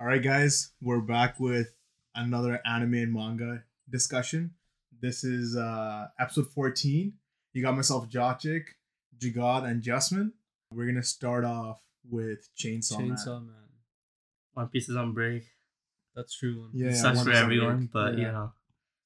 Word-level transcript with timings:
All 0.00 0.06
right, 0.06 0.22
guys, 0.22 0.72
we're 0.80 1.00
back 1.00 1.40
with 1.40 1.72
another 2.14 2.60
anime 2.64 2.94
and 2.94 3.12
manga 3.12 3.64
discussion. 3.90 4.52
This 5.00 5.24
is 5.24 5.56
uh 5.56 6.08
episode 6.18 6.48
14. 6.54 7.12
You 7.52 7.62
got 7.62 7.74
myself 7.76 8.08
Jochik, 8.08 8.64
Jagad, 9.18 9.64
and 9.68 9.82
Jasmine. 9.82 10.32
We're 10.72 10.86
gonna 10.86 11.02
start 11.02 11.44
off 11.44 11.80
with 12.08 12.48
Chainsaw, 12.56 12.98
Man. 13.00 13.10
Chainsaw 13.10 13.40
Man. 13.46 13.54
One 14.54 14.68
Piece 14.68 14.88
is 14.88 14.96
on 14.96 15.12
break. 15.14 15.44
That's 16.14 16.36
true. 16.36 16.68
Yeah, 16.72 16.92
Sucks 16.94 17.18
One 17.18 17.26
for 17.26 17.32
everyone, 17.32 17.76
break. 17.86 17.92
but 17.92 18.14
you 18.18 18.24
Yeah. 18.24 18.30
know, 18.32 18.52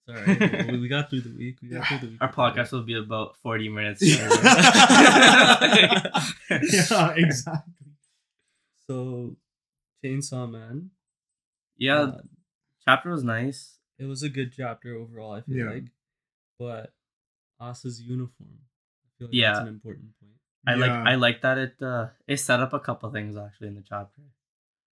It's 0.08 0.40
alright. 0.40 0.72
we, 0.72 0.78
we 0.80 0.88
got 0.88 1.10
through 1.10 1.20
the 1.22 1.36
week. 1.36 1.56
We 1.62 1.68
got 1.68 1.86
through 1.86 1.98
the 1.98 2.06
week. 2.08 2.18
our 2.22 2.32
podcast 2.32 2.72
will 2.72 2.82
be 2.82 2.98
about 2.98 3.36
forty 3.42 3.68
minutes. 3.68 4.02
yeah, 4.02 4.28
yeah, 6.50 7.10
exactly. 7.16 7.72
So, 8.88 9.36
Chainsaw 10.02 10.50
Man. 10.50 10.90
yeah. 11.76 12.00
uh, 12.02 12.20
Chapter 12.84 13.10
was 13.10 13.22
nice. 13.24 13.78
it 13.98 14.04
was 14.06 14.22
a 14.22 14.28
good 14.28 14.52
chapter 14.52 14.96
overall. 14.96 15.32
I 15.32 15.40
feel 15.42 15.56
Yeah. 15.58 15.70
like, 15.70 15.84
but 16.58 16.92
Asa's 17.60 18.00
uniform. 18.02 18.58
I 19.04 19.08
feel 19.18 19.28
like 19.28 19.34
Yeah. 19.34 19.52
that's 19.52 19.62
an 19.62 19.68
important 19.68 20.18
point. 20.18 20.32
I 20.66 20.74
like 20.74 20.90
I 20.90 21.14
like 21.16 21.42
that 21.42 21.58
it 21.58 21.82
uh 21.82 22.08
it 22.26 22.36
set 22.38 22.60
up 22.60 22.72
a 22.72 22.80
couple 22.80 23.10
things 23.10 23.36
actually 23.36 23.68
in 23.68 23.74
the 23.74 23.82
chapter, 23.82 24.22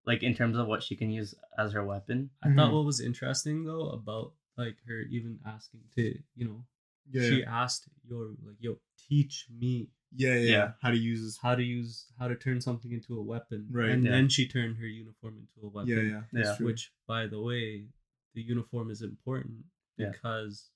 like 0.05 0.23
in 0.23 0.35
terms 0.35 0.57
of 0.59 0.67
what 0.67 0.83
she 0.83 0.97
can 0.97 1.11
use 1.11 1.35
as 1.59 1.73
her 1.73 1.85
weapon. 1.85 2.31
I 2.43 2.49
thought 2.55 2.71
Mhm. 2.71 2.75
what 2.75 2.85
was 2.85 3.01
interesting 3.01 3.65
though 3.65 3.91
about 3.91 4.35
like 4.57 4.77
her 4.87 5.01
even 5.03 5.39
asking 5.47 5.83
to 5.97 6.19
you 6.35 6.45
know 6.45 6.65
Yeah, 7.11 7.23
she 7.29 7.41
yeah. 7.41 7.63
asked 7.63 7.89
yo 8.09 8.37
like 8.45 8.57
yo 8.61 8.79
teach 9.09 9.47
me 9.51 9.91
yeah, 10.17 10.35
yeah, 10.35 10.51
Yeah. 10.51 10.73
How 10.83 10.91
to 10.91 10.97
use 10.97 11.23
this? 11.23 11.39
how 11.39 11.55
to 11.55 11.63
use 11.63 12.07
how 12.19 12.29
to 12.29 12.35
turn 12.37 12.61
something 12.61 12.93
into 12.93 13.19
a 13.19 13.23
weapon 13.23 13.69
Right. 13.71 13.91
and 13.91 14.05
Yeah. 14.05 14.11
then 14.13 14.29
she 14.29 14.47
turned 14.49 14.77
her 14.79 14.87
uniform 14.87 15.39
into 15.39 15.67
a 15.67 15.69
weapon 15.71 15.89
Yeah, 15.89 16.03
yeah, 16.03 16.23
that's 16.33 16.49
Yeah. 16.51 16.57
true. 16.57 16.67
which 16.67 16.93
by 17.07 17.27
the 17.27 17.41
way 17.41 17.89
the 18.35 18.43
uniform 18.43 18.91
is 18.91 19.03
important 19.03 19.65
Yeah. 19.97 20.11
because 20.11 20.71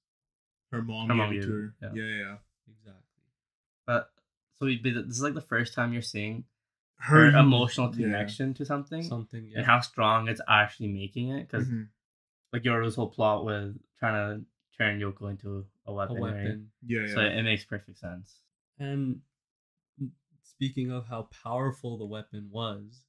her 0.70 0.82
mom 0.82 1.08
Her 1.08 1.14
gave 1.14 1.18
mom 1.18 1.32
it 1.34 1.42
to 1.42 1.52
her. 1.52 1.74
yeah. 1.82 1.92
Yeah, 1.94 2.04
yeah. 2.04 2.18
yeah. 2.18 2.36
exactly 2.68 3.22
But 3.86 4.12
so 4.54 4.66
we, 4.66 4.80
this 4.80 4.94
is 5.16 5.22
like 5.22 5.34
the 5.34 5.40
first 5.40 5.74
time 5.74 5.92
you're 5.92 6.02
seeing 6.02 6.44
Her, 6.96 7.30
her, 7.30 7.38
emotional 7.38 7.88
yeah. 7.94 8.06
connection 8.06 8.54
to 8.54 8.64
something 8.64 9.02
something 9.02 9.48
yeah 9.48 9.58
and 9.58 9.66
how 9.66 9.80
strong 9.80 10.28
it's 10.28 10.40
actually 10.48 10.88
making 10.88 11.30
it. 11.30 11.48
Because 11.48 11.68
Mhm. 11.68 11.88
like 12.52 12.64
Yoru's 12.64 12.94
whole 12.94 13.10
plot 13.10 13.44
with 13.44 13.78
trying 13.98 14.14
to 14.40 14.46
turn 14.78 15.00
Yoko 15.00 15.28
into 15.30 15.66
a 15.86 15.90
a 15.90 15.92
weapon, 15.92 16.16
right? 16.16 16.32
weapon 16.32 16.70
Yeah, 16.86 17.00
yeah. 17.06 17.14
So 17.14 17.20
it 17.20 17.42
makes 17.42 17.64
perfect 17.64 17.98
sense. 17.98 18.40
And 18.78 19.20
speaking 20.42 20.90
of 20.90 21.06
how 21.08 21.28
powerful 21.42 21.98
the 21.98 22.04
weapon 22.04 22.48
was 22.50 23.02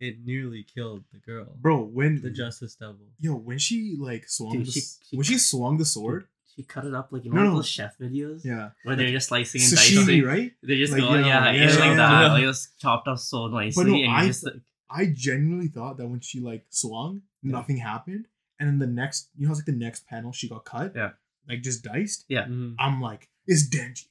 it 0.00 0.16
nearly 0.24 0.62
killed 0.74 1.04
the 1.12 1.18
girl 1.18 1.56
Bro, 1.60 1.84
when 1.84 2.20
the 2.22 2.30
justice 2.30 2.74
devil 2.74 3.06
yo, 3.18 3.34
when 3.34 3.58
she 3.58 3.96
like 3.98 4.28
swung 4.28 4.52
Dude, 4.52 4.66
the, 4.66 4.70
she- 4.72 4.80
she- 4.80 5.16
when 5.16 5.24
she 5.24 5.38
swung 5.38 5.76
the 5.76 5.84
sword, 5.84 6.26
She 6.56 6.62
cut 6.62 6.84
it 6.84 6.94
up 6.94 7.08
like 7.12 7.24
you 7.24 7.32
No, 7.32 7.42
know 7.44 7.50
no. 7.50 7.56
those 7.56 7.68
chef 7.68 7.96
videos 7.98 8.44
yeah, 8.44 8.70
where 8.84 8.96
they're 8.96 9.10
just 9.10 9.28
slicing 9.28 9.60
and 9.62 9.70
sashimi, 9.72 10.06
dicing. 10.06 10.22
right? 10.24 10.52
They're 10.62 10.76
just 10.76 10.92
Like, 10.92 11.02
go, 11.02 11.14
you 11.14 11.20
know, 11.20 11.26
yeah, 11.26 11.50
yeah, 11.52 11.64
it's 11.64 11.78
like 11.78 11.96
that. 11.96 12.22
yeah. 12.22 12.32
Like 12.32 12.44
it's 12.44 12.68
chopped 12.80 13.08
up 13.08 13.18
so 13.18 13.46
nicely, 13.48 13.84
But 13.84 13.90
no, 13.90 13.96
and 13.96 14.10
I 14.10 14.26
just 14.26 14.44
like, 14.44 14.54
I 14.90 15.06
genuinely 15.14 15.68
thought 15.68 15.96
that 15.98 16.08
when 16.08 16.20
she 16.20 16.40
like 16.40 16.64
swung, 16.70 17.22
Yeah. 17.42 17.52
nothing 17.52 17.76
happened, 17.78 18.26
and 18.58 18.68
then 18.68 18.78
the 18.78 18.86
next, 18.92 19.28
you 19.36 19.46
know, 19.46 19.52
it's 19.52 19.60
like 19.60 19.66
the 19.66 19.72
next 19.72 20.06
panel 20.06 20.32
she 20.32 20.48
got 20.48 20.64
cut, 20.64 20.92
Yeah. 20.96 21.10
like 21.48 21.62
just 21.62 21.84
diced. 21.84 22.24
Yeah. 22.28 22.46
Mhm. 22.46 22.74
I'm 22.78 23.00
like, 23.00 23.28
it's 23.46 23.68
Denji 23.68 24.06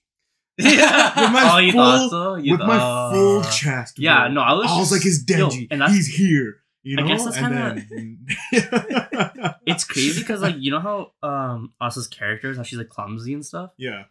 yeah. 0.59 1.21
With 1.21 1.31
my 1.33 1.49
oh, 1.53 1.57
you 1.59 1.71
full- 1.71 1.81
thought 1.81 2.09
so? 2.09 2.35
You 2.35 2.51
with 2.53 2.61
my 2.61 2.77
thought- 2.77 3.13
full 3.13 3.43
chest. 3.43 3.97
Yeah, 3.99 4.25
bro. 4.25 4.33
no, 4.33 4.41
I 4.41 4.53
was. 4.53 4.67
I 4.69 4.77
was 4.77 4.91
like, 4.91 5.05
it's 5.05 5.23
Yo, 5.29 5.47
Denji, 5.49 5.67
and 5.71 5.81
he's 5.83 6.07
here. 6.07 6.57
You 6.83 6.95
know, 6.95 7.03
I 7.03 7.07
guess 7.07 7.25
that's 7.25 7.37
kinda- 7.37 7.81
it's 9.65 9.83
crazy 9.83 10.21
because 10.21 10.41
like 10.41 10.55
you 10.59 10.71
know 10.71 10.79
how 10.79 11.11
um 11.23 11.73
Asa's 11.79 12.07
character 12.07 12.51
is 12.51 12.57
how 12.57 12.63
she's 12.63 12.77
like 12.79 12.89
clumsy 12.89 13.33
and 13.33 13.45
stuff. 13.45 13.71
yeah, 13.77 14.03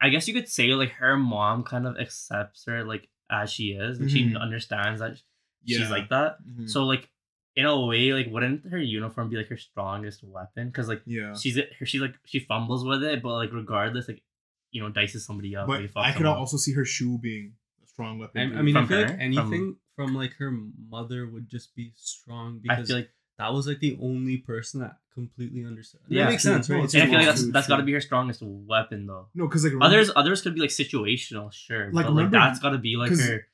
I 0.00 0.08
guess 0.10 0.28
you 0.28 0.34
could 0.34 0.48
say 0.48 0.68
like 0.68 0.90
her 0.92 1.16
mom 1.16 1.62
kind 1.64 1.86
of 1.86 1.96
accepts 1.98 2.64
her 2.66 2.84
like 2.84 3.08
as 3.30 3.50
she 3.50 3.68
is, 3.72 3.98
and 3.98 4.10
she 4.10 4.24
Mhm. 4.24 4.40
understands 4.40 5.00
that 5.00 5.16
yeah. 5.64 5.78
she's 5.78 5.90
like 5.90 6.08
that. 6.10 6.36
Mhm. 6.46 6.68
So 6.68 6.84
like 6.84 7.08
in 7.56 7.66
a 7.66 7.80
way, 7.86 8.12
like 8.12 8.28
wouldn't 8.30 8.66
her 8.70 8.78
uniform 8.78 9.28
be 9.30 9.36
like 9.36 9.48
her 9.48 9.56
strongest 9.56 10.22
weapon? 10.22 10.68
Because 10.68 10.88
like 10.88 11.02
yeah. 11.06 11.34
she's 11.34 11.56
her 11.56 11.86
she's 11.86 12.00
like 12.00 12.14
she 12.24 12.40
fumbles 12.40 12.84
with 12.84 13.02
it, 13.02 13.22
but 13.22 13.34
like 13.34 13.52
regardless, 13.52 14.08
like 14.08 14.22
you 14.70 14.82
know, 14.82 14.90
dices 14.90 15.20
somebody 15.20 15.56
up. 15.56 15.66
But 15.66 15.80
like, 15.82 15.90
I 15.96 16.12
could 16.12 16.26
them 16.26 16.32
up. 16.32 16.38
also 16.38 16.56
see 16.56 16.72
her 16.74 16.84
shoe 16.84 17.18
being 17.18 17.54
a 17.82 17.86
strong 17.86 18.18
weapon. 18.18 18.54
I. 18.54 18.58
I 18.58 18.62
mean, 18.62 18.76
I 18.76 18.84
feel 18.86 18.98
her? 18.98 19.06
like 19.08 19.18
anything 19.20 19.76
from, 19.96 20.14
like 20.14 20.34
her 20.38 20.50
mother 20.88 21.26
would 21.26 21.48
just 21.48 21.74
be 21.74 21.92
strong 21.96 22.60
I 22.68 22.74
because 22.74 22.88
feel 22.88 22.96
like 22.96 23.10
that 23.38 23.52
was 23.52 23.66
like 23.66 23.80
the 23.80 23.98
only 24.02 24.36
person 24.38 24.80
that 24.80 24.96
completely 25.14 25.64
understood. 25.64 26.00
Yeah. 26.08 26.24
that 26.24 26.30
makes 26.30 26.42
sense, 26.42 26.70
right? 26.70 26.84
It's 26.84 26.94
and 26.94 27.02
I 27.02 27.06
feel 27.06 27.14
like 27.16 27.26
that's 27.26 27.42
true, 27.42 27.52
that's 27.52 27.66
got 27.68 27.76
to 27.78 27.82
be 27.82 27.92
her 27.92 28.00
strongest 28.00 28.42
weapon 28.42 29.06
though. 29.06 29.28
no, 29.34 29.46
because 29.46 29.64
like 29.64 29.72
remember- 29.72 29.86
Others 29.96 30.10
others 30.14 30.42
could 30.42 30.54
be 30.54 30.60
like 30.60 30.70
situational, 30.70 31.52
sure, 31.52 31.90
Like, 31.92 32.06
but 32.06 32.14
like 32.14 32.30
that's 32.30 32.58
got 32.60 32.70
to 32.70 32.78
be 32.78 32.96
like 32.96 33.10
her 33.10 33.46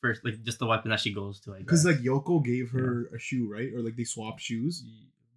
first, 0.00 0.24
like 0.24 0.42
just 0.42 0.58
the 0.58 0.66
weapon 0.66 0.90
that 0.90 1.00
she 1.00 1.12
goes 1.12 1.40
to. 1.40 1.54
I 1.54 1.58
Because 1.58 1.84
like 1.84 1.96
Yoko 1.98 2.42
gave 2.44 2.70
her 2.70 3.10
a 3.14 3.18
shoe, 3.18 3.50
right? 3.50 3.68
Or 3.74 3.80
like 3.82 3.96
they 3.96 4.04
swapped 4.04 4.40
shoes. 4.40 4.84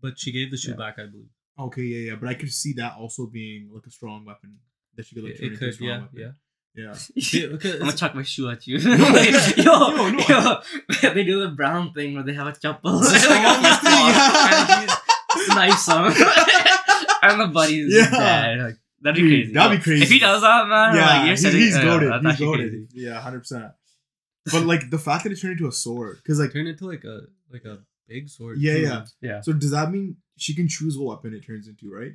But 0.02 0.20
she 0.20 0.32
gave 0.34 0.52
the 0.52 0.58
shoe 0.58 0.72
Yeah. 0.72 0.78
back, 0.78 1.00
I 1.00 1.06
believe. 1.06 1.30
Okay, 1.58 1.84
yeah, 1.84 2.12
yeah. 2.12 2.16
But 2.16 2.28
I 2.30 2.34
could 2.34 2.52
see 2.52 2.74
that 2.74 2.96
also 2.98 3.26
being 3.28 3.70
like 3.74 3.86
a 3.88 3.92
strong 3.92 4.26
weapon 4.26 4.58
that 4.96 5.06
she 5.06 5.16
could 5.16 5.24
like 5.26 5.34
It, 5.34 5.38
turn 5.40 5.48
it 5.48 5.52
into 5.54 5.56
a 5.64 5.68
could, 5.68 5.74
strong 5.76 5.90
yeah, 5.90 6.00
weapon. 6.02 6.20
yeah. 6.20 6.32
Yeah. 6.76 6.96
Yeah, 7.16 7.48
I'm 7.52 7.80
gonna 7.80 7.92
chuck 7.94 8.16
my 8.16 8.24
shoe 8.24 8.50
at 8.50 8.66
you. 8.66 8.80
No, 8.84 8.96
yo, 9.58 9.90
no, 9.96 10.10
no. 10.10 10.26
yo, 10.28 10.62
they 11.14 11.24
do 11.24 11.40
the 11.42 11.50
brown 11.56 11.94
thing 11.94 12.16
where 12.16 12.24
they 12.24 12.34
have 12.34 12.48
a 12.48 12.54
chapel. 12.60 13.00
It's 13.00 13.12
a 13.14 13.20
strong 13.20 13.44
thing, 13.44 14.08
yeah. 14.08 14.96
Knife 15.50 15.88
and 17.22 17.40
the 17.42 17.48
buddy's 17.54 17.94
Yeah. 17.96 18.10
dead. 18.10 18.60
Like, 18.60 18.76
that'd 19.02 19.22
be 19.22 19.30
crazy. 19.30 19.54
that'd 19.54 19.78
be 19.80 19.84
crazy. 19.84 20.04
If 20.04 20.10
he 20.10 20.20
does 20.20 20.42
that, 20.42 20.68
man, 20.68 20.96
yeah, 20.96 21.06
like, 21.06 21.20
you're 21.22 21.30
he's, 21.32 21.42
setting, 21.42 21.60
he's 21.60 21.76
yeah, 21.76 21.84
goaded. 21.84 22.10
That's 22.24 22.38
he's 22.38 22.40
goaded. 22.48 22.70
crazy. 22.72 22.88
Yeah, 22.94 23.22
hundred 23.22 23.40
percent. 23.40 23.72
But 24.52 24.66
like 24.66 24.90
the 24.90 24.98
fact 25.00 25.24
that 25.24 25.32
it 25.32 25.40
turned 25.40 25.54
into 25.54 25.68
a 25.68 25.72
sword, 25.72 26.18
because 26.24 26.40
like 26.40 26.54
Turn 26.54 26.68
into 26.68 26.86
like 26.86 27.04
a 27.04 27.22
like 27.52 27.66
a 27.66 27.80
big 28.08 28.30
sword. 28.30 28.58
Yeah, 28.60 28.74
too. 28.74 28.82
yeah. 28.82 29.06
Yeah. 29.22 29.42
so 29.42 29.54
does 29.54 29.72
that 29.72 29.92
mean 29.92 30.18
she 30.38 30.54
can 30.56 30.68
choose 30.68 30.98
what 30.98 31.18
weapon 31.18 31.34
it 31.38 31.46
turns 31.46 31.68
into, 31.68 31.92
right? 31.94 32.14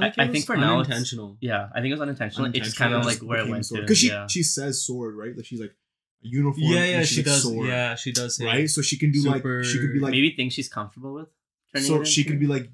like 0.00 0.18
I- 0.18 0.22
it 0.22 0.24
I 0.24 0.28
was 0.28 0.32
think 0.34 0.46
for 0.46 0.56
now 0.56 0.80
it's- 0.80 0.86
unintentional. 0.86 1.36
Yeah, 1.40 1.68
I 1.74 1.80
think 1.80 1.86
it 1.92 1.94
was 1.94 2.00
unintentional. 2.02 2.46
It's 2.54 2.58
just 2.66 2.76
kind 2.76 2.94
of 2.94 3.04
like 3.04 3.18
where 3.18 3.40
it 3.40 3.48
went 3.48 3.64
to. 3.64 3.80
Because 3.80 3.98
she 3.98 4.08
yeah. 4.08 4.26
she 4.26 4.42
says 4.42 4.82
sword, 4.84 5.14
right? 5.16 5.36
Like 5.36 5.46
she's 5.46 5.60
like 5.60 5.74
uniform. 6.20 6.62
Yeah, 6.72 6.78
and 6.80 6.90
yeah, 6.90 7.00
she's 7.00 7.08
she 7.10 7.16
like, 7.16 7.24
does. 7.26 7.42
Sword, 7.42 7.68
Yeah, 7.68 7.94
she 7.96 8.12
does. 8.12 8.36
Say 8.36 8.44
right. 8.46 8.70
So 8.70 8.82
she 8.82 8.96
can 8.98 9.10
do 9.12 9.20
super- 9.22 9.58
like 9.60 9.64
she 9.66 9.78
could 9.78 9.92
be 9.92 9.98
like 10.00 10.12
Maybe 10.12 10.34
things 10.36 10.52
she's 10.52 10.68
comfortable 10.68 11.14
with. 11.14 11.28
turning 11.74 11.86
so 11.88 12.00
it 12.02 12.06
she 12.06 12.20
into. 12.22 12.30
could 12.32 12.40
be 12.40 12.46
like 12.46 12.70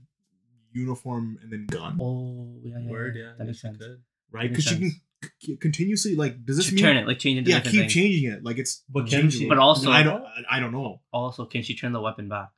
uniform 0.73 1.39
and 1.43 1.51
then 1.53 1.67
gun, 1.67 1.99
Oh, 2.01 2.59
yeah, 2.63 2.79
yeah. 2.79 2.91
Word, 2.91 3.17
yeah. 3.17 3.23
yeah, 3.23 3.33
That 3.39 3.47
makes 3.47 3.59
she 3.59 3.63
sense. 3.63 3.79
could. 3.79 4.03
right? 4.31 4.49
Because 4.51 4.65
she 4.65 4.79
can 4.79 4.91
sense. 4.91 5.33
c- 5.43 5.57
continuously 5.57 6.15
like 6.15 6.45
does 6.45 6.57
this 6.59 6.67
She 6.67 6.75
mean 6.75 6.85
turn 6.85 6.97
it, 6.99 7.07
like 7.07 7.19
change 7.19 7.39
into 7.39 7.51
yeah 7.51 7.57
different 7.59 7.73
keep 7.73 7.81
things. 7.83 7.93
changing 7.95 8.31
it 8.31 8.45
like 8.45 8.59
it's 8.59 8.85
But 8.89 9.01
can 9.09 9.23
changeable. 9.23 9.41
she- 9.45 9.49
But 9.49 9.59
also- 9.59 9.91
I 9.91 10.03
don't 10.03 10.25
I 10.51 10.61
don't 10.61 10.73
know. 10.73 11.01
Also, 11.13 11.47
can 11.47 11.63
she 11.63 11.75
turn 11.75 11.93
the 11.93 12.01
weapon 12.01 12.29
back? 12.29 12.51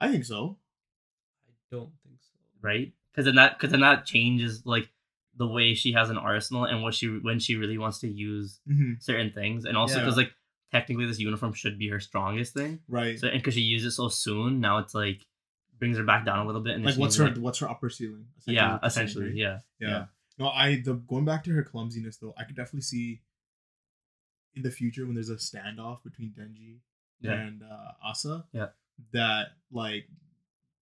I 0.00 0.10
think 0.10 0.24
so. 0.24 0.58
I 1.48 1.52
don't 1.70 1.90
think 2.04 2.16
so. 2.20 2.34
right? 2.60 2.92
Because 3.12 3.24
then 3.26 3.34
that 3.36 3.58
because 3.58 3.70
then 3.70 3.80
that 3.80 4.04
changes 4.06 4.62
like 4.64 4.88
the 5.36 5.46
way 5.46 5.74
she 5.74 5.92
has 5.92 6.10
an 6.10 6.18
arsenal 6.18 6.64
and 6.64 6.82
what 6.82 6.94
she 6.94 7.06
when 7.08 7.38
she 7.38 7.56
really 7.56 7.78
wants 7.78 7.98
to 8.00 8.08
use 8.08 8.60
hmm 8.66 8.94
certain 9.00 9.32
things, 9.32 9.64
and 9.64 9.76
also 9.76 9.96
Yeah. 9.96 10.00
because 10.04 10.16
like 10.16 10.32
technically 10.72 11.06
this 11.06 11.18
uniform 11.18 11.52
should 11.54 11.78
be 11.78 11.88
her 11.88 12.00
strongest 12.00 12.54
thing. 12.54 12.80
Right. 12.88 13.18
So 13.18 13.28
and 13.28 13.38
because 13.40 13.54
she 13.54 13.60
used 13.62 13.86
it 13.86 13.92
so 13.92 14.08
soon, 14.08 14.60
now 14.60 14.78
it's 14.78 14.94
like 14.94 15.26
brings 15.78 15.96
her 15.96 16.04
back 16.04 16.24
down 16.24 16.40
a 16.40 16.44
little 16.46 16.60
bit. 16.60 16.74
And 16.74 16.84
like 16.84 16.96
what's 16.96 17.16
her 17.16 17.26
like- 17.28 17.36
what's 17.38 17.58
her 17.60 17.70
upper 17.70 17.88
ceiling? 17.90 18.26
yeah, 18.46 18.52
you're 18.52 18.68
saying, 18.70 18.80
essentially, 18.84 19.24
right? 19.26 19.34
yeah, 19.36 19.58
yeah. 19.80 19.88
yeah. 19.88 20.04
No, 20.38 20.48
I 20.48 20.80
the 20.84 20.94
going 20.94 21.24
back 21.24 21.44
to 21.44 21.50
her 21.52 21.62
clumsiness 21.64 22.16
though, 22.18 22.34
I 22.36 22.44
could 22.44 22.56
definitely 22.56 22.82
see 22.82 23.22
in 24.54 24.62
the 24.62 24.70
future 24.70 25.04
when 25.06 25.14
there's 25.14 25.30
a 25.30 25.36
standoff 25.36 26.02
between 26.02 26.32
Denji 26.38 26.78
Yeah. 27.20 27.32
and 27.34 27.62
uh, 27.62 27.92
Asa. 28.04 28.44
Yeah. 28.52 28.68
That 29.12 29.48
like 29.70 30.08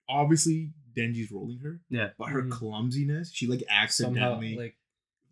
obviously 0.08 0.72
Denji's 0.96 1.31
rolling 1.31 1.58
her, 1.60 1.81
yeah. 1.90 2.10
but 2.19 2.28
her 2.31 2.43
Mhm. 2.43 2.50
clumsiness, 2.50 3.32
she 3.32 3.46
like 3.46 3.60
Somehow, 3.60 3.75
accidentally 3.82 4.56
like 4.56 4.76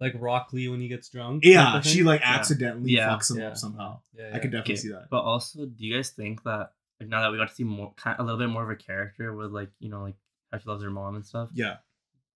like 0.00 0.12
Rock 0.20 0.52
Lee 0.52 0.68
when 0.68 0.80
he 0.80 0.88
gets 0.88 1.08
drunk. 1.08 1.44
Yeah, 1.44 1.80
she 1.80 2.02
like 2.02 2.20
Yeah. 2.20 2.34
accidentally 2.34 2.90
Yeah. 2.92 3.08
fucks 3.10 3.30
him 3.30 3.38
Yeah. 3.38 3.48
up 3.48 3.56
somehow. 3.56 4.00
Yeah, 4.12 4.30
I 4.34 4.38
could 4.40 4.50
definitely 4.50 4.74
Okay, 4.74 4.76
see 4.76 4.88
that. 4.88 5.08
But 5.08 5.20
also, 5.22 5.66
do 5.66 5.84
you 5.86 5.94
guys 5.94 6.10
think 6.10 6.42
that 6.42 6.72
like 7.00 7.08
now 7.08 7.22
that 7.22 7.30
we 7.30 7.38
got 7.38 7.48
to 7.48 7.54
see 7.54 7.64
more 7.64 7.94
kind 7.94 8.16
a 8.18 8.22
little 8.22 8.38
bit 8.38 8.48
more 8.48 8.64
of 8.64 8.70
a 8.70 8.76
character 8.76 9.34
with 9.34 9.52
like 9.52 9.70
you 9.78 9.88
know 9.88 10.02
like 10.02 10.16
how 10.52 10.58
she 10.58 10.68
loves 10.68 10.82
her 10.82 10.90
mom 10.90 11.14
and 11.16 11.24
stuff, 11.24 11.48
Yeah. 11.54 11.76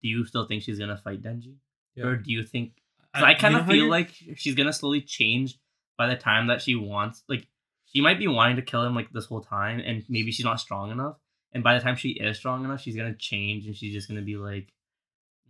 do 0.02 0.08
you 0.08 0.24
still 0.26 0.46
think 0.46 0.62
she's 0.62 0.78
gonna 0.78 0.96
fight 0.98 1.22
Denji, 1.22 1.56
Yeah. 1.94 2.04
or 2.06 2.16
do 2.16 2.30
you 2.32 2.44
think? 2.44 2.82
I, 3.14 3.30
you 3.30 3.36
kind 3.38 3.56
of 3.56 3.66
feel 3.66 3.76
you're- 3.76 3.88
like 3.90 4.10
she's 4.36 4.54
gonna 4.54 4.72
slowly 4.72 5.00
change 5.00 5.58
by 5.96 6.06
the 6.08 6.16
time 6.16 6.48
that 6.48 6.60
she 6.60 6.74
wants. 6.74 7.24
Like 7.28 7.48
she 7.86 8.00
might 8.02 8.18
be 8.18 8.28
wanting 8.28 8.56
to 8.56 8.62
kill 8.62 8.84
him 8.84 8.94
like 8.94 9.10
this 9.12 9.24
whole 9.24 9.40
time, 9.40 9.80
and 9.80 10.04
maybe 10.10 10.30
she's 10.30 10.44
not 10.44 10.60
strong 10.60 10.90
enough. 10.90 11.16
And 11.56 11.64
by 11.64 11.72
the 11.74 11.80
time 11.80 11.96
she 11.96 12.10
is 12.10 12.36
strong 12.36 12.64
enough, 12.66 12.82
she's 12.82 12.94
gonna 12.96 13.14
change, 13.14 13.66
and 13.66 13.74
she's 13.74 13.94
just 13.94 14.08
gonna 14.08 14.20
be 14.22 14.36
like, 14.36 14.72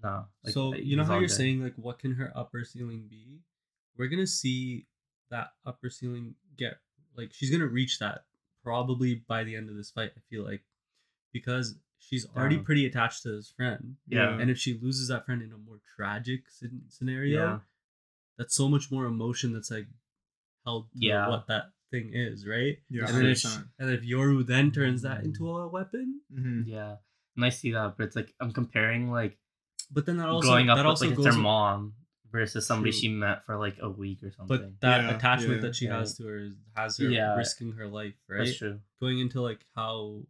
no. 0.04 0.26
Like, 0.44 0.54
so 0.54 0.72
you 0.74 0.96
know 0.96 1.02
how 1.04 1.18
you're 1.18 1.28
saying 1.28 1.62
like 1.62 1.74
what 1.74 1.98
can 1.98 2.12
her 2.14 2.32
upper 2.36 2.62
ceiling 2.64 3.06
be? 3.10 3.40
We're 3.98 4.06
gonna 4.08 4.26
see 4.26 4.86
that 5.30 5.48
upper 5.66 5.90
ceiling 5.90 6.36
get 6.56 6.74
like 7.16 7.32
she's 7.32 7.50
gonna 7.50 7.66
reach 7.66 7.98
that 7.98 8.24
probably 8.62 9.16
by 9.26 9.42
the 9.42 9.56
end 9.56 9.68
of 9.68 9.74
this 9.76 9.90
fight, 9.90 10.12
I 10.16 10.20
feel 10.30 10.44
like 10.44 10.62
because 11.32 11.74
she's 11.98 12.24
already 12.36 12.54
Damn. 12.56 12.64
pretty 12.64 12.86
attached 12.86 13.24
to 13.24 13.30
this 13.36 13.50
friend, 13.50 13.96
Yeah. 14.06 14.38
and 14.38 14.48
if 14.48 14.58
she 14.58 14.78
loses 14.80 15.08
that 15.08 15.26
friend 15.26 15.42
in 15.42 15.52
a 15.52 15.58
more 15.58 15.80
tragic 15.96 16.44
scenario, 16.88 17.40
Yeah. 17.40 17.58
that's 18.38 18.54
so 18.54 18.68
much 18.68 18.92
more 18.92 19.06
emotion 19.06 19.52
that's 19.52 19.72
like 19.72 19.88
held 20.64 20.88
Yeah. 20.94 21.28
what 21.28 21.48
that 21.48 21.72
thing 21.90 22.10
is, 22.12 22.46
right? 22.46 22.76
Yeah, 22.90 23.06
and 23.08 23.16
then 23.16 23.26
if 23.26 23.44
and 23.78 23.90
if 23.90 24.02
Yoru 24.02 24.46
then 24.46 24.70
turns 24.72 25.02
that 25.02 25.24
into 25.24 25.48
a 25.50 25.68
weapon, 25.68 26.20
Mhm. 26.32 26.64
Yeah. 26.66 26.96
And 27.36 27.44
I 27.44 27.50
see 27.50 27.72
that, 27.72 27.96
but 27.96 28.04
it's 28.04 28.16
like 28.16 28.34
I'm 28.40 28.52
comparing 28.52 29.10
like 29.10 29.38
but 29.90 30.04
then 30.06 30.16
that 30.16 30.28
also 30.28 30.48
growing 30.48 30.68
up 30.70 30.76
that 30.76 30.82
with 30.82 30.90
also 30.90 31.04
like 31.06 31.12
it's 31.18 31.24
goes 31.24 31.34
her 31.36 31.40
mom 31.40 31.94
versus 32.32 32.66
somebody 32.66 32.90
True. 32.90 33.00
she 33.00 33.08
met 33.08 33.44
for 33.46 33.56
like 33.56 33.76
a 33.80 33.88
week 33.88 34.22
or 34.22 34.30
something. 34.32 34.56
but 34.56 34.80
that 34.80 35.04
Yeah, 35.04 35.16
attachment 35.16 35.54
yeah, 35.56 35.60
that 35.60 35.76
she 35.76 35.84
yeah. 35.86 35.98
has 35.98 36.16
to 36.16 36.24
her 36.26 36.38
is, 36.38 36.54
has 36.74 36.96
her 36.98 37.08
Yeah. 37.08 37.36
risking 37.36 37.72
her 37.72 37.86
life, 37.86 38.14
right? 38.28 38.46
That's 38.46 38.56
true. 38.58 38.80
Going 39.00 39.20
into 39.20 39.40
like 39.40 39.64
how 39.76 40.24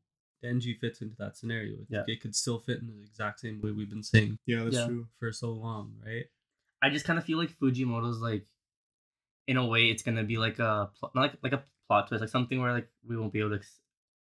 Denji 0.44 0.78
fits 0.78 1.00
into 1.00 1.16
that 1.16 1.36
scenario. 1.38 1.78
Yeah. 1.88 2.04
It 2.06 2.20
could 2.20 2.36
still 2.36 2.58
fit 2.58 2.80
in 2.80 2.88
the 2.88 3.00
exact 3.00 3.40
same 3.40 3.60
way 3.62 3.70
we've 3.70 3.88
been 3.88 4.02
saying 4.02 4.38
Yeah, 4.46 4.64
that's 4.64 4.76
Yeah. 4.76 4.86
true. 4.86 5.08
for 5.18 5.32
so 5.32 5.52
long, 5.52 5.94
right? 6.04 6.26
I 6.82 6.90
just 6.90 7.06
kind 7.06 7.18
of 7.18 7.24
feel 7.24 7.38
like 7.38 7.56
Fujimoto's 7.58 8.20
like, 8.20 8.46
in 9.46 9.56
a 9.56 9.66
way, 9.66 9.86
it's 9.86 10.02
gonna 10.02 10.24
be 10.24 10.36
like 10.38 10.58
a 10.58 10.90
pl- 10.98 11.10
not 11.14 11.20
like 11.22 11.34
like 11.42 11.52
a 11.52 11.62
plot 11.88 12.08
twist, 12.08 12.20
like 12.20 12.30
something 12.30 12.60
where 12.60 12.72
like 12.72 12.88
we 13.06 13.16
won't 13.16 13.32
be 13.32 13.40
able 13.40 13.58
to 13.58 13.64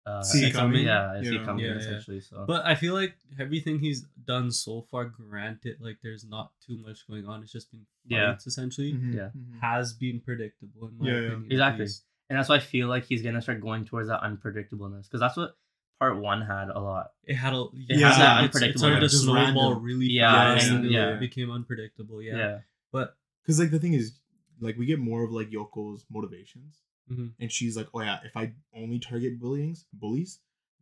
uh, 0.05 0.23
See 0.23 0.45
it 0.45 0.53
coming? 0.53 0.85
Yeah, 0.85 1.19
see 1.21 1.33
Yeah. 1.33 1.41
it 1.41 1.45
coming 1.45 1.65
Yeah, 1.65 1.71
yeah. 1.71 1.77
essentially. 1.79 2.21
So 2.21 2.45
But 2.47 2.65
I 2.65 2.75
feel 2.75 2.93
like 2.93 3.17
everything 3.37 3.79
he's 3.79 4.05
done 4.23 4.51
so 4.51 4.81
far, 4.89 5.03
granted, 5.03 5.77
like 5.81 5.97
there's 6.01 6.23
not 6.25 6.51
too 6.65 6.77
much 6.77 7.05
going 7.07 7.25
on. 7.25 7.43
It's 7.43 7.51
just 7.51 7.69
been 7.71 7.85
Yeah. 8.05 8.31
fights 8.31 8.47
essentially. 8.47 8.93
Mhm, 8.93 9.13
Yeah. 9.13 9.29
mhm. 9.37 9.59
Has 9.59 9.91
been 9.93 10.21
predictable 10.21 10.87
in 10.87 10.97
my 10.97 11.07
Yeah, 11.07 11.11
yeah. 11.13 11.19
opinion. 11.27 11.45
at 11.47 11.51
Exactly. 11.51 11.85
least. 11.85 12.03
and 12.29 12.37
that's 12.37 12.49
why 12.49 12.55
I 12.55 12.59
feel 12.59 12.87
like 12.89 13.05
he's 13.05 13.21
gonna 13.21 13.41
start 13.41 13.59
going 13.61 13.85
towards 13.85 14.07
that 14.09 14.21
unpredictableness 14.21 15.03
because 15.03 15.19
that's 15.21 15.35
what 15.37 15.57
part 15.99 16.17
one 16.17 16.41
had 16.41 16.67
a 16.69 16.79
lot. 16.79 17.11
It 17.23 17.35
had 17.35 17.53
a 17.53 17.65
It 17.73 17.99
has 18.01 18.17
that 18.17 18.43
it's- 18.45 18.61
It 18.61 18.77
started 18.77 18.95
to 18.99 19.01
just 19.07 19.23
snowball 19.23 19.69
random. 19.71 19.83
really 19.83 20.07
Yeah, 20.09 20.31
fast, 20.31 20.67
and- 20.69 20.83
and 20.85 20.91
yeah. 20.91 21.15
it 21.15 21.19
became 21.21 21.49
unpredictable. 21.51 22.21
Yeah, 22.21 22.35
Yeah, 22.37 22.59
but 22.91 23.17
Because 23.41 23.59
like 23.59 23.71
the 23.71 23.79
thing 23.79 23.93
is, 23.93 24.19
like 24.59 24.77
we 24.77 24.85
get 24.85 24.99
more 24.99 25.23
of 25.23 25.31
like 25.31 25.49
Yoko's 25.49 26.05
motivations, 26.09 26.77
Mhm. 27.11 27.31
and 27.39 27.51
she's 27.51 27.75
like, 27.77 27.87
"Oh 27.93 28.01
yeah, 28.01 28.19
if 28.25 28.35
I 28.35 28.53
only 28.75 28.99
target 28.99 29.39
bullyings, 29.39 29.85
bullies, 29.93 30.39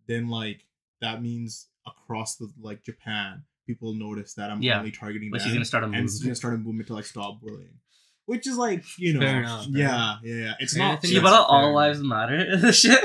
then 0.08 0.28
like 0.30 0.66
that 1.02 1.22
means 1.22 1.68
across 1.86 2.36
the 2.38 2.52
like 2.62 2.84
Japan, 2.84 3.44
people 3.68 3.94
notice 3.94 4.34
that 4.36 4.50
I'm 4.50 4.62
Yeah. 4.62 4.80
only 4.80 4.92
targeting 4.92 5.30
but 5.32 5.40
them, 5.40 5.46
she's 5.48 5.54
gonna 5.54 5.66
start 5.66 5.84
a 5.84 5.86
and 5.86 5.94
movement. 5.94 6.12
she's 6.12 6.24
gonna 6.24 6.36
start 6.36 6.54
a 6.54 6.58
movement 6.58 6.88
to 6.88 6.94
like 6.94 7.06
stop 7.06 7.42
bullying, 7.42 7.80
which 8.26 8.48
is 8.48 8.58
like 8.58 8.84
you 8.98 9.14
know, 9.14 9.20
Fair 9.20 9.40
enough, 9.42 9.66
fair 9.66 9.78
yeah, 9.78 10.18
yeah, 10.24 10.36
yeah. 10.36 10.54
It's 10.60 10.76
I 10.76 10.80
not. 10.80 11.02
think 11.02 11.10
She 11.10 11.20
that's 11.20 11.24
brought 11.30 11.42
out 11.42 11.48
all 11.50 11.62
fair. 11.68 11.74
lives 11.74 12.00
matter 12.02 12.72
shit. 12.72 13.00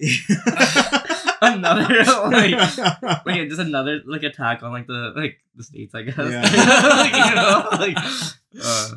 another 1.42 2.04
like 2.30 2.54
like 3.26 3.48
just 3.48 3.60
another 3.60 4.00
like 4.06 4.22
attack 4.22 4.62
on 4.62 4.72
like 4.72 4.86
the 4.86 5.12
like 5.16 5.38
the 5.54 5.64
states 5.64 5.94
I 5.94 6.02
guess. 6.02 6.16
Yeah. 6.16 6.42
Like, 6.98 7.12
you 7.12 7.34
know, 7.34 7.68
like, 7.72 8.64
uh. 8.64 8.90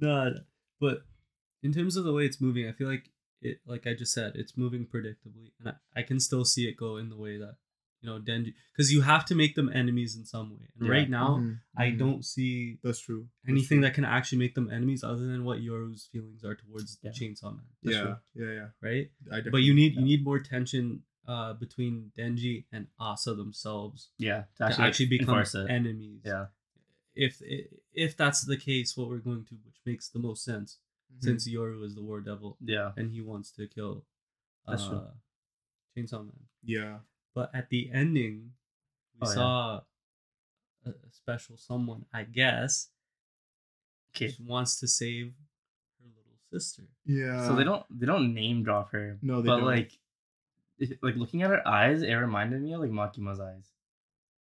No, 0.00 0.34
but 0.80 1.02
in 1.62 1.72
terms 1.72 1.96
of 1.96 2.04
the 2.04 2.12
way 2.12 2.24
it's 2.24 2.40
moving, 2.40 2.68
I 2.68 2.72
feel 2.72 2.88
like 2.88 3.10
it, 3.42 3.58
like 3.66 3.86
I 3.86 3.94
just 3.94 4.12
said, 4.12 4.32
it's 4.36 4.56
moving 4.56 4.86
predictably, 4.86 5.52
and 5.60 5.68
I, 5.70 6.00
I 6.00 6.02
can 6.02 6.20
still 6.20 6.44
see 6.44 6.68
it 6.68 6.76
go 6.76 6.96
in 6.96 7.08
the 7.10 7.16
way 7.16 7.38
that 7.38 7.56
you 8.00 8.08
know 8.10 8.18
Denji, 8.18 8.54
because 8.72 8.92
you 8.92 9.00
have 9.02 9.24
to 9.26 9.34
make 9.34 9.54
them 9.54 9.70
enemies 9.72 10.16
in 10.16 10.24
some 10.24 10.50
way. 10.50 10.68
And 10.78 10.86
Yeah. 10.88 10.92
right 10.92 11.08
now, 11.10 11.38
Mhm, 11.38 11.60
I 11.76 11.90
mhm. 11.90 11.98
don't 11.98 12.24
see 12.24 12.78
That's 12.82 13.00
true. 13.00 13.28
That's 13.44 13.50
anything 13.52 13.78
true. 13.78 13.82
that 13.82 13.94
can 13.94 14.04
actually 14.04 14.38
make 14.38 14.54
them 14.54 14.70
enemies 14.70 15.02
other 15.02 15.26
than 15.26 15.44
what 15.44 15.60
Yoru's 15.62 16.06
feelings 16.12 16.44
are 16.44 16.54
towards 16.54 16.98
Yeah. 17.02 17.10
Chainsaw 17.12 17.56
Man. 17.56 17.66
That's 17.82 17.96
Yeah, 17.96 18.02
true, 18.02 18.16
yeah, 18.46 18.52
yeah. 18.54 18.68
right? 18.80 19.10
I 19.32 19.40
But 19.50 19.62
you 19.62 19.74
need 19.74 19.94
Yeah. 19.94 20.00
you 20.00 20.04
need 20.06 20.24
more 20.24 20.40
tension 20.40 21.02
uh 21.26 21.54
between 21.54 22.12
Denji 22.16 22.66
and 22.70 22.86
Asa 23.00 23.34
themselves 23.34 24.10
Yeah, 24.18 24.42
to 24.42 24.46
to 24.58 24.64
actually, 24.66 24.84
actually, 24.86 25.06
become 25.06 25.38
enforce 25.38 25.54
enemies. 25.54 26.22
Yeah, 26.24 26.46
If 27.16 27.42
if 27.94 28.16
that's 28.16 28.42
the 28.44 28.56
case, 28.58 28.96
what 28.96 29.08
we're 29.08 29.18
going 29.30 29.44
to, 29.46 29.54
which 29.64 29.80
makes 29.86 30.08
the 30.10 30.18
most 30.18 30.44
sense, 30.44 30.78
Mhm. 31.12 31.22
since 31.24 31.48
Yoru 31.48 31.82
is 31.84 31.94
the 31.94 32.02
War 32.02 32.20
Devil 32.20 32.56
yeah, 32.60 32.92
and 32.96 33.10
he 33.10 33.20
wants 33.20 33.50
to 33.52 33.66
kill 33.66 34.04
That's 34.66 34.82
uh, 34.84 34.88
true. 34.90 35.08
Chainsaw 35.96 36.24
Man. 36.26 36.46
yeah, 36.62 36.98
But 37.34 37.50
at 37.54 37.70
the 37.70 37.90
ending, 37.92 38.52
we 39.14 39.20
Oh, 39.26 39.28
yeah. 39.30 39.34
saw 39.34 39.80
a, 40.84 40.90
a 40.90 41.10
special 41.10 41.56
someone, 41.56 42.04
I 42.12 42.24
guess, 42.24 42.90
okay. 44.10 44.26
just 44.28 44.40
wants 44.40 44.78
to 44.80 44.86
save 44.88 45.32
her 46.00 46.08
little 46.08 46.38
sister. 46.52 46.82
yeah. 47.06 47.46
So 47.46 47.54
they 47.56 47.64
don't 47.64 47.84
they 47.90 48.04
don't 48.06 48.34
name 48.34 48.62
drop 48.62 48.90
her. 48.92 49.18
No, 49.22 49.40
they 49.40 49.48
but 49.48 49.56
don't. 49.58 49.64
like, 49.66 49.92
it- 50.78 51.02
like 51.02 51.16
looking 51.16 51.42
at 51.42 51.50
her 51.50 51.66
eyes, 51.66 52.02
it 52.02 52.12
reminded 52.12 52.60
me 52.60 52.74
of 52.74 52.80
like 52.80 52.90
Makima's 52.90 53.40
eyes. 53.40 53.72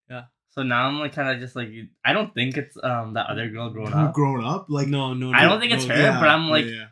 Yeah. 0.09 0.27
So 0.51 0.63
now 0.65 0.87
I'm 0.89 0.99
like 0.99 1.13
kind 1.15 1.29
of 1.31 1.39
just 1.41 1.55
like 1.57 1.69
I 2.05 2.13
don't 2.13 2.35
think 2.35 2.57
it's 2.57 2.77
um 2.83 3.15
that 3.15 3.27
other 3.29 3.49
girl 3.49 3.71
growing 3.71 3.93
up. 3.93 4.13
grown 4.15 4.45
up. 4.45 4.67
Like 4.69 4.89
no, 4.89 5.15
no, 5.15 5.31
no 5.31 5.37
I 5.39 5.43
don't 5.45 5.61
think 5.61 5.73
it's 5.73 5.87
no, 5.87 5.95
her, 5.95 6.19
but 6.21 6.29
I'm 6.29 6.49
like- 6.49 6.65
yeah, 6.67 6.87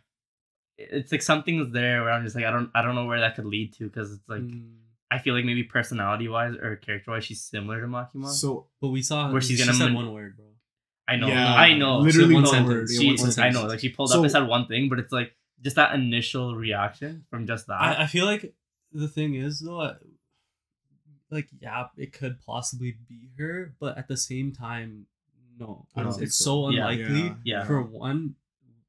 It's 0.76 1.10
like 1.10 1.22
something's 1.22 1.72
there 1.72 2.02
where 2.02 2.12
I'm 2.12 2.22
just 2.24 2.36
like 2.36 2.44
I 2.44 2.50
don't 2.50 2.70
I 2.74 2.82
don't 2.82 2.94
know 2.94 3.06
where 3.06 3.20
that 3.20 3.34
could 3.34 3.46
lead 3.46 3.74
to 3.74 3.84
because 3.84 4.12
it's 4.12 4.28
like 4.28 4.42
Mm, 4.42 4.74
I 5.10 5.18
feel 5.18 5.34
like 5.34 5.44
maybe 5.44 5.64
personality 5.64 6.28
wise 6.28 6.54
or 6.54 6.76
character 6.76 7.10
wise 7.10 7.24
she's 7.24 7.40
similar 7.42 7.80
to 7.80 7.86
Makima. 7.88 8.28
So 8.28 8.68
but 8.80 8.88
we 8.88 9.02
saw 9.02 9.30
Where 9.32 9.40
she's 9.40 9.58
she 9.58 9.64
gonna 9.64 9.76
said 9.76 9.86
man- 9.86 9.94
one 9.94 10.12
word, 10.12 10.36
bro. 10.36 10.46
I 11.08 11.16
know, 11.16 11.26
Yeah, 11.28 11.54
I 11.54 11.74
know. 11.76 11.98
literally 12.00 12.34
one 12.34 12.42
one 12.44 12.52
sentence. 12.52 12.68
word. 12.74 12.88
She, 12.90 13.06
one 13.06 13.16
one 13.16 13.30
sentence. 13.32 13.38
I 13.38 13.48
know, 13.60 13.66
like 13.66 13.80
she 13.80 13.88
pulled 13.88 14.10
So- 14.10 14.18
up 14.18 14.22
and 14.24 14.30
said 14.30 14.46
one 14.46 14.66
thing, 14.68 14.88
but 14.90 14.98
it's 15.00 15.10
like 15.12 15.34
just 15.62 15.76
that 15.76 15.94
initial 15.94 16.54
reaction 16.54 17.24
from 17.30 17.46
just 17.46 17.66
that. 17.68 17.80
I, 17.80 18.02
I 18.02 18.06
feel 18.06 18.26
like 18.26 18.54
the 18.92 19.08
thing 19.08 19.34
is 19.34 19.58
though, 19.60 19.80
I- 19.80 19.94
like 21.30 21.48
yeah, 21.60 21.86
it 21.96 22.12
could 22.12 22.40
possibly 22.44 22.96
be 23.08 23.30
her, 23.38 23.74
but 23.80 23.96
at 23.98 24.08
the 24.08 24.16
same 24.16 24.52
time, 24.52 25.06
no, 25.58 25.86
it's, 25.96 26.18
it's 26.18 26.36
so. 26.36 26.68
so 26.68 26.70
Yeah. 26.70 26.88
unlikely. 26.88 27.36
Yeah. 27.44 27.64
For 27.64 27.82
one, 27.82 28.36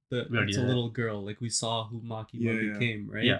the 0.10 0.28
it's 0.32 0.58
a 0.58 0.62
little 0.62 0.90
girl, 0.90 1.24
like 1.24 1.42
we 1.42 1.50
saw 1.50 1.86
who 1.88 2.00
Makima 2.02 2.34
Yeah, 2.34 2.52
yeah. 2.54 2.74
became, 2.80 3.10
right? 3.10 3.24
Yeah. 3.24 3.40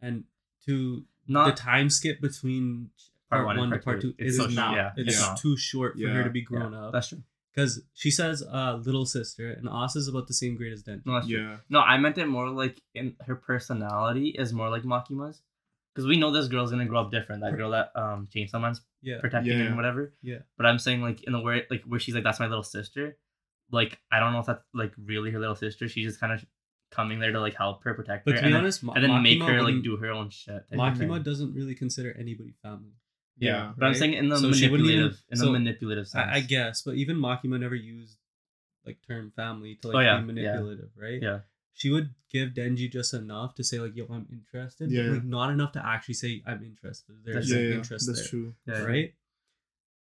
And 0.00 0.24
to 0.66 1.04
Not 1.26 1.46
the 1.46 1.52
time 1.52 1.90
skip 1.90 2.20
between 2.20 2.90
part, 3.30 3.46
one, 3.46 3.70
to 3.70 3.78
part 3.78 4.00
two, 4.00 4.14
It's 4.18 4.32
is 4.32 4.36
so 4.38 4.46
not. 4.48 4.74
yeah. 4.76 4.92
It's 4.96 5.18
Yeah. 5.20 5.34
too 5.38 5.56
short 5.56 5.94
for 5.94 6.00
Yeah. 6.00 6.14
her 6.14 6.24
to 6.24 6.30
be 6.30 6.40
Yeah, 6.40 6.44
grown 6.46 6.74
up. 6.74 6.92
That's 6.92 7.08
true. 7.08 7.22
Because 7.54 7.82
she 7.94 8.10
says 8.10 8.42
uh, 8.42 8.76
little 8.84 9.04
sister, 9.06 9.50
and 9.50 9.68
Asa's 9.68 10.06
about 10.08 10.28
the 10.28 10.34
same 10.34 10.54
grade 10.56 10.72
as 10.72 10.82
Denji. 10.84 11.04
No, 11.06 11.14
that's 11.14 11.26
true. 11.26 11.38
yeah, 11.38 11.56
No, 11.68 11.80
I 11.80 11.98
meant 11.98 12.16
it 12.18 12.26
more 12.26 12.48
like 12.50 12.80
in 12.94 13.16
her 13.26 13.34
personality 13.34 14.28
is 14.28 14.52
more 14.52 14.70
like 14.70 14.84
Makima's. 14.84 15.42
Because 15.98 16.06
we 16.06 16.16
know 16.16 16.30
this 16.30 16.46
girl's 16.46 16.70
gonna 16.70 16.86
grow 16.86 17.00
up 17.00 17.10
different. 17.10 17.42
That 17.42 17.56
girl 17.56 17.70
that 17.72 17.90
um 17.96 18.28
Chainsaw 18.32 18.60
Man's 18.60 18.80
Yeah. 19.02 19.18
protecting 19.20 19.58
Yeah. 19.58 19.64
and 19.64 19.76
whatever. 19.76 20.14
Yeah. 20.22 20.38
But 20.56 20.66
I'm 20.66 20.78
saying 20.78 21.02
like 21.02 21.24
in 21.24 21.32
the 21.32 21.40
way 21.40 21.64
like 21.70 21.82
where 21.82 21.98
she's 21.98 22.14
like 22.14 22.22
that's 22.22 22.38
my 22.38 22.46
little 22.46 22.62
sister. 22.62 23.16
Like 23.72 23.98
I 24.12 24.20
don't 24.20 24.32
know 24.32 24.38
if 24.38 24.46
that's 24.46 24.62
like 24.72 24.92
really 24.96 25.32
her 25.32 25.40
little 25.40 25.56
sister. 25.56 25.88
She's 25.88 26.06
just 26.06 26.20
kind 26.20 26.32
of 26.32 26.44
coming 26.92 27.18
there 27.18 27.32
to 27.32 27.40
like 27.40 27.54
help 27.54 27.82
her 27.82 27.94
protect 27.94 28.26
But 28.26 28.34
her 28.34 28.36
to 28.38 28.44
and 28.44 28.50
be 28.50 28.52
then, 28.52 28.60
honest, 28.62 28.82
Ma- 28.84 28.92
and 28.94 29.02
then 29.02 29.22
make 29.22 29.40
Makima 29.40 29.48
her 29.48 29.62
like 29.64 29.82
do 29.82 29.96
her 29.96 30.10
own 30.12 30.30
shit. 30.30 30.68
type. 30.70 30.78
Makima 30.78 31.22
doesn't 31.24 31.52
really 31.52 31.74
consider 31.74 32.14
anybody 32.16 32.54
family. 32.62 32.92
Yeah, 33.40 33.72
but 33.76 33.86
I'm 33.86 33.94
saying 33.94 34.14
in 34.14 34.28
the 34.28 34.36
So 34.38 34.52
she 34.52 34.68
wouldn't 34.68 34.88
even- 34.88 35.00
manipulative, 35.02 35.22
in 35.30 35.38
the 35.38 35.44
so 35.44 35.52
manipulative 35.52 36.08
sense. 36.08 36.28
I, 36.32 36.36
I 36.36 36.40
guess, 36.40 36.82
but 36.82 36.94
even 36.94 37.16
Makima 37.16 37.58
never 37.60 37.74
used 37.74 38.18
like 38.86 38.98
term 39.06 39.32
family 39.36 39.74
to 39.82 39.88
like 39.88 39.96
Oh, 39.96 40.00
yeah, 40.00 40.18
be 40.20 40.26
manipulative, 40.26 40.90
right? 40.96 41.20
Yeah. 41.22 41.40
She 41.78 41.90
would 41.90 42.10
give 42.28 42.50
Denji 42.50 42.90
just 42.90 43.14
enough 43.14 43.54
to 43.54 43.62
say 43.62 43.78
like, 43.78 43.94
"Yo, 43.94 44.04
I'm 44.10 44.26
interested," 44.32 44.90
Yeah. 44.90 45.02
but 45.04 45.12
like 45.12 45.24
not 45.24 45.50
enough 45.50 45.70
to 45.72 45.86
actually 45.86 46.14
say, 46.14 46.42
"I'm 46.44 46.64
interested." 46.64 47.14
There's 47.24 47.48
yeah, 47.48 47.56
an 47.58 47.64
yeah, 47.68 47.74
interest 47.76 48.06
that's 48.08 48.20
there, 48.22 48.28
true. 48.28 48.54
Yeah. 48.66 48.82
right? 48.82 49.14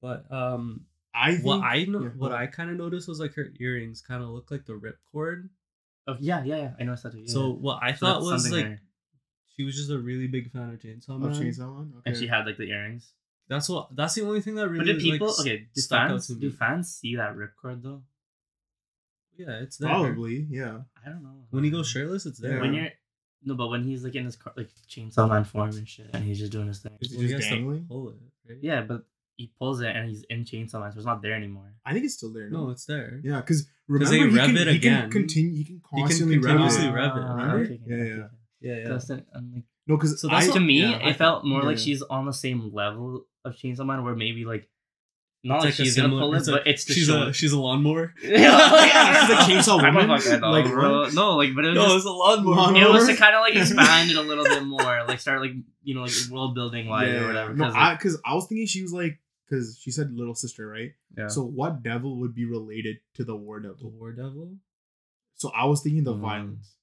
But 0.02 0.26
um, 0.32 0.86
I 1.14 1.34
think, 1.34 1.44
what 1.46 1.60
I 1.62 1.84
know, 1.84 2.02
yeah, 2.02 2.08
what 2.16 2.32
I 2.32 2.48
kind 2.48 2.70
of 2.70 2.76
noticed 2.76 3.06
was 3.06 3.20
like 3.20 3.34
her 3.34 3.52
earrings 3.60 4.02
kind 4.02 4.20
of 4.20 4.30
look 4.30 4.50
like 4.50 4.66
the 4.66 4.72
ripcord. 4.72 5.48
Oh 6.08 6.16
yeah, 6.18 6.42
yeah, 6.42 6.56
yeah. 6.56 6.70
I 6.80 6.82
know 6.82 6.96
that 6.96 7.12
too. 7.12 7.20
Yeah. 7.20 7.32
So 7.32 7.50
what 7.52 7.78
I 7.82 7.92
So 7.92 8.06
thought 8.06 8.22
was 8.22 8.50
like 8.50 8.64
there. 8.64 8.82
she 9.54 9.62
was 9.62 9.76
just 9.76 9.90
a 9.90 9.98
really 10.00 10.26
big 10.26 10.50
fan 10.50 10.70
of 10.70 10.80
Chainsaw 10.80 11.20
Man. 11.20 11.30
Of 11.30 11.36
Chainsaw 11.36 11.76
Man? 11.76 11.92
Okay. 11.98 12.02
and 12.10 12.16
she 12.16 12.26
had 12.26 12.46
like 12.46 12.56
the 12.56 12.68
earrings. 12.70 13.12
That's 13.48 13.68
what. 13.68 13.94
That's 13.94 14.14
the 14.14 14.22
only 14.22 14.40
thing 14.40 14.56
that 14.56 14.68
really. 14.68 14.92
But 14.92 14.98
do 14.98 15.00
people 15.00 15.28
like, 15.28 15.40
okay? 15.40 15.66
Do 15.72 15.80
stuck 15.80 16.00
out 16.00 16.08
fans 16.10 16.26
to 16.26 16.32
me. 16.34 16.40
do 16.40 16.50
fans 16.50 16.94
see 16.96 17.14
that 17.14 17.36
ripcord 17.36 17.82
though? 17.82 18.02
Yeah, 19.40 19.62
it's 19.64 19.76
there. 19.78 19.88
Probably, 19.90 20.47
yeah. 20.50 20.78
I 21.04 21.09
don't 21.11 21.23
know. 21.23 21.37
When 21.50 21.64
he 21.64 21.70
goes 21.70 21.88
shirtless, 21.88 22.26
it's 22.26 22.38
there. 22.38 22.54
Yeah. 22.56 22.61
when 22.61 22.75
you're 22.75 22.88
no, 23.42 23.54
but 23.54 23.68
when 23.68 23.82
he's 23.85 24.04
like 24.04 24.14
in 24.14 24.26
his 24.26 24.37
car, 24.37 24.52
like 24.56 24.68
chainsaw 24.88 25.28
man 25.28 25.44
form 25.44 25.70
and 25.70 25.88
shit, 25.88 26.11
and 26.12 26.23
he's 26.25 26.38
just 26.38 26.52
doing 26.52 26.66
his 26.68 26.80
thing. 26.80 26.92
Is 27.00 27.12
he 27.12 27.28
just 27.28 27.49
dangling? 27.49 27.87
pull 27.88 28.11
it, 28.11 28.16
right? 28.49 28.59
Yeah, 28.61 28.82
but 28.82 29.04
he 29.37 29.50
pulls 29.59 29.80
it 29.80 29.97
and 29.97 30.09
he's 30.11 30.23
in 30.28 30.44
chainsaw 30.44 30.80
man, 30.80 30.92
so 30.92 30.99
it's 30.99 31.06
not 31.06 31.23
there 31.23 31.32
anymore. 31.35 31.73
I 31.87 31.92
think 31.94 32.04
it's 32.04 32.14
still 32.14 32.32
there. 32.35 32.50
No, 32.50 32.68
it's 32.70 32.85
there. 32.85 33.18
Yeah, 33.25 33.40
because 33.40 33.66
remember 33.88 34.11
they 34.11 34.18
he 34.18 34.25
rev 34.37 34.47
can, 34.49 34.56
it 34.59 34.68
he 34.68 34.76
again. 34.76 35.00
can 35.02 35.11
continue. 35.11 35.56
He 35.56 35.64
can 35.64 35.80
can 35.80 36.00
constantly 36.02 36.37
continuously 36.38 36.87
rev 36.90 36.94
it. 36.94 36.97
rev 36.97 37.16
it, 37.16 37.23
Ah, 37.23 37.32
remember? 37.32 37.54
okay, 37.64 37.75
okay, 37.75 37.80
Yeah, 37.87 37.94
okay, 37.97 38.09
yeah. 38.09 38.14
okay. 38.25 38.26
Yeah, 38.61 38.76
yeah. 38.76 38.88
That's 38.90 39.09
I'm 39.11 39.52
like, 39.54 39.64
No, 39.87 39.97
because 39.97 40.20
So 40.20 40.28
that's 40.28 40.52
to 40.52 40.61
me, 40.61 40.82
yeah, 40.82 40.99
I 41.02 41.11
it 41.11 41.16
felt 41.16 41.47
more 41.47 41.61
yeah, 41.61 41.66
like 41.66 41.78
yeah. 41.78 41.82
she's 41.85 42.02
on 42.02 42.26
the 42.26 42.32
same 42.35 42.70
level 42.75 43.25
of 43.47 43.54
Chainsaw 43.54 43.87
Man, 43.87 44.04
where 44.04 44.14
maybe 44.14 44.44
like 44.44 44.68
not 45.42 45.56
like, 45.56 45.64
like 45.64 45.73
a 45.73 45.76
she's 45.85 45.97
gonna 45.97 46.09
pull 46.11 46.35
it, 46.35 46.47
a- 46.47 46.50
but 46.50 46.66
it's 46.66 46.85
to 46.85 46.92
she's 46.92 47.06
show 47.06 47.23
a 47.28 47.32
she's 47.32 47.52
a 47.52 47.59
lawnmower. 47.59 48.12
yeah, 48.23 48.38
yeah. 48.38 49.26
She's 49.47 49.66
a 49.66 49.73
chainsaw 49.73 49.82
I'm 49.82 49.97
a 49.97 50.00
woman? 50.00 50.20
fucking 50.20 50.40
Like, 50.42 50.66
bro. 50.66 51.09
No, 51.09 51.37
like, 51.37 51.54
but 51.54 51.64
it 51.64 51.68
was 51.68 51.76
No, 51.76 51.82
just, 51.85 51.97
it's 51.97 52.04
a 52.06 52.11
lawnmower. 52.11 52.54
Lawnmower? 52.56 52.82
it 52.82 52.90
was 52.92 53.06
to 53.09 53.16
kind 53.16 53.35
of 53.35 53.40
like 53.40 53.56
expand 53.56 54.11
it 54.11 54.16
a 54.16 54.23
little 54.23 54.44
bit 54.44 54.62
more, 54.64 55.04
like 55.09 55.18
start 55.20 55.40
like 55.40 55.52
you 55.82 55.94
know 55.94 56.02
like 56.02 56.12
world 56.30 56.54
building 56.54 56.88
wise 56.88 57.09
Yeah, 57.09 57.20
or 57.23 57.26
whatever. 57.28 57.54
No, 57.54 57.64
'cause, 57.66 57.75
I 57.75 57.88
like, 57.90 57.99
because 57.99 58.20
I 58.26 58.35
was 58.35 58.47
thinking 58.49 58.66
she 58.66 58.82
was 58.82 58.92
like 58.92 59.18
because 59.49 59.78
she 59.80 59.90
said 59.90 60.12
little 60.12 60.35
sister, 60.35 60.66
right? 60.68 60.92
yeah. 61.16 61.28
So 61.28 61.42
what 61.44 61.82
devil 61.82 62.18
would 62.20 62.35
be 62.35 62.44
related 62.44 62.99
to 63.14 63.25
the 63.25 63.35
war 63.35 63.61
The 63.61 63.68
devil? 63.68 63.90
war 63.99 64.12
devil. 64.12 64.56
So 65.37 65.50
I 65.56 65.64
was 65.64 65.80
thinking 65.82 66.04
the 66.04 66.14
Mm. 66.14 66.20
violence 66.20 66.75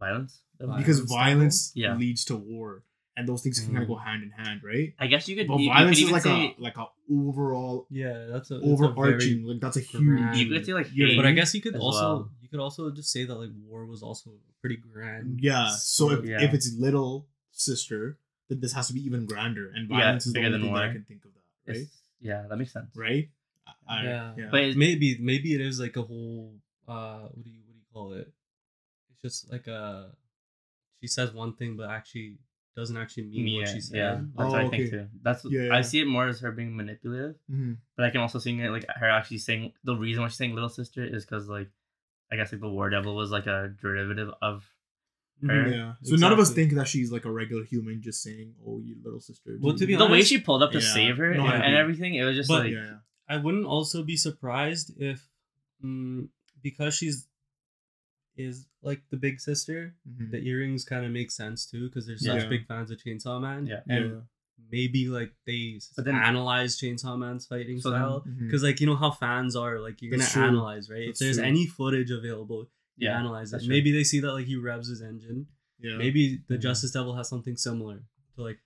violence. 0.00 0.40
because 0.58 0.98
Violence 0.98 1.10
violence 1.10 1.72
Yeah. 1.76 1.96
leads 1.96 2.24
to 2.26 2.36
war, 2.36 2.82
and 3.16 3.28
those 3.28 3.42
things 3.42 3.60
can 3.60 3.68
kind 3.72 3.82
of 3.82 3.88
Mm. 3.88 3.92
go 3.92 3.96
hand 3.96 4.22
in 4.22 4.30
hand, 4.30 4.60
right? 4.64 4.94
I 4.98 5.06
guess 5.06 5.28
you 5.28 5.36
could. 5.36 5.46
But 5.48 5.58
you, 5.60 5.64
you 5.66 5.70
violence 5.72 5.98
could 5.98 6.06
is 6.06 6.12
like 6.12 6.22
say, 6.22 6.54
a 6.58 6.62
like 6.62 6.76
a 6.78 6.86
overall 7.10 7.86
Yeah, 7.90 8.26
that's 8.32 8.50
a 8.50 8.56
it's 8.56 8.64
a 8.66 8.68
overarching 8.68 9.44
like 9.44 9.60
that's 9.60 9.76
a 9.76 9.82
grand- 9.82 10.34
huge 10.34 10.46
you 10.48 10.52
could 10.52 10.64
say 10.66 10.72
like 10.74 10.88
Yeah, 10.94 11.06
hate. 11.08 11.16
but 11.16 11.26
I 11.26 11.32
guess 11.32 11.54
you 11.54 11.60
could 11.60 11.76
also 11.76 12.00
well. 12.00 12.30
you 12.40 12.48
could 12.48 12.60
also 12.60 12.90
just 12.90 13.10
say 13.12 13.24
that 13.24 13.34
like 13.34 13.50
war 13.66 13.84
was 13.86 14.02
also 14.02 14.30
pretty 14.60 14.76
grand. 14.76 15.40
yeah. 15.42 15.68
So 15.76 16.10
if, 16.10 16.24
Yeah. 16.24 16.42
if 16.42 16.54
it's 16.54 16.72
little 16.78 17.26
sister, 17.50 18.18
then 18.48 18.60
this 18.60 18.72
has 18.72 18.88
to 18.88 18.94
be 18.94 19.00
even 19.04 19.26
grander, 19.26 19.68
and 19.74 19.90
Yeah, 19.90 19.98
violence 19.98 20.26
is 20.26 20.32
the 20.32 20.38
bigger 20.40 20.46
only 20.54 20.58
than 20.58 20.66
thing 20.68 20.74
that 20.74 20.82
I 20.88 20.92
can 20.92 21.04
think 21.04 21.24
of 21.24 21.32
that, 21.34 21.70
right? 21.72 21.76
It's- 21.82 21.98
yeah, 22.20 22.46
that 22.48 22.56
makes 22.56 22.72
sense. 22.72 22.90
Right? 22.96 23.28
I, 23.88 24.04
yeah. 24.04 24.34
yeah. 24.38 24.48
But 24.50 24.60
it's, 24.62 24.76
maybe 24.76 25.18
maybe 25.18 25.54
it 25.54 25.60
is 25.60 25.80
like 25.80 25.96
a 25.96 26.02
whole 26.02 26.54
uh 26.88 27.22
what 27.28 27.44
do 27.44 27.50
you 27.50 27.60
what 27.66 27.72
do 27.74 27.78
you 27.78 27.86
call 27.92 28.12
it? 28.14 28.32
It's 29.10 29.20
just 29.22 29.50
like 29.52 29.66
a 29.66 30.12
she 31.00 31.08
says 31.08 31.32
one 31.32 31.52
thing 31.54 31.76
but 31.76 31.90
actually 31.90 32.38
doesn't 32.74 32.96
actually 32.96 33.24
mean 33.24 33.46
yeah, 33.48 33.58
what 33.60 33.68
she 33.68 33.80
said. 33.80 33.96
yeah, 33.96 34.14
that's 34.14 34.24
Oh, 34.38 34.50
what 34.52 34.60
I 34.60 34.64
okay. 34.64 34.76
think 34.78 34.90
too. 34.90 35.06
That's 35.22 35.44
Yeah, 35.44 35.68
I 35.74 35.82
see 35.82 36.00
it 36.00 36.06
more 36.06 36.26
as 36.28 36.40
her 36.40 36.52
being 36.52 36.74
manipulative, 36.76 37.36
Mhm. 37.50 37.76
but 37.96 38.06
I 38.06 38.10
can 38.10 38.20
also 38.20 38.38
see 38.38 38.58
it 38.58 38.70
like 38.70 38.86
her 38.88 39.08
actually 39.08 39.38
saying 39.38 39.72
the 39.84 39.94
reason 39.96 40.22
why 40.22 40.28
she's 40.28 40.38
saying 40.38 40.54
little 40.54 40.68
sister 40.70 41.04
is 41.04 41.24
because 41.24 41.48
like 41.48 41.68
I 42.30 42.36
guess 42.36 42.50
like 42.50 42.62
the 42.62 42.68
war 42.68 42.88
devil 42.88 43.14
was 43.14 43.30
like 43.30 43.46
a 43.46 43.74
derivative 43.80 44.30
of 44.40 44.64
Mhm. 45.42 45.48
her. 45.50 45.68
Yeah. 45.68 45.94
So 46.02 46.16
none 46.16 46.32
of 46.32 46.38
us 46.38 46.52
think 46.54 46.72
that 46.74 46.88
she's 46.88 47.12
like 47.12 47.24
a 47.26 47.30
regular 47.32 47.64
human 47.64 48.00
just 48.00 48.22
saying, 48.22 48.54
"Oh, 48.66 48.80
you 48.80 48.96
little 49.04 49.20
sister." 49.20 49.58
Well, 49.60 49.76
to 49.76 49.86
be 49.86 49.96
the 49.96 50.06
way 50.06 50.22
she 50.22 50.40
pulled 50.40 50.62
up 50.62 50.72
to 50.72 50.78
Yeah. 50.78 50.94
save 50.94 51.16
her 51.18 51.34
No, 51.34 51.44
and, 51.46 51.62
and 51.62 51.74
everything. 51.74 52.14
It 52.14 52.24
was 52.24 52.36
just 52.36 52.48
But- 52.48 52.64
like 52.64 52.72
yeah, 52.72 52.84
yeah. 52.84 52.98
I 53.28 53.36
wouldn't 53.36 53.66
also 53.66 54.02
be 54.02 54.16
surprised 54.16 54.94
if 54.98 55.28
mm, 55.84 56.28
because 56.62 56.94
she's 56.94 57.26
is 58.36 58.66
like 58.82 59.02
the 59.10 59.16
big 59.16 59.40
sister, 59.40 59.94
Mhm. 60.08 60.30
the 60.30 60.38
earrings 60.46 60.84
kind 60.84 61.04
of 61.04 61.12
make 61.12 61.30
sense 61.30 61.66
too 61.66 61.88
because 61.88 62.06
they're 62.06 62.16
Yeah. 62.20 62.40
such 62.40 62.48
big 62.48 62.66
fans 62.66 62.90
of 62.90 62.98
Chainsaw 62.98 63.40
Man. 63.40 63.66
Yeah. 63.66 63.82
And 63.88 64.04
Yeah. 64.10 64.20
maybe 64.70 65.08
like 65.08 65.34
they 65.46 65.80
But 65.96 66.04
then- 66.06 66.14
analyze 66.14 66.78
Chainsaw 66.80 67.18
Man's 67.18 67.46
fighting 67.46 67.80
So 67.80 67.90
style. 67.90 68.20
Because 68.40 68.62
like 68.62 68.80
you 68.80 68.86
know 68.86 68.96
how 68.96 69.10
fans 69.10 69.54
are, 69.56 69.78
like 69.80 70.00
you're 70.00 70.16
That's 70.16 70.34
gonna 70.34 70.46
true. 70.48 70.56
analyze, 70.56 70.88
right? 70.90 71.06
That's 71.06 71.20
if 71.20 71.24
there's 71.26 71.36
true. 71.36 71.44
any 71.46 71.66
footage 71.66 72.10
available, 72.10 72.70
you 72.96 73.08
yeah, 73.08 73.18
analyze 73.18 73.52
it. 73.52 73.58
true. 73.60 73.68
Maybe 73.68 73.92
they 73.92 74.04
see 74.04 74.20
that 74.20 74.32
like 74.32 74.46
he 74.46 74.56
revs 74.56 74.88
his 74.88 75.02
engine. 75.02 75.46
yeah, 75.78 75.96
Maybe 75.96 76.42
the 76.46 76.56
Mhm. 76.58 76.60
Justice 76.62 76.92
Devil 76.92 77.16
has 77.16 77.28
something 77.28 77.56
similar 77.56 78.04
to 78.36 78.42
like 78.42 78.60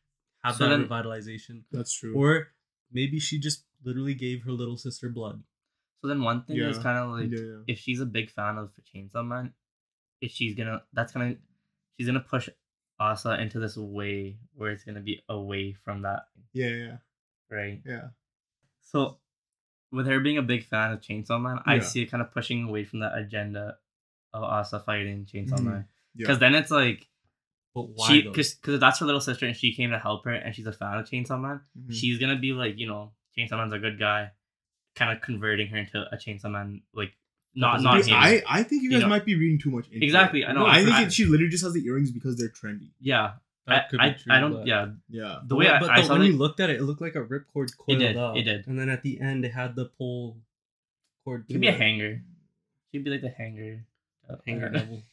have 0.45 0.57
So 0.57 0.69
that 0.69 0.77
then- 0.77 0.87
revitalization. 0.89 1.65
that's 1.73 1.93
true. 1.93 2.15
Or 2.15 2.53
maybe 2.93 3.19
she 3.19 3.39
just 3.41 3.65
literally 3.83 4.15
gave 4.15 4.43
her 4.43 4.53
little 4.53 4.77
sister 4.77 5.09
blood. 5.09 5.43
So 6.07 6.09
then 6.09 6.23
one 6.23 6.43
thing 6.45 6.57
is 6.69 6.79
kind 6.79 6.99
of 6.99 7.11
like 7.11 7.31
yeah, 7.33 7.45
yeah. 7.45 7.63
if 7.67 7.79
she's 7.81 8.01
a 8.01 8.07
big 8.07 8.31
fan 8.31 8.59
of 8.59 8.71
Chainsaw 8.95 9.27
Man, 9.27 9.53
if 10.21 10.31
she's 10.31 10.55
gonna 10.55 10.83
that's 10.93 11.13
gonna 11.13 11.35
she's 11.99 12.07
gonna 12.07 12.21
push 12.21 12.49
Asa 13.01 13.41
into 13.41 13.59
this 13.59 13.77
way 13.77 14.39
where 14.55 14.71
it's 14.71 14.85
gonna 14.85 15.01
be 15.01 15.23
away 15.29 15.73
from 15.73 16.03
that, 16.03 16.29
yeah, 16.53 16.69
yeah, 16.69 16.97
right? 17.51 17.83
yeah. 17.85 18.09
So 18.83 19.19
with 19.91 20.07
her 20.07 20.21
being 20.21 20.39
a 20.39 20.43
big 20.43 20.65
fan 20.65 20.93
of 20.93 21.01
Chainsaw 21.01 21.41
Man, 21.41 21.59
I 21.67 21.81
see 21.81 22.03
it 22.03 22.07
kind 22.11 22.23
of 22.23 22.31
pushing 22.33 22.69
away 22.69 22.85
from 22.85 23.01
that 23.01 23.17
agenda 23.19 23.79
of 24.33 24.43
Asa 24.45 24.79
fighting 24.81 25.25
Chainsaw 25.27 25.59
Mhm. 25.59 25.65
Man. 25.65 25.89
Yeah. 26.15 26.19
Because 26.25 26.39
then 26.39 26.55
it's 26.55 26.71
like 26.71 27.09
But 27.75 27.89
why? 27.95 28.07
she 28.07 28.23
because 28.23 28.59
that's 28.81 29.01
her 29.01 29.07
little 29.07 29.21
sister 29.21 29.47
and 29.47 29.57
she 29.57 29.75
came 29.75 29.91
to 29.91 29.99
help 29.99 30.25
her 30.25 30.33
and 30.33 30.55
she's 30.55 30.67
a 30.67 30.73
fan 30.73 30.99
of 30.99 31.09
Chainsaw 31.11 31.41
Man. 31.41 31.61
Mhm. 31.79 31.93
She's 31.93 32.19
gonna 32.19 32.39
be 32.39 32.53
like, 32.53 32.79
you 32.79 32.87
know, 32.87 33.13
Chainsaw 33.37 33.59
Man's 33.59 33.73
a 33.73 33.79
good 33.79 33.99
guy, 33.99 34.31
kind 34.97 35.17
of 35.17 35.23
converting 35.23 35.69
her 35.69 35.77
into 35.79 36.03
a 36.11 36.17
Chainsaw 36.17 36.51
Man 36.51 36.83
like 36.95 37.13
not 37.55 37.81
not 37.83 38.05
him. 38.07 38.15
I, 38.17 38.43
I 38.49 38.63
think 38.65 38.83
you 38.83 38.91
You 38.91 38.97
guys 38.97 39.03
know- 39.03 39.09
might 39.09 39.25
be 39.25 39.35
reading 39.37 39.59
too 39.59 39.71
much 39.71 39.87
into 39.91 40.05
Exactly, 40.05 40.43
it. 40.43 40.49
I 40.49 40.53
know, 40.53 40.61
No, 40.61 40.67
I 40.67 40.83
think 40.85 40.95
I- 40.97 41.03
it, 41.05 41.13
she 41.13 41.25
literally 41.25 41.51
just 41.51 41.63
has 41.65 41.73
the 41.75 41.85
earrings 41.87 42.11
because 42.11 42.37
they're 42.37 42.49
trendy. 42.51 42.91
yeah, 43.01 43.35
That 43.67 43.85
I, 43.87 43.89
could 43.91 44.01
I, 44.01 44.09
be 44.11 44.15
true, 44.19 44.33
I 44.35 44.41
don't. 44.41 44.53
but- 44.55 44.67
Yeah, 44.67 44.89
Yeah. 45.09 45.39
the 45.47 45.55
way 45.57 45.69
I, 45.69 45.79
but 45.81 45.91
I 45.91 46.01
the- 46.01 46.07
saw 46.07 46.13
when 46.15 46.23
it, 46.23 46.27
you 46.33 46.37
looked 46.37 46.59
at 46.61 46.69
it, 46.71 46.77
it 46.77 46.83
looked 46.83 47.01
like 47.01 47.15
a 47.15 47.23
ripcord 47.23 47.77
coiled 47.79 47.99
did, 48.01 48.17
up. 48.17 48.37
it 48.37 48.43
did. 48.43 48.67
And 48.67 48.79
then 48.79 48.89
at 48.91 49.03
the 49.03 49.21
end, 49.21 49.45
it 49.45 49.53
had 49.53 49.75
the 49.77 49.87
pole 49.87 50.37
cord. 51.25 51.43
it 51.43 51.47
could 51.47 51.53
to 51.55 51.59
be 51.61 51.69
a 51.69 51.73
hanger. 51.73 52.23
She'd 52.93 53.05
be 53.05 53.11
like 53.11 53.23
the 53.23 53.31
hanger. 53.31 53.85
uh, 54.29 54.37
Hanger 54.47 54.69
devil. 54.71 55.03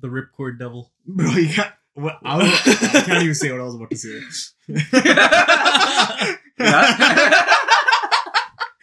The 0.00 0.08
ripcord 0.08 0.58
devil. 0.60 0.92
Bro, 1.06 1.32
you 1.32 1.48
can't. 1.48 1.72
What, 1.94 2.18
I, 2.22 2.36
was, 2.38 2.46
I 2.94 3.02
can't 3.02 3.22
even 3.24 3.34
say 3.34 3.50
what 3.50 3.60
I 3.60 3.64
was 3.64 3.74
about 3.74 3.90
to 3.90 3.96
say. 3.96 4.20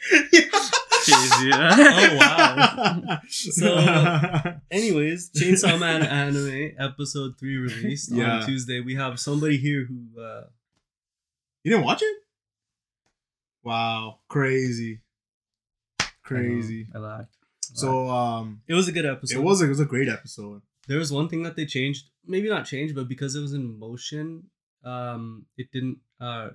Crazy. 0.10 1.52
Oh, 1.54 2.18
wow. 2.20 3.20
So- 3.30 4.54
Anyways, 4.72 5.32
Chainsaw 5.32 5.80
Man 5.80 6.04
anime 6.04 6.72
episode 6.78 7.38
three 7.40 7.58
released 7.58 8.12
Yeah. 8.12 8.40
on 8.40 8.46
Tuesday. 8.46 8.80
We 8.82 8.96
have 8.96 9.20
somebody 9.20 9.58
here 9.58 9.86
who 9.86 10.22
uh, 10.22 10.44
you 11.64 11.72
didn't 11.72 11.86
watch 11.86 12.02
it? 12.02 12.16
Wow, 13.64 14.20
crazy, 14.30 15.02
crazy. 16.24 16.88
I 16.94 16.98
laughed. 17.00 17.36
So 17.74 18.08
um, 18.10 18.62
it 18.68 18.74
was 18.74 18.88
a 18.88 18.92
good 18.92 19.06
episode. 19.06 19.38
it 19.40 19.44
was 19.44 19.62
a, 19.62 19.66
it 19.66 19.70
was 19.70 19.80
a 19.80 19.86
great 19.86 20.10
episode. 20.10 20.62
there 20.88 20.98
was 20.98 21.12
one 21.12 21.28
thing 21.30 21.44
that 21.44 21.56
they 21.56 21.66
changed 21.66 22.10
maybe 22.26 22.50
not 22.50 22.66
changed 22.66 22.96
but 22.96 23.08
because 23.08 23.36
it 23.36 23.42
was 23.42 23.54
in 23.54 23.78
motion 23.80 24.44
um 24.84 25.46
it 25.58 25.68
didn't 25.72 25.98
uh 26.20 26.50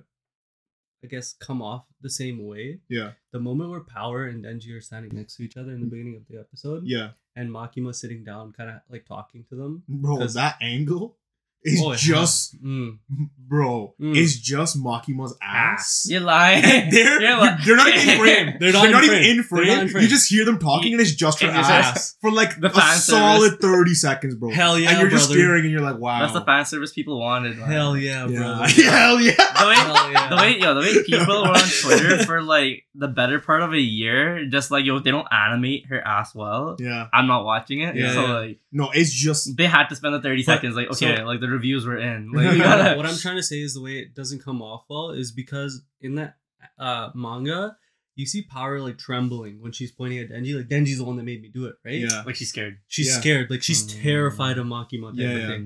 i 1.05 1.07
guess 1.07 1.33
come 1.33 1.61
off 1.61 1.85
the 2.01 2.09
same 2.09 2.45
way. 2.45 2.79
Yeah, 2.89 3.11
the 3.31 3.39
moment 3.39 3.69
where 3.69 3.81
power 3.81 4.25
and 4.25 4.43
denji 4.43 4.75
are 4.75 4.81
standing 4.81 5.15
next 5.15 5.37
to 5.37 5.43
each 5.43 5.57
other 5.57 5.71
in 5.71 5.81
the 5.81 5.87
mm. 5.87 5.91
beginning 5.91 6.15
of 6.15 6.27
the 6.27 6.39
episode 6.39 6.83
yeah, 6.85 7.09
and 7.35 7.49
makima 7.49 7.93
sitting 7.93 8.23
down 8.23 8.51
kind 8.51 8.69
of 8.69 8.77
like 8.89 9.05
talking 9.05 9.45
to 9.49 9.55
them. 9.55 9.83
Bro. 9.87 10.25
That 10.27 10.57
angle 10.61 11.17
is 11.65 11.81
Oh, 11.83 11.95
just, 11.95 12.61
mm. 12.63 12.99
bro. 13.37 13.95
Mm. 13.99 14.15
It's 14.15 14.37
just 14.37 14.77
Makima's 14.77 15.35
ass. 15.41 16.05
You're 16.09 16.21
lying. 16.21 16.61
They're, 16.91 17.19
You're 17.21 17.41
li- 17.41 17.49
they're 17.65 17.75
not 17.75 17.87
even 17.89 18.09
in 18.09 18.17
frame. 18.19 18.45
They're 18.59 18.71
They're 18.71 18.81
not 18.83 18.91
not, 18.91 19.03
in 19.03 19.09
even 19.09 19.23
in 19.37 19.43
frame. 19.43 19.65
They're 19.65 19.75
not 19.75 19.83
in 19.83 19.89
frame. 19.89 20.03
You 20.03 20.09
just 20.09 20.29
hear 20.31 20.45
them 20.45 20.59
talking, 20.59 20.93
and 20.93 21.01
it's 21.01 21.13
just 21.15 21.41
her 21.41 21.47
it's 21.49 21.57
ass 21.57 21.93
just 21.93 22.21
for 22.21 22.31
like 22.31 22.59
the 22.61 22.67
a 22.69 22.81
solid 22.95 23.59
thirty 23.59 23.93
seconds, 23.95 24.35
bro. 24.35 24.51
hell 24.51 24.77
yeah 24.79 24.91
and 24.91 24.99
you're 25.01 25.09
just 25.09 25.27
brother. 25.27 25.41
staring, 25.41 25.63
and 25.63 25.71
you're 25.71 25.81
like, 25.81 25.97
wow. 25.97 26.19
That's 26.19 26.33
the 26.33 26.45
fan 26.45 26.65
service 26.65 26.93
people 26.93 27.19
wanted. 27.19 27.57
man. 27.57 27.67
hell 27.69 27.97
yeah, 27.97 28.27
yeah, 28.27 28.37
brother 28.37 28.67
hell 28.83 29.19
yeah. 29.19 29.31
The 29.33 29.67
way, 29.67 29.75
Hell 29.75 30.11
yeah. 30.11 30.29
the 30.29 30.35
way, 30.37 30.57
yo, 30.59 30.73
the 30.75 30.79
way 30.81 31.03
people 31.03 31.41
were 31.43 31.49
on 31.49 31.69
Twitter 31.81 32.23
for 32.25 32.41
like 32.43 32.84
the 32.97 33.07
better 33.07 33.39
part 33.39 33.61
of 33.61 33.73
a 33.73 33.79
year, 33.79 34.45
just 34.45 34.71
like 34.71 34.85
yo, 34.85 34.99
they 34.99 35.11
don't 35.11 35.27
animate 35.31 35.87
her 35.87 35.99
ass 36.05 36.33
well. 36.33 36.77
Yeah. 36.79 37.07
I'm 37.13 37.27
not 37.27 37.43
watching 37.45 37.81
it, 37.81 37.95
Yeah. 37.95 38.13
so 38.13 38.25
like 38.25 38.59
No, 38.71 38.89
it's 38.93 39.11
just 39.13 39.57
they 39.57 39.65
had 39.65 39.87
to 39.87 39.95
spend 39.95 40.13
the 40.15 40.21
thirty 40.21 40.43
But- 40.43 40.53
seconds. 40.53 40.75
Like 40.75 40.87
okay, 40.91 41.17
so- 41.17 41.23
like 41.25 41.39
the 41.41 41.49
reviews 41.49 41.85
were 41.85 41.97
in. 41.97 42.31
Like, 42.33 42.43
you 42.53 42.59
what 42.59 42.65
gotta, 42.65 42.97
what 42.97 43.05
I'm 43.05 43.17
trying 43.17 43.35
to 43.37 43.43
say 43.43 43.59
is 43.61 43.73
the 43.73 43.81
way 43.81 43.99
it 43.99 44.15
doesn't 44.15 44.43
come 44.43 44.61
off 44.61 44.85
well 44.89 45.09
is 45.11 45.31
because 45.31 45.81
in 46.01 46.15
that 46.15 46.35
uh, 46.79 47.09
manga, 47.13 47.77
you 48.15 48.25
see 48.25 48.41
Power 48.43 48.79
like 48.79 48.97
trembling 48.97 49.61
when 49.61 49.71
she's 49.73 49.91
pointing 49.91 50.19
at 50.19 50.29
Denji. 50.29 50.55
Like 50.55 50.67
Denji's 50.69 50.97
the 50.99 51.03
one 51.03 51.17
that 51.17 51.23
made 51.23 51.41
me 51.41 51.49
do 51.53 51.65
it, 51.65 51.75
right? 51.85 51.95
yeah. 51.99 52.23
like 52.25 52.35
she's 52.35 52.49
scared. 52.49 52.77
She's 52.87 53.07
Yeah. 53.07 53.19
scared. 53.19 53.49
Like 53.51 53.61
she's 53.63 53.83
Mm. 53.85 54.01
terrified 54.03 54.57
of 54.57 54.65
Makima. 54.67 55.11
Type 55.11 55.19
Yeah, 55.19 55.37
yeah. 55.49 55.57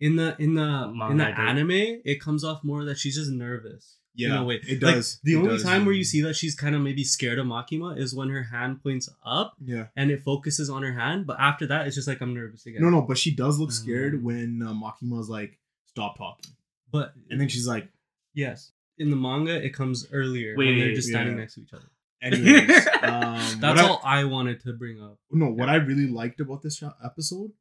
In 0.00 0.14
the 0.14 0.36
in 0.38 0.54
the 0.54 0.92
in 1.10 1.16
the 1.16 1.24
anime, 1.26 1.70
it 2.04 2.20
comes 2.20 2.44
off 2.44 2.62
more 2.62 2.84
that 2.84 2.98
she's 2.98 3.16
just 3.16 3.32
nervous. 3.32 3.97
In 4.18 4.30
Yeah, 4.30 4.40
a 4.40 4.44
way. 4.44 4.56
it 4.56 4.82
Like, 4.82 4.94
does. 4.96 5.20
the 5.22 5.34
It 5.34 5.36
only 5.36 5.48
does. 5.50 5.62
time 5.62 5.84
where 5.86 5.94
you 5.94 6.04
see 6.04 6.20
that 6.22 6.34
she's 6.34 6.54
kind 6.54 6.74
of 6.74 6.82
maybe 6.82 7.04
scared 7.04 7.38
of 7.38 7.46
Makima 7.46 7.96
is 7.98 8.14
when 8.14 8.28
her 8.30 8.42
hand 8.44 8.82
points 8.82 9.08
up 9.24 9.54
Yeah. 9.64 9.86
and 9.96 10.10
it 10.10 10.22
focuses 10.22 10.68
on 10.68 10.82
her 10.82 10.92
hand. 10.92 11.26
But 11.26 11.38
after 11.40 11.66
that, 11.68 11.86
it's 11.86 11.94
just 11.96 12.08
like 12.08 12.20
I'm 12.20 12.34
nervous 12.34 12.66
again. 12.66 12.82
No, 12.82 12.90
no, 12.90 13.02
but 13.02 13.16
she 13.18 13.34
does 13.34 13.58
look 13.58 13.70
scared 13.72 14.14
Mm. 14.14 14.22
when 14.22 14.62
uh, 14.62 14.72
Makima's 14.72 15.28
like, 15.28 15.58
"Stop 15.86 16.18
talking," 16.18 16.52
But 16.90 17.14
and 17.30 17.40
then 17.40 17.48
she's 17.48 17.66
like, 17.68 17.88
yes, 18.34 18.72
in 18.98 19.10
the 19.10 19.16
manga, 19.16 19.54
it 19.64 19.70
comes 19.74 20.06
earlier 20.12 20.56
Wait, 20.56 20.66
when 20.66 20.78
they're 20.80 20.94
just 20.94 21.08
standing 21.08 21.34
yeah. 21.36 21.40
next 21.42 21.54
to 21.54 21.60
each 21.62 21.72
other. 21.72 21.90
"Anyways." 22.20 22.70
um, 23.02 23.60
That's 23.60 23.62
what 23.62 23.78
I- 23.78 23.88
all 23.88 24.00
I 24.02 24.24
wanted 24.24 24.60
to 24.62 24.72
bring 24.72 25.00
up. 25.00 25.18
no, 25.30 25.48
what 25.50 25.68
I 25.68 25.76
really 25.76 26.08
liked 26.08 26.40
about 26.40 26.62
this 26.62 26.82
episode, 27.04 27.52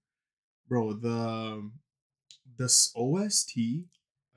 bro, 0.68 0.94
the 0.94 1.70
this 2.58 2.92
OST 2.96 3.86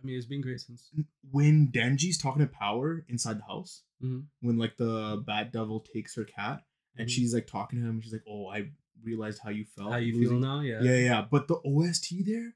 I 0.03 0.07
mean, 0.07 0.17
it's 0.17 0.27
been 0.27 0.41
great 0.41 0.61
since. 0.61 0.91
when 1.31 1.69
Denji's 1.73 2.17
talking 2.19 2.41
to 2.41 2.47
Power 2.49 3.05
inside 3.09 3.39
the 3.39 3.45
house, 3.45 3.83
Mhm. 4.03 4.25
when 4.41 4.57
like 4.59 4.77
the 4.77 5.23
Bat 5.27 5.53
devil 5.53 5.81
takes 5.81 6.15
her 6.17 6.25
cat, 6.25 6.65
and 6.97 7.09
Mhm. 7.09 7.13
she's 7.13 7.35
like 7.35 7.47
talking 7.47 7.79
to 7.81 7.85
him, 7.85 7.97
and 7.97 8.03
she's 8.05 8.13
like, 8.13 8.25
"Oh, 8.27 8.47
I 8.47 8.71
realized 9.03 9.41
how 9.43 9.51
you 9.51 9.65
felt. 9.65 9.93
How 9.93 9.99
you 9.99 10.19
feel 10.21 10.39
now? 10.39 10.61
Yeah. 10.61 10.83
Yeah, 10.83 10.97
yeah. 10.97 11.27
But 11.31 11.49
the 11.49 11.57
OST 11.65 12.23
there, 12.23 12.55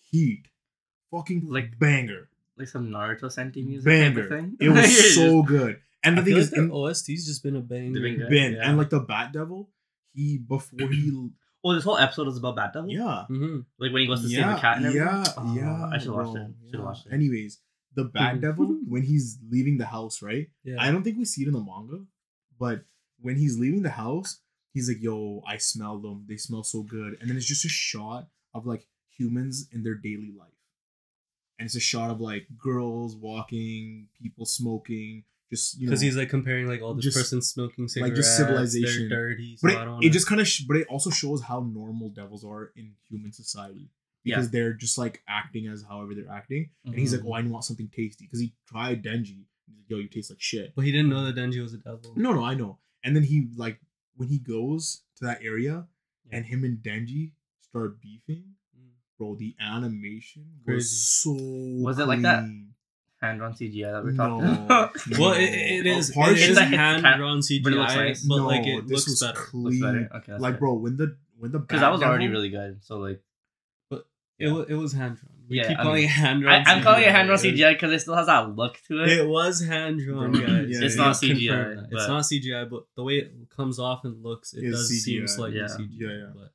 heat, 0.00 0.48
fucking 1.10 1.48
Like- 1.48 1.78
banger. 1.78 2.28
like 2.56 2.68
some 2.68 2.88
Naruto 2.90 3.30
senti 3.30 3.62
music 3.62 3.84
banger. 3.84 4.22
type 4.28 4.32
of 4.32 4.38
thing. 4.38 4.56
It 4.60 4.68
was 4.70 5.14
so 5.14 5.42
good. 5.44 5.80
And 6.02 6.16
the 6.18 6.22
I 6.22 6.24
thing 6.24 6.36
is, 6.36 6.50
like 6.50 6.58
in 6.58 6.70
OST's 6.72 7.24
just 7.26 7.42
been 7.44 7.54
a 7.56 7.60
banger. 7.60 8.00
been 8.00 8.54
yeah. 8.54 8.68
and 8.68 8.76
like 8.78 8.90
the 8.90 8.98
Bat 9.00 9.32
Devil, 9.32 9.70
he 10.12 10.38
before 10.38 10.88
he 10.90 11.10
Oh, 11.68 11.74
this 11.74 11.84
whole 11.84 11.98
episode 11.98 12.28
is 12.28 12.36
about 12.38 12.56
Bat 12.56 12.72
Devil. 12.74 12.90
yeah 12.90 13.26
hmm 13.26 13.58
Like 13.78 13.92
when 13.92 14.02
he 14.02 14.06
goes 14.06 14.22
to 14.22 14.28
yeah 14.28 14.46
save 14.46 14.54
the 14.56 14.60
cat 14.60 14.76
and 14.78 14.86
everything. 14.86 15.06
yeah 15.06 15.24
Oh, 15.36 15.54
yeah. 15.54 15.90
I 15.92 15.98
should 15.98 16.12
watch 16.12 16.32
bro, 16.32 16.42
it. 16.42 16.48
Should 16.70 16.78
yeah. 16.80 16.84
watch 16.84 17.06
it. 17.06 17.12
Anyways, 17.12 17.58
the 17.94 18.04
Bat 18.04 18.36
Mhm. 18.36 18.40
Devil 18.40 18.66
when 18.88 19.02
he's 19.02 19.38
leaving 19.50 19.76
the 19.78 19.86
house, 19.86 20.22
right? 20.22 20.48
Yeah. 20.64 20.76
I 20.80 20.90
don't 20.90 21.02
think 21.02 21.18
we 21.18 21.24
see 21.24 21.42
it 21.42 21.48
in 21.48 21.54
the 21.54 21.60
manga, 21.60 22.04
but 22.58 22.84
when 23.20 23.36
he's 23.36 23.58
leaving 23.58 23.82
the 23.82 23.90
house, 23.90 24.40
he's 24.72 24.88
like, 24.88 25.02
"Yo, 25.02 25.42
I 25.46 25.56
smell 25.58 25.98
them. 25.98 26.24
They 26.28 26.36
smell 26.36 26.62
so 26.62 26.82
good." 26.82 27.16
And 27.20 27.28
then 27.28 27.36
it's 27.36 27.46
just 27.46 27.64
a 27.64 27.68
shot 27.68 28.28
of 28.54 28.66
like 28.66 28.86
humans 29.18 29.68
in 29.72 29.82
their 29.82 29.94
daily 29.96 30.32
life, 30.38 30.60
and 31.58 31.66
it's 31.66 31.74
a 31.74 31.80
shot 31.80 32.10
of 32.10 32.20
like 32.20 32.46
girls 32.56 33.16
walking, 33.16 34.08
people 34.22 34.46
smoking, 34.46 35.24
just 35.50 35.78
you 35.78 35.86
know. 35.86 35.90
because 35.90 36.00
he's 36.00 36.16
like 36.16 36.28
comparing 36.28 36.66
like 36.66 36.82
all 36.82 36.94
this 36.94 37.04
just- 37.04 37.16
person 37.16 37.40
smoking 37.42 37.88
cigarettes, 37.88 38.10
like, 38.10 38.16
just 38.16 38.36
civilization. 38.36 39.08
They're 39.08 39.18
dirty. 39.30 39.58
but 39.62 39.70
so 39.72 39.76
I 39.78 39.82
it, 39.82 39.84
don't 39.84 39.88
it 39.88 39.96
wanna- 39.96 40.10
just 40.10 40.26
kind 40.26 40.40
of, 40.40 40.48
sh- 40.48 40.62
but 40.68 40.76
it 40.76 40.86
also 40.88 41.10
shows 41.10 41.42
how 41.42 41.60
normal 41.60 42.10
devils 42.10 42.44
are 42.44 42.72
in 42.76 42.92
human 43.08 43.32
society 43.32 43.90
because 44.24 44.50
they're 44.50 44.74
just 44.74 44.98
like 44.98 45.22
acting 45.28 45.66
as 45.68 45.82
however 45.88 46.14
they're 46.14 46.30
acting. 46.30 46.68
And 46.84 46.94
he's 46.98 47.12
like, 47.14 47.22
Mhm. 47.22 47.28
"Oh, 47.28 47.32
I 47.32 47.42
want 47.42 47.64
something 47.64 47.88
tasty," 47.88 48.24
because 48.26 48.40
he 48.40 48.52
tried 48.66 49.02
Denji. 49.02 49.44
He's 49.66 49.76
like, 49.78 49.88
"Yo, 49.88 49.96
you 49.98 50.08
taste 50.08 50.30
like 50.30 50.40
shit." 50.40 50.74
But 50.74 50.84
he 50.84 50.92
didn't 50.92 51.08
know 51.08 51.24
that 51.24 51.34
Denji 51.36 51.62
was 51.62 51.72
a 51.72 51.78
devil. 51.78 52.12
No, 52.16 52.32
no, 52.32 52.44
I 52.44 52.54
know. 52.54 52.78
And 53.02 53.16
then 53.16 53.22
he 53.22 53.48
like 53.56 53.80
when 54.16 54.28
he 54.28 54.38
goes 54.38 55.02
to 55.16 55.24
that 55.24 55.42
area 55.42 55.86
Yeah. 56.30 56.36
and 56.36 56.46
him 56.46 56.64
and 56.64 56.78
Denji 56.78 57.32
start 57.60 58.00
beefing, 58.02 58.54
Mm. 58.76 58.90
bro. 59.16 59.34
The 59.36 59.54
animation 59.60 60.44
Crazy. 60.64 60.74
was 60.76 61.08
so. 61.08 61.32
Was 61.32 61.98
it 61.98 62.06
like 62.06 62.20
that? 62.22 62.44
Clean. 63.20 63.28
hand 63.28 63.38
drawn 63.38 63.52
CGI 63.52 63.92
that 63.92 64.04
we're 64.04 64.10
No. 64.12 64.40
talking 64.40 64.64
about. 64.64 64.96
Well, 65.18 65.32
it, 65.32 65.42
it 65.42 65.86
is. 65.86 66.10
Apart- 66.10 66.32
It 66.32 66.38
is 66.38 66.48
It's 66.50 66.56
like- 66.58 66.68
hand 66.68 67.02
drawn 67.18 67.38
CGI, 67.40 67.62
but 67.64 67.72
it 67.72 67.76
looks 67.76 67.94
nice. 67.94 68.24
but 68.24 68.36
no, 68.36 68.46
like 68.46 68.66
it 68.66 68.82
this 68.88 68.90
looks 68.90 69.06
was 69.08 69.20
better. 69.22 69.38
Looks 69.52 69.78
clean. 69.78 69.80
better. 69.80 70.08
Okay, 70.16 70.32
Like, 70.38 70.54
fair. 70.54 70.58
bro, 70.60 70.74
when 70.74 70.96
the 70.96 71.16
when 71.38 71.52
the 71.52 71.58
because 71.58 71.80
that 71.80 71.92
was 71.92 72.02
already 72.02 72.28
really 72.28 72.50
good. 72.50 72.82
So 72.84 72.98
like, 72.98 73.22
It, 74.40 74.48
wa- 74.52 74.66
it 74.68 74.74
was 74.74 74.92
hand 74.92 75.16
drawn. 75.16 75.32
We 75.48 75.56
Yeah, 75.56 75.68
keep 75.68 75.78
I 75.78 75.82
calling 75.82 75.96
mean, 75.96 76.04
it 76.04 76.08
hand 76.10 76.42
drawn. 76.42 76.54
I, 76.54 76.70
I'm 76.70 76.82
calling 76.82 77.02
it 77.02 77.10
hand 77.10 77.26
drawn 77.26 77.38
CGI. 77.38 77.56
CGI 77.56 77.72
because 77.72 77.92
it 77.92 78.00
still 78.00 78.14
has 78.14 78.26
that 78.26 78.54
look 78.54 78.78
to 78.88 79.02
it. 79.02 79.08
It 79.08 79.26
was 79.28 79.64
hand 79.64 79.98
drawn, 80.04 80.30
guys. 80.40 80.42
yeah, 80.68 80.78
It's 80.84 80.96
yeah. 80.96 81.02
not 81.04 81.18
Confirm 81.18 81.38
CGI, 81.38 81.74
but- 81.90 81.98
It's 81.98 82.08
not 82.08 82.22
CGI, 82.22 82.70
but 82.70 82.82
the 82.96 83.02
way 83.02 83.14
it 83.14 83.32
comes 83.56 83.78
off 83.80 84.04
and 84.04 84.22
looks, 84.22 84.52
it 84.54 84.70
does 84.70 84.88
seem 84.88 85.22
CGI, 85.22 85.28
slightly 85.28 85.58
yeah. 85.58 85.64
CGI. 85.66 85.88
Yeah, 85.90 86.08
yeah. 86.08 86.26
But 86.34 86.52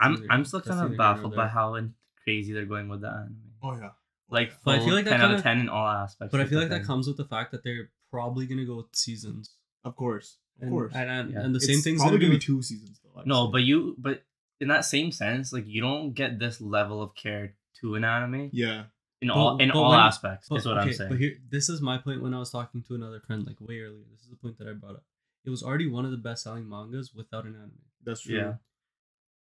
I'm 0.00 0.26
I'm 0.30 0.44
still 0.44 0.60
kind 0.60 0.72
of 0.80 0.90
neither 0.90 0.90
here 0.90 0.96
nor 0.98 1.14
baffled 1.14 1.34
by 1.36 1.48
how 1.48 1.80
crazy 2.22 2.52
they're 2.52 2.66
going 2.66 2.88
with 2.88 3.00
the 3.00 3.08
anime. 3.08 3.38
Oh 3.62 3.76
yeah. 3.76 3.90
Like, 4.34 4.52
But 4.64 4.74
I 4.80 4.84
feel 4.84 4.94
like 4.94 5.04
that 5.06 5.12
10 5.12 5.20
out 5.20 5.24
kinda- 5.26 5.36
of 5.36 5.42
ten 5.42 5.58
in 5.60 5.68
all 5.68 5.86
aspects. 5.86 6.32
But 6.32 6.40
I 6.40 6.44
feel 6.44 6.58
the 6.58 6.64
like 6.66 6.70
that 6.70 6.78
thing. 6.78 6.86
comes 6.86 7.06
with 7.06 7.16
the 7.16 7.24
fact 7.24 7.52
that 7.52 7.62
they're 7.64 7.90
probably 8.10 8.46
gonna 8.46 8.64
go 8.66 8.76
with 8.76 8.94
seasons. 8.94 9.56
Of 9.84 9.96
course. 9.96 10.38
Of 10.58 10.62
And, 10.64 10.70
course. 10.72 10.92
And, 10.94 11.10
and, 11.10 11.30
Yeah. 11.32 11.40
and 11.42 11.54
the 11.54 11.60
same 11.60 11.76
It's 11.76 11.84
thing's 11.84 12.00
probably 12.00 12.18
gonna 12.18 12.26
gonna 12.28 12.38
be 12.38 12.38
be 12.38 12.44
two 12.46 12.62
seasons 12.62 13.00
though. 13.02 13.20
I'd 13.20 13.26
No, 13.26 13.46
say. 13.46 13.52
but 13.52 13.62
you 13.62 13.96
but 13.98 14.24
in 14.60 14.68
that 14.68 14.84
same 14.84 15.10
sense, 15.12 15.52
like 15.52 15.66
you 15.66 15.80
don't 15.80 16.12
get 16.12 16.38
this 16.38 16.60
level 16.60 17.02
of 17.02 17.14
care 17.14 17.56
to 17.80 17.94
an 17.96 18.04
anime 18.04 18.50
yeah. 18.52 18.84
in 19.20 19.28
But- 19.28 19.34
all 19.36 19.56
in 19.58 19.70
all 19.70 19.90
when- 19.90 20.00
aspects. 20.00 20.48
But, 20.48 20.56
is 20.56 20.66
what 20.66 20.78
okay, 20.78 20.88
I'm 20.88 20.92
saying. 20.94 21.10
But 21.10 21.18
here, 21.18 21.36
this 21.48 21.68
is 21.68 21.80
my 21.80 21.98
point 21.98 22.22
when 22.22 22.34
I 22.34 22.38
was 22.38 22.50
talking 22.50 22.82
to 22.84 22.94
another 22.94 23.20
friend 23.20 23.44
like 23.46 23.60
way 23.60 23.80
earlier. 23.80 24.04
This 24.12 24.20
is 24.22 24.28
the 24.30 24.36
point 24.36 24.58
that 24.58 24.68
I 24.68 24.72
brought 24.72 24.96
up. 24.96 25.04
It 25.44 25.50
was 25.50 25.62
already 25.62 25.88
one 25.88 26.04
of 26.04 26.10
the 26.12 26.16
best 26.28 26.42
selling 26.44 26.68
mangas 26.68 27.12
without 27.14 27.44
an 27.46 27.54
anime. 27.56 27.72
That's 28.02 28.22
true. 28.22 28.36
yeah, 28.36 28.54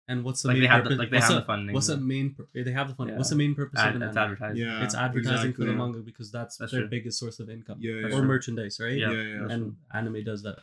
And 0.09 0.23
what's 0.23 0.43
the 0.43 0.49
like 0.49 0.55
main 0.57 0.63
they 0.63 0.69
have 0.69 0.85
the, 0.85 0.91
purpose? 0.91 0.99
like 0.99 1.11
they 1.11 1.17
what's 1.17 1.27
have 1.27 1.35
the, 1.35 1.41
the 1.41 1.47
funding. 1.47 1.75
What's 1.75 1.87
the 1.89 1.97
main? 1.97 2.35
Pur- 2.35 2.49
they 2.65 2.71
have 2.73 2.89
the 2.89 2.95
funding. 2.95 3.15
Yeah. 3.15 3.19
What's 3.19 3.31
the 3.31 3.37
main 3.37 3.55
purpose 3.57 3.81
Ad, 3.81 3.89
of 3.89 3.97
an 3.97 4.03
it's 4.09 4.17
anime? 4.17 4.33
advertising. 4.33 4.63
Yeah. 4.63 4.85
It's 4.85 4.95
advertising 4.95 5.53
for 5.53 5.65
the 5.65 5.71
exactly. 5.73 5.75
manga 5.77 5.99
because 6.01 6.31
that's, 6.31 6.57
That's 6.59 6.71
their 6.73 6.83
true. 6.83 6.91
biggest 6.91 7.19
source 7.19 7.41
of 7.41 7.51
income 7.51 7.79
Yeah, 7.81 7.95
yeah. 7.95 8.07
or 8.07 8.11
true. 8.11 8.23
merchandise, 8.23 8.79
right? 8.81 8.97
Yeah. 8.97 9.11
Yeah, 9.11 9.23
yeah. 9.23 9.49
And 9.51 9.77
anime 9.93 10.23
does 10.25 10.43
that. 10.45 10.59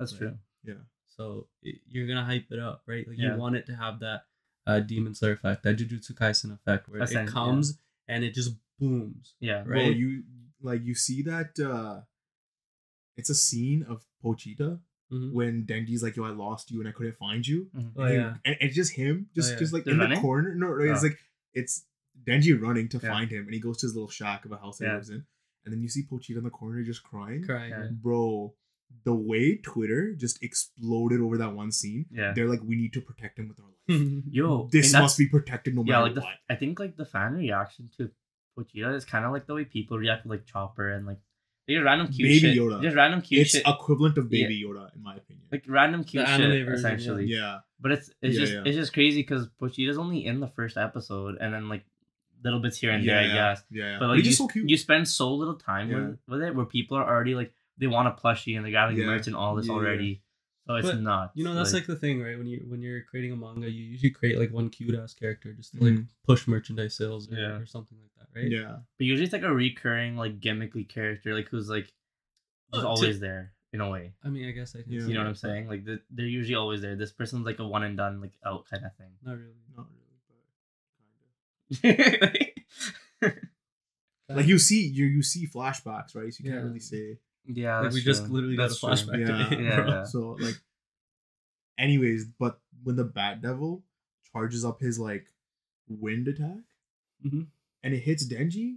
That's 0.00 0.12
Right. 0.14 0.18
true. 0.18 0.38
Yeah. 0.64 0.74
So 1.06 1.46
it, 1.62 1.76
you're 1.88 2.08
gonna 2.08 2.24
hype 2.24 2.46
it 2.50 2.58
up, 2.58 2.82
right? 2.86 3.06
Like 3.06 3.18
Yeah. 3.18 3.34
you 3.34 3.40
want 3.40 3.54
it 3.56 3.66
to 3.66 3.76
have 3.76 4.00
that 4.00 4.22
uh, 4.66 4.80
Demon 4.80 5.14
Slayer 5.14 5.34
effect, 5.34 5.62
that 5.62 5.76
Jujutsu 5.78 6.12
Kaisen 6.14 6.52
effect, 6.52 6.88
where 6.88 7.00
Ascend, 7.02 7.28
it 7.28 7.30
yeah. 7.30 7.34
comes 7.34 7.78
and 8.08 8.24
it 8.24 8.34
just 8.34 8.56
booms. 8.80 9.34
Yeah. 9.38 9.62
Bro, 9.62 9.74
Right? 9.76 9.96
you 9.96 10.24
like 10.60 10.82
you 10.82 10.94
see 10.96 11.22
that 11.22 11.58
uh 11.60 12.00
it's 13.16 13.30
a 13.30 13.34
scene 13.34 13.84
of 13.88 14.04
Pochita 14.24 14.80
Mhm. 15.12 15.32
when 15.32 15.64
Denji's 15.66 16.02
like, 16.02 16.16
"Yo, 16.16 16.24
I 16.24 16.30
lost 16.30 16.70
you 16.70 16.80
and 16.80 16.88
I 16.88 16.92
couldn't 16.92 17.16
find 17.16 17.46
you," 17.46 17.70
Mhm. 17.76 17.92
Oh 17.96 18.02
and, 18.02 18.10
he- 18.10 18.16
yeah. 18.16 18.36
and 18.44 18.56
it's 18.60 18.74
just 18.74 18.92
him, 18.94 19.28
just 19.34 19.52
yeah. 19.52 19.58
just 19.58 19.72
like 19.72 19.84
They're 19.84 20.00
in 20.00 20.10
the 20.10 20.16
corner. 20.16 20.54
No, 20.54 20.68
no, 20.74 20.80
it's 20.92 21.02
Oh. 21.04 21.06
like 21.08 21.18
it's 21.54 21.86
Denji 22.26 22.60
running 22.60 22.88
to 22.88 22.98
Yeah. 22.98 23.08
find 23.12 23.30
him, 23.30 23.44
and 23.44 23.54
he 23.54 23.60
goes 23.60 23.78
to 23.78 23.86
his 23.86 23.94
little 23.94 24.08
shack 24.08 24.44
of 24.44 24.52
a 24.52 24.56
house 24.58 24.78
that 24.78 24.84
he 24.86 24.90
Yeah. 24.90 24.94
lives 24.96 25.10
in, 25.10 25.24
and 25.64 25.72
then 25.72 25.80
you 25.82 25.88
see 25.88 26.02
Pochita 26.02 26.38
in 26.38 26.44
the 26.44 26.50
corner 26.50 26.82
just 26.82 27.02
crying. 27.04 27.44
Crying. 27.44 27.70
Yeah. 27.70 27.88
Bro, 27.92 28.54
the 29.04 29.14
way 29.14 29.56
Twitter 29.58 30.14
just 30.14 30.42
exploded 30.42 31.20
over 31.20 31.36
that 31.38 31.54
one 31.54 31.70
scene, 31.72 32.06
Yeah. 32.10 32.32
they're 32.32 32.48
like, 32.48 32.62
"We 32.62 32.76
need 32.76 32.92
to 32.94 33.00
protect 33.00 33.38
him 33.38 33.48
with 33.48 33.60
our 33.60 33.66
life. 33.88 34.24
Yo, 34.30 34.68
this 34.72 34.92
must 34.92 35.18
be 35.18 35.28
protected 35.28 35.74
no 35.74 35.82
yeah, 35.84 35.92
matter 35.92 36.02
like 36.04 36.14
the 36.14 36.20
what." 36.22 36.38
I 36.48 36.56
think 36.56 36.78
like 36.80 36.96
the 36.96 37.04
fan 37.06 37.34
reaction 37.34 37.90
to 37.98 38.10
Pochita 38.56 38.94
is 38.94 39.04
kind 39.04 39.24
of 39.24 39.32
like 39.32 39.46
the 39.46 39.54
way 39.54 39.64
people 39.64 39.98
react 39.98 40.22
to 40.22 40.28
like 40.30 40.46
Chopper 40.46 40.88
and 40.90 41.04
like 41.06 41.18
they 41.66 41.74
just 41.74 41.84
random 41.84 42.08
cute 42.08 42.26
Baby 42.28 42.38
shit. 42.38 42.58
Yoda. 42.58 42.82
Just 42.82 42.96
random 42.96 43.20
cute 43.22 43.42
It's 43.42 43.50
shit. 43.52 43.62
equivalent 43.66 44.18
of 44.18 44.30
Baby 44.30 44.62
Yoda, 44.64 44.94
in 44.94 45.02
my 45.02 45.16
opinion. 45.16 45.44
like 45.50 45.64
random 45.68 46.04
cute 46.04 46.24
The 46.26 46.36
shit 46.36 46.48
version, 46.48 46.66
yeah. 46.68 46.72
essentially. 46.74 47.24
yeah, 47.26 47.58
But 47.80 47.92
it's 47.92 48.10
it's 48.22 48.34
Yeah, 48.36 48.40
just 48.40 48.52
yeah. 48.52 48.62
it's 48.66 48.76
just 48.76 48.92
crazy 48.92 49.20
because 49.22 49.48
Pochita's 49.60 49.98
only 49.98 50.24
in 50.24 50.40
the 50.40 50.48
first 50.48 50.76
episode 50.76 51.38
and 51.40 51.52
then 51.52 51.68
like 51.68 51.84
little 52.44 52.60
bits 52.60 52.78
here 52.78 52.90
and 52.92 53.02
yeah, 53.04 53.14
there, 53.14 53.22
I 53.22 53.26
yeah, 53.26 53.34
guess. 53.54 53.64
yeah, 53.70 53.84
yeah. 53.84 53.92
But 53.98 54.06
But 54.06 54.16
like 54.16 54.24
you, 54.24 54.32
so 54.32 54.46
cute. 54.46 54.68
you 54.68 54.76
spend 54.76 55.08
so 55.08 55.32
little 55.34 55.54
time 55.56 55.90
Yeah. 55.90 55.96
with, 55.96 56.18
with 56.28 56.42
it 56.42 56.54
where 56.54 56.66
people 56.66 56.96
are 56.98 57.06
already 57.08 57.34
like 57.34 57.52
they 57.78 57.86
want 57.88 58.08
a 58.08 58.12
plushie 58.12 58.56
and 58.56 58.64
they're 58.64 58.72
grabbing 58.72 58.96
Yeah. 58.98 59.06
merch 59.06 59.26
and 59.26 59.34
all 59.36 59.54
this 59.56 59.66
Yeah, 59.66 59.72
yeah. 59.72 59.78
already. 59.78 60.22
So 60.68 60.74
it's 60.76 60.88
But, 60.88 61.00
not. 61.00 61.30
You 61.34 61.44
know, 61.44 61.54
that's 61.54 61.72
like, 61.72 61.86
the 61.86 61.94
thing, 61.94 62.20
right? 62.20 62.36
When 62.36 62.46
you 62.46 62.64
when 62.68 62.82
you're 62.82 63.02
creating 63.02 63.32
a 63.32 63.36
manga, 63.36 63.70
you 63.70 63.84
usually 63.84 64.10
create 64.10 64.38
like 64.38 64.50
one 64.52 64.68
cute 64.68 64.94
ass 64.96 65.14
character 65.14 65.52
just 65.52 65.72
to 65.74 65.82
like 65.84 65.94
Mhm. 65.94 66.06
push 66.24 66.46
merchandise 66.48 66.94
sales 66.96 67.30
or, 67.30 67.36
Yeah. 67.36 67.56
or 67.58 67.66
something 67.66 67.96
like 67.98 68.05
that, 68.05 68.05
right? 68.36 68.50
yeah, 68.50 68.76
but 68.98 69.04
usually 69.06 69.24
it's 69.24 69.32
like 69.32 69.42
a 69.42 69.52
recurring 69.54 70.16
like 70.16 70.38
gimmicky 70.40 70.88
character 70.88 71.34
like 71.34 71.48
who's 71.48 71.68
like 71.70 71.90
Uh, 72.72 72.76
just 72.76 72.82
to- 72.82 72.88
always 72.88 73.18
there 73.20 73.52
in 73.72 73.80
a 73.80 73.90
way. 73.90 74.12
I 74.24 74.28
mean, 74.28 74.46
I 74.48 74.52
guess 74.52 74.76
I 74.76 74.82
can. 74.82 74.92
Yeah. 74.92 75.00
see 75.00 75.08
You 75.08 75.14
know 75.14 75.20
what 75.20 75.28
I'm 75.28 75.34
saying? 75.34 75.68
Like 75.68 75.84
the, 75.84 76.00
they're 76.10 76.26
usually 76.26 76.54
always 76.54 76.80
there. 76.82 76.94
This 76.96 77.12
person's 77.12 77.44
like 77.46 77.58
a 77.58 77.66
one 77.66 77.82
and 77.82 77.96
done, 77.96 78.20
like 78.20 78.32
out 78.44 78.64
kind 78.70 78.84
of 78.84 78.94
thing. 78.96 79.10
Not 79.22 79.36
really. 79.38 79.54
not 79.76 79.86
really, 79.90 80.02
but 81.80 81.98
kind 83.22 83.32
of. 84.30 84.36
Like 84.36 84.46
you 84.46 84.58
see, 84.58 84.86
you 84.86 85.04
you 85.06 85.22
see 85.22 85.46
flashbacks, 85.46 86.14
right? 86.16 86.32
So 86.34 86.42
you 86.42 86.50
can't 86.50 86.62
Yeah. 86.62 86.66
really 86.66 86.80
say. 86.80 87.18
yeah, 87.46 87.76
Like 87.76 87.82
that's 87.84 87.94
we 87.94 88.00
just 88.02 88.28
literally 88.28 88.56
That's 88.56 88.80
got 88.80 88.98
a 89.00 89.04
true. 89.06 89.14
flashback 89.14 89.28
Yeah, 89.28 89.58
Yeah, 89.60 89.86
yeah. 89.88 90.04
So 90.04 90.36
like, 90.40 90.56
anyways, 91.78 92.24
but 92.38 92.60
when 92.82 92.96
the 92.96 93.04
Bat 93.04 93.42
Devil 93.42 93.84
charges 94.32 94.64
up 94.64 94.80
his 94.80 94.98
like 94.98 95.26
wind 95.88 96.26
attack, 96.28 96.64
Mhm. 97.24 97.46
And 97.82 97.94
it 97.94 98.00
hits 98.00 98.26
Denji, 98.26 98.76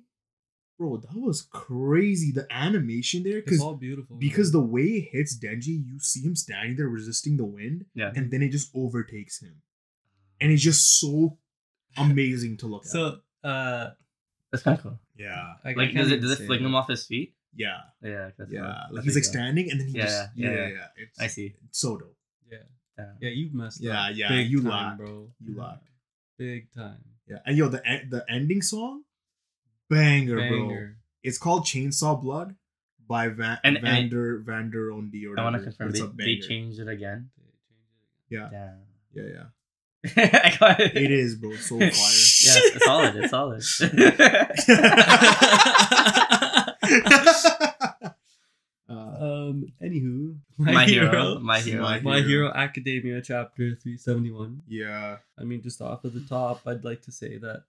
bro, 0.77 0.97
that 0.97 1.15
was 1.15 1.41
crazy. 1.41 2.31
The 2.31 2.47
animation 2.51 3.23
there, 3.23 3.37
It's 3.39 3.45
because 3.45 3.61
all 3.61 3.75
beautiful. 3.75 4.15
man. 4.15 4.19
because 4.19 4.51
the 4.51 4.61
way 4.61 4.83
it 4.83 5.09
hits 5.11 5.37
Denji, 5.37 5.83
you 5.85 5.99
see 5.99 6.21
him 6.21 6.35
standing 6.35 6.75
there 6.77 6.87
resisting 6.89 7.37
the 7.37 7.45
wind, 7.45 7.85
Yeah. 7.95 8.11
and 8.15 8.31
then 8.31 8.41
it 8.41 8.49
just 8.49 8.71
overtakes 8.75 9.41
him, 9.41 9.61
and 10.39 10.51
it's 10.51 10.63
just 10.63 10.99
so 10.99 11.37
amazing 11.97 12.57
to 12.57 12.67
look 12.67 12.83
at. 12.85 12.91
so 12.91 13.19
uh, 13.43 13.89
That's 14.51 14.63
kind 14.63 14.77
of 14.77 14.83
cool. 14.83 14.99
yeah, 15.17 15.53
I, 15.63 15.71
I 15.71 15.73
Like, 15.73 15.93
does 15.93 16.11
it 16.11 16.21
does 16.21 16.31
it 16.31 16.37
say 16.39 16.45
fling 16.45 16.63
him 16.63 16.75
off 16.75 16.87
his 16.87 17.05
feet? 17.05 17.35
yeah, 17.55 17.81
Yeah, 18.01 18.29
that's 18.37 18.51
yeah. 18.51 18.59
cool. 18.59 18.67
Like 18.69 18.89
That's 18.93 19.05
he's 19.05 19.15
like 19.15 19.23
cool. 19.23 19.31
standing, 19.33 19.71
and 19.71 19.79
then 19.79 19.87
he 19.87 19.93
Yeah, 19.97 20.05
just 20.05 20.29
yeah, 20.35 20.49
yeah, 20.49 20.55
yeah, 20.55 20.61
yeah. 20.61 20.73
yeah. 20.73 20.85
It's, 21.03 21.19
I 21.19 21.27
see. 21.27 21.55
It's 21.67 21.79
so 21.79 21.97
dope. 21.97 22.15
Yeah, 22.51 22.57
Yeah. 22.97 23.11
yeah, 23.21 23.29
you've 23.29 23.53
messed 23.53 23.81
Yeah, 23.81 24.01
up. 24.07 24.15
yeah, 24.15 24.29
big 24.29 24.49
you 24.51 24.61
time, 24.63 24.69
lagged. 24.71 24.97
bro. 24.99 25.31
You 25.43 25.55
lagged. 25.57 25.89
Big 26.37 26.71
time. 26.73 27.03
Yeah, 27.29 27.37
and 27.45 27.55
yo, 27.57 27.67
the 27.69 27.81
the 28.09 28.25
ending 28.29 28.61
song, 28.61 29.03
banger, 29.89 30.35
bro. 30.49 30.87
It's 31.23 31.37
called 31.37 31.63
Chainsaw 31.65 32.19
Blood 32.21 32.55
by 33.07 33.27
Van 33.27 33.59
And- 33.63 33.77
and 33.77 33.77
it- 33.77 33.81
Vander 33.89 34.39
Vander 34.45 34.89
Ondi 34.91 35.25
or 35.27 35.39
I 35.39 35.43
want 35.43 35.55
to 35.57 35.61
confirm 35.63 35.89
but 35.91 35.93
they, 35.93 36.01
they 36.01 36.35
banger. 36.35 36.47
changed 36.47 36.79
it 36.79 36.87
again. 36.87 37.29
Yeah, 38.29 38.49
Damn. 38.51 38.79
yeah, 39.13 39.23
yeah. 39.33 39.45
I 40.43 40.55
got 40.59 40.79
it. 40.79 40.95
It 40.95 41.11
is, 41.11 41.35
bro. 41.35 41.55
So 41.55 41.77
fire. 41.77 41.89
Yeah, 42.41 42.59
it's 42.73 42.85
solid. 42.85 43.15
It's 43.17 43.31
solid. 43.31 43.63
uh, 48.89 48.93
Um. 48.93 49.67
Anywho, 49.81 50.35
My 50.57 50.85
hero. 50.85 51.39
My 51.39 51.59
hero. 51.59 51.81
My 51.83 51.99
My 51.99 52.15
Hero. 52.17 52.27
Hero 52.27 52.51
Academia, 52.53 53.21
chapter 53.21 53.75
three 53.75 53.97
seventy 53.97 54.31
one. 54.31 54.61
yeah, 54.67 55.17
I 55.37 55.43
mean, 55.43 55.61
just 55.61 55.81
off 55.81 56.03
of 56.05 56.13
the 56.13 56.21
top, 56.21 56.61
I'd 56.65 56.83
like 56.83 57.01
to 57.03 57.11
say 57.11 57.37
that 57.37 57.63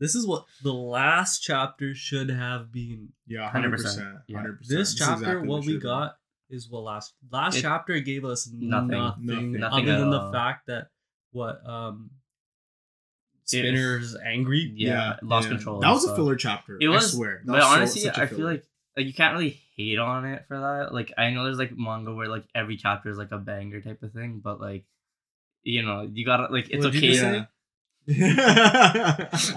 this 0.00 0.14
is 0.16 0.26
what 0.26 0.44
the 0.62 0.72
last 0.72 1.40
chapter 1.40 1.94
should 1.94 2.28
have 2.30 2.72
been. 2.72 3.10
yeah, 3.28 3.48
hundred 3.48 3.78
100%. 3.78 4.22
hundred 4.34 4.58
percent. 4.58 4.68
This 4.78 4.94
chapter, 4.94 5.40
what 5.42 5.60
we 5.60 5.74
should 5.74 5.80
be. 5.80 5.84
got 5.84 6.16
is 6.50 6.68
what 6.68 6.82
last 6.82 7.14
last 7.30 7.56
It- 7.58 7.62
chapter 7.62 7.98
gave 8.00 8.24
us 8.24 8.48
Nothing. 8.52 8.88
nothing, 8.88 9.26
Nothing. 9.26 9.52
Nothing 9.52 9.88
other 9.88 9.92
at 9.92 9.98
than 10.00 10.10
the 10.10 10.32
fact 10.32 10.66
that 10.66 10.88
what 11.32 11.64
um 11.66 12.10
Spinner's 13.46 14.16
angry. 14.24 14.72
Yeah, 14.74 15.16
lost 15.22 15.48
yeah. 15.48 15.54
control. 15.56 15.80
That 15.80 15.86
and 15.88 15.94
was 15.94 16.04
a 16.04 16.16
filler 16.16 16.36
chapter. 16.36 16.78
It 16.80 16.88
was, 16.88 17.12
I 17.12 17.16
swear. 17.16 17.42
That 17.44 17.52
but 17.52 17.56
was 17.56 17.64
honestly, 17.64 18.00
such 18.02 18.18
a 18.18 18.22
I 18.22 18.26
feel 18.26 18.46
like 18.46 18.64
like 18.96 19.06
you 19.06 19.14
can't 19.14 19.34
really 19.34 19.60
hate 19.76 19.98
on 19.98 20.24
it 20.24 20.44
for 20.48 20.58
that. 20.58 20.94
Like 20.94 21.12
I 21.18 21.30
know 21.30 21.44
there's 21.44 21.58
like 21.58 21.76
manga 21.76 22.12
where 22.14 22.28
like 22.28 22.44
every 22.54 22.76
chapter 22.76 23.08
is 23.10 23.18
like 23.18 23.32
a 23.32 23.38
banger 23.38 23.80
type 23.80 24.02
of 24.02 24.12
thing, 24.12 24.40
but 24.42 24.60
like 24.60 24.84
you 25.62 25.82
know 25.82 26.08
you 26.12 26.24
gotta 26.24 26.52
like 26.52 26.70
it's 26.70 26.84
What'd 26.84 26.96
okay. 27.02 27.16
to-? 27.16 27.48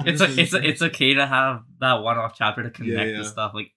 It's 0.06 0.21
a, 0.21 0.39
it's 0.41 0.54
a, 0.54 0.63
it's 0.67 0.82
okay 0.82 1.13
to 1.15 1.28
have 1.28 1.63
that 1.80 1.95
one 1.95 2.17
off 2.17 2.36
chapter 2.38 2.63
to 2.63 2.69
connect 2.69 3.12
yeah. 3.12 3.17
the 3.17 3.26
stuff. 3.26 3.52
Like 3.54 3.71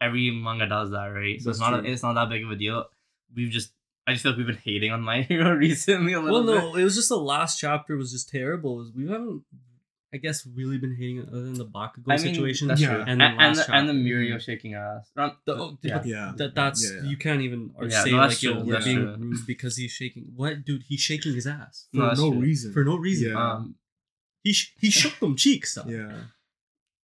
every 0.00 0.30
manga 0.30 0.66
does 0.68 0.90
that, 0.90 1.06
right? 1.06 1.40
So 1.40 1.50
That's 1.50 1.58
it's 1.58 1.60
not 1.60 1.80
true. 1.80 1.90
it's 1.92 2.02
not 2.02 2.14
that 2.14 2.28
big 2.28 2.44
of 2.44 2.50
a 2.50 2.56
deal. 2.56 2.84
We've 3.34 3.50
just 3.50 3.72
I 4.06 4.12
just 4.12 4.22
feel 4.22 4.32
like 4.32 4.38
we've 4.38 4.46
been 4.46 4.56
hating 4.56 4.92
on 4.92 5.00
My 5.10 5.22
Hero 5.22 5.52
recently 5.54 6.12
a 6.12 6.20
Well, 6.20 6.42
little 6.42 6.54
bit. 6.60 6.72
no, 6.72 6.76
it 6.76 6.84
was 6.84 6.94
just 6.94 7.08
the 7.08 7.16
last 7.16 7.58
chapter 7.58 7.96
was 7.96 8.12
just 8.12 8.28
terrible. 8.28 8.88
We 8.96 9.08
haven't, 9.08 9.42
I 10.14 10.18
guess, 10.18 10.46
really 10.46 10.76
been 10.76 10.94
hating 10.94 11.18
it 11.18 11.28
other 11.28 11.42
than 11.42 11.54
the 11.54 11.64
Bakugo 11.64 12.04
I 12.08 12.16
mean, 12.16 12.34
situation. 12.34 12.68
that's 12.68 12.80
Yeah. 12.82 12.88
true. 12.96 13.00
And 13.06 13.10
And, 13.10 13.20
the 13.20 13.24
and, 13.24 13.56
the, 13.56 13.74
and 13.74 13.88
the 13.88 13.92
chapter. 13.94 14.08
Mirio 14.08 14.40
shaking 14.40 14.74
ass. 14.74 15.10
Um, 15.16 15.36
The- 15.46 15.54
oh, 15.56 15.78
yeah. 15.82 16.02
yeah. 16.04 16.32
That 16.36 16.54
that's 16.54 16.84
Yeah, 16.84 16.98
yeah. 17.02 17.08
you 17.10 17.16
can't 17.16 17.40
even 17.40 17.70
or 17.74 17.86
Yeah, 17.86 18.04
say 18.04 18.10
no, 18.10 18.16
like 18.18 18.28
that's 18.30 18.42
yo 18.42 18.52
true, 18.52 18.62
we're 18.64 18.72
that's 18.74 18.84
being 18.84 18.98
rude 19.06 19.46
because 19.46 19.76
he's 19.78 19.90
shaking. 19.92 20.24
What, 20.36 20.64
dude? 20.66 20.82
He's 20.86 21.00
shaking 21.00 21.34
his 21.34 21.46
ass 21.46 21.86
For 21.92 21.98
No, 22.00 22.12
no 22.12 22.30
reason. 22.34 22.72
for 22.74 22.84
no 22.84 22.96
reason. 22.96 23.30
Yeah. 23.30 23.52
Um, 23.52 23.76
He 24.44 24.52
sh- 24.52 24.74
he 24.78 24.90
shook 25.00 25.18
them 25.20 25.34
cheeks. 25.36 25.74
Though. 25.76 25.88
yeah. 25.88 26.24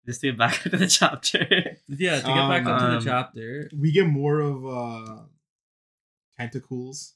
just 0.06 0.20
to 0.22 0.28
get 0.30 0.38
back 0.38 0.62
to 0.62 0.68
the 0.70 0.86
chapter. 0.88 1.38
yeah. 1.88 2.16
To 2.20 2.26
get 2.26 2.48
back 2.52 2.66
Um, 2.66 2.72
into 2.72 2.84
um, 2.86 2.94
the 2.98 3.04
chapter, 3.10 3.70
We 3.76 3.92
get 3.92 4.06
more 4.08 4.40
of 4.40 4.66
uh 4.66 5.22
tentacles. 6.38 7.14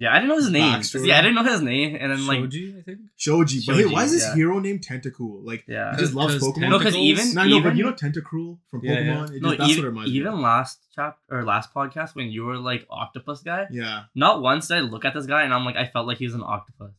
Yeah, 0.00 0.12
I 0.12 0.14
didn't 0.14 0.30
know 0.30 0.36
his 0.36 0.50
name. 0.50 0.72
Backstory. 0.80 1.06
Yeah, 1.06 1.18
I 1.18 1.20
didn't 1.20 1.34
know 1.34 1.44
his 1.44 1.60
name, 1.60 1.94
and 2.00 2.10
then 2.10 2.26
like 2.26 2.38
Shoji, 2.40 2.74
I 2.78 2.82
think. 2.82 2.98
Shoji. 3.16 3.60
But 3.66 3.76
hey, 3.76 3.84
why 3.84 4.04
is 4.04 4.12
this 4.12 4.22
yeah. 4.24 4.34
hero 4.34 4.58
named 4.58 4.80
Tentacole? 4.80 5.44
Like 5.44 5.64
yeah. 5.68 5.90
he 5.94 5.98
just 5.98 6.14
loves 6.14 6.38
'Cause 6.38 6.42
Pokemon. 6.54 6.70
No, 6.70 6.78
because 6.78 6.96
even 6.96 7.34
No, 7.34 7.40
I 7.42 7.48
know, 7.48 7.60
but 7.60 7.76
you 7.76 7.84
know 7.84 7.92
Tentacruel 7.92 8.58
from 8.70 8.80
Yeah, 8.82 8.92
yeah. 8.92 8.98
Pokemon? 9.00 9.30
It 9.36 9.42
no, 9.42 9.48
just, 9.50 9.58
that's 9.58 9.60
what 9.60 9.68
it 9.68 9.72
even, 9.72 9.84
reminds 9.84 10.10
even 10.12 10.32
of. 10.32 10.38
last 10.38 10.78
chapter 10.94 11.20
or 11.38 11.44
last 11.44 11.74
podcast 11.74 12.14
when 12.14 12.30
you 12.30 12.44
were 12.46 12.56
like 12.56 12.86
octopus 12.90 13.42
guy, 13.42 13.66
Yeah. 13.70 14.04
not 14.14 14.40
once 14.40 14.68
did 14.68 14.78
I 14.78 14.80
look 14.80 15.04
at 15.04 15.12
this 15.12 15.26
guy 15.26 15.42
and 15.42 15.52
I'm 15.52 15.66
like 15.66 15.76
I 15.76 15.84
felt 15.86 16.06
like 16.06 16.16
he 16.16 16.24
was 16.24 16.34
an 16.34 16.42
octopus. 16.42 16.92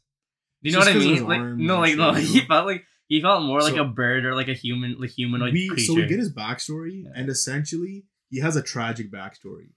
Do 0.62 0.70
you 0.70 0.74
know 0.74 0.80
what 0.80 0.88
I 0.90 0.94
mean? 0.94 1.26
Like 1.26 1.42
no, 1.42 1.80
like 1.80 1.96
no, 1.98 2.14
shit, 2.14 2.24
he 2.30 2.42
felt 2.42 2.68
like 2.68 2.86
he 3.08 3.20
felt 3.20 3.42
more 3.42 3.62
like 3.62 3.78
a 3.78 3.84
bird 3.84 4.26
or 4.26 4.36
like 4.36 4.48
a 4.48 4.54
human, 4.54 4.96
like 5.00 5.10
humanoid 5.10 5.54
We, 5.54 5.70
creature. 5.70 5.86
so 5.86 5.96
we 5.96 6.06
get 6.06 6.20
his 6.20 6.32
backstory, 6.32 7.04
Yeah. 7.06 7.10
and 7.16 7.30
essentially 7.30 8.06
he 8.30 8.42
has 8.42 8.56
a 8.56 8.62
tragic 8.62 9.12
backstory. 9.12 9.72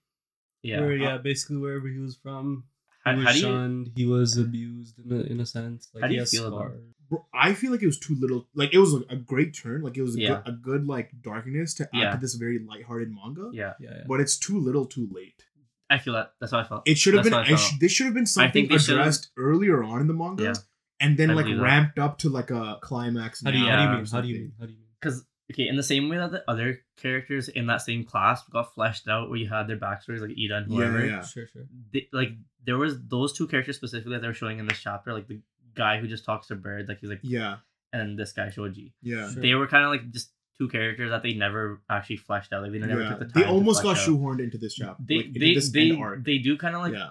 yeah. 0.63 0.81
Where, 0.81 0.93
uh, 0.93 0.95
yeah, 0.97 1.17
basically 1.17 1.57
wherever 1.57 1.89
he 1.89 1.99
was 1.99 2.17
from, 2.17 2.65
he 2.67 2.74
How, 3.05 3.17
was 3.17 3.27
how 3.27 3.33
do 3.33 3.38
you? 3.38 3.45
shunned. 3.45 3.90
He 3.97 4.07
was 4.07 4.37
abused 4.38 4.99
in 4.99 5.12
a, 5.12 5.21
in 5.23 5.40
a 5.40 5.47
sense. 5.47 5.88
Like 5.95 6.03
How 6.03 6.09
do 6.09 6.14
you 6.14 6.21
has 6.21 6.31
feel 6.31 6.47
about. 6.49 6.73
Bro, 7.11 7.27
I 7.35 7.53
feel 7.53 7.71
like 7.71 7.83
it 7.83 7.87
was 7.87 7.99
too 7.99 8.17
little. 8.19 8.49
Like 8.55 8.73
it 8.73 8.79
was 8.79 8.95
a, 8.95 9.01
a 9.11 9.17
great 9.17 9.55
turn. 9.55 9.83
Like 9.83 9.97
it 9.97 10.03
was 10.03 10.17
a, 10.17 10.21
Yeah. 10.21 10.29
good, 10.45 10.49
a 10.49 10.53
good 10.53 10.87
like 10.87 11.11
darkness 11.23 11.75
to 11.75 11.85
add 11.85 11.88
Yeah. 11.93 12.11
to 12.12 12.19
this 12.19 12.35
very 12.35 12.59
lighthearted 12.59 13.11
manga. 13.12 13.51
Yeah, 13.53 13.75
Yeah, 13.79 13.90
yeah. 13.97 14.03
But 14.09 14.21
it's 14.21 14.38
too 14.38 14.59
little, 14.59 14.87
too 14.87 15.09
late. 15.12 15.45
I 15.90 15.99
feel 15.99 16.14
that. 16.14 16.33
That's 16.40 16.53
how 16.53 16.61
I 16.61 16.64
felt. 16.64 16.83
It 16.88 16.97
should 16.97 17.12
have 17.14 17.25
been. 17.25 17.35
how 17.35 17.40
I 17.40 17.55
sh- 17.57 17.79
this 17.79 17.93
should 17.93 18.07
have 18.07 18.14
been 18.14 18.27
something 18.27 18.53
think 18.53 18.71
they 18.71 18.79
should've- 18.79 19.01
addressed 19.01 19.31
earlier 19.37 19.83
on 19.85 20.01
in 20.01 20.07
the 20.07 20.14
manga, 20.14 20.45
Yeah. 20.45 20.55
and 20.99 21.19
then 21.19 21.31
I 21.31 21.35
like 21.35 21.45
believe 21.45 21.59
that. 21.59 21.64
ramped 21.64 21.99
up 21.99 22.19
to 22.21 22.31
like 22.31 22.51
a 22.51 22.79
climax. 22.81 23.43
How 23.45 23.51
do 23.51 23.59
you, 23.59 23.67
now 23.67 23.71
how 23.71 23.77
do 23.77 23.83
you 23.93 23.99
mean? 23.99 24.07
How 24.11 24.21
do 24.23 24.29
you 24.29 24.35
mean? 24.35 24.53
How 24.59 24.64
do 24.67 24.73
you 24.73 24.79
mean? 24.79 24.87
because 25.01 25.27
okay, 25.52 25.68
in 25.68 25.76
the 25.76 25.83
same 25.83 26.09
way 26.09 26.16
that 26.16 26.30
the 26.30 26.42
other 26.48 26.80
characters 26.96 27.48
in 27.48 27.66
that 27.66 27.83
same 27.83 28.04
class 28.04 28.42
got 28.44 28.74
fleshed 28.74 29.09
out, 29.09 29.28
where 29.28 29.38
you 29.38 29.48
had 29.48 29.66
their 29.66 29.78
backstories 29.78 30.20
like 30.20 30.30
Ida 30.30 30.57
and 30.57 30.66
whoever, 30.72 31.04
yeah. 31.04 31.22
Sure, 31.22 31.46
sure. 31.46 31.64
they, 31.92 32.09
like 32.12 32.30
there 32.64 32.78
was 32.78 32.96
those 33.07 33.33
two 33.33 33.46
characters 33.46 33.76
specifically 33.76 34.14
that 34.14 34.22
they 34.22 34.28
were 34.28 34.35
showing 34.35 34.59
in 34.59 34.66
this 34.66 34.78
chapter, 34.78 35.12
like 35.12 35.28
the 35.28 35.40
guy 35.74 35.98
who 35.98 36.07
just 36.07 36.24
talks 36.24 36.48
to 36.48 36.54
birds, 36.54 36.88
like 36.88 37.00
he's 37.00 37.11
like, 37.11 37.20
Yeah, 37.22 37.57
and 37.92 38.18
this 38.18 38.33
guy 38.33 38.50
Shoji. 38.50 38.94
yeah, 39.02 39.30
Sure. 39.30 39.42
They 39.42 39.54
were 39.54 39.66
kind 39.66 39.85
of 39.85 39.90
like 39.90 40.11
just 40.11 40.30
two 40.57 40.68
characters 40.68 41.11
that 41.11 41.22
they 41.22 41.35
never 41.35 41.83
actually 41.90 42.16
fleshed 42.16 42.52
out. 42.52 42.62
Like 42.62 42.72
they 42.72 42.78
never 42.78 43.02
yeah. 43.02 43.09
took 43.11 43.18
the 43.18 43.24
time. 43.24 43.33
They 43.35 43.42
to 43.42 43.48
almost 43.48 43.83
got 43.83 43.96
out. 43.96 44.07
shoehorned 44.07 44.40
into 44.40 44.59
this 44.59 44.74
chapter. 44.74 45.02
They 45.04 45.16
like, 45.16 45.33
they 45.33 45.54
this 45.54 45.70
they, 45.70 45.90
they 46.18 46.38
do 46.38 46.57
kind 46.57 46.76
of 46.76 46.83
like 46.83 46.92
yeah, 46.92 47.11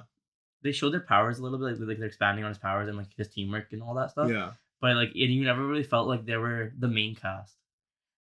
they 0.64 0.72
show 0.72 0.90
their 0.90 1.02
powers 1.02 1.40
a 1.40 1.44
little 1.44 1.60
bit, 1.60 1.80
like, 1.80 1.88
like 1.88 1.98
they're 1.98 2.08
expanding 2.08 2.44
on 2.44 2.50
his 2.50 2.58
powers 2.58 2.88
and 2.88 2.98
like 2.98 3.08
his 3.16 3.28
teamwork 3.28 3.74
and 3.74 3.84
all 3.84 3.96
that 3.96 4.12
stuff. 4.12 4.30
yeah, 4.30 4.52
But 4.82 4.96
like, 4.96 5.10
and 5.10 5.34
you 5.34 5.44
never 5.44 5.66
really 5.66 5.84
felt 5.84 6.08
like 6.08 6.26
they 6.26 6.38
were 6.38 6.72
the 6.78 6.88
main 6.88 7.16
cast, 7.16 7.56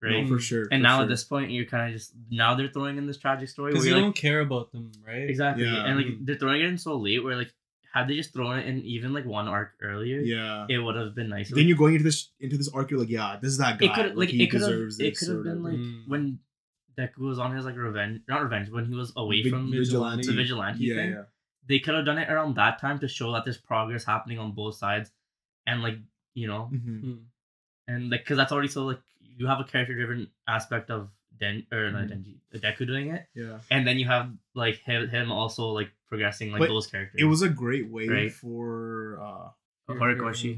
right? 0.01 0.23
no, 0.23 0.27
for 0.27 0.39
sure. 0.39 0.61
and 0.71 0.81
for 0.81 0.87
now 0.87 0.95
sure. 0.97 1.03
at 1.03 1.09
this 1.09 1.23
point, 1.23 1.51
you're 1.51 1.65
kind 1.65 1.87
of 1.87 1.93
just 1.93 2.13
now 2.29 2.55
they're 2.55 2.69
throwing 2.71 2.97
in 2.97 3.05
this 3.07 3.17
tragic 3.17 3.49
story 3.49 3.71
Because 3.71 3.85
you 3.85 3.91
you're 3.93 4.01
don't 4.01 4.15
care 4.15 4.39
about 4.41 4.71
them, 4.71 4.91
right? 5.07 5.29
exactly, 5.29 5.65
Yeah. 5.65 5.85
and 5.85 5.97
like 5.97 6.05
Mhm. 6.07 6.25
they're 6.25 6.35
throwing 6.37 6.61
it 6.61 6.65
in 6.67 6.77
so 6.77 6.97
late. 6.97 7.23
Where 7.23 7.35
like, 7.35 7.53
had 7.93 8.07
they 8.07 8.15
just 8.15 8.31
thrown 8.33 8.57
it 8.59 8.65
in 8.67 8.79
even 8.85 9.13
like 9.13 9.25
one 9.25 9.47
arc 9.47 9.73
earlier, 9.81 10.19
yeah. 10.21 10.65
it 10.69 10.77
would 10.79 10.95
have 10.95 11.13
been 11.13 11.29
nicer. 11.29 11.55
then 11.55 11.67
you're 11.67 11.77
going 11.77 11.93
into 11.95 12.03
this 12.05 12.29
into 12.39 12.57
this 12.57 12.69
arc. 12.73 12.89
You're 12.91 12.99
like, 13.01 13.09
yeah, 13.09 13.37
this 13.41 13.51
is 13.51 13.57
that 13.57 13.79
guy. 13.79 13.85
it 13.87 13.93
could 13.93 14.15
like, 14.17 14.29
he 14.29 14.43
it 14.43 14.47
could 14.51 14.61
have 14.61 14.69
deserves 14.71 14.99
it 14.99 15.17
could 15.17 15.27
have 15.29 15.43
been 15.43 15.61
like. 15.63 15.73
Mm. 15.75 16.07
when 16.07 16.39
Deku 16.97 17.19
was 17.19 17.39
on 17.39 17.55
his 17.55 17.63
like 17.65 17.75
revenge, 17.77 18.21
not 18.27 18.43
revenge, 18.43 18.69
when 18.69 18.85
he 18.85 18.93
was 18.95 19.13
away 19.15 19.41
Vig- 19.43 19.51
from 19.53 19.71
Vigilante. 19.71 20.27
the 20.27 20.33
vigilante 20.33 20.83
yeah, 20.85 20.95
thing. 20.95 21.09
yeah, 21.11 21.23
They 21.67 21.79
could 21.79 21.95
have 21.95 22.05
done 22.05 22.17
it 22.17 22.29
around 22.29 22.55
that 22.55 22.79
time 22.79 22.99
to 22.99 23.07
show 23.07 23.31
that 23.33 23.45
there's 23.45 23.57
progress 23.57 24.03
happening 24.03 24.39
on 24.39 24.51
both 24.51 24.75
sides, 24.75 25.09
and 25.65 25.81
like 25.81 25.97
you 26.33 26.47
know, 26.47 26.69
Mhm. 26.73 27.01
Hmm. 27.01 27.13
and 27.87 28.09
like 28.09 28.21
because 28.23 28.37
that's 28.37 28.51
already 28.51 28.67
so 28.67 28.85
like 28.85 28.99
you 29.41 29.47
have 29.51 29.59
a 29.59 29.67
character 29.71 29.95
driven 29.99 30.27
aspect 30.57 30.89
of 30.97 31.09
Den 31.41 31.65
or 31.75 31.89
not 31.91 32.03
Mhm. 32.07 32.11
Denji, 32.11 32.33
uh, 32.53 32.59
Deku 32.63 32.85
doing 32.91 33.07
it, 33.15 33.23
yeah. 33.33 33.59
and 33.71 33.87
then 33.87 33.97
you 34.01 34.05
have 34.05 34.25
like 34.63 34.77
him, 34.89 35.07
him 35.15 35.31
also 35.31 35.69
like 35.79 35.89
progressing 36.11 36.51
like 36.51 36.59
But 36.63 36.69
those 36.75 36.87
characters. 36.93 37.19
It 37.23 37.25
was 37.33 37.41
a 37.41 37.49
great 37.63 37.87
way 37.95 38.07
Right. 38.07 38.31
for 38.41 39.19
uh 39.27 39.47
Horikoshi. 39.89 40.51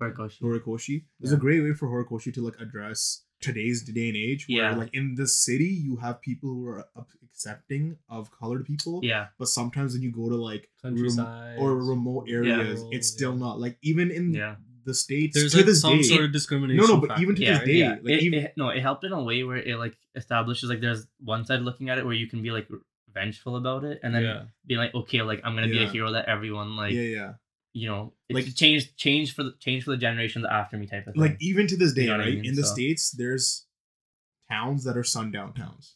Horikoshi. 0.00 0.40
Horikoshi. 0.40 0.96
It 0.98 1.22
was 1.26 1.32
a 1.32 1.36
great 1.46 1.62
way 1.62 1.72
for 1.72 1.86
Horikoshi 1.88 2.32
to 2.34 2.42
like 2.44 2.58
address 2.60 3.24
today's 3.40 3.82
day 3.82 4.08
and 4.08 4.16
age 4.16 4.46
where 4.48 4.56
Yeah. 4.70 4.76
like 4.76 4.92
in 4.92 5.14
the 5.14 5.26
city 5.26 5.64
you 5.86 5.96
have 6.04 6.20
people 6.20 6.50
who 6.54 6.66
are 6.68 6.84
accepting 7.22 7.96
of 8.08 8.30
colored 8.30 8.66
people 8.66 9.00
Yeah, 9.02 9.28
but 9.38 9.48
sometimes 9.48 9.94
when 9.94 10.02
you 10.02 10.12
go 10.12 10.28
to 10.28 10.36
like 10.36 10.68
rem- 10.84 10.94
Countryside 10.96 11.58
or 11.58 11.76
remote 11.92 12.28
areas 12.28 12.82
Yeah. 12.82 12.96
it's 12.98 13.08
still 13.08 13.32
Yeah. 13.32 13.38
not 13.46 13.58
like 13.64 13.78
even 13.90 14.10
in 14.10 14.34
yeah, 14.34 14.56
the 14.90 14.94
states 15.06 15.34
There's 15.36 15.52
to 15.52 15.58
like 15.58 15.66
this 15.66 15.80
some 15.80 15.96
day 15.96 16.02
sort 16.12 16.24
of 16.28 16.32
discrimination. 16.32 16.82
no 16.82 16.86
no 16.94 17.00
but 17.00 17.08
factor, 17.10 17.22
even 17.22 17.34
to 17.36 17.42
yeah, 17.42 17.58
this 17.58 17.66
day 17.70 17.78
yeah. 17.84 17.90
like 18.06 18.14
it, 18.18 18.22
even 18.28 18.38
it- 18.46 18.54
no, 18.56 18.68
it 18.76 18.80
helped 18.88 19.04
in 19.04 19.12
a 19.12 19.22
way 19.30 19.42
where 19.48 19.56
it 19.70 19.76
like 19.84 19.96
establishes 20.16 20.68
like 20.70 20.80
there's 20.80 21.06
one 21.34 21.44
side 21.44 21.60
looking 21.68 21.88
at 21.90 21.98
it 21.98 22.04
where 22.06 22.14
you 22.22 22.26
can 22.32 22.42
be 22.42 22.50
like 22.50 22.68
vengeful 23.12 23.56
about 23.56 23.82
it, 23.90 24.00
and 24.04 24.14
then 24.14 24.22
yeah. 24.22 24.42
be 24.66 24.76
like, 24.82 24.94
okay, 24.94 25.22
like 25.22 25.40
I'm 25.44 25.54
gonna 25.56 25.68
be 25.78 25.82
a 25.82 25.88
hero 25.88 26.12
that 26.12 26.26
everyone 26.26 26.76
like 26.76 26.92
yeah 26.92 27.02
yeah 27.18 27.32
you 27.72 27.88
know 27.88 28.12
Like- 28.30 28.46
like 28.46 28.54
change 28.56 28.94
change 28.96 29.34
for 29.34 29.42
the 29.44 29.52
change 29.60 29.84
for 29.84 29.90
the 29.92 29.96
generations 30.06 30.44
after 30.50 30.76
me 30.76 30.86
type 30.86 31.06
of 31.06 31.14
thing. 31.14 31.22
like 31.22 31.36
even 31.40 31.66
to 31.68 31.76
this 31.76 31.92
day 31.92 32.02
You 32.02 32.08
know 32.08 32.16
what 32.18 32.26
I 32.26 32.30
right 32.30 32.34
mean? 32.36 32.46
in 32.50 32.54
the 32.56 32.64
So- 32.64 32.74
states 32.74 33.10
there's 33.22 33.66
towns 34.50 34.82
that 34.86 34.96
are 34.96 35.04
sundown 35.04 35.52
towns 35.54 35.94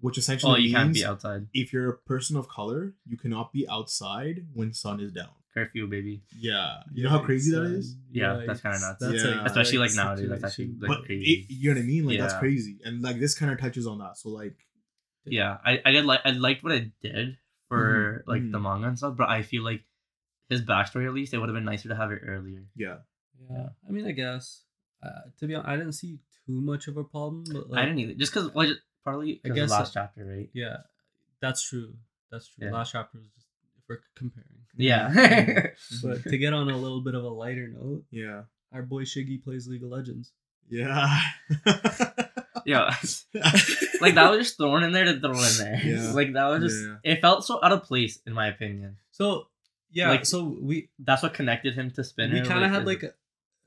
which 0.00 0.18
essentially 0.18 0.52
oh, 0.52 0.56
you 0.56 0.62
means 0.64 0.74
can't 0.74 0.94
be 0.94 1.04
outside 1.04 1.46
if 1.54 1.72
you're 1.72 1.88
a 1.90 1.96
person 2.12 2.36
of 2.36 2.48
color 2.48 2.94
you 3.06 3.16
cannot 3.16 3.52
be 3.52 3.62
outside 3.68 4.36
when 4.52 4.72
sun 4.72 4.98
is 5.00 5.12
down 5.12 5.30
curfew, 5.54 5.86
baby. 5.86 6.22
yeah 6.36 6.82
you 6.92 7.04
know 7.04 7.10
how 7.10 7.20
crazy 7.20 7.50
that 7.52 7.64
is 7.64 7.96
Yeah, 8.10 8.42
that's 8.46 8.60
kinda 8.60 8.78
nuts. 8.80 9.00
That's 9.00 9.22
Yeah. 9.24 9.30
like 9.38 9.46
Especially, 9.46 9.78
like, 9.78 9.90
yikes 9.90 9.96
nowadays, 9.96 10.28
that's 10.30 10.44
actually, 10.44 10.74
like, 10.80 10.88
but 10.88 11.04
crazy. 11.06 11.30
it, 11.30 11.46
you 11.52 11.70
know 11.70 11.76
what 11.80 11.84
I 11.84 11.86
mean? 11.86 12.04
Like 12.06 12.18
that's 12.18 12.34
crazy, 12.38 12.78
and 12.84 13.02
like 13.02 13.18
this 13.18 13.34
kind 13.34 13.50
of 13.52 13.58
touches 13.60 13.86
on 13.86 13.98
that. 13.98 14.18
So 14.18 14.28
like, 14.30 14.56
Yeah, 15.24 15.58
I 15.64 15.80
I 15.84 15.90
did 15.92 16.04
like 16.04 16.20
I 16.24 16.30
liked 16.30 16.62
what 16.62 16.72
it 16.72 16.92
did 17.00 17.38
for 17.68 18.22
Mhm, 18.24 18.28
like 18.28 18.42
mhm. 18.42 18.52
the 18.52 18.58
manga 18.60 18.88
and 18.88 18.98
stuff, 18.98 19.16
but 19.16 19.28
I 19.28 19.42
feel 19.42 19.62
like 19.64 19.82
his 20.48 20.60
backstory 20.62 21.06
at 21.06 21.14
least 21.14 21.32
it 21.32 21.38
would 21.38 21.48
have 21.48 21.54
been 21.56 21.64
nicer 21.64 21.88
to 21.88 21.96
have 21.96 22.12
it 22.12 22.20
earlier. 22.26 22.62
yeah, 22.76 22.98
Yeah, 23.50 23.70
I 23.88 23.90
mean, 23.90 24.06
I 24.06 24.12
guess 24.12 24.64
uh, 25.02 25.22
to 25.38 25.46
be 25.46 25.54
honest, 25.54 25.68
I 25.68 25.76
didn't 25.76 25.92
see 25.92 26.18
too 26.46 26.60
much 26.60 26.88
of 26.88 26.96
a 26.98 27.04
problem. 27.04 27.44
But 27.50 27.70
like, 27.70 27.80
I 27.80 27.84
didn't 27.86 28.00
either, 28.00 28.14
just 28.14 28.32
because 28.32 28.52
well, 28.54 28.66
just 28.66 28.80
partly 29.02 29.40
I 29.44 29.48
because 29.48 29.56
guess 29.56 29.70
last 29.70 29.94
that- 29.94 30.00
chapter, 30.00 30.24
right? 30.24 30.50
Yeah, 30.52 30.78
that's 31.40 31.62
true. 31.62 31.94
That's 32.30 32.48
true. 32.48 32.66
Yeah. 32.66 32.72
Last 32.72 32.92
chapter 32.92 33.18
was 33.18 33.28
just 33.34 33.43
if 33.43 33.43
we're 33.88 34.00
comparing. 34.16 34.48
Yeah, 34.76 35.08
mm-hmm. 35.14 36.08
But 36.08 36.22
to 36.24 36.36
get 36.38 36.52
on 36.52 36.68
a 36.70 36.76
little 36.76 37.00
bit 37.00 37.14
of 37.14 37.22
a 37.24 37.28
lighter 37.28 37.68
note, 37.68 38.04
yeah, 38.10 38.42
our 38.72 38.82
boy 38.82 39.02
Shiggy 39.04 39.42
plays 39.42 39.68
League 39.68 39.84
of 39.84 39.90
Legends. 39.90 40.32
yeah, 40.68 41.20
yeah. 42.66 42.94
like 44.00 44.14
that 44.14 44.30
was 44.30 44.38
just 44.46 44.56
thrown 44.56 44.82
in 44.82 44.92
there 44.92 45.04
to 45.04 45.20
throw 45.20 45.32
in 45.32 45.58
there. 45.58 45.80
Yeah. 45.84 46.12
like 46.12 46.32
that 46.32 46.46
was 46.48 46.62
just 46.72 46.84
Yeah. 46.84 46.96
it 47.12 47.20
felt 47.20 47.44
so 47.44 47.60
out 47.62 47.72
of 47.72 47.84
place 47.84 48.18
in 48.26 48.32
my 48.32 48.48
opinion. 48.48 48.96
So 49.12 49.48
yeah, 49.92 50.10
Like, 50.10 50.26
so 50.26 50.56
we 50.60 50.88
That's 50.98 51.22
what 51.22 51.34
connected 51.34 51.74
him 51.74 51.90
to 51.92 52.02
Spinner. 52.02 52.34
we 52.42 52.46
kind 52.48 52.64
of 52.64 52.70
had 52.70 52.80
is- 52.82 52.86
like 52.86 53.02
a, 53.04 53.12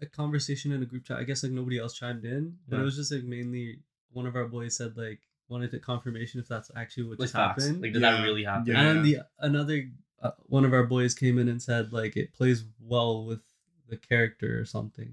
a 0.01 0.05
conversation 0.07 0.71
in 0.71 0.81
a 0.83 0.85
group 0.85 1.05
chat. 1.05 1.17
I 1.17 1.23
guess 1.23 1.43
like 1.43 1.51
nobody 1.53 1.79
else 1.79 1.93
chimed 1.93 2.25
in, 2.25 2.57
but 2.67 2.77
Yeah. 2.77 2.81
it 2.81 2.85
was 2.85 2.95
just 2.97 3.11
like 3.11 3.23
mainly 3.23 3.79
one 4.11 4.25
of 4.25 4.35
our 4.35 4.47
boys 4.47 4.75
said 4.75 4.97
like 4.97 5.19
wanted 5.49 5.71
to 5.71 5.79
confirmation 5.79 6.39
if 6.41 6.47
that's 6.47 6.69
actually 6.75 7.03
what 7.03 7.19
like 7.19 7.25
just 7.27 7.33
facts. 7.35 7.63
happened. 7.63 7.81
Like 7.81 7.93
did 7.93 8.01
Yeah. 8.01 8.11
that 8.17 8.23
really 8.23 8.43
happen? 8.43 8.65
Yeah. 8.67 8.81
and 8.89 9.05
the 9.05 9.17
another 9.39 9.83
uh, 10.21 10.31
one 10.47 10.65
of 10.65 10.73
our 10.73 10.83
boys 10.85 11.13
came 11.13 11.37
in 11.37 11.47
and 11.47 11.61
said 11.61 11.93
like 11.93 12.17
it 12.17 12.33
plays 12.33 12.63
well 12.79 13.25
with 13.25 13.41
the 13.89 13.97
character 13.97 14.59
or 14.59 14.65
something. 14.65 15.11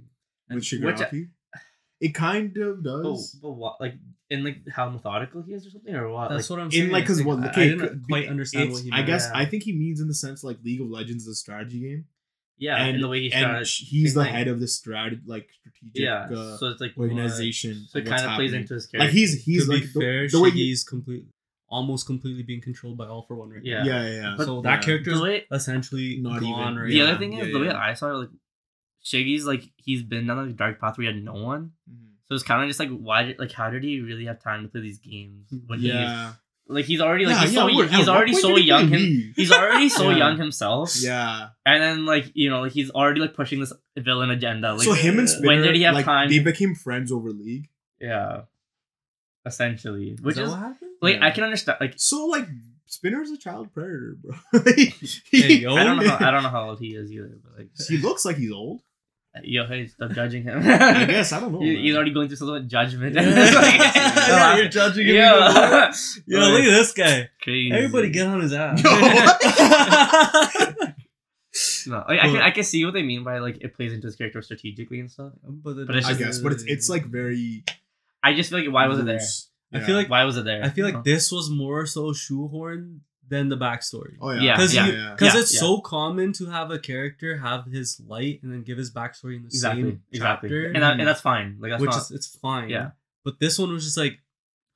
with 0.48 0.56
Which- 0.56 0.70
Shigaraki. 0.72 1.28
It 2.00 2.12
kind 2.14 2.54
of 2.58 2.82
does. 2.84 3.38
but 3.40 3.52
what 3.52 3.80
like 3.80 3.94
in 4.28 4.44
like 4.44 4.68
how 4.68 4.88
methodical 4.90 5.42
he 5.42 5.52
is 5.54 5.66
or 5.66 5.70
something 5.70 5.94
or 5.94 6.08
what? 6.10 6.28
That's 6.30 6.50
like, 6.50 6.58
what 6.58 6.62
I'm 6.62 6.66
in 6.66 6.72
saying. 6.72 6.90
like 6.90 7.04
because 7.04 7.18
Like, 7.18 7.26
what 7.26 7.38
I- 7.38 7.50
okay, 7.50 7.62
I 7.62 7.68
didn't 7.68 8.02
quite 8.08 8.22
be- 8.24 8.28
understand 8.28 8.64
it's- 8.64 8.76
what 8.78 8.84
he 8.84 8.90
I 8.92 9.02
guess 9.02 9.28
Yeah. 9.32 9.38
I 9.40 9.44
think 9.46 9.62
he 9.62 9.72
means 9.72 10.00
in 10.00 10.08
the 10.08 10.14
sense 10.14 10.42
like 10.44 10.58
League 10.64 10.80
of 10.80 10.88
Legends 10.88 11.22
is 11.24 11.28
a 11.28 11.34
strategy 11.34 11.80
game, 11.80 12.06
Yeah, 12.58 12.76
and, 12.82 12.96
and 12.96 13.04
the 13.04 13.08
way 13.08 13.20
he 13.22 13.32
and 13.32 13.64
he's 13.66 14.14
the 14.14 14.24
same 14.24 14.32
head 14.34 14.48
of 14.48 14.58
the 14.60 14.66
strategy, 14.68 15.22
like 15.24 15.48
strategic 15.60 16.02
Yeah, 16.02 16.24
uh, 16.36 16.56
so 16.58 16.66
it's 16.68 16.80
like 16.80 16.96
more- 16.96 17.06
organization. 17.06 17.86
So 17.88 17.98
it 18.00 18.06
kind 18.06 18.20
of 18.20 18.34
plays 18.36 18.50
happening. 18.50 18.60
into 18.62 18.74
his 18.74 18.86
character. 18.86 19.06
like 19.06 19.14
he's 19.14 19.44
he's 19.44 19.66
to 19.66 19.72
like 19.72 19.82
be 19.82 19.86
the, 19.86 20.00
fair, 20.00 20.28
the 20.28 20.40
way 20.40 20.50
he's 20.50 20.82
completely, 20.84 21.28
almost 21.78 22.06
completely 22.06 22.42
being 22.50 22.60
controlled 22.68 22.96
by 23.02 23.06
All 23.06 23.22
for 23.28 23.34
One 23.42 23.50
right 23.50 23.64
Yeah. 23.64 23.82
now. 23.82 23.88
yeah 23.90 24.02
yeah 24.08 24.14
yeah. 24.22 24.34
But 24.38 24.46
so 24.46 24.54
yeah. 24.56 24.62
that 24.70 24.84
character 24.86 25.10
is 25.16 25.20
way 25.20 25.36
essentially 25.60 26.08
Not 26.20 26.40
gone 26.40 26.60
even- 26.60 26.76
right 26.82 26.88
the 26.88 26.96
Yeah, 26.96 27.04
other 27.04 27.18
thing 27.18 27.32
is 27.34 27.46
yeah, 27.48 27.52
the 27.54 27.60
way 27.64 27.66
yeah. 27.66 27.78
I 27.90 27.94
saw 27.94 28.10
it, 28.14 28.18
like 28.24 28.30
Shiggy's 29.04 29.44
like 29.52 29.64
he's 29.76 30.02
been 30.02 30.26
down 30.26 30.46
the 30.46 30.52
dark 30.54 30.80
path 30.80 30.96
where 30.96 31.06
he 31.08 31.12
had 31.14 31.22
no 31.22 31.34
one. 31.34 31.72
Mhm. 31.90 32.12
So 32.26 32.34
it's 32.34 32.44
kind 32.44 32.62
of 32.62 32.68
just 32.68 32.80
like 32.80 32.88
why 33.08 33.24
did 33.24 33.38
like 33.38 33.52
how 33.52 33.68
did 33.70 33.84
he 33.84 34.00
really 34.00 34.24
have 34.26 34.40
time 34.42 34.62
to 34.62 34.68
play 34.68 34.80
these 34.80 34.98
games 34.98 35.52
when 35.66 35.78
he's 35.80 35.88
yeah 35.88 36.32
like 36.66 36.86
he's 36.86 37.02
already 37.02 37.26
like 37.26 37.34
yeah, 37.36 37.40
he's 37.42 37.52
yeah, 37.52 37.60
so 37.68 37.74
what- 37.74 37.90
he's 37.90 38.08
already 38.08 38.32
so 38.32 38.54
he 38.56 38.62
young 38.62 38.88
play 38.88 38.96
him, 38.98 39.02
League? 39.04 39.34
he's 39.36 39.52
already 39.52 39.88
so 39.90 40.04
Yeah. 40.10 40.16
young 40.16 40.38
himself 40.38 40.96
yeah 41.02 41.48
and 41.66 41.82
then 41.82 42.06
like 42.06 42.30
you 42.32 42.48
know 42.48 42.62
like 42.62 42.72
he's 42.72 42.90
already 42.90 43.20
like 43.20 43.34
pushing 43.34 43.60
this 43.60 43.74
villain 43.98 44.30
agenda 44.30 44.72
like 44.72 44.84
so 44.88 44.94
him 44.94 45.18
and 45.18 45.28
Spinner, 45.28 45.46
when 45.48 45.62
did 45.62 45.74
he 45.76 45.82
have 45.82 45.94
like, 45.94 46.06
time 46.06 46.30
They 46.30 46.38
became 46.38 46.74
friends 46.74 47.12
over 47.12 47.28
League. 47.30 47.68
yeah 48.00 48.44
essentially 49.46 50.16
which 50.22 50.32
is 50.32 50.36
that 50.38 50.44
is 50.44 50.50
what 50.50 50.58
happened? 50.60 50.90
like 51.02 51.16
Yeah. 51.16 51.26
I 51.26 51.30
can 51.30 51.44
understand 51.44 51.78
like 51.80 51.94
So 51.96 52.26
like 52.26 52.46
Spinner's 52.86 53.30
a 53.30 53.38
child 53.38 53.72
predator, 53.74 54.16
bro. 54.22 54.34
Hey. 55.30 55.64
I 55.66 55.84
don't 55.84 55.96
know 55.98 56.08
how, 56.08 56.28
I 56.28 56.30
don't 56.32 56.42
know 56.42 56.48
how 56.50 56.68
old 56.70 56.78
he 56.80 56.94
is 56.94 57.10
either 57.12 57.38
but 57.42 57.58
like 57.58 57.68
he 57.88 57.96
looks 57.98 58.24
like 58.24 58.36
he's 58.36 58.52
old. 58.52 58.80
yo 59.42 59.66
hey 59.66 59.88
stop 59.88 60.12
judging 60.12 60.44
him 60.44 60.58
I 60.60 61.04
guess 61.06 61.32
I 61.32 61.40
don't 61.40 61.52
know. 61.52 61.60
He- 61.60 61.74
man. 61.74 61.82
he's 61.84 61.94
already 61.96 62.12
going 62.12 62.28
through 62.28 62.36
some 62.36 62.46
sort 62.48 62.60
of 62.62 62.68
judgment 62.68 63.16
Yeah, 63.16 63.22
yeah, 64.28 64.56
you're 64.56 64.68
judging 64.68 65.06
him. 65.08 65.16
yeah. 65.16 65.92
Yo, 66.26 66.38
look 66.38 66.60
at 66.62 66.70
this 66.70 66.92
guy. 66.92 67.28
Crazy. 67.42 67.72
Everybody 67.72 68.10
get 68.10 68.28
on 68.28 68.40
his 68.42 68.52
ass. 68.52 68.80
No, 71.86 71.98
like, 72.08 72.18
I 72.18 72.26
can 72.28 72.36
I 72.38 72.50
can 72.50 72.64
see 72.64 72.84
what 72.84 72.94
they 72.94 73.02
mean 73.02 73.22
by 73.24 73.38
like 73.38 73.58
it 73.60 73.74
plays 73.76 73.92
into 73.92 74.06
his 74.08 74.16
character 74.16 74.40
strategically 74.42 74.98
and 75.00 75.10
stuff. 75.10 75.32
but, 75.44 75.76
it 75.78 75.86
But 75.86 75.96
it's 75.96 76.06
I 76.08 76.14
guess, 76.14 76.38
but 76.40 76.52
it's 76.52 76.64
it's 76.66 76.88
like 76.88 77.04
very. 77.04 77.62
I 78.24 78.34
just 78.34 78.50
feel 78.50 78.60
like 78.60 78.72
why 78.72 78.86
was 78.88 78.98
it 78.98 79.06
there? 79.06 79.16
loose. 79.16 79.50
I 79.72 79.80
feel 79.80 79.96
like 79.96 80.08
Why 80.08 80.22
was 80.24 80.36
it 80.36 80.44
there? 80.44 80.62
I 80.64 80.68
feel 80.68 80.86
You 80.86 80.92
know? 80.92 80.98
like 81.00 81.06
uh-huh. 81.06 81.14
this 81.14 81.32
was 81.32 81.50
more 81.50 81.84
so 81.84 82.02
shoehorned 82.12 83.00
than 83.28 83.48
the 83.48 83.56
backstory. 83.56 84.14
Oh 84.20 84.30
yeah, 84.30 84.40
Yeah, 84.42 84.54
Because 84.56 84.74
yeah, 84.74 84.86
yeah. 84.86 85.10
because 85.16 85.34
Yeah, 85.34 85.40
it's 85.40 85.54
yeah. 85.54 85.60
so 85.66 85.80
common 85.80 86.32
to 86.34 86.46
have 86.46 86.70
a 86.70 86.78
character 86.78 87.38
have 87.38 87.66
his 87.66 88.00
light 88.06 88.38
and 88.44 88.52
then 88.52 88.62
give 88.62 88.78
his 88.78 88.92
backstory 88.92 89.34
in 89.36 89.42
the 89.42 89.48
exactly, 89.48 89.82
same 89.82 90.02
exactly, 90.12 90.48
chapter, 90.48 90.66
and, 90.74 90.82
that, 90.82 90.98
and 91.00 91.08
that's 91.08 91.20
fine. 91.22 91.56
Like 91.58 91.72
that's 91.72 91.80
which 91.82 91.90
not, 91.90 92.02
is 92.02 92.10
it's 92.12 92.28
fine. 92.38 92.68
Yeah. 92.70 92.90
But 93.24 93.40
this 93.40 93.58
one 93.58 93.72
was 93.72 93.82
just 93.84 93.96
like, 93.96 94.18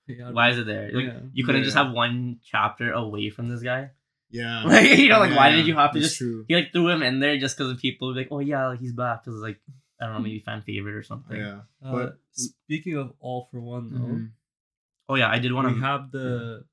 yeah, 0.09 0.31
why 0.31 0.49
is 0.51 0.59
it 0.59 0.67
there? 0.67 0.91
Like 0.93 1.05
Yeah. 1.05 1.21
you 1.33 1.45
couldn't 1.45 1.61
Yeah. 1.61 1.65
just 1.71 1.77
have 1.77 1.93
one 1.93 2.41
chapter 2.43 2.91
away 2.91 3.31
from 3.31 3.49
this 3.53 3.63
guy. 3.63 3.91
yeah. 4.31 4.65
Like 4.73 4.99
you 4.99 5.09
know, 5.11 5.21
like 5.21 5.37
why 5.37 5.51
Yeah, 5.51 5.57
did 5.57 5.67
you 5.69 5.77
have 5.77 5.93
to 5.93 6.01
that's 6.01 6.09
just? 6.11 6.19
True. 6.19 6.45
He 6.49 6.57
like 6.57 6.73
threw 6.73 6.89
him 6.89 7.03
in 7.03 7.21
there 7.21 7.37
just 7.39 7.57
because 7.57 7.79
people 7.81 8.09
were 8.09 8.15
like, 8.15 8.29
oh 8.33 8.41
yeah, 8.41 8.67
like 8.69 8.81
he's 8.81 8.95
back 8.95 9.23
because 9.25 9.39
like 9.41 9.61
I 10.01 10.07
don't 10.07 10.15
know, 10.15 10.21
maybe 10.21 10.39
fan 10.41 10.63
favorite 10.63 10.95
or 10.95 11.03
something. 11.03 11.37
Yeah. 11.39 11.61
Uh, 11.83 11.93
But- 11.93 12.19
speaking 12.33 12.97
of 12.97 13.13
all 13.21 13.49
for 13.51 13.61
one 13.61 13.91
though, 13.93 13.99
Mhm. 13.99 14.31
Oh 15.09 15.15
yeah, 15.17 15.31
I 15.31 15.39
did 15.39 15.53
want 15.53 15.67
we 15.69 15.75
to. 15.75 15.81
have 15.81 16.11
the 16.13 16.65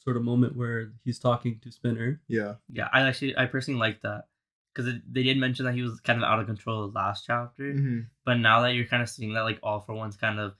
sort 0.00 0.16
of 0.16 0.22
moment 0.24 0.54
where 0.56 0.92
he's 1.04 1.18
talking 1.18 1.60
to 1.60 1.70
Spinner. 1.70 2.20
Yeah. 2.28 2.56
Yeah, 2.68 2.88
I 2.92 3.02
actually 3.08 3.36
I 3.38 3.46
personally 3.46 3.78
like 3.80 4.02
that 4.02 4.28
because 4.74 4.92
they 5.08 5.22
did 5.22 5.38
mention 5.38 5.64
that 5.64 5.74
he 5.74 5.82
was 5.82 6.00
kind 6.00 6.18
of 6.18 6.24
out 6.24 6.40
of 6.40 6.46
control 6.46 6.90
last 6.90 7.24
chapter. 7.24 7.72
Mhm. 7.72 8.08
But 8.24 8.34
now 8.38 8.60
that 8.62 8.74
you're 8.74 8.86
kind 8.86 9.02
of 9.02 9.08
seeing 9.08 9.32
that, 9.34 9.42
like 9.42 9.60
all 9.62 9.80
for 9.80 9.94
one's 9.94 10.16
kind 10.16 10.38
of 10.40 10.56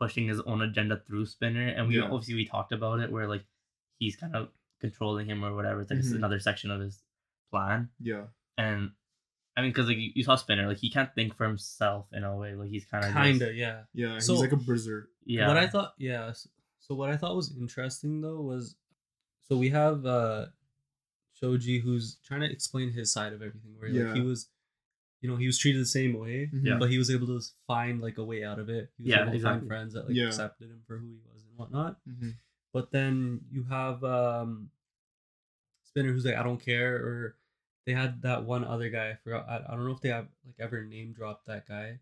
pushing 0.00 0.26
his 0.28 0.40
own 0.40 0.62
agenda 0.62 0.96
through 1.06 1.26
Spinner, 1.26 1.68
and 1.68 1.86
we 1.88 1.96
Yeah. 1.98 2.04
obviously 2.04 2.34
we 2.34 2.46
talked 2.46 2.72
about 2.72 3.00
it 3.00 3.10
where 3.12 3.28
like 3.28 3.44
he's 3.98 4.16
kind 4.16 4.34
of 4.34 4.50
controlling 4.80 5.26
him 5.26 5.44
or 5.44 5.54
whatever. 5.54 5.82
It's 5.82 5.90
like 5.90 5.98
it's 6.00 6.12
Mhm. 6.12 6.16
another 6.16 6.38
section 6.40 6.70
of 6.70 6.80
his 6.80 7.02
plan, 7.50 7.90
Yeah. 8.00 8.26
and 8.56 8.92
I 9.58 9.62
mean, 9.62 9.70
because 9.70 9.88
like 9.88 9.96
you, 9.96 10.12
you 10.14 10.22
saw 10.22 10.36
Spinner, 10.36 10.68
like 10.68 10.78
he 10.78 10.88
can't 10.88 11.12
think 11.16 11.34
for 11.34 11.44
himself 11.44 12.06
in 12.12 12.22
a 12.22 12.36
way. 12.36 12.54
Like 12.54 12.70
he's 12.70 12.84
kind 12.84 13.04
of 13.04 13.12
Kinda, 13.12 13.52
yeah. 13.52 13.80
Yeah. 13.92 14.18
So- 14.20 14.34
he's 14.34 14.42
like 14.42 14.52
a 14.52 14.56
berserk. 14.56 15.10
yeah. 15.24 15.48
What 15.48 15.56
I 15.56 15.66
thought, 15.66 15.94
yeah. 15.98 16.28
s- 16.28 16.46
So 16.78 16.94
what 16.94 17.10
I 17.10 17.16
thought 17.16 17.34
was 17.34 17.56
interesting 17.58 18.20
though 18.20 18.40
was, 18.40 18.76
so 19.48 19.56
we 19.56 19.70
have 19.70 20.06
uh 20.06 20.46
Shoji 21.34 21.78
who's 21.80 22.16
trying 22.24 22.40
to 22.40 22.50
explain 22.50 22.90
his 22.92 23.12
side 23.12 23.32
of 23.32 23.42
everything, 23.42 23.74
where 23.78 23.90
like 23.90 24.14
he 24.14 24.20
was, 24.22 24.48
you 25.20 25.28
know, 25.28 25.36
he 25.36 25.46
was 25.46 25.58
treated 25.58 25.80
the 25.82 25.86
same 25.86 26.14
way, 26.18 26.48
Mhm. 26.54 26.64
Yeah. 26.64 26.76
but 26.78 26.88
he 26.90 26.98
was 26.98 27.10
able 27.10 27.26
to 27.26 27.40
find 27.66 28.00
like 28.00 28.18
a 28.18 28.24
way 28.24 28.44
out 28.44 28.58
of 28.60 28.68
it. 28.68 28.90
He 28.96 29.02
was 29.04 29.10
Yeah, 29.10 29.22
able 29.22 29.30
to 29.32 29.36
exactly. 29.36 29.58
find 29.60 29.68
friends 29.68 29.94
that 29.94 30.06
like 30.06 30.14
Yeah. 30.16 30.26
accepted 30.28 30.70
him 30.70 30.82
for 30.86 30.98
who 30.98 31.06
he 31.08 31.18
was 31.32 31.42
and 31.44 31.56
whatnot. 31.58 31.98
Mhm. 32.08 32.34
But 32.72 32.90
then 32.92 33.40
you 33.50 33.64
have 33.64 34.04
um 34.04 34.70
Spinner 35.82 36.12
who's 36.12 36.24
like, 36.24 36.36
I 36.36 36.42
don't 36.44 36.60
care, 36.60 36.94
or 36.96 37.36
they 37.88 37.94
had 37.94 38.20
that 38.22 38.44
one 38.44 38.64
other 38.64 38.90
guy. 38.90 39.12
I 39.12 39.14
forgot. 39.24 39.46
I, 39.48 39.56
I 39.66 39.74
don't 39.74 39.86
know 39.86 39.92
if 39.92 40.00
they 40.02 40.10
have 40.10 40.26
like 40.44 40.56
ever 40.60 40.84
name 40.84 41.14
dropped 41.16 41.46
that 41.46 41.66
guy. 41.66 42.00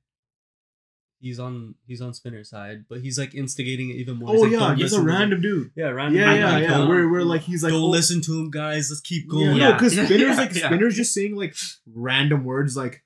He's 1.18 1.38
on 1.40 1.76
he's 1.86 2.02
on 2.02 2.12
Spinner's 2.12 2.50
side, 2.50 2.84
but 2.90 3.00
he's 3.00 3.18
like 3.18 3.34
instigating 3.34 3.88
it 3.90 3.94
even 3.96 4.16
more. 4.18 4.28
Oh 4.36 4.40
like, 4.40 4.52
yeah, 4.52 4.58
"Don't 4.58 4.76
he's 4.76 4.92
a 4.92 4.96
listen 4.96 5.06
to 5.06 5.10
him." 5.12 5.18
random 5.18 5.40
dude. 5.40 5.70
Yeah, 5.76 5.88
random. 5.88 6.20
Yeah, 6.20 6.30
dude, 6.32 6.40
yeah, 6.40 6.50
like, 6.52 6.62
yeah. 6.64 6.68
"Don't- 6.76 6.88
Where, 6.88 7.08
where 7.08 7.24
like 7.24 7.40
he's 7.42 7.62
like, 7.62 7.72
don't 7.72 7.82
oh, 7.84 7.88
listen 7.88 8.20
to 8.22 8.32
him, 8.38 8.50
guys. 8.50 8.90
Let's 8.90 9.00
keep 9.00 9.28
going. 9.30 9.46
no, 9.46 9.56
Yeah. 9.56 9.72
because 9.74 9.96
Yeah, 9.96 10.04
Spinner's 10.06 10.36
yeah, 10.36 10.42
like 10.42 10.54
yeah. 10.54 10.66
Spinner's 10.66 10.94
just 10.96 11.14
saying 11.14 11.34
like 11.36 11.54
random 11.94 12.44
words 12.44 12.76
like 12.76 13.02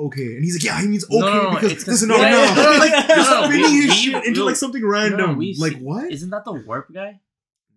okay, 0.00 0.34
and 0.34 0.42
he's 0.44 0.56
like 0.56 0.64
yeah, 0.64 0.80
he 0.80 0.88
means 0.88 1.04
okay 1.04 1.18
No, 1.20 1.26
no, 1.32 1.42
no, 1.42 1.50
because 1.54 1.72
it's 1.72 1.84
'cause- 1.84 1.92
listen, 2.02 2.08
no, 2.08 2.16
Yeah, 2.16 2.30
no, 2.30 2.38
yeah, 2.42 2.54
no, 2.54 2.72
yeah. 2.72 2.78
like 2.78 2.90
No, 3.08 3.14
just 3.14 3.30
no, 3.30 3.44
spinning 3.44 3.62
we- 3.64 3.80
his 3.82 3.86
we- 3.88 3.94
shit 3.94 4.24
into 4.24 4.40
we- 4.40 4.46
like 4.46 4.56
something 4.56 4.84
random. 4.86 5.36
we've 5.36 5.58
like 5.58 5.72
seen- 5.74 5.84
what? 5.84 6.10
Isn't 6.10 6.30
that 6.30 6.44
the 6.44 6.52
warp 6.54 6.92
guy? 6.92 7.20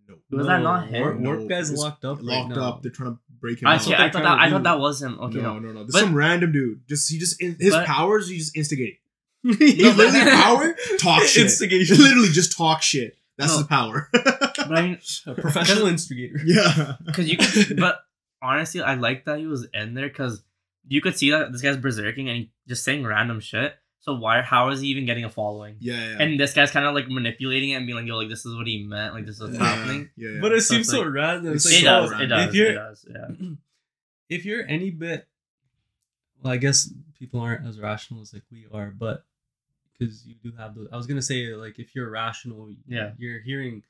no, 0.10 0.16
Was 0.40 0.48
that 0.48 0.62
not 0.64 0.88
him? 0.88 1.02
Warp, 1.02 1.20
No, 1.20 1.30
Warp 1.36 1.48
guy's 1.50 1.70
it's 1.70 1.80
locked 1.80 2.04
up. 2.04 2.18
locked 2.24 2.50
right 2.50 2.56
now. 2.58 2.68
up. 2.70 2.82
They're 2.82 2.92
trying 2.92 3.14
to 3.14 3.20
break 3.42 3.62
him 3.62 3.68
I, 3.68 3.76
out. 3.76 3.88
I 3.88 4.10
thought 4.10 4.24
that 4.24 4.40
I 4.40 4.50
thought 4.50 4.64
that 4.64 4.80
was 4.80 5.02
him. 5.02 5.20
Okay, 5.20 5.38
no, 5.42 5.56
no. 5.56 5.60
no, 5.60 5.72
no. 5.72 5.80
There's 5.84 5.92
But- 5.94 6.02
some 6.04 6.16
random 6.16 6.52
dude. 6.52 6.88
Just 6.88 7.12
he 7.12 7.18
just 7.20 7.42
his 7.42 7.72
But- 7.72 7.86
powers. 7.86 8.30
He 8.30 8.38
just 8.38 8.56
instigate. 8.56 9.00
No, 9.44 9.52
literally 9.56 10.30
power. 10.32 10.76
Talk 11.00 11.24
shit. 11.24 11.44
Instigation. 11.44 11.98
Literally 11.98 12.30
just 12.30 12.56
talk 12.56 12.82
shit. 12.84 13.18
That's 13.38 13.52
No. 13.54 13.58
his 13.60 13.68
power. 13.68 14.10
But 14.68 14.78
I 14.78 14.82
mean, 14.84 15.00
A 15.26 15.34
professional 15.34 15.88
instigator. 15.88 16.40
yeah. 16.46 16.94
because 17.06 17.28
you 17.28 17.36
could, 17.38 17.78
but 17.80 18.00
honestly, 18.42 18.82
I 18.82 18.94
like 18.94 19.26
that 19.26 19.40
he 19.40 19.48
was 19.48 19.68
in 19.74 19.96
there 19.96 20.08
because 20.08 20.44
you 20.88 21.02
could 21.02 21.18
see 21.18 21.32
that 21.32 21.52
this 21.52 21.62
guy's 21.62 21.78
berserking 21.78 22.28
and 22.28 22.38
he 22.38 22.52
just 22.68 22.84
saying 22.84 23.04
random 23.04 23.40
shit. 23.40 23.76
So 24.02 24.16
why? 24.16 24.42
How 24.42 24.70
is 24.70 24.82
he 24.82 24.88
even 24.88 25.06
getting 25.06 25.24
a 25.26 25.30
following? 25.30 25.76
Yeah, 25.80 25.94
yeah. 25.94 26.18
And 26.24 26.40
this 26.40 26.54
guy's 26.54 26.72
kind 26.72 26.86
of 26.86 26.94
like 26.96 27.08
manipulating 27.08 27.70
it 27.70 27.76
and 27.76 27.86
being 27.86 27.98
like, 27.98 28.08
"Yo, 28.08 28.18
like 28.18 28.30
this 28.30 28.46
is 28.46 28.56
what 28.56 28.66
he 28.68 28.84
meant. 28.84 29.14
Like 29.14 29.26
this 29.28 29.36
is 29.36 29.42
what's 29.42 29.54
yeah, 29.56 29.64
happening." 29.64 30.10
Yeah, 30.18 30.30
yeah. 30.32 30.42
But 30.42 30.52
it 30.54 30.62
So 30.62 30.74
seems 30.76 30.90
so 30.90 31.02
like- 31.02 31.14
random. 31.14 31.54
It's 31.54 31.66
It's 31.66 31.74
like, 31.76 31.84
It 31.84 31.86
so 31.86 31.98
oh, 31.98 32.02
does. 32.02 32.12
random. 32.12 32.40
It 32.40 32.42
if 32.42 32.48
does. 32.48 32.56
you're 32.56 32.70
It 32.72 32.74
does. 32.76 33.06
Yeah. 33.10 33.48
if 34.30 34.46
you're 34.46 34.66
any 34.68 34.90
bit 34.92 35.28
well 36.42 36.54
i 36.54 36.58
guess 36.58 36.90
people 37.20 37.40
aren't 37.42 37.68
as 37.68 37.78
rational 37.80 38.22
as 38.22 38.34
like 38.34 38.44
we 38.50 38.66
are 38.74 38.90
but 38.98 39.26
because 40.00 40.26
you 40.26 40.36
do 40.42 40.54
have 40.58 40.74
those 40.74 40.88
i 40.94 40.96
was 40.96 41.06
gonna 41.06 41.22
say 41.22 41.48
like 41.54 41.78
if 41.80 41.94
you're 41.94 42.10
rational 42.10 42.74
Yeah. 42.88 43.12
you're 43.18 43.42
hearing 43.42 43.84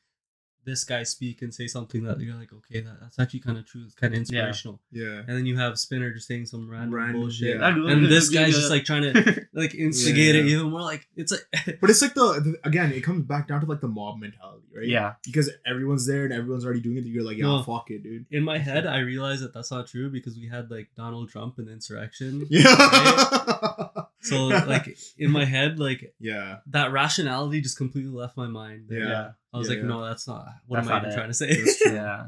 this 0.64 0.84
guy 0.84 1.04
speak 1.04 1.42
and 1.42 1.54
say 1.54 1.66
something 1.68 2.04
that 2.04 2.20
you're 2.20 2.36
like 2.36 2.54
okay 2.54 2.82
that, 2.82 3.00
that's 3.02 3.18
actually 3.20 3.40
kind 3.40 3.58
of 3.58 3.66
true 3.66 3.82
it's 3.86 3.96
kind 3.96 4.14
of 4.14 4.20
inspirational 4.20 4.80
yeah. 4.92 5.20
and 5.28 5.30
then 5.30 5.46
you 5.46 5.58
have 5.58 5.78
spinner 5.80 6.12
just 6.14 6.28
saying 6.28 6.46
some 6.46 6.70
random, 6.70 6.94
Random, 6.94 7.22
bullshit 7.22 7.60
yeah. 7.60 7.68
and 7.68 8.06
this 8.06 8.30
guy's 8.30 8.54
just 8.56 8.70
like 8.70 8.84
trying 8.84 9.02
to 9.14 9.46
like 9.54 9.74
instigate 9.76 10.36
it 10.36 10.46
Yeah. 10.46 10.56
even 10.58 10.70
more 10.70 10.82
like 10.82 11.08
it's 11.16 11.32
like 11.32 11.42
But 11.82 11.90
it's 11.90 12.02
like 12.02 12.14
the, 12.14 12.40
the 12.42 12.60
again, 12.68 12.92
it 12.92 13.02
comes 13.02 13.24
back 13.26 13.48
down 13.48 13.62
to 13.62 13.68
like 13.68 13.82
the 13.82 13.88
mob 13.88 14.20
mentality, 14.20 14.68
right? 14.76 14.88
yeah. 14.88 15.14
Because 15.26 15.50
everyone's 15.66 16.06
there 16.06 16.24
and 16.26 16.34
everyone's 16.34 16.64
already 16.66 16.80
doing 16.82 16.98
it. 16.98 17.06
You're 17.06 17.24
like, 17.24 17.38
yeah, 17.38 17.46
No. 17.46 17.64
fuck 17.64 17.90
it, 17.92 18.04
dude. 18.04 18.26
in 18.32 18.44
my 18.44 18.58
head 18.58 18.86
i 18.88 19.00
realized 19.00 19.44
that 19.44 19.54
that's 19.54 19.72
not 19.72 19.88
true 19.88 20.10
because 20.12 20.38
we 20.38 20.48
had 20.48 20.70
like 20.72 20.90
donald 20.96 21.30
trump 21.30 21.58
and 21.58 21.68
the 21.68 21.72
insurrection 21.72 22.46
Yeah. 22.50 23.88
So 24.22 24.48
like 24.48 24.98
in 25.18 25.32
my 25.32 25.46
head 25.46 25.80
like 25.80 26.14
yeah. 26.20 26.58
that 26.68 26.92
rationality 26.92 27.62
just 27.62 27.78
completely 27.78 28.12
left 28.12 28.38
my 28.38 28.48
mind. 28.48 28.88
Yeah. 28.90 29.00
Yeah. 29.00 29.30
I 29.54 29.58
was 29.58 29.68
Yeah, 29.68 29.76
like, 29.76 29.84
yeah. 29.84 29.90
no, 29.90 30.06
that's 30.06 30.28
not. 30.28 30.46
What 30.68 30.78
That's 30.78 30.88
am 30.90 30.94
I 30.94 30.98
even 31.00 31.10
it. 31.12 31.16
trying 31.16 31.28
to 31.30 31.34
say? 31.34 31.66
Yeah. 31.94 32.28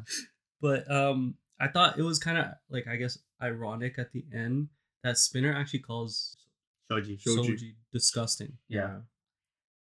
but 0.61 0.89
um, 0.91 1.35
I 1.59 1.67
thought 1.67 1.97
it 1.97 2.03
was 2.03 2.19
kind 2.19 2.37
of 2.37 2.47
like 2.69 2.87
I 2.87 2.95
guess 2.97 3.17
ironic 3.41 3.97
at 3.99 4.11
the 4.11 4.25
end 4.33 4.69
that 5.03 5.17
Spinner 5.17 5.53
actually 5.53 5.79
calls 5.79 6.35
Shoji. 6.91 7.17
Shoji. 7.17 7.53
Soji 7.53 7.73
disgusting 7.91 8.53
Yeah. 8.67 8.99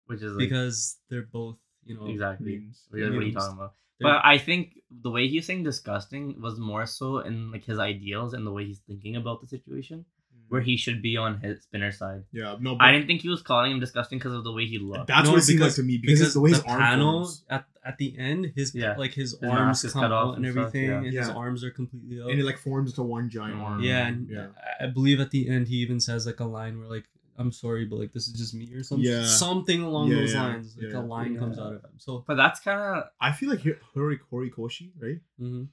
Which 0.06 0.22
is 0.22 0.32
like 0.32 0.38
because 0.48 0.96
they're 1.10 1.28
both 1.30 1.56
you 1.84 1.96
know 1.98 2.06
exactly. 2.06 2.58
Memes. 2.58 2.86
What 2.90 3.02
are 3.02 3.12
what 3.12 3.22
are 3.22 3.26
you 3.26 3.32
talking 3.32 3.56
about? 3.56 3.74
But 4.00 4.20
I 4.24 4.38
think 4.38 4.74
the 4.90 5.10
way 5.10 5.26
he's 5.28 5.44
saying 5.46 5.64
disgusting 5.64 6.40
was 6.40 6.58
more 6.58 6.86
so 6.86 7.18
in 7.18 7.50
like 7.50 7.64
his 7.64 7.78
ideals 7.80 8.32
and 8.32 8.46
the 8.46 8.52
way 8.52 8.64
he's 8.64 8.78
thinking 8.86 9.16
about 9.16 9.40
the 9.40 9.48
situation, 9.48 10.04
where 10.48 10.60
he 10.60 10.76
should 10.76 11.02
be 11.02 11.16
on 11.16 11.40
his 11.40 11.62
spinner 11.62 11.92
side. 11.92 12.24
Yeah. 12.32 12.56
No. 12.60 12.74
But 12.76 12.84
I 12.84 12.92
didn't 12.92 13.06
think 13.06 13.22
he 13.22 13.28
was 13.28 13.42
calling 13.42 13.72
him 13.72 13.80
disgusting 13.80 14.18
because 14.18 14.32
of 14.34 14.44
the 14.44 14.52
way 14.52 14.66
he 14.66 14.78
looked. 14.78 15.06
that's 15.08 15.24
No, 15.26 15.32
what 15.32 15.38
it 15.40 15.42
seemed 15.42 15.60
like 15.60 15.74
to 15.74 15.82
me 15.82 15.98
because, 15.98 16.18
because 16.20 16.34
the 16.34 16.40
way 16.40 16.50
his 16.50 16.62
the 16.62 16.68
arm 16.70 16.80
panel 16.80 17.12
forms. 17.24 17.44
at 17.50 17.66
at 17.84 17.96
the 17.98 18.18
end, 18.18 18.52
his 18.54 18.74
Yeah. 18.74 18.96
like 18.96 19.12
his, 19.14 19.32
His 19.40 19.50
arms 19.50 19.82
come 19.82 20.02
cut 20.02 20.12
off 20.12 20.28
out 20.30 20.36
and 20.36 20.44
and 20.44 20.52
stuff, 20.54 20.66
everything, 20.68 20.88
yeah. 20.90 20.96
and 20.98 21.06
his 21.12 21.28
arms 21.28 21.64
are 21.64 21.70
completely 21.70 22.20
out. 22.22 22.30
and 22.30 22.40
it 22.40 22.44
like 22.44 22.58
forms 22.58 22.90
into 22.90 23.02
one 23.02 23.28
giant 23.30 23.56
Mm. 23.58 23.62
arm. 23.62 23.80
yeah, 23.82 24.06
and 24.06 24.28
yeah. 24.28 24.46
I 24.80 24.84
I 24.84 24.86
believe 24.88 25.20
at 25.20 25.30
the 25.30 25.48
end 25.48 25.68
he 25.68 25.76
even 25.76 26.00
says 26.00 26.26
like 26.26 26.40
a 26.40 26.44
line 26.44 26.78
where 26.78 26.88
like 26.88 27.04
I'm 27.40 27.52
sorry, 27.52 27.84
but 27.84 28.00
like 28.00 28.12
this 28.12 28.26
is 28.26 28.34
just 28.34 28.52
me 28.52 28.72
or 28.74 28.82
something, 28.82 29.06
Yeah. 29.08 29.24
something 29.24 29.80
along 29.82 30.08
Yeah, 30.10 30.16
those 30.16 30.32
yeah, 30.34 30.42
lines. 30.42 30.76
Like 30.76 30.90
yeah. 30.92 30.98
a 30.98 31.02
line 31.02 31.38
comes 31.38 31.56
out 31.58 31.72
of 31.74 31.84
him. 31.84 31.92
So 31.98 32.24
But 32.26 32.34
that's 32.36 32.58
kind 32.60 32.80
of 32.80 33.04
I 33.20 33.32
feel 33.32 33.48
like 33.50 33.62
Hori 33.94 34.18
Horikoshi, 34.32 34.90
right? 35.00 35.20
mhm. 35.40 35.68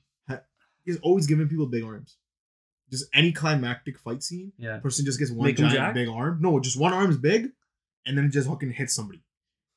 He's 0.86 0.98
always 0.98 1.26
giving 1.26 1.48
people 1.50 1.66
big 1.66 1.84
arms. 1.84 2.18
Just 2.92 3.06
any 3.14 3.32
climactic 3.32 3.98
fight 4.00 4.22
scene, 4.24 4.54
Yeah. 4.58 4.78
person 4.80 5.06
just 5.06 5.20
gets 5.20 5.32
one 5.32 5.48
Make 5.48 5.58
giant 5.58 5.94
big 5.96 6.08
arm. 6.08 6.40
No, 6.42 6.60
just 6.60 6.80
one 6.80 6.94
arm 6.94 7.10
is 7.10 7.18
big, 7.18 7.50
and 8.06 8.18
then 8.18 8.26
it 8.26 8.30
just 8.30 8.48
fucking 8.48 8.72
hits 8.72 8.94
somebody. 8.94 9.24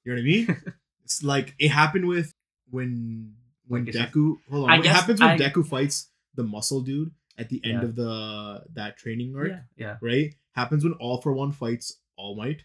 You 0.05 0.13
know 0.15 0.21
what 0.21 0.23
I 0.23 0.25
mean? 0.25 0.63
it's 1.05 1.23
like 1.23 1.55
it 1.59 1.69
happened 1.71 2.07
with 2.07 2.35
when 2.71 3.35
when 3.67 3.85
Like, 3.87 3.95
Deku. 3.95 4.37
Hold 4.51 4.65
on. 4.65 4.71
I 4.71 4.77
what 4.79 4.87
happens 4.87 5.21
when 5.21 5.31
I- 5.31 5.37
Deku 5.39 5.67
fights 5.67 6.11
the 6.35 6.43
muscle 6.45 6.81
dude 6.83 7.11
at 7.37 7.49
the 7.51 7.61
end 7.65 7.83
Yeah. 7.83 7.89
of 7.89 7.95
the 7.97 8.65
that 8.75 8.97
training 8.97 9.35
arc? 9.37 9.49
Yeah. 9.49 9.61
Yeah. 9.77 9.97
Right. 10.01 10.35
Happens 10.53 10.85
when 10.85 10.95
All 10.95 11.21
for 11.21 11.33
One 11.33 11.53
fights 11.53 11.99
All 12.17 12.35
Might. 12.37 12.63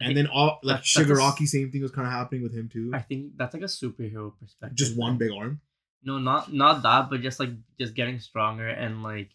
And 0.00 0.16
then 0.16 0.26
all 0.26 0.58
like 0.64 0.78
that's- 0.78 0.94
that's 0.94 1.08
a 1.08 1.12
Shigaraki, 1.14 1.46
same 1.46 1.70
thing 1.70 1.80
was 1.82 1.92
kind 1.92 2.06
of 2.08 2.12
happening 2.12 2.42
with 2.42 2.52
him 2.52 2.68
too. 2.68 2.90
I 2.92 2.98
think 3.00 3.36
that's 3.36 3.54
like 3.54 3.62
a 3.62 3.66
superhero 3.66 4.36
perspective. 4.36 4.76
Just 4.76 4.96
one 4.96 5.16
big 5.16 5.30
arm. 5.30 5.60
No, 6.02 6.18
not 6.18 6.52
not 6.52 6.82
that, 6.82 7.08
but 7.08 7.20
just 7.20 7.38
like 7.38 7.50
just 7.78 7.94
getting 7.94 8.18
stronger 8.18 8.66
and 8.66 9.04
like 9.04 9.30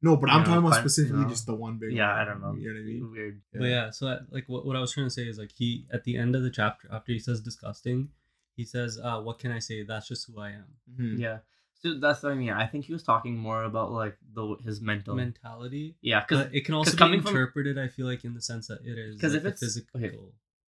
No, 0.00 0.16
but 0.16 0.30
I'm 0.30 0.40
No, 0.40 0.44
talking 0.46 0.58
about 0.58 0.72
fine, 0.74 0.80
specifically 0.82 1.22
no. 1.22 1.28
just 1.28 1.46
the 1.46 1.54
one 1.54 1.78
big. 1.78 1.92
yeah, 1.92 2.08
arm. 2.10 2.20
I 2.20 2.24
don't 2.24 2.40
know. 2.40 2.54
You 2.54 2.68
know 2.68 2.74
what 2.74 2.80
I 2.80 2.84
mean? 2.84 3.10
Weird. 3.10 3.40
But 3.52 3.64
yeah, 3.64 3.90
so 3.90 4.06
that, 4.06 4.32
like 4.32 4.44
what, 4.48 4.64
what 4.64 4.76
I 4.76 4.80
was 4.80 4.92
trying 4.92 5.06
to 5.06 5.10
say 5.10 5.22
is 5.22 5.38
like 5.38 5.50
he 5.56 5.86
at 5.92 6.04
the 6.04 6.16
end 6.16 6.36
of 6.36 6.42
the 6.42 6.50
chapter 6.50 6.88
after 6.92 7.12
he 7.12 7.18
says 7.18 7.40
disgusting, 7.40 8.10
he 8.54 8.64
says, 8.64 8.98
uh, 9.02 9.20
what 9.20 9.38
can 9.38 9.50
I 9.50 9.58
say? 9.58 9.82
That's 9.82 10.06
just 10.06 10.26
who 10.28 10.40
I 10.40 10.50
am. 10.50 10.66
Mhm. 10.98 11.18
Yeah. 11.18 11.38
So 11.80 11.94
that's 11.98 12.22
what 12.22 12.32
I 12.32 12.34
mean. 12.34 12.50
I 12.50 12.66
think 12.66 12.84
he 12.86 12.92
was 12.92 13.02
talking 13.04 13.36
more 13.36 13.62
about 13.64 13.92
like 13.92 14.16
the 14.34 14.56
his 14.64 14.80
mental. 14.80 15.14
Mentality. 15.14 15.96
yeah, 16.00 16.20
because 16.20 16.44
But 16.46 16.54
it 16.54 16.64
can 16.64 16.74
also 16.74 16.92
be 16.92 16.96
coming 16.96 17.20
from- 17.20 17.30
interpreted, 17.30 17.78
I 17.78 17.88
feel 17.88 18.06
like, 18.06 18.24
in 18.24 18.34
the 18.34 18.40
sense 18.42 18.66
that 18.68 18.80
it 18.84 18.98
is 18.98 19.20
'Cause 19.20 19.32
like, 19.32 19.40
if 19.42 19.46
it's- 19.46 19.60
physical. 19.60 20.00
okay, 20.00 20.16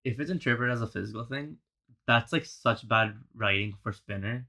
if 0.04 0.18
it's 0.20 0.30
interpreted 0.30 0.72
as 0.72 0.82
a 0.82 0.86
physical 0.86 1.24
thing, 1.24 1.58
that's 2.06 2.32
like 2.32 2.44
such 2.46 2.86
bad 2.88 3.14
writing 3.34 3.74
for 3.82 3.92
Spinner 3.92 4.46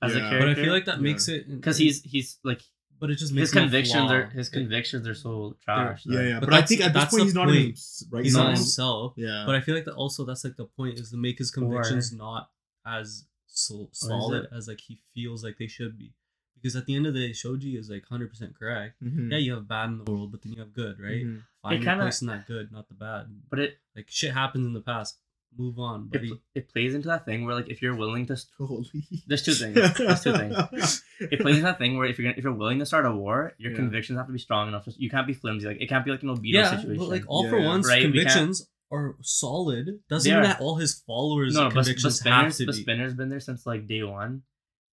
as 0.00 0.12
Yeah. 0.14 0.18
a 0.18 0.22
But 0.22 0.28
character. 0.30 0.46
But 0.54 0.58
I 0.60 0.64
feel 0.64 0.72
like 0.72 0.84
that 0.86 0.96
Yeah. 0.96 1.02
makes 1.02 1.28
it 1.28 1.48
because 1.48 1.76
he's 1.78 2.02
he's 2.02 2.38
like 2.44 2.62
But 3.00 3.10
it 3.10 3.16
just 3.16 3.32
makes 3.32 3.50
his 3.50 3.60
convictions 3.60 4.04
flaw. 4.04 4.12
are 4.14 4.26
his 4.30 4.48
It- 4.48 4.52
convictions 4.52 5.08
are 5.08 5.14
so 5.14 5.56
trash. 5.64 6.04
Yeah, 6.06 6.18
that- 6.18 6.28
yeah. 6.28 6.40
But 6.40 6.50
But, 6.50 6.54
I 6.54 6.62
think 6.62 6.80
at 6.82 6.92
this 6.92 7.02
that's 7.02 7.10
point 7.12 7.20
the 7.20 7.24
he's 7.24 7.34
not 7.34 7.46
point. 7.48 7.58
even 7.58 7.74
right. 8.10 8.24
He's 8.24 8.34
now. 8.36 8.42
not 8.44 8.54
himself. 8.56 9.14
Yeah. 9.16 9.42
But 9.46 9.54
I 9.56 9.60
feel 9.60 9.74
like 9.74 9.84
that 9.86 9.94
also 9.94 10.24
that's 10.24 10.44
like 10.44 10.56
the 10.56 10.66
point 10.66 10.98
is 10.98 11.10
to 11.10 11.16
make 11.16 11.38
his 11.38 11.50
convictions 11.50 12.12
not 12.12 12.50
as 12.86 13.26
so, 13.46 13.88
solid 13.92 14.46
as 14.52 14.68
like 14.68 14.80
he 14.80 15.00
feels 15.14 15.42
like 15.44 15.58
they 15.58 15.66
should 15.66 15.98
be. 15.98 16.14
Because 16.54 16.76
at 16.76 16.86
the 16.86 16.94
end 16.94 17.06
of 17.06 17.14
the 17.14 17.26
day, 17.26 17.32
Shoji 17.32 17.76
is 17.76 17.90
like 17.90 18.04
hundred 18.06 18.30
percent 18.30 18.54
correct. 18.56 19.02
Mhm. 19.02 19.32
Yeah, 19.32 19.38
you 19.38 19.52
have 19.54 19.66
bad 19.66 19.86
in 19.90 19.98
the 19.98 20.10
world, 20.10 20.30
but 20.30 20.42
then 20.42 20.52
you 20.52 20.60
have 20.60 20.72
good, 20.72 21.00
right? 21.00 21.24
Mhm. 21.26 21.42
Find 21.60 21.82
your 21.82 21.90
kinda- 21.90 22.04
place 22.04 22.22
in 22.22 22.28
that 22.28 22.46
good, 22.46 22.70
not 22.70 22.88
the 22.88 22.94
bad. 22.94 23.26
But 23.50 23.58
it, 23.58 23.78
Like 23.96 24.08
shit 24.10 24.32
happens 24.32 24.64
in 24.64 24.72
the 24.72 24.80
past. 24.80 25.18
Move 25.58 25.78
on, 25.78 26.08
it 26.12 26.12
buddy. 26.12 26.32
it 26.54 26.68
plays 26.72 26.94
into 26.94 27.08
that 27.08 27.26
thing 27.26 27.44
where 27.44 27.54
like 27.54 27.68
if 27.68 27.82
you're 27.82 27.94
willing 27.94 28.24
to 28.26 28.36
Holy. 28.58 28.86
There's 29.26 29.42
two 29.42 29.52
things. 29.52 29.74
There's 29.74 30.22
two 30.22 30.32
things. 30.32 31.02
it 31.20 31.40
plays 31.40 31.56
into 31.56 31.66
that 31.66 31.78
thing 31.78 31.98
where 31.98 32.06
if 32.06 32.18
you're 32.18 32.24
gonna, 32.30 32.38
if 32.38 32.44
you're 32.44 32.54
willing 32.54 32.78
to 32.78 32.86
start 32.86 33.04
a 33.06 33.12
war, 33.12 33.52
your 33.58 33.72
Yeah. 33.72 33.76
convictions 33.76 34.18
have 34.18 34.26
to 34.28 34.32
be 34.32 34.38
strong 34.38 34.68
enough. 34.68 34.84
You 34.96 35.10
can't 35.10 35.26
be 35.26 35.34
flimsy. 35.34 35.66
Like 35.66 35.80
it 35.80 35.88
can't 35.88 36.04
be 36.04 36.10
like 36.10 36.22
an 36.22 36.30
Obito 36.30 36.52
yeah, 36.54 36.70
situation. 36.70 36.96
but 36.98 37.08
like 37.10 37.24
all 37.28 37.44
Yeah, 37.44 37.50
for 37.50 37.60
once 37.60 37.86
Right, 37.86 38.02
convictions 38.02 38.66
are 38.90 39.14
solid. 39.20 40.00
Doesn't 40.08 40.32
mean 40.32 40.42
that 40.42 40.60
all 40.60 40.76
his 40.76 41.02
followers' 41.06 41.54
no, 41.54 41.64
but, 41.64 41.74
but 41.74 41.84
convictions 41.84 42.20
have 42.20 42.34
Spinner's, 42.34 42.56
to 42.58 42.66
but 42.66 42.74
be. 42.76 42.82
Spinner's 42.82 43.14
been 43.14 43.28
there 43.28 43.40
since 43.40 43.66
like 43.66 43.86
day 43.86 44.02
one, 44.02 44.42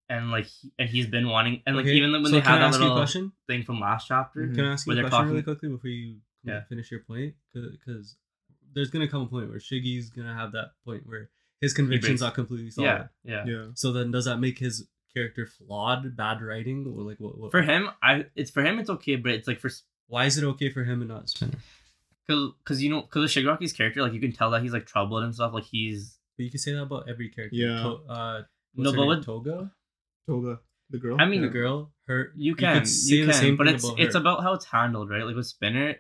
and 0.10 0.30
like 0.32 0.46
he, 0.48 0.72
and 0.78 0.90
he's 0.90 1.08
been 1.08 1.28
wanting 1.30 1.62
and 1.66 1.76
like 1.78 1.86
Okay, 1.86 1.96
even 1.96 2.12
when 2.12 2.26
so 2.26 2.32
they 2.32 2.42
can 2.42 2.52
had 2.52 2.60
that 2.62 2.66
ask 2.68 2.80
you 2.80 2.84
a 2.84 2.88
little 2.88 2.98
question? 2.98 3.32
thing 3.48 3.64
from 3.64 3.80
last 3.80 4.08
chapter. 4.08 4.42
Mhm. 4.42 4.56
Can 4.56 4.66
I 4.66 4.72
ask 4.74 4.86
you 4.88 4.92
a 4.92 4.96
they're 4.96 5.04
question 5.10 5.28
really 5.30 5.44
quickly 5.44 5.70
before 5.70 5.90
you 5.90 6.18
Yeah. 6.44 6.62
finish 6.70 6.92
your 6.92 7.02
point? 7.02 7.36
Because 7.54 8.16
there's 8.74 8.90
gonna 8.90 9.08
come 9.08 9.22
a 9.24 9.28
point 9.28 9.50
where 9.50 9.60
Shiggy's 9.60 10.10
gonna 10.10 10.34
have 10.36 10.52
that 10.54 10.72
point 10.86 11.06
where 11.06 11.30
his 11.62 11.74
convictions 11.74 12.22
breaks- 12.22 12.22
are 12.22 12.34
completely 12.34 12.72
solid. 12.72 12.88
Yeah, 12.88 13.08
yeah, 13.24 13.46
Yeah. 13.46 13.66
So 13.76 13.92
then, 13.92 14.12
does 14.12 14.26
that 14.26 14.38
make 14.38 14.60
his 14.60 14.88
character 15.14 15.46
flawed, 15.46 16.16
bad 16.16 16.42
writing, 16.42 16.86
or 16.88 17.04
like 17.04 17.20
what? 17.20 17.38
what 17.38 17.52
For 17.52 17.62
him, 17.62 17.90
I 18.02 18.26
it's 18.36 18.52
for 18.52 18.64
him 18.64 18.80
it's 18.80 18.90
okay, 18.90 19.16
but 19.16 19.32
it's 19.32 19.48
like 19.48 19.60
for 19.60 19.70
why 20.08 20.26
is 20.26 20.38
it 20.38 20.44
okay 20.44 20.70
for 20.72 20.84
him 20.84 21.02
and 21.02 21.10
not 21.10 21.30
Spinner? 21.30 21.58
because 22.28 22.52
because 22.64 22.82
you 22.84 22.90
know 22.90 23.02
because 23.02 23.24
of 23.36 23.44
Shigaraki's 23.44 23.74
character, 23.74 24.02
like 24.02 24.14
you 24.14 24.20
can 24.22 24.32
tell 24.32 24.52
that 24.52 24.62
he's 24.62 24.74
like 24.74 24.86
troubled 24.86 25.24
and 25.24 25.34
stuff. 25.34 25.54
Like 25.54 25.66
he's 25.66 26.18
But 26.38 26.44
you 26.46 26.52
can 26.52 26.60
say 26.60 26.74
that 26.74 26.84
about 26.84 27.10
every 27.10 27.30
character. 27.30 27.56
Yeah. 27.56 27.82
To- 27.84 28.02
uh, 28.08 28.42
no, 28.76 28.84
what's 28.84 28.92
her 28.92 28.96
but 28.98 29.02
name? 29.02 29.08
what 29.08 29.24
Toga, 29.24 29.72
Toga, 30.28 30.60
the 30.92 30.98
girl. 31.00 31.18
I 31.20 31.26
mean, 31.26 31.42
the 31.42 31.48
girl, 31.50 31.92
her. 32.08 32.32
you 32.36 32.56
can 32.56 32.80
could 32.80 32.88
say 32.88 33.16
you 33.16 33.26
the 33.26 33.32
can, 33.32 33.42
same 33.42 33.58
but 33.58 33.66
thing 33.66 33.76
it's 33.76 33.84
about 33.84 34.00
it's 34.00 34.14
her. 34.16 34.22
about 34.22 34.44
how 34.44 34.54
it's 34.54 34.66
handled, 34.66 35.10
right? 35.10 35.24
Like 35.26 35.36
with 35.36 35.48
Spinner, 35.48 35.96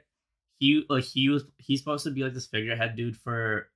he 0.60 0.86
like 0.90 1.04
he 1.06 1.30
was 1.30 1.44
he's 1.58 1.80
supposed 1.80 2.04
to 2.04 2.12
be 2.12 2.24
like 2.24 2.34
this 2.34 2.46
figurehead 2.48 2.96
dude 2.96 3.18
for 3.18 3.70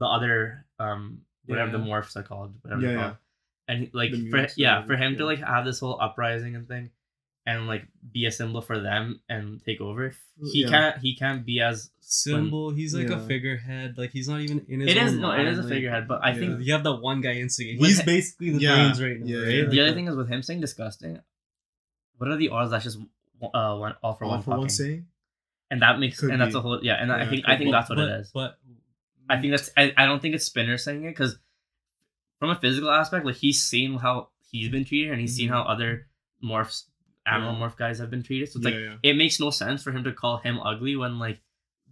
the 0.00 0.06
other 0.06 0.66
um 0.78 1.22
whatever 1.46 1.70
the 1.72 1.78
morphs 1.78 2.16
are 2.16 2.22
called, 2.22 2.54
whatever 2.62 2.82
Yeah, 2.82 2.88
they're 2.88 2.98
yeah. 2.98 3.14
And 3.66 3.90
like 3.94 4.10
The 4.12 4.28
for 4.30 4.46
yeah, 4.56 4.82
for 4.82 4.96
him 4.96 5.16
to 5.16 5.24
like 5.24 5.38
have 5.40 5.64
this 5.64 5.80
whole 5.80 5.98
uprising 6.00 6.54
and 6.56 6.68
thing, 6.68 6.90
and 7.46 7.66
like 7.66 7.86
be 8.12 8.26
a 8.26 8.30
symbol 8.32 8.60
for 8.60 8.78
them 8.78 9.20
and 9.28 9.62
take 9.64 9.80
over. 9.80 10.12
He 10.52 10.62
Yeah. 10.62 10.68
can't 10.68 10.98
he 10.98 11.14
can't 11.16 11.46
be 11.46 11.60
as 11.60 11.90
symbol. 12.00 12.70
He's 12.70 12.94
like 12.94 13.08
a 13.08 13.18
figurehead. 13.26 13.96
Like 13.96 14.10
he's 14.10 14.28
not 14.28 14.40
even 14.40 14.66
in 14.68 14.80
his. 14.80 14.90
it 14.90 14.96
is 14.98 15.12
own 15.14 15.20
no 15.20 15.30
it 15.30 15.46
is 15.46 15.58
a 15.58 15.62
figurehead, 15.66 16.06
but 16.08 16.22
I 16.22 16.32
Yeah. 16.32 16.38
think 16.40 16.60
You 16.66 16.72
have 16.74 16.84
that 16.84 16.96
one 16.96 17.20
guy 17.22 17.34
instigating. 17.34 17.80
With 17.80 17.88
He's 17.90 17.98
hi- 18.00 18.04
basically 18.14 18.50
the 18.50 18.58
Yeah. 18.58 18.74
brains 18.74 19.00
right 19.02 19.18
now, 19.20 19.26
Yeah, 19.26 19.38
right? 19.38 19.48
yeah. 19.54 19.60
Like 19.62 19.70
the 19.70 19.80
other 19.80 19.90
the- 19.90 19.94
thing 19.94 20.08
is 20.08 20.16
with 20.16 20.28
him 20.28 20.42
saying 20.42 20.60
disgusting. 20.60 21.20
What 22.18 22.30
are 22.30 22.36
the 22.36 22.48
odds 22.50 22.70
that's 22.72 22.84
just 22.84 22.98
uh 23.54 23.76
one 23.76 23.94
all 24.02 24.14
for 24.14 24.24
All 24.24 24.30
one 24.32 24.42
for 24.42 24.58
one 24.58 24.68
saying. 24.68 25.06
And 25.70 25.82
that 25.82 25.98
makes 25.98 26.20
Could 26.20 26.30
and 26.30 26.40
that's 26.40 26.54
be. 26.54 26.58
a 26.58 26.62
whole 26.62 26.80
yeah 26.82 26.94
and 27.00 27.10
I 27.12 27.26
think 27.26 27.44
could 27.44 27.52
I 27.54 27.56
think 27.56 27.68
be. 27.68 27.72
that's 27.72 27.88
what 27.88 27.96
but, 27.96 28.08
it 28.08 28.20
is. 28.20 28.30
But 28.32 28.58
I 29.28 29.40
think 29.40 29.52
that's 29.52 29.70
I, 29.76 29.92
I 29.96 30.06
don't 30.06 30.20
think 30.20 30.34
it's 30.34 30.44
Spinner 30.44 30.76
saying 30.78 31.04
it 31.04 31.08
because 31.08 31.38
from 32.38 32.50
a 32.50 32.56
physical 32.56 32.90
aspect, 32.90 33.24
like 33.24 33.36
he's 33.36 33.62
seen 33.62 33.98
how 33.98 34.28
he's 34.50 34.68
been 34.68 34.84
treated 34.84 35.12
and 35.12 35.20
he's 35.20 35.34
seen 35.36 35.48
Mhm. 35.48 35.52
how 35.52 35.62
other 35.62 36.06
morphs, 36.42 36.84
animal 37.26 37.54
Yeah. 37.54 37.60
morph 37.68 37.76
guys 37.76 37.98
have 38.00 38.10
been 38.10 38.22
treated. 38.22 38.50
So 38.50 38.58
it's 38.58 38.66
yeah, 38.68 38.74
like 38.74 38.80
yeah. 39.02 39.10
it 39.10 39.16
makes 39.16 39.40
no 39.40 39.50
sense 39.50 39.82
for 39.82 39.92
him 39.92 40.04
to 40.04 40.12
call 40.12 40.38
him 40.38 40.60
ugly 40.60 40.94
when 40.96 41.18
like 41.18 41.40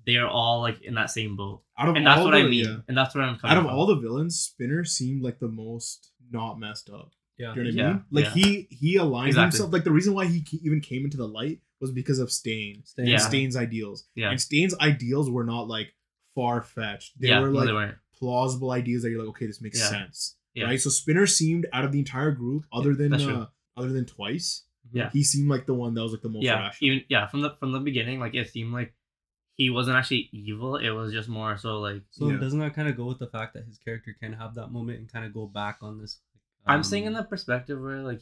they're 0.05 0.29
all 0.29 0.61
like 0.61 0.83
in 0.83 0.95
that 0.95 1.11
same 1.11 1.37
boat. 1.37 1.63
Out 1.79 1.89
of 1.89 1.97
And 1.97 2.07
that's 2.07 2.23
what 2.23 2.33
the, 2.33 2.39
I 2.39 2.43
mean. 2.43 2.65
yeah. 2.65 2.77
And 2.89 2.97
that's 2.97 3.15
what 3.15 3.25
I'm 3.25 3.39
coming 3.39 3.53
Out 3.57 3.59
of 3.59 3.65
from. 3.71 3.75
all 3.75 3.87
the 3.87 3.97
villains, 3.97 4.39
Spinner 4.39 4.85
seemed 4.85 5.23
like 5.23 5.39
the 5.39 5.49
most 5.49 6.11
not 6.31 6.59
messed 6.59 6.91
up. 6.91 7.13
yeah, 7.39 7.55
Do 7.55 7.63
you 7.63 7.65
know 7.65 7.69
what 7.71 7.75
Yeah, 7.77 7.89
I 7.89 7.93
mean? 7.95 8.05
Like 8.11 8.25
yeah. 8.25 8.31
he 8.45 8.69
he 8.71 8.97
aligned 8.97 9.29
Exactly. 9.29 9.57
himself. 9.57 9.73
Like 9.73 9.85
the 9.85 9.93
reason 9.93 10.13
why 10.13 10.27
he 10.27 10.45
even 10.63 10.81
came 10.81 11.05
into 11.05 11.17
the 11.17 11.27
light 11.29 11.61
was 11.83 11.91
because 11.91 12.19
of 12.19 12.33
Stain. 12.33 12.83
Stain. 12.85 13.07
Yeah. 13.07 13.19
Stain's 13.19 13.57
ideals. 13.57 14.07
yeah. 14.15 14.31
And 14.31 14.41
Stain's 14.41 14.75
ideals 14.81 15.29
were 15.29 15.45
not 15.45 15.69
like 15.69 15.95
far 16.35 16.63
fetched. 16.63 17.21
They 17.21 17.29
yeah, 17.29 17.41
were 17.41 17.49
like 17.51 17.67
they 17.67 17.73
weren't. 17.75 17.97
plausible 18.15 18.71
ideas 18.71 19.03
that 19.03 19.11
you're 19.11 19.19
like, 19.21 19.29
okay, 19.31 19.47
this 19.47 19.61
makes 19.61 19.79
Yeah. 19.79 19.89
sense. 19.91 20.37
Yeah. 20.55 20.65
Right. 20.65 20.81
So 20.81 20.89
Spinner 20.91 21.27
seemed 21.27 21.67
out 21.73 21.85
of 21.85 21.93
the 21.93 21.99
entire 21.99 22.31
group, 22.31 22.65
other 22.73 22.95
than 22.95 23.13
uh, 23.13 23.47
other 23.77 23.93
than 23.93 24.07
twice, 24.07 24.65
Yeah. 24.93 25.11
he 25.11 25.23
seemed 25.25 25.49
like 25.51 25.67
the 25.67 25.75
one 25.75 25.93
that 25.95 26.03
was 26.03 26.13
like 26.13 26.23
the 26.23 26.29
most 26.29 26.45
Yeah, 26.45 26.61
rational. 26.61 26.93
even 26.93 27.05
yeah, 27.09 27.27
from 27.27 27.41
the 27.43 27.51
from 27.59 27.73
the 27.73 27.81
beginning, 27.81 28.21
like 28.21 28.35
it 28.35 28.49
seemed 28.51 28.73
like 28.73 28.95
he 29.57 29.69
wasn't 29.71 29.97
actually 29.97 30.29
evil. 30.33 30.77
It 30.77 30.91
was 30.91 31.13
just 31.13 31.29
more 31.29 31.57
so 31.59 31.79
like 31.81 32.03
So 32.11 32.29
Yeah. 32.31 32.37
doesn't 32.39 32.59
that 32.61 32.75
kind 32.75 32.89
of 32.89 32.97
go 32.97 33.07
with 33.07 33.19
the 33.19 33.27
fact 33.29 33.55
that 33.55 33.65
his 33.67 33.79
character 33.79 34.15
can 34.19 34.33
have 34.35 34.55
that 34.55 34.69
moment 34.73 34.99
and 35.01 35.13
kind 35.13 35.25
of 35.27 35.33
go 35.35 35.47
back 35.47 35.79
on 35.83 35.99
this? 35.99 36.21
I'm 36.65 36.85
saying 36.85 37.05
in 37.07 37.15
um, 37.17 37.23
the 37.23 37.25
perspective 37.29 37.81
where 37.81 38.03
like 38.03 38.21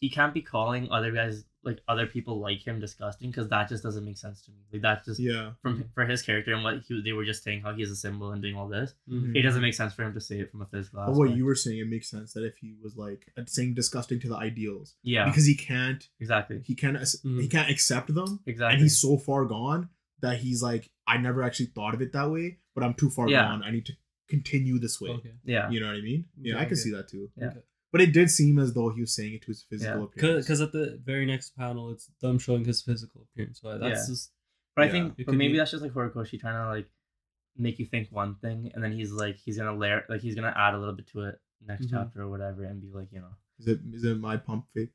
he 0.00 0.08
can't 0.10 0.34
be 0.34 0.42
calling 0.42 0.90
other 0.90 1.12
guys 1.12 1.44
like 1.62 1.78
other 1.88 2.06
people 2.06 2.40
like 2.40 2.66
him 2.66 2.80
disgusting 2.80 3.30
because 3.30 3.46
that 3.50 3.68
just 3.68 3.82
doesn't 3.82 4.04
make 4.06 4.16
sense 4.16 4.40
to 4.40 4.50
me. 4.50 4.56
Like 4.72 4.80
that 4.80 5.04
just 5.04 5.20
yeah. 5.20 5.50
from 5.62 5.84
for 5.94 6.06
his 6.06 6.22
character 6.22 6.54
and 6.54 6.64
what 6.64 6.78
he, 6.88 7.02
they 7.04 7.12
were 7.12 7.26
just 7.26 7.44
saying 7.44 7.60
how 7.60 7.74
he's 7.74 7.90
a 7.90 7.96
symbol 7.96 8.32
and 8.32 8.40
doing 8.40 8.56
all 8.56 8.66
this. 8.66 8.94
mhm. 9.06 9.36
It 9.36 9.42
doesn't 9.42 9.60
make 9.60 9.74
sense 9.74 9.92
for 9.92 10.02
him 10.02 10.14
to 10.14 10.20
say 10.22 10.40
it 10.40 10.50
from 10.50 10.62
a 10.62 10.66
physical. 10.66 11.04
But 11.04 11.14
what 11.16 11.36
you 11.36 11.44
were 11.44 11.54
saying, 11.54 11.78
it 11.80 11.86
makes 11.86 12.08
sense 12.10 12.32
that 12.32 12.46
if 12.46 12.56
he 12.56 12.74
was 12.82 12.96
like 12.96 13.26
saying 13.46 13.74
disgusting 13.74 14.18
to 14.20 14.28
the 14.30 14.36
ideals, 14.36 14.94
yeah, 15.02 15.26
because 15.26 15.44
he 15.44 15.54
can't, 15.54 16.02
exactly, 16.18 16.62
he 16.64 16.74
can't, 16.74 16.96
ac- 16.96 17.18
Mhm. 17.26 17.42
he 17.42 17.48
can't 17.48 17.70
accept 17.70 18.14
them, 18.14 18.40
exactly. 18.46 18.74
and 18.74 18.82
he's 18.82 18.98
so 18.98 19.18
far 19.18 19.44
gone 19.44 19.90
that 20.22 20.38
he's 20.38 20.62
like, 20.62 20.90
I 21.06 21.18
never 21.18 21.42
actually 21.42 21.66
thought 21.66 21.92
of 21.92 22.00
it 22.00 22.12
that 22.14 22.30
way, 22.30 22.56
but 22.74 22.84
I'm 22.84 22.94
too 22.94 23.10
far 23.10 23.28
Yeah. 23.28 23.42
gone. 23.42 23.62
I 23.62 23.70
need 23.70 23.84
to 23.86 23.92
continue 24.30 24.78
this 24.78 24.98
way. 25.00 25.10
Okay. 25.10 25.32
yeah, 25.44 25.68
You 25.70 25.80
know 25.80 25.88
what 25.88 25.96
I 25.96 26.00
mean? 26.00 26.24
Yeah, 26.40 26.54
Okay, 26.54 26.60
I 26.62 26.64
can 26.64 26.72
okay. 26.74 26.80
see 26.80 26.90
that 26.92 27.08
too. 27.08 27.28
Yeah. 27.36 27.48
Okay. 27.48 27.60
But 27.92 28.00
it 28.00 28.12
did 28.12 28.30
seem 28.30 28.58
as 28.58 28.72
though 28.74 28.90
he 28.90 29.00
was 29.00 29.14
saying 29.14 29.34
it 29.34 29.42
to 29.42 29.48
his 29.48 29.62
physical 29.68 29.98
Yeah. 29.98 30.04
appearance. 30.04 30.46
Because 30.46 30.60
at 30.60 30.72
the 30.72 31.00
very 31.04 31.26
next 31.26 31.56
panel, 31.56 31.90
it's 31.90 32.08
them 32.20 32.38
showing 32.38 32.64
his 32.64 32.82
physical 32.82 33.22
appearance. 33.32 33.60
So 33.60 33.76
that's 33.78 34.02
Yeah. 34.08 34.12
just 34.12 34.32
but 34.76 34.82
I 34.82 34.86
Yeah. 34.86 34.92
think, 34.92 35.26
but 35.26 35.34
maybe 35.34 35.52
be- 35.54 35.58
that's 35.58 35.72
just 35.72 35.82
like 35.82 35.92
Horikoshi 35.92 36.38
trying 36.38 36.54
to 36.64 36.68
like 36.68 36.88
make 37.56 37.78
you 37.80 37.86
think 37.86 38.08
one 38.12 38.36
thing, 38.36 38.70
and 38.74 38.82
then 38.82 38.92
he's 38.92 39.10
like 39.10 39.36
he's 39.36 39.56
gonna 39.58 39.76
layer 39.76 40.04
like 40.08 40.20
he's 40.20 40.34
gonna 40.36 40.54
add 40.56 40.74
a 40.74 40.78
little 40.78 40.94
bit 40.94 41.08
to 41.08 41.22
it 41.24 41.40
next 41.66 41.86
Mhm. 41.86 41.90
chapter 41.90 42.22
or 42.22 42.28
whatever, 42.30 42.62
and 42.64 42.80
be 42.80 42.88
like 42.90 43.08
you 43.12 43.20
know 43.20 43.34
is 43.58 43.66
it 43.66 43.80
is 43.92 44.04
it 44.04 44.18
my 44.18 44.36
pump 44.36 44.66
fake 44.72 44.92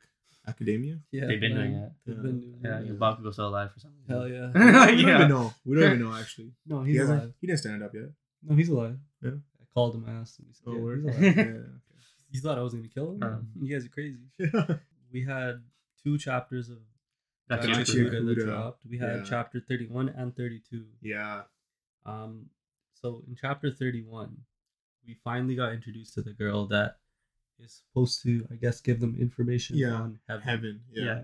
academia? 0.48 1.00
yeah. 1.12 1.26
they've 1.28 1.40
been 1.40 1.54
man. 1.56 1.72
doing 1.72 1.84
it. 1.84 1.92
They've 2.06 2.16
Yeah. 2.16 2.22
been 2.22 2.40
doing 2.40 2.62
Yeah, 2.64 2.80
it. 2.80 2.86
your 2.88 2.96
Bakugo 2.96 3.34
still 3.34 3.50
alive 3.50 3.72
for 3.74 3.80
some 3.80 3.92
reason. 3.98 4.10
Hell 4.10 4.28
yeah. 4.30 4.48
we 4.54 5.02
don't 5.02 5.08
yeah. 5.08 5.16
even 5.18 5.30
know. 5.30 5.54
We 5.66 5.76
don't 5.76 5.84
even 5.96 6.00
know 6.00 6.14
actually. 6.22 6.54
No, 6.66 6.84
He 6.84 6.92
he's 6.94 7.02
hasn't. 7.02 7.20
alive. 7.22 7.34
He 7.42 7.48
didn't 7.48 7.60
stand 7.60 7.84
up 7.84 7.94
yet. 7.94 8.10
No, 8.44 8.56
he's 8.56 8.70
alive. 8.70 8.98
Yeah. 9.22 9.32
I 9.62 9.66
called 9.74 9.96
him. 9.96 10.06
I 10.08 10.12
asked 10.14 10.40
him. 10.40 10.46
He 10.48 10.54
said, 10.54 10.64
Oh, 10.68 10.76
yeah, 10.76 10.82
word. 10.82 11.04
he's 11.04 11.06
yeah, 11.20 11.30
alive. 11.44 11.48
okay. 11.48 11.70
You 12.36 12.42
thought 12.42 12.58
I 12.58 12.62
was 12.62 12.74
gonna 12.74 12.88
kill 12.88 13.12
him? 13.14 13.24
Um, 13.24 13.48
you 13.62 13.74
guys 13.74 13.86
are 13.86 13.90
crazy. 13.90 14.20
Yeah. 14.40 14.76
We 15.12 15.24
had 15.24 15.64
two 16.04 16.18
chapters 16.18 16.70
of 16.70 16.80
Gotcha. 17.50 17.68
Gachi 17.70 18.10
Gachi 18.10 18.26
that 18.38 18.46
dropped. 18.46 18.86
We 18.90 18.98
had 18.98 19.18
Yeah. 19.20 19.24
chapter 19.28 19.60
thirty-one 19.62 20.10
and 20.10 20.36
thirty-two. 20.36 20.86
yeah. 21.02 21.44
Um, 22.06 22.50
so 23.02 23.24
in 23.28 23.36
chapter 23.40 23.72
31, 23.72 24.36
we 25.08 25.16
finally 25.24 25.56
got 25.56 25.72
introduced 25.74 26.14
to 26.16 26.22
the 26.22 26.34
girl 26.34 26.66
that 26.68 26.98
is 27.60 27.82
supposed 27.88 28.22
to, 28.24 28.48
I 28.52 28.56
guess, 28.56 28.80
give 28.82 29.00
them 29.00 29.16
information 29.20 29.78
Yeah, 29.78 29.94
on 29.94 30.20
heaven. 30.28 30.44
Heaven. 30.48 30.82
Yeah. 30.92 31.04
Yeah. 31.06 31.22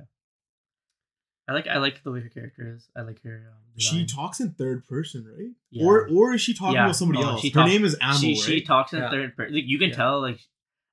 I 1.47 1.53
like 1.53 1.67
I 1.67 1.77
like 1.79 2.03
the 2.03 2.11
way 2.11 2.21
her 2.21 2.29
character 2.29 2.73
is. 2.75 2.87
I 2.95 3.01
like 3.01 3.21
her. 3.23 3.47
Um, 3.51 3.57
She 3.77 4.05
talks 4.05 4.39
in 4.39 4.51
third 4.51 4.85
person, 4.87 5.25
right? 5.25 5.51
Yeah. 5.69 5.85
Or 5.85 6.07
or 6.09 6.33
is 6.33 6.41
she 6.41 6.53
talking 6.53 6.75
Yeah, 6.75 6.85
about 6.85 6.95
somebody 6.95 7.21
no, 7.21 7.29
else? 7.31 7.41
she 7.41 7.49
Her 7.49 7.61
talk- 7.61 7.67
name 7.67 7.83
is 7.83 7.97
Amo, 8.01 8.17
she 8.17 8.27
right? 8.33 8.37
she 8.41 8.61
talks 8.61 8.93
in 8.93 8.99
Yeah. 8.99 9.09
third 9.09 9.35
person. 9.35 9.55
Like, 9.55 9.65
you 9.67 9.77
can 9.79 9.89
Yeah. 9.89 9.95
tell 9.95 10.21
like 10.21 10.39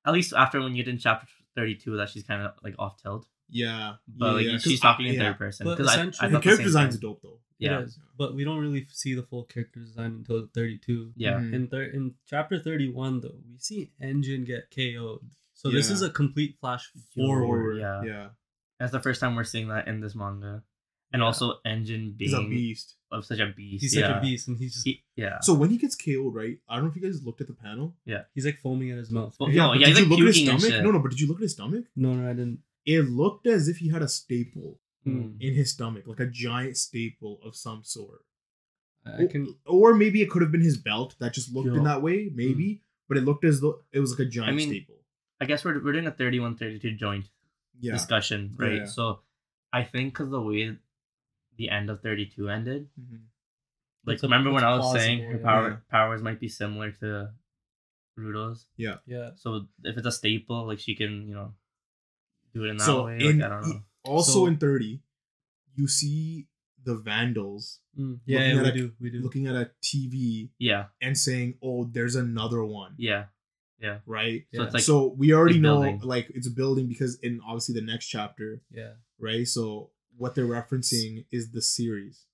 at 0.07 0.13
least 0.13 0.33
after 0.33 0.61
when 0.61 0.75
you 0.75 0.83
get 0.85 0.91
in 0.91 0.99
chapter 0.99 1.27
thirty 1.55 1.75
two 1.75 1.97
that 1.97 2.09
she's 2.11 2.25
kind 2.25 2.43
of 2.43 2.53
like 2.63 2.75
off 2.79 3.01
tilt. 3.03 3.27
yeah, 3.51 3.95
But 4.07 4.27
yeah, 4.27 4.33
like 4.33 4.45
yeah, 4.47 4.53
'cause 4.53 4.63
she's 4.63 4.85
I- 4.85 4.89
talking 4.89 5.07
in 5.07 5.15
yeah. 5.15 5.21
third 5.31 5.39
person 5.39 5.69
because 5.69 5.87
I, 5.87 5.91
I 5.91 5.95
essentially- 5.95 6.29
Her 6.29 6.33
thought 6.35 6.39
the 6.39 6.43
character 6.45 6.63
same 6.63 6.67
design's 6.69 6.95
thing. 6.95 7.01
dope 7.01 7.23
though. 7.23 7.41
Yeah. 7.59 7.81
It 7.81 7.85
is, 7.87 7.99
but 8.17 8.35
we 8.37 8.45
don't 8.45 8.61
really 8.61 8.87
see 8.93 9.15
the 9.15 9.25
full 9.25 9.43
character 9.45 9.81
design 9.81 10.13
until 10.19 10.47
32. 10.55 11.13
Yeah. 11.17 11.33
Mhm. 11.41 11.53
In 11.55 11.67
thir- 11.67 11.83
in 11.93 12.15
chapter 12.27 12.59
31 12.61 13.21
though, 13.21 13.41
we 13.51 13.59
see 13.59 13.91
Engine 14.01 14.45
get 14.45 14.71
KO'd. 14.71 15.29
So 15.55 15.69
this 15.71 15.91
is 15.91 16.03
a 16.03 16.11
complete 16.11 16.57
flash 16.61 16.89
Forward, 17.17 17.41
forward. 17.43 17.79
yeah. 17.79 18.03
yeah. 18.05 18.29
That's 18.79 18.93
the 18.93 19.01
first 19.01 19.21
time 19.21 19.35
we're 19.35 19.43
seeing 19.43 19.67
that 19.69 19.89
in 19.89 19.99
this 20.01 20.15
manga, 20.15 20.63
and 21.13 21.21
Yeah. 21.21 21.27
also 21.27 21.55
Engine 21.65 22.13
being 22.17 22.31
He's 22.31 22.33
a 22.35 22.39
being 22.41 22.51
beast. 22.51 22.97
of 23.11 23.25
such 23.25 23.39
a 23.39 23.47
beast. 23.47 23.83
He's 23.83 23.97
yeah. 23.97 24.09
such 24.09 24.17
a 24.17 24.21
beast 24.21 24.49
and 24.49 24.59
he's 24.59 24.75
just 24.75 24.87
He- 24.87 25.03
yeah. 25.17 25.41
So 25.41 25.55
when 25.55 25.71
he 25.71 25.79
gets 25.79 25.95
KO'd, 25.97 26.35
right? 26.35 26.59
I 26.69 26.77
don't 26.77 26.85
know 26.85 26.91
if 26.91 26.97
you 26.97 27.03
guys 27.03 27.23
looked 27.25 27.41
at 27.41 27.47
the 27.47 27.55
panel. 27.55 27.97
Yeah. 28.05 28.23
He's 28.35 28.45
like 28.47 28.59
foaming 28.59 28.91
at 28.91 28.99
his 28.99 29.11
mouth. 29.11 29.35
Well, 29.41 29.49
right? 29.49 29.57
No, 29.57 29.73
yeah, 29.73 29.87
did 29.87 29.89
he's, 29.89 29.99
you 29.99 30.03
like, 30.05 30.11
look 30.11 30.21
at 30.21 30.35
his 30.35 30.45
stomach? 30.45 30.83
No, 30.85 30.91
no, 30.91 30.99
but 31.01 31.11
did 31.11 31.21
you 31.21 31.27
look 31.29 31.39
at 31.39 31.43
his 31.43 31.53
stomach? 31.53 31.85
No, 31.97 32.15
no, 32.15 32.29
I 32.31 32.33
didn't. 32.35 32.61
It 32.85 33.03
looked 33.03 33.47
as 33.47 33.69
if 33.69 33.79
he 33.79 33.89
had 33.89 34.03
a 34.03 34.09
staple 34.09 34.81
Hmm. 35.05 35.37
in 35.41 35.55
his 35.55 35.71
stomach, 35.73 36.07
like 36.07 36.21
a 36.21 36.27
giant 36.27 36.77
staple 36.77 37.39
of 37.45 37.55
some 37.57 37.83
sort. 37.85 38.25
I 39.07 39.25
can. 39.27 39.55
or 39.65 39.95
maybe 39.95 40.21
it 40.21 40.29
could 40.29 40.43
have 40.43 40.53
been 40.53 40.61
his 40.61 40.77
belt 40.77 41.15
that 41.19 41.33
just 41.33 41.51
looked 41.55 41.69
in 41.69 41.85
that 41.85 42.03
way, 42.03 42.31
maybe. 42.35 42.83
But 43.09 43.17
it 43.17 43.23
looked 43.25 43.45
as 43.45 43.61
though 43.63 43.81
it 43.91 44.01
was 44.01 44.11
like 44.11 44.27
a 44.27 44.31
giant 44.31 44.53
I 44.53 44.57
mean, 44.57 44.69
staple. 44.69 44.97
I 45.41 45.47
guess 45.47 45.65
we're 45.65 45.83
we're 45.83 45.93
doing 45.93 46.07
a 46.07 46.11
31, 46.11 46.57
32 46.57 46.93
joint 46.97 47.27
Yeah. 47.81 47.93
discussion, 47.93 48.55
Yeah, 48.61 48.67
right? 48.67 48.77
yeah. 48.81 48.85
So 48.87 49.21
I 49.73 49.85
think 49.85 50.13
because 50.13 50.31
the 50.31 50.43
way 50.43 50.77
the 51.59 51.69
end 51.69 51.91
of 51.91 52.01
thirty 52.01 52.25
two 52.27 52.49
ended, 52.49 52.89
Mhm. 52.99 53.21
like 54.07 54.15
It's 54.15 54.23
a- 54.23 54.27
remember 54.27 54.51
when 54.53 54.65
I 54.65 54.77
was 54.77 54.93
saying 54.95 55.25
her 55.25 55.37
yeah. 55.37 55.43
power 55.45 55.69
Yeah. 55.71 55.77
powers 55.91 56.23
might 56.23 56.41
be 56.41 56.49
similar 56.49 56.93
to 56.93 57.35
Rudo's. 58.17 58.67
Yeah. 58.77 58.99
Yeah. 59.07 59.33
So 59.37 59.69
if 59.85 59.97
it's 59.97 60.07
a 60.07 60.13
staple, 60.13 60.67
like 60.67 60.79
she 60.81 60.95
can, 60.95 61.29
you 61.29 61.35
know, 61.35 61.55
do 62.55 62.65
it 62.65 62.71
in 62.71 62.77
that 62.79 62.85
So 62.85 63.05
way. 63.07 63.19
in 63.21 63.39
like, 63.39 63.51
I 63.51 63.55
don't 63.61 63.69
know. 63.69 63.83
also 64.05 64.33
So- 64.33 64.47
in 64.47 64.57
30, 64.57 65.03
you 65.75 65.87
see 65.87 66.49
the 66.85 66.97
vandals 66.97 67.81
Mm. 67.99 68.21
Yeah, 68.27 68.39
Looking 68.39 68.55
yeah, 68.55 68.59
at 68.59 68.63
we 68.63 68.69
a- 68.71 68.73
do. 68.83 68.95
We 69.01 69.11
do. 69.11 69.21
looking 69.21 69.47
at 69.49 69.57
a 69.57 69.71
TV 69.83 70.53
Yeah, 70.59 70.87
and 71.01 71.19
saying, 71.19 71.59
"Oh, 71.61 71.85
there's 71.85 72.15
another 72.15 72.65
one." 72.65 72.95
yeah, 72.97 73.27
Yeah. 73.81 74.01
Right? 74.07 74.47
So 74.55 74.61
Yeah. 74.61 74.65
it's 74.67 74.75
like 74.75 74.83
so 74.85 75.09
we 75.15 75.33
already 75.33 75.59
know 75.59 75.83
building. 75.83 76.01
like 76.03 76.31
it's 76.31 76.47
a 76.47 76.51
building 76.53 76.87
because 76.89 77.19
in 77.21 77.41
obviously 77.41 77.75
the 77.75 77.81
next 77.87 78.07
chapter, 78.07 78.63
yeah. 78.71 78.95
right? 79.19 79.47
So 79.49 79.91
what 80.19 80.35
they're 80.35 80.47
referencing 80.47 81.25
is 81.31 81.51
the 81.51 81.63
series. 81.63 82.27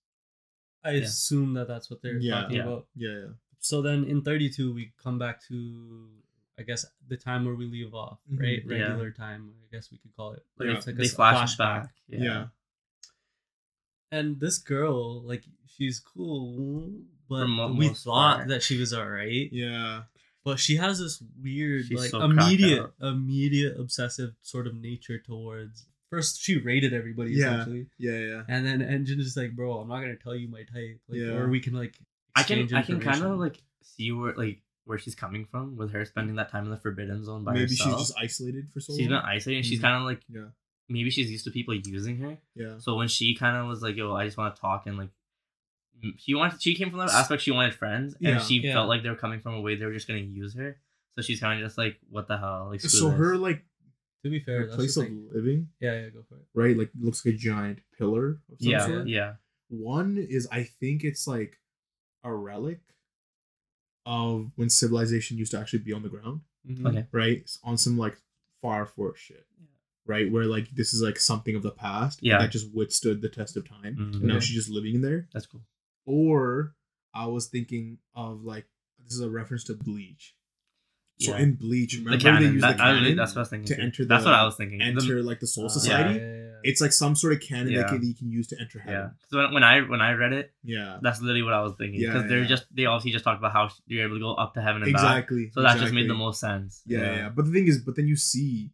I 0.82 0.92
Yeah. 0.92 1.02
assume 1.04 1.54
that 1.54 1.68
that's 1.68 1.88
what 1.90 2.02
they're 2.02 2.18
Yeah. 2.18 2.42
talking 2.42 2.56
Yeah. 2.56 2.62
about. 2.62 2.86
Yeah, 2.94 3.10
yeah. 3.18 3.26
So 3.60 3.80
then 3.82 4.04
in 4.04 4.22
32, 4.22 4.72
we 4.74 4.92
come 5.02 5.18
back 5.18 5.42
to, 5.48 6.10
I 6.58 6.62
guess, 6.62 6.84
the 7.08 7.16
time 7.16 7.44
where 7.44 7.54
we 7.54 7.66
leave 7.66 7.94
off, 7.94 8.20
Mhm. 8.30 8.40
right? 8.40 8.62
Yeah. 8.66 8.88
Regular 8.88 9.10
time, 9.10 9.54
I 9.64 9.74
guess 9.74 9.90
we 9.90 9.98
could 9.98 10.14
call 10.14 10.32
it. 10.32 10.44
like 10.58 10.68
Yeah. 10.68 10.76
It's 10.76 10.86
like 10.86 10.96
a 10.96 10.98
they 10.98 11.04
s- 11.04 11.14
flash 11.14 11.56
flashback. 11.56 11.58
back. 11.82 11.94
Yeah. 12.08 12.18
Yeah. 12.22 12.48
And 14.12 14.38
this 14.40 14.58
girl, 14.58 15.22
like, 15.22 15.44
she's 15.66 15.98
cool, 16.00 16.92
but 17.28 17.46
we 17.76 17.88
thought 17.88 18.36
part. 18.36 18.48
that 18.48 18.62
she 18.62 18.78
was 18.78 18.92
alright. 18.94 19.52
Yeah. 19.52 20.04
But 20.44 20.60
she 20.60 20.76
has 20.76 20.98
this 20.98 21.22
weird, 21.40 21.86
She's 21.86 21.98
like, 21.98 22.10
so 22.10 22.20
immediate, 22.22 22.92
immediate 23.00 23.80
obsessive 23.80 24.36
sort 24.42 24.66
of 24.66 24.74
nature 24.74 25.18
towards. 25.18 25.86
First, 26.16 26.40
she 26.40 26.58
rated 26.58 26.92
everybody 26.92 27.32
Yeah. 27.32 27.54
essentially, 27.54 27.86
Yeah, 27.98 28.18
yeah. 28.18 28.42
and 28.48 28.64
then 28.66 28.80
Engine 28.82 29.18
is 29.20 29.36
like, 29.36 29.54
"Bro, 29.56 29.78
I'm 29.78 29.88
not 29.88 30.00
gonna 30.00 30.16
tell 30.16 30.34
you 30.36 30.48
my 30.48 30.62
type, 30.62 31.00
like, 31.08 31.18
Yeah. 31.18 31.34
or 31.38 31.48
we 31.48 31.60
can 31.60 31.72
like." 31.74 31.98
I 32.36 32.42
can 32.42 32.72
I 32.74 32.82
can 32.82 33.00
kind 33.00 33.22
of 33.24 33.38
like 33.38 33.62
see 33.82 34.10
where 34.12 34.34
like 34.34 34.62
where 34.84 34.98
she's 34.98 35.14
coming 35.14 35.44
from 35.46 35.76
with 35.76 35.90
her 35.92 36.04
spending 36.04 36.36
that 36.36 36.50
time 36.50 36.64
in 36.64 36.70
the 36.70 36.76
forbidden 36.76 37.24
zone 37.24 37.42
by 37.42 37.52
Maybe 37.54 37.62
herself. 37.62 37.98
she's 37.98 38.08
just 38.08 38.18
isolated 38.20 38.68
for 38.72 38.80
so 38.80 38.92
she's 38.92 39.06
been 39.06 39.14
long. 39.16 39.24
isolated. 39.24 39.58
and 39.58 39.66
She's 39.66 39.78
Mhm. 39.78 39.82
kind 39.82 39.96
of 39.96 40.02
like 40.02 40.22
Yeah. 40.28 40.48
maybe 40.88 41.10
she's 41.10 41.30
used 41.30 41.44
to 41.46 41.50
people 41.50 41.74
using 41.74 42.18
her. 42.18 42.38
Yeah. 42.54 42.78
So 42.78 42.94
when 42.96 43.08
she 43.08 43.34
kind 43.34 43.56
of 43.56 43.66
was 43.66 43.82
like, 43.82 43.96
"Yo, 43.96 44.12
I 44.14 44.24
just 44.26 44.36
want 44.36 44.54
to 44.54 44.60
talk," 44.60 44.86
and 44.86 44.96
like, 44.98 45.10
she 46.18 46.34
wanted, 46.34 46.60
she 46.62 46.74
came 46.74 46.90
from 46.90 46.98
the 46.98 47.04
aspect 47.06 47.42
she 47.42 47.50
wanted 47.50 47.74
friends, 47.74 48.14
Yeah. 48.20 48.32
and 48.32 48.42
she 48.42 48.56
Yeah. 48.60 48.74
felt 48.74 48.88
like 48.88 49.02
they 49.02 49.08
were 49.08 49.16
coming 49.16 49.40
from 49.40 49.54
a 49.54 49.60
way 49.60 49.74
they 49.74 49.86
were 49.86 49.92
just 49.94 50.06
gonna 50.06 50.20
use 50.20 50.54
her. 50.54 50.78
So 51.16 51.22
she's 51.22 51.40
kind 51.40 51.60
of 51.62 51.66
just 51.66 51.78
like, 51.78 51.98
"What 52.10 52.26
the 52.28 52.36
hell?" 52.38 52.66
Like, 52.70 52.80
screw 52.80 52.90
So 52.90 53.10
this. 53.10 53.18
her 53.18 53.36
like 53.38 53.64
To 54.24 54.30
be 54.30 54.40
fair, 54.40 54.60
her 54.60 54.64
that's 54.66 54.76
place 54.76 54.94
the 54.96 55.02
of 55.02 55.06
thing. 55.06 55.28
living, 55.32 55.68
Yeah, 55.80 56.00
yeah, 56.00 56.08
go 56.08 56.22
for 56.28 56.36
it. 56.36 56.46
right? 56.54 56.76
Like 56.76 56.90
looks 56.98 57.24
like 57.24 57.34
a 57.34 57.38
giant 57.38 57.80
pillar 57.96 58.40
of 58.50 58.58
some 58.60 58.70
yeah, 58.72 58.86
sort. 58.86 59.06
yeah, 59.06 59.34
One 59.68 60.18
is 60.18 60.48
I 60.50 60.64
think 60.64 61.04
it's 61.04 61.26
like 61.28 61.60
a 62.24 62.32
relic 62.34 62.80
of 64.06 64.50
when 64.56 64.68
civilization 64.70 65.38
used 65.38 65.52
to 65.52 65.58
actually 65.58 65.80
be 65.80 65.92
on 65.92 66.02
the 66.02 66.08
ground, 66.08 66.40
Mhm. 66.68 66.86
Okay. 66.86 67.06
right? 67.12 67.50
On 67.62 67.76
some 67.78 67.96
like 67.98 68.16
Fire 68.60 68.86
Force 68.86 69.18
shit. 69.18 69.46
Yeah. 69.60 69.66
Right? 70.06 70.30
Where 70.30 70.44
like 70.46 70.70
this 70.70 70.92
is 70.92 71.00
like 71.02 71.18
something 71.18 71.54
of 71.54 71.62
the 71.62 71.70
past 71.70 72.20
Yeah. 72.22 72.38
that 72.38 72.50
just 72.50 72.72
withstood 72.74 73.20
the 73.22 73.28
test 73.28 73.56
of 73.56 73.66
time. 73.68 73.96
Mhm. 73.96 74.12
And 74.14 74.22
now 74.22 74.36
Okay. 74.36 74.46
she's 74.46 74.56
just 74.56 74.70
living 74.70 74.94
in 74.94 75.00
there. 75.02 75.28
that's 75.32 75.46
cool. 75.46 75.66
Or 76.06 76.74
I 77.14 77.26
was 77.26 77.46
thinking 77.48 77.98
of 78.14 78.42
like 78.44 78.66
this 79.02 79.12
is 79.14 79.20
a 79.20 79.30
reference 79.30 79.64
to 79.64 79.74
Bleach. 79.74 80.34
So 81.20 81.30
Yeah. 81.36 81.42
in 81.44 81.54
Bleach, 81.54 81.92
The 81.92 81.98
remember 81.98 82.16
they 82.16 82.22
cannon. 82.24 82.52
use 82.54 82.62
That, 82.62 82.76
the 82.76 82.82
I 82.82 82.86
cannon 82.86 83.02
really, 83.04 83.14
that's 83.14 83.32
what 83.32 83.36
I 83.38 83.42
was 83.42 83.48
thinking. 83.50 83.66
to 83.68 83.76
too. 83.76 83.82
enter 83.82 84.04
that's 84.04 84.24
what 84.24 84.34
I 84.34 84.44
was 84.44 84.56
thinking. 84.56 84.78
The- 84.80 84.84
enter 84.84 85.22
like 85.22 85.38
the 85.40 85.46
soul 85.46 85.66
Uh, 85.66 85.68
society. 85.68 86.18
yeah, 86.18 86.26
yeah, 86.26 86.36
yeah. 86.38 86.50
It's 86.64 86.80
like 86.80 86.92
some 86.92 87.14
sort 87.14 87.34
of 87.34 87.40
cannon 87.40 87.72
Yeah. 87.72 87.82
that, 87.82 87.88
can, 87.90 88.00
that 88.00 88.06
you 88.06 88.14
can 88.14 88.30
use 88.32 88.46
to 88.48 88.56
enter 88.60 88.80
heaven. 88.80 89.10
because 89.20 89.36
when, 89.44 89.54
when 89.54 89.62
I 89.62 89.82
when 89.82 90.00
I 90.00 90.12
read 90.14 90.32
it, 90.32 90.52
Yeah. 90.64 90.98
that's 91.02 91.20
literally 91.20 91.42
what 91.42 91.52
I 91.54 91.60
was 91.62 91.74
thinking. 91.78 92.00
Yeah, 92.00 92.12
Because 92.14 92.28
they're 92.28 92.40
yeah. 92.40 92.46
just 92.48 92.66
they 92.74 92.86
obviously 92.86 93.12
just 93.12 93.24
talked 93.24 93.38
about 93.38 93.52
how 93.52 93.70
you're 93.86 94.04
able 94.06 94.16
to 94.16 94.20
go 94.20 94.34
up 94.34 94.54
to 94.54 94.60
heaven 94.62 94.82
and 94.82 94.92
back. 94.92 95.02
Exactly. 95.02 95.50
So 95.52 95.62
that 95.62 95.78
just 95.78 95.92
made 95.94 96.08
the 96.10 96.14
most 96.14 96.40
sense. 96.40 96.82
Yeah, 96.86 96.98
yeah, 97.00 97.16
yeah. 97.16 97.28
But 97.28 97.44
the 97.46 97.52
thing 97.52 97.68
is, 97.68 97.78
but 97.78 97.94
then 97.96 98.08
you 98.08 98.16
see 98.16 98.72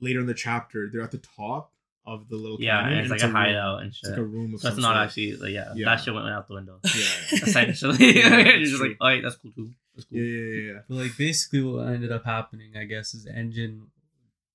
later 0.00 0.20
in 0.20 0.26
the 0.26 0.34
chapter, 0.34 0.88
they're 0.90 1.02
at 1.02 1.10
the 1.10 1.18
top 1.36 1.72
of 2.06 2.28
the 2.28 2.36
little 2.36 2.58
Yeah, 2.60 2.80
canyon, 2.82 2.98
and 2.98 3.00
it's 3.02 3.10
like 3.10 3.22
a 3.22 3.26
room. 3.26 3.34
hideout 3.36 3.80
and 3.80 3.88
It's 3.90 4.04
like 4.08 4.18
a 4.18 4.22
room 4.24 4.54
of 4.54 4.60
so 4.60 4.68
it's 4.68 4.76
not 4.76 4.94
sort. 4.94 4.96
actually 5.06 5.36
like 5.36 5.52
yeah, 5.52 5.72
Yeah. 5.74 5.86
that 5.86 6.02
shit 6.02 6.14
went 6.14 6.28
out 6.28 6.48
the 6.48 6.54
window. 6.54 6.80
Yeah, 6.84 6.90
yeah. 7.32 7.38
Essentially, 7.44 8.16
Yeah, 8.18 8.38
you're 8.48 8.58
just 8.60 8.76
true. 8.76 8.88
like, 8.88 8.96
oh, 9.00 9.22
that's 9.22 9.36
cool 9.36 9.52
too. 9.52 9.70
That's 9.94 10.06
cool. 10.06 10.18
Yeah, 10.18 10.24
yeah, 10.24 10.54
yeah, 10.62 10.72
yeah. 10.74 10.78
But 10.88 10.94
like 10.96 11.16
basically 11.16 11.62
what 11.62 11.88
ended 11.88 12.10
up 12.12 12.24
happening, 12.24 12.76
I 12.76 12.84
guess, 12.84 13.14
is 13.14 13.26
Engine 13.26 13.88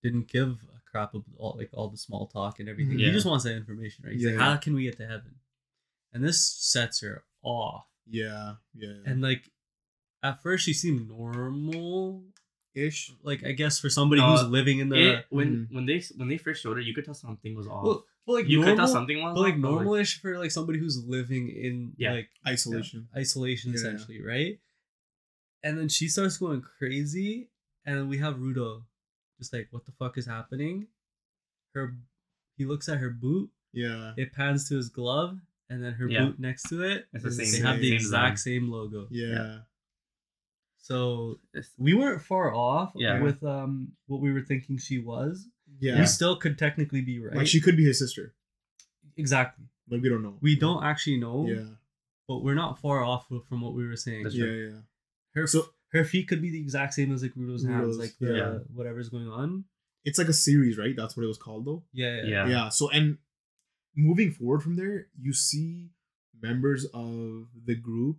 didn't 0.04 0.28
give 0.28 0.50
a 0.76 0.80
crap 0.90 1.14
about 1.14 1.26
all 1.38 1.56
like 1.58 1.70
all 1.74 1.90
the 1.90 1.98
small 1.98 2.28
talk 2.28 2.60
and 2.60 2.68
everything. 2.70 2.98
Mhm. 2.98 3.06
He 3.06 3.12
just 3.12 3.26
wants 3.26 3.44
that 3.46 3.56
information, 3.56 4.04
right? 4.06 4.14
He's 4.14 4.24
Yeah, 4.24 4.32
like, 4.32 4.40
yeah. 4.40 4.46
how 4.46 4.58
can 4.58 4.74
we 4.74 4.84
get 4.84 4.98
to 4.98 5.08
heaven? 5.08 5.36
And 6.14 6.24
this 6.24 6.44
sets 6.44 7.02
her 7.02 7.24
off. 7.44 7.86
Yeah, 8.10 8.56
yeah, 8.74 8.88
yeah. 8.90 8.94
And 9.12 9.22
like 9.22 9.50
at 10.24 10.42
first 10.42 10.66
she 10.66 10.74
seemed 10.74 11.08
normal. 11.08 12.24
ish. 12.76 13.12
Like 13.24 13.44
I 13.46 13.52
guess 13.52 13.80
for 13.80 13.90
somebody 13.90 14.22
No, 14.22 14.32
who's 14.38 14.44
living 14.48 14.80
in 14.80 14.90
the 14.90 14.96
It, 15.20 15.26
when 15.30 15.68
Mhm. 15.68 15.74
when 15.76 15.86
they 15.86 16.02
when 16.16 16.28
they 16.30 16.38
first 16.38 16.62
showed 16.64 16.78
her, 16.78 16.82
you 16.82 16.94
could 16.94 17.04
tell 17.04 17.14
something 17.16 17.56
was 17.56 17.68
off. 17.68 17.84
well, 17.84 18.06
but 18.26 18.34
like 18.34 18.48
you 18.48 18.58
normal, 18.58 18.74
could 18.76 18.78
tell 18.80 18.88
something 18.88 19.22
was 19.22 19.34
but 19.36 19.42
like 19.42 19.56
off, 19.56 19.84
but, 19.84 19.92
like, 19.92 20.08
for 20.08 20.38
like 20.38 20.52
somebody 20.52 20.80
who's 20.80 21.04
living 21.04 21.50
in 21.50 21.94
Yeah. 21.98 22.14
like 22.14 22.30
Isolation. 22.48 23.10
isolation 23.16 23.72
Yeah. 23.72 23.78
essentially, 23.78 24.22
right? 24.22 24.60
And 25.64 25.78
then 25.78 25.90
she 25.90 26.08
starts 26.08 26.38
going 26.38 26.62
crazy, 26.62 27.50
and 27.86 28.08
we 28.10 28.18
have 28.20 28.36
Rudo, 28.36 28.84
just 29.38 29.52
like, 29.54 29.68
what 29.72 29.86
the 29.86 29.92
fuck 29.92 30.18
is 30.18 30.26
happening? 30.26 30.88
Her, 31.74 31.96
he 32.58 32.66
looks 32.66 32.88
at 32.90 32.98
her 33.00 33.10
boot. 33.10 33.50
Yeah. 33.74 34.14
It 34.18 34.34
pans 34.34 34.68
to 34.70 34.76
his 34.78 34.90
glove, 34.90 35.38
and 35.70 35.84
then 35.84 35.94
her 35.94 36.08
Yeah. 36.10 36.26
boot 36.26 36.40
next 36.40 36.70
to 36.70 36.82
it. 36.84 37.08
It's 37.14 37.24
the 37.24 37.30
It's 37.30 37.52
They 37.52 37.60
have 37.68 37.80
the 37.80 37.90
same 37.90 37.94
exact 37.96 38.40
same 38.40 38.72
logo. 38.72 39.08
Yeah. 39.12 39.60
So 40.78 41.40
It's- 41.54 41.72
we 41.78 41.94
weren't 41.94 42.22
far 42.22 42.54
off 42.54 42.94
Yeah. 42.96 43.22
with 43.22 43.44
um 43.44 43.96
what 44.08 44.22
we 44.22 44.32
were 44.32 44.42
thinking 44.42 44.78
she 44.78 44.98
was. 45.00 45.48
Yeah. 45.80 46.00
We 46.00 46.06
still 46.08 46.36
could 46.38 46.58
technically 46.58 47.02
be 47.02 47.20
right. 47.20 47.36
Like 47.36 47.48
she 47.48 47.62
could 47.62 47.78
be 47.78 47.86
his 47.86 48.00
sister. 48.00 48.34
exactly. 49.18 49.66
Like 49.90 50.02
we 50.02 50.08
don't 50.10 50.24
know. 50.24 50.38
We 50.42 50.56
don't 50.56 50.84
actually 50.84 51.18
know, 51.18 51.46
Yeah. 51.48 51.66
but 52.28 52.40
we're 52.44 52.56
not 52.56 52.80
far 52.80 53.04
off 53.04 53.28
from 53.28 53.60
what 53.62 53.74
we 53.74 53.86
were 53.86 53.98
saying. 53.98 54.24
That's 54.24 54.36
Yeah, 54.36 54.46
true. 54.46 54.70
yeah. 54.74 54.82
Her 55.36 55.48
So- 55.48 55.70
her 55.92 56.06
feet 56.06 56.28
could 56.28 56.42
be 56.42 56.52
the 56.52 56.60
exact 56.62 56.94
same 56.94 57.12
as 57.12 57.24
like 57.24 57.36
Rudo's 57.36 57.66
hands, 57.66 57.82
Rudo's, 57.82 57.98
like 57.98 58.14
the 58.20 58.36
yeah. 58.38 58.58
whatever's 58.74 59.10
going 59.10 59.28
on. 59.28 59.66
It's 60.06 60.18
like 60.20 60.28
a 60.28 60.34
series, 60.34 60.78
right? 60.78 60.96
That's 60.96 61.18
what 61.18 61.24
it 61.24 61.28
was 61.28 61.38
called 61.38 61.66
though. 61.66 61.84
Yeah, 61.94 62.18
yeah. 62.24 62.26
Yeah. 62.26 62.48
Yeah. 62.48 62.70
So 62.70 62.90
and 62.90 63.18
moving 63.96 64.32
forward 64.32 64.62
from 64.64 64.76
there, 64.76 65.08
you 65.20 65.34
see 65.34 65.90
members 66.42 66.86
of 66.94 67.48
the 67.66 67.76
group, 67.76 68.18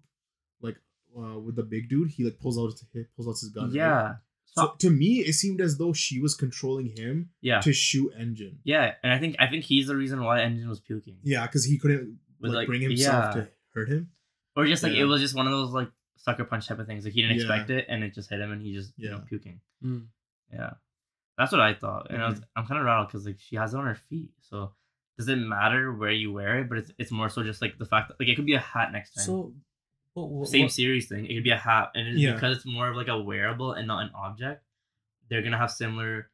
like 0.61 0.77
uh, 1.17 1.39
with 1.39 1.57
the 1.57 1.63
big 1.63 1.89
dude, 1.89 2.11
he 2.11 2.25
like 2.25 2.39
pulls 2.41 2.59
out 2.59 2.73
his 2.73 2.85
he 2.93 3.05
pulls 3.17 3.29
out 3.29 3.39
his 3.41 3.51
gun. 3.51 3.71
yeah. 3.73 4.15
So 4.47 4.63
So, 4.63 4.75
to 4.81 4.91
me, 4.91 5.21
it 5.21 5.35
seemed 5.35 5.61
as 5.61 5.79
though 5.79 5.93
she 5.93 6.21
was 6.21 6.35
controlling 6.35 6.87
him 6.97 7.31
yeah. 7.41 7.61
to 7.61 7.73
shoot 7.73 8.13
Engine. 8.19 8.59
Yeah, 8.65 8.95
and 9.05 9.13
I 9.13 9.19
think 9.21 9.37
I 9.39 9.47
think 9.47 9.63
he's 9.65 9.87
the 9.87 9.95
reason 9.97 10.25
why 10.25 10.43
Engine 10.43 10.69
was 10.69 10.81
puking. 10.81 11.19
Yeah, 11.23 11.47
because 11.47 11.65
he 11.65 11.79
couldn't 11.79 12.19
like, 12.41 12.53
like, 12.53 12.67
bring 12.67 12.81
himself 12.81 13.37
yeah. 13.37 13.43
to 13.43 13.49
hurt 13.75 13.89
him. 13.89 14.11
Or 14.57 14.67
just 14.67 14.83
like 14.83 14.95
Yeah. 14.95 15.03
it 15.03 15.05
was 15.05 15.21
just 15.21 15.37
one 15.37 15.47
of 15.47 15.53
those 15.53 15.71
like 15.71 15.89
sucker 16.23 16.45
punch 16.45 16.68
type 16.68 16.79
of 16.79 16.87
things. 16.87 17.05
Like 17.05 17.14
he 17.14 17.23
didn't 17.23 17.37
Yeah. 17.39 17.43
expect 17.43 17.71
it 17.71 17.87
and 17.89 18.05
it 18.05 18.14
just 18.14 18.31
hit 18.31 18.41
him 18.41 18.53
and 18.53 18.62
he 18.62 18.73
just 18.75 18.93
you 18.97 19.11
know 19.11 19.23
puking. 19.29 19.61
Mm. 19.85 20.07
Yeah. 20.53 20.75
That's 21.39 21.53
what 21.53 21.61
I 21.61 21.75
thought. 21.75 22.09
And 22.11 22.23
I 22.23 22.27
Mm-hmm. 22.27 22.35
was 22.41 22.43
I'm 22.57 22.66
kind 22.66 22.79
of 22.81 22.85
rattled 22.87 23.09
because 23.09 23.27
like 23.27 23.39
she 23.41 23.57
has 23.57 23.73
it 23.75 23.79
on 23.79 23.87
her 23.87 23.95
feet. 23.95 24.31
So 24.41 24.73
does 25.18 25.29
it 25.29 25.37
matter 25.37 25.93
where 25.93 26.11
you 26.12 26.33
wear 26.33 26.61
it? 26.61 26.68
But 26.68 26.79
it's 26.79 26.91
it's 26.99 27.11
more 27.11 27.29
so 27.29 27.43
just 27.43 27.62
like 27.62 27.79
the 27.79 27.87
fact 27.87 28.09
that 28.09 28.21
like 28.21 28.29
it 28.29 28.37
could 28.37 28.47
be 28.47 28.55
a 28.55 28.59
hat 28.61 28.93
next 28.93 29.14
time. 29.14 29.25
So, 29.25 29.55
but 30.14 30.27
wha- 30.27 30.45
Same 30.45 30.62
what- 30.64 30.73
series 30.73 31.09
thing. 31.09 31.27
It 31.27 31.35
could 31.35 31.45
be 31.45 31.51
a 31.51 31.57
hat, 31.59 31.91
and 31.95 32.09
it's 32.09 32.18
Yeah. 32.18 32.35
because 32.35 32.57
it's 32.57 32.66
more 32.66 32.89
of 32.89 32.97
like 32.97 33.09
a 33.09 33.21
wearable 33.21 33.73
and 33.73 33.87
not 33.89 34.03
an 34.05 34.11
object. 34.14 34.64
They're 35.29 35.43
gonna 35.43 35.59
have 35.59 35.71
similar 35.71 36.31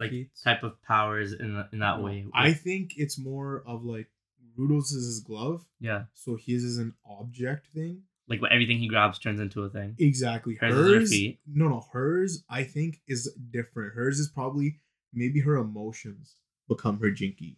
like 0.00 0.10
Feats. 0.10 0.40
type 0.42 0.62
of 0.62 0.80
powers 0.82 1.32
in 1.32 1.54
the, 1.54 1.68
in 1.72 1.78
that 1.80 2.02
way. 2.02 2.26
I 2.34 2.52
think 2.54 2.94
it's 2.96 3.18
more 3.18 3.62
of 3.66 3.84
like 3.84 4.08
Rudo's 4.56 4.92
is 4.92 5.04
his 5.06 5.20
glove, 5.20 5.64
yeah, 5.80 6.04
so 6.14 6.36
his 6.36 6.64
is 6.64 6.78
an 6.78 6.94
object 7.06 7.68
thing. 7.68 8.02
Like 8.28 8.40
what 8.40 8.52
everything 8.52 8.78
he 8.78 8.88
grabs 8.88 9.18
turns 9.18 9.40
into 9.40 9.62
a 9.64 9.68
thing. 9.68 9.94
Exactly. 9.98 10.54
Hers 10.54 10.74
is 10.74 10.88
her 10.88 10.98
Hers, 11.00 11.10
feet. 11.10 11.40
no, 11.46 11.68
no, 11.68 11.84
hers 11.92 12.44
I 12.48 12.62
think 12.64 13.00
is 13.08 13.30
different. 13.50 13.94
Hers 13.94 14.18
is 14.18 14.28
probably 14.28 14.80
maybe 15.12 15.40
her 15.40 15.56
emotions 15.56 16.36
become 16.68 16.98
her 17.00 17.10
jinki, 17.10 17.56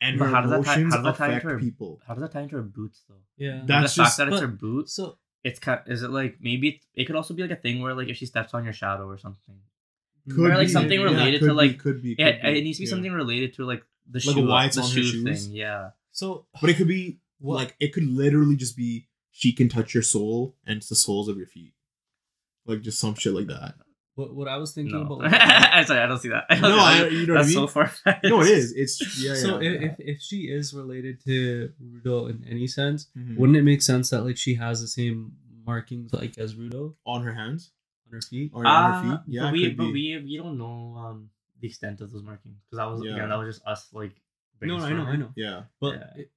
and 0.00 0.18
But 0.18 0.26
her 0.26 0.30
how 0.34 0.40
does 0.42 0.50
that 0.50 0.64
tie- 0.64 0.74
emotions 0.80 0.94
how 0.94 1.02
does 1.02 1.04
that 1.04 1.16
tie 1.16 1.28
affect 1.28 1.44
into 1.44 1.54
her- 1.54 1.60
people. 1.60 2.00
How 2.06 2.14
does 2.14 2.22
that 2.22 2.32
tie 2.32 2.42
into 2.42 2.56
her 2.56 2.62
boots 2.62 3.04
though? 3.08 3.22
yeah. 3.36 3.62
That's 3.64 3.94
the 3.94 4.02
fact 4.02 4.08
just- 4.08 4.16
that 4.18 4.28
it's 4.28 4.40
her 4.40 4.48
boot. 4.48 4.88
so 4.90 5.18
It's 5.44 5.60
kind. 5.60 5.80
Is 5.86 6.02
it 6.02 6.10
like 6.10 6.38
maybe 6.40 6.68
it, 6.68 6.80
it 6.94 7.04
could 7.06 7.14
also 7.16 7.32
be 7.32 7.42
like 7.42 7.52
a 7.52 7.56
thing 7.56 7.80
where 7.80 7.94
like 7.94 8.08
if 8.08 8.16
she 8.16 8.26
steps 8.26 8.54
on 8.54 8.64
your 8.64 8.72
shadow 8.72 9.06
or 9.08 9.16
something. 9.18 9.60
Could 10.28 10.50
Or, 10.50 10.56
like, 10.56 10.66
be, 10.66 10.72
something 10.72 11.00
related 11.00 11.40
could 11.40 11.46
to, 11.46 11.52
be, 11.52 11.56
like- 11.56 11.78
could 11.78 12.02
be, 12.02 12.16
Yeah, 12.18 12.32
could 12.32 12.42
be, 12.42 12.58
it 12.58 12.62
needs 12.64 12.76
to 12.78 12.82
be 12.82 12.86
yeah. 12.86 12.90
something 12.90 13.12
related 13.12 13.54
to 13.54 13.64
like 13.64 13.82
the 14.10 14.20
Like 14.26 14.36
shoe, 14.36 14.46
why 14.46 14.66
it's 14.66 14.76
the 14.76 14.82
on 14.82 14.88
her 14.90 14.94
shoe 14.94 15.02
shoes? 15.04 15.46
thing. 15.46 15.54
Yeah, 15.56 15.90
so 16.12 16.46
But 16.60 16.68
it 16.70 16.76
could 16.76 16.88
be 16.88 17.20
What- 17.38 17.54
like 17.54 17.76
it 17.80 17.92
could 17.94 18.04
literally 18.04 18.56
just 18.56 18.76
be 18.76 19.07
she 19.38 19.52
can 19.52 19.68
touch 19.68 19.94
your 19.94 20.02
soul 20.02 20.56
and 20.66 20.78
it's 20.78 20.88
the 20.88 20.96
soles 20.96 21.28
of 21.28 21.36
your 21.36 21.46
feet, 21.46 21.72
like 22.66 22.80
just 22.82 22.98
some 22.98 23.14
shit 23.14 23.32
like 23.34 23.46
that. 23.46 23.74
what 24.16 24.34
what 24.34 24.48
I 24.48 24.56
was 24.56 24.72
thinking 24.74 24.98
no. 24.98 25.14
about. 25.14 25.32
I'm 25.76 25.84
sorry, 25.88 26.00
I 26.00 26.06
don't 26.06 26.18
see 26.18 26.30
that. 26.30 26.44
No, 26.60 26.76
I, 26.78 27.06
you 27.06 27.26
know 27.26 27.34
what 27.34 27.40
I 27.40 27.42
That's 27.44 27.54
mean. 27.54 27.66
so 27.66 27.66
far. 27.68 27.92
no, 28.24 28.40
it 28.42 28.50
is. 28.50 28.72
It's 28.74 28.94
yeah. 29.22 29.34
so 29.34 29.60
yeah. 29.60 29.70
if, 29.70 29.82
if 29.82 29.94
if 30.12 30.18
she 30.20 30.38
is 30.58 30.74
related 30.74 31.22
to 31.24 31.70
Rudo 31.82 32.28
in 32.30 32.44
any 32.50 32.66
sense, 32.66 33.06
Mhm. 33.16 33.36
wouldn't 33.38 33.56
it 33.58 33.62
make 33.62 33.82
sense 33.82 34.10
that 34.10 34.24
like 34.24 34.36
she 34.36 34.54
has 34.54 34.80
the 34.80 34.88
same 34.88 35.32
markings 35.66 36.12
like 36.12 36.36
as 36.38 36.54
Rudo 36.54 36.94
on 37.06 37.22
her 37.22 37.32
hands 37.34 37.70
on 38.06 38.14
her 38.14 38.20
feet? 38.22 38.50
or 38.54 38.66
on 38.66 38.92
her 38.92 38.98
Uh, 38.98 39.02
feet, 39.02 39.20
yeah, 39.34 39.42
but 39.44 39.52
we 39.52 39.70
but 39.70 39.86
we 39.92 40.04
we 40.28 40.36
don't 40.36 40.58
know 40.58 40.96
um 40.98 41.30
the 41.60 41.68
extent 41.68 42.00
of 42.00 42.10
those 42.12 42.22
markings 42.22 42.56
because 42.64 42.78
that 42.78 42.90
was 42.90 43.02
Yeah. 43.04 43.12
again 43.14 43.28
that 43.30 43.38
was 43.38 43.54
just 43.54 43.66
us 43.66 43.86
like. 43.92 44.14
No, 44.60 44.78
I 44.78 44.92
know, 44.92 45.04
I 45.04 45.14
know. 45.14 45.30
yeah. 45.36 45.62
But 45.80 45.94
Yeah. 45.94 46.22
it, 46.22 46.30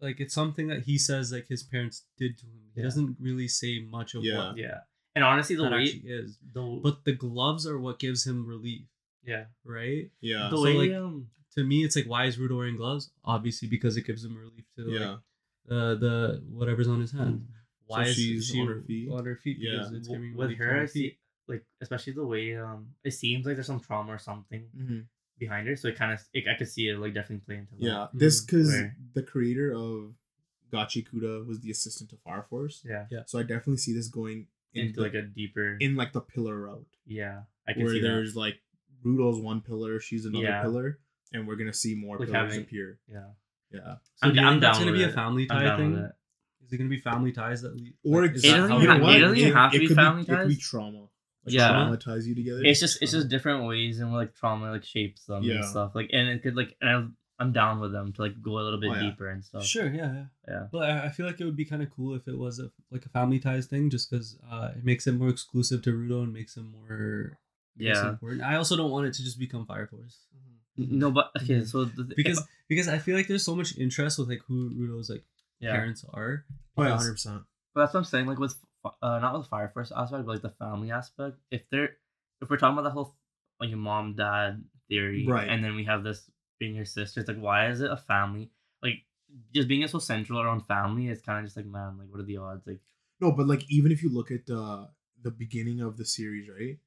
like 0.00 0.20
it's 0.20 0.34
something 0.34 0.68
that 0.68 0.82
he 0.82 0.98
says 0.98 1.32
like 1.32 1.48
his 1.48 1.62
parents 1.62 2.04
did 2.16 2.38
to 2.38 2.46
him. 2.46 2.70
He 2.74 2.80
Yeah. 2.80 2.84
doesn't 2.86 3.16
really 3.20 3.48
say 3.48 3.80
much 3.80 4.14
of 4.14 4.24
Yeah. 4.24 4.38
what 4.48 4.56
Yeah, 4.58 4.78
and 5.14 5.24
honestly, 5.24 5.56
the 5.56 5.64
way 5.64 5.82
actually 5.84 6.08
is. 6.10 6.38
the 6.52 6.80
But 6.82 7.04
the 7.04 7.12
gloves 7.12 7.66
are 7.66 7.78
what 7.78 7.98
gives 7.98 8.26
him 8.26 8.46
relief, 8.46 8.86
yeah 9.24 9.46
right? 9.64 10.10
Yeah. 10.20 10.48
the 10.50 10.56
So, 10.56 10.62
way 10.62 10.74
like, 10.88 10.92
um 10.92 11.30
To 11.56 11.64
me, 11.64 11.82
it's 11.84 11.96
like 11.96 12.06
why 12.06 12.26
is 12.26 12.36
Rudo 12.36 12.56
wearing 12.56 12.76
gloves? 12.76 13.10
Obviously, 13.24 13.66
because 13.68 13.96
it 13.96 14.06
gives 14.06 14.24
him 14.24 14.36
relief 14.36 14.66
to 14.76 14.82
like, 14.84 15.00
yeah. 15.00 15.16
uh, 15.74 15.94
the 15.96 16.42
whatever's 16.48 16.86
on 16.88 17.00
his 17.00 17.10
hand. 17.12 17.48
Why 17.86 18.04
So 18.04 18.10
is 18.10 18.16
she's 18.16 18.46
she 18.46 18.60
on 18.60 18.68
her 18.68 18.82
feet? 18.82 19.10
On 19.10 19.24
her 19.24 19.34
feet, 19.36 19.56
Yeah. 19.58 19.78
because 19.78 19.92
it's 19.92 20.08
giving 20.08 20.36
with 20.36 20.56
her, 20.58 20.80
I 20.82 20.86
see 20.86 21.18
like 21.48 21.64
especially 21.80 22.12
the 22.12 22.26
way 22.26 22.54
um 22.56 22.94
it 23.02 23.12
seems 23.12 23.46
like 23.46 23.56
there's 23.56 23.66
some 23.66 23.80
trauma 23.80 24.12
or 24.12 24.18
something 24.18 24.68
Mhm. 24.76 25.06
Behind 25.38 25.68
her, 25.68 25.76
so 25.76 25.88
it 25.88 25.96
kind 25.96 26.12
of 26.12 26.20
I 26.34 26.54
could 26.58 26.68
see 26.68 26.88
it 26.88 26.98
like 26.98 27.14
definitely 27.14 27.44
play 27.46 27.56
into 27.56 27.74
that. 27.76 27.82
Yeah. 27.82 28.06
This 28.12 28.40
Mhm. 28.42 28.46
because 28.46 28.68
Where- 28.68 28.96
the 29.14 29.22
creator 29.22 29.72
of 29.72 30.14
Gachiakuta 30.72 31.46
was 31.46 31.60
the 31.60 31.70
assistant 31.70 32.10
to 32.10 32.16
Fire 32.16 32.42
Force, 32.42 32.82
yeah, 32.84 33.06
yeah. 33.10 33.20
so 33.26 33.38
I 33.38 33.42
definitely 33.42 33.78
see 33.78 33.94
this 33.94 34.08
going 34.08 34.48
in 34.74 34.86
into 34.86 34.96
the- 34.96 35.02
like 35.02 35.14
a 35.14 35.22
deeper 35.22 35.76
in 35.80 35.96
like 35.96 36.12
the 36.12 36.20
pillar 36.20 36.60
route 36.60 36.86
yeah 37.06 37.42
I 37.66 37.72
can 37.72 37.84
where 37.84 37.94
see 37.94 38.00
that 38.00 38.06
there's 38.08 38.36
like 38.36 38.60
Rudo's 39.02 39.40
one 39.40 39.60
pillar, 39.62 40.00
she's 40.00 40.24
another 40.26 40.44
Yeah. 40.44 40.62
pillar, 40.62 40.98
and 41.32 41.46
we're 41.46 41.56
gonna 41.56 41.72
see 41.72 41.94
more 41.94 42.18
Like 42.18 42.28
pillars 42.28 42.52
having- 42.52 42.64
appear. 42.66 42.98
yeah. 43.08 43.30
Yeah. 43.70 43.96
So 44.16 44.26
I'm- 44.26 44.34
do 44.34 44.40
you 44.40 44.46
I'm 44.46 44.52
think 44.54 44.62
that's 44.62 44.78
down 44.78 44.86
gonna 44.86 44.98
with 44.98 45.06
be 45.06 45.10
a 45.10 45.12
family 45.14 45.46
tie 45.46 45.76
thing? 45.76 45.92
with 45.92 46.00
it. 46.00 46.12
Is 46.66 46.72
it 46.72 46.76
gonna 46.78 46.90
be 46.90 46.98
family 46.98 47.32
ties 47.32 47.62
that 47.62 47.76
lead? 47.76 47.94
Or 48.02 48.22
like, 48.22 48.32
it 48.32 48.36
is 48.38 48.44
It 48.44 48.48
that 48.48 48.56
doesn't 48.56 48.70
how 48.70 48.76
even 48.78 48.90
it 48.90 48.92
have- 48.94 49.02
works? 49.02 49.14
it 49.16 49.20
doesn't 49.20 49.38
even 49.38 49.52
have 49.52 49.72
to 49.72 49.78
be 49.78 49.86
could 49.86 49.94
family 49.96 50.22
It 50.22 50.26
could 50.26 50.48
be 50.48 50.56
trauma. 50.56 51.08
Like 51.50 51.58
Yeah. 51.58 51.68
trauma 51.68 51.96
ties 51.96 52.26
you 52.28 52.34
together. 52.34 52.62
It's 52.64 52.80
just 52.80 53.02
it's 53.02 53.12
just 53.12 53.28
different 53.28 53.66
ways 53.66 54.00
and 54.00 54.12
like 54.12 54.34
trauma 54.34 54.70
like 54.70 54.84
shapes 54.84 55.24
them 55.26 55.42
Yeah. 55.42 55.56
and 55.56 55.64
stuff 55.64 55.94
like 55.94 56.10
and 56.12 56.28
it 56.28 56.42
could 56.42 56.56
like 56.56 56.76
and 56.80 56.90
I'm, 56.90 57.16
I'm 57.40 57.52
down 57.52 57.78
with 57.80 57.92
them 57.92 58.12
to 58.14 58.22
like 58.22 58.40
go 58.42 58.58
a 58.58 58.62
little 58.66 58.80
bit 58.80 58.90
Oh, 58.90 58.94
yeah. 58.94 59.00
deeper 59.10 59.28
and 59.28 59.44
stuff. 59.44 59.64
Sure, 59.64 59.86
yeah, 59.88 60.12
yeah. 60.12 60.24
Yeah. 60.48 60.66
But 60.72 60.90
I, 60.90 61.06
I 61.06 61.08
feel 61.10 61.24
like 61.26 61.40
it 61.40 61.44
would 61.44 61.56
be 61.56 61.64
kind 61.64 61.82
of 61.82 61.90
cool 61.90 62.14
if 62.16 62.26
it 62.26 62.36
was 62.36 62.58
a 62.58 62.70
like 62.90 63.06
a 63.06 63.08
family 63.10 63.38
ties 63.38 63.66
thing, 63.66 63.90
just 63.90 64.10
because 64.10 64.38
uh, 64.50 64.70
it 64.76 64.84
makes 64.84 65.06
it 65.06 65.12
more 65.12 65.28
exclusive 65.28 65.82
to 65.82 65.90
Rudo 65.92 66.24
and 66.24 66.32
makes 66.32 66.56
him 66.56 66.72
more 66.72 67.38
Yeah. 67.76 68.08
important. 68.10 68.42
I 68.42 68.56
also 68.56 68.76
don't 68.76 68.90
want 68.90 69.06
it 69.06 69.14
to 69.14 69.22
just 69.22 69.38
become 69.38 69.66
Fire 69.66 69.86
Force 69.86 70.18
No, 70.76 71.10
but 71.12 71.30
okay, 71.42 71.60
Mhm. 71.60 71.66
so 71.68 71.84
the, 71.84 72.04
because 72.16 72.42
because 72.68 72.88
I 72.88 72.98
feel 72.98 73.16
like 73.16 73.28
there's 73.28 73.44
so 73.44 73.54
much 73.56 73.76
interest 73.78 74.18
with 74.18 74.28
like 74.28 74.42
who 74.48 74.70
Rudo's 74.70 75.08
like 75.10 75.24
yeah, 75.60 75.72
parents 75.72 76.04
are. 76.12 76.44
oh 76.76 76.82
yeah, 76.84 76.96
hundred 76.96 77.12
percent. 77.12 77.42
but 77.74 77.80
that's 77.82 77.94
what 77.94 78.00
I'm 78.00 78.04
saying. 78.04 78.26
Like 78.26 78.38
with 78.38 78.54
uh, 79.02 79.18
not 79.18 79.32
with 79.34 79.42
the 79.44 79.48
Fire 79.48 79.68
Force 79.68 79.92
aspect, 79.94 80.24
but 80.26 80.32
like 80.32 80.42
the 80.42 80.50
family 80.50 80.90
aspect. 80.90 81.36
If 81.50 81.62
they're 81.70 81.96
if 82.40 82.48
we're 82.50 82.56
talking 82.56 82.74
about 82.78 82.84
the 82.84 82.90
whole 82.90 83.14
like 83.60 83.70
your 83.70 83.78
mom 83.78 84.14
dad 84.14 84.64
theory, 84.88 85.26
Right. 85.26 85.48
and 85.48 85.62
then 85.64 85.74
we 85.74 85.84
have 85.84 86.02
this 86.04 86.30
being 86.58 86.74
your 86.74 86.84
sister, 86.84 87.20
it's 87.20 87.28
like 87.28 87.38
why 87.40 87.68
is 87.70 87.80
it 87.80 87.90
a 87.90 87.96
family? 87.96 88.50
Like 88.82 89.02
just 89.54 89.68
being 89.68 89.82
it 89.82 89.90
so 89.90 89.98
central 89.98 90.40
around 90.40 90.66
family, 90.66 91.08
it's 91.08 91.22
kind 91.22 91.38
of 91.40 91.44
just 91.44 91.56
like 91.56 91.66
man, 91.66 91.98
like 91.98 92.08
what 92.08 92.20
are 92.20 92.24
the 92.24 92.36
odds? 92.38 92.66
Like 92.66 92.80
No, 93.20 93.32
but 93.32 93.46
like 93.46 93.64
even 93.68 93.92
if 93.92 94.02
you 94.02 94.10
look 94.10 94.30
at 94.30 94.48
uh, 94.50 94.86
the 95.22 95.30
beginning 95.30 95.80
of 95.80 95.96
the 95.96 96.04
series, 96.04 96.48
right? 96.48 96.78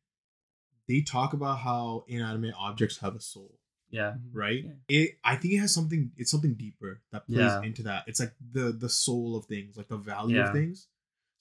They 0.87 1.01
talk 1.01 1.33
about 1.33 1.59
how 1.59 2.03
inanimate 2.07 2.53
objects 2.57 2.97
have 2.97 3.15
a 3.15 3.21
soul, 3.21 3.59
yeah, 3.89 4.15
right? 4.33 4.65
Yeah. 4.65 4.71
It 4.89 5.19
I 5.23 5.35
think 5.35 5.53
it 5.53 5.57
has 5.57 5.73
something. 5.73 6.11
It's 6.17 6.31
something 6.31 6.55
deeper 6.55 7.01
that 7.11 7.27
plays 7.27 7.37
Yeah. 7.37 7.61
into 7.61 7.83
that. 7.83 8.03
It's 8.07 8.19
like 8.19 8.33
the 8.51 8.71
the 8.71 8.89
soul 8.89 9.37
of 9.37 9.45
things, 9.45 9.77
like 9.77 9.87
the 9.87 9.97
value 9.97 10.37
Yeah. 10.37 10.47
of 10.47 10.53
things. 10.53 10.87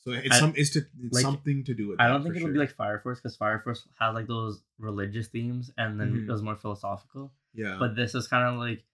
So 0.02 0.12
it's 0.12 0.34
I- 0.36 0.38
some. 0.40 0.52
It's 0.56 0.70
to 0.70 0.80
it's 1.02 1.14
like, 1.14 1.22
something 1.22 1.62
to 1.64 1.74
do 1.74 1.88
with. 1.88 2.00
I 2.00 2.08
don't 2.08 2.20
for 2.20 2.24
think 2.24 2.36
it'll 2.36 2.46
sure. 2.48 2.52
be 2.54 2.58
like 2.58 2.70
Fire 2.72 2.98
Force 2.98 3.18
because 3.20 3.36
Fire 3.36 3.58
Force 3.60 3.86
had 3.98 4.10
like 4.10 4.26
those 4.26 4.62
religious 4.78 5.28
themes, 5.28 5.70
and 5.76 6.00
then 6.00 6.12
Mhm. 6.14 6.22
it 6.28 6.30
was 6.32 6.42
more 6.42 6.56
philosophical. 6.56 7.32
Yeah. 7.52 7.76
but 7.80 7.96
this 7.96 8.14
is 8.14 8.28
kind 8.28 8.46
of 8.48 8.60
like 8.60 8.84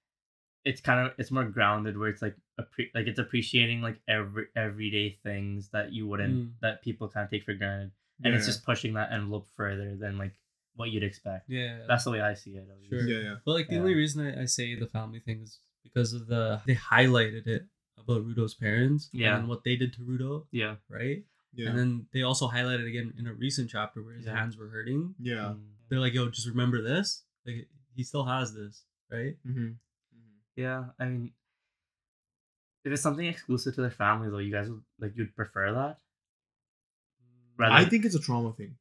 it's 0.64 0.80
kind 0.80 1.06
of 1.06 1.12
it's 1.18 1.30
more 1.30 1.44
grounded 1.44 1.96
where 1.98 2.08
it's 2.08 2.22
like 2.22 2.34
appre- 2.58 2.90
like 2.94 3.06
it's 3.06 3.18
appreciating 3.18 3.82
like 3.82 4.00
every 4.08 4.46
everyday 4.56 5.10
things 5.22 5.68
that 5.70 5.92
you 5.92 6.06
wouldn't 6.08 6.34
Mm. 6.34 6.52
that 6.62 6.80
people 6.82 7.06
kind 7.08 7.24
of 7.24 7.30
take 7.30 7.44
for 7.44 7.52
granted 7.52 7.92
and 8.24 8.34
it's 8.34 8.46
just 8.46 8.64
pushing 8.64 8.94
that 8.94 9.12
envelope 9.12 9.46
further 9.58 9.94
than 9.94 10.16
like 10.16 10.32
what 10.74 10.88
you'd 10.90 11.02
expect 11.02 11.50
Yeah, 11.50 11.80
that's 11.86 12.04
the 12.04 12.10
way 12.12 12.22
i 12.22 12.32
see 12.32 12.52
it 12.56 12.66
at 12.68 12.78
least. 12.80 12.88
Sure. 12.90 13.06
yeah, 13.06 13.28
yeah. 13.30 13.36
But 13.44 13.52
like 13.52 13.68
the 13.68 13.74
Yeah. 13.74 13.80
only 13.82 13.94
reason 13.94 14.26
I, 14.26 14.42
I 14.42 14.44
say 14.46 14.74
the 14.74 14.86
family 14.86 15.20
thing 15.20 15.42
is 15.42 15.60
because 15.84 16.14
of 16.14 16.26
the 16.26 16.62
they 16.66 16.74
highlighted 16.76 17.46
it 17.46 17.66
about 18.08 18.24
Rudo's 18.26 18.54
parents 18.54 19.08
Yeah. 19.12 19.36
and 19.38 19.48
what 19.48 19.64
they 19.64 19.76
did 19.76 19.92
to 19.94 20.00
Rudo, 20.02 20.46
yeah 20.52 20.76
right? 20.88 21.24
Yeah. 21.54 21.68
And 21.70 21.78
then 21.78 22.06
they 22.12 22.22
also 22.22 22.48
highlighted 22.48 22.86
again 22.86 23.14
in 23.18 23.26
a 23.26 23.32
recent 23.34 23.70
chapter 23.70 24.02
where 24.02 24.14
his 24.14 24.26
Yeah. 24.26 24.36
hands 24.36 24.56
were 24.56 24.68
hurting. 24.68 25.14
yeah. 25.18 25.54
Mm. 25.56 25.62
They're 25.88 26.00
like, 26.00 26.14
"Yo, 26.14 26.28
just 26.28 26.46
remember 26.48 26.82
this. 26.82 27.24
Like 27.46 27.68
he 27.94 28.02
still 28.04 28.24
has 28.24 28.52
this, 28.54 28.84
right?" 29.10 29.36
Mm-hmm. 29.46 29.72
yeah 30.56 30.84
i 30.98 31.04
mean 31.06 31.32
if 32.84 32.92
it's 32.92 33.02
something 33.02 33.26
exclusive 33.26 33.74
to 33.74 33.82
their 33.82 33.90
family 33.90 34.30
though 34.30 34.38
you 34.38 34.50
guys 34.52 34.68
would 34.70 34.82
like 34.98 35.12
you'd 35.16 35.34
prefer 35.36 35.72
that 35.72 35.98
Rather- 37.58 37.74
I 37.74 37.84
think 37.84 38.04
it's 38.04 38.14
a 38.14 38.20
trauma 38.20 38.52
thing. 38.52 38.76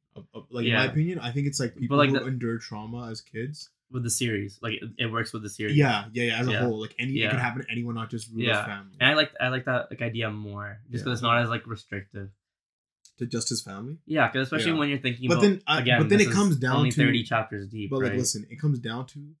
Like 0.50 0.66
in 0.66 0.74
my 0.74 0.84
opinion, 0.86 1.18
I 1.18 1.30
think 1.32 1.46
it's 1.46 1.58
like 1.60 1.76
people 1.76 1.96
like 1.96 2.10
who 2.10 2.18
the- 2.20 2.26
endure 2.26 2.58
trauma 2.58 3.08
as 3.10 3.20
kids. 3.22 3.70
With 3.90 4.02
the 4.02 4.10
series 4.10 4.58
like 4.62 4.74
it, 4.82 4.90
it 4.98 5.06
works 5.06 5.32
with 5.32 5.42
the 5.44 5.48
series 5.48 5.76
Yeah, 5.76 6.06
yeah, 6.12 6.24
yeah. 6.24 6.40
As 6.40 6.48
a 6.48 6.52
Yeah. 6.52 6.58
whole, 6.64 6.80
like 6.80 6.94
any, 6.98 7.12
it 7.12 7.16
Yeah. 7.20 7.30
could 7.30 7.38
happen 7.40 7.62
to 7.62 7.70
anyone, 7.70 7.94
not 7.94 8.10
just 8.10 8.28
Rudo's 8.32 8.46
Yeah. 8.48 8.66
family. 8.66 8.96
and 9.00 9.10
i 9.10 9.14
like 9.14 9.30
i 9.40 9.48
like 9.48 9.64
that 9.66 9.90
like 9.90 10.02
idea 10.02 10.28
more 10.30 10.80
just 10.90 11.04
because 11.04 11.06
Yeah. 11.06 11.12
it's 11.12 11.22
not 11.22 11.38
as 11.42 11.48
like 11.48 11.66
restrictive 11.68 12.30
to 13.18 13.26
just 13.26 13.48
his 13.48 13.62
family. 13.62 13.98
yeah 14.04 14.26
because 14.28 14.48
especially 14.48 14.72
Yeah. 14.72 14.78
when 14.78 14.88
you're 14.88 14.98
thinking 14.98 15.28
But 15.28 15.34
about 15.34 15.42
then, 15.42 15.62
I, 15.68 15.80
again 15.80 15.98
but 16.00 16.08
then 16.08 16.18
this 16.18 16.26
it 16.26 16.30
is 16.30 16.34
comes 16.36 16.56
down 16.56 16.76
only 16.78 16.90
to 16.90 16.96
30 17.06 17.22
chapters 17.22 17.68
deep 17.68 17.90
But 17.90 18.00
like, 18.00 18.10
right? 18.10 18.18
listen, 18.18 18.44
it 18.50 18.56
comes 18.60 18.78
down 18.80 19.06
to 19.06 19.34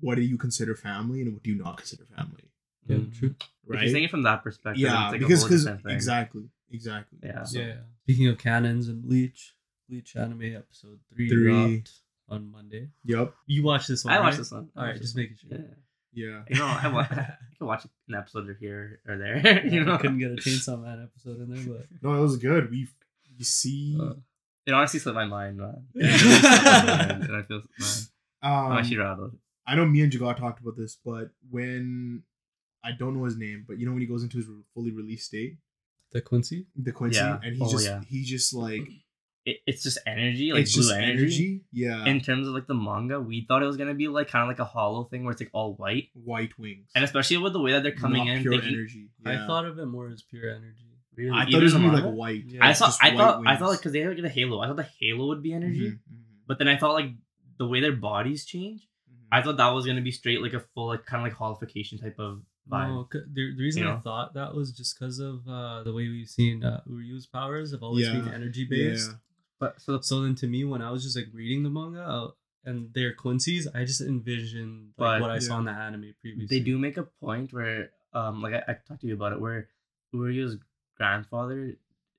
what 0.00 0.14
do 0.16 0.22
you 0.22 0.36
consider 0.38 0.74
family 0.74 1.22
and 1.22 1.32
what 1.32 1.42
do 1.42 1.50
you 1.50 1.56
not 1.56 1.78
consider 1.78 2.04
family, 2.16 2.50
Yeah, 2.88 2.96
Mm. 2.96 3.18
true. 3.18 3.34
If 3.40 3.48
right? 3.66 3.82
you're 3.82 3.90
saying 3.92 4.04
it 4.04 4.10
from 4.10 4.22
that 4.22 4.42
perspective, 4.42 4.80
yeah, 4.80 5.04
it's 5.06 5.12
like 5.12 5.20
because 5.20 5.32
a 5.32 5.40
whole 5.40 5.48
because 5.48 5.64
different 5.64 5.82
thing. 5.84 5.94
exactly, 5.94 6.50
exactly. 6.70 7.18
Yeah. 7.22 7.44
So, 7.44 7.58
yeah. 7.60 7.76
Speaking 8.04 8.26
of 8.28 8.38
cannons 8.38 8.88
and 8.88 9.02
Bleach, 9.02 9.54
Bleach 9.88 10.14
anime 10.16 10.42
episode 10.56 11.00
three, 11.12 11.28
Three. 11.28 11.44
dropped 11.44 11.92
on 12.30 12.50
Monday. 12.50 12.88
Yep. 13.04 13.34
You 13.46 13.62
watched 13.62 13.88
this 13.88 14.04
one? 14.04 14.14
I 14.14 14.20
watched 14.20 14.38
this 14.38 14.50
one. 14.52 14.68
All 14.76 14.84
right, 14.84 14.92
just 14.96 15.14
this 15.14 15.16
making 15.16 15.36
sure. 15.36 15.58
Yeah. 15.58 15.64
Yeah. 16.12 16.42
You 16.48 16.56
know, 16.58 16.66
I, 16.66 16.88
wa- 16.88 17.00
I 17.10 17.36
can 17.56 17.66
watch 17.66 17.84
an 18.08 18.14
episode 18.14 18.48
or 18.48 18.54
here 18.60 19.00
or 19.08 19.16
there. 19.18 19.66
you 19.70 19.84
know, 19.84 19.94
I 19.94 19.98
couldn't 19.98 20.18
get 20.18 20.32
a 20.32 20.36
Chainsaw 20.36 20.80
Man 20.82 21.02
episode 21.02 21.40
in 21.40 21.54
there, 21.54 21.64
but 21.76 21.86
No, 22.02 22.14
it 22.18 22.20
was 22.20 22.36
good. 22.36 22.70
We 22.70 22.88
you 23.36 23.44
see. 23.44 23.98
Uh, 24.00 24.14
it 24.66 24.72
honestly 24.72 25.00
slipped 25.00 25.16
my 25.16 25.24
mind, 25.26 25.56
man. 25.58 25.84
It 25.94 26.02
really 26.22 26.40
slipped 26.40 26.86
my 26.86 26.96
mind, 27.06 27.22
and 27.24 27.36
I 27.36 27.42
feel, 27.42 27.62
man, 27.78 27.88
um, 28.42 28.72
I'm 28.72 28.78
actually 28.78 28.96
rattled. 28.98 29.36
I 29.66 29.74
know 29.76 29.86
me 29.86 30.02
and 30.02 30.12
Jagar 30.12 30.36
talked 30.36 30.60
about 30.60 30.76
this, 30.76 30.98
but 31.04 31.30
when 31.50 32.22
I 32.84 32.92
don't 32.92 33.16
know 33.16 33.24
his 33.24 33.36
name, 33.36 33.64
but 33.68 33.78
you 33.78 33.86
know 33.86 33.92
when 33.92 34.00
he 34.00 34.06
goes 34.08 34.22
into 34.22 34.36
his 34.38 34.46
fully 34.74 34.90
released 34.90 35.26
state, 35.26 35.58
the 36.12 36.20
Quincy. 36.20 36.66
the 36.76 36.90
Quincy, 36.92 37.18
Yeah. 37.18 37.38
and 37.42 37.52
he's 37.56 37.62
Oh, 37.62 37.70
just 37.70 37.86
yeah. 37.86 38.00
he's 38.08 38.28
just 38.28 38.52
like 38.52 38.88
it, 39.46 39.58
it's 39.66 39.82
just 39.82 39.98
energy, 40.06 40.52
like 40.52 40.62
it's 40.62 40.74
blue 40.74 40.82
just 40.84 40.94
energy. 40.94 41.22
energy. 41.22 41.60
Yeah. 41.72 42.04
In 42.06 42.20
terms 42.20 42.46
of 42.46 42.54
like 42.54 42.66
the 42.66 42.74
manga, 42.74 43.20
we 43.20 43.44
thought 43.46 43.62
it 43.62 43.66
was 43.66 43.76
gonna 43.76 43.94
be 43.94 44.08
like 44.08 44.28
kind 44.28 44.42
of 44.42 44.48
like 44.48 44.58
a 44.58 44.64
hollow 44.64 45.04
thing 45.04 45.24
where 45.24 45.32
it's 45.32 45.40
like 45.40 45.50
all 45.52 45.74
white, 45.74 46.08
white 46.14 46.58
wings. 46.58 46.90
and 46.94 47.04
especially 47.04 47.38
with 47.38 47.52
the 47.54 47.60
way 47.60 47.72
that 47.72 47.82
they're 47.82 47.92
coming 47.92 48.26
Not 48.26 48.36
in, 48.36 48.42
pure 48.42 48.52
thinking, 48.52 48.74
energy. 48.74 49.08
I 49.24 49.32
Yeah. 49.34 49.46
thought 49.46 49.64
of 49.64 49.78
it 49.78 49.86
more 49.86 50.08
as 50.08 50.22
pure 50.22 50.50
energy. 50.50 50.86
really, 51.16 51.30
I 51.36 51.42
thought 51.44 51.48
even 51.48 51.60
it 51.60 51.64
was 51.64 51.74
in 51.74 51.80
gonna 51.80 51.90
be 51.90 51.94
like 51.96 52.04
manga? 52.04 52.16
white. 52.16 52.44
Yeah. 52.46 52.66
I 52.66 52.72
thought, 52.74 52.86
just 52.86 53.02
I 53.02 53.08
white 53.08 53.16
thought, 53.18 53.34
I 53.34 53.38
wings. 53.40 53.58
thought 53.58 53.68
like 53.70 53.78
because 53.78 53.92
they 53.92 54.00
had 54.00 54.14
like 54.16 54.24
a 54.24 54.28
halo, 54.28 54.60
I 54.60 54.66
thought 54.66 54.76
the 54.76 54.88
halo 55.00 55.26
would 55.28 55.42
be 55.42 55.52
energy, 55.54 55.88
Mhm, 55.88 55.92
mhm, 56.12 56.22
but 56.46 56.58
then 56.58 56.68
I 56.68 56.76
thought 56.76 56.92
like 56.94 57.10
the 57.58 57.66
way 57.66 57.80
their 57.80 57.92
bodies 57.96 58.44
change, 58.44 58.82
mhm. 59.10 59.26
I 59.32 59.42
thought 59.42 59.56
that 59.56 59.68
was 59.70 59.86
gonna 59.86 60.00
be 60.02 60.12
straight 60.12 60.42
like 60.42 60.52
a 60.54 60.60
full 60.74 60.88
like 60.88 61.06
kind 61.06 61.22
of 61.22 61.24
like 61.30 61.36
holification 61.36 61.98
type 61.98 62.18
of 62.18 62.42
vibe. 62.70 62.88
No, 62.88 63.04
'cause 63.04 63.22
the, 63.32 63.54
the 63.56 63.62
reason 63.62 63.82
You 63.82 63.88
I 63.88 63.92
know? 63.94 64.00
thought 64.00 64.34
that 64.34 64.54
was 64.54 64.72
just 64.72 64.98
because 64.98 65.18
of 65.18 65.48
uh, 65.48 65.82
the 65.82 65.92
way 65.94 66.08
we've 66.08 66.28
seen 66.28 66.62
uh, 66.62 66.82
Uryu's 66.86 67.26
powers 67.26 67.72
have 67.72 67.82
always 67.82 68.06
been 68.08 68.28
energy 68.28 68.64
based. 68.68 69.10
Yeah. 69.10 69.16
But 69.60 69.80
so 69.80 70.00
So 70.00 70.22
then 70.22 70.34
to 70.36 70.46
me, 70.48 70.64
when 70.64 70.82
I 70.82 70.90
was 70.90 71.02
just 71.04 71.16
like 71.16 71.28
reading 71.32 71.62
the 71.62 71.70
manga 71.70 72.02
uh, 72.02 72.30
and 72.64 72.92
their 72.94 73.12
Quincy's, 73.14 73.68
I 73.74 73.84
just 73.84 74.00
envisioned 74.00 74.94
like 74.98 75.20
But- 75.20 75.20
what 75.20 75.30
I 75.30 75.38
saw 75.38 75.58
in 75.58 75.66
the 75.66 75.72
anime 75.72 76.14
previously. 76.20 76.58
they 76.58 76.64
do 76.64 76.78
make 76.78 76.96
a 76.96 77.04
point 77.04 77.52
where 77.52 77.90
um 78.12 78.42
like 78.42 78.54
I, 78.54 78.62
I 78.72 78.74
talked 78.88 79.02
to 79.02 79.06
you 79.06 79.14
about 79.14 79.32
it 79.34 79.40
where 79.40 79.68
Uryu's 80.14 80.56
grandfather 80.96 81.76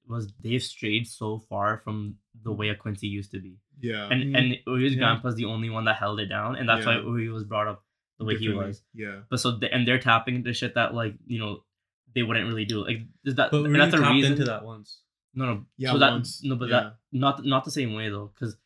was 0.08 0.32
they've 0.44 0.64
strayed 0.64 1.08
so 1.08 1.40
far 1.50 1.78
from 1.84 2.16
the 2.44 2.52
way 2.52 2.70
a 2.70 2.76
Quincy 2.76 3.08
used 3.08 3.32
to 3.32 3.40
be. 3.40 3.58
Yeah. 3.80 4.08
And 4.12 4.24
Mm. 4.24 4.38
and 4.38 4.48
Uryu's 4.68 4.94
Yeah. 4.94 5.00
grandpa's 5.00 5.36
the 5.36 5.46
only 5.46 5.70
one 5.70 5.86
that 5.86 5.96
held 5.98 6.20
it 6.20 6.28
down, 6.28 6.56
and 6.56 6.68
that's 6.70 6.86
Yeah. 6.86 6.98
why 7.00 7.04
Uryu 7.04 7.34
was 7.34 7.44
brought 7.44 7.68
up 7.68 7.84
the 8.20 8.26
way 8.26 8.36
he 8.38 8.50
was. 8.50 8.84
Yeah. 8.94 9.22
But 9.30 9.40
so 9.40 9.52
they, 9.58 9.70
and 9.70 9.88
they're 9.88 10.00
tapping 10.00 10.36
into 10.36 10.54
shit 10.54 10.76
that 10.76 10.94
like 10.94 11.16
you 11.28 11.40
know 11.40 11.64
they 12.16 12.24
wouldn't 12.24 12.48
really 12.48 12.66
do. 12.66 12.84
Like 12.86 13.02
is 13.26 13.36
that 13.36 13.52
but 13.52 13.66
and 13.66 13.76
that's 13.76 13.92
the 13.92 13.98
tapped 14.02 14.14
reason 14.14 14.32
into 14.34 14.46
that 14.46 14.64
once. 14.66 15.02
No, 15.34 15.46
no. 15.46 15.66
Yeah, 15.78 15.92
so 15.94 15.98
that 16.00 16.12
once. 16.12 16.44
no, 16.44 16.56
but 16.56 16.70
Yeah. 16.70 16.80
that 16.82 16.96
not 17.12 17.46
not 17.46 17.64
the 17.66 17.72
same 17.72 17.94
way 17.94 18.10
though, 18.10 18.32
because 18.34 18.58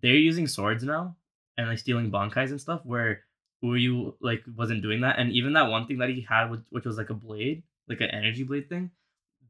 they're 0.00 0.14
using 0.16 0.46
swords 0.46 0.84
now 0.84 1.16
and 1.56 1.68
like 1.68 1.78
stealing 1.78 2.10
bankais 2.10 2.50
and 2.50 2.60
stuff. 2.60 2.80
Where 2.84 3.22
Uryu 3.64 4.14
like 4.20 4.44
wasn't 4.56 4.82
doing 4.82 5.00
that, 5.02 5.18
and 5.18 5.32
even 5.32 5.54
that 5.54 5.70
one 5.70 5.86
thing 5.86 5.98
that 5.98 6.10
he 6.10 6.20
had, 6.20 6.50
which, 6.50 6.60
which 6.70 6.84
was 6.84 6.96
like 6.98 7.10
a 7.10 7.14
blade, 7.14 7.62
like 7.88 8.00
an 8.00 8.10
energy 8.10 8.42
blade 8.44 8.68
thing, 8.68 8.90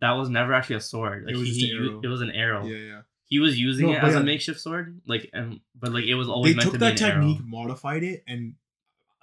that 0.00 0.12
was 0.12 0.28
never 0.28 0.52
actually 0.54 0.76
a 0.76 0.80
sword. 0.80 1.24
Like 1.26 1.34
It 1.34 1.38
was 1.38 1.48
he, 1.48 1.60
just 1.60 1.72
an 1.72 1.78
he- 1.82 1.88
arrow. 1.90 2.00
it 2.02 2.06
was 2.08 2.20
an 2.22 2.30
arrow. 2.30 2.64
Yeah. 2.66 2.76
Yeah. 2.76 3.00
He 3.26 3.38
was 3.40 3.58
using 3.58 3.86
No, 3.88 3.94
it 3.94 4.00
but 4.02 4.10
as 4.10 4.16
a 4.16 4.22
makeshift 4.22 4.60
sword, 4.60 5.00
like 5.06 5.28
and 5.32 5.60
but 5.78 5.92
like 5.92 6.04
it 6.04 6.14
was 6.14 6.28
always 6.28 6.52
They 6.52 6.56
meant 6.58 6.64
took 6.66 6.72
to 6.74 6.78
that 6.78 6.96
be 6.98 7.04
an 7.04 7.10
technique, 7.10 7.38
arrow. 7.40 7.46
modified 7.46 8.04
it, 8.04 8.22
and 8.28 8.54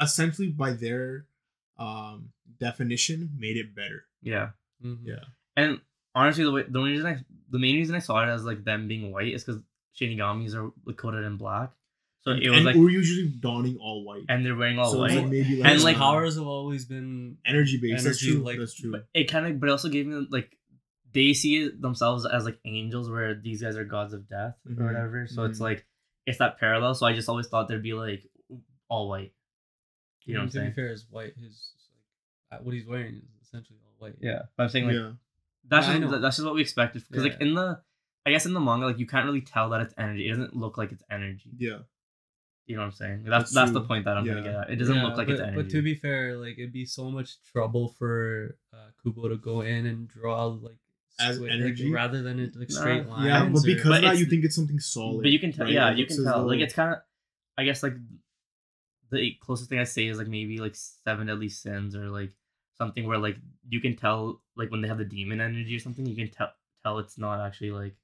essentially 0.01 0.49
by 0.49 0.73
their 0.73 1.25
um 1.77 2.29
definition 2.59 3.29
made 3.37 3.57
it 3.57 3.73
better. 3.75 4.05
Yeah, 4.21 4.49
Mhm. 4.83 4.99
Yeah. 5.03 5.23
and 5.55 5.81
honestly, 6.15 6.43
the 6.43 6.51
way 6.51 6.63
the 6.67 6.79
only 6.79 6.91
reason 6.91 7.07
I 7.07 7.17
the 7.49 7.59
main 7.59 7.75
reason 7.75 7.95
I 7.95 7.99
saw 7.99 8.23
it 8.23 8.29
as 8.31 8.43
like 8.45 8.63
them 8.63 8.87
being 8.87 9.11
white 9.11 9.33
is 9.33 9.43
because 9.43 9.61
Shinigamis 9.99 10.55
are 10.55 10.71
like, 10.85 10.97
coated 10.97 11.25
in 11.25 11.37
black, 11.37 11.71
so 12.21 12.31
it 12.31 12.47
was 12.49 12.57
and 12.57 12.65
like 12.65 12.75
we're 12.75 12.89
usually 12.89 13.27
donning 13.29 13.77
all 13.81 14.03
white. 14.05 14.23
and 14.29 14.45
they're 14.45 14.55
wearing 14.55 14.79
all 14.79 14.91
so 14.91 14.99
white. 14.99 15.11
like 15.15 15.27
maybe 15.27 15.57
like 15.61 15.71
And, 15.71 15.83
like- 15.83 15.97
powers 15.97 16.35
have 16.35 16.47
always 16.47 16.85
been 16.85 17.37
energy 17.45 17.77
based. 17.81 18.03
That's 18.05 18.23
energy, 18.23 18.37
true. 18.37 18.45
like- 18.45 18.57
That's 18.59 18.73
true. 18.73 18.91
But 18.91 19.07
it 19.13 19.25
kind 19.25 19.45
of, 19.47 19.59
but 19.59 19.67
it 19.67 19.71
also 19.71 19.89
gave 19.89 20.07
me 20.07 20.25
like 20.29 20.57
they 21.13 21.33
see 21.33 21.67
themselves 21.67 22.25
as 22.25 22.45
like 22.45 22.57
angels, 22.63 23.09
where 23.09 23.35
these 23.35 23.61
guys 23.61 23.75
are 23.75 23.83
gods 23.83 24.13
of 24.13 24.29
death 24.29 24.55
Mhm. 24.65 24.79
or 24.79 24.85
whatever. 24.85 25.27
So 25.27 25.43
it's 25.43 25.59
Mhm. 25.59 25.63
like 25.63 25.85
it's 26.25 26.37
that 26.37 26.57
parallel. 26.59 26.93
So 26.95 27.05
I 27.05 27.13
just 27.13 27.27
always 27.27 27.47
thought 27.47 27.67
there'd 27.67 27.83
be 27.83 27.93
like 27.93 28.23
all 28.87 29.09
white. 29.09 29.33
You 30.23 30.35
know 30.35 30.41
what 30.41 30.55
I'm 30.55 30.61
to 30.63 30.69
be 30.69 30.71
fair, 30.71 30.87
his 30.89 31.05
white 31.09 31.33
his 31.35 31.73
like 32.51 32.61
uh, 32.61 32.63
what 32.63 32.73
he's 32.75 32.85
wearing 32.85 33.15
is 33.15 33.45
essentially 33.47 33.79
all 33.85 33.95
white. 33.97 34.15
Yeah, 34.21 34.43
but 34.55 34.63
I'm 34.63 34.69
saying 34.69 34.85
like 34.85 34.95
yeah. 34.95 35.11
That's 35.67 35.87
Yeah, 35.87 35.99
just 35.99 36.21
that's 36.21 36.35
just 36.37 36.45
what 36.45 36.55
we 36.55 36.61
expected 36.61 37.03
because 37.09 37.23
like 37.23 37.39
in 37.41 37.53
the 37.53 37.79
I 38.25 38.31
guess 38.31 38.45
in 38.45 38.53
the 38.53 38.59
manga 38.59 38.85
like 38.87 38.99
you 38.99 39.07
can't 39.07 39.25
really 39.25 39.41
tell 39.41 39.69
that 39.71 39.81
it's 39.81 39.93
energy. 39.97 40.27
It 40.27 40.29
doesn't 40.29 40.55
look 40.55 40.77
like 40.77 40.91
it's 40.91 41.03
energy. 41.09 41.51
Yeah. 41.57 41.79
You 42.67 42.75
know 42.75 42.83
what 42.83 42.87
I'm 42.87 42.91
saying? 42.93 43.23
That's 43.23 43.51
That's 43.51 43.53
that's, 43.53 43.71
the 43.71 43.81
point 43.81 44.05
that 44.05 44.15
I'm 44.17 44.25
gonna 44.25 44.43
get 44.43 44.53
at. 44.55 44.69
It 44.69 44.75
doesn't 44.77 44.95
Yeah, 44.95 45.03
look 45.07 45.17
like 45.17 45.27
but, 45.27 45.33
it's 45.33 45.41
energy. 45.41 45.61
But 45.63 45.69
to 45.71 45.81
be 45.81 45.95
fair, 45.95 46.37
like 46.37 46.57
it'd 46.59 46.71
be 46.71 46.85
so 46.85 47.09
much 47.09 47.41
trouble 47.51 47.89
for 47.97 48.57
uh, 48.73 48.77
Kubo 49.03 49.27
to 49.29 49.37
go 49.37 49.61
in 49.61 49.85
and 49.87 50.07
draw 50.07 50.45
like 50.45 50.77
As 51.19 51.35
square- 51.37 51.49
energy? 51.49 51.85
like, 51.85 51.93
rather 51.95 52.21
than 52.21 52.39
it 52.39 52.55
like 52.55 52.69
Nah. 52.69 52.79
straight 52.79 53.07
lines. 53.07 53.25
Yeah, 53.25 53.45
but 53.49 53.59
or- 53.59 53.65
because 53.65 53.89
But 53.89 54.01
that, 54.01 54.17
you 54.19 54.25
think 54.25 54.45
it's 54.45 54.55
something 54.55 54.79
solid. 54.79 55.23
But 55.23 55.31
you 55.31 55.39
can 55.39 55.51
tell, 55.51 55.65
right? 55.65 55.73
yeah, 55.73 55.91
It 55.91 55.97
you 55.97 56.05
can 56.05 56.23
tell. 56.23 56.47
Like 56.47 56.59
it's 56.59 56.73
kind 56.75 56.93
of, 56.93 56.99
I 57.57 57.63
guess 57.65 57.81
like 57.83 57.95
the 59.09 59.35
closest 59.41 59.69
thing 59.69 59.79
I 59.79 59.83
say 59.83 60.07
is 60.07 60.17
like 60.17 60.27
maybe 60.27 60.59
like 60.59 60.75
seven 60.75 61.27
deadly 61.27 61.49
sins 61.49 61.95
or 61.95 62.09
like 62.09 62.31
something 62.77 63.05
where 63.05 63.17
like 63.17 63.37
you 63.67 63.81
can 63.81 63.95
tell 63.95 64.41
like 64.61 64.71
when 64.71 64.81
they 64.81 64.87
have 64.87 64.97
the 64.97 65.05
demon 65.05 65.41
energy 65.41 65.75
or 65.75 65.79
something, 65.79 66.05
you 66.05 66.15
can 66.15 66.29
tell 66.29 66.51
tell 66.83 66.99
it's 66.99 67.17
not 67.17 67.45
actually 67.45 67.71
like 67.71 67.95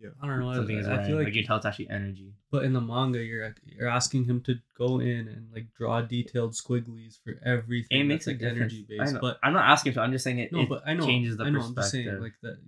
yeah. 0.00 0.10
I 0.22 0.26
don't 0.26 0.40
know. 0.40 0.54
something 0.54 0.76
I, 0.76 0.80
is 0.80 0.86
I 0.86 1.02
feel 1.04 1.16
like, 1.16 1.26
like, 1.26 1.34
you 1.34 1.42
can 1.42 1.46
tell 1.48 1.56
it's 1.56 1.66
actually 1.66 1.90
energy. 1.90 2.34
but 2.52 2.64
in 2.64 2.72
the 2.72 2.80
manga, 2.80 3.18
you're 3.18 3.54
you're 3.64 3.88
asking 3.88 4.24
him 4.24 4.40
to 4.42 4.56
go 4.76 5.00
in 5.00 5.26
and 5.28 5.48
like 5.52 5.66
draw 5.76 6.02
detailed 6.02 6.52
squigglies 6.52 7.18
for 7.22 7.40
everything. 7.44 8.00
It 8.00 8.04
makes 8.04 8.26
that's, 8.26 8.40
a 8.40 8.44
like 8.44 8.52
difference. 8.52 8.72
energy 8.74 8.86
I 9.00 9.02
based. 9.02 9.14
know. 9.14 9.20
But 9.20 9.38
I'm 9.42 9.54
not 9.54 9.68
asking 9.68 9.94
to. 9.94 10.00
I'm 10.00 10.12
just 10.12 10.24
saying 10.24 10.38
it. 10.38 10.52
no, 10.52 10.60
it 10.60 10.68
but 10.68 10.82
I 10.86 10.94
know 10.94 11.04
changes 11.04 11.36
the 11.36 11.44
I 11.44 11.50
know. 11.50 11.62
I'm 11.62 11.74
just 11.74 11.90
saying 11.90 12.04
perspective. 12.04 12.22
like 12.22 12.34
that. 12.42 12.58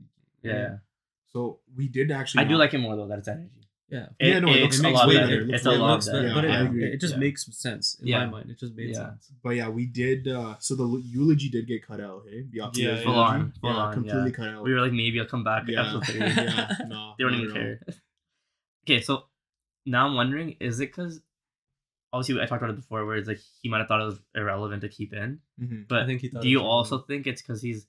yeah, 0.42 0.76
So 1.32 1.60
we 1.76 1.88
did 1.88 2.10
actually. 2.10 2.44
I 2.44 2.48
do 2.48 2.56
like 2.56 2.74
it 2.74 2.78
more 2.78 2.96
though 2.96 3.06
that 3.06 3.18
it's 3.18 3.28
energy. 3.28 3.59
Yeah. 3.90 4.06
It, 4.20 4.28
Yeah, 4.28 4.38
no, 4.38 4.48
it 4.48 4.56
it 4.58 4.62
looks 4.62 4.78
looks 4.80 4.90
a 4.92 4.94
lot 4.94 5.08
way 5.08 5.14
better. 5.16 5.26
better. 5.26 5.40
It 5.42 5.46
looks 5.46 5.56
It's 5.58 5.66
a 5.66 5.70
lot 5.72 6.00
better. 6.06 6.12
better, 6.22 6.34
but 6.34 6.44
Yeah, 6.44 6.50
I 6.58 6.60
it, 6.62 6.66
agree. 6.66 6.84
it 6.94 7.00
just 7.00 7.14
Yeah. 7.14 7.20
makes 7.20 7.58
sense 7.58 7.94
in 8.00 8.06
Yeah. 8.06 8.24
my 8.26 8.30
mind. 8.30 8.50
It 8.50 8.58
just 8.58 8.74
made 8.74 8.88
Yeah. 8.90 8.94
sense. 9.10 9.32
But 9.42 9.50
yeah, 9.50 9.68
we 9.68 9.86
did. 9.86 10.28
uh 10.28 10.56
So 10.60 10.74
the 10.76 10.86
eulogy 11.04 11.48
did 11.48 11.66
get 11.66 11.84
cut 11.86 12.00
out. 12.00 12.22
Hey, 12.28 12.44
Byakuya's 12.44 12.78
Yeah, 12.78 12.84
eulogy. 12.88 13.04
Full 13.04 13.14
on, 13.18 13.52
full 13.60 13.70
yeah, 13.70 13.76
on, 13.76 13.92
completely 13.94 14.30
yeah. 14.30 14.36
cut 14.36 14.48
out. 14.48 14.62
We 14.64 14.72
were 14.74 14.80
like 14.80 14.92
maybe 14.92 15.18
I'll 15.20 15.26
come 15.26 15.42
back. 15.44 15.64
yeah, 15.66 16.00
yeah, 16.08 16.76
no, 16.88 17.14
they 17.18 17.24
don't 17.24 17.34
even 17.34 17.48
at 17.48 17.52
care. 17.54 17.80
okay, 18.84 19.00
so 19.00 19.24
now 19.86 20.06
I'm 20.06 20.14
wondering, 20.14 20.56
is 20.60 20.78
it 20.80 20.86
because 20.86 21.20
obviously 22.12 22.40
I 22.40 22.46
talked 22.46 22.62
about 22.62 22.72
it 22.74 22.76
before, 22.76 23.04
where 23.06 23.16
it's 23.16 23.28
like 23.28 23.40
he 23.62 23.68
might 23.68 23.78
have 23.78 23.88
thought 23.88 24.02
it 24.02 24.04
was 24.06 24.20
irrelevant 24.34 24.82
to 24.82 24.88
keep 24.88 25.12
in, 25.12 25.40
Mhm. 25.60 25.88
but 25.88 26.00
I 26.02 26.06
think 26.06 26.20
he 26.20 26.28
thought 26.28 26.42
do 26.42 26.48
you 26.48 26.60
also 26.60 26.96
relevant. 26.96 27.08
think 27.08 27.26
it's 27.26 27.42
because 27.42 27.62
he's 27.62 27.86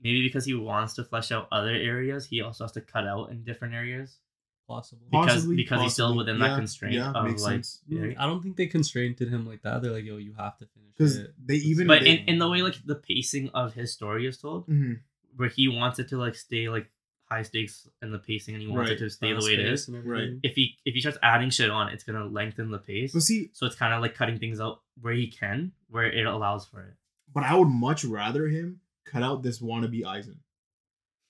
maybe 0.00 0.22
because 0.22 0.44
he 0.44 0.54
wants 0.54 0.94
to 0.94 1.04
flesh 1.04 1.32
out 1.32 1.48
other 1.52 1.70
areas, 1.70 2.26
he 2.26 2.40
also 2.42 2.64
has 2.64 2.72
to 2.72 2.80
cut 2.82 3.06
out 3.06 3.30
in 3.30 3.44
different 3.44 3.74
areas 3.74 4.18
possible? 4.66 5.06
because 5.10 5.26
Possibly, 5.34 5.56
because 5.56 5.82
he's 5.82 5.92
still 5.94 6.16
within 6.16 6.38
Yeah, 6.38 6.48
that 6.48 6.56
constraint 6.56 6.94
yeah, 6.94 7.12
of 7.12 7.24
makes 7.26 7.42
like. 7.42 7.52
sense. 7.54 7.80
yeah. 7.88 8.00
Mm, 8.00 8.14
I 8.18 8.26
don't 8.26 8.42
think 8.42 8.56
they 8.56 8.66
constrained 8.66 9.18
him 9.18 9.46
like 9.46 9.62
that. 9.62 9.82
They're 9.82 9.92
like, 9.92 10.04
yo, 10.04 10.16
you 10.16 10.34
have 10.34 10.56
to 10.58 10.66
finish 10.66 10.90
Because 10.96 11.16
it. 11.16 11.34
they 11.44 11.54
even. 11.56 11.86
But 11.86 12.02
they, 12.02 12.10
in, 12.10 12.18
in 12.28 12.38
the 12.38 12.48
way 12.48 12.62
like 12.62 12.76
the 12.84 12.94
pacing 12.96 13.50
of 13.54 13.74
his 13.74 13.92
story 13.92 14.26
is 14.26 14.38
told, 14.38 14.66
Mhm. 14.68 15.00
where 15.36 15.48
he 15.48 15.68
wants 15.68 15.98
it 15.98 16.08
to 16.08 16.16
like 16.18 16.34
stay 16.34 16.68
like 16.68 16.90
high 17.28 17.42
stakes 17.42 17.88
in 18.02 18.12
the 18.12 18.18
pacing 18.18 18.54
and 18.54 18.62
he 18.62 18.68
wants 18.68 18.88
Right. 18.90 18.96
it 18.96 19.00
to 19.00 19.10
stay 19.10 19.30
the 19.30 19.36
Fast 19.36 19.46
way 19.46 19.54
it 19.54 19.56
pace 19.68 19.80
is. 19.82 19.88
and 19.88 20.04
Right. 20.04 20.30
If 20.44 20.54
he 20.54 20.76
if 20.84 20.94
he 20.94 21.00
starts 21.00 21.18
adding 21.22 21.50
shit 21.50 21.70
on, 21.70 21.88
it's 21.92 22.04
gonna 22.04 22.24
lengthen 22.24 22.70
the 22.70 22.78
pace. 22.78 23.12
But 23.12 23.22
see, 23.22 23.50
So 23.52 23.66
it's 23.66 23.74
kind 23.76 23.92
of 23.94 24.00
like 24.00 24.14
cutting 24.14 24.38
things 24.38 24.60
out 24.60 24.82
where 25.00 25.12
he 25.14 25.26
can, 25.26 25.72
where 25.88 26.04
it 26.10 26.24
allows 26.26 26.66
for 26.66 26.80
it. 26.82 26.94
but 27.34 27.42
I 27.44 27.54
would 27.54 27.68
much 27.68 28.04
rather 28.04 28.48
him 28.48 28.80
cut 29.04 29.22
out 29.22 29.42
this 29.42 29.58
wannabe 29.60 30.02
Aizen. 30.02 30.36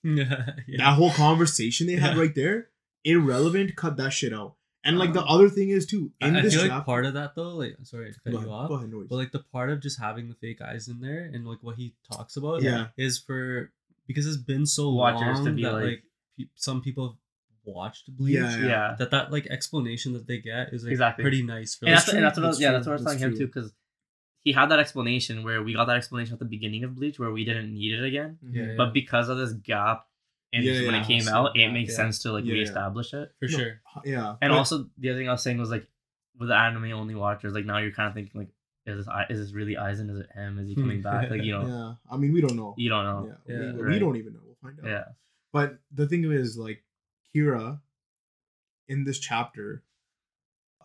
yeah, 0.03 0.51
yeah. 0.67 0.77
That 0.77 0.93
whole 0.95 1.11
conversation 1.11 1.87
they 1.87 1.95
had 1.95 2.15
Yeah. 2.15 2.21
right 2.21 2.35
there, 2.35 2.69
irrelevant. 3.07 3.75
Cut 3.75 3.97
that 3.97 4.11
shit 4.13 4.33
out. 4.33 4.55
And 4.83 4.97
like 4.99 5.11
the 5.13 5.21
Uh, 5.21 5.35
other 5.35 5.49
thing 5.49 5.69
is 5.69 5.85
too 5.85 6.11
in 6.21 6.35
I, 6.35 6.39
I 6.39 6.41
this 6.43 6.53
feel 6.55 6.67
like 6.69 6.85
part 6.85 7.05
of 7.05 7.13
that 7.15 7.35
though, 7.35 7.55
like 7.55 7.75
sorry 7.83 8.13
to 8.13 8.19
cut 8.19 8.31
go 8.31 8.39
you 8.39 8.45
ahead, 8.45 8.49
off, 8.49 8.67
go 8.69 8.75
ahead, 8.75 8.89
no 8.89 9.03
but 9.09 9.15
like 9.15 9.31
the 9.33 9.39
part 9.39 9.69
of 9.69 9.81
just 9.81 9.99
having 9.99 10.29
the 10.29 10.35
fake 10.35 10.59
Aizen 10.59 11.01
there 11.01 11.29
and 11.33 11.45
like 11.45 11.59
what 11.61 11.75
he 11.75 11.95
talks 12.09 12.37
about, 12.37 12.61
Yeah. 12.61 12.87
is 12.97 13.17
for 13.19 13.71
because 14.07 14.25
it's 14.25 14.37
been 14.37 14.65
so 14.65 14.93
Watchers 14.93 15.39
to 15.39 15.43
long 15.45 15.55
be 15.55 15.63
that 15.63 15.73
like- 15.73 15.83
like, 15.83 16.03
pe- 16.37 16.45
some 16.55 16.81
people 16.81 17.09
have 17.09 17.17
watched 17.65 18.15
Bleach. 18.15 18.35
Yeah, 18.35 18.65
Yeah. 18.65 18.95
That 18.97 19.11
that 19.11 19.31
like 19.31 19.47
explanation 19.47 20.13
that 20.13 20.25
they 20.25 20.37
get 20.39 20.71
is 20.73 20.83
like 20.85 20.91
Exactly. 20.93 21.23
pretty 21.23 21.43
nice 21.43 21.75
for 21.75 21.85
And 21.87 21.95
like, 21.95 22.05
that's, 22.05 22.13
and 22.15 22.23
that's 22.23 22.37
what 22.37 22.45
I 22.45 22.47
was, 22.47 22.57
That's 22.57 22.63
yeah, 22.63 22.71
that's 22.71 22.87
what 22.87 22.93
I 22.93 22.95
was 22.95 23.03
that's 23.03 23.17
telling 23.17 23.31
him 23.33 23.37
true. 23.37 23.47
too, 23.47 23.47
because 23.47 23.73
he 24.45 24.53
had 24.53 24.67
that 24.71 24.79
explanation 24.79 25.43
where 25.43 25.61
we 25.61 25.73
got 25.73 25.85
that 25.85 25.97
explanation 25.97 26.31
at 26.33 26.39
the 26.39 26.45
beginning 26.45 26.85
of 26.85 26.95
Bleach 26.95 27.19
where 27.19 27.31
we 27.33 27.43
didn't 27.43 27.73
need 27.73 27.91
it 27.91 28.05
again. 28.05 28.37
Yeah, 28.41 28.67
yeah. 28.67 28.73
But 28.77 28.93
because 28.93 29.27
of 29.27 29.37
this 29.37 29.51
gap 29.51 30.05
and 30.05 30.07
Yeah, 30.63 30.85
when 30.85 30.93
yeah. 30.95 31.01
it 31.01 31.07
came 31.07 31.21
So 31.21 31.33
out, 31.33 31.55
it 31.55 31.59
gap, 31.65 31.73
makes 31.73 31.91
yeah. 31.91 31.95
sense 31.97 32.19
to 32.19 32.31
like 32.31 32.45
Yeah, 32.45 32.53
yeah. 32.53 32.59
reestablish 32.61 33.13
it. 33.13 33.31
for 33.39 33.45
No, 33.49 33.57
sure. 33.57 33.81
Yeah. 34.05 34.35
And 34.41 34.51
but- 34.51 34.57
also 34.57 34.89
the 34.97 35.09
other 35.09 35.19
thing 35.19 35.29
I 35.29 35.33
was 35.33 35.41
saying 35.43 35.57
was 35.57 35.69
like 35.71 35.87
with 36.39 36.49
the 36.49 36.55
anime 36.55 36.91
only 36.93 37.15
watchers, 37.15 37.53
like 37.53 37.65
now 37.65 37.77
you're 37.79 37.91
kind 37.91 38.07
of 38.07 38.13
thinking 38.13 38.39
like, 38.41 38.49
is 38.85 38.97
this 38.97 39.07
I- 39.07 39.25
is 39.29 39.39
this 39.39 39.51
really 39.53 39.75
Aizen? 39.75 40.09
Is 40.09 40.19
it 40.19 40.29
him? 40.33 40.59
Is 40.59 40.67
he 40.69 40.75
coming 40.83 41.01
back? 41.01 41.29
Like 41.29 41.43
you 41.43 41.51
know, 41.57 41.67
yeah. 41.67 41.93
I 42.13 42.17
mean, 42.17 42.31
we 42.33 42.41
don't 42.41 42.55
know. 42.55 42.73
you 42.77 42.89
don't 42.89 43.03
know. 43.03 43.35
Yeah, 43.47 43.53
Yeah, 43.55 43.71
we, 43.73 43.77
we 43.77 43.81
right. 43.83 43.99
don't 43.99 44.15
even 44.17 44.33
know. 44.33 44.39
We'll 44.45 44.55
find 44.61 44.79
out. 44.79 44.85
Yeah. 44.89 45.03
But 45.53 45.79
the 45.91 46.07
thing 46.07 46.23
is, 46.31 46.57
like, 46.57 46.83
Kira 47.33 47.79
in 48.87 49.03
this 49.05 49.17
chapter, 49.19 49.83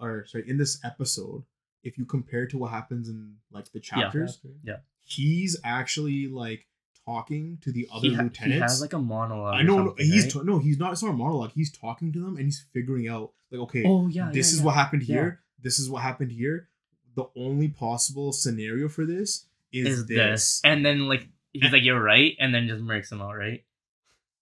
or 0.01 0.25
sorry, 0.27 0.49
in 0.49 0.57
this 0.57 0.81
episode, 0.85 1.45
if 1.85 1.99
you 1.99 2.05
compare 2.05 2.47
to 2.47 2.59
what 2.59 2.71
happens 2.71 3.09
in 3.09 3.37
like 3.51 3.71
the 3.73 3.81
chapters, 3.81 4.41
yeah, 4.65 4.77
he's 5.05 5.57
actually 5.65 6.27
like 6.29 6.67
talking 7.05 7.59
to 7.63 7.73
the 7.73 7.89
other 7.93 8.09
He, 8.09 8.15
ha- 8.15 8.23
he 8.23 8.25
lieutenants. 8.25 8.63
has 8.75 8.81
like 8.81 8.93
a 8.93 8.99
monologue. 8.99 9.55
I 9.55 9.63
know, 9.63 9.83
no, 9.85 9.95
he's 9.99 10.25
right? 10.25 10.33
t- 10.33 10.41
no, 10.45 10.59
he's 10.59 10.79
not. 10.79 10.93
It's 10.93 11.03
not 11.03 11.11
a 11.11 11.17
monologue. 11.17 11.53
He's 11.55 11.71
talking 11.73 12.13
to 12.13 12.21
them 12.21 12.37
and 12.37 12.45
he's 12.47 12.65
figuring 12.73 13.09
out 13.09 13.33
like, 13.51 13.61
okay, 13.63 13.85
oh 13.87 14.07
yeah, 14.09 14.31
this 14.33 14.51
yeah, 14.53 14.55
is 14.55 14.59
yeah. 14.61 14.65
what 14.67 14.75
happened 14.75 15.03
Yeah. 15.03 15.15
here. 15.15 15.41
This 15.63 15.79
is 15.79 15.89
what 15.91 16.03
happened 16.03 16.33
here. 16.33 16.69
The 17.15 17.25
only 17.37 17.69
possible 17.69 18.33
scenario 18.33 18.89
for 18.89 19.05
this 19.05 19.47
is, 19.73 19.87
is 20.01 20.07
this. 20.07 20.17
this. 20.17 20.61
And 20.65 20.85
then 20.85 21.09
like 21.09 21.27
he's 21.53 21.73
like, 21.73 21.83
You're 21.83 22.03
right, 22.03 22.35
and 22.41 22.55
then 22.55 22.69
just 22.69 22.83
murks 22.83 23.11
him 23.13 23.21
out, 23.23 23.37
right? 23.37 23.65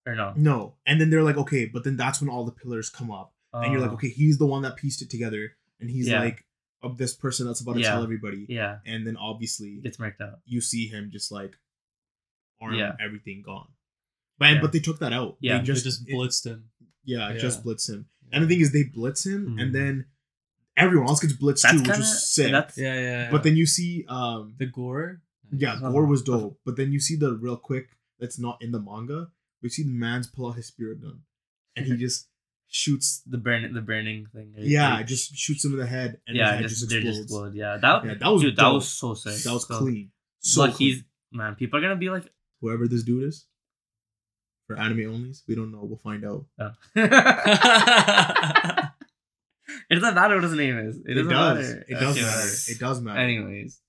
or 0.07 0.15
no? 0.15 0.33
No, 0.35 0.75
and 0.87 0.99
then 1.01 1.11
they're 1.11 1.23
like, 1.23 1.37
okay, 1.37 1.67
but 1.67 1.85
then 1.85 1.97
that's 1.97 2.21
when 2.23 2.31
all 2.31 2.45
the 2.45 2.53
pillars 2.53 2.89
come 2.89 3.11
up, 3.11 3.35
and 3.53 3.71
you're 3.71 3.81
like, 3.83 3.91
Uh, 3.91 3.95
okay, 3.95 4.09
he's 4.09 4.39
the 4.39 4.47
one 4.47 4.63
that 4.63 4.77
pieced 4.77 5.03
it 5.03 5.11
together, 5.11 5.53
and 5.79 5.91
he's 5.91 6.09
Yeah. 6.09 6.21
like 6.21 6.47
of 6.83 6.97
this 6.97 7.13
person 7.13 7.47
that's 7.47 7.61
about 7.61 7.75
to 7.75 7.81
Yeah. 7.81 7.91
tell 7.91 8.03
everybody, 8.03 8.47
Yeah, 8.49 8.79
and 8.87 9.07
then 9.07 9.17
obviously 9.19 9.77
gets 9.81 9.99
marked 9.99 10.21
out. 10.23 10.41
you 10.47 10.63
see 10.63 10.87
him 10.87 11.11
just 11.13 11.31
like 11.31 11.59
arm 12.61 12.75
Yeah. 12.75 12.97
everything 13.01 13.43
gone. 13.43 13.69
But 14.39 14.53
Yeah. 14.55 14.61
but 14.61 14.73
they 14.73 14.81
took 14.81 14.99
that 15.01 15.13
out. 15.13 15.37
Yeah. 15.41 15.55
they 15.55 15.59
They 15.61 15.67
just, 15.67 15.85
just 15.85 16.09
it- 16.09 16.15
blitzed 16.15 16.47
him. 16.47 16.71
yeah, 17.05 17.37
just 17.37 17.59
Yeah. 17.59 17.63
blitz 17.65 17.89
him. 17.89 18.07
And 18.33 18.45
the 18.45 18.49
thing 18.49 18.61
is, 18.61 18.73
they 18.73 18.85
blitz 18.85 19.27
him, 19.27 19.57
Mhm. 19.57 19.63
and 19.63 19.75
then 19.75 20.07
everyone 20.77 21.09
else 21.09 21.21
gets 21.21 21.35
blitzed 21.35 21.63
That's 21.63 21.73
too, 21.75 21.79
which 21.81 21.89
kind 21.89 22.01
of 22.03 22.07
was 22.09 22.33
sick. 22.35 22.53
That's 22.53 22.79
Yeah, 22.79 22.95
yeah. 22.95 23.01
yeah. 23.25 23.31
But 23.31 23.43
then 23.43 23.57
you 23.57 23.67
see, 23.67 24.05
um, 24.09 24.55
the 24.59 24.67
gore. 24.67 25.21
yeah, 25.53 25.75
Uh-huh. 25.75 25.91
Gore 25.91 26.07
was 26.07 26.23
dope. 26.23 26.61
But 26.65 26.77
then 26.77 26.93
you 26.93 27.01
see 27.01 27.17
the 27.17 27.35
real 27.37 27.57
quick 27.57 27.91
that's 28.21 28.39
not 28.39 28.63
in 28.63 28.71
the 28.71 28.81
manga. 28.81 29.31
We 29.63 29.69
see 29.69 29.83
the 29.83 29.91
man's 29.91 30.27
pull 30.29 30.49
out 30.49 30.57
his 30.57 30.67
spirit 30.67 31.01
gun, 31.03 31.23
and 31.77 31.87
he 31.87 31.97
just 32.07 32.29
shoots. 32.69 33.21
the 33.27 33.37
burn 33.37 33.73
the 33.75 33.83
burning 33.83 34.27
thing. 34.33 34.53
right? 34.57 34.65
Yeah, 34.65 34.95
Like, 34.95 35.07
just 35.09 35.35
shoots 35.37 35.65
him 35.65 35.73
in 35.73 35.79
the 35.79 35.87
head, 35.87 36.21
and 36.29 36.37
yeah, 36.37 36.53
his 36.53 36.61
head 36.61 36.69
just, 36.69 36.81
just, 36.81 36.93
explodes. 36.93 37.17
just 37.17 37.23
explode. 37.25 37.55
Yeah, 37.57 37.77
that 37.79 38.05
Yeah, 38.05 38.15
that 38.15 38.29
was 38.29 38.43
dude. 38.43 38.57
That 38.57 38.69
was 38.69 38.89
so 38.89 39.15
sick. 39.15 39.43
That 39.43 39.53
was 39.53 39.67
So- 39.67 39.79
clean. 39.79 40.13
So 40.39 40.67
But 40.67 40.75
clean. 40.77 40.95
he's 40.95 41.05
man, 41.33 41.57
people 41.57 41.79
are 41.79 41.83
gonna 41.83 41.97
be 41.97 42.11
like, 42.11 42.33
whoever 42.61 42.87
this 42.89 43.03
dude 43.03 43.25
is. 43.25 43.47
For 44.67 44.79
anime 44.79 44.99
onlys, 44.99 45.43
we 45.49 45.55
don't 45.57 45.73
know. 45.73 45.83
We'll 45.83 45.99
find 45.99 46.25
out. 46.25 46.45
oh. 46.61 46.71
it 49.91 49.95
doesn't 49.95 50.15
matter 50.15 50.35
what 50.37 50.45
his 50.45 50.53
name 50.55 50.79
is. 50.79 50.97
It, 51.05 51.15
doesn't 51.15 51.29
does. 51.31 51.59
matter. 51.69 51.85
It 51.89 51.95
does 51.95 52.17
Okay, 52.17 52.25
matter. 52.27 52.49
It 52.69 52.79
does 52.79 53.01
matter. 53.01 53.21
Anyways, 53.21 53.81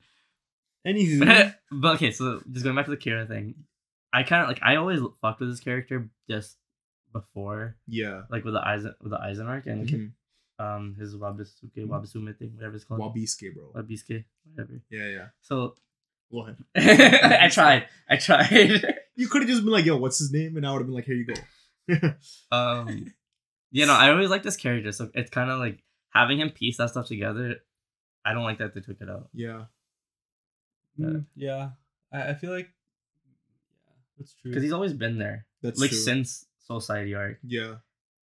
Anywho, 0.88 1.54
but 1.72 1.96
okay, 1.96 2.12
so 2.12 2.42
just 2.52 2.64
going 2.64 2.76
back 2.76 2.86
to 2.86 2.92
the 2.92 2.98
Kira 2.98 3.28
thing, 3.28 3.54
I 4.12 4.24
kind 4.24 4.42
of 4.42 4.48
like 4.48 4.60
I 4.64 4.78
always 4.78 5.00
fucked 5.22 5.40
with 5.40 5.50
this 5.52 5.60
character 5.60 6.10
just 6.30 6.58
before, 7.14 7.76
Yeah. 7.88 8.24
like 8.32 8.44
with 8.44 8.56
the 8.56 8.62
Aizen 8.62 8.94
with 9.02 9.12
the 9.12 9.18
Aizen 9.20 9.46
arc 9.48 9.68
and 9.68 9.88
Mhm. 9.88 10.12
um 10.58 10.96
his 11.00 11.16
Wabisuke 11.16 11.86
Wabisume 11.86 12.36
thing, 12.38 12.56
whatever 12.56 12.76
it's 12.76 12.86
called, 12.86 13.02
Wabiske, 13.02 13.54
bro. 13.54 13.72
Wabisuke, 13.76 14.26
whatever. 14.56 14.82
Yeah, 14.90 15.08
yeah. 15.08 15.28
So 15.42 15.76
Go 16.32 16.48
ahead. 16.76 17.42
I 17.42 17.50
tried, 17.50 17.86
I 18.10 18.18
tried. 18.18 18.86
You 19.18 19.28
could 19.28 19.42
have 19.42 19.50
just 19.50 19.62
been 19.64 19.74
like, 19.74 19.86
"Yo, 19.86 19.98
what's 19.98 20.18
his 20.18 20.32
name?" 20.32 20.56
and 20.58 20.66
I 20.66 20.72
would 20.72 20.80
have 20.80 20.88
been 20.88 20.96
like, 20.96 21.06
"Here 21.06 21.16
you 21.16 21.28
go." 21.28 22.14
um, 22.52 23.12
you 23.70 23.86
know, 23.86 23.94
I 23.94 24.10
always 24.10 24.30
like 24.30 24.42
this 24.42 24.56
character, 24.56 24.92
so 24.94 25.12
it's 25.14 25.30
kind 25.30 25.52
of 25.52 25.60
like 25.60 25.84
having 26.12 26.40
him 26.40 26.50
piece 26.50 26.78
that 26.78 26.90
stuff 26.92 27.08
together. 27.08 27.58
I 28.26 28.34
don't 28.34 28.44
like 28.46 28.60
that 28.60 28.74
they 28.74 28.80
took 28.82 29.02
it 29.02 29.10
out. 29.10 29.28
yeah. 29.34 29.66
Mm, 31.00 31.26
yeah, 31.36 31.72
I, 32.12 32.30
I 32.30 32.34
feel 32.36 32.52
like 32.52 32.70
yeah, 33.26 33.94
that's 34.18 34.34
true. 34.36 34.52
because 34.52 34.64
he's 34.64 34.74
always 34.74 34.94
been 34.94 35.18
there, 35.18 35.46
That's 35.62 35.80
like 35.80 35.90
true. 35.90 36.00
since 36.00 36.46
Society 36.60 37.14
arc. 37.16 37.38
Yeah. 37.44 37.76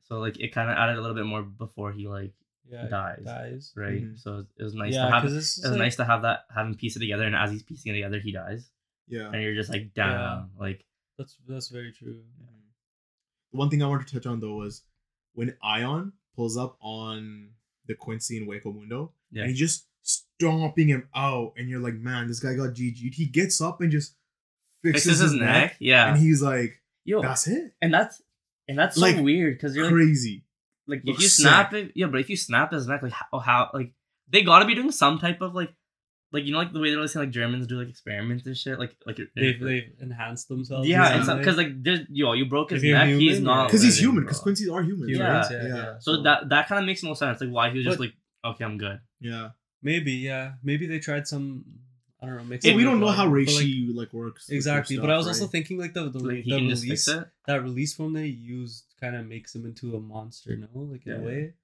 So 0.08 0.18
like 0.18 0.40
it 0.40 0.52
kind 0.54 0.70
of 0.70 0.76
added 0.76 0.96
a 0.96 1.00
little 1.00 1.16
bit 1.16 1.26
more 1.26 1.42
before 1.42 1.92
he 1.92 2.08
like 2.08 2.32
yeah, 2.70 2.86
dies, 2.88 3.22
dies. 3.24 3.72
right? 3.76 4.02
Mhm. 4.02 4.18
So 4.18 4.46
it 4.56 4.62
was 4.62 4.74
nice 4.74 4.94
yeah, 4.94 5.06
to 5.06 5.10
have. 5.10 5.24
It 5.24 5.32
it's 5.32 5.58
was 5.62 5.76
nice 5.76 5.96
to 5.96 6.04
have 6.04 6.22
that 6.22 6.44
have 6.54 6.66
him 6.66 6.74
piece 6.74 6.96
it 6.96 7.00
together, 7.00 7.24
and 7.24 7.34
as 7.36 7.50
he's 7.50 7.62
piecing 7.62 7.92
it 7.92 7.96
together, 7.96 8.20
he 8.20 8.32
dies, 8.32 8.70
Yeah. 9.06 9.30
and 9.32 9.42
you're 9.42 9.54
just 9.54 9.70
like, 9.70 9.92
damn, 9.94 10.10
Yeah. 10.10 10.44
like 10.58 10.84
That's 11.18 11.36
that's 11.48 11.68
very 11.68 11.92
true. 11.92 12.22
The 13.52 13.56
one 13.58 13.70
thing 13.70 13.82
I 13.82 13.86
wanted 13.86 14.06
to 14.08 14.14
touch 14.14 14.26
on 14.26 14.40
though 14.40 14.56
was 14.56 14.82
when 15.32 15.54
Ayon 15.64 16.12
pulls 16.36 16.56
up 16.56 16.76
on 16.80 17.50
the 17.86 17.94
Quincy 17.94 18.36
and 18.36 18.46
Hueco 18.48 18.74
Mundo, 18.74 19.12
yeah, 19.30 19.42
and 19.42 19.50
he's 19.50 19.58
just 19.58 19.86
stomping 20.02 20.88
him 20.88 21.08
out, 21.14 21.54
and 21.56 21.68
you're 21.68 21.80
like, 21.80 21.94
man, 21.94 22.28
this 22.28 22.40
guy 22.40 22.54
got 22.54 22.70
GG'd. 22.74 23.14
He 23.14 23.26
gets 23.26 23.60
up 23.60 23.80
and 23.80 23.90
just 23.90 24.14
fixes, 24.82 25.04
fixes 25.04 25.18
his 25.20 25.32
neck, 25.34 25.76
yeah, 25.80 26.08
and 26.10 26.18
he's 26.18 26.42
like, 26.42 26.82
yo, 27.04 27.22
that's 27.22 27.46
it. 27.48 27.72
and 27.80 27.92
that's 27.92 28.22
and 28.68 28.78
that's 28.78 28.96
Like, 28.98 29.16
so 29.16 29.22
weird 29.22 29.56
because 29.56 29.74
you're 29.74 29.88
Crazy. 29.88 30.34
like 30.34 30.42
if 30.88 31.20
you 31.20 31.28
snap 31.28 31.72
it, 31.74 31.92
yeah, 31.94 32.06
but 32.06 32.20
if 32.20 32.30
you 32.30 32.36
snap 32.36 32.72
his 32.72 32.86
neck, 32.86 33.02
like 33.02 33.12
how, 33.12 33.26
oh, 33.32 33.38
how 33.38 33.70
like 33.74 33.92
they 34.30 34.42
gotta 34.42 34.64
be 34.64 34.74
doing 34.74 34.92
some 34.92 35.18
type 35.18 35.40
of 35.40 35.54
like. 35.54 35.70
Like 36.30 36.44
you 36.44 36.52
know, 36.52 36.58
like 36.58 36.74
the 36.74 36.78
way 36.78 36.90
they're 36.90 37.00
listening, 37.00 37.24
like 37.24 37.32
Germans 37.32 37.66
do 37.66 37.78
like 37.78 37.88
experiments 37.88 38.44
and 38.44 38.54
shit. 38.54 38.78
Like, 38.78 38.94
like 39.06 39.16
They've 39.34 39.58
they've 39.58 39.90
enhanced 39.98 40.48
themselves. 40.48 40.86
yeah, 40.86 41.20
because 41.38 41.56
like 41.56 41.82
there's 41.82 42.00
yo, 42.10 42.34
you 42.34 42.44
broke 42.44 42.68
his 42.68 42.82
If 42.82 42.84
you're 42.84 42.98
neck. 42.98 43.08
he's 43.08 43.40
not 43.40 43.68
Because 43.68 43.82
he's 43.82 43.98
human. 43.98 44.24
Because 44.24 44.38
Quincy's 44.40 44.68
are 44.68 44.82
human 44.82 45.08
Humans, 45.08 45.50
right? 45.50 45.50
yeah, 45.50 45.74
yeah. 45.74 45.94
So 46.00 46.20
that 46.24 46.50
that 46.50 46.68
kind 46.68 46.80
of 46.80 46.84
makes 46.84 47.02
no 47.02 47.14
sense. 47.14 47.40
Like 47.40 47.48
why 47.48 47.70
he 47.70 47.78
was 47.78 47.86
just 47.86 47.98
like, 47.98 48.12
okay, 48.44 48.62
I'm 48.62 48.76
good. 48.76 49.00
yeah. 49.20 49.52
maybe 49.82 50.12
yeah, 50.12 50.52
maybe 50.62 50.86
they 50.86 50.98
tried 50.98 51.26
some. 51.26 51.64
I 52.20 52.26
don't 52.26 52.36
know. 52.36 52.44
Mix 52.44 52.62
So 52.66 52.72
it 52.72 52.76
we 52.76 52.84
don't 52.84 53.00
know 53.00 53.06
blood, 53.06 53.16
how 53.16 53.24
but, 53.30 53.46
like, 53.46 53.64
like, 53.94 54.12
works. 54.12 54.50
Exactly, 54.50 54.96
stuff, 54.96 55.06
but 55.06 55.10
I 55.14 55.16
was 55.16 55.28
also 55.28 55.46
thinking 55.46 55.78
like 55.78 55.94
the 55.94 56.10
the, 56.10 56.18
Like 56.18 56.44
the 56.44 56.50
can 56.58 56.68
just 56.68 56.84
fix 56.84 57.08
release 57.08 57.24
that 57.46 57.62
release 57.62 57.94
form 57.94 58.12
they 58.12 58.26
used 58.26 58.84
kind 59.00 59.16
of 59.16 59.26
makes 59.26 59.54
him 59.54 59.64
into 59.66 59.96
a 59.96 60.00
monster. 60.00 60.56
No, 60.56 60.68
like 60.80 61.06
in 61.06 61.12
Yeah. 61.12 61.18
a 61.18 61.22
way. 61.22 61.54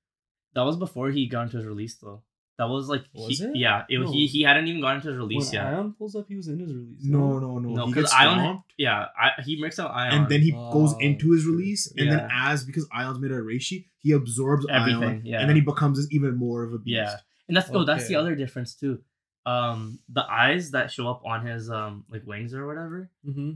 That 0.55 0.63
was 0.63 0.77
before 0.77 1.11
he 1.11 1.27
got 1.27 1.43
into 1.43 1.57
his 1.57 1.67
release 1.67 1.97
though. 1.97 2.23
That 2.57 2.69
was 2.69 2.89
like 2.89 3.03
Was 3.13 3.39
he- 3.41 3.45
it? 3.47 3.57
Yeah, 3.57 3.85
it, 3.89 3.99
No. 3.99 4.13
he 4.13 4.27
he 4.29 4.43
hadn't 4.43 4.69
even 4.69 4.81
gone 4.81 4.97
into 4.97 5.09
his 5.09 5.17
release 5.17 5.47
when 5.47 5.55
yet. 5.55 5.73
Ayon 5.73 5.99
pulls 5.99 6.15
up, 6.15 6.27
he 6.29 6.37
was 6.37 6.47
in 6.47 6.61
his 6.61 6.73
release. 6.73 7.03
No, 7.03 7.41
no, 7.41 7.59
no. 7.59 7.71
No, 7.71 7.87
he 7.87 7.93
'cause 7.93 8.05
gets 8.05 8.15
Ayon- 8.15 8.35
stomped, 8.35 8.73
yeah, 8.79 9.07
I, 9.21 9.43
he 9.43 9.61
makes 9.61 9.81
out 9.81 9.91
Ayon. 9.91 10.13
and 10.13 10.29
then 10.29 10.41
he 10.41 10.53
goes 10.53 10.95
Oh, 10.95 10.99
into 11.01 11.33
his 11.33 11.45
release, 11.47 11.93
true. 11.93 12.03
and 12.05 12.13
then 12.13 12.29
as 12.33 12.63
because 12.65 12.89
Ayon's 12.91 13.19
made 13.19 13.33
a 13.33 13.41
reishi, 13.41 13.87
he 13.99 14.13
absorbs 14.13 14.65
Everything, 14.71 15.01
Ayon, 15.01 15.23
yeah. 15.25 15.41
and 15.41 15.49
then 15.49 15.57
he 15.57 15.63
becomes 15.63 16.07
even 16.13 16.37
more 16.37 16.63
of 16.63 16.73
a 16.73 16.79
beast. 16.79 16.95
Yeah. 16.95 17.17
and 17.49 17.57
that's 17.57 17.69
oh 17.73 17.85
that's 17.85 18.07
the 18.07 18.15
other 18.15 18.37
difference 18.37 18.75
too. 18.77 19.03
Um, 19.47 19.99
the 20.09 20.25
eyes 20.31 20.71
that 20.71 20.91
show 20.93 21.09
up 21.09 21.23
on 21.27 21.45
his 21.45 21.69
um 21.71 22.05
like 22.09 22.25
wings 22.25 22.55
or 22.55 22.67
whatever. 22.69 23.11
Mm-hmm. 23.27 23.51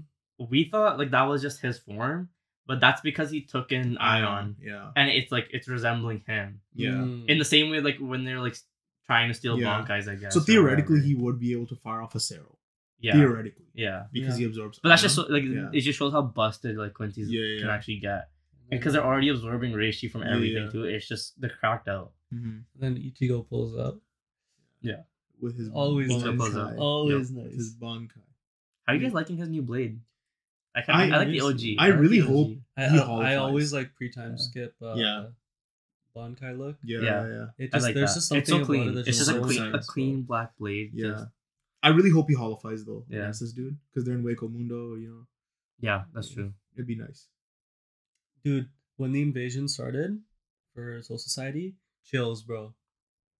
We 0.50 0.64
thought 0.64 0.98
like 0.98 1.12
that 1.12 1.22
was 1.22 1.40
just 1.40 1.60
his 1.62 1.78
form, 1.78 2.28
but 2.68 2.78
that's 2.80 3.00
because 3.00 3.30
he 3.32 3.40
took 3.40 3.72
in 3.72 3.96
Ayon, 3.96 4.54
Yeah. 4.62 4.92
and 4.94 5.10
it's 5.10 5.32
like 5.32 5.48
it's 5.50 5.66
resembling 5.66 6.20
him 6.26 6.60
Yeah. 6.74 6.90
Mm. 6.90 7.28
in 7.28 7.38
the 7.38 7.44
same 7.44 7.70
way 7.70 7.80
like 7.80 7.98
when 7.98 8.22
they're 8.24 8.40
like 8.48 8.56
trying 9.06 9.28
to 9.28 9.34
steal 9.34 9.58
Yeah. 9.58 9.66
Bankai's, 9.82 10.06
I 10.06 10.14
guess. 10.14 10.34
So 10.34 10.40
theoretically, 10.40 11.00
he 11.00 11.14
would 11.14 11.40
be 11.40 11.50
able 11.52 11.66
to 11.68 11.76
fire 11.76 12.02
off 12.02 12.14
a 12.14 12.20
Cero. 12.20 12.54
yeah 13.00 13.14
Theoretically, 13.14 13.66
yeah. 13.74 14.04
because 14.12 14.34
Yeah. 14.34 14.40
he 14.40 14.44
absorbs. 14.50 14.78
But 14.82 14.90
that's 14.90 15.02
just 15.02 15.14
so, 15.16 15.22
like 15.28 15.42
Yeah. 15.44 15.70
it 15.72 15.80
just 15.80 15.98
shows 15.98 16.12
how 16.12 16.22
busted 16.22 16.76
like 16.76 16.92
Quincy's 16.94 17.30
Yeah, 17.30 17.40
yeah, 17.42 17.58
can 17.60 17.66
yeah. 17.68 17.74
actually 17.74 18.00
get, 18.00 18.22
and 18.70 18.78
because 18.78 18.92
they're 18.92 19.04
already 19.10 19.30
absorbing 19.30 19.72
reishi 19.72 20.10
from 20.10 20.22
everything 20.24 20.64
yeah. 20.64 20.70
too. 20.70 20.84
It's 20.84 21.08
just 21.08 21.40
they're 21.40 21.56
cracked 21.60 21.88
out. 21.88 22.12
Mhm. 22.34 22.64
Then 22.78 22.96
Ichigo 22.96 23.48
pulls 23.48 23.74
up. 23.78 23.96
Yeah. 24.82 25.02
With 25.40 25.56
his 25.56 25.68
Always 25.70 26.08
nice. 26.10 26.22
Bankai. 26.22 26.78
Always 26.78 27.30
With 27.32 27.52
his 27.52 27.72
nice. 27.72 27.76
Bankai. 27.80 28.26
How 28.84 28.92
are 28.92 28.96
you 28.96 29.02
guys 29.02 29.14
liking 29.14 29.36
his 29.38 29.48
new 29.48 29.62
blade? 29.62 30.00
I 30.78 30.82
kind 30.82 31.12
of 31.12 31.12
I- 31.12 31.16
I, 31.16 31.24
like 31.24 31.28
the 31.32 31.40
OG. 31.40 31.76
I 31.78 31.90
like 31.90 32.00
really 32.00 32.18
hope- 32.20 32.56
I, 32.76 32.88
He 32.88 32.98
I, 32.98 33.32
I 33.32 33.36
always 33.36 33.72
like 33.72 33.94
pre-time 33.94 34.32
Yeah. 34.32 34.36
skip. 34.46 34.74
Uh, 34.82 34.94
Yeah. 34.94 35.26
Bankai 36.16 36.56
look. 36.58 36.76
Yeah, 36.82 37.00
Yeah. 37.00 37.26
yeah. 37.28 37.46
It 37.58 37.70
I 37.72 37.76
just 37.76 37.84
like 37.86 37.94
there's 37.94 38.10
that. 38.10 38.14
just 38.14 38.28
something 38.28 38.40
it's 38.40 38.50
so 38.50 38.56
about 38.56 38.66
clean. 38.66 38.88
it 38.88 38.92
that 38.92 39.08
It's 39.08 39.18
just 39.18 39.30
a 39.30 39.40
clean, 39.40 39.74
a 39.74 39.82
clean 39.82 40.22
black 40.22 40.56
blade. 40.58 40.90
Yeah. 40.94 41.10
just- 41.10 41.26
I 41.82 41.88
really 41.90 42.10
hope 42.10 42.28
he 42.28 42.34
holifies 42.34 42.84
though. 42.84 43.04
Yeah. 43.08 43.18
against 43.20 43.40
this 43.40 43.52
dude 43.52 43.76
because 43.90 44.04
they're 44.04 44.16
in 44.16 44.24
Hueco 44.24 44.50
Mundo. 44.50 44.96
You 44.96 45.08
know, 45.08 45.26
yeah, 45.80 46.04
that's 46.14 46.30
true. 46.30 46.52
it'd 46.74 46.86
be 46.88 46.96
nice. 46.96 47.28
Dude, 48.44 48.68
when 48.96 49.12
the 49.12 49.22
invasion 49.22 49.68
started 49.68 50.20
for 50.74 51.00
Soul 51.02 51.18
Society, 51.18 51.74
chills, 52.04 52.42
bro. 52.42 52.74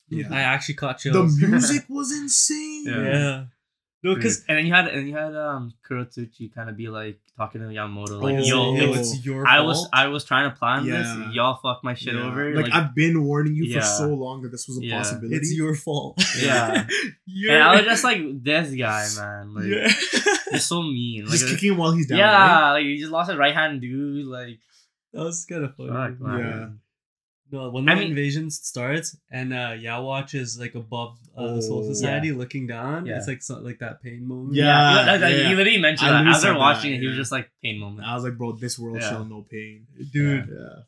Yeah. 0.09 0.29
I 0.33 0.41
actually 0.41 0.77
caught 0.77 0.99
chills. 0.99 1.37
The 1.39 1.49
music 1.49 1.85
was 1.89 2.13
insane. 2.13 2.85
Yeah. 2.87 3.03
yeah. 3.03 3.45
No, 4.05 4.15
because 4.15 4.45
and 4.49 4.57
then 4.59 4.65
you 4.67 4.73
had 4.73 4.87
and 4.87 5.09
you 5.09 5.17
had 5.17 5.35
um 5.35 5.73
Kurotsuchi 5.89 6.55
kind 6.55 6.71
of 6.71 6.77
be 6.77 6.87
like 6.89 7.19
talking 7.37 7.61
to 7.61 7.67
Yamamoto 7.67 8.23
like 8.23 8.37
Oh, 8.37 8.39
yo, 8.39 8.75
yo, 8.77 8.93
it 8.93 8.97
it's 8.99 9.25
your 9.25 9.45
I 9.47 9.57
fault. 9.57 9.67
was 9.67 9.89
I 9.93 10.07
was 10.07 10.25
trying 10.25 10.49
to 10.51 10.57
plan 10.57 10.85
Yeah. 10.85 10.99
this. 11.27 11.35
Y'all 11.35 11.59
fucked 11.61 11.83
my 11.83 11.95
shit 11.95 12.15
Yeah. 12.15 12.23
over. 12.23 12.55
Like, 12.55 12.73
I've 12.73 12.95
been 12.95 13.25
warning 13.25 13.57
you 13.57 13.65
Yeah. 13.65 13.81
for 13.81 13.87
so 13.87 14.15
long 14.15 14.43
that 14.43 14.51
this 14.51 14.69
was 14.69 14.79
a 14.79 14.85
Yeah. 14.85 14.99
possibility. 14.99 15.37
it's 15.37 15.53
your 15.53 15.75
fault. 15.75 16.21
Yeah. 16.41 16.87
yeah. 17.27 17.53
and 17.55 17.63
I 17.63 17.77
was 17.77 17.85
just 17.87 18.05
like 18.05 18.21
this 18.43 18.73
guy, 18.75 19.05
man. 19.17 19.55
Like 19.55 19.67
yeah. 19.67 19.89
he's 20.53 20.65
so 20.65 20.81
mean. 20.83 21.25
Like, 21.25 21.33
just 21.33 21.49
kicking 21.49 21.73
him 21.73 21.79
while 21.79 21.91
he's 21.93 22.07
down. 22.07 22.19
yeah, 22.19 22.61
right? 22.61 22.73
like 22.75 22.85
he 22.85 22.99
just 22.99 23.11
lost 23.11 23.31
his 23.31 23.39
right 23.39 23.55
hand, 23.55 23.81
dude. 23.81 24.27
Like 24.27 24.61
that 25.13 25.25
was 25.25 25.45
kind 25.45 25.65
of 25.65 25.75
funny. 25.75 25.89
fuck, 25.91 26.21
man. 26.21 26.39
Yeah. 26.39 26.69
No, 27.51 27.71
when 27.71 27.85
the 27.87 27.93
I 27.93 27.95
mean- 27.95 28.09
invasion 28.09 28.51
starts 28.51 29.17
and 29.31 29.53
uh 29.55 29.71
Yhwach 29.73 30.35
is 30.35 30.59
like 30.59 30.75
above 30.75 31.19
uh, 31.37 31.55
the 31.55 31.63
Soul 31.63 31.83
Oh. 31.85 31.89
Society 31.93 32.33
looking 32.33 32.67
down, 32.67 33.07
Yeah. 33.07 33.17
it's 33.19 33.27
like 33.29 33.43
so, 33.43 33.59
like 33.61 33.79
that 33.79 34.03
pain 34.03 34.27
moment. 34.29 34.55
Yeah. 34.55 34.65
Yeah, 34.67 35.05
that- 35.07 35.21
that- 35.21 35.33
yeah. 35.33 35.49
he 35.49 35.55
literally 35.55 35.81
mentioned 35.81 36.11
I 36.11 36.25
that 36.25 36.35
as 36.37 36.43
they're 36.43 36.55
watching 36.57 36.91
that, 36.93 36.97
it. 36.99 37.01
He 37.01 37.07
was 37.09 37.17
just 37.17 37.33
like 37.33 37.51
pain 37.63 37.79
moment. 37.79 38.07
I 38.07 38.15
was 38.15 38.25
like, 38.25 38.37
bro, 38.37 38.53
this 38.53 38.79
world 38.79 38.99
Yeah. 39.01 39.09
shall 39.11 39.25
know 39.25 39.47
pain. 39.51 39.87
Dude, 40.13 40.49
Yeah. 40.51 40.83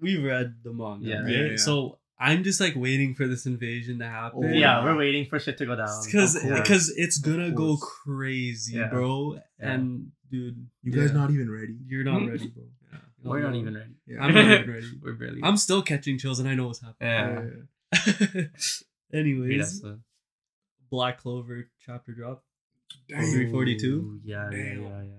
we 0.00 0.16
read 0.18 0.54
the 0.64 0.72
manga, 0.72 1.06
Yeah. 1.06 1.20
right? 1.22 1.30
Yeah, 1.32 1.44
yeah. 1.50 1.56
So 1.56 1.98
I'm 2.18 2.44
just 2.44 2.60
like 2.62 2.74
waiting 2.76 3.14
for 3.14 3.26
this 3.26 3.44
invasion 3.44 3.98
to 3.98 4.06
happen. 4.06 4.40
Oh, 4.42 4.46
yeah, 4.48 4.58
Yeah. 4.80 4.84
we're 4.84 4.96
waiting 4.96 5.26
for 5.26 5.38
shit 5.38 5.58
to 5.58 5.66
go 5.66 5.76
down. 5.76 5.88
because 6.06 6.32
because 6.42 6.90
it's 6.96 7.18
gonna 7.18 7.50
go 7.50 7.76
crazy, 7.76 8.76
Yeah. 8.76 8.88
bro. 8.88 9.34
Yeah. 9.34 9.40
And 9.72 10.12
dude, 10.30 10.66
You 10.82 10.92
guys 10.92 11.12
not 11.12 11.30
even 11.30 11.50
ready. 11.50 11.76
you're 11.86 12.04
not 12.04 12.22
Hmm? 12.22 12.28
ready, 12.28 12.48
bro. 12.48 12.64
Yeah. 13.26 13.30
we're 13.30 13.42
not 13.42 13.54
even 13.54 13.74
ready. 13.74 13.90
Yeah. 14.06 14.22
I'm 14.22 14.34
not 14.34 14.44
even 14.44 14.70
ready. 14.74 14.86
We're 15.02 15.12
barely. 15.14 15.40
I'm 15.42 15.56
still 15.56 15.82
catching 15.82 16.18
chills, 16.18 16.38
and 16.38 16.48
I 16.48 16.54
know 16.54 16.66
what's 16.68 16.80
happening. 16.80 17.66
yeah. 17.92 18.24
Yeah. 18.34 18.42
Anyways, 19.12 19.60
episode. 19.82 20.02
Black 20.90 21.18
Clover 21.18 21.68
chapter 21.84 22.12
drop. 22.12 22.44
342? 23.10 24.20
Yeah, 24.24 24.50
yeah, 24.50 24.56
yeah, 24.58 25.02
yeah. 25.02 25.10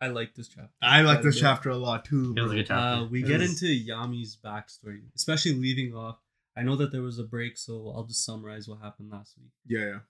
I 0.00 0.08
like 0.08 0.34
this 0.34 0.48
chapter. 0.48 0.70
I 0.80 1.00
like 1.02 1.22
this 1.22 1.38
chapter 1.40 1.70
a 1.70 1.76
lot 1.76 2.04
too. 2.04 2.34
It 2.36 2.40
was 2.40 2.52
a 2.52 2.54
good 2.56 2.66
chapter. 2.66 3.02
Uh, 3.04 3.06
we 3.08 3.24
It 3.24 3.26
get 3.26 3.40
was- 3.40 3.50
into 3.50 3.66
Yami's 3.66 4.36
backstory, 4.42 5.02
especially 5.16 5.54
leaving 5.54 5.94
off. 5.94 6.18
I 6.56 6.62
know 6.62 6.76
that 6.76 6.90
there 6.92 7.02
was 7.02 7.18
a 7.18 7.24
break, 7.24 7.56
so 7.56 7.92
I'll 7.94 8.04
just 8.04 8.24
summarize 8.24 8.68
what 8.68 8.80
happened 8.80 9.10
last 9.10 9.36
week. 9.38 9.50
Yeah, 9.66 10.00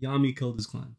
yeah. 0.00 0.08
Yami 0.08 0.36
killed 0.36 0.56
his 0.56 0.66
clan. 0.66 0.96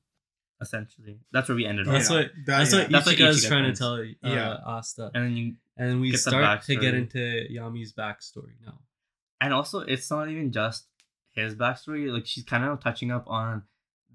Essentially. 0.61 1.19
That's 1.31 1.49
where 1.49 1.55
we 1.55 1.65
ended 1.65 1.85
That's 1.87 2.09
up. 2.09 2.15
what- 2.17 2.31
That- 2.45 2.57
That's 2.59 2.73
yeah. 2.73 2.79
what 2.83 2.91
That's 2.91 3.05
what 3.05 3.15
Ichika 3.15 3.27
is 3.27 3.45
Ichika 3.45 3.47
trying 3.49 3.63
thinks. 3.65 3.79
to 3.79 3.83
tell 3.83 4.31
uh, 4.31 4.35
Yeah. 4.35 4.57
Asta. 4.65 5.11
And 5.13 5.23
then 5.25 5.35
you 5.37 5.55
And 5.77 5.89
then 5.89 5.99
we 5.99 6.11
Get 6.11 6.19
start 6.21 6.61
to 6.63 6.75
get 6.77 6.93
into 6.93 7.19
Yami's 7.51 7.91
backstory 7.93 8.53
now. 8.65 8.79
and 9.41 9.53
also 9.53 9.79
it's 9.81 10.09
not 10.09 10.29
even 10.29 10.51
just 10.53 10.87
his 11.31 11.55
backstory. 11.55 12.09
Like 12.11 12.25
she's 12.25 12.45
kind 12.45 12.63
of 12.63 12.79
touching 12.81 13.11
up 13.11 13.25
on 13.27 13.63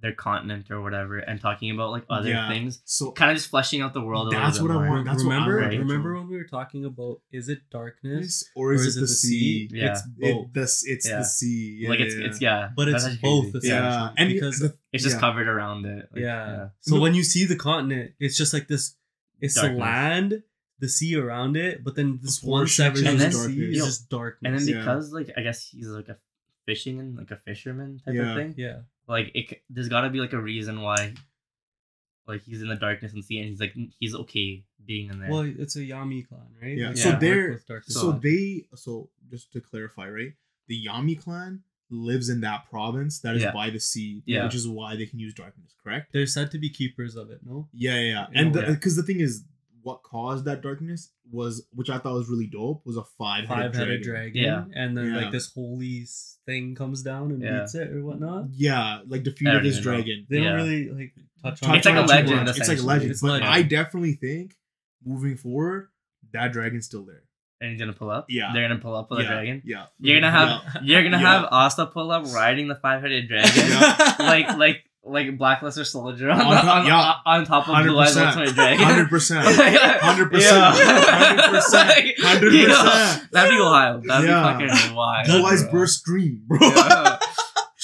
their 0.01 0.15
continent 0.15 0.71
or 0.71 0.81
whatever 0.81 1.19
and 1.19 1.39
talking 1.43 1.71
about 1.71 1.91
like 1.91 2.05
other 2.09 2.31
Yeah. 2.31 2.49
things. 2.49 2.81
So 2.87 3.13
Kind 3.13 3.33
of 3.33 3.37
just 3.37 3.51
fleshing 3.51 3.83
out 3.83 3.93
the 3.93 4.01
world 4.01 4.29
a 4.29 4.31
That's 4.31 4.59
little 4.59 4.69
what 4.69 4.81
bit 4.81 4.85
I 4.85 4.87
more. 4.89 4.97
want. 4.97 5.07
That's 5.09 5.23
what 5.23 5.33
I'm 5.35 5.41
remember, 5.47 5.57
ready 5.61 5.79
remember 5.79 6.15
when 6.15 6.27
we 6.29 6.39
were 6.39 6.45
talking 6.45 6.87
about 6.87 7.21
is 7.31 7.51
it 7.51 7.69
darkness? 7.71 8.43
or 8.57 8.73
is, 8.73 8.97
it 8.97 9.01
the 9.01 9.07
sea? 9.07 9.69
Yeah. 9.71 9.91
It's 9.91 10.01
It, 10.19 10.33
both. 10.35 10.53
this, 10.55 10.83
it's 10.87 11.07
Yeah. 11.07 11.19
the 11.19 11.25
sea. 11.25 11.77
Yeah, 11.83 11.89
like 11.91 12.01
it's 12.01 12.15
yeah. 12.17 12.25
it's 12.27 12.41
yeah. 12.41 12.71
But 12.75 12.89
it's 12.89 13.05
both, 13.19 13.53
crazy. 13.53 13.59
essentially. 13.59 13.69
yeah, 13.69 14.11
and 14.17 14.29
because 14.33 14.59
the, 14.61 14.75
It's 14.93 15.05
just 15.05 15.17
yeah. 15.17 15.21
covered 15.21 15.47
around 15.49 15.87
it. 15.87 16.09
like, 16.13 16.23
yeah. 16.23 16.69
So 16.81 16.99
when 17.01 17.15
you 17.15 17.23
see 17.23 17.45
the 17.45 17.57
continent, 17.57 18.13
it's 18.19 18.37
just 18.37 18.53
like 18.53 18.67
this. 18.69 18.97
It's 19.41 19.55
the 19.61 19.71
land, 19.71 20.43
the 20.81 20.89
sea 20.89 21.17
around 21.17 21.57
it, 21.57 21.83
but 21.85 21.95
then 21.95 22.19
this 22.23 22.43
A 22.43 22.47
one 22.47 22.67
section 22.67 23.07
is 23.07 23.13
of 23.13 23.19
the 23.21 23.31
sea 23.31 23.37
darkness. 23.39 23.69
is 23.71 23.79
Yo, 23.79 23.85
just 23.87 24.09
darkness. 24.11 24.51
And 24.51 24.59
then 24.61 24.69
Yeah. 24.69 24.81
because 24.81 25.13
like 25.13 25.31
I 25.37 25.43
guess 25.43 25.69
he's 25.69 25.87
like 25.89 26.09
a 26.09 26.17
fishing 26.67 26.99
and 27.01 27.17
like 27.17 27.31
a 27.31 27.37
fisherman 27.37 28.01
type 28.05 28.15
Yeah. 28.15 28.31
of 28.31 28.37
thing. 28.37 28.55
yeah, 28.59 28.81
Like 29.07 29.31
it, 29.35 29.63
there's 29.71 29.89
got 29.89 30.03
to 30.03 30.11
be 30.11 30.19
like 30.21 30.33
a 30.33 30.41
reason 30.41 30.81
why. 30.83 31.15
Like 32.27 32.43
he's 32.43 32.63
in 32.63 32.69
the 32.69 32.77
darkness 32.77 33.13
and 33.13 33.25
sea, 33.25 33.39
and 33.41 33.49
he's 33.49 33.61
like 33.61 33.75
he's 33.99 34.15
okay 34.15 34.63
being 34.85 35.11
in 35.11 35.19
there. 35.21 35.31
well, 35.31 35.41
it's 35.43 35.75
a 35.77 35.81
Yami 35.81 36.27
clan, 36.29 36.47
right? 36.63 36.77
Yeah. 36.77 36.89
Like, 36.89 36.97
So 36.97 37.13
they 37.13 37.31
work 37.37 37.67
they're- 37.67 37.83
So 37.87 38.13
they 38.13 38.67
so 38.75 39.11
just 39.31 39.53
to 39.53 39.61
clarify, 39.61 40.09
right? 40.09 40.33
The 40.69 40.87
Yami 40.87 41.19
clan 41.21 41.63
lives 41.91 42.29
in 42.29 42.41
that 42.43 42.69
province 42.71 43.21
that 43.21 43.35
is 43.37 43.43
Yeah. 43.43 43.53
by 43.53 43.71
the 43.71 43.81
sea, 43.81 44.23
Yeah. 44.27 44.45
which 44.45 44.55
is 44.55 44.67
why 44.69 44.97
they 44.97 45.07
can 45.07 45.19
use 45.19 45.35
darkness. 45.35 45.75
Correct? 45.83 46.13
they're 46.13 46.27
said 46.27 46.51
to 46.53 46.59
be 46.59 46.71
keepers 46.71 47.17
of 47.17 47.31
it. 47.31 47.41
No, 47.45 47.69
Yeah, 47.73 47.95
yeah, 48.01 48.01
yeah. 48.11 48.27
And 48.35 48.55
a 48.55 48.61
way. 48.61 48.67
because 48.75 48.97
the, 48.97 49.03
thing 49.03 49.21
is, 49.21 49.45
what 49.83 50.03
caused 50.03 50.45
that 50.45 50.61
darkness 50.63 51.11
was, 51.33 51.67
which 51.73 51.89
I 51.89 51.99
thought 51.99 52.13
was 52.15 52.29
really 52.29 52.47
dope, 52.47 52.85
was 52.85 52.97
a 52.99 53.03
five 53.19 53.47
five 53.49 53.75
headed 53.75 53.75
headed 53.77 54.03
dragon. 54.03 54.43
dragon, 54.43 54.71
Yeah. 54.73 54.83
and 54.83 54.97
then 54.97 55.07
Yeah. 55.07 55.17
like 55.17 55.33
this 55.33 55.51
holy 55.53 56.07
thing 56.47 56.75
comes 56.75 57.03
down 57.03 57.31
and 57.33 57.43
Yeah. 57.43 57.61
beats 57.61 57.75
it 57.75 57.91
or 57.91 58.05
whatnot. 58.05 58.51
Yeah, 58.53 59.01
like 59.07 59.23
defeated 59.23 59.65
this 59.65 59.79
even 59.79 59.85
know. 59.93 59.97
dragon. 59.97 60.27
They 60.29 60.39
Yeah. 60.39 60.45
don't 60.45 60.57
really 60.57 60.91
like 60.91 61.15
touch 61.43 61.63
on. 61.63 61.69
Touch 61.71 61.77
It's 61.79 61.87
like 61.87 61.97
a 61.97 62.01
it 62.03 62.07
legend. 62.09 62.49
It's 62.51 62.69
like 62.69 62.79
a 62.79 62.83
legend. 62.83 63.15
But 63.23 63.27
legend. 63.29 63.49
I 63.51 63.63
definitely 63.63 64.13
think 64.15 64.57
moving 65.05 65.37
forward, 65.37 65.89
that 66.33 66.53
dragon's 66.53 66.85
still 66.85 67.05
there. 67.07 67.23
And 67.61 67.71
he's 67.73 67.79
gonna 67.81 67.93
pull 67.93 68.11
up. 68.11 68.27
Yeah. 68.29 68.51
they're 68.53 68.67
gonna 68.69 68.81
pull 68.81 68.95
up 68.97 69.11
with 69.11 69.21
yeah, 69.21 69.25
a 69.27 69.29
dragon. 69.29 69.63
Yeah. 69.65 69.87
You're 69.99 70.21
gonna 70.21 70.31
have 70.33 70.49
Yeah. 70.49 70.81
you're 70.83 71.03
gonna 71.03 71.21
Yeah. 71.21 71.41
have 71.41 71.49
Asta 71.53 71.87
pull 71.87 72.11
up 72.11 72.25
riding 72.33 72.69
the 72.69 72.75
five 72.77 73.03
headed 73.03 73.29
dragon, 73.29 73.51
Yeah. 73.57 74.17
like 74.19 74.57
like 74.57 74.85
like 75.03 75.27
Blackluster 75.39 75.85
Soldier 75.87 76.31
on, 76.31 76.41
On 76.43 76.51
the, 76.51 76.61
top- 76.61 76.77
on, 76.77 76.87
yeah. 76.87 77.15
on 77.25 77.45
top 77.47 77.69
of 77.69 77.85
Blue 77.85 77.99
Eyes 77.99 78.15
100%. 78.15 78.27
Ultimate 78.27 78.55
Dragon. 78.55 78.85
Hundred 78.85 79.09
percent. 79.09 79.47
Hundred 80.03 80.31
100%. 80.31 80.73
100%. 81.53 82.17
100%. 82.17 83.31
That'd 83.31 83.51
be 83.51 83.61
wild. 83.61 84.05
That'd 84.05 84.29
Yeah. 84.29 84.59
be 84.59 84.67
fucking 84.69 84.95
wild. 84.95 85.27
Blue 85.27 85.45
eyes 85.45 85.65
burst 85.69 86.01
stream, 86.01 86.43
bro. 86.47 86.59
Yeah. 86.61 87.19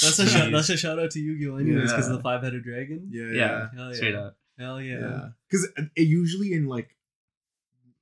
That's 0.03 0.18
a 0.18 0.24
Jeez. 0.24 0.29
shout, 0.29 0.53
that's 0.53 0.68
a 0.68 0.77
shout 0.77 0.99
out 0.99 1.11
to 1.12 1.18
Yu-Gi-Oh! 1.20 1.57
Anyways, 1.57 1.91
because 1.91 2.07
Yeah. 2.07 2.12
of 2.12 2.18
the 2.18 2.22
five 2.22 2.43
headed 2.43 2.62
dragon. 2.64 3.09
Yeah, 3.11 3.31
Yeah. 3.33 3.68
Hell 3.74 3.89
yeah. 3.89 3.95
Straight 3.97 4.14
up. 4.14 4.37
Hell 4.59 4.79
yeah. 4.81 4.99
yeah. 5.01 5.24
Because 5.49 5.68
uh, 5.79 5.83
it 5.97 6.03
usually 6.03 6.53
in 6.53 6.66
like, 6.66 6.95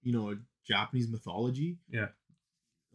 you 0.03 0.12
know, 0.12 0.37
Japanese 0.67 1.09
mythology, 1.09 1.79
Yeah. 1.91 2.09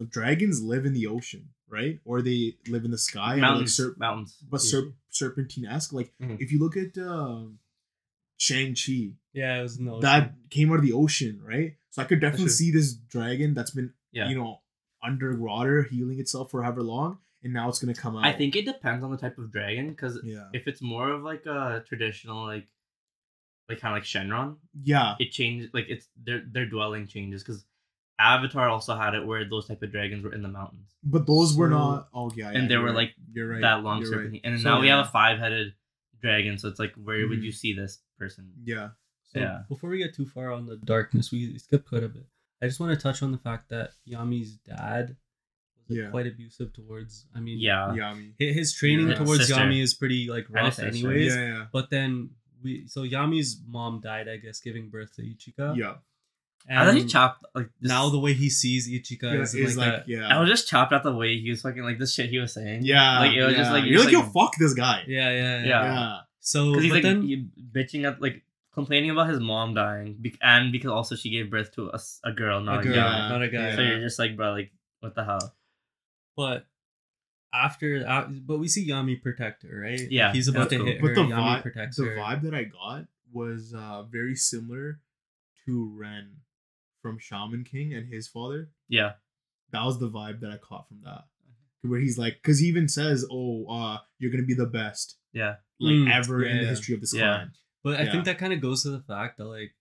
dragons 0.10 0.62
live 0.62 0.86
in 0.86 0.94
the 0.94 1.08
ocean, 1.08 1.50
right? 1.68 2.00
Or 2.06 2.22
they 2.22 2.58
live 2.68 2.86
in 2.86 2.92
the 2.92 2.98
sky, 2.98 3.34
and 3.34 3.44
they're, 3.44 3.50
like 3.50 3.56
Mountains. 3.58 3.78
serp- 3.80 3.98
mountains. 3.98 4.38
but 4.50 4.62
serp- 4.62 4.94
serpentine 5.10 5.66
esque. 5.66 5.94
Like 5.94 6.14
Mhm. 6.22 6.38
if 6.42 6.52
you 6.52 6.60
look 6.60 6.78
at 6.78 6.98
um, 6.98 7.60
Shang 8.38 8.74
Chi, 8.76 9.12
Yeah, 9.34 9.60
it 9.60 9.64
was 9.64 9.80
no. 9.80 10.00
that 10.00 10.34
came 10.50 10.72
out 10.72 10.78
of 10.78 10.84
the 10.84 10.94
ocean, 10.94 11.42
right? 11.44 11.76
So 11.90 12.02
I 12.02 12.06
could 12.06 12.22
definitely 12.22 12.50
see 12.50 12.72
this 12.72 12.94
dragon 12.94 13.54
that's 13.54 13.72
been, 13.72 13.94
Yeah. 14.12 14.30
you 14.30 14.36
know, 14.36 14.62
underwater 15.04 15.84
healing 15.84 16.20
itself 16.20 16.52
for 16.52 16.64
however 16.64 16.82
long, 16.84 17.20
and 17.44 17.52
now 17.54 17.68
it's 17.70 17.80
gonna 17.80 17.94
come 17.94 18.16
out. 18.16 18.26
I 18.26 18.32
think 18.34 18.56
it 18.56 18.66
depends 18.66 19.04
on 19.04 19.12
the 19.12 19.18
type 19.18 19.38
of 19.38 19.52
dragon, 19.52 19.90
because 19.90 20.20
Yeah. 20.24 20.50
if 20.54 20.68
it's 20.68 20.82
more 20.82 21.10
of 21.12 21.24
like 21.24 21.46
a 21.46 21.84
traditional 21.88 22.44
like 22.46 22.68
like 23.70 23.80
kind 23.80 23.94
of 23.96 23.98
like 23.98 24.04
Shenron, 24.04 24.58
Yeah. 24.84 25.16
it 25.20 25.32
changes 25.32 25.70
like 25.74 25.86
it's 25.90 26.08
their 26.22 26.42
their 26.52 26.66
dwelling 26.66 27.08
changes 27.08 27.44
because 27.44 27.66
Avatar 28.20 28.68
also 28.68 28.96
had 28.96 29.14
it 29.16 29.26
where 29.26 29.48
those 29.48 29.68
type 29.68 29.82
of 29.82 29.92
dragons 29.92 30.24
were 30.24 30.34
in 30.34 30.42
the 30.42 30.50
mountains 30.50 30.94
But 31.04 31.26
those 31.26 31.56
were 31.56 31.70
So- 31.70 31.78
not. 31.78 32.10
Oh 32.14 32.32
yeah. 32.36 32.52
yeah 32.52 32.58
and 32.60 32.70
they 32.70 32.74
you're 32.74 32.82
were 32.84 32.88
right. 32.90 32.96
like 32.96 33.14
you're 33.32 33.48
right. 33.50 33.62
that 33.62 33.84
long 33.84 34.00
you're 34.02 34.12
serpent 34.12 34.32
right. 34.34 34.42
and 34.44 34.60
So, 34.60 34.70
now 34.70 34.82
we 34.82 34.88
have 34.90 35.06
a 35.06 35.10
five 35.10 35.40
headed 35.40 35.74
dragon 36.22 36.58
so 36.58 36.68
it's 36.68 36.80
like 36.80 36.94
where 36.96 37.26
would 37.28 37.40
Mhm. 37.40 37.44
you 37.44 37.52
see 37.54 37.74
this 37.74 38.00
person 38.18 38.52
Yeah. 38.64 38.90
So 39.24 39.40
Yeah. 39.40 39.64
before 39.70 39.90
we 39.92 40.00
get 40.00 40.14
too 40.16 40.26
far 40.26 40.52
on 40.52 40.66
the 40.66 40.76
darkness, 40.78 41.32
we 41.32 41.58
skip 41.60 41.86
quite 41.88 42.04
a 42.04 42.10
bit. 42.10 42.26
I 42.62 42.66
just 42.68 42.80
want 42.80 42.92
to 42.98 43.02
touch 43.02 43.22
on 43.24 43.32
the 43.32 43.38
fact 43.38 43.70
that 43.70 43.92
Yami's 44.08 44.58
dad 44.58 45.16
was 45.88 45.98
Yeah. 45.98 46.10
quite 46.10 46.26
abusive 46.28 46.74
towards. 46.74 47.26
I 47.34 47.40
mean, 47.40 47.60
yeah 47.60 47.94
Yami. 47.96 48.34
his 48.40 48.74
training 48.74 49.08
Yeah. 49.10 49.16
towards 49.16 49.46
Sister. 49.48 49.62
Yami 49.62 49.82
is 49.82 49.94
pretty 49.94 50.28
like 50.30 50.50
rough, 50.50 50.80
anyways. 50.80 51.36
Yeah, 51.36 51.46
yeah. 51.48 51.66
But 51.72 51.90
then 51.92 52.32
we, 52.64 52.88
so 52.88 53.02
Yami's 53.04 53.62
mom 53.68 54.02
died, 54.02 54.28
I 54.28 54.38
guess, 54.38 54.60
giving 54.60 54.90
birth 54.90 55.16
to 55.16 55.22
Ichika. 55.22 55.76
Yeah. 55.78 55.96
I 56.70 56.86
thought 56.86 56.96
he 56.96 57.06
chopped 57.06 57.46
like 57.56 57.70
this, 57.80 57.90
now 57.90 58.10
the 58.10 58.20
way 58.20 58.34
he 58.34 58.50
sees 58.50 58.88
Ichika 58.90 59.24
Yeah, 59.34 59.42
is 59.42 59.56
it's 59.56 59.78
like, 59.78 59.88
like, 59.88 59.96
that. 60.06 60.10
yeah. 60.10 60.28
I 60.28 60.40
was 60.42 60.50
just 60.50 60.68
chopped 60.68 60.92
at 60.92 61.04
the 61.04 61.14
way 61.14 61.38
he 61.40 61.50
was 61.50 61.62
fucking 61.62 61.82
like 61.84 61.98
this 61.98 62.14
shit 62.14 62.30
he 62.30 62.38
was 62.38 62.54
saying 62.54 62.82
yeah. 62.84 63.20
like 63.20 63.34
it 63.34 63.44
was 63.44 63.56
just 63.56 63.72
like 63.72 63.86
you're 63.86 64.04
like, 64.04 64.12
yo, 64.12 64.20
like, 64.20 64.34
fuck 64.34 64.54
this 64.60 64.74
guy. 64.74 65.04
Yeah, 65.08 65.30
yeah, 65.32 65.58
yeah. 65.60 65.66
Yeah. 65.66 65.84
Yeah. 65.84 66.18
So, 66.42 66.72
because 66.72 66.84
he's 66.84 66.92
but 66.92 66.96
like 66.96 67.04
then 67.04 67.22
he 67.24 67.48
bitching 67.74 68.06
at 68.06 68.22
like 68.22 68.44
complaining 68.74 69.10
about 69.10 69.30
his 69.30 69.40
mom 69.40 69.74
dying 69.74 70.18
bec- 70.20 70.38
and 70.42 70.72
because 70.72 70.92
also 70.92 71.16
she 71.16 71.30
gave 71.30 71.50
birth 71.50 71.74
to 71.76 71.90
a, 71.90 71.96
s- 71.96 72.20
a 72.24 72.32
girl 72.32 72.60
not 72.62 72.78
a 72.78 72.80
a, 72.80 72.84
girl, 72.84 72.96
guy 72.96 73.30
not 73.30 73.42
a 73.42 73.48
guy. 73.50 73.76
so 73.76 73.82
you're 73.82 74.00
just 74.02 74.20
like 74.20 74.36
bro 74.36 74.52
like 74.52 74.72
what 75.00 75.16
the 75.16 75.24
hell 75.24 75.54
But 76.36 76.66
after, 77.54 78.06
uh, 78.08 78.28
but 78.30 78.60
we 78.60 78.68
see 78.68 78.88
Yami 78.88 79.22
protect 79.22 79.64
her, 79.64 79.80
right? 79.82 80.02
Yeah, 80.10 80.28
Like, 80.28 80.36
he's 80.36 80.48
about 80.48 80.70
to 80.70 80.78
cool. 80.78 80.86
hit 80.86 81.02
But 81.02 81.08
her. 81.10 81.16
the 81.16 81.22
Yami 81.22 81.64
vibe, 81.64 81.96
the 81.96 82.04
her. 82.06 82.16
vibe 82.16 82.42
that 82.44 82.54
I 82.54 82.64
got 82.66 83.06
was 83.32 83.74
uh, 83.74 84.04
very 84.04 84.36
similar 84.36 85.00
to 85.66 85.92
Ren 85.96 86.38
from 87.02 87.18
Shaman 87.20 87.64
King 87.64 87.94
and 87.94 88.12
his 88.12 88.28
father. 88.28 88.70
yeah 88.88 89.14
That 89.72 89.84
was 89.86 90.00
the 90.00 90.10
vibe 90.10 90.42
that 90.42 90.52
I 90.52 90.58
caught 90.58 90.88
from 90.88 91.02
that. 91.06 91.26
Where 91.82 92.00
he's 92.00 92.18
like, 92.18 92.36
because 92.42 92.60
he 92.60 92.68
even 92.68 92.90
says, 92.90 93.26
"Oh, 93.32 93.66
uh, 93.70 94.00
you're 94.18 94.32
gonna 94.32 94.44
be 94.44 94.54
the 94.54 94.66
best 94.66 95.18
yeah 95.32 95.56
like 95.80 95.96
Mm, 95.96 96.12
ever 96.12 96.44
in 96.44 96.60
the 96.60 96.66
history 96.66 96.94
of 96.94 97.00
this 97.02 97.14
Yeah. 97.14 97.36
clan." 97.36 97.52
But 97.84 98.00
I 98.00 98.04
Yeah. 98.04 98.12
think 98.12 98.26
that 98.26 98.38
kind 98.38 98.52
of 98.52 98.60
goes 98.62 98.84
to 98.84 98.90
the 98.90 99.00
fact 99.00 99.38
that 99.38 99.46
like, 99.46 99.76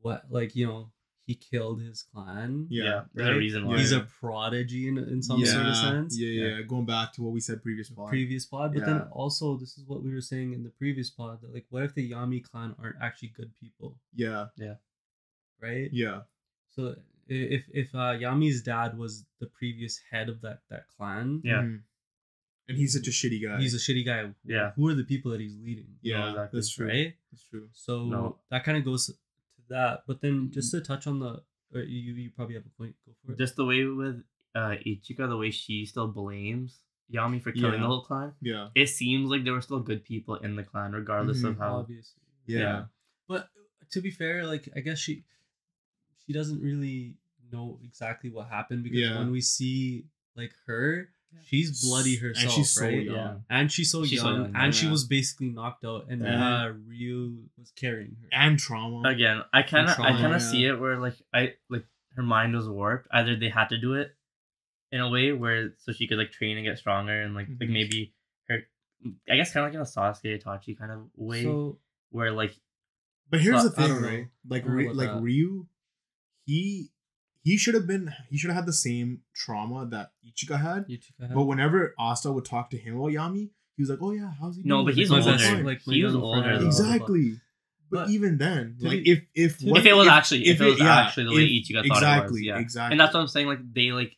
what 0.00 0.24
like 0.30 0.56
you 0.56 0.66
know 0.66 0.90
he 1.26 1.34
killed 1.34 1.80
his 1.80 2.02
clan. 2.02 2.66
Yeah, 2.68 2.84
yeah, 2.84 3.00
there's 3.14 3.28
a 3.36 3.38
reason 3.38 3.66
why 3.66 3.78
He's 3.78 3.92
a 3.92 4.00
prodigy 4.00 4.88
in, 4.88 4.98
in 4.98 5.22
some 5.22 5.40
yeah, 5.40 5.52
sort 5.52 5.66
of 5.66 5.76
sense. 5.76 6.18
Yeah, 6.18 6.28
yeah, 6.28 6.56
Yeah. 6.56 6.62
Going 6.62 6.84
back 6.86 7.12
to 7.14 7.22
what 7.22 7.32
we 7.32 7.40
said 7.40 7.62
previous 7.62 7.88
pod. 7.90 8.08
Previous 8.10 8.44
pod, 8.44 8.74
but 8.74 8.84
then 8.84 9.00
also 9.10 9.56
this 9.56 9.78
is 9.78 9.84
what 9.86 10.02
we 10.02 10.12
were 10.12 10.20
saying 10.20 10.52
in 10.52 10.62
the 10.62 10.68
previous 10.70 11.08
pod 11.10 11.40
that 11.42 11.52
like, 11.54 11.64
what 11.70 11.82
if 11.82 11.94
the 11.94 12.10
Yami 12.10 12.42
clan 12.42 12.74
aren't 12.82 12.96
actually 13.00 13.28
good 13.36 13.52
people, 13.58 13.96
yeah, 14.14 14.46
yeah, 14.56 14.74
right? 15.62 15.88
yeah, 15.92 16.20
So 16.70 16.96
if 17.26 17.62
if 17.72 17.94
uh, 17.94 18.12
Yami's 18.18 18.62
dad 18.62 18.98
was 18.98 19.24
the 19.40 19.46
previous 19.46 19.98
head 20.10 20.28
of 20.28 20.42
that 20.42 20.60
that 20.70 20.84
clan, 20.96 21.40
Yeah. 21.44 21.62
Mhm. 21.62 21.80
And 22.66 22.78
he's 22.78 22.94
such 22.94 23.06
a 23.08 23.10
shitty 23.10 23.42
guy. 23.46 23.60
he's 23.60 23.74
a 23.74 23.78
shitty 23.78 24.06
guy. 24.06 24.30
Yeah. 24.42 24.72
Who 24.76 24.88
are 24.88 24.94
the 24.94 25.04
people 25.04 25.30
that 25.32 25.40
he's 25.40 25.56
leading? 25.58 25.86
yeah, 26.00 26.18
No, 26.20 26.28
exactly. 26.30 26.56
that's 26.58 26.70
true. 26.70 26.86
Right. 26.88 27.14
That's 27.30 27.44
true. 27.44 27.68
So 27.72 28.04
No. 28.06 28.38
that 28.50 28.64
kind 28.64 28.78
of 28.78 28.84
goes 28.86 29.06
to 29.06 29.12
that. 29.68 30.04
But 30.06 30.20
then 30.20 30.50
just 30.52 30.70
to 30.72 30.80
touch 30.80 31.06
on 31.06 31.18
the, 31.20 31.42
or 31.74 31.80
you 31.82 32.14
you 32.14 32.30
probably 32.30 32.54
have 32.54 32.64
a 32.66 32.76
point. 32.78 32.94
Go 33.06 33.12
for 33.24 33.32
it. 33.32 33.38
just 33.38 33.56
the 33.56 33.64
way 33.64 33.84
with 33.84 34.22
uh 34.54 34.76
Ichika 34.86 35.28
the 35.28 35.36
way 35.36 35.50
she 35.50 35.84
still 35.86 36.06
blames 36.08 36.80
Yami 37.12 37.42
for 37.42 37.50
killing 37.52 37.74
Yeah. 37.74 37.80
the 37.80 37.86
whole 37.86 38.02
clan 38.02 38.32
Yeah, 38.40 38.68
it 38.74 38.86
seems 38.88 39.28
like 39.30 39.44
there 39.44 39.52
were 39.52 39.60
still 39.60 39.80
good 39.80 40.04
people 40.04 40.36
in 40.36 40.54
the 40.56 40.62
clan 40.62 40.92
regardless 40.92 41.42
of 41.42 41.56
Mhm. 41.56 41.58
how 41.58 41.76
obviously. 41.78 42.22
yeah, 42.46 42.58
Yeah. 42.58 42.84
But 43.28 43.48
to 43.90 44.00
be 44.00 44.10
fair, 44.10 44.46
like 44.46 44.68
I 44.76 44.80
guess 44.80 44.98
she 44.98 45.24
she 46.26 46.32
doesn't 46.32 46.62
really 46.62 47.16
know 47.52 47.78
exactly 47.84 48.30
what 48.30 48.48
happened 48.48 48.84
because 48.84 48.98
Yeah. 49.00 49.18
when 49.18 49.30
we 49.30 49.40
see 49.40 50.06
like 50.36 50.54
her, 50.66 50.96
Yeah. 50.96 51.06
She's 51.46 51.84
bloody 51.84 52.16
herself, 52.16 52.44
And 52.44 52.52
she's 52.52 52.70
so 52.70 52.82
right? 52.84 53.02
young. 53.04 53.14
Yeah. 53.16 53.34
And 53.50 53.70
she's 53.72 53.90
so 53.90 54.04
She's 54.04 54.22
young, 54.22 54.34
young, 54.42 54.52
and 54.56 54.74
she 54.74 54.86
was 54.88 55.04
basically 55.04 55.50
knocked 55.50 55.84
out, 55.84 56.06
and 56.08 56.22
Yeah. 56.22 56.64
uh, 56.66 56.72
Ryu 56.86 57.44
was 57.58 57.70
carrying 57.76 58.16
her. 58.22 58.28
and 58.32 58.58
trauma. 58.58 59.08
again 59.08 59.42
i 59.52 59.62
kind 59.62 59.88
of 59.88 59.98
i 60.00 60.10
kind 60.12 60.34
of 60.34 60.40
yeah. 60.42 60.50
see 60.50 60.64
it 60.66 60.78
where 60.80 60.98
like 60.98 61.14
i 61.32 61.54
like 61.68 61.84
her 62.16 62.22
mind 62.22 62.54
was 62.54 62.68
warped 62.68 63.06
either 63.12 63.36
they 63.36 63.48
had 63.48 63.68
to 63.68 63.78
do 63.78 63.94
it 63.94 64.14
in 64.92 65.00
a 65.00 65.08
way 65.10 65.32
where 65.32 65.74
so 65.78 65.92
she 65.92 66.06
could 66.06 66.18
like 66.18 66.30
train 66.30 66.56
and 66.56 66.64
get 66.66 66.78
stronger 66.78 67.22
and 67.22 67.34
like 67.34 67.48
like 67.60 67.68
Mhm. 67.68 67.72
maybe 67.72 68.14
her 68.48 68.60
i 69.30 69.36
guess 69.36 69.52
kind 69.52 69.66
of 69.66 69.70
like 69.72 69.74
in 69.74 69.80
a 69.80 69.84
Sasuke 69.84 70.40
Itachi 70.42 70.78
kind 70.78 70.92
of 70.92 71.00
way 71.16 71.42
So 71.42 71.78
where 72.10 72.30
like 72.32 72.54
But 73.30 73.40
here's 73.40 73.62
So, 73.62 73.68
the 73.68 73.74
thing, 73.74 73.92
right? 74.02 74.26
Like 74.48 74.64
I 74.64 74.68
Ry- 74.68 74.92
like 74.92 75.08
that. 75.08 75.22
Ryu, 75.22 75.66
he 76.46 76.90
he 77.44 77.56
should 77.56 77.74
have 77.74 77.86
been 77.86 78.12
he 78.30 78.36
should 78.38 78.50
have 78.50 78.56
had 78.56 78.66
the 78.66 78.72
same 78.72 79.20
trauma 79.34 79.86
that 79.86 80.10
Ichika 80.28 80.58
had. 80.60 80.88
Ichika 80.88 81.20
had- 81.28 81.34
But 81.34 81.44
whenever 81.44 81.94
Asta 81.98 82.32
would 82.32 82.44
talk 82.44 82.70
to 82.70 82.76
him 82.78 82.96
about 82.96 83.12
Yami, 83.12 83.50
he 83.76 83.82
was 83.82 83.90
like, 83.90 84.00
"Oh 84.02 84.10
yeah, 84.12 84.32
how's 84.40 84.56
he?" 84.56 84.62
No, 84.64 84.76
doing?" 84.78 84.86
but 84.86 84.94
he's 84.96 85.10
Like, 85.10 85.24
My 85.24 85.30
"Oh, 85.30 85.32
best- 85.32 85.44
older. 85.44 85.56
fine." 85.56 85.64
like, 85.66 85.80
he 85.82 86.04
was 86.04 86.14
older. 86.16 86.42
friend. 86.42 86.64
exactly. 86.66 87.40
But, 87.90 88.06
But 88.06 88.10
even 88.10 88.38
then, 88.38 88.76
to 88.80 88.88
like 88.88 89.02
if 89.06 89.22
if 89.34 89.60
what- 89.62 89.78
If 89.80 89.86
it 89.86 89.94
was 89.94 90.06
if- 90.06 90.12
actually, 90.12 90.46
if, 90.46 90.60
it 90.60 90.64
was 90.64 90.78
yeah, 90.80 90.96
actually 91.06 91.24
the 91.24 91.34
way 91.36 91.44
if- 91.44 91.68
Ichika 91.68 91.86
thought 91.86 91.96
exactly, 91.98 92.26
it 92.26 92.32
was, 92.32 92.42
yeah, 92.42 92.58
exactly, 92.58 92.92
and 92.94 93.00
that's 93.00 93.14
what 93.14 93.20
I'm 93.20 93.28
saying. 93.28 93.46
Like 93.46 93.60
they 93.72 93.92
like 93.92 94.16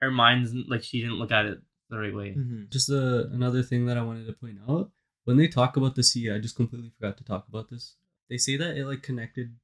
her 0.00 0.10
mind's 0.10 0.52
like 0.54 0.82
she 0.82 1.00
didn't 1.00 1.16
look 1.20 1.30
at 1.30 1.44
it 1.46 1.58
the 1.90 1.98
right 1.98 2.14
way. 2.14 2.34
Mhm. 2.34 2.70
just 2.70 2.90
uh, 2.90 3.26
another 3.32 3.62
thing 3.62 3.84
that 3.86 3.96
I 3.98 4.02
wanted 4.02 4.26
to 4.26 4.32
point 4.32 4.58
out 4.68 4.90
when 5.24 5.36
they 5.36 5.46
talk 5.46 5.76
about 5.76 5.94
the 5.94 6.02
sea, 6.02 6.30
I 6.30 6.38
just 6.38 6.56
completely 6.56 6.90
forgot 6.98 7.16
to 7.18 7.24
talk 7.24 7.46
about 7.48 7.68
this. 7.70 7.96
They 8.30 8.38
say 8.38 8.56
that 8.56 8.76
it 8.78 8.86
like 8.86 9.02
connected 9.02 9.54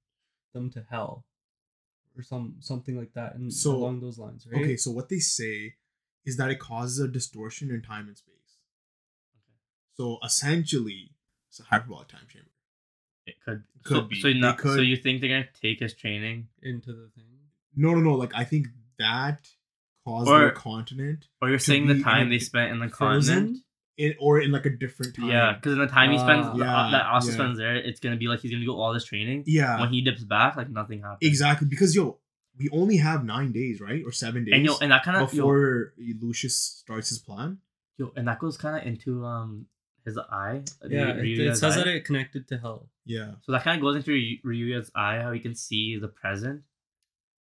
them 0.53 0.71
to 0.73 0.85
hell, 0.91 1.25
or 2.19 2.23
some 2.23 2.57
something 2.61 2.97
like 2.99 3.13
that, 3.15 3.35
and 3.37 3.53
So, 3.53 3.73
along 3.77 4.01
those 4.01 4.19
lines, 4.19 4.47
right? 4.51 4.61
Okay, 4.63 4.77
so 4.77 4.91
what 4.91 5.09
they 5.09 5.19
say 5.21 5.75
is 6.25 6.37
that 6.37 6.51
it 6.51 6.59
causes 6.59 6.99
a 6.99 7.09
distortion 7.09 7.71
in 7.71 7.81
time 7.83 8.09
and 8.09 8.17
space. 8.19 8.35
Okay. 9.35 9.55
So 9.95 10.19
essentially, 10.25 11.13
it's 11.49 11.61
a 11.61 11.65
hyperbolic 11.65 12.09
time 12.09 12.27
chamber. 12.29 12.49
It 13.27 13.37
could, 13.45 13.65
Could 13.85 13.97
so, 13.97 14.01
be. 14.03 14.21
So, 14.21 14.33
not, 14.33 14.59
could- 14.59 14.77
so 14.77 14.81
you 14.83 14.97
think 14.97 15.21
they're 15.21 15.31
gonna 15.31 15.49
take 15.63 15.81
his 15.81 15.95
training, 15.95 16.49
Into 16.63 16.93
the 16.93 17.09
thing. 17.15 17.25
No, 17.77 17.93
no, 17.95 18.01
no. 18.01 18.15
Like 18.15 18.35
I 18.35 18.45
think 18.45 18.69
that 18.99 19.49
caused 20.05 20.29
Or- 20.29 20.41
their 20.41 20.51
continent, 20.51 21.29
or 21.41 21.49
you're 21.51 21.59
To 21.59 21.65
saying 21.65 21.87
the 21.87 22.03
time 22.03 22.31
they 22.31 22.39
spent 22.41 22.73
in 22.73 22.81
the 22.81 22.89
Frozen? 22.89 23.35
continent? 23.35 23.65
In, 23.99 24.15
or 24.21 24.41
in 24.41 24.51
like 24.53 24.65
a 24.65 24.71
different 24.71 25.15
time. 25.17 25.29
Yeah, 25.29 25.53
because 25.55 25.73
in 25.75 25.79
the 25.81 25.87
time 25.89 26.11
he 26.13 26.19
spends 26.19 26.47
the- 26.47 26.59
Yeah, 26.65 26.89
that 26.93 27.05
Asta 27.07 27.31
yeah. 27.31 27.37
spends 27.37 27.59
there, 27.59 27.77
it's 27.77 28.01
gonna 28.01 28.17
be 28.17 28.29
like 28.29 28.41
he's 28.41 28.51
gonna 28.53 28.65
go 28.65 28.81
all 28.81 28.93
this 28.95 29.05
training. 29.05 29.45
yeah, 29.47 29.81
When 29.81 29.91
he 29.93 30.01
dips 30.03 30.25
back, 30.25 30.57
like 30.57 30.71
nothing 30.71 31.01
happens. 31.03 31.19
exactly. 31.23 31.67
Because 31.69 31.95
yo, 31.97 32.19
we 32.57 32.69
only 32.71 32.97
have 32.97 33.25
nine 33.25 33.53
days, 33.53 33.81
right, 33.81 34.03
or 34.07 34.13
seven 34.13 34.45
days 34.45 34.55
And 34.55 34.65
yo, 34.65 34.77
and 34.81 34.91
that 34.93 35.03
kind 35.05 35.17
of 35.17 35.33
yo, 35.35 35.43
before 35.43 35.95
Lucius 36.21 36.57
starts 36.57 37.09
his 37.11 37.19
plan. 37.19 37.59
yo, 37.99 38.13
and 38.17 38.27
that 38.29 38.39
goes 38.39 38.57
kind 38.57 38.77
of 38.81 38.87
into 38.87 39.25
um 39.25 39.67
his 40.05 40.17
eye. 40.17 40.63
the 40.81 40.89
Yeah, 40.91 41.09
it, 41.17 41.39
it 41.41 41.57
says 41.57 41.75
eye. 41.77 41.81
that 41.81 41.87
it 41.89 42.05
connected 42.05 42.49
to 42.49 42.59
hell. 42.59 42.89
Yeah, 43.05 43.33
So 43.43 43.53
that 43.53 43.63
kind 43.65 43.77
of 43.79 43.83
goes 43.83 43.97
into 43.97 44.13
Ryu- 44.13 44.41
Ryuya's 44.45 44.91
eye, 44.95 45.19
how 45.21 45.33
he 45.33 45.41
can 45.41 45.55
see 45.55 45.99
the 45.99 46.09
present, 46.09 46.63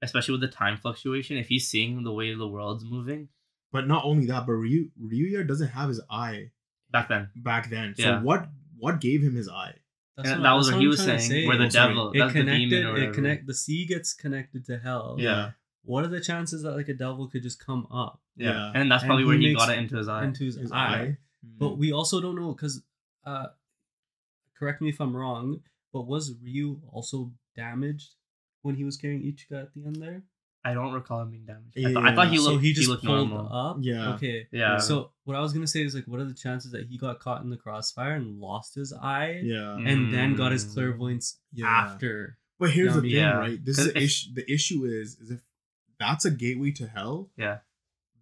especially 0.01 0.34
with 0.34 0.41
the 0.41 0.47
time 0.47 0.78
fluctuation. 0.78 1.38
If 1.38 1.47
he's 1.49 1.68
seeing 1.68 2.03
the 2.03 2.12
way 2.14 2.34
the 2.34 2.47
world's 2.47 2.84
moving 2.86 3.30
but 3.72 3.88
not 3.88 4.03
only 4.05 4.26
that, 4.28 4.45
but 4.45 4.53
Ryu 4.53 4.89
Ryuya 5.01 5.47
doesn't 5.47 5.70
have 5.70 5.89
his 5.89 6.01
eye 6.09 6.51
back 6.91 7.09
then, 7.09 7.30
back 7.36 7.70
then. 7.70 7.95
So 7.97 8.03
Yeah. 8.03 8.22
what 8.22 8.49
what 8.78 9.01
gave 9.01 9.22
him 9.24 9.36
his 9.36 9.49
eye? 9.49 9.76
That's 10.15 10.30
and 10.30 10.39
what- 10.39 10.43
that 10.49 10.53
was 10.53 10.68
that's 10.68 10.76
what 10.76 10.82
he 10.82 10.88
was 10.88 11.03
saying, 11.03 11.20
say. 11.20 11.47
where 11.47 11.57
the 11.57 11.65
Oh, 11.65 11.70
devil, 11.70 12.11
it 12.11 12.20
that's 12.20 12.34
the 12.34 12.39
connected. 12.41 12.70
demon 12.70 12.86
or 12.88 12.97
it 12.97 13.13
connect. 13.13 13.47
The 13.47 13.53
sea 13.53 13.86
gets 13.86 14.13
connected 14.13 14.65
to 14.65 14.78
hell. 14.80 15.15
Yeah. 15.20 15.51
What 15.84 16.03
are 16.05 16.09
the 16.09 16.20
chances 16.22 16.63
that 16.63 16.76
like 16.76 16.89
a 16.89 16.93
devil 16.93 17.28
could 17.28 17.43
just 17.43 17.59
come 17.63 17.88
up 17.91 18.22
Yeah. 18.36 18.51
Yeah. 18.51 18.72
and 18.76 18.91
that's 18.91 19.03
probably 19.03 19.24
he 19.24 19.28
where 19.28 19.38
he 19.38 19.47
makes- 19.53 19.65
got 19.65 19.70
it 19.76 19.80
into 19.80 19.97
his 19.97 20.07
eye. 20.07 20.24
into 20.26 20.43
his, 20.45 20.55
His 20.55 20.72
eye? 20.72 20.78
eye. 21.01 21.18
But 21.43 21.78
we 21.78 21.91
also 21.91 22.20
don't 22.22 22.36
know 22.36 22.53
because, 22.53 22.84
uh, 23.26 23.47
correct 24.57 24.82
me 24.82 24.89
if 24.89 24.99
I'm 24.99 25.15
wrong, 25.15 25.61
but 25.93 26.01
was 26.07 26.34
Ryu 26.41 26.82
also 26.91 27.32
damaged 27.55 28.15
when 28.63 28.76
he 28.76 28.84
was 28.84 28.97
carrying 28.97 29.22
Ichika 29.24 29.61
at 29.63 29.74
the 29.74 29.86
end 29.86 29.97
there? 29.97 30.24
I 30.70 30.74
don't 30.74 30.91
recall 30.93 31.22
him 31.22 31.32
being 31.32 31.45
damaged. 31.45 31.78
I, 31.78 31.93
thought, 31.93 32.05
I 32.05 32.15
thought 32.15 32.28
he 32.30 32.39
looked. 32.39 32.55
so 32.55 32.57
he 32.59 32.74
just 32.74 32.89
looked 32.89 33.03
pulled 33.05 33.30
normal. 33.30 33.51
up. 33.51 33.78
Yeah. 33.80 34.13
Okay. 34.15 34.47
Yeah. 34.51 34.78
So 34.80 35.11
what 35.24 35.36
I 35.36 35.39
was 35.41 35.53
gonna 35.53 35.68
say 35.68 35.82
is 35.84 35.95
like, 35.95 36.05
what 36.05 36.20
are 36.20 36.26
the 36.26 36.34
chances 36.34 36.72
that 36.72 36.88
he 36.88 36.97
got 36.97 37.20
caught 37.20 37.41
in 37.43 37.49
the 37.49 37.57
crossfire 37.57 38.13
and 38.15 38.39
lost 38.39 38.76
his 38.76 38.91
eye, 38.93 39.39
yeah, 39.43 39.78
and 39.78 40.13
then 40.13 40.36
got 40.36 40.51
his 40.51 40.65
Mm. 40.65 40.74
clairvoyance 40.74 41.39
Yeah. 41.53 41.68
after? 41.68 42.38
But 42.59 42.72
here's 42.72 42.95
the 42.95 43.01
thing, 43.01 43.11
Yeah. 43.11 43.38
right? 43.38 43.63
This 43.63 43.78
is 43.80 43.93
the 43.93 43.97
issue. 44.01 44.34
The 44.34 44.51
issue 44.51 44.84
is, 44.86 45.18
is 45.20 45.32
if 45.32 45.41
that's 45.99 46.26
a 46.26 46.32
gateway 46.32 46.72
to 46.72 46.88
hell. 46.88 47.30
Yeah. 47.38 47.59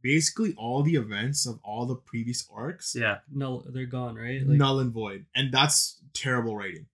Basically, 0.01 0.53
all 0.55 0.83
the 0.83 0.95
events 0.95 1.47
of 1.47 1.59
all 1.63 1.85
the 1.87 1.95
previous 1.95 2.47
arcs, 2.53 2.95
Yeah. 2.95 3.19
No, 3.31 3.63
they're 3.67 3.87
gone, 3.87 4.15
right? 4.15 4.45
Like, 4.45 4.57
null 4.59 4.79
and 4.79 4.91
void, 4.93 5.25
and 5.33 5.51
that's 5.51 5.99
terrible 6.13 6.55
writing 6.55 6.85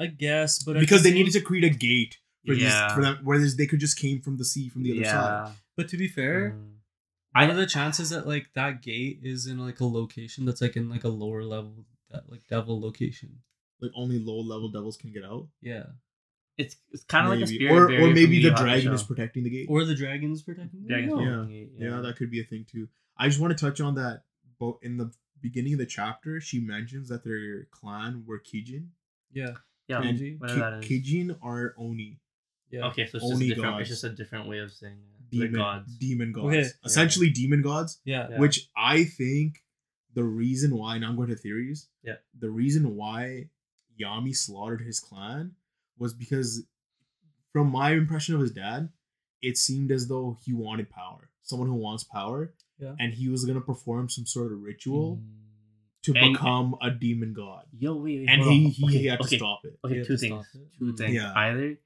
I 0.00 0.06
guess, 0.06 0.62
but 0.62 0.78
because 0.78 1.02
the 1.02 1.10
they 1.10 1.10
same- 1.10 1.18
needed 1.26 1.32
to 1.34 1.40
create 1.40 1.64
a 1.64 1.70
gate 1.70 2.18
for 2.48 2.54
Yeah. 2.54 2.86
these 2.88 2.94
for 2.94 3.02
them, 3.02 3.18
whereas 3.24 3.56
they 3.56 3.66
could 3.66 3.80
just 3.80 3.98
came 3.98 4.20
from 4.20 4.36
the 4.36 4.44
sea 4.44 4.68
from 4.68 4.82
the 4.82 4.92
other 4.92 5.04
side. 5.04 5.54
But 5.76 5.88
to 5.90 5.96
be 5.96 6.08
fair, 6.08 6.52
Mm. 6.52 6.74
what 7.32 7.50
are 7.50 7.54
the 7.54 7.66
chances 7.66 8.10
that 8.10 8.26
like 8.26 8.52
that 8.54 8.82
gate 8.82 9.20
is 9.22 9.46
in 9.46 9.58
like 9.58 9.80
a 9.80 9.84
location 9.86 10.44
that's 10.44 10.60
like 10.60 10.76
in 10.76 10.88
like 10.88 11.04
a 11.04 11.08
lower 11.08 11.44
level, 11.44 11.86
that 12.10 12.28
like 12.30 12.46
devil 12.48 12.80
location? 12.80 13.42
Like 13.80 13.92
only 13.94 14.18
low 14.18 14.40
level 14.40 14.68
devils 14.70 14.96
can 14.96 15.12
get 15.12 15.24
out. 15.24 15.48
Yeah. 15.62 15.86
It's 16.56 16.76
it's 16.90 17.04
kind 17.04 17.24
of 17.26 17.30
like 17.30 17.38
a 17.48 17.50
Maybe. 17.52 17.64
spirit 17.66 18.00
or 18.00 18.08
or 18.08 18.12
maybe 18.12 18.42
the 18.42 18.50
dragon 18.50 18.92
is 18.92 19.04
protecting 19.04 19.44
the 19.44 19.50
gate. 19.50 19.66
Or 19.70 19.84
the 19.84 19.94
dragons 19.94 20.42
protecting 20.42 20.80
them? 20.80 20.88
Dragon's 20.88 21.12
No. 21.12 21.20
yeah. 21.20 21.26
protecting 21.36 21.56
it, 21.62 21.70
yeah, 21.78 22.00
that 22.00 22.16
could 22.16 22.30
be 22.32 22.40
a 22.40 22.44
thing 22.44 22.64
too. 22.64 22.88
I 23.16 23.28
just 23.28 23.38
want 23.40 23.56
to 23.56 23.64
touch 23.64 23.80
on 23.80 23.94
that. 23.94 24.24
But 24.58 24.78
in 24.82 24.96
the 24.96 25.12
beginning 25.40 25.74
of 25.74 25.78
the 25.78 25.86
chapter, 25.86 26.40
she 26.40 26.58
mentions 26.58 27.08
that 27.10 27.22
their 27.22 27.66
clan 27.70 28.24
were 28.26 28.40
Kijin, 28.40 28.88
Yeah. 29.32 29.54
yeah. 29.86 30.02
and 30.02 30.18
Kijin? 30.18 30.48
Ki- 30.48 30.54
that 30.58 30.82
is. 30.82 30.84
Kijin 30.90 31.38
are 31.40 31.74
Oni, 31.78 32.18
Yeah. 32.70 32.86
Okay, 32.88 33.06
so 33.06 33.16
it's 33.16 33.24
just, 33.24 33.24
a 33.30 33.34
Only 33.34 33.48
different, 33.48 33.70
gods. 33.76 33.80
it's 33.82 33.90
just 33.90 34.04
a 34.04 34.10
different 34.16 34.48
way 34.48 34.58
of 34.58 34.72
saying 34.72 34.94
it. 35.30 35.30
The 35.30 35.48
gods. 35.48 35.94
demon 35.98 36.32
gods, 36.32 36.46
Okay. 36.54 36.68
essentially 36.84 37.30
demon 37.30 37.62
gods. 37.62 38.00
Yeah. 38.04 38.28
Yeah. 38.30 38.38
Which 38.38 38.68
I 38.76 39.04
think 39.04 39.62
the 40.14 40.24
reason 40.24 40.76
why, 40.76 40.98
now 40.98 41.08
I'm 41.10 41.16
going 41.16 41.28
to 41.28 41.36
theories. 41.36 41.88
Yeah. 42.02 42.16
The 42.38 42.50
reason 42.50 42.96
why 42.96 43.50
Yami 44.00 44.34
slaughtered 44.34 44.80
his 44.82 45.00
clan 45.00 45.52
was 45.98 46.14
because, 46.14 46.64
from 47.52 47.70
my 47.70 47.92
impression 47.92 48.34
of 48.34 48.40
his 48.40 48.52
dad, 48.52 48.88
it 49.42 49.56
seemed 49.58 49.90
as 49.92 50.08
though 50.08 50.36
he 50.44 50.52
wanted 50.54 50.88
power. 50.90 51.30
Someone 51.42 51.68
who 51.68 51.74
wants 51.74 52.04
power. 52.04 52.54
Yeah. 52.78 52.94
And 52.98 53.12
he 53.12 53.28
was 53.28 53.44
going 53.44 53.58
to 53.58 53.64
perform 53.64 54.08
some 54.08 54.24
sort 54.26 54.52
of 54.52 54.60
ritual 54.62 55.16
Mm. 55.16 55.24
to 56.04 56.14
And- 56.16 56.32
become 56.32 56.76
a 56.80 56.90
demon 56.90 57.32
god. 57.34 57.64
Yo, 57.76 57.96
wait, 57.96 58.20
wait 58.20 58.28
And 58.28 58.42
hold 58.42 58.54
he, 58.54 58.64
on. 58.66 58.70
he, 58.70 58.84
okay, 58.86 58.98
he 58.98 59.06
had 59.06 59.20
okay, 59.20 59.30
to 59.30 59.36
stop 59.36 59.60
it. 59.64 59.78
Okay, 59.84 59.96
had 59.98 60.06
two 60.06 60.14
to 60.14 60.18
things. 60.18 60.46
stop 60.48 60.62
it. 60.62 60.68
Two 60.78 60.92
Mm. 60.92 60.96
things. 60.96 61.14
Yeah. 61.14 61.32
Either 61.34 61.76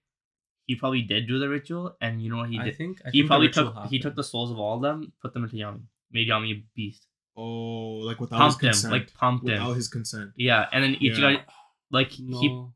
he 0.72 0.76
probably 0.76 1.02
did 1.02 1.26
do 1.28 1.38
the 1.38 1.48
ritual, 1.48 1.96
and 2.00 2.22
you 2.22 2.28
know 2.30 2.38
what 2.38 2.50
he 2.50 2.58
I 2.58 2.64
did? 2.66 2.76
think 2.76 3.00
I 3.04 3.10
he 3.10 3.20
think 3.20 3.28
probably 3.28 3.46
ritual 3.48 3.72
took 3.72 3.86
he 3.86 3.98
took 3.98 4.14
the 4.16 4.24
souls 4.24 4.50
of 4.50 4.58
all 4.58 4.76
of 4.76 4.82
them, 4.82 5.12
put 5.22 5.32
them 5.34 5.44
into 5.44 5.56
Yami, 5.56 5.82
made 6.10 6.28
Yami 6.28 6.48
a 6.58 6.64
beast, 6.74 7.06
Oh, 7.36 8.00
like 8.08 8.20
without 8.20 8.38
pumped 8.38 8.62
him, 8.62 8.68
his 8.68 8.80
consent. 8.82 8.92
like 8.92 9.14
pumped 9.14 9.44
without 9.44 9.70
him. 9.70 9.74
his 9.76 9.88
consent. 9.88 10.30
Yeah, 10.36 10.66
and 10.72 10.84
then 10.84 10.96
Yeah. 11.00 11.12
Ichigo, 11.12 11.42
like 11.90 12.10
he 12.10 12.66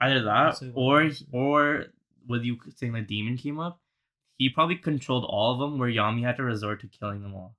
either 0.00 0.22
that 0.24 0.56
say 0.58 0.70
or 0.74 1.10
or 1.32 1.86
with 2.28 2.42
you 2.44 2.58
saying 2.76 2.92
the 2.92 3.00
demon 3.02 3.36
came 3.36 3.58
up, 3.60 3.80
he 4.38 4.48
probably 4.48 4.76
controlled 4.76 5.24
all 5.24 5.52
of 5.54 5.58
them, 5.60 5.78
where 5.78 5.90
Yami 5.90 6.22
had 6.24 6.36
to 6.36 6.42
resort 6.44 6.80
to 6.80 6.88
killing 6.88 7.22
them 7.22 7.34
all. 7.34 7.56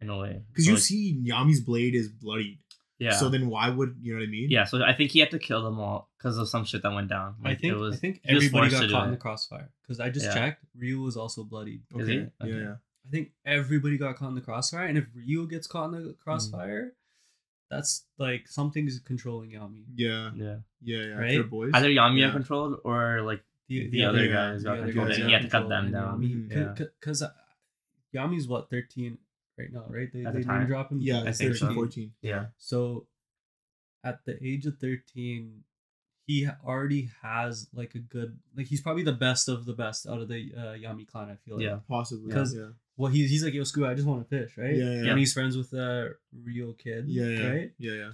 In 0.00 0.10
a 0.10 0.18
way, 0.18 0.42
Because 0.48 0.64
So, 0.64 0.70
you 0.70 0.74
like, 0.76 0.82
see 0.82 1.22
Yami's 1.30 1.60
blade 1.60 1.94
is 1.94 2.08
bloodied. 2.08 2.58
Yeah. 3.02 3.12
So 3.20 3.28
then 3.28 3.48
why 3.48 3.68
would, 3.68 3.96
you 4.00 4.12
know 4.14 4.20
what 4.20 4.26
I 4.28 4.30
mean? 4.30 4.48
yeah, 4.50 4.64
so 4.64 4.82
I 4.82 4.92
think 4.94 5.10
he 5.10 5.18
had 5.20 5.30
to 5.32 5.38
kill 5.38 5.62
them 5.62 5.78
all 5.80 6.08
because 6.18 6.38
of 6.38 6.48
some 6.48 6.64
shit 6.64 6.82
that 6.82 6.92
went 6.92 7.08
down. 7.08 7.34
I 7.44 7.54
think 7.54 7.72
it 7.74 7.76
was, 7.76 7.96
I 7.96 7.98
think 7.98 8.20
everybody 8.24 8.70
got 8.70 8.88
caught 8.90 9.04
in 9.06 9.10
the 9.12 9.16
crossfire 9.16 9.70
because 9.82 10.00
I 10.00 10.08
just 10.10 10.26
Yeah. 10.26 10.34
checked. 10.34 10.64
Ryu 10.76 11.00
was 11.00 11.16
also 11.16 11.44
bloodied. 11.44 11.82
Is 11.96 12.02
Okay. 12.02 12.12
he? 12.12 12.18
Yeah, 12.18 12.26
Okay. 12.42 12.60
yeah. 12.64 12.74
I 13.06 13.08
think 13.10 13.32
everybody 13.44 13.98
got 13.98 14.16
caught 14.16 14.28
in 14.28 14.34
the 14.36 14.40
crossfire, 14.40 14.86
and 14.86 14.96
if 14.96 15.06
Ryu 15.14 15.48
gets 15.48 15.66
caught 15.66 15.92
in 15.92 16.00
Mm. 16.00 16.06
the 16.08 16.14
crossfire, 16.14 16.92
that's 17.70 18.04
like 18.18 18.46
something's 18.48 18.98
controlling 19.00 19.50
Yami. 19.52 19.84
Yeah. 19.96 20.30
Yeah. 20.36 20.56
Yeah, 20.82 20.98
yeah. 20.98 21.14
Right? 21.14 21.30
They're 21.30 21.42
boys. 21.44 21.70
Either 21.74 21.88
Yami 21.88 22.18
Yeah. 22.20 22.26
got 22.26 22.32
controlled 22.34 22.80
or 22.84 23.22
like 23.22 23.42
The, 23.68 23.88
The 23.88 24.04
other 24.04 24.24
Yeah, 24.26 24.32
guys 24.32 24.62
the 24.62 24.68
got 24.68 24.72
other 24.78 24.86
controlled. 24.86 25.08
guys 25.08 25.18
and 25.18 25.26
he 25.28 25.32
had 25.32 25.42
to 25.42 25.48
cut 25.48 25.68
them 25.68 25.92
down. 25.92 26.20
Yami, 26.20 26.48
Mhm. 26.48 26.78
Yeah. 26.78 26.84
because 27.00 27.22
Yami's 28.14 28.46
what 28.46 28.68
thirteen 28.68 29.18
right 29.58 29.72
now, 29.72 29.84
right? 29.88 30.08
They 30.12 30.24
At 30.24 30.32
they 30.34 30.40
the 30.42 30.46
name 30.46 30.58
time? 30.58 30.66
drop 30.66 30.90
him. 30.92 31.00
Yeah, 31.00 31.22
I 31.22 31.28
it's 31.28 31.38
think 31.38 31.52
13, 31.52 31.68
so. 31.68 31.74
14. 31.74 32.12
Yeah. 32.22 32.46
So, 32.58 33.06
at 34.04 34.24
the 34.24 34.36
age 34.44 34.66
of 34.66 34.78
thirteen, 34.78 35.64
he 36.26 36.48
already 36.64 37.10
has 37.22 37.68
like 37.72 37.94
a 37.94 37.98
good 38.00 38.38
like 38.56 38.66
he's 38.66 38.80
probably 38.80 39.02
the 39.04 39.12
best 39.12 39.48
of 39.48 39.64
the 39.64 39.72
best 39.74 40.06
out 40.06 40.20
of 40.20 40.28
the 40.28 40.52
uh, 40.56 40.60
Yami 40.74 41.06
clan. 41.06 41.28
I 41.30 41.36
feel 41.36 41.56
like. 41.56 41.64
Yeah. 41.64 41.78
Possibly. 41.88 42.28
Because- 42.28 42.54
yeah. 42.54 42.70
Well, 42.98 43.10
he's 43.10 43.30
he's 43.30 43.42
like 43.42 43.54
yo 43.54 43.64
screw. 43.64 43.86
I 43.86 43.94
just 43.94 44.06
want 44.06 44.22
to 44.22 44.28
fish, 44.28 44.56
right? 44.58 44.76
Yeah, 44.76 44.84
yeah. 45.02 45.10
And 45.10 45.18
he's 45.18 45.32
friends 45.32 45.56
with 45.56 45.72
a 45.72 46.10
real 46.44 46.74
kid. 46.74 47.06
Yeah, 47.08 47.24
yeah. 47.26 47.48
Right. 47.50 47.70
Yeah, 47.78 47.92
yeah. 47.94 48.10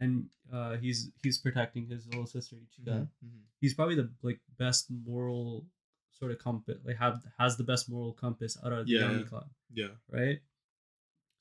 And 0.00 0.26
uh, 0.52 0.76
he's 0.76 1.10
he's 1.22 1.38
protecting 1.38 1.86
his 1.86 2.06
little 2.06 2.26
sister 2.26 2.56
Ichika. 2.56 2.90
Mhm, 2.92 3.08
mhm. 3.24 3.40
He's 3.60 3.72
probably 3.74 3.94
the 3.94 4.10
like 4.22 4.38
best 4.58 4.88
moral 4.90 5.64
sort 6.12 6.30
of 6.30 6.38
compass. 6.38 6.76
Like 6.84 6.98
have 6.98 7.22
has 7.38 7.56
the 7.56 7.64
best 7.64 7.88
moral 7.88 8.12
compass 8.12 8.58
out 8.62 8.72
of 8.72 8.86
the 8.86 8.92
Yeah. 8.92 9.02
Yami 9.02 9.26
clan, 9.28 9.44
Yeah. 9.72 9.88
right? 10.10 10.40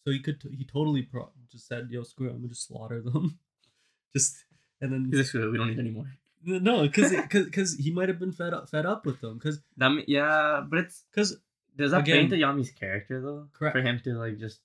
So 0.07 0.11
he 0.13 0.19
could 0.21 0.41
he 0.57 0.63
totally 0.63 1.01
pro- 1.01 1.29
just 1.51 1.67
said 1.67 1.89
yo 1.91 2.03
screw. 2.03 2.27
it, 2.27 2.31
I'm 2.31 2.37
gonna 2.37 2.47
just 2.47 2.65
slaughter 2.65 3.01
them. 3.01 3.37
just 4.15 4.45
and 4.79 4.93
then 4.93 5.09
He's 5.11 5.33
like, 5.35 5.51
we 5.51 5.57
don't 5.57 5.67
need 5.67 5.79
any 5.79 5.89
more. 5.91 6.05
no, 6.45 6.83
because 6.83 7.11
because 7.11 7.75
he 7.75 7.91
might 7.91 8.07
have 8.07 8.17
been 8.19 8.31
fed 8.31 8.53
up 8.53 8.69
fed 8.69 8.85
up 8.85 9.05
with 9.05 9.19
them 9.19 9.33
because 9.37 9.59
That 9.75 9.89
me- 9.89 10.05
yeah, 10.07 10.61
but 10.65 10.79
it's 10.79 11.03
because 11.11 11.35
does 11.75 11.91
that 11.91 12.03
Again- 12.03 12.15
play 12.15 12.23
into 12.23 12.35
Yami's 12.37 12.71
character 12.71 13.19
though? 13.21 13.49
Correct. 13.51 13.75
For 13.75 13.81
him 13.81 13.99
to 14.05 14.13
like 14.13 14.37
just 14.37 14.61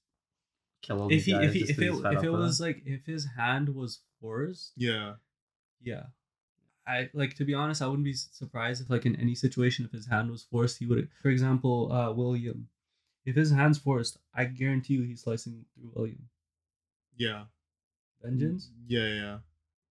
kill 0.81 1.01
all 1.03 1.07
if 1.07 1.11
these 1.11 1.25
he 1.27 1.33
guys 1.33 1.45
if 1.49 1.53
he 1.55 1.59
just 1.61 1.71
if 1.71 1.77
'cause 1.79 2.05
it 2.13 2.19
if 2.19 2.23
it 2.25 2.31
was 2.31 2.59
them? 2.59 2.67
like 2.69 2.83
if 2.87 3.05
his 3.07 3.27
hand 3.37 3.75
was 3.75 3.99
forced, 4.21 4.73
Yeah. 4.77 5.15
yeah, 5.83 6.05
I 6.87 7.11
like 7.15 7.35
to 7.37 7.45
be 7.45 7.55
honest, 7.55 7.83
I 7.83 7.87
wouldn't 7.89 8.05
be 8.05 8.15
surprised 8.15 8.81
if 8.83 8.91
like 8.91 9.07
in 9.07 9.17
any 9.17 9.35
situation 9.35 9.85
if 9.85 9.91
his 9.91 10.07
hand 10.07 10.31
was 10.31 10.45
forced, 10.45 10.79
he 10.79 10.87
would 10.87 11.09
for 11.21 11.31
example, 11.31 11.91
uh 11.93 12.13
William. 12.13 12.69
If 13.25 13.37
his 13.37 13.51
hand's 13.53 13.79
forced, 13.79 14.19
I 14.35 14.45
guarantee 14.47 14.95
you 14.95 15.03
he's 15.05 15.23
slicing 15.23 15.65
through 15.75 15.93
William. 15.95 16.29
Yeah. 17.17 17.45
Vengeance? 18.23 18.71
Yeah, 18.87 19.01
yeah, 19.07 19.15
yeah. 19.15 19.39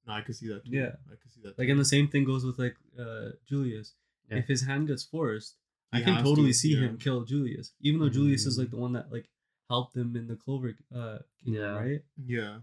No, 0.07 0.13
I 0.13 0.21
could 0.21 0.35
see 0.35 0.47
that 0.47 0.65
too. 0.65 0.71
Yeah. 0.71 0.91
I 1.11 1.15
could 1.21 1.31
see 1.33 1.41
that. 1.43 1.57
Like 1.57 1.69
and 1.69 1.79
the 1.79 1.85
same 1.85 2.07
thing 2.07 2.23
goes 2.25 2.43
with 2.45 2.57
like 2.59 2.75
uh 2.99 3.29
Julius. 3.47 3.93
Yeah. 4.29 4.37
If 4.39 4.47
his 4.47 4.63
hand 4.63 4.87
gets 4.87 5.03
forced, 5.03 5.55
I 5.93 6.01
can 6.01 6.23
totally 6.23 6.47
to, 6.51 6.53
see 6.53 6.73
yeah. 6.73 6.81
him 6.87 6.97
kill 6.97 7.23
Julius. 7.23 7.73
Even 7.81 7.99
though 7.99 8.09
Julius 8.09 8.45
is 8.45 8.55
Mm. 8.57 8.61
like 8.61 8.71
the 8.71 8.77
one 8.77 8.93
that 8.93 9.11
like 9.11 9.29
helped 9.69 9.95
him 9.95 10.15
in 10.15 10.27
the 10.27 10.35
Clover 10.35 10.75
uh 10.95 11.19
Kingdom, 11.43 11.61
Yeah. 11.63 11.79
right? 11.79 12.01
Yeah. 12.25 12.57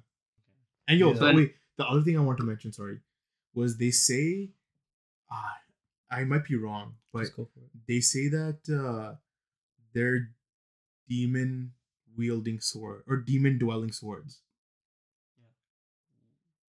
And 0.89 0.99
yo, 0.99 1.13
Yeah. 1.13 1.21
by 1.21 1.33
the 1.33 1.37
way, 1.39 1.55
the 1.77 1.87
other 1.87 2.03
thing 2.03 2.17
I 2.17 2.21
want 2.21 2.39
to 2.39 2.45
mention, 2.45 2.73
sorry, 2.73 3.01
was 3.55 3.77
they 3.77 3.91
say, 3.91 4.51
uh, 5.31 5.55
I 6.11 6.25
might 6.25 6.45
be 6.45 6.57
wrong, 6.57 6.97
but 7.13 7.25
go 7.37 7.45
for 7.45 7.61
it. 7.61 7.71
they 7.87 8.01
say 8.01 8.29
that 8.29 8.61
uh, 8.69 9.17
they're 9.93 10.31
demon 11.09 11.73
wielding 12.17 12.61
sword 12.61 13.03
or 13.07 13.17
demon 13.17 13.59
dwelling 13.59 13.93
swords. 13.93 14.41
Yeah. 15.39 15.45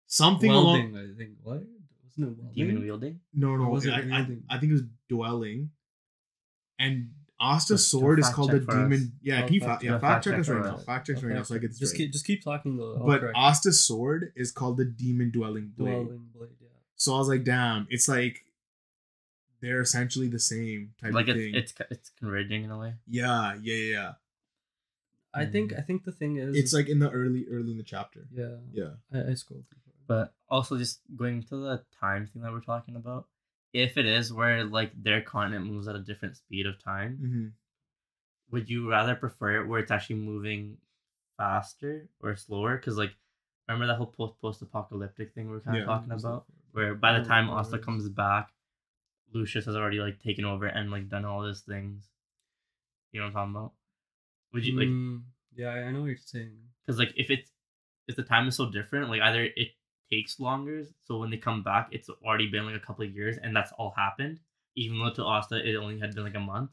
Something 0.07 0.51
along. 0.51 0.91
Welding, 0.93 1.13
I 1.13 1.17
think. 1.17 1.31
What? 1.43 1.63
Wasn't 2.03 2.17
it 2.17 2.37
welding? 2.37 2.51
Demon 2.55 2.81
wielding. 2.81 3.19
No, 3.33 3.55
no, 3.55 3.69
was 3.69 3.85
it 3.85 3.93
I, 3.93 3.99
I. 3.99 4.27
I 4.49 4.59
think 4.59 4.71
it 4.71 4.73
was 4.73 4.83
dwelling. 5.09 5.69
And 6.79 7.11
Asta's 7.39 7.81
Just 7.81 7.91
sword 7.91 8.19
is 8.19 8.29
called 8.29 8.51
the 8.51 8.59
check 8.59 8.65
for 8.65 8.71
us. 8.71 8.77
demon. 8.89 9.11
Yeah, 9.21 9.41
Oh, 9.41 9.45
can 9.45 9.53
you 9.53 9.59
fact 9.61 9.81
fa- 9.81 9.85
yeah, 9.85 9.91
check. 9.93 10.01
fact 10.01 10.13
Fact 10.13 10.23
check 10.23 10.33
check 10.33 10.39
us 10.41 10.49
right 10.49 10.63
for 10.63 10.69
now. 10.71 10.77
Fact 10.77 11.07
check 11.07 11.17
us 11.17 11.23
right 11.23 11.35
now, 11.35 11.43
so 11.43 11.55
I 11.55 11.57
get 11.57 11.69
this 11.71 11.79
just 11.79 11.93
right. 11.93 11.97
keep 11.97 12.11
just 12.11 12.25
keep 12.25 12.43
talking 12.43 12.77
though. 12.77 12.95
I'll 12.99 13.05
But 13.05 13.19
correct. 13.21 13.37
Asta's 13.37 13.81
sword 13.85 14.31
is 14.35 14.51
called 14.51 14.77
the 14.77 14.85
demon 14.85 15.31
dwelling 15.31 15.71
blade. 15.77 15.91
Dwelling 16.05 16.27
blade, 16.33 16.49
yeah. 16.61 16.67
So 16.95 17.13
I 17.15 17.17
was 17.19 17.27
like, 17.29 17.43
damn, 17.43 17.87
it's 17.89 18.07
like 18.07 18.41
they're 19.61 19.81
essentially 19.81 20.27
the 20.27 20.39
same 20.39 20.93
type 21.01 21.13
Like 21.13 21.27
of 21.27 21.35
it's 21.37 21.71
thing. 21.73 21.85
it's 21.87 21.91
it's 21.91 22.11
converging 22.19 22.63
in 22.63 22.71
a 22.71 22.77
way. 22.77 22.93
yeah, 23.07 23.55
yeah, 23.61 23.75
yeah, 23.75 23.91
yeah. 23.91 24.11
I 25.35 25.45
think 25.45 25.73
I 25.73 25.81
think 25.81 26.03
the 26.05 26.11
thing 26.11 26.37
is 26.37 26.55
It's 26.55 26.73
like 26.73 26.87
in 26.89 26.99
the 26.99 27.09
early, 27.09 27.45
early 27.51 27.71
in 27.71 27.77
the 27.77 27.83
chapter. 27.83 28.27
yeah. 28.33 28.57
Yeah. 28.71 28.91
I, 29.13 29.31
I 29.31 29.33
scrolled 29.33 29.65
through. 29.69 29.79
But 30.07 30.33
also 30.49 30.77
just 30.77 30.99
going 31.15 31.43
to 31.43 31.55
the 31.57 31.83
time 31.99 32.27
thing 32.27 32.41
that 32.43 32.51
we're 32.51 32.61
talking 32.61 32.95
about. 32.95 33.27
If 33.73 33.97
it 33.97 34.05
is 34.05 34.31
where 34.31 34.63
like 34.63 34.91
their 35.01 35.21
continent 35.21 35.65
moves 35.65 35.87
at 35.87 35.95
a 35.95 35.99
different 35.99 36.37
speed 36.37 36.65
of 36.65 36.81
time, 36.81 37.19
Mm-hmm. 37.21 37.47
would 38.51 38.69
you 38.69 38.89
rather 38.89 39.15
prefer 39.15 39.61
it 39.61 39.67
where 39.67 39.79
it's 39.81 39.91
actually 39.91 40.17
moving 40.17 40.77
faster 41.37 42.07
or 42.21 42.35
slower? 42.35 42.77
Because 42.77 42.97
like, 42.97 43.13
remember 43.67 43.87
that 43.87 43.97
whole 43.97 44.07
post 44.15 44.39
post 44.41 44.61
apocalyptic 44.61 45.33
thing 45.33 45.49
we 45.49 45.57
are 45.57 45.61
kind 45.61 45.77
of 45.77 45.81
Yeah. 45.81 45.85
talking 45.85 46.11
about, 46.13 46.45
where 46.71 46.95
by 46.95 47.13
the 47.19 47.25
Oh, 47.25 47.27
time 47.27 47.47
yeah, 47.47 47.55
Asta 47.55 47.75
right. 47.77 47.85
comes 47.85 48.07
back, 48.07 48.51
Lucius 49.33 49.65
has 49.65 49.75
already 49.75 49.99
like 49.99 50.21
taken 50.21 50.45
over 50.45 50.65
and 50.67 50.91
like 50.91 51.09
done 51.09 51.25
all 51.25 51.45
these 51.45 51.61
things. 51.61 52.07
You 53.11 53.19
know 53.19 53.25
what 53.27 53.29
I'm 53.29 53.33
talking 53.53 53.55
about? 53.55 53.73
Would 54.55 54.65
you 54.65 54.79
like? 54.79 54.87
Mm, 54.87 55.21
yeah, 55.55 55.69
I 55.69 55.91
know 55.91 56.01
what 56.01 56.07
you're 56.07 56.17
saying. 56.17 56.57
Because 56.81 56.97
like 56.97 57.13
if 57.15 57.29
it's 57.29 57.51
if 58.07 58.15
the 58.15 58.23
time 58.23 58.47
is 58.47 58.55
so 58.55 58.71
different, 58.71 59.09
like 59.09 59.21
either 59.21 59.43
it 59.43 59.69
takes 60.09 60.39
longer, 60.39 60.83
so 61.03 61.17
when 61.19 61.29
they 61.29 61.37
come 61.37 61.61
back, 61.61 61.89
it's 61.91 62.09
already 62.09 62.47
been 62.47 62.65
like 62.65 62.75
a 62.75 62.79
couple 62.85 63.05
of 63.05 63.11
years, 63.11 63.37
and 63.41 63.55
that's 63.55 63.71
all 63.77 63.93
happened. 63.95 64.39
Even 64.75 64.99
though 64.99 65.13
to 65.13 65.23
Asta 65.23 65.57
it 65.67 65.75
only 65.75 65.99
had 65.99 66.15
been 66.15 66.23
like 66.23 66.35
a 66.35 66.39
month, 66.39 66.71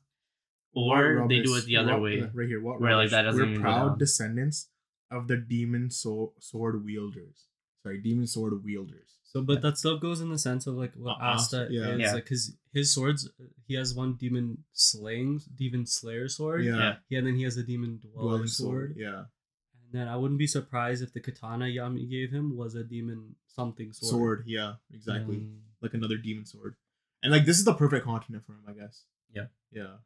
or 0.75 1.27
they 1.29 1.41
do 1.41 1.57
it 1.57 1.65
the 1.65 1.77
other 1.77 1.99
way. 1.99 2.23
Right 2.33 2.49
here. 2.49 2.63
What 2.63 2.81
where, 2.81 2.97
like, 2.97 3.11
that 3.11 3.23
doesn't 3.23 3.55
We're 3.55 3.61
proud 3.61 3.99
descendants 3.99 4.69
of 5.11 5.29
the 5.29 5.37
demon 5.37 5.91
so- 5.91 6.33
sword 6.41 6.85
wielders. 6.85 7.47
Sorry, 7.83 8.01
demon 8.01 8.27
sword 8.27 8.65
wielders. 8.65 9.19
So, 9.33 9.41
but 9.41 9.63
that 9.63 9.79
stuff 9.79 9.99
goes 10.01 10.21
in 10.21 10.29
the 10.29 10.37
sense 10.39 10.67
of 10.67 10.75
like 10.75 10.93
what 10.95 11.13
Uh, 11.13 11.25
Asta 11.37 11.63
Asta, 11.63 11.69
yeah. 11.73 11.95
is 11.95 12.01
Yeah. 12.01 12.13
like, 12.13 12.27
cause 12.27 12.55
his 12.75 12.93
swords, 12.93 13.31
he 13.67 13.73
has 13.75 13.95
one 13.95 14.15
demon 14.17 14.65
slaying, 14.75 15.41
demon 15.57 15.87
slayer 15.87 16.29
sword. 16.29 16.65
Yeah. 16.67 16.77
Yeah. 16.77 16.97
Yeah, 17.09 17.19
and 17.21 17.27
then 17.29 17.37
he 17.37 17.45
has 17.45 17.57
a 17.57 17.63
demon 17.63 17.99
dweller 17.99 18.29
Dwelling 18.29 18.47
sword. 18.49 18.91
sword. 18.91 18.97
Yeah. 18.99 19.21
And 19.85 19.91
then 19.93 20.07
I 20.09 20.17
wouldn't 20.17 20.39
be 20.39 20.47
surprised 20.47 21.03
if 21.03 21.15
the 21.15 21.21
katana 21.21 21.65
Yami 21.65 22.11
gave 22.11 22.31
him 22.31 22.57
was 22.57 22.75
a 22.75 22.85
demon 22.85 23.35
something 23.47 23.93
sword. 23.95 24.11
Sword. 24.11 24.45
Yeah. 24.47 24.75
Exactly. 24.93 25.37
Mm, 25.37 25.61
Like 25.81 25.95
another 25.95 26.19
demon 26.19 26.45
sword. 26.45 26.77
And 27.23 27.33
like 27.33 27.47
this 27.47 27.59
is 27.59 27.65
the 27.65 27.73
perfect 27.75 28.05
continent 28.05 28.45
for 28.45 28.53
him, 28.53 28.65
I 28.69 28.73
guess. 28.73 29.05
Yeah. 29.35 29.47
Yeah. 29.73 29.97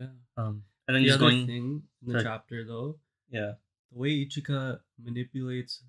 Yeah. 0.00 0.08
um, 0.36 0.64
and 0.88 0.96
then 0.96 1.02
the 1.04 1.08
just 1.10 1.20
other 1.22 1.30
going, 1.30 1.46
thing 1.46 1.82
in 2.02 2.06
the 2.08 2.12
Sorry. 2.14 2.24
chapter 2.24 2.64
though, 2.64 2.98
yeah, 3.30 3.52
the 3.92 3.98
way 3.98 4.26
Ichika 4.26 4.80
manipulates 5.00 5.84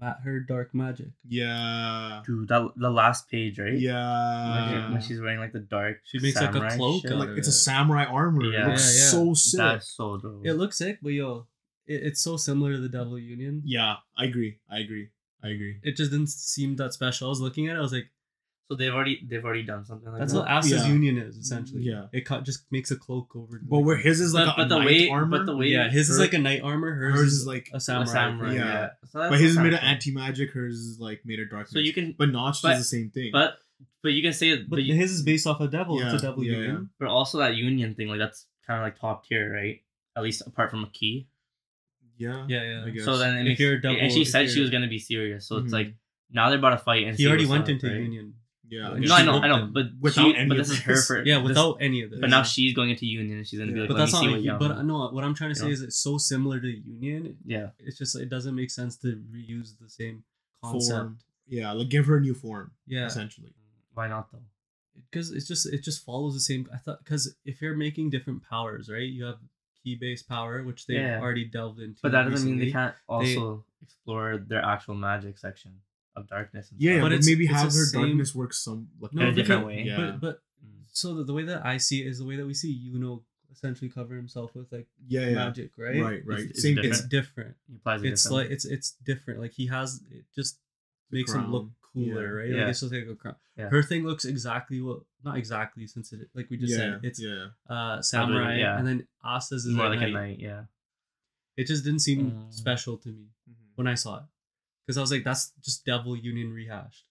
ma- 0.00 0.14
her 0.24 0.40
dark 0.40 0.74
magic. 0.74 1.08
Yeah. 1.28 2.22
dude, 2.26 2.48
that 2.48 2.70
the 2.76 2.90
last 2.90 3.28
page, 3.30 3.58
right? 3.58 3.72
When, 3.72 3.78
she- 3.80 3.84
Yeah. 3.86 4.92
when 4.92 5.00
she's 5.00 5.20
wearing 5.20 5.38
like 5.40 5.52
the 5.52 5.60
dark, 5.60 5.98
She 6.04 6.18
makes, 6.20 6.36
like, 6.40 6.54
a 6.54 6.76
cloak 6.76 7.02
shit. 7.02 7.12
like 7.16 7.30
it's 7.30 7.48
a 7.48 7.52
samurai 7.52 8.04
armor. 8.04 8.44
Yeah. 8.44 8.64
It 8.66 8.68
looks 8.68 8.94
Yeah, 8.96 9.04
yeah. 9.04 9.10
so 9.10 9.34
sick. 9.34 9.58
That's 9.58 9.88
so 9.90 10.16
dope. 10.18 10.46
It 10.46 10.54
looks 10.54 10.78
sick, 10.78 10.98
but 11.02 11.10
yo, 11.12 11.46
it, 11.86 12.02
it's 12.08 12.20
so 12.20 12.36
similar 12.36 12.72
to 12.72 12.80
the 12.80 12.88
Devil 12.88 13.18
Union. 13.18 13.62
yeah, 13.64 13.96
I 14.16 14.24
agree. 14.26 14.58
I 14.70 14.78
agree. 14.80 15.08
I 15.42 15.48
agree. 15.50 15.78
It 15.82 15.96
just 15.96 16.10
didn't 16.10 16.28
seem 16.30 16.76
that 16.76 16.92
special. 16.92 17.28
I 17.28 17.30
was 17.30 17.40
looking 17.40 17.68
at 17.68 17.76
it, 17.76 17.78
I 17.78 17.82
was 17.82 17.92
like, 17.92 18.10
so 18.68 18.74
they've 18.76 18.92
already 18.92 19.24
they've 19.26 19.44
already 19.44 19.62
done 19.62 19.84
something 19.84 20.06
like 20.12 20.14
that. 20.14 20.20
that's 20.20 20.32
that. 20.34 20.40
what 20.40 20.48
Asta's 20.48 20.86
Yeah. 20.86 20.92
Union 20.92 21.16
is 21.18 21.36
essentially. 21.38 21.82
Yeah. 21.82 22.06
It 22.12 22.26
cut, 22.26 22.44
just 22.44 22.70
makes 22.70 22.90
a 22.90 22.96
cloak 22.96 23.34
over. 23.34 23.60
But 23.62 23.78
where 23.80 23.96
his 23.96 24.20
is 24.20 24.34
like 24.34 24.46
But- 24.46 24.52
a, 24.52 24.56
but 24.56 24.66
a 24.66 24.68
the 24.68 24.78
knight 24.78 24.86
way- 24.86 25.08
armor. 25.08 25.38
but 25.38 25.46
the 25.46 25.56
way- 25.56 25.68
yeah, 25.68 25.88
his 25.88 26.10
is 26.10 26.16
her- 26.18 26.22
like 26.24 26.34
a 26.34 26.38
knight 26.38 26.60
armor. 26.62 26.94
Hers, 26.94 27.14
hers 27.14 27.32
is 27.32 27.38
is 27.40 27.46
like 27.46 27.70
a 27.72 27.76
A 27.76 27.80
samurai. 27.80 28.12
samurai, 28.12 28.54
Yeah. 28.54 28.64
yeah. 28.64 28.88
So 29.10 29.18
that's 29.20 29.30
but 29.30 29.40
his 29.40 29.52
is 29.52 29.56
made 29.58 29.72
of 29.72 29.80
kinda 29.80 29.84
anti 29.84 30.10
magic. 30.12 30.50
Hers 30.52 30.76
is 30.76 31.00
like 31.00 31.22
made 31.24 31.40
of 31.40 31.48
darkness. 31.50 31.72
So 31.72 31.78
you 31.78 31.92
can, 31.94 32.14
but 32.18 32.28
Notch 32.30 32.60
but- 32.62 32.70
does 32.72 32.78
the 32.80 32.84
same 32.84 33.10
thing. 33.10 33.30
but 33.32 33.58
but 34.02 34.12
you 34.12 34.22
can 34.22 34.32
say 34.32 34.50
it, 34.50 34.68
But 34.68 34.76
but, 34.76 34.82
you, 34.84 34.94
his 34.94 35.12
is 35.12 35.22
based 35.22 35.46
off 35.46 35.60
a 35.60 35.66
devil. 35.68 35.98
Yeah, 36.00 36.12
it's 36.14 36.22
a 36.22 36.26
devil 36.26 36.44
yeah, 36.44 36.52
union. 36.58 36.90
but 37.00 37.08
also 37.08 37.38
that 37.38 37.54
union 37.56 37.94
thing, 37.94 38.08
like 38.08 38.18
that's 38.18 38.46
kind 38.66 38.78
of 38.80 38.84
like 38.84 38.98
top 39.00 39.26
tier, 39.26 39.52
right? 39.52 39.80
At 40.16 40.22
least 40.22 40.42
apart 40.46 40.70
from 40.70 40.84
a 40.84 40.90
key. 40.90 41.26
yeah, 42.18 42.44
Yeah, 42.48 42.62
yeah. 42.64 42.84
I 42.84 42.90
guess. 42.90 43.04
So 43.04 43.16
then 43.16 43.36
it 43.36 43.40
If 43.42 43.46
makes, 43.46 43.60
you're 43.60 43.74
a 43.74 43.80
double- 43.80 43.96
and 44.00 44.12
she 44.12 44.22
if 44.22 44.28
said 44.28 44.46
she 44.48 44.54
you're- 44.54 44.62
was 44.62 44.70
gonna 44.70 44.88
be 44.88 44.98
serious. 44.98 45.46
So 45.46 45.56
it's 45.58 45.68
Mhm. 45.70 45.72
like 45.72 45.94
now 46.30 46.48
they're 46.50 46.58
about 46.58 46.70
to 46.70 46.78
fight. 46.78 47.04
And 47.06 47.16
He 47.16 47.22
see 47.22 47.28
already 47.28 47.44
what's 47.44 47.50
went 47.52 47.62
up, 47.64 47.68
into 47.70 47.86
right? 47.88 48.00
union. 48.02 48.34
Yeah, 48.70 48.92
And 48.92 49.04
No, 49.06 49.14
I 49.14 49.20
she 49.20 49.26
know, 49.26 49.32
I 49.40 49.48
know, 49.48 49.56
him. 49.64 49.72
but 49.72 49.86
Without 50.00 50.24
she, 50.24 50.36
any 50.36 50.48
but 50.48 50.58
of 50.58 50.66
this 50.66 50.76
is 50.76 50.82
her 50.84 50.94
this. 50.94 51.06
for 51.06 51.24
Yeah, 51.24 51.38
this- 51.38 51.48
without 51.48 51.78
any 51.80 52.02
of 52.02 52.10
this. 52.10 52.20
But 52.20 52.30
now 52.30 52.42
she's 52.42 52.74
going 52.74 52.90
into 52.90 53.06
union, 53.06 53.38
and 53.38 53.46
she's 53.46 53.58
gonna 53.58 53.72
be 53.72 53.80
like, 53.80 53.88
but 53.88 53.96
that's 53.96 54.12
not. 54.12 54.20
see 54.20 54.26
Like, 54.26 54.34
what 54.36 54.42
you 54.42 54.56
but 54.58 54.82
no, 54.84 55.08
what 55.10 55.24
I'm 55.24 55.34
trying 55.34 55.50
to 55.50 55.54
say 55.58 55.66
Yeah. 55.66 55.72
is 55.72 55.82
it's 55.82 55.96
so 56.00 56.18
similar 56.18 56.60
to 56.60 56.68
union. 56.68 57.36
Yeah, 57.44 57.70
It's 57.78 57.96
just 57.98 58.14
it 58.16 58.28
doesn't 58.28 58.54
make 58.54 58.70
sense 58.70 58.96
to 58.98 59.08
reuse 59.34 59.78
the 59.78 59.88
same 59.88 60.24
concept. 60.62 60.90
form. 60.98 61.18
Yeah, 61.48 61.72
like 61.72 61.88
give 61.88 62.06
her 62.06 62.16
a 62.18 62.20
new 62.20 62.34
form. 62.34 62.72
Yeah, 62.86 63.06
essentially. 63.06 63.52
why 63.94 64.06
not 64.08 64.30
though? 64.32 64.42
because 65.10 65.30
it's 65.30 65.46
just 65.46 65.64
it 65.72 65.82
just 65.82 66.04
follows 66.04 66.34
the 66.34 66.40
same. 66.40 66.68
I 66.72 66.76
thought 66.76 66.98
because 67.04 67.34
if 67.44 67.62
you're 67.62 67.76
making 67.76 68.10
different 68.10 68.42
powers, 68.42 68.90
right? 68.90 69.08
You 69.08 69.24
have 69.24 69.38
ki 69.82 69.94
based 69.94 70.28
power, 70.28 70.62
which 70.64 70.86
they've 70.86 70.98
Yeah. 71.00 71.20
already 71.20 71.44
delved 71.46 71.78
into. 71.80 72.00
But 72.02 72.12
that 72.12 72.28
doesn't 72.28 72.50
mean 72.50 72.58
they 72.58 72.72
can't 72.72 72.94
also 73.08 73.64
explore 73.80 74.36
their 74.38 74.62
actual 74.64 74.94
magic 74.96 75.38
section 75.38 75.80
of 76.18 76.28
darkness. 76.28 76.70
And 76.70 76.80
Yeah, 76.80 76.98
stuff. 76.98 77.10
but, 77.10 77.16
But 77.16 77.24
maybe 77.26 77.44
it's 77.44 77.52
have 77.54 77.64
her 77.64 77.84
same- 77.86 78.00
darkness 78.02 78.34
work 78.34 78.52
some 78.52 78.88
like 79.00 79.12
No, 79.14 79.22
in 79.22 79.28
a 79.28 79.32
different 79.32 79.66
way. 79.66 79.82
Yeah. 79.82 79.96
But 79.96 80.20
but 80.20 80.42
Mm. 80.64 80.84
so 80.92 81.14
the, 81.14 81.24
the 81.24 81.32
way 81.32 81.44
that 81.44 81.64
I 81.64 81.76
see 81.78 82.02
it 82.02 82.06
is 82.08 82.18
the 82.18 82.24
way 82.26 82.36
that 82.36 82.46
we 82.46 82.54
see 82.54 82.72
you 82.72 82.98
know 82.98 83.24
essentially 83.50 83.88
cover 83.90 84.14
himself 84.14 84.54
with 84.54 84.70
like 84.72 84.86
yeah, 85.06 85.28
yeah. 85.28 85.34
magic, 85.34 85.70
right? 85.78 86.00
Right, 86.02 86.26
right. 86.26 86.38
It's- 86.40 86.50
it's 86.50 86.62
Same 86.62 86.74
different. 86.76 86.94
It's 86.94 87.08
different. 87.08 87.56
It 87.68 87.74
It's 87.74 88.22
differently. 88.22 88.42
like 88.44 88.50
it's 88.50 88.64
it's 88.64 88.90
different. 89.04 89.40
Like 89.40 89.52
he 89.52 89.66
has 89.68 90.00
it 90.10 90.24
just 90.34 90.58
The 91.10 91.16
makes 91.18 91.32
him 91.32 91.50
look 91.50 91.70
cooler, 91.92 92.24
Yeah. 92.24 92.38
right? 92.40 92.50
Yeah. 92.50 92.60
Like 92.62 92.70
it's 92.70 92.80
just 92.80 92.92
like 92.92 93.06
a 93.08 93.14
crown. 93.14 93.36
Yeah. 93.56 93.68
Her 93.70 93.82
thing 93.82 94.04
looks 94.04 94.24
exactly 94.24 94.80
what 94.80 95.00
not 95.24 95.36
exactly 95.38 95.86
since 95.86 96.12
it 96.12 96.28
like 96.34 96.48
we 96.50 96.56
just 96.58 96.72
yeah, 96.72 96.78
said 96.78 97.00
it's 97.02 97.20
yeah. 97.20 97.46
uh 97.68 98.00
samurai 98.02 98.58
yeah. 98.58 98.78
and 98.78 98.86
then 98.86 99.06
Asta's 99.24 99.64
is 99.66 99.74
more 99.74 99.88
like 99.88 100.00
knight. 100.00 100.10
a 100.10 100.12
knight. 100.12 100.38
Yeah, 100.38 100.64
It 101.56 101.66
just 101.66 101.82
didn't 101.84 102.00
seem 102.00 102.30
Mm. 102.30 102.52
special 102.54 102.96
to 102.98 103.08
me 103.08 103.26
Mhm. 103.50 103.54
when 103.74 103.86
I 103.88 103.94
saw 103.94 104.18
it. 104.18 104.24
Because 104.88 104.96
I 104.96 105.02
was 105.02 105.12
like, 105.12 105.22
that's 105.22 105.52
just 105.62 105.84
Devil 105.84 106.16
Union 106.16 106.50
rehashed. 106.50 107.04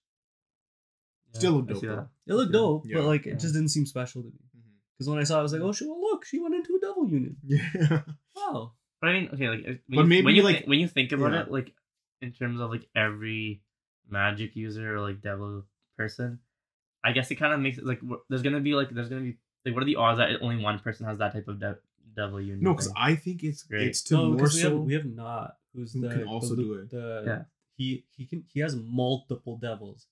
Still 1.32 1.52
look 1.52 1.70
I 1.70 1.72
dope, 1.74 1.82
though. 1.82 2.08
It 2.26 2.34
looked 2.34 2.52
Yeah. 2.52 2.58
dope, 2.58 2.82
Yeah. 2.86 2.96
but 2.96 3.04
like 3.04 3.24
Yeah. 3.26 3.34
it 3.34 3.38
just 3.38 3.54
didn't 3.54 3.68
seem 3.68 3.86
special 3.86 4.22
to 4.22 4.28
me. 4.28 4.34
Mm-hmm. 4.34 4.70
Because 4.96 5.08
when 5.08 5.18
I 5.20 5.22
saw 5.24 5.36
it, 5.36 5.40
I 5.40 5.42
was 5.42 5.52
like, 5.52 5.62
oh, 5.62 5.72
she, 5.72 5.86
well, 5.86 6.00
look, 6.00 6.24
she 6.24 6.40
went 6.40 6.54
into 6.56 6.74
a 6.74 6.80
Devil 6.80 7.08
Union. 7.08 7.36
Yeah. 7.44 8.02
Wow. 8.34 8.72
But 9.00 9.10
I 9.10 9.12
mean, 9.12 9.30
okay, 9.34 9.48
like 9.48 9.60
uh, 9.60 9.64
when 9.64 9.78
But 9.88 9.96
you, 10.02 10.04
maybe, 10.08 10.24
when 10.24 10.34
you 10.34 10.42
like- 10.42 10.64
thi- 10.64 10.68
when 10.68 10.80
you 10.80 10.88
think 10.88 11.12
about 11.12 11.32
yeah. 11.32 11.42
it, 11.42 11.52
like 11.52 11.72
in 12.20 12.32
terms 12.32 12.60
of 12.60 12.70
like 12.70 12.88
every 12.96 13.62
magic 14.10 14.56
user 14.56 14.96
or 14.96 15.00
like 15.00 15.20
devil 15.22 15.64
person, 15.96 16.40
I 17.04 17.12
guess 17.12 17.30
it 17.30 17.36
kind 17.36 17.52
of 17.52 17.60
makes 17.60 17.78
it 17.78 17.86
like 17.86 18.00
wh- 18.00 18.24
there's 18.28 18.42
gonna 18.42 18.58
be 18.60 18.74
like 18.74 18.90
there's 18.90 19.08
gonna 19.08 19.20
be 19.22 19.38
like 19.64 19.74
what 19.74 19.82
are 19.84 19.86
the 19.86 19.94
odds 19.96 20.18
that 20.18 20.30
only 20.42 20.60
one 20.64 20.80
person 20.80 21.06
has 21.06 21.18
that 21.18 21.32
type 21.32 21.46
of 21.46 21.60
de- 21.60 21.78
devil 22.16 22.40
union? 22.40 22.62
No, 22.64 22.72
because? 22.72 22.92
I 22.96 23.14
think 23.14 23.44
it's 23.44 23.64
Right. 23.70 23.82
it's 23.82 24.02
to 24.04 24.14
no, 24.14 24.26
more 24.32 24.42
we 24.44 24.48
so. 24.50 24.70
have 24.70 24.78
we 24.80 24.94
have 24.94 25.04
not 25.04 25.58
who's 25.74 25.92
who 25.92 26.00
the 26.00 26.08
can 26.08 26.24
also 26.26 26.56
lu- 26.56 26.64
do 26.64 26.74
it. 26.74 26.90
The, 26.90 27.22
Yeah. 27.24 27.42
He 27.78 28.04
he 28.16 28.26
can 28.26 28.44
he 28.52 28.60
has 28.60 28.76
multiple 28.76 29.56
devils. 29.56 30.06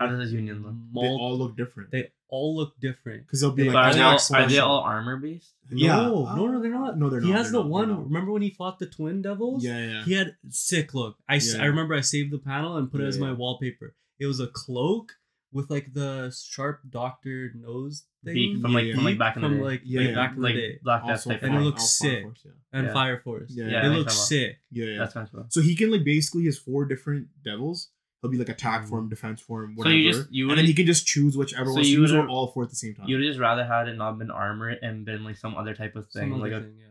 how 0.00 0.06
does 0.08 0.20
his 0.20 0.32
union 0.32 0.62
look? 0.64 0.74
they 1.04 1.08
all 1.08 1.38
look 1.38 1.56
different. 1.56 1.90
they 1.92 2.10
all 2.28 2.56
look 2.56 2.72
different. 2.80 3.24
Because 3.26 3.40
they'll 3.42 3.52
be 3.52 3.64
they- 3.64 3.68
like 3.70 3.74
But 3.74 3.84
are 3.84 3.94
they 3.94 4.00
all 4.02 4.16
attack 4.16 4.30
are 4.40 4.42
they 4.48 4.54
special. 4.54 4.68
all 4.70 4.80
armor 4.80 5.16
based? 5.18 5.52
Yeah. 5.70 5.96
No, 5.96 6.34
no, 6.34 6.46
no, 6.48 6.60
they're 6.62 6.70
not. 6.72 6.98
No, 6.98 7.08
they're 7.10 7.20
He 7.20 7.26
not, 7.26 7.32
He 7.32 7.38
has 7.38 7.52
they're 7.52 7.60
the 7.62 7.68
not, 7.68 7.70
one. 7.70 8.04
Remember 8.10 8.32
when 8.32 8.42
he 8.42 8.50
fought 8.50 8.78
the 8.80 8.86
twin 8.86 9.22
devils? 9.22 9.62
Yeah, 9.64 9.78
yeah. 9.86 10.04
He 10.04 10.14
had 10.14 10.34
sick 10.48 10.94
look. 10.94 11.16
I, 11.28 11.36
s- 11.36 11.54
Yeah. 11.54 11.62
I 11.62 11.66
remember 11.66 11.94
I 11.94 12.00
saved 12.00 12.32
the 12.32 12.38
panel 12.52 12.76
and 12.78 12.90
put 12.90 13.00
it 13.00 13.04
Yeah, 13.04 13.08
as 13.10 13.18
my 13.18 13.28
yeah. 13.28 13.34
wallpaper. 13.34 13.94
It 14.18 14.26
was 14.26 14.40
a 14.40 14.48
cloak 14.48 15.12
with 15.54 15.70
like 15.70 15.94
the 15.94 16.30
sharp 16.50 16.80
doctor 16.90 17.52
nose 17.54 18.04
thing 18.24 18.34
Beak 18.34 18.60
from 18.60 18.74
like 18.74 18.84
Yeah, 18.86 18.94
from 18.96 19.04
like 19.04 19.18
back 19.18 19.36
in 19.36 19.42
the 19.42 19.48
from 19.48 19.58
day. 19.58 19.64
like, 19.64 19.80
Yeah, 19.84 20.00
yeah. 20.02 20.14
back 20.14 20.36
in 20.36 20.42
like 20.42 20.54
the 20.54 20.60
day 20.60 20.78
Black 20.82 21.02
Death 21.02 21.10
Also 21.10 21.30
type 21.30 21.42
And 21.44 21.54
it 21.54 21.60
looks 21.60 21.84
sick. 21.98 22.22
Force, 22.24 22.40
yeah. 22.44 22.50
and 22.72 22.86
Yeah. 22.88 22.92
Fire 22.92 23.18
Force. 23.20 23.50
Yeah, 23.54 23.64
it 23.66 23.70
yeah, 23.70 23.88
looks 23.96 24.14
sick. 24.14 24.56
Yeah, 24.70 24.84
yeah. 24.86 24.98
That's 24.98 25.14
kind 25.14 25.28
of. 25.32 25.46
So 25.52 25.62
he 25.62 25.74
can 25.76 25.90
like 25.90 26.04
basically 26.04 26.42
he 26.42 26.46
has 26.46 26.58
four 26.58 26.84
different 26.84 27.28
devils. 27.44 27.90
He'll 28.20 28.30
be 28.30 28.38
like 28.38 28.48
attack 28.48 28.84
Mm. 28.84 28.88
form, 28.88 29.08
defense 29.08 29.40
form, 29.40 29.76
whatever. 29.76 29.92
So 29.92 29.96
whatever. 29.96 29.96
you 29.96 30.12
just- 30.12 30.32
you 30.32 30.48
and 30.50 30.58
then 30.58 30.64
he 30.66 30.74
can 30.74 30.86
just 30.86 31.06
choose 31.06 31.36
whichever 31.36 31.66
So 31.66 31.74
one 31.74 31.82
to 31.84 31.88
you 31.88 32.00
use 32.00 32.12
or 32.12 32.16
would've- 32.20 32.30
all 32.30 32.48
four 32.48 32.64
at 32.64 32.70
the 32.70 32.76
same 32.76 32.94
time. 32.94 33.06
You'd 33.08 33.22
just 33.26 33.38
rather 33.38 33.64
had 33.64 33.86
it 33.88 33.96
not 33.96 34.18
been 34.18 34.30
armor 34.30 34.68
and 34.70 35.04
been 35.04 35.22
like 35.24 35.36
some 35.36 35.54
other 35.56 35.74
type 35.74 35.94
of 35.94 36.08
thing, 36.10 36.30
Some 36.32 36.40
like 36.40 36.52
other 36.52 36.62
a 36.64 36.68
thing, 36.68 36.78
yeah. 36.78 36.86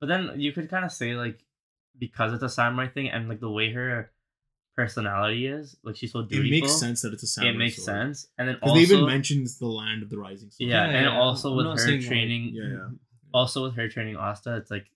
But 0.00 0.06
then 0.06 0.40
you 0.40 0.52
could 0.52 0.70
kind 0.70 0.84
of 0.84 0.92
say 0.92 1.14
like 1.14 1.44
because 1.98 2.32
it's 2.32 2.42
a 2.42 2.48
samurai 2.48 2.88
thing 2.88 3.08
and 3.10 3.28
like 3.28 3.40
the 3.40 3.50
way 3.50 3.72
her 3.72 4.12
personality 4.76 5.46
is, 5.46 5.76
like 5.82 5.96
she's 5.96 6.12
so 6.12 6.20
it 6.20 6.50
makes 6.50 6.72
sense 6.78 7.02
that 7.02 7.12
it's 7.12 7.22
a 7.22 7.26
samurai 7.26 7.54
It 7.54 7.58
makes 7.58 7.76
sword. 7.76 7.86
sense, 7.86 8.28
and 8.38 8.48
then 8.48 8.56
Because 8.56 8.70
also 8.70 8.76
they 8.76 8.82
even 8.94 9.06
mentions 9.06 9.58
the 9.58 9.66
land 9.66 10.02
of 10.02 10.10
the 10.10 10.18
rising 10.18 10.50
sun. 10.50 10.68
Yeah, 10.68 10.84
and 10.84 10.92
yeah, 11.06 11.18
also 11.18 11.50
I'm 11.50 11.56
with 11.56 11.66
her 11.66 11.78
saying, 11.78 12.00
like- 12.00 12.08
training, 12.08 12.50
Yeah, 12.54 12.68
yeah. 12.68 12.88
also 13.32 13.64
with 13.64 13.74
her 13.76 13.88
training 13.88 14.16
Asta, 14.16 14.56
it's 14.56 14.70
like 14.70 14.86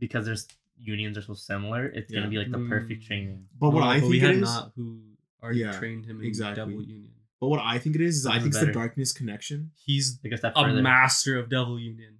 because 0.00 0.26
there's 0.26 0.48
unions 0.78 1.16
are 1.16 1.22
so 1.22 1.34
similar, 1.34 1.86
it's 1.86 2.10
Yeah. 2.12 2.18
gonna 2.20 2.30
be 2.30 2.38
like 2.38 2.50
the 2.50 2.58
perfect 2.68 3.04
Mm. 3.04 3.06
training. 3.06 3.46
But 3.60 3.70
what 3.70 3.80
No, 3.80 3.86
I 3.86 3.94
but 3.96 4.00
think 4.00 4.10
we 4.10 4.18
had 4.18 4.34
is, 4.34 4.40
not 4.40 4.72
who 4.74 5.00
already 5.42 5.60
Yeah, 5.60 5.78
trained 5.78 6.04
him 6.06 6.20
in 6.20 6.26
exactly. 6.26 6.64
Devil 6.64 6.82
Union. 6.82 7.12
but 7.40 7.48
what 7.48 7.60
I 7.60 7.78
think 7.78 7.94
it 7.94 8.00
is, 8.02 8.16
is 8.18 8.26
I 8.26 8.34
This 8.34 8.36
is 8.38 8.42
think 8.42 8.54
it's 8.54 8.66
the 8.66 8.72
darkness 8.72 9.12
connection. 9.12 9.70
He's 9.86 10.18
Like 10.24 10.32
a 10.32 10.36
step 10.38 10.52
a 10.56 10.72
master 10.82 11.38
of 11.38 11.48
Devil 11.48 11.78
Union. 11.78 12.18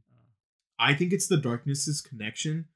I 0.78 0.94
think 0.94 1.12
it's 1.12 1.26
the 1.28 1.36
darkness's 1.36 2.00
connection 2.00 2.66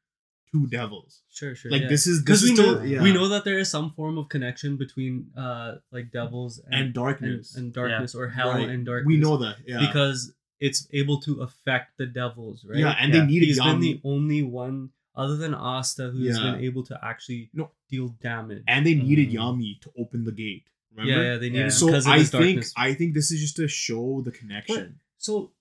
to 0.52 0.66
devils. 0.66 1.22
Sure, 1.30 1.54
sure. 1.54 1.70
Like 1.70 1.82
yeah. 1.82 1.88
this 1.88 2.06
is 2.06 2.22
because 2.22 2.42
we 2.42 2.52
is 2.52 2.58
know 2.58 2.82
yeah. 2.82 3.02
we 3.02 3.12
know 3.12 3.28
that 3.28 3.44
there 3.44 3.58
is 3.58 3.70
some 3.70 3.90
form 3.90 4.18
of 4.18 4.28
connection 4.28 4.76
between 4.76 5.30
uh 5.36 5.76
like 5.90 6.10
devils 6.12 6.58
and 6.64 6.74
and 6.74 6.84
and, 6.84 6.94
darkness. 6.94 7.54
and 7.56 7.72
darkness 7.72 8.14
or 8.14 8.28
hell 8.28 8.50
Right. 8.52 8.68
and 8.68 8.86
darkness. 8.86 9.06
We 9.08 9.16
know 9.18 9.36
that. 9.38 9.56
Yeah. 9.66 9.80
because 9.80 10.32
it's 10.60 10.88
able 10.92 11.20
to 11.20 11.42
affect 11.42 11.98
the 11.98 12.06
devils, 12.06 12.64
right? 12.64 12.78
yeah, 12.78 12.96
and 12.98 13.12
Yeah. 13.12 13.20
they 13.20 13.26
needed 13.26 13.46
He's 13.46 13.60
been 13.60 13.80
the 13.80 14.00
only 14.04 14.42
one 14.42 14.90
other 15.14 15.36
than 15.36 15.54
Asta 15.54 16.10
who's 16.10 16.38
Yeah. 16.38 16.52
been 16.52 16.64
able 16.64 16.82
to 16.84 16.98
actually 17.02 17.50
No. 17.52 17.70
deal 17.90 18.08
damage. 18.22 18.62
and 18.66 18.86
they 18.86 18.94
needed 18.94 19.30
Mm. 19.30 19.34
Yami 19.34 19.80
to 19.82 19.92
open 19.98 20.24
the 20.24 20.32
gate. 20.32 20.64
Remember? 20.92 21.12
yeah, 21.22 21.32
yeah, 21.32 21.38
they 21.38 21.50
needed 21.50 21.64
Yeah. 21.64 21.68
So 21.68 21.94
of 21.94 22.06
I 22.06 22.18
his 22.20 22.30
think 22.30 22.42
darkness. 22.42 22.72
I 22.76 22.94
think 22.94 23.14
this 23.14 23.30
is 23.30 23.40
just 23.40 23.56
to 23.56 23.68
show 23.68 24.22
the 24.22 24.30
connection. 24.32 25.00
So 25.18 25.52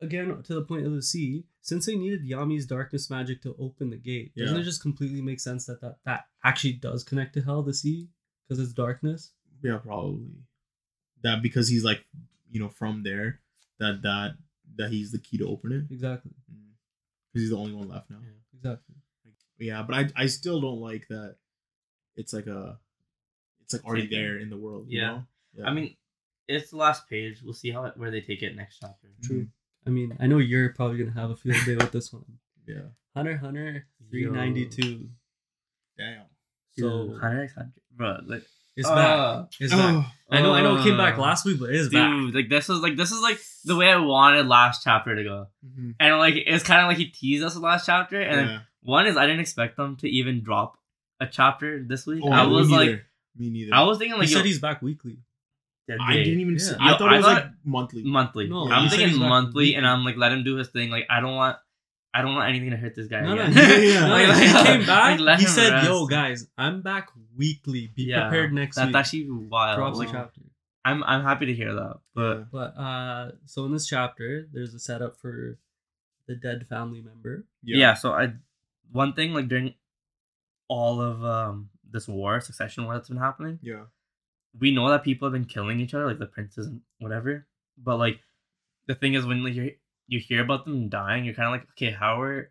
again, 0.00 0.42
to 0.42 0.54
the 0.54 0.62
point 0.62 0.84
of 0.86 0.92
the 0.92 1.02
sea, 1.02 1.44
since 1.64 1.86
they 1.86 1.96
needed 1.96 2.22
Yami's 2.28 2.66
darkness 2.66 3.08
magic 3.08 3.40
to 3.40 3.56
open 3.58 3.88
the 3.88 3.96
gate, 3.96 4.32
doesn't 4.36 4.58
it 4.58 4.64
just 4.64 4.82
completely 4.82 5.22
make 5.22 5.40
sense 5.40 5.64
that 5.64 5.80
that, 5.80 5.96
that 6.04 6.26
actually 6.44 6.74
does 6.74 7.02
connect 7.02 7.32
to 7.34 7.40
hell, 7.40 7.62
the 7.62 7.72
sea, 7.72 8.10
because 8.46 8.62
it's 8.62 8.74
darkness? 8.74 9.32
Yeah, 9.62 9.78
probably. 9.78 10.28
That 11.22 11.42
because 11.42 11.66
he's 11.68 11.82
like, 11.82 12.04
you 12.50 12.60
know, 12.60 12.68
from 12.68 13.02
there, 13.02 13.40
that 13.78 14.02
that 14.02 14.34
that 14.76 14.90
he's 14.90 15.10
the 15.10 15.18
key 15.18 15.38
to 15.38 15.48
open 15.48 15.72
it. 15.72 15.90
Exactly. 15.92 16.32
Mm. 16.52 16.72
Because 17.32 17.42
he's 17.44 17.50
the 17.50 17.56
only 17.56 17.72
one 17.72 17.88
left 17.88 18.10
now. 18.10 18.18
Yeah, 18.20 18.58
exactly. 18.58 18.94
Yeah, 19.58 19.82
but 19.88 19.94
I 19.96 20.24
I 20.24 20.26
still 20.26 20.60
don't 20.60 20.80
like 20.80 21.06
that. 21.08 21.36
It's 22.16 22.34
like 22.34 22.46
a, 22.46 22.78
it's 23.62 23.72
like 23.72 23.84
already 23.86 24.06
there 24.06 24.36
in 24.38 24.50
the 24.50 24.58
world. 24.58 24.86
you 24.90 25.00
Yeah. 25.00 25.06
know? 25.08 25.22
yeah. 25.54 25.64
I 25.64 25.72
mean, 25.72 25.96
it's 26.46 26.70
the 26.70 26.76
last 26.76 27.08
page. 27.08 27.40
We'll 27.42 27.54
see 27.54 27.70
how 27.70 27.90
where 27.96 28.10
they 28.10 28.20
take 28.20 28.42
it 28.42 28.54
next 28.54 28.80
chapter. 28.80 29.08
True. 29.22 29.36
Mm-hmm. 29.36 29.48
I 29.86 29.90
mean, 29.90 30.16
I 30.20 30.26
know 30.26 30.38
you're 30.38 30.70
probably 30.70 30.98
gonna 30.98 31.12
have 31.20 31.30
a 31.30 31.36
field 31.36 31.56
day 31.66 31.76
with 31.76 31.92
this 31.92 32.12
one. 32.12 32.24
yeah. 32.66 32.76
Hunter 33.14 33.36
Hunter 33.36 33.86
three 34.10 34.24
ninety 34.26 34.66
two. 34.66 35.08
Damn. 35.98 36.22
So 36.78 37.08
Dude, 37.08 37.20
Hunter 37.20 37.42
x 37.44 37.54
Hunter, 37.54 37.72
bro. 37.94 38.18
Like, 38.26 38.42
it's 38.76 38.88
uh, 38.88 38.94
back. 38.94 39.48
It's 39.60 39.72
back. 39.72 40.06
I 40.30 40.42
know. 40.42 40.52
I 40.52 40.62
know. 40.62 40.76
It 40.76 40.82
came 40.82 40.96
back 40.96 41.16
uh, 41.16 41.20
last 41.22 41.44
week, 41.44 41.60
but 41.60 41.70
it 41.70 41.76
is 41.76 41.88
back. 41.90 42.10
Dude, 42.10 42.34
like 42.34 42.48
this 42.48 42.68
is 42.68 42.80
like 42.80 42.96
this 42.96 43.12
is 43.12 43.20
like 43.22 43.38
the 43.64 43.76
way 43.76 43.88
I 43.88 43.96
wanted 43.98 44.46
last 44.46 44.82
chapter 44.82 45.14
to 45.14 45.22
go, 45.22 45.46
Mhm. 45.64 45.94
and 46.00 46.18
like 46.18 46.34
it's 46.36 46.64
kind 46.64 46.80
of 46.82 46.88
like 46.88 46.96
he 46.96 47.06
teased 47.06 47.44
us 47.44 47.54
with 47.54 47.62
last 47.62 47.86
chapter, 47.86 48.20
and 48.20 48.48
Yeah. 48.50 48.58
one 48.82 49.06
is 49.06 49.16
I 49.16 49.26
didn't 49.26 49.40
expect 49.42 49.76
them 49.76 49.96
to 49.98 50.08
even 50.08 50.42
drop 50.42 50.76
a 51.20 51.26
chapter 51.28 51.84
this 51.84 52.04
week. 52.06 52.22
Oh, 52.24 52.32
I 52.32 52.46
me 52.46 52.52
was 52.52 52.68
like, 52.70 52.86
neither. 52.88 53.06
me 53.36 53.50
neither. 53.50 53.74
I 53.74 53.82
was 53.84 53.98
thinking 53.98 54.18
like 54.18 54.26
He 54.28 54.34
said 54.34 54.44
he's 54.44 54.58
back 54.58 54.82
weekly. 54.82 55.18
Did 55.88 55.98
I 56.00 56.14
they? 56.16 56.24
didn't 56.24 56.40
even. 56.40 56.54
Yeah. 56.54 56.58
See, 56.60 56.70
Yo, 56.72 56.78
I 56.80 56.98
thought 56.98 57.08
I 57.10 57.14
it 57.14 57.16
was 57.18 57.26
thought- 57.26 57.34
like 57.44 57.50
monthly. 57.64 58.02
monthly. 58.04 58.48
No, 58.48 58.70
I'm 58.70 58.84
he 58.84 58.88
said 58.90 58.98
he's 58.98 59.06
thinking 59.08 59.20
back 59.20 59.28
monthly, 59.28 59.74
and 59.74 59.86
I'm 59.86 60.04
like, 60.04 60.16
let 60.16 60.32
him 60.32 60.42
do 60.44 60.56
his 60.56 60.68
thing. 60.68 60.90
Like, 60.90 61.06
I 61.10 61.20
don't 61.20 61.34
want, 61.34 61.56
I 62.14 62.22
don't 62.22 62.34
want 62.34 62.48
anything 62.48 62.70
to 62.70 62.76
hurt 62.76 62.94
this 62.94 63.06
guy. 63.08 63.20
No, 63.22 63.34
no, 63.34 63.42
again. 63.42 63.52
he, 63.52 63.88
Yeah, 63.88 63.94
yeah. 63.94 64.06
no, 64.06 64.14
Like, 64.14 64.36
he 64.38 64.52
like, 64.52 64.66
came 64.66 64.86
back. 64.86 65.10
like, 65.12 65.20
let 65.20 65.38
he 65.40 65.44
him 65.44 65.50
said, 65.50 65.72
rest. 65.72 65.86
"Yo, 65.88 66.06
guys, 66.06 66.48
I'm 66.56 66.80
back 66.82 67.08
weekly. 67.36 67.88
Be 67.94 68.04
Yeah, 68.04 68.28
prepared 68.28 68.52
next 68.52 68.76
week. 68.76 68.92
That's 68.92 69.12
week." 69.12 69.22
actually 69.24 69.46
wild. 69.48 69.76
Drops 69.78 69.98
Like, 69.98 70.10
chapter. 70.12 70.40
I'm 70.86 71.02
I'm 71.04 71.22
happy 71.22 71.46
to 71.46 71.54
hear 71.54 71.74
that. 71.74 71.98
But 72.14 72.36
Yeah. 72.38 72.44
But 72.52 72.76
uh, 72.78 73.32
so 73.46 73.64
in 73.64 73.72
this 73.72 73.86
chapter, 73.86 74.46
there's 74.52 74.74
a 74.74 74.78
setup 74.78 75.16
for 75.18 75.58
the 76.26 76.34
dead 76.36 76.66
family 76.68 77.00
member. 77.02 77.44
yeah. 77.62 77.94
so 77.94 78.12
I 78.12 78.34
one 78.92 79.12
thing 79.14 79.32
like 79.34 79.48
during 79.48 79.74
all 80.68 81.00
of 81.00 81.24
um 81.24 81.70
this 81.90 82.06
war, 82.08 82.40
succession 82.40 82.84
war 82.84 82.94
that's 82.94 83.08
been 83.08 83.18
happening, 83.18 83.58
Yeah. 83.62 83.84
We 84.60 84.70
know 84.72 84.88
that 84.90 85.02
people 85.04 85.26
have 85.26 85.32
been 85.32 85.44
killing 85.46 85.80
each 85.80 85.94
other, 85.94 86.06
like 86.06 86.18
the 86.18 86.26
princes 86.26 86.66
and 86.68 86.80
whatever. 86.98 87.46
But 87.76 87.96
like 87.96 88.20
the 88.86 88.94
thing 88.94 89.14
is 89.14 89.26
when 89.26 89.42
like 89.44 89.54
you 89.54 89.72
you 90.06 90.20
hear 90.20 90.42
about 90.42 90.64
them 90.64 90.88
dying, 90.88 91.24
you're 91.24 91.34
kind 91.34 91.46
of 91.46 91.52
like, 91.52 91.68
okay, 91.70 91.90
how 91.90 92.20
are 92.20 92.50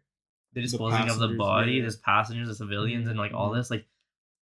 they 0.54 0.62
The 0.62 0.68
disposing 0.68 1.10
of 1.10 1.20
the 1.20 1.30
body? 1.30 1.74
yeah. 1.74 1.82
There's 1.82 1.98
passengers, 1.98 2.48
the 2.48 2.56
civilians, 2.56 3.08
and 3.08 3.18
like 3.18 3.34
all 3.34 3.52
Mhm. 3.52 3.56
this. 3.58 3.70
Like 3.72 3.86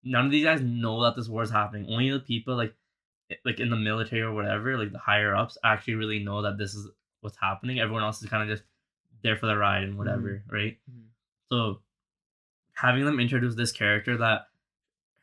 none 0.04 0.26
of 0.26 0.32
these 0.32 0.44
guys 0.46 0.62
know 0.62 1.04
that 1.04 1.16
this 1.16 1.28
war 1.30 1.44
is 1.44 1.52
happening. 1.52 1.86
Only 1.90 2.10
the 2.10 2.20
people 2.20 2.56
like 2.56 2.74
like 3.46 3.60
in 3.62 3.70
the 3.70 3.78
military 3.78 4.22
or 4.22 4.34
whatever, 4.34 4.78
like 4.78 4.92
the 4.92 4.98
higher 5.00 5.34
ups, 5.36 5.58
actually 5.64 5.96
really 5.96 6.20
know 6.24 6.42
that 6.42 6.58
this 6.58 6.74
is 6.76 6.90
what's 7.22 7.38
happening. 7.38 7.80
Everyone 7.80 8.04
else 8.04 8.22
is 8.22 8.30
kind 8.30 8.44
of 8.44 8.50
just 8.58 8.68
there 9.24 9.38
for 9.38 9.46
the 9.46 9.56
ride 9.56 9.84
and 9.84 9.98
whatever, 9.98 10.44
right? 10.50 10.78
Mhm. 10.92 11.04
So 11.50 11.82
having 12.74 13.06
them 13.06 13.20
introduce 13.20 13.56
this 13.56 13.72
character 13.72 14.18
that 14.18 14.48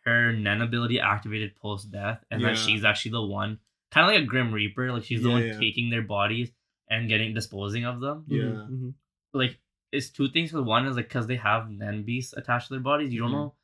her 0.09 0.33
Nen 0.33 0.61
ability 0.63 1.01
activated 1.01 1.57
post 1.57 1.91
death, 1.91 2.25
and 2.31 2.41
Yeah. 2.43 2.49
that 2.49 2.57
she's 2.57 2.85
actually 2.85 3.13
the 3.13 3.23
one, 3.23 3.59
kind 3.91 4.07
of 4.09 4.15
like 4.15 4.23
a 4.23 4.27
Grim 4.27 4.53
Reaper, 4.53 4.93
like 4.93 5.05
she's 5.05 5.23
the 5.23 5.29
Yeah, 5.29 5.35
one 5.35 5.47
yeah. 5.49 5.59
taking 5.59 5.91
their 5.91 6.03
bodies 6.03 6.51
and 6.89 7.09
getting 7.09 7.35
disposing 7.35 7.85
of 7.85 8.01
them. 8.01 8.25
Yeah. 8.27 8.39
Mhm, 8.43 8.71
mhm. 8.71 8.95
Like 9.33 9.59
it's 9.93 10.11
two 10.11 10.29
things. 10.29 10.51
Because 10.51 10.67
one 10.67 10.87
is 10.87 10.97
like 10.97 11.09
because 11.09 11.27
they 11.27 11.37
have 11.37 11.71
Nen 11.71 12.03
beasts 12.03 12.33
attached 12.35 12.69
to 12.69 12.75
their 12.75 12.81
bodies, 12.83 13.13
you 13.13 13.21
don't 13.21 13.31
Mhm. 13.31 13.33
know 13.41 13.55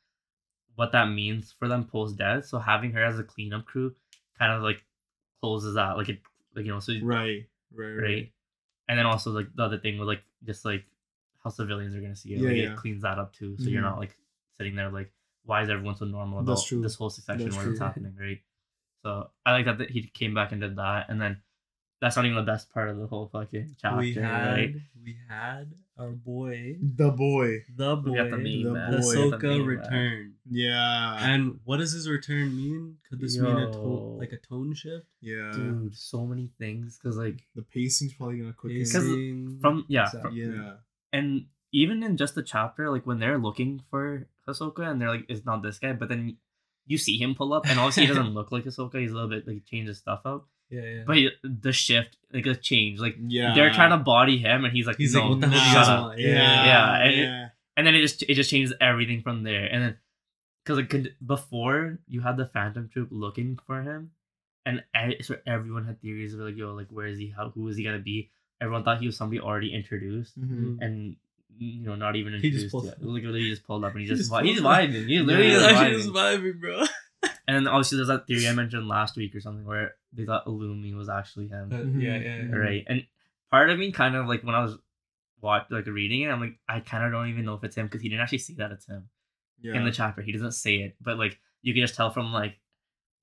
what 0.75 0.91
that 0.91 1.05
means 1.09 1.51
for 1.53 1.67
them 1.67 1.85
post 1.85 2.17
death. 2.17 2.45
So 2.45 2.59
having 2.59 2.91
her 2.91 3.03
as 3.03 3.17
a 3.19 3.23
cleanup 3.23 3.65
crew 3.65 3.95
kind 4.37 4.51
of 4.51 4.61
like 4.61 4.83
closes 5.41 5.75
that, 5.75 5.97
like 5.97 6.09
it, 6.09 6.21
like 6.55 6.65
you 6.65 6.71
know, 6.71 6.79
so 6.79 6.93
Right. 7.01 7.47
Right. 7.71 7.87
right? 7.87 8.01
Right. 8.03 8.31
And 8.87 8.99
then 8.99 9.05
also 9.05 9.31
like 9.31 9.47
the 9.55 9.63
other 9.63 9.77
thing 9.79 9.97
with 9.97 10.07
like 10.07 10.23
just 10.43 10.65
like 10.65 10.85
how 11.43 11.49
civilians 11.49 11.95
are 11.95 12.01
gonna 12.01 12.15
see 12.15 12.33
it, 12.33 12.41
Yeah, 12.41 12.47
like 12.49 12.57
yeah. 12.57 12.63
it 12.73 12.75
cleans 12.75 13.01
that 13.03 13.17
up 13.19 13.33
too. 13.33 13.57
So 13.57 13.69
you're 13.69 13.81
Mhm. 13.81 13.85
not 13.91 13.99
like 13.99 14.17
sitting 14.57 14.75
there 14.75 14.89
like, 14.89 15.11
why 15.45 15.61
is 15.63 15.69
everyone 15.69 15.95
so 15.95 16.05
normal 16.05 16.39
about 16.39 16.51
That's 16.51 16.65
true. 16.65 16.81
this 16.81 16.95
whole 16.95 17.09
succession 17.09 17.45
That's 17.45 17.55
where 17.57 17.69
it's 17.69 17.77
true. 17.79 17.85
happening, 17.87 18.15
right? 18.19 18.39
So 19.03 19.29
I 19.45 19.51
like 19.53 19.65
that, 19.65 19.77
that 19.77 19.91
he 19.91 20.03
came 20.07 20.33
back 20.33 20.51
and 20.51 20.59
did 20.61 20.75
that, 20.77 21.05
and 21.09 21.21
then 21.21 21.41
that's 22.01 22.15
not 22.17 22.25
even 22.25 22.35
the 22.35 22.41
best 22.51 22.71
part 22.73 22.89
of 22.89 22.97
the 22.97 23.07
whole 23.07 23.27
fucking 23.31 23.75
chapter, 23.81 23.97
we 23.99 24.13
had 24.15 24.47
right? 24.51 24.75
we 25.03 25.15
had 25.29 25.71
our 25.97 26.09
boy, 26.09 26.75
The 26.81 27.09
boy. 27.11 27.63
the 27.73 27.95
boy, 27.95 28.17
the 28.17 28.37
meme, 28.37 28.63
the 28.63 28.71
man. 28.73 28.91
boy. 28.91 28.97
We 29.23 29.29
got 29.31 29.39
the 29.39 29.47
Hisoka 29.47 29.65
meme, 29.65 29.91
man. 29.91 30.33
Yeah. 30.49 31.17
And 31.29 31.59
what 31.63 31.77
does 31.77 31.93
his 31.93 32.09
return 32.09 32.55
mean? 32.57 32.97
Could 33.09 33.21
this 33.21 33.37
mean 33.37 33.55
a 33.55 33.59
Yo. 33.61 33.71
tone, 33.71 34.17
like 34.17 34.33
a 34.33 34.37
tone 34.37 34.73
shift? 34.73 35.05
yeah. 35.21 35.51
Dude, 35.55 35.95
so 35.95 36.25
many 36.25 36.49
things 36.59 36.97
because 37.01 37.17
like 37.17 37.39
The 37.55 37.61
pacing's 37.61 38.13
probably 38.13 38.39
gonna 38.39 38.53
quicken. 38.53 38.79
Pacing, 38.79 39.59
from 39.61 39.85
yeah, 39.87 40.03
exact- 40.07 40.25
from- 40.25 40.35
yeah. 40.35 40.73
and 41.13 41.45
even 41.71 42.03
in 42.03 42.17
just 42.17 42.35
the 42.35 42.43
chapter, 42.43 42.89
like 42.89 43.05
when 43.05 43.19
they're 43.19 43.37
looking 43.37 43.81
for 43.89 44.27
Hisoka 44.47 44.89
and 44.89 45.01
they're 45.01 45.09
like, 45.09 45.25
it's 45.29 45.45
not 45.45 45.61
this 45.63 45.79
guy, 45.79 45.93
but 45.93 46.09
then 46.09 46.37
you 46.87 46.97
see 46.97 47.17
him 47.17 47.33
pull 47.35 47.53
up, 47.53 47.65
and 47.67 47.79
obviously 47.79 48.03
he 48.03 48.07
doesn't 48.07 48.33
look 48.33 48.51
like 48.51 48.63
Hisoka. 48.65 48.99
He's 49.01 49.11
a 49.11 49.15
little 49.15 49.29
bit 49.29 49.47
like 49.47 49.65
changes 49.65 49.97
stuff 49.97 50.21
up. 50.25 50.47
yeah, 50.69 50.81
yeah. 50.81 51.03
but 51.07 51.17
the 51.43 51.71
shift, 51.73 52.17
like 52.33 52.45
a 52.45 52.55
change, 52.55 52.99
like 52.99 53.15
Yeah. 53.25 53.53
they're 53.55 53.71
trying 53.73 53.91
to 53.91 53.97
body 53.97 54.37
him, 54.37 54.65
and 54.65 54.73
he's 54.75 54.85
like, 54.87 54.97
He's 54.97 55.13
no, 55.13 55.21
like, 55.21 55.29
what 55.29 55.41
the 55.41 55.47
hell 55.49 55.73
shut 55.83 55.89
up." 55.89 56.17
Yeah. 56.17 56.27
Yeah. 56.27 56.65
Yeah, 56.65 57.03
and 57.03 57.13
it- 57.15 57.51
And 57.77 57.85
then 57.87 57.95
it 57.95 58.01
just 58.01 58.23
it 58.23 58.35
just 58.35 58.49
changes 58.49 58.73
everything 58.79 59.21
from 59.21 59.43
there, 59.43 59.65
and 59.65 59.83
then 59.83 59.97
because 60.63 60.77
like 60.79 61.07
before 61.25 61.99
you 62.07 62.21
had 62.21 62.37
the 62.37 62.45
Phantom 62.45 62.87
Troop 62.87 63.09
looking 63.11 63.59
for 63.67 63.81
him, 63.81 64.11
and 64.65 64.83
so 65.21 65.35
everyone 65.45 65.85
had 65.85 65.99
theories 66.01 66.33
of 66.33 66.39
like, 66.39 66.55
yo, 66.55 66.73
like 66.73 66.87
where 66.89 67.05
is 67.07 67.19
he? 67.19 67.29
How 67.35 67.49
who 67.49 67.67
is 67.67 67.75
he 67.77 67.83
gonna 67.83 67.99
be? 67.99 68.29
Everyone 68.61 68.83
thought 68.85 68.99
he 69.01 69.07
was 69.07 69.17
somebody 69.17 69.41
already 69.41 69.73
introduced 69.73 70.39
Mhm. 70.39 70.77
and 70.81 71.17
you 71.57 71.85
know 71.85 71.95
not 71.95 72.15
even 72.15 72.33
He 72.33 72.37
introduced 72.37 72.63
just 72.65 72.71
pulled- 72.71 72.85
yet. 72.85 73.01
Like 73.01 73.23
literally 73.23 73.49
just 73.49 73.63
pulled 73.65 73.83
up 73.83 73.91
and 73.91 74.01
he 74.01 74.05
He 74.05 74.09
just, 74.09 74.21
just 74.21 74.31
vi- 74.31 74.43
he's 74.43 74.61
pulled 74.61 74.73
vibing. 74.73 75.07
He's 75.07 75.21
literally 75.21 75.49
Yeah. 75.51 75.59
just 75.59 75.85
He's 76.05 76.07
vibing. 76.07 76.41
vibing, 76.53 76.59
bro. 76.61 76.83
And 77.47 77.67
obviously 77.67 77.97
there's 77.97 78.07
that 78.07 78.25
theory 78.27 78.47
I 78.47 78.53
mentioned 78.53 78.87
last 78.87 79.15
week 79.17 79.35
or 79.35 79.39
something 79.39 79.65
where 79.65 79.93
they 80.13 80.25
thought 80.25 80.45
Illumi 80.47 80.95
was 80.95 81.09
actually 81.09 81.47
him, 81.47 81.69
Uh, 81.71 81.99
yeah, 81.99 82.17
yeah, 82.17 82.43
yeah. 82.49 82.55
right? 82.55 82.83
And 82.87 83.05
part 83.51 83.69
of 83.69 83.77
me 83.79 83.91
kind 83.91 84.15
of 84.15 84.27
like 84.27 84.43
when 84.43 84.55
I 84.55 84.61
was 84.63 84.77
watch 85.41 85.65
like 85.69 85.85
reading 85.85 86.21
it, 86.23 86.29
I'm 86.29 86.39
like 86.39 86.57
I 86.67 86.79
kind 86.79 87.03
of 87.05 87.11
don't 87.11 87.29
even 87.29 87.45
know 87.45 87.53
if 87.53 87.63
it's 87.63 87.75
him 87.75 87.85
because 87.85 88.01
he 88.01 88.09
didn't 88.09 88.21
actually 88.21 88.39
say 88.39 88.55
that 88.55 88.71
it's 88.71 88.85
him 88.87 89.09
Yeah. 89.61 89.75
in 89.75 89.85
the 89.85 89.91
chapter. 89.91 90.21
He 90.23 90.31
doesn't 90.31 90.53
say 90.53 90.77
it, 90.77 90.95
but 91.01 91.17
like 91.19 91.39
you 91.61 91.73
can 91.73 91.81
just 91.83 91.95
tell 91.95 92.09
from 92.09 92.33
like 92.33 92.57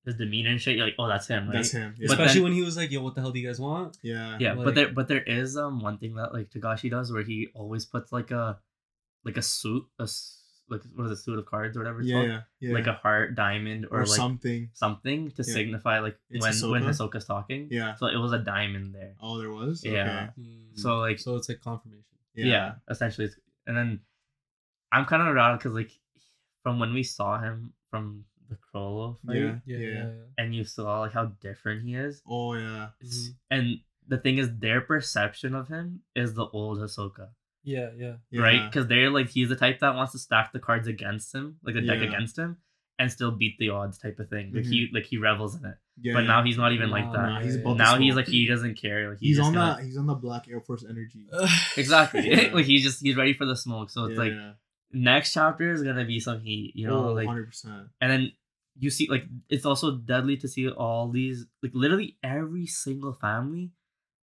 his 0.05 0.17
demeanor 0.17 0.51
and 0.51 0.61
shit, 0.61 0.77
you're 0.77 0.85
like, 0.87 0.97
oh, 0.99 1.07
that's 1.09 1.27
him, 1.29 1.47
right? 1.47 1.53
That's 1.55 1.71
him. 1.71 1.95
Yeah. 1.99 2.07
Especially 2.11 2.35
then- 2.35 2.43
when 2.45 2.53
he 2.53 2.63
was 2.63 2.77
like, 2.77 2.91
"Yo, 2.91 3.03
what 3.03 3.15
the 3.15 3.21
hell 3.21 3.31
do 3.31 3.39
you 3.39 3.47
guys 3.47 3.61
want?" 3.61 3.99
yeah. 4.03 4.37
yeah, 4.41 4.53
Like- 4.55 4.65
but 4.65 4.75
there 4.75 4.89
but 4.93 5.09
there 5.09 5.23
is 5.23 5.57
um 5.57 5.81
one 5.81 5.99
thing 5.99 6.15
that 6.17 6.33
like 6.35 6.51
Togashi 6.51 6.91
does 6.91 7.13
where 7.13 7.23
he 7.23 7.49
always 7.55 7.85
puts 7.85 8.11
like 8.13 8.31
a 8.31 8.59
like 9.25 9.37
a 9.37 9.43
suit, 9.43 9.85
a 10.01 10.09
like 10.69 10.81
what 10.95 11.05
is 11.05 11.11
a 11.13 11.17
suit 11.17 11.39
of 11.39 11.45
cards 11.47 11.77
or 11.77 11.81
whatever 11.81 12.01
it's 12.01 12.09
Yeah, 12.09 12.15
called, 12.17 12.29
yeah, 12.29 12.41
yeah. 12.61 12.75
like 12.75 12.87
a 12.87 12.95
heart, 12.95 13.35
diamond, 13.35 13.87
or, 13.91 13.99
or, 14.01 14.07
like 14.07 14.17
something. 14.17 14.71
something 14.73 15.31
to 15.33 15.43
Yeah. 15.47 15.55
signify 15.55 15.99
like 16.01 16.19
It's 16.31 16.43
when 16.63 16.71
when 16.73 16.83
Hisoka? 16.85 17.11
Hisoka's 17.13 17.25
talking. 17.27 17.69
Yeah. 17.71 17.95
So 17.97 18.07
it 18.07 18.17
was 18.17 18.33
a 18.33 18.39
diamond 18.39 18.95
there. 18.95 19.15
Oh, 19.21 19.39
there 19.39 19.51
was. 19.51 19.85
Yeah. 19.85 20.31
Okay. 20.39 20.51
So 20.75 20.99
like 20.99 21.19
so 21.19 21.37
it's 21.37 21.49
like 21.49 21.61
confirmation. 21.61 22.05
yeah, 22.35 22.75
essentially, 22.89 23.27
it's, 23.27 23.37
and 23.67 23.77
then 23.77 24.01
I'm 24.91 25.05
kind 25.05 25.23
of 25.23 25.29
around 25.29 25.59
because 25.59 25.73
like 25.75 25.91
from 26.63 26.79
when 26.79 26.93
we 26.95 27.03
saw 27.03 27.39
him 27.41 27.73
from 27.91 28.25
the 28.53 28.59
Chrollo 28.79 29.17
fight, 29.27 29.37
Yeah. 29.37 29.59
Yeah, 29.67 29.79
yeah, 29.79 29.89
yeah. 29.95 30.11
and 30.39 30.55
you 30.55 30.65
saw 30.65 31.01
like 31.01 31.13
how 31.13 31.27
different 31.41 31.83
he 31.83 31.95
is, 31.95 32.23
Oh 32.27 32.55
yeah. 32.55 32.89
s- 33.03 33.31
Mhm. 33.31 33.35
and 33.51 33.81
the 34.09 34.19
thing 34.19 34.39
is, 34.39 34.49
their 34.59 34.81
perception 34.81 35.55
of 35.55 35.69
him 35.69 36.01
is 36.15 36.35
the 36.35 36.47
old 36.47 36.79
Hisoka. 36.79 37.29
Yeah, 37.65 37.91
yeah. 37.97 38.17
yeah. 38.31 38.43
right? 38.43 38.63
Because 38.71 38.89
they're 38.89 39.11
like 39.11 39.29
he's 39.31 39.49
the 39.49 39.57
type 39.57 39.79
that 39.81 39.95
wants 39.95 40.13
to 40.13 40.19
stack 40.19 40.53
the 40.53 40.59
cards 40.59 40.89
against 40.89 41.33
him, 41.35 41.59
like 41.63 41.75
the 41.77 41.81
deck 41.83 42.01
Yeah. 42.01 42.09
against 42.09 42.37
him, 42.37 42.57
and 42.99 43.11
still 43.11 43.31
beat 43.31 43.57
the 43.59 43.71
odds 43.71 43.99
type 43.99 44.19
of 44.19 44.29
thing. 44.29 44.53
Like 44.53 44.65
he 44.67 44.89
like 44.93 45.05
he 45.07 45.17
revels 45.19 45.55
in 45.55 45.65
it. 45.65 45.77
Yeah. 46.01 46.15
but 46.15 46.21
yeah. 46.21 46.27
now 46.27 46.43
he's 46.43 46.57
not 46.57 46.73
even 46.73 46.89
like 46.91 47.13
that. 47.13 47.27
Nah, 47.29 47.41
he's 47.43 47.57
Yeah, 47.59 47.75
now 47.75 47.99
he's 47.99 48.17
like 48.17 48.27
he 48.27 48.47
doesn't 48.49 48.77
care. 48.81 49.11
Like 49.11 49.19
he's 49.21 49.37
just 49.37 49.47
on 49.47 49.55
gonna- 49.55 49.77
that. 49.77 49.85
He's 49.85 49.97
on 49.99 50.07
the 50.07 50.15
Black 50.15 50.49
Air 50.49 50.61
Force 50.61 50.85
energy. 50.89 51.27
exactly. 51.77 52.29
Yeah. 52.31 52.51
like 52.55 52.65
he's 52.65 52.83
just 52.83 53.01
he's 53.03 53.17
ready 53.17 53.35
for 53.35 53.47
the 53.47 53.57
smoke. 53.57 53.91
So 53.91 54.07
it's 54.07 54.15
Yeah, 54.15 54.19
like 54.25 54.33
yeah. 54.33 54.53
next 54.93 55.33
chapter 55.35 55.71
is 55.73 55.83
gonna 55.83 56.05
be 56.05 56.19
some 56.19 56.41
heat, 56.41 56.73
you 56.75 56.87
know, 56.89 57.11
oh, 57.11 57.13
like 57.13 57.27
100 57.27 57.47
percent. 57.47 57.89
and 58.01 58.11
then 58.11 58.33
you 58.79 58.91
see 58.91 59.07
like 59.11 59.25
it's 59.49 59.67
also 59.67 59.97
deadly 59.97 60.37
to 60.39 60.49
see 60.49 60.69
all 60.69 61.09
these 61.09 61.47
like 61.63 61.73
literally 61.75 62.17
every 62.23 62.67
single 62.67 63.13
family 63.13 63.71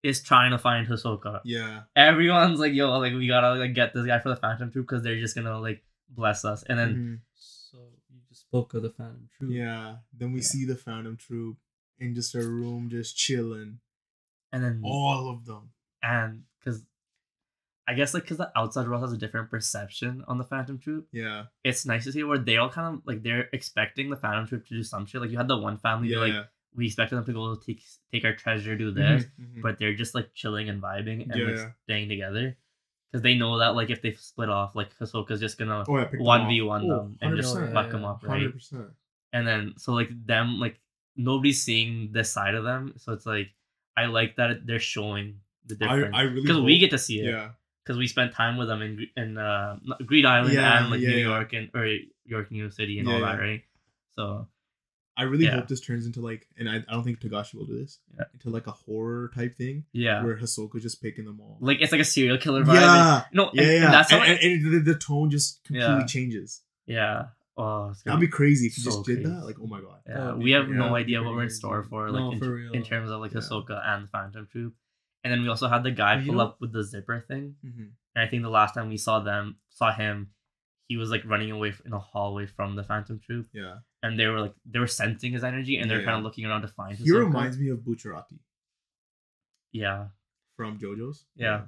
is 0.03 0.21
trying 0.23 0.51
to 0.51 0.57
find 0.57 0.87
Hisoka. 0.87 1.41
Yeah. 1.43 1.81
Everyone's 1.95 2.59
like, 2.59 2.73
yo, 2.73 2.97
like 2.99 3.13
we 3.13 3.27
gotta 3.27 3.55
like 3.55 3.73
get 3.73 3.93
this 3.93 4.05
guy 4.05 4.19
for 4.19 4.29
the 4.29 4.35
Phantom 4.37 4.71
Troop 4.71 4.87
because 4.87 5.03
they're 5.03 5.19
just 5.19 5.35
gonna 5.35 5.59
like 5.59 5.83
bless 6.09 6.45
us. 6.45 6.63
And 6.63 6.79
then 6.79 6.95
Mhm. 6.95 7.19
So 7.35 7.77
you 8.09 8.19
just 8.29 8.41
spoke 8.41 8.73
of 8.73 8.83
the 8.83 8.89
Phantom 8.91 9.27
Troop. 9.37 9.51
Yeah. 9.51 9.97
Then 10.13 10.31
we 10.31 10.39
Yeah. 10.39 10.45
see 10.45 10.65
the 10.65 10.75
Phantom 10.77 11.17
Troop 11.17 11.57
in 11.99 12.15
just 12.15 12.33
a 12.35 12.39
room, 12.47 12.89
just 12.89 13.17
chilling. 13.17 13.79
and 14.53 14.63
then 14.63 14.81
All 14.85 15.29
of 15.29 15.45
them. 15.45 15.71
and 16.01 16.43
because 16.43 16.46
I 17.87 17.93
guess 17.93 18.13
like 18.13 18.23
because 18.23 18.37
the 18.37 18.51
outside 18.55 18.87
world 18.87 19.01
has 19.01 19.13
a 19.13 19.17
different 19.17 19.49
perception 19.49 20.23
on 20.27 20.37
the 20.37 20.43
Phantom 20.43 20.77
Troop, 20.77 21.07
Yeah. 21.13 21.45
it's 21.63 21.85
nice 21.85 22.03
to 22.03 22.11
see 22.11 22.23
where 22.23 22.37
they 22.37 22.57
all 22.57 22.69
kind 22.69 22.95
of 22.95 23.01
like 23.05 23.23
they're 23.23 23.47
expecting 23.53 24.09
the 24.09 24.17
Phantom 24.17 24.45
Troop 24.45 24.67
to 24.67 24.73
do 24.75 24.83
some 24.83 25.05
shit. 25.05 25.21
Like 25.21 25.31
you 25.31 25.37
had 25.37 25.47
the 25.47 25.57
one 25.57 25.77
family, 25.77 26.09
Yeah. 26.09 26.19
like 26.19 26.33
yeah. 26.33 26.43
we 26.75 26.85
expected 26.87 27.15
them 27.15 27.25
to 27.25 27.33
go 27.33 27.55
take 27.55 27.81
take 28.11 28.25
our 28.25 28.33
treasure, 28.35 28.75
do 28.75 28.91
this, 28.91 29.23
Mhm, 29.25 29.57
mhm. 29.57 29.61
but 29.61 29.79
they're 29.79 29.95
just 29.95 30.13
like 30.15 30.33
chilling 30.33 30.67
and 30.69 30.81
vibing 30.81 31.23
and 31.23 31.35
Yeah, 31.35 31.45
like 31.47 31.75
staying 31.83 32.09
together 32.09 32.57
because 33.09 33.21
they 33.23 33.35
know 33.35 33.57
that 33.59 33.73
like 33.75 33.89
if 33.89 34.01
they 34.01 34.11
split 34.11 34.49
off, 34.49 34.75
like 34.75 34.93
Hisoka's 34.97 35.39
just 35.39 35.57
gonna 35.57 35.85
oh, 35.87 36.05
one 36.19 36.47
v 36.49 36.61
one 36.61 36.83
Oh, 36.91 36.97
them 36.97 37.17
and 37.21 37.37
just 37.37 37.55
fuck 37.71 37.89
them 37.91 38.03
up, 38.03 38.21
right? 38.23 38.51
100%. 38.53 38.91
and 39.31 39.47
then 39.47 39.73
so 39.77 39.93
like 39.93 40.09
them 40.25 40.59
like 40.59 40.79
nobody's 41.15 41.63
seeing 41.63 42.11
this 42.11 42.31
side 42.31 42.53
of 42.53 42.63
them 42.63 42.93
so 42.97 43.11
it's 43.11 43.25
like 43.25 43.49
i 43.97 44.05
like 44.05 44.35
that 44.35 44.65
they're 44.67 44.77
showing 44.79 45.39
the 45.65 45.75
difference 45.75 46.15
I 46.15 46.21
really 46.21 46.41
because 46.43 46.61
we 46.61 46.77
get 46.77 46.91
to 46.91 46.97
see 46.99 47.19
it 47.21 47.25
Yeah. 47.31 47.49
Because 47.87 47.97
we 47.97 48.07
spent 48.07 48.33
time 48.33 48.57
with 48.57 48.67
them 48.67 48.81
in 48.81 49.07
in 49.15 49.37
uh 49.37 49.77
greed 50.05 50.25
island 50.25 50.53
Yeah, 50.53 50.81
and 50.81 50.91
like 50.91 50.99
yeah, 50.99 51.09
new 51.09 51.17
york 51.33 51.53
and 51.53 51.69
or 51.73 51.85
york 52.25 52.51
new 52.51 52.59
York 52.59 52.73
city 52.73 52.99
and 52.99 53.07
all 53.07 53.21
that 53.21 53.39
right 53.39 53.63
so 54.15 54.47
I 55.19 55.23
really 55.23 55.45
Yeah. 55.45 55.55
hope 55.55 55.67
this 55.67 55.79
turns 55.81 56.05
into 56.05 56.21
like, 56.21 56.47
and 56.59 56.69
I, 56.69 56.75
I 56.87 56.91
don't 56.93 57.03
think 57.03 57.19
Togashi 57.19 57.55
will 57.55 57.65
do 57.65 57.79
this, 57.79 57.97
Yeah. 58.15 58.25
into 58.35 58.51
like 58.51 58.67
a 58.67 58.71
horror 58.71 59.31
type 59.33 59.55
thing 59.55 59.85
yeah 59.93 60.23
where 60.23 60.37
Hisoka 60.37 60.79
just 60.79 61.01
picking 61.01 61.25
them 61.25 61.39
all. 61.41 61.57
like 61.59 61.81
it's 61.81 61.91
like 61.91 62.01
a 62.01 62.05
serial 62.05 62.37
killer 62.37 62.63
vibe 62.63 62.75
yeah, 62.75 63.23
no 63.33 63.49
yeah, 63.53 63.61
and, 63.63 63.71
yeah. 63.71 63.85
and 63.85 63.93
that's 63.95 64.11
and, 64.11 64.23
and, 64.23 64.75
and 64.75 64.85
the, 64.85 64.95
tone 64.95 65.31
just 65.31 65.63
completely 65.63 65.99
Yeah. 66.01 66.05
changes. 66.05 66.61
yeah 66.85 67.25
oh 67.57 67.93
That'd 68.05 68.19
be 68.21 68.27
crazy 68.27 68.67
if 68.67 68.77
you 68.77 68.83
so 68.83 68.91
just 68.91 69.05
did 69.05 69.23
that. 69.25 69.43
Like, 69.43 69.55
oh 69.59 69.65
my 69.65 69.81
god. 69.81 69.99
yeah, 70.07 70.33
we 70.35 70.51
have 70.51 70.67
no 70.69 70.83
that 70.83 70.91
would 70.91 70.97
be 70.97 71.03
idea 71.15 71.23
what 71.23 71.33
we're 71.33 71.43
in 71.43 71.49
store 71.49 71.81
for 71.81 72.05
No, 72.07 72.13
like 72.13 72.33
in, 72.33 72.39
for 72.39 72.53
real. 72.53 72.71
in 72.73 72.83
terms 72.83 73.09
of 73.09 73.19
like 73.19 73.33
Yeah. 73.33 73.39
Hisoka 73.39 73.81
and 73.89 74.03
the 74.03 74.07
Phantom 74.09 74.45
Troop, 74.51 74.75
and 75.27 75.33
then 75.33 75.41
we 75.43 75.49
also 75.49 75.67
had 75.67 75.83
the 75.83 75.91
guy 75.91 76.15
But 76.17 76.25
pull 76.27 76.39
up 76.41 76.57
with 76.61 76.71
the 76.71 76.83
zipper 76.83 77.19
thing. 77.27 77.55
Mm-hmm. 77.65 77.87
And 78.15 78.25
I 78.25 78.27
think 78.29 78.43
the 78.43 78.49
last 78.49 78.73
time 78.73 78.87
we 78.89 78.97
saw 78.97 79.19
them, 79.19 79.57
saw 79.69 79.91
him, 79.93 80.31
he 80.87 80.95
was 80.97 81.09
like 81.11 81.23
running 81.25 81.51
away 81.51 81.73
in 81.85 81.91
a 81.93 81.99
hallway 81.99 82.45
from 82.47 82.75
the 82.75 82.83
Phantom 82.83 83.19
Troop, 83.19 83.47
Yeah, 83.53 83.79
and 84.01 84.17
they 84.17 84.27
were 84.27 84.39
like 84.39 84.55
they 84.65 84.79
were 84.79 84.87
sensing 84.87 85.33
his 85.33 85.43
energy, 85.43 85.77
and 85.77 85.89
they're 85.91 85.99
Yeah, 85.99 86.05
kind 86.05 86.15
yeah. 86.15 86.19
of 86.19 86.23
looking 86.23 86.45
around 86.45 86.61
to 86.63 86.69
find. 86.69 86.97
he 86.97 87.03
Hisoka. 87.03 87.25
reminds 87.25 87.57
me 87.59 87.69
of 87.69 87.79
Bucciarati 87.79 88.39
Yeah, 89.71 90.07
from 90.55 90.79
JoJo's. 90.79 91.25
Yeah. 91.35 91.61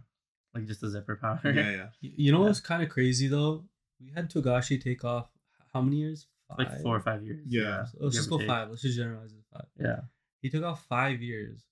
like 0.56 0.66
just 0.66 0.82
the 0.82 0.90
zipper 0.90 1.16
power. 1.18 1.40
yeah, 1.44 1.72
yeah. 1.72 1.88
You 2.02 2.32
know 2.32 2.40
Yeah. 2.42 2.48
what's 2.48 2.62
kind 2.62 2.82
of 2.82 2.90
crazy 2.90 3.28
though? 3.28 3.66
We 4.00 4.12
had 4.16 4.30
Togashi 4.32 4.82
take 4.82 5.04
off 5.04 5.28
how 5.74 5.82
many 5.82 5.98
years? 5.98 6.28
like 6.58 6.82
four 6.82 6.96
or 6.96 7.00
five 7.00 7.22
years. 7.24 7.46
Yeah. 7.48 7.86
So 7.86 7.98
let's 8.02 8.16
just 8.16 8.28
go 8.30 8.40
take. 8.40 8.48
five. 8.48 8.70
Let's 8.70 8.82
just 8.82 8.98
generalize 8.98 9.32
it 9.34 9.44
five. 9.54 9.68
Yeah, 9.80 10.00
He 10.42 10.50
took 10.50 10.64
off 10.64 10.84
five 10.86 11.22
years, 11.22 11.64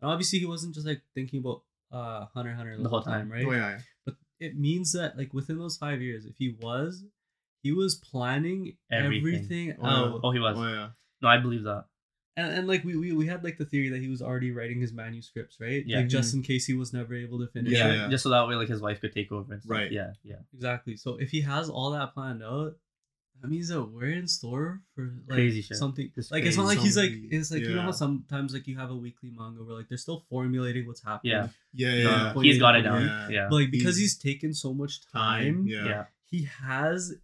and 0.00 0.10
obviously 0.10 0.38
he 0.38 0.46
wasn't 0.46 0.74
just 0.74 0.86
like 0.86 1.02
thinking 1.14 1.40
about 1.40 1.62
uh 1.92 2.26
Hunter 2.34 2.50
x 2.50 2.56
Hunter 2.58 2.76
The 2.82 2.88
whole 2.88 3.02
time. 3.02 3.30
right? 3.30 3.44
Oh 3.46 3.52
yeah, 3.52 3.70
yeah. 3.70 3.78
But 4.06 4.14
it 4.38 4.58
means 4.58 4.92
that 4.92 5.16
like 5.18 5.32
within 5.34 5.58
those 5.58 5.76
five 5.76 6.00
years, 6.00 6.24
if 6.24 6.34
he 6.38 6.56
was, 6.60 7.04
he 7.62 7.72
was 7.72 7.94
planning 7.96 8.76
Everything. 8.90 9.34
everything, 9.34 9.76
Oh, 9.80 9.86
yeah. 9.86 9.92
out. 10.14 10.20
Oh, 10.24 10.30
he 10.30 10.38
was. 10.38 10.56
Oh 10.58 10.68
yeah. 10.68 10.88
No, 11.22 11.28
I 11.28 11.38
believe 11.38 11.64
that. 11.64 11.84
And, 12.36 12.52
and 12.52 12.68
like 12.68 12.84
we, 12.84 12.96
we 12.96 13.12
we 13.12 13.26
had 13.26 13.42
like 13.44 13.58
the 13.58 13.64
theory 13.66 13.90
that 13.90 14.00
he 14.00 14.08
was 14.08 14.22
already 14.22 14.50
writing 14.52 14.80
his 14.80 14.92
manuscripts, 14.92 15.58
right? 15.60 15.82
Yeah. 15.84 15.98
Like 15.98 16.08
just 16.08 16.32
in 16.32 16.42
case 16.42 16.64
he 16.64 16.72
was 16.74 16.92
never 16.92 17.14
able 17.14 17.38
to 17.40 17.48
finish 17.48 17.72
Yeah, 17.72 17.88
it. 17.92 17.96
yeah. 17.96 18.08
Just 18.08 18.22
so 18.22 18.30
that 18.30 18.46
way, 18.48 18.54
like 18.54 18.68
his 18.68 18.80
wife 18.80 19.00
could 19.00 19.12
take 19.12 19.30
over 19.32 19.52
and 19.52 19.62
stuff. 19.62 19.76
Right. 19.76 19.92
Yeah, 19.92 20.12
yeah. 20.22 20.36
Exactly. 20.54 20.96
So 20.96 21.16
if 21.16 21.30
he 21.30 21.42
has 21.42 21.68
all 21.68 21.90
that 21.90 22.14
planned 22.14 22.42
out, 22.42 22.76
that 23.40 23.48
means 23.50 23.68
that 23.68 23.82
we're 23.82 24.10
in 24.10 24.26
store 24.28 24.82
for 24.94 25.12
like 25.28 25.36
Crazy 25.36 25.62
shit. 25.62 25.76
something. 25.76 26.10
Just 26.14 26.30
like 26.30 26.44
it's 26.44 26.56
not 26.56 26.66
like 26.66 26.78
he's 26.78 26.96
like 26.96 27.10
Zombie. 27.10 27.28
it's 27.36 27.50
like 27.50 27.62
you 27.62 27.70
know 27.70 27.76
Yeah. 27.76 27.82
how 27.82 27.90
sometimes 27.92 28.52
like 28.54 28.66
you 28.66 28.76
have 28.78 28.90
a 28.90 28.96
weekly 28.96 29.30
manga 29.30 29.62
where 29.64 29.76
like 29.76 29.88
they're 29.88 29.98
still 29.98 30.24
formulating 30.28 30.86
what's 30.86 31.02
happening. 31.02 31.32
Yeah. 31.32 31.48
Yeah, 31.72 32.02
No, 32.04 32.10
yeah. 32.10 32.42
he's 32.42 32.58
got 32.58 32.76
it 32.76 32.84
Yeah. 32.84 32.90
down. 32.90 33.02
Yeah. 33.02 33.28
Yeah. 33.30 33.46
But 33.50 33.56
like 33.56 33.70
because 33.70 33.96
He's- 33.96 34.12
he's 34.12 34.18
taken 34.18 34.52
so 34.54 34.74
much 34.74 35.00
Time. 35.10 35.54
time, 35.54 35.66
Yeah. 35.66 35.84
yeah. 35.86 36.04
he 36.30 36.42
has 36.44 37.14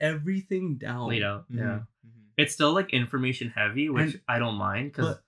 everything 0.00 0.76
down. 0.76 1.08
Laid 1.08 1.22
out. 1.22 1.50
Mhm, 1.52 1.58
Yeah. 1.58 1.78
mhm. 2.06 2.10
It's 2.36 2.54
still 2.54 2.72
like 2.72 2.90
information 2.92 3.50
heavy, 3.50 3.88
which 3.90 4.14
And- 4.14 4.20
I 4.28 4.38
don't 4.38 4.56
mind 4.56 4.92
because 4.92 5.16
But 5.16 5.24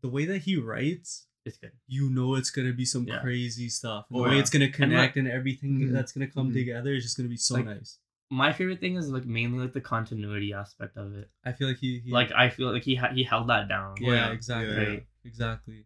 the 0.00 0.08
way 0.08 0.24
that 0.26 0.38
he 0.38 0.56
writes, 0.56 1.26
it's 1.44 1.58
good. 1.58 1.72
you 1.86 2.10
know 2.10 2.34
it's 2.34 2.50
gonna 2.50 2.72
be 2.72 2.84
some 2.84 3.06
Yeah. 3.06 3.20
crazy 3.20 3.68
stuff. 3.68 4.06
And 4.10 4.18
Oh, 4.18 4.22
the 4.24 4.28
way 4.30 4.34
yeah. 4.36 4.40
it's 4.40 4.50
gonna 4.50 4.70
connect 4.70 5.16
and, 5.16 5.28
everything 5.28 5.80
Mhm. 5.80 5.92
that's 5.92 6.12
gonna 6.12 6.26
come 6.26 6.50
Mhm. 6.50 6.54
together 6.54 6.92
is 6.94 7.02
just 7.04 7.16
gonna 7.16 7.28
be 7.28 7.36
so 7.36 7.54
Like, 7.54 7.66
nice. 7.66 7.98
My 8.32 8.52
favorite 8.52 8.78
thing 8.80 8.94
is 8.96 9.10
like 9.10 9.26
mainly 9.26 9.58
like 9.58 9.72
the 9.72 9.80
continuity 9.80 10.52
aspect 10.52 10.96
of 10.96 11.14
it. 11.16 11.28
I 11.44 11.52
feel 11.52 11.66
like 11.68 11.78
he, 11.78 12.00
he 12.04 12.12
Like 12.12 12.30
I 12.32 12.48
feel 12.48 12.72
like 12.72 12.84
he 12.84 12.94
ha- 12.94 13.12
he 13.12 13.24
held 13.24 13.48
that 13.48 13.68
down. 13.68 13.96
yeah, 14.00 14.12
yeah. 14.12 14.30
exactly, 14.30 14.74
Yeah, 14.76 14.90
yeah. 14.92 14.98
exactly. 15.24 15.84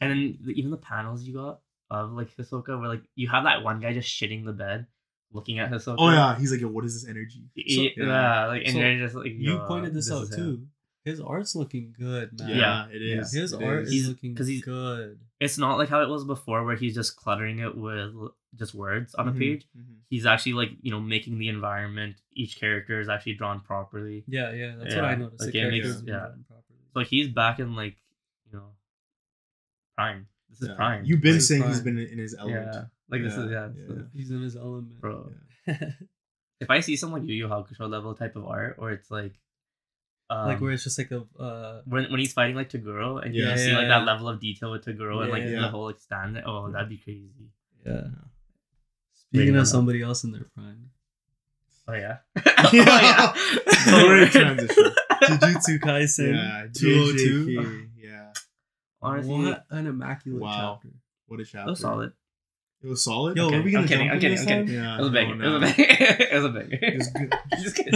And 0.00 0.10
then 0.10 0.38
the, 0.44 0.52
even 0.52 0.70
the 0.70 0.76
panels 0.78 1.22
you 1.24 1.34
got 1.34 1.60
of 1.90 2.12
like 2.12 2.34
Hisoka, 2.36 2.78
where 2.80 2.88
like 2.88 3.02
you 3.14 3.28
have 3.28 3.44
that 3.44 3.62
one 3.62 3.80
guy 3.80 3.92
just 3.92 4.08
shitting 4.08 4.44
the 4.46 4.52
bed, 4.52 4.86
looking 5.32 5.58
at 5.58 5.70
Hisoka. 5.70 5.96
Oh 5.98 6.10
yeah. 6.10 6.38
He's 6.38 6.50
like, 6.52 6.60
yo, 6.62 6.68
what 6.68 6.84
is 6.86 6.94
this 7.02 7.08
energy? 7.10 7.44
yeah, 7.54 7.90
yeah. 7.96 8.46
like 8.46 8.62
and 8.64 8.72
So, 8.72 8.78
you're 8.78 8.98
just 8.98 9.14
like 9.14 9.32
You 9.36 9.58
pointed 9.68 9.92
this, 9.94 10.10
out 10.10 10.22
is 10.22 10.30
him." 10.34 10.36
too. 10.38 10.66
His 11.04 11.20
art's 11.20 11.54
looking 11.54 11.94
good, 11.98 12.30
man. 12.40 12.48
Yeah, 12.48 12.86
it 12.90 13.02
is. 13.02 13.30
His 13.30 13.52
It 13.52 13.62
art 13.62 13.82
is. 13.82 13.88
is, 13.88 13.92
He's- 13.94 14.08
looking 14.08 14.34
'cause 14.34 14.46
he's- 14.46 14.64
good. 14.64 15.18
It's 15.38 15.58
not 15.58 15.76
like 15.76 15.90
how 15.90 16.00
it 16.02 16.08
was 16.08 16.24
before, 16.24 16.64
where 16.64 16.76
he's 16.76 16.94
just 16.94 17.14
cluttering 17.16 17.58
it 17.58 17.76
with 17.76 18.14
just 18.56 18.74
words 18.74 19.14
on 19.14 19.28
a 19.28 19.32
Mhm, 19.32 19.38
page. 19.38 19.66
mhm. 19.76 19.96
He's 20.08 20.26
actually 20.26 20.52
like 20.54 20.70
you 20.82 20.90
know 20.90 21.00
making 21.00 21.38
the 21.38 21.48
environment. 21.48 22.16
Each 22.32 22.58
character 22.58 23.00
is 23.00 23.08
actually 23.08 23.34
drawn 23.34 23.60
properly. 23.60 24.24
Yeah, 24.26 24.52
yeah, 24.52 24.76
that's 24.76 24.94
what 24.94 25.04
I 25.04 25.14
noticed. 25.16 25.42
like, 25.42 25.52
the 25.52 25.58
it 25.60 25.70
makes- 25.70 25.70
characters 25.84 25.94
have 25.96 26.04
been 26.04 26.14
yeah. 26.14 26.20
done 26.20 26.44
properly. 26.48 26.78
So 26.94 27.00
he's 27.00 27.28
back 27.28 27.58
in 27.60 27.74
like 27.74 27.96
you 28.50 28.58
know 28.58 28.70
prime. 29.96 30.26
This 30.50 30.62
is 30.62 30.68
Yeah. 30.68 30.74
prime. 30.76 31.04
You've 31.04 31.20
been 31.20 31.32
Like, 31.34 31.42
saying 31.42 31.62
he's 31.64 31.80
been 31.80 31.98
in 31.98 32.18
his 32.18 32.34
element. 32.34 32.68
yeah, 32.72 32.84
like 33.08 33.22
this 33.22 33.34
is 33.36 33.50
Yeah, 33.50 33.70
yeah. 33.76 33.94
yeah. 33.96 34.02
He's 34.12 34.30
in 34.30 34.42
his 34.42 34.56
element, 34.56 35.00
Bro, 35.00 35.32
Yeah. 35.66 35.90
if 36.60 36.70
I 36.70 36.80
see 36.80 36.96
some 36.96 37.10
like 37.12 37.24
Yu 37.24 37.34
Yu 37.34 37.48
Hakusho 37.48 37.88
level 37.90 38.14
type 38.14 38.36
of 38.36 38.44
art, 38.46 38.76
or 38.78 38.92
it's 38.92 39.10
like, 39.10 39.34
um, 40.30 40.46
like 40.46 40.60
where 40.60 40.72
it's 40.72 40.84
just 40.84 40.96
like 40.98 41.10
a 41.10 41.24
uh, 41.42 41.82
when 41.86 42.10
when 42.10 42.20
he's 42.20 42.32
fighting 42.32 42.54
like 42.56 42.70
Toguro, 42.70 43.22
and 43.24 43.34
you 43.34 43.42
Yeah, 43.42 43.52
just 43.52 43.64
see 43.64 43.72
like 43.72 43.82
yeah. 43.82 43.98
that 43.98 44.04
level 44.06 44.28
of 44.28 44.40
detail 44.40 44.70
with 44.70 44.84
Toguro 44.84 45.22
and 45.22 45.30
like 45.32 45.42
Yeah, 45.42 45.48
yeah. 45.50 45.60
the 45.62 45.68
whole 45.68 45.86
like 45.86 45.98
stand. 45.98 46.40
Oh, 46.46 46.70
that'd 46.70 46.88
be 46.88 46.98
crazy. 46.98 47.50
yeah. 47.84 48.08
Bring 49.34 49.46
Speaking 49.48 49.54
it 49.56 49.58
of 49.58 49.62
up. 49.62 49.66
somebody 49.68 50.00
else 50.02 50.22
in 50.24 50.30
their 50.32 50.46
prime, 50.54 50.90
Oh 51.88 51.94
yeah. 51.94 52.18
Oh, 52.46 52.70
yeah. 52.72 53.32
oh 53.88 54.06
Great 54.08 54.30
transition. 54.30 54.84
Jujutsu 55.24 55.78
Kaisen 55.80 56.34
Yeah, 56.34 56.66
202. 56.72 57.46
JJK. 57.46 57.88
Yeah. 57.96 58.32
Honestly, 59.02 59.34
what 59.44 59.64
an 59.70 59.86
immaculate 59.86 60.40
Wow. 60.42 60.78
chapter. 60.82 60.96
What 61.26 61.40
a 61.40 61.42
it 61.42 61.48
chapter. 61.50 61.70
was 61.70 61.80
solid. 61.80 62.12
It 62.82 62.86
was 62.86 63.02
solid. 63.02 63.36
Yo, 63.36 63.46
Okay, 63.46 63.56
are 63.56 63.62
we 63.62 63.70
gonna 63.72 63.82
I'm 63.82 63.88
kidding, 63.88 64.10
I'm 64.10 64.20
kidding, 64.20 64.38
I'm 64.38 64.46
kidding. 64.46 64.66
time? 64.66 64.74
Yeah. 64.74 64.94
It 64.96 64.98
was 65.00 65.08
a 65.08 65.10
no, 65.10 65.14
banger. 65.14 65.44
It 65.44 65.48
was 65.48 65.54
a 65.54 65.58
no. 65.58 65.60
banger. 65.60 65.74
it 66.30 66.34
was 66.34 66.44
a 66.44 66.48
banger. 66.50 66.78
It 66.80 66.98
was 66.98 67.08
good. 67.08 67.34
Just 67.62 67.76
kidding. 67.76 67.94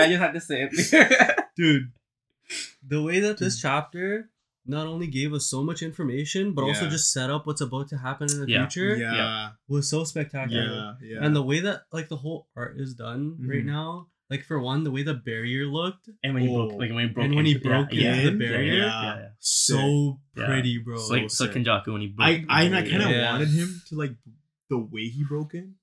I 0.00 0.08
just 0.08 0.20
had 0.20 0.32
to 0.34 0.40
say 0.40 0.68
it. 0.70 1.38
dude. 1.56 1.90
the 2.86 3.02
way 3.02 3.20
that 3.20 3.38
this 3.38 3.60
chapter 3.60 4.28
not 4.66 4.86
only 4.86 5.06
gave 5.06 5.32
us 5.32 5.46
so 5.46 5.62
much 5.64 5.82
information, 5.82 6.52
but 6.54 6.62
also 6.64 6.88
just 6.88 7.12
set 7.12 7.30
up 7.30 7.46
what's 7.46 7.60
about 7.62 7.88
to 7.88 7.96
happen 7.98 8.28
in 8.30 8.40
the 8.40 8.48
Yeah. 8.48 8.68
future 8.68 8.96
Yeah. 8.96 9.50
was 9.68 9.88
so 9.88 10.04
spectacular. 10.04 10.96
Yeah. 11.00 11.08
Yeah. 11.14 11.24
And 11.24 11.34
the 11.34 11.42
way 11.42 11.60
that 11.60 11.84
like 11.92 12.08
the 12.08 12.16
whole 12.16 12.48
art 12.54 12.78
is 12.78 12.94
done 12.94 13.36
right 13.40 13.62
Mhm. 13.62 13.66
now, 13.66 14.08
like 14.28 14.44
for 14.44 14.60
one, 14.60 14.84
the 14.84 14.90
way 14.92 15.02
the 15.02 15.14
barrier 15.14 15.66
looked, 15.66 16.08
And 16.22 16.34
when 16.34 16.42
he 16.44 16.54
broke, 16.54 16.72
like 16.78 16.90
when 16.92 17.08
he 17.08 17.12
broke, 17.14 17.24
And 17.26 17.34
when 17.34 17.46
he 17.46 17.56
broke 17.58 17.88
yeah, 17.92 18.14
into 18.14 18.30
the 18.30 18.38
barrier, 18.38 18.74
yeah, 18.74 19.02
yeah, 19.02 19.16
yeah. 19.20 19.28
so 19.40 20.20
Yeah. 20.36 20.46
pretty, 20.46 20.78
bro. 20.78 20.98
So, 20.98 21.14
like 21.14 21.30
so 21.30 21.46
sick. 21.46 21.54
Kenjaku 21.54 21.92
when 21.92 22.02
he 22.02 22.08
broke. 22.08 22.28
I 22.28 22.44
I, 22.48 22.64
I 22.66 22.82
kind 22.82 23.02
of. 23.02 23.10
Yeah. 23.10 23.32
wanted 23.32 23.48
him 23.48 23.82
to 23.88 23.96
like 23.96 24.14
the 24.68 24.78
way 24.78 25.08
he 25.08 25.24
broke 25.24 25.54
in 25.54 25.74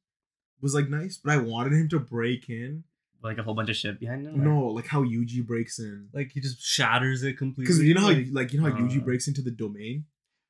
was 0.61 0.73
like 0.73 0.87
nice, 0.89 1.17
but 1.21 1.33
I 1.33 1.37
wanted 1.37 1.73
him 1.73 1.89
to 1.89 1.99
break 1.99 2.47
in. 2.49 2.83
Like 3.23 3.37
a 3.37 3.43
whole 3.43 3.53
bunch 3.55 3.69
of 3.69 3.75
shit 3.75 3.99
behind 3.99 4.25
him. 4.25 4.41
or- 4.41 4.45
No, 4.45 4.65
like 4.67 4.87
how 4.87 5.03
Yuji 5.03 5.45
breaks 5.45 5.79
in. 5.79 6.09
like 6.13 6.31
he 6.31 6.39
just 6.39 6.61
shatters 6.61 7.23
it 7.23 7.37
completely. 7.37 7.65
Because 7.65 7.83
you 7.83 7.93
know 7.93 8.01
how 8.01 8.07
like, 8.07 8.27
like 8.31 8.53
you 8.53 8.61
know 8.61 8.69
how 8.69 8.77
Yuji 8.77 9.01
uh, 9.01 9.05
breaks 9.05 9.27
into 9.27 9.41
the 9.41 9.51
domain 9.51 10.05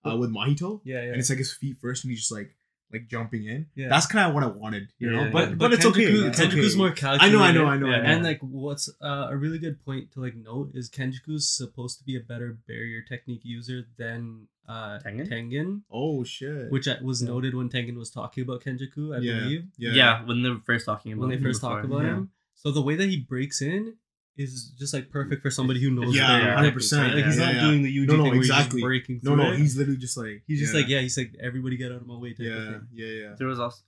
uh, 0.06 0.16
with 0.16 0.32
Mahito, 0.32 0.82
yeah, 0.84 1.02
yeah. 1.04 1.12
and 1.12 1.18
it's 1.18 1.30
like 1.30 1.40
his 1.40 1.54
feet 1.54 1.78
first, 1.82 2.04
and 2.04 2.12
he's 2.12 2.22
just 2.22 2.32
like 2.32 2.56
like 2.92 3.08
jumping 3.08 3.46
in. 3.46 3.68
Yeah. 3.76 3.90
That's 3.90 4.06
kind 4.06 4.28
of 4.28 4.34
what 4.34 4.44
I 4.44 4.48
wanted, 4.48 4.90
you 4.98 5.12
know. 5.12 5.24
Yeah, 5.26 5.30
but 5.30 5.50
yeah. 5.50 5.56
but, 5.56 5.74
it's 5.74 5.86
okay. 5.86 6.06
Kenjaku- 6.06 6.28
It's 6.30 6.40
Kenjaku's 6.40 6.74
okay. 6.74 6.78
more 6.78 7.20
I 7.20 7.30
know, 7.30 7.40
I 7.42 7.52
know, 7.52 7.66
I 7.66 7.78
know, 7.78 7.88
I 7.88 7.98
know. 7.98 8.04
And 8.04 8.24
like, 8.24 8.40
what's 8.42 8.90
uh, 9.02 9.28
a 9.30 9.36
really 9.36 9.60
good 9.60 9.84
point 9.84 10.12
to 10.14 10.22
like 10.22 10.36
note 10.36 10.72
is 10.74 10.90
Kenjaku's 10.90 11.48
supposed 11.48 11.98
to 12.00 12.06
be 12.06 12.16
a 12.16 12.22
better 12.22 12.58
barrier 12.68 13.02
technique 13.08 13.42
user 13.44 13.84
than 13.98 14.48
uh, 14.70 15.00
Tengen? 15.00 15.30
Tengen, 15.30 15.82
oh 15.92 16.24
shit. 16.24 16.72
which 16.72 16.88
was 17.02 17.22
Yeah. 17.22 17.30
noted 17.30 17.56
when 17.56 17.70
Tengen 17.70 17.98
was 17.98 18.10
talking 18.10 18.44
about 18.44 18.62
Kenjaku, 18.64 19.16
I 19.16 19.20
yeah, 19.20 19.40
believe, 19.40 19.66
yeah, 19.78 19.92
yeah. 19.92 20.26
when 20.26 20.44
they 20.44 20.50
were 20.50 20.62
first 20.66 20.86
talking 20.86 21.12
about 21.14 21.28
when 21.28 21.38
they 21.38 21.44
first 21.44 21.62
before. 21.62 21.78
talk 21.82 21.86
about 21.86 22.04
yeah. 22.04 22.10
him. 22.10 22.32
So 22.58 22.72
the 22.72 22.82
way 22.82 22.96
that 22.96 23.08
he 23.10 23.18
breaks 23.18 23.62
in 23.62 23.96
is 24.36 24.72
just 24.78 24.94
like 24.94 25.10
perfect 25.10 25.42
for 25.42 25.50
somebody 25.50 25.82
who 25.82 25.90
knows. 25.90 26.16
Yeah, 26.16 26.58
100%, 26.58 26.64
techniques, 26.64 26.94
right? 26.94 27.14
Like 27.16 27.26
he's 27.26 27.38
yeah, 27.40 27.46
not 27.46 27.56
yeah. 27.56 27.62
doing 27.62 27.82
the 27.82 27.98
Yuji 27.98 28.08
No, 28.08 28.16
no, 28.18 28.24
thing 28.24 28.32
where 28.34 28.36
he's 28.42 28.50
exactly. 28.50 28.82
breaking 28.82 29.20
No, 29.24 29.32
through 29.36 29.44
no, 29.44 29.52
it. 29.54 29.58
he's 29.60 29.76
literally 29.78 29.98
just 29.98 30.16
like 30.18 30.44
He's 30.46 30.60
just 30.60 30.74
yeah, 30.74 30.80
like, 30.82 30.90
yeah, 30.90 31.00
he's 31.00 31.18
like, 31.18 31.34
everybody 31.42 31.78
get 31.78 31.92
out 31.92 32.02
of 32.02 32.08
my 32.08 32.18
way 32.18 32.34
type 32.34 32.40
of 32.42 32.46
yeah, 32.46 32.66
thing. 32.72 32.88
yeah, 32.94 33.08
yeah. 33.08 33.36
There 33.38 33.48
was 33.48 33.60
also 33.60 33.82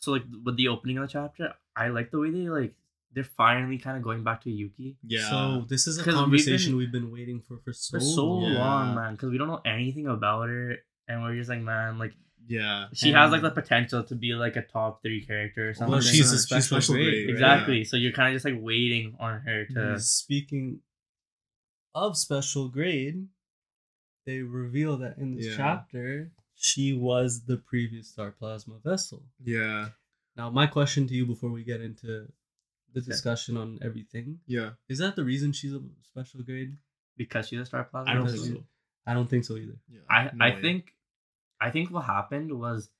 so 0.00 0.12
like 0.12 0.24
with 0.44 0.56
the 0.56 0.68
opening 0.68 0.98
of 0.98 1.02
the 1.06 1.12
chapter, 1.12 1.54
I 1.76 1.88
like 1.88 2.10
the 2.10 2.18
way 2.18 2.30
they 2.30 2.48
like 2.48 2.74
they're 3.12 3.24
finally 3.24 3.76
kind 3.78 3.96
of 3.96 4.02
going 4.02 4.22
back 4.22 4.42
to 4.44 4.50
Yuki 4.50 4.96
Yeah. 5.02 5.28
So 5.30 5.64
this 5.68 5.86
is 5.86 5.98
a 5.98 6.02
'Cause 6.04 6.14
we've 6.14 6.20
conversation 6.22 6.72
been- 6.72 6.78
we've 6.78 6.92
been, 6.92 7.10
waiting 7.10 7.40
for 7.40 7.58
for 7.64 7.72
so, 7.72 7.98
for 7.98 8.00
so 8.04 8.24
long. 8.26 8.52
Yeah. 8.52 8.58
long, 8.58 8.94
man. 8.94 9.12
Because 9.14 9.30
we 9.30 9.38
don't 9.38 9.48
know 9.48 9.60
anything 9.64 10.06
about 10.06 10.48
her, 10.48 10.76
and 11.08 11.22
we're 11.22 11.34
just 11.36 11.48
like, 11.50 11.60
man, 11.60 11.98
like 11.98 12.14
yeah. 12.50 12.86
she 12.92 13.12
has 13.12 13.30
like 13.30 13.42
the 13.42 13.50
potential 13.50 14.02
to 14.04 14.14
be 14.14 14.32
like 14.34 14.56
a 14.56 14.62
top 14.62 15.00
three 15.02 15.24
character 15.24 15.70
or 15.70 15.74
something. 15.74 15.92
Well, 15.92 16.00
she's 16.02 16.32
a 16.32 16.36
100%. 16.36 16.62
special 16.62 16.94
grade, 16.96 17.26
right? 17.26 17.30
exactly. 17.32 17.84
So 17.84 17.96
you're 17.96 18.12
kind 18.12 18.28
of 18.28 18.34
just 18.34 18.44
like 18.44 18.60
waiting 18.60 19.14
on 19.20 19.40
her 19.40 19.64
to. 19.66 19.72
Mm, 19.74 20.00
speaking 20.00 20.80
of 21.94 22.16
special 22.16 22.68
grade, 22.68 23.28
they 24.26 24.40
reveal 24.42 24.96
that 24.98 25.16
in 25.18 25.34
this 25.36 25.46
Yeah. 25.46 25.56
chapter 25.56 26.32
she 26.54 26.92
was 26.92 27.46
the 27.46 27.56
previous 27.56 28.08
star 28.08 28.32
plasma 28.32 28.78
vessel. 28.84 29.22
Yeah. 29.42 29.88
Now, 30.36 30.50
my 30.50 30.66
question 30.66 31.06
to 31.08 31.14
you 31.14 31.24
before 31.26 31.50
we 31.50 31.64
get 31.64 31.80
into 31.80 32.06
the 32.92 33.00
Okay. 33.00 33.06
discussion 33.06 33.56
on 33.56 33.78
everything 33.82 34.40
Yeah. 34.46 34.72
is 34.88 34.98
that 34.98 35.16
the 35.16 35.24
reason 35.24 35.52
she's 35.52 35.72
a 35.72 35.80
special 36.02 36.42
grade? 36.42 36.76
because 37.16 37.48
she's 37.48 37.60
a 37.60 37.66
star 37.66 37.84
plasma. 37.84 38.10
I 38.10 38.14
don't 38.14 38.24
Because 38.24 38.44
think 38.46 38.56
so. 38.58 38.64
I 39.06 39.12
don't 39.14 39.28
think 39.28 39.44
so 39.44 39.56
either. 39.56 39.78
Yeah. 39.90 40.00
I 40.08 40.30
No 40.34 40.44
I 40.46 40.50
way. 40.54 40.60
think, 40.62 40.94
I 41.60 41.70
think 41.70 41.90
what 41.90 42.04
happened 42.04 42.52
was 42.58 42.90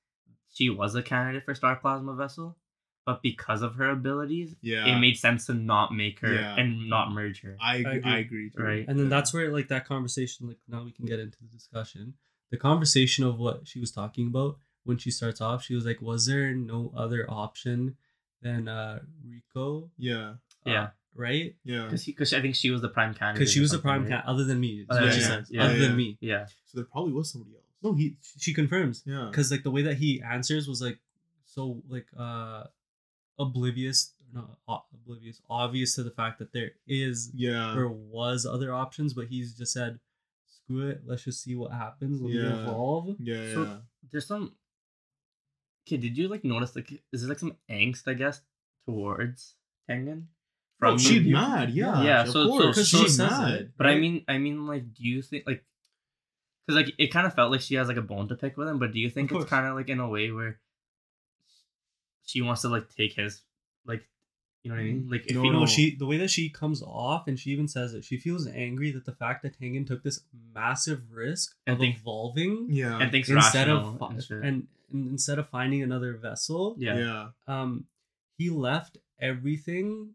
she 0.53 0.69
was 0.69 0.95
a 0.95 1.01
candidate 1.01 1.43
for 1.45 1.55
star 1.55 1.75
plasma 1.77 2.13
vessel, 2.13 2.57
but 3.05 3.21
because 3.23 3.61
of 3.61 3.75
her 3.75 3.89
abilities, 3.89 4.55
Yeah. 4.61 4.85
it 4.85 4.99
made 4.99 5.17
sense 5.17 5.45
to 5.47 5.53
not 5.53 5.93
make 5.93 6.19
her 6.19 6.33
Yeah. 6.33 6.55
and 6.57 6.87
not 6.89 7.11
merge 7.11 7.41
her. 7.41 7.57
I 7.59 7.77
agree. 7.77 7.97
agree. 7.97 8.11
I 8.11 8.17
agree. 8.19 8.49
too. 8.51 8.61
Right. 8.61 8.85
And 8.87 8.97
then 8.99 9.05
Yeah. 9.07 9.09
that's 9.09 9.33
where 9.33 9.51
like 9.51 9.69
that 9.69 9.85
conversation, 9.87 10.47
like 10.47 10.59
now 10.67 10.83
we 10.83 10.91
can 10.91 11.05
get 11.05 11.19
into 11.19 11.37
the 11.41 11.47
discussion. 11.47 12.13
The 12.51 12.57
conversation 12.57 13.23
of 13.25 13.39
what 13.39 13.67
she 13.67 13.79
was 13.79 13.91
talking 13.91 14.27
about 14.27 14.57
when 14.83 14.97
she 14.97 15.09
starts 15.11 15.39
off, 15.41 15.63
she 15.63 15.73
was 15.73 15.85
like, 15.85 16.01
Was 16.01 16.25
there 16.25 16.53
no 16.53 16.91
other 16.95 17.25
option 17.31 17.95
than 18.41 18.67
uh 18.67 18.99
Riko? 19.25 19.89
Yeah. 19.97 20.35
Yeah. 20.65 20.83
Uh, 20.83 20.89
right? 21.15 21.55
Yeah. 21.63 21.85
Because 21.85 22.05
because 22.05 22.33
I 22.33 22.41
think 22.41 22.55
she 22.55 22.69
was 22.71 22.81
the 22.81 22.89
prime 22.89 23.13
candidate. 23.13 23.39
Because 23.39 23.53
she 23.53 23.59
was 23.61 23.71
the 23.71 23.79
prime 23.79 24.01
right? 24.03 24.09
cat 24.11 24.25
other 24.27 24.43
than 24.43 24.59
me, 24.59 24.85
Oh, 24.89 24.95
yeah, 24.99 25.13
yeah, 25.13 25.41
yeah, 25.49 25.63
other 25.63 25.73
yeah. 25.77 25.87
than 25.87 25.95
me. 25.95 26.17
Yeah. 26.19 26.45
So 26.65 26.77
there 26.77 26.85
probably 26.85 27.13
was 27.13 27.31
somebody 27.31 27.55
else. 27.55 27.65
No, 27.83 27.93
he 27.93 28.15
she 28.37 28.53
confirms. 28.53 29.03
Yeah. 29.05 29.27
Because 29.29 29.51
like 29.51 29.63
the 29.63 29.71
way 29.71 29.81
that 29.83 29.95
he 29.97 30.21
answers 30.21 30.67
was 30.67 30.81
like 30.81 30.99
so 31.45 31.81
like 31.89 32.07
uh 32.17 32.65
oblivious 33.39 34.13
not 34.33 34.49
o- 34.67 34.85
oblivious, 34.93 35.41
obvious 35.49 35.95
to 35.95 36.03
the 36.03 36.11
fact 36.11 36.39
that 36.39 36.53
there 36.53 36.71
is 36.87 37.31
Yeah. 37.33 37.75
or 37.75 37.89
was 37.89 38.45
other 38.45 38.73
options, 38.73 39.13
but 39.13 39.27
he's 39.27 39.57
just 39.57 39.73
said, 39.73 39.99
"Screw 40.47 40.87
it, 40.87 41.01
let's 41.05 41.25
just 41.25 41.43
see 41.43 41.53
what 41.55 41.73
happens 41.73 42.21
when 42.21 42.31
we 42.31 42.39
Yeah. 42.41 42.61
evolve." 42.63 43.15
Yeah. 43.19 43.53
So- 43.53 43.63
yeah. 43.63 43.77
There's 44.09 44.25
some. 44.27 44.55
Okay, 45.87 45.97
did 45.97 46.17
you 46.17 46.27
like 46.29 46.43
notice 46.45 46.75
like 46.75 46.91
is 47.11 47.21
there 47.21 47.29
like 47.29 47.39
some 47.39 47.57
angst 47.69 48.07
I 48.07 48.13
guess 48.13 48.41
towards 48.85 49.55
Tengen? 49.89 50.27
Oh, 50.83 50.97
she's 50.97 51.25
mad. 51.27 51.71
Yeah. 51.71 52.01
Yeah, 52.01 52.21
Of 52.23 52.29
so- 52.29 52.45
so- 52.45 52.49
course. 52.49 52.75
so 52.77 52.83
she's 53.03 53.15
she 53.17 53.21
mad. 53.21 53.53
it. 53.53 53.71
But 53.77 53.87
I 53.87 53.95
mean, 53.99 54.23
I 54.27 54.37
mean, 54.39 54.65
like, 54.65 54.93
do 54.93 55.03
you 55.03 55.21
think 55.21 55.45
like, 55.45 55.63
because 56.71 56.85
like 56.87 56.95
it 56.97 57.07
kind 57.07 57.27
of 57.27 57.33
felt 57.33 57.51
like 57.51 57.61
she 57.61 57.75
has 57.75 57.87
like 57.87 57.97
a 57.97 58.01
bone 58.01 58.27
to 58.29 58.35
pick 58.35 58.57
with 58.57 58.67
him, 58.67 58.79
but 58.79 58.91
do 58.93 58.99
you 58.99 59.09
think 59.09 59.31
it's 59.31 59.45
kind 59.45 59.65
of 59.65 59.75
like 59.75 59.89
in 59.89 59.99
a 59.99 60.07
way 60.07 60.31
where 60.31 60.59
she 62.25 62.41
wants 62.41 62.61
to 62.61 62.69
like 62.69 62.93
take 62.95 63.13
his 63.13 63.41
like, 63.85 64.03
you 64.63 64.69
know 64.69 64.75
what 64.75 64.81
I 64.81 64.85
mean? 64.85 65.07
Like, 65.09 65.25
if 65.27 65.35
No, 65.35 65.43
you 65.43 65.51
No, 65.51 65.59
know, 65.61 65.65
she 65.65 65.95
the 65.95 66.05
way 66.05 66.17
that 66.17 66.29
she 66.29 66.49
comes 66.49 66.81
off 66.83 67.27
and 67.27 67.39
she 67.39 67.49
even 67.51 67.67
says 67.67 67.93
it, 67.93 68.03
she 68.05 68.17
feels 68.17 68.47
angry 68.47 68.91
that 68.91 69.05
the 69.05 69.11
fact 69.11 69.43
that 69.43 69.59
Tengen 69.59 69.85
took 69.87 70.03
this 70.03 70.21
massive 70.53 71.11
risk 71.11 71.55
And 71.65 71.73
of 71.75 71.79
think- 71.79 71.97
evolving 71.97 72.67
Yeah. 72.69 72.99
and 72.99 73.11
thinks 73.11 73.29
instead 73.29 73.69
of 73.69 74.01
and 74.01 74.23
shit. 74.23 74.37
and, 74.43 74.67
and 74.91 75.11
instead 75.11 75.39
of 75.39 75.49
finding 75.49 75.81
another 75.81 76.13
vessel, 76.13 76.75
yeah. 76.77 76.97
yeah. 76.97 77.27
um, 77.47 77.85
he 78.37 78.49
left 78.49 78.97
everything, 79.19 80.11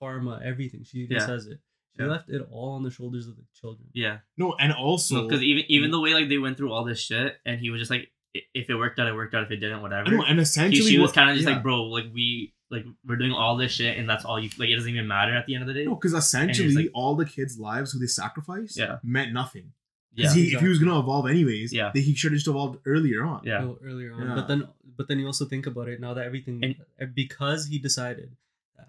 karma, 0.00 0.40
everything. 0.44 0.82
She 0.84 0.98
even 0.98 1.16
Yeah. 1.18 1.26
says 1.26 1.46
it. 1.46 1.60
She 1.96 2.02
Yeah. 2.02 2.10
left 2.10 2.30
it 2.30 2.40
all 2.50 2.70
on 2.72 2.82
the 2.82 2.90
shoulders 2.90 3.26
of 3.26 3.36
the 3.36 3.42
children. 3.60 3.88
Yeah, 3.92 4.18
No, 4.38 4.54
and 4.58 4.72
also 4.72 5.28
because 5.28 5.42
even 5.42 5.64
even 5.68 5.90
the 5.90 6.00
way 6.00 6.14
like 6.14 6.28
they 6.28 6.38
went 6.38 6.56
through 6.56 6.72
all 6.72 6.84
this 6.84 7.00
shit, 7.00 7.36
and 7.44 7.60
he 7.60 7.70
was 7.70 7.80
just 7.80 7.90
like, 7.90 8.10
if 8.54 8.70
it 8.70 8.74
worked 8.76 8.98
out, 8.98 9.08
it 9.08 9.14
worked 9.14 9.34
out. 9.34 9.42
If 9.44 9.50
it 9.50 9.56
didn't, 9.58 9.82
whatever. 9.82 10.08
I 10.08 10.10
know, 10.12 10.22
and 10.22 10.38
He- 10.38 10.42
essentially 10.42 10.90
she 10.90 10.98
was 10.98 11.12
kind 11.12 11.28
of 11.30 11.36
just 11.36 11.46
yeah. 11.46 11.54
like, 11.54 11.62
bro, 11.62 11.82
like 11.84 12.06
we 12.14 12.54
like 12.70 12.86
we're 13.06 13.16
doing 13.16 13.32
all 13.32 13.56
this 13.58 13.72
shit, 13.72 13.98
and 13.98 14.08
that's 14.08 14.24
all 14.24 14.40
you 14.40 14.48
like. 14.58 14.70
It 14.70 14.76
doesn't 14.76 14.90
even 14.90 15.06
matter 15.06 15.34
at 15.34 15.44
the 15.46 15.54
end 15.54 15.62
of 15.62 15.68
the 15.68 15.74
day. 15.74 15.84
No, 15.84 15.94
because 15.94 16.14
essentially 16.14 16.72
like- 16.74 16.90
all 16.94 17.14
the 17.14 17.26
kids' 17.26 17.58
lives 17.58 17.92
who 17.92 17.98
they 17.98 18.06
sacrificed 18.06 18.78
Yeah. 18.78 18.98
meant 19.02 19.32
nothing. 19.34 19.72
Yeah, 20.14 20.24
Because 20.24 20.34
he, 20.34 20.54
if 20.54 20.60
he 20.60 20.68
was 20.68 20.78
gonna 20.78 20.98
evolve 20.98 21.26
anyways, 21.28 21.72
Yeah. 21.72 21.90
they, 21.94 22.00
he 22.02 22.14
should 22.14 22.32
have 22.32 22.36
just 22.38 22.48
evolved 22.48 22.78
earlier 22.86 23.24
on. 23.24 23.42
yeah, 23.44 23.58
a 23.58 23.60
little 23.60 23.78
earlier 23.82 24.12
on. 24.14 24.28
Yeah. 24.28 24.34
But 24.34 24.48
then, 24.48 24.68
but 24.96 25.08
then 25.08 25.18
you 25.18 25.26
also 25.26 25.44
think 25.46 25.66
about 25.66 25.88
it 25.88 26.00
now 26.00 26.12
that 26.14 26.24
everything 26.26 26.62
And- 26.64 26.76
uh, 27.00 27.06
because 27.14 27.66
he 27.66 27.78
decided 27.78 28.30
that 28.30 28.36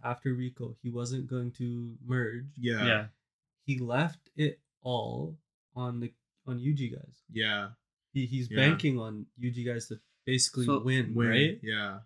after 0.04 0.34
Riko 0.36 0.76
he 0.82 0.90
wasn't 0.90 1.28
going 1.28 1.52
to 1.54 1.96
merge. 2.06 2.46
Yeah. 2.58 2.86
yeah, 2.86 3.06
He 3.66 3.80
left 3.80 4.30
it 4.36 4.60
all 4.82 5.38
on 5.76 6.00
the 6.00 6.14
on 6.48 6.60
Yuji 6.60 6.92
guys. 6.94 7.16
Yeah. 7.32 7.70
He, 8.14 8.26
he's 8.26 8.50
Yeah. 8.52 8.58
banking 8.70 9.00
on 9.00 9.26
Yuji 9.42 9.66
guys 9.66 9.88
to 9.88 10.00
basically 10.26 10.66
So- 10.66 10.80
win, 10.84 11.14
Win. 11.16 11.28
right? 11.30 11.60
Yeah. 11.64 12.00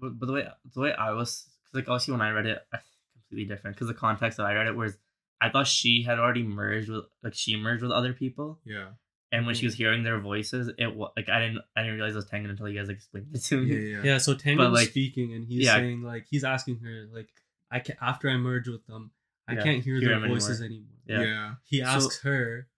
But, 0.00 0.18
but 0.18 0.26
the 0.26 0.32
way 0.32 0.48
the 0.74 0.80
way 0.80 0.92
I 0.92 1.12
was, 1.12 1.44
cause 1.66 1.74
like 1.74 1.88
obviously 1.88 2.12
when 2.12 2.20
I 2.22 2.30
read 2.30 2.46
it, 2.46 2.58
I- 2.72 2.78
completely 3.14 3.54
different. 3.54 3.76
Because 3.76 3.88
the 3.88 3.94
context 3.94 4.38
that 4.38 4.46
I 4.46 4.54
read 4.54 4.66
it 4.66 4.76
was, 4.76 4.96
I 5.40 5.48
thought 5.50 5.66
she 5.66 6.02
had 6.02 6.18
already 6.18 6.42
merged 6.42 6.88
with 6.90 7.04
like 7.22 7.34
she 7.34 7.56
merged 7.56 7.82
with 7.82 7.92
other 7.92 8.12
people, 8.12 8.58
Yeah. 8.64 8.88
And 9.32 9.46
when 9.46 9.54
she 9.54 9.64
was 9.64 9.74
hearing 9.74 10.02
their 10.02 10.18
voices, 10.18 10.70
it 10.76 10.94
was 10.96 11.12
like 11.16 11.28
I 11.28 11.38
didn't 11.38 11.60
I 11.76 11.82
didn't 11.82 11.94
realize 11.96 12.14
it 12.14 12.16
was 12.16 12.26
Tengen 12.26 12.50
until 12.50 12.68
you 12.68 12.78
guys 12.78 12.88
explained 12.88 13.28
it 13.32 13.42
to 13.44 13.60
me. 13.60 13.66
Yeah. 13.74 13.78
Yeah. 13.98 14.02
yeah 14.12 14.18
So 14.18 14.34
Tengen's 14.34 14.72
like- 14.72 14.88
speaking 14.88 15.34
and 15.34 15.46
he's 15.46 15.64
Yeah. 15.66 15.76
saying 15.76 16.02
like 16.02 16.26
he's 16.28 16.42
asking 16.44 16.78
her 16.80 17.06
like 17.12 17.28
I 17.70 17.78
can 17.80 17.96
after 18.00 18.28
I 18.28 18.36
merge 18.36 18.66
with 18.68 18.86
them 18.86 19.12
I 19.46 19.54
Yeah, 19.54 19.62
can't 19.62 19.84
hear, 19.84 19.94
hear 19.94 20.00
their 20.00 20.08
them 20.16 20.24
anymore. 20.24 20.38
voices 20.40 20.60
anymore. 20.62 20.96
Yeah. 21.06 21.22
Yeah. 21.22 21.54
He 21.64 21.78
So- 21.78 21.84
asks 21.86 22.22
her, 22.22 22.68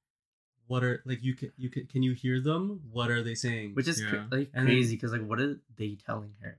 "What 0.66 0.84
are 0.84 1.02
like 1.06 1.22
you 1.22 1.34
can 1.34 1.52
you 1.56 1.68
can 1.70 1.86
can 1.86 2.02
you 2.02 2.12
hear 2.12 2.40
them? 2.40 2.80
What 2.90 3.10
are 3.10 3.22
they 3.22 3.34
saying?" 3.34 3.74
Which 3.74 3.88
is 3.88 4.02
cra- 4.04 4.28
Yeah. 4.30 4.36
like 4.38 4.50
And 4.54 4.66
crazy 4.66 4.96
because 4.96 5.12
like 5.12 5.26
what 5.26 5.40
are 5.40 5.58
they 5.76 5.96
telling 5.96 6.34
her? 6.40 6.58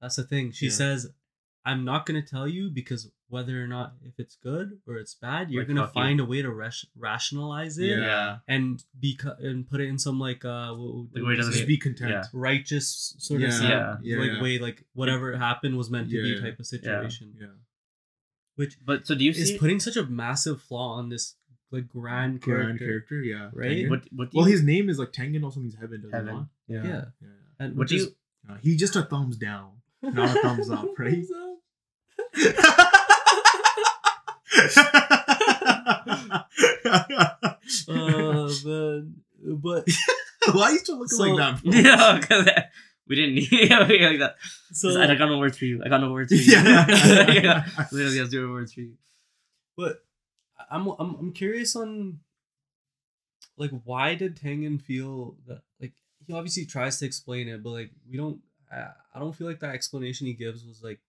That's 0.00 0.16
the 0.16 0.24
thing. 0.24 0.52
She 0.52 0.66
Yeah. 0.66 0.72
says, 0.72 1.10
"I'm 1.64 1.84
not 1.84 2.06
gonna 2.06 2.22
tell 2.22 2.46
you 2.48 2.70
because 2.70 3.10
whether 3.28 3.62
or 3.62 3.66
not 3.66 3.94
if 4.04 4.14
it's 4.18 4.36
good 4.36 4.78
or 4.86 4.96
it's 4.96 5.14
bad, 5.14 5.50
you're 5.50 5.62
Like, 5.62 5.68
gonna 5.68 5.86
fuck 5.86 5.94
you. 5.96 6.02
find 6.02 6.20
a 6.20 6.24
way 6.24 6.42
to 6.42 6.50
ras- 6.50 6.84
rationalize 6.96 7.78
it 7.78 7.98
Yeah. 7.98 8.38
and 8.46 8.82
be 8.98 9.18
and 9.38 9.66
put 9.68 9.80
it 9.80 9.88
in 9.88 9.98
some 9.98 10.18
like 10.20 10.44
uh 10.44 10.74
what, 10.74 10.94
what 10.94 10.96
Like, 10.96 11.14
where 11.14 11.22
it 11.22 11.24
would 11.24 11.30
you 11.30 11.36
doesn't 11.38 11.52
Just 11.54 11.66
be 11.66 11.76
content. 11.78 12.10
Yeah. 12.10 12.24
righteous 12.32 13.14
sort 13.18 13.42
of 13.42 13.48
Yeah. 13.48 13.54
sense, 13.56 13.68
Yeah. 13.70 13.96
Yeah, 14.02 14.18
like 14.22 14.30
yeah. 14.32 14.42
way 14.42 14.58
like 14.58 14.84
whatever 14.92 15.36
happened 15.36 15.76
was 15.78 15.90
meant 15.90 16.10
to 16.10 16.16
Yeah, 16.16 16.22
be 16.22 16.28
yeah. 16.30 16.40
type 16.40 16.58
of 16.58 16.66
situation, 16.66 17.34
Yeah. 17.40 17.46
which 18.56 18.76
But 18.84 19.06
so 19.06 19.14
do 19.14 19.24
you 19.24 19.30
is 19.30 19.48
see 19.48 19.58
putting 19.58 19.80
such 19.80 19.96
a 19.96 20.04
massive 20.04 20.60
flaw 20.60 20.94
on 20.98 21.08
this 21.08 21.36
like 21.70 21.88
grand 21.88 22.42
Grand 22.42 22.78
character, 22.78 22.84
character. 22.86 23.22
Yeah. 23.22 23.50
Right? 23.54 23.86
Tengen. 23.86 23.88
what 23.90 24.02
what 24.12 24.30
do 24.30 24.36
Well, 24.38 24.46
you, 24.46 24.52
his 24.52 24.62
name 24.62 24.90
is 24.90 24.98
like 24.98 25.12
Tengen. 25.12 25.42
Also 25.42 25.60
means 25.60 25.74
heaven. 25.76 26.02
Does 26.02 26.12
Heaven. 26.12 26.48
It? 26.68 26.74
Yeah. 26.74 26.84
Yeah. 26.84 27.04
Yeah. 27.22 27.28
and 27.60 27.72
what 27.76 27.84
which 27.84 27.90
do 27.90 27.96
is 27.96 28.02
you 28.02 28.16
Uh, 28.48 28.58
he's 28.60 28.78
just 28.78 28.96
a 28.96 29.02
thumbs 29.02 29.36
down, 29.38 29.70
not 30.02 30.36
a 30.36 30.40
thumbs 30.42 30.68
up, 30.68 30.88
right? 30.98 31.24
Uh, 37.88 38.48
man. 38.64 39.14
But 39.44 39.84
Why 40.54 40.62
are 40.62 40.72
you 40.72 40.78
still 40.78 40.98
looking 40.98 41.08
So- 41.08 41.22
like 41.24 41.36
that? 41.38 41.62
bro? 41.62 41.72
yeah, 41.80 42.18
because 42.20 42.48
we 43.08 43.16
didn't 43.16 43.34
need 43.34 43.48
yeah, 43.70 43.78
like 43.80 44.18
that. 44.20 44.36
so 44.72 45.00
I 45.00 45.14
got 45.14 45.26
no 45.28 45.38
words 45.38 45.58
for 45.58 45.64
you. 45.64 45.82
I 45.84 45.88
got 45.88 46.00
no 46.00 46.12
words 46.12 46.30
for 46.30 46.36
you. 46.36 46.52
Yeah. 46.52 47.30
yeah. 47.30 47.64
Literally, 47.90 48.18
has 48.18 48.30
zero 48.30 48.50
words 48.52 48.72
for 48.72 48.80
you. 48.80 48.94
But 49.76 50.04
I'm 50.70 50.86
I'm 50.88 51.14
I'm 51.16 51.32
curious 51.32 51.74
on 51.76 52.20
like 53.56 53.70
why 53.84 54.14
did 54.14 54.36
Tengen 54.36 54.80
feel 54.80 55.36
that 55.46 55.62
like 55.80 55.92
he 56.26 56.32
obviously 56.32 56.64
tries 56.66 56.98
to 57.00 57.06
explain 57.06 57.48
it, 57.48 57.62
but 57.62 57.70
like 57.70 57.90
we 58.10 58.16
don't 58.16 58.40
I, 58.72 58.88
I 59.14 59.18
don't 59.18 59.34
feel 59.34 59.46
like 59.48 59.60
that 59.60 59.74
explanation 59.74 60.26
he 60.26 60.32
gives 60.34 60.64
was 60.64 60.82
like 60.82 61.00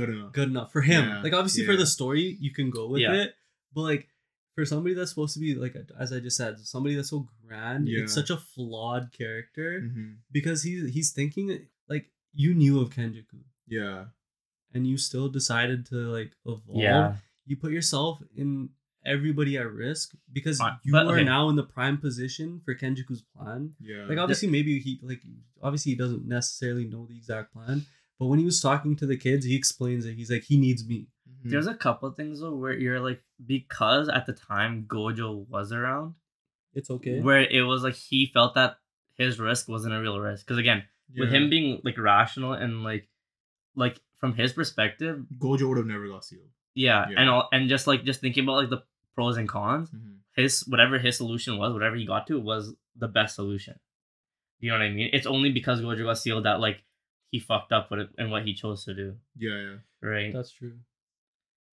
Good 0.00 0.10
enough. 0.16 0.32
good 0.32 0.48
enough 0.48 0.72
for 0.72 0.80
him. 0.82 1.04
Yeah, 1.08 1.22
Like 1.22 1.32
obviously 1.32 1.64
for 1.64 1.76
the 1.76 1.86
story 1.86 2.36
you 2.40 2.52
can 2.52 2.70
go 2.70 2.88
with 2.88 3.02
Yeah. 3.02 3.14
it, 3.22 3.34
but 3.74 3.82
like 3.82 4.08
for 4.54 4.64
somebody 4.64 4.94
that's 4.94 5.10
supposed 5.10 5.34
to 5.34 5.40
be 5.40 5.54
like 5.54 5.74
as 5.98 6.12
I 6.12 6.18
just 6.20 6.36
said, 6.36 6.58
somebody 6.60 6.94
that's 6.96 7.10
so 7.10 7.28
grand, 7.46 7.88
Yeah. 7.88 8.00
it's 8.02 8.12
such 8.14 8.30
a 8.30 8.36
flawed 8.36 9.12
character 9.12 9.80
Mhm. 9.82 10.16
because 10.32 10.62
he's 10.62 10.92
he's 10.94 11.10
thinking 11.12 11.46
like 11.88 12.10
you 12.32 12.54
knew 12.54 12.80
of 12.80 12.90
Kenjaku 12.90 13.40
Yeah. 13.66 14.06
and 14.74 14.86
you 14.86 14.96
still 14.98 15.28
decided 15.28 15.86
to 15.86 15.96
like 16.18 16.32
evolve 16.44 16.80
Yeah. 16.88 17.16
you 17.46 17.56
put 17.56 17.72
yourself 17.72 18.22
in 18.34 18.70
everybody 19.04 19.56
at 19.56 19.70
risk 19.72 20.12
because 20.30 20.58
Fine, 20.58 20.78
you 20.84 20.92
but, 20.92 21.06
are 21.06 21.14
okay. 21.16 21.24
now 21.24 21.48
in 21.48 21.56
the 21.56 21.62
prime 21.76 21.96
position 21.96 22.60
for 22.64 22.74
Kenjaku's 22.74 23.22
plan. 23.34 23.74
Yeah. 23.80 24.04
Like 24.04 24.18
obviously 24.18 24.48
maybe 24.48 24.78
he 24.78 25.00
like 25.02 25.22
obviously 25.62 25.92
he 25.92 25.96
doesn't 25.96 26.26
necessarily 26.26 26.84
know 26.84 27.06
the 27.06 27.16
exact 27.16 27.52
plan, 27.54 27.86
but 28.20 28.26
when 28.26 28.38
he 28.38 28.44
was 28.44 28.60
talking 28.60 28.94
to 28.96 29.06
the 29.06 29.16
kids, 29.16 29.44
he 29.46 29.56
explains 29.56 30.04
it. 30.06 30.14
He's 30.14 30.30
like 30.30 30.44
he 30.44 30.56
needs 30.56 30.86
me. 30.86 31.08
Mhm. 31.28 31.50
There's 31.50 31.66
a 31.66 31.74
couple 31.74 32.08
things 32.12 32.40
though 32.40 32.54
where 32.54 32.72
you're 32.74 33.00
like 33.00 33.22
because 33.44 34.08
at 34.08 34.26
the 34.26 34.32
time 34.34 34.84
Gojo 34.86 35.48
was 35.48 35.72
around, 35.72 36.14
It's 36.74 36.90
okay. 36.90 37.20
where 37.20 37.40
it 37.40 37.62
was 37.62 37.82
like 37.82 37.94
he 37.94 38.26
felt 38.26 38.54
that 38.54 38.78
his 39.14 39.40
risk 39.40 39.66
wasn't 39.68 39.94
a 39.94 40.00
real 40.00 40.20
risk. 40.20 40.46
Because 40.46 40.58
again, 40.58 40.84
with 41.18 41.30
him 41.30 41.50
being 41.50 41.80
like 41.82 41.98
rational 41.98 42.52
and 42.52 42.84
like 42.84 43.08
like 43.74 44.00
from 44.18 44.34
his 44.34 44.52
perspective, 44.52 45.24
Gojo 45.38 45.68
would 45.70 45.78
have 45.78 45.86
never 45.86 46.06
got 46.08 46.24
sealed. 46.24 46.50
yeah, 46.74 47.08
Yeah. 47.10 47.20
and 47.20 47.30
all 47.30 47.48
and 47.52 47.68
just 47.68 47.86
like 47.86 48.04
just 48.04 48.20
thinking 48.20 48.44
about 48.44 48.56
like 48.56 48.70
the 48.70 48.82
pros 49.14 49.36
and 49.38 49.48
cons, 49.48 49.90
Mhm. 49.90 50.18
his 50.36 50.60
whatever 50.68 50.98
his 50.98 51.16
solution 51.16 51.56
was, 51.58 51.72
whatever 51.72 51.96
he 51.96 52.04
got 52.06 52.26
to 52.28 52.38
was 52.38 52.74
the 52.96 53.08
best 53.08 53.34
solution. 53.34 53.78
You 54.60 54.70
know 54.70 54.78
what 54.78 54.84
I 54.84 54.90
mean? 54.90 55.08
It's 55.12 55.26
only 55.26 55.50
because 55.50 55.80
Gojo 55.80 56.04
got 56.04 56.18
sealed 56.18 56.44
that 56.44 56.60
like 56.60 56.84
he 57.30 57.38
fucked 57.38 57.72
up 57.72 57.90
with 57.90 58.00
it 58.00 58.08
and 58.18 58.30
what 58.30 58.44
he 58.44 58.54
chose 58.54 58.84
to 58.84 58.94
do, 58.94 59.16
Yeah, 59.36 59.60
yeah. 59.60 59.76
right? 60.08 60.32
That's 60.32 60.50
true. 60.50 60.74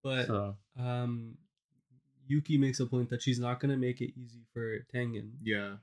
But 0.04 0.28
so 0.28 0.56
um 0.78 1.38
Yuki 2.28 2.58
makes 2.58 2.80
a 2.80 2.86
point 2.86 3.10
that 3.10 3.22
she's 3.22 3.40
not 3.40 3.60
gonna 3.60 3.78
make 3.78 4.02
it 4.02 4.14
easy 4.20 4.42
for 4.54 4.80
Tengen. 4.94 5.32
Yeah. 5.44 5.76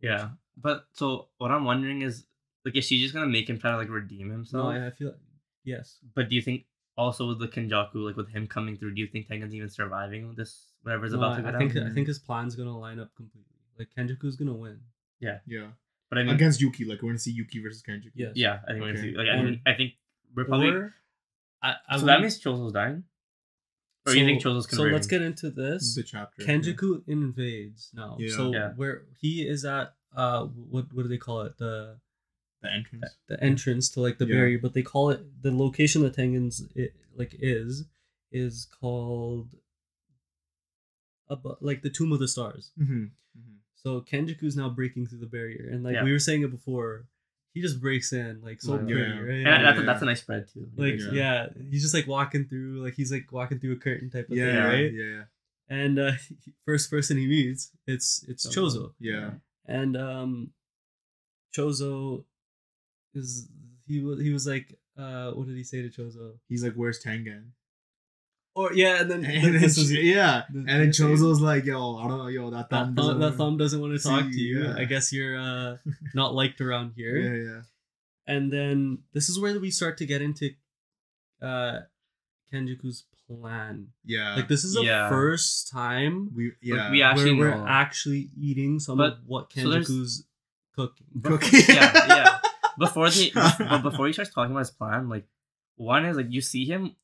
yeah, 0.00 0.30
but 0.56 0.86
so 0.92 1.28
what 1.38 1.50
I'm 1.50 1.64
wondering 1.64 2.02
is 2.02 2.26
like 2.64 2.76
is 2.76 2.84
she 2.84 3.00
just 3.00 3.14
gonna 3.14 3.26
make 3.26 3.48
him 3.48 3.58
try 3.58 3.70
to 3.72 3.76
like 3.76 3.88
redeem 3.90 4.28
No, 4.28 4.34
himself? 4.34 4.66
I, 4.66 4.86
I 4.86 4.90
feel 4.90 5.14
yes. 5.64 5.98
But 6.14 6.28
do 6.28 6.36
you 6.36 6.42
think 6.42 6.64
also 6.96 7.26
with 7.28 7.38
the 7.38 7.48
Kenjaku, 7.48 7.96
like 8.06 8.16
with 8.16 8.28
him 8.28 8.46
coming 8.46 8.76
through, 8.76 8.94
do 8.94 9.00
you 9.00 9.06
think 9.08 9.28
Tengen's 9.28 9.54
even 9.54 9.68
surviving 9.70 10.34
this 10.36 10.66
whatever's 10.82 11.12
No, 11.12 11.18
about 11.18 11.32
I, 11.32 11.36
to 11.36 11.42
go 11.42 11.48
I 11.48 11.52
down? 11.52 11.60
think 11.70 11.76
I 11.86 11.90
think 11.90 12.06
his 12.06 12.18
plan's 12.18 12.54
gonna 12.54 12.78
line 12.78 12.98
up 13.00 13.10
completely. 13.16 13.46
Like 13.78 13.88
Kenjaku's 13.96 14.36
gonna 14.36 14.54
win. 14.54 14.78
Yeah. 15.20 15.38
Yeah. 15.46 15.68
But 16.10 16.18
I 16.18 16.22
mean, 16.24 16.34
Against 16.34 16.60
Yuki, 16.60 16.84
like 16.84 17.00
we're 17.02 17.10
gonna 17.10 17.18
see 17.20 17.30
Yuki 17.30 17.60
versus 17.62 17.82
Kenji. 17.88 18.10
Yes. 18.14 18.32
yeah, 18.34 18.58
I 18.66 18.72
think 18.72 18.80
we're 18.82 18.88
gonna 18.88 19.00
see. 19.00 19.16
Like, 19.16 19.28
I, 19.28 19.38
Or- 19.38 19.44
think, 19.46 19.60
I 19.64 19.74
think 19.74 19.92
we're 20.34 20.44
probably. 20.44 20.68
Or 20.70 20.94
I, 21.62 21.74
I 21.88 21.98
so 21.98 22.06
that 22.06 22.20
means 22.20 22.42
Chozo's 22.42 22.72
dying, 22.72 23.04
or 24.06 24.14
you 24.14 24.24
think 24.24 24.42
Chozo's 24.42 24.68
So 24.68 24.82
let's 24.82 25.06
get 25.06 25.22
into 25.22 25.50
this. 25.50 25.94
The 25.94 26.02
chapter. 26.02 26.42
Kenjaku 26.42 27.02
invades 27.06 27.90
now. 27.94 28.16
Yeah. 28.18 28.34
So 28.36 28.52
Yeah. 28.52 28.70
where 28.76 29.02
he 29.20 29.46
is 29.46 29.64
at 29.64 29.94
uh 30.16 30.46
what 30.46 30.92
what 30.92 31.02
do 31.04 31.08
they 31.08 31.16
call 31.18 31.42
it? 31.42 31.56
The 31.58 31.98
The 32.62 32.72
entrance. 32.72 33.04
the 33.28 33.40
entrance 33.44 33.88
to 33.90 34.00
like 34.00 34.18
the 34.18 34.26
Yeah. 34.26 34.34
barrier, 34.34 34.58
but 34.58 34.72
they 34.74 34.82
call 34.82 35.10
it 35.10 35.20
the 35.42 35.52
location 35.52 36.02
that 36.02 36.14
Tengen's 36.16 36.66
it, 36.74 36.94
like 37.14 37.36
is 37.38 37.84
is 38.32 38.66
called 38.80 39.54
abo- 41.30 41.58
like 41.60 41.82
the 41.82 41.90
Tomb 41.90 42.12
of 42.12 42.18
the 42.18 42.28
Stars. 42.28 42.72
Mm-hmm. 42.80 43.04
So 43.82 44.00
Kenjaku's 44.02 44.56
now 44.56 44.68
breaking 44.68 45.06
through 45.06 45.20
the 45.20 45.26
barrier, 45.26 45.68
and 45.72 45.82
like 45.82 45.94
Yeah. 45.94 46.04
we 46.04 46.12
were 46.12 46.18
saying 46.18 46.42
it 46.42 46.50
before, 46.50 47.06
he 47.54 47.62
just 47.62 47.80
breaks 47.80 48.12
in 48.12 48.40
like 48.42 48.60
so 48.60 48.74
Yeah. 48.74 48.84
pretty, 48.84 49.00
right? 49.20 49.36
and 49.46 49.46
that's, 49.64 49.76
Yeah. 49.78 49.82
a, 49.82 49.86
that's 49.86 50.02
a 50.02 50.04
nice 50.04 50.20
spread 50.20 50.48
too. 50.52 50.68
like 50.76 50.98
Yeah. 51.00 51.12
yeah. 51.12 51.48
he's 51.70 51.82
just 51.82 51.94
like 51.94 52.06
walking 52.06 52.44
through, 52.46 52.82
like 52.84 52.94
he's 52.94 53.10
like 53.10 53.32
walking 53.32 53.58
through 53.58 53.72
a 53.72 53.76
curtain 53.76 54.10
type 54.10 54.28
of 54.30 54.36
Yeah, 54.36 54.46
thing, 54.46 54.54
yeah, 54.54 54.64
right? 54.66 54.92
yeah, 54.92 55.22
And 55.68 55.98
uh, 55.98 56.12
first 56.66 56.90
person 56.90 57.16
he 57.16 57.26
meets, 57.26 57.70
it's 57.86 58.22
it's 58.28 58.46
Chozo, 58.46 58.92
yeah. 59.00 59.30
and 59.66 59.96
um, 59.96 60.52
Chozo 61.56 62.24
is 63.14 63.48
he 63.86 64.00
was 64.00 64.20
he 64.20 64.30
was 64.32 64.46
like 64.46 64.78
uh, 64.96 65.30
what 65.32 65.46
did 65.46 65.56
he 65.56 65.64
say 65.64 65.80
to 65.82 65.88
Chozo? 65.88 66.38
He's 66.48 66.62
like, 66.62 66.74
"Where's 66.74 67.02
Tengen?" 67.02 67.52
Or 68.54 68.72
yeah, 68.72 69.00
and 69.00 69.10
then, 69.10 69.24
And 69.24 69.44
then 69.44 69.52
then, 69.52 69.62
this 69.62 69.78
is 69.78 69.92
yeah, 69.92 70.42
the- 70.52 70.58
and 70.58 70.68
then 70.68 70.86
the- 70.86 70.92
Chozo's 70.92 71.40
like, 71.40 71.64
"Yo, 71.64 71.96
I 71.96 72.08
don't 72.08 72.18
know, 72.18 72.26
yo, 72.26 72.50
that 72.50 72.68
thumb, 72.68 72.94
that 72.94 73.02
thumb, 73.02 73.06
doesn't 73.06 73.20
that 73.20 73.36
thumb 73.36 73.56
doesn't 73.56 73.80
want 73.80 73.96
to 73.96 74.02
talk 74.08 74.24
to 74.24 74.36
you. 74.40 74.64
yeah. 74.64 74.74
I 74.76 74.84
guess 74.86 75.12
you're 75.12 75.38
uh, 75.38 75.76
not 76.14 76.34
liked 76.34 76.60
around 76.60 76.92
here. 76.96 77.16
Yeah, 77.16 77.52
yeah, 77.52 77.60
And 78.26 78.52
then 78.52 78.98
this 79.12 79.28
is 79.28 79.38
where 79.38 79.58
we 79.60 79.70
start 79.70 79.98
to 79.98 80.06
get 80.06 80.20
into 80.20 80.50
uh 81.40 81.80
Kenjaku's 82.52 83.04
plan. 83.28 83.88
yeah. 84.04 84.34
Like 84.34 84.48
this 84.48 84.64
is 84.64 84.74
the 84.74 84.82
Yeah. 84.82 85.08
first 85.08 85.70
time 85.70 86.30
we, 86.34 86.52
yeah, 86.60 86.90
we 86.90 87.02
actually 87.02 87.34
where 87.34 87.56
we're 87.56 87.68
actually 87.68 88.30
eating 88.36 88.80
some 88.80 88.98
But- 88.98 89.12
of 89.12 89.18
what 89.26 89.52
so 89.52 89.62
cooking. 90.74 91.04
Cooking. 91.22 91.60
Yeah, 91.68 91.92
yeah. 92.08 92.38
Before 92.78 93.10
the 93.10 93.30
but 93.34 93.82
before 93.82 94.06
he 94.06 94.12
starts 94.12 94.32
talking 94.32 94.52
about 94.52 94.60
his 94.60 94.70
plan, 94.70 95.08
like 95.08 95.26
one 95.76 96.04
is 96.06 96.16
like 96.16 96.30
you 96.30 96.40
see 96.40 96.64
him 96.64 96.96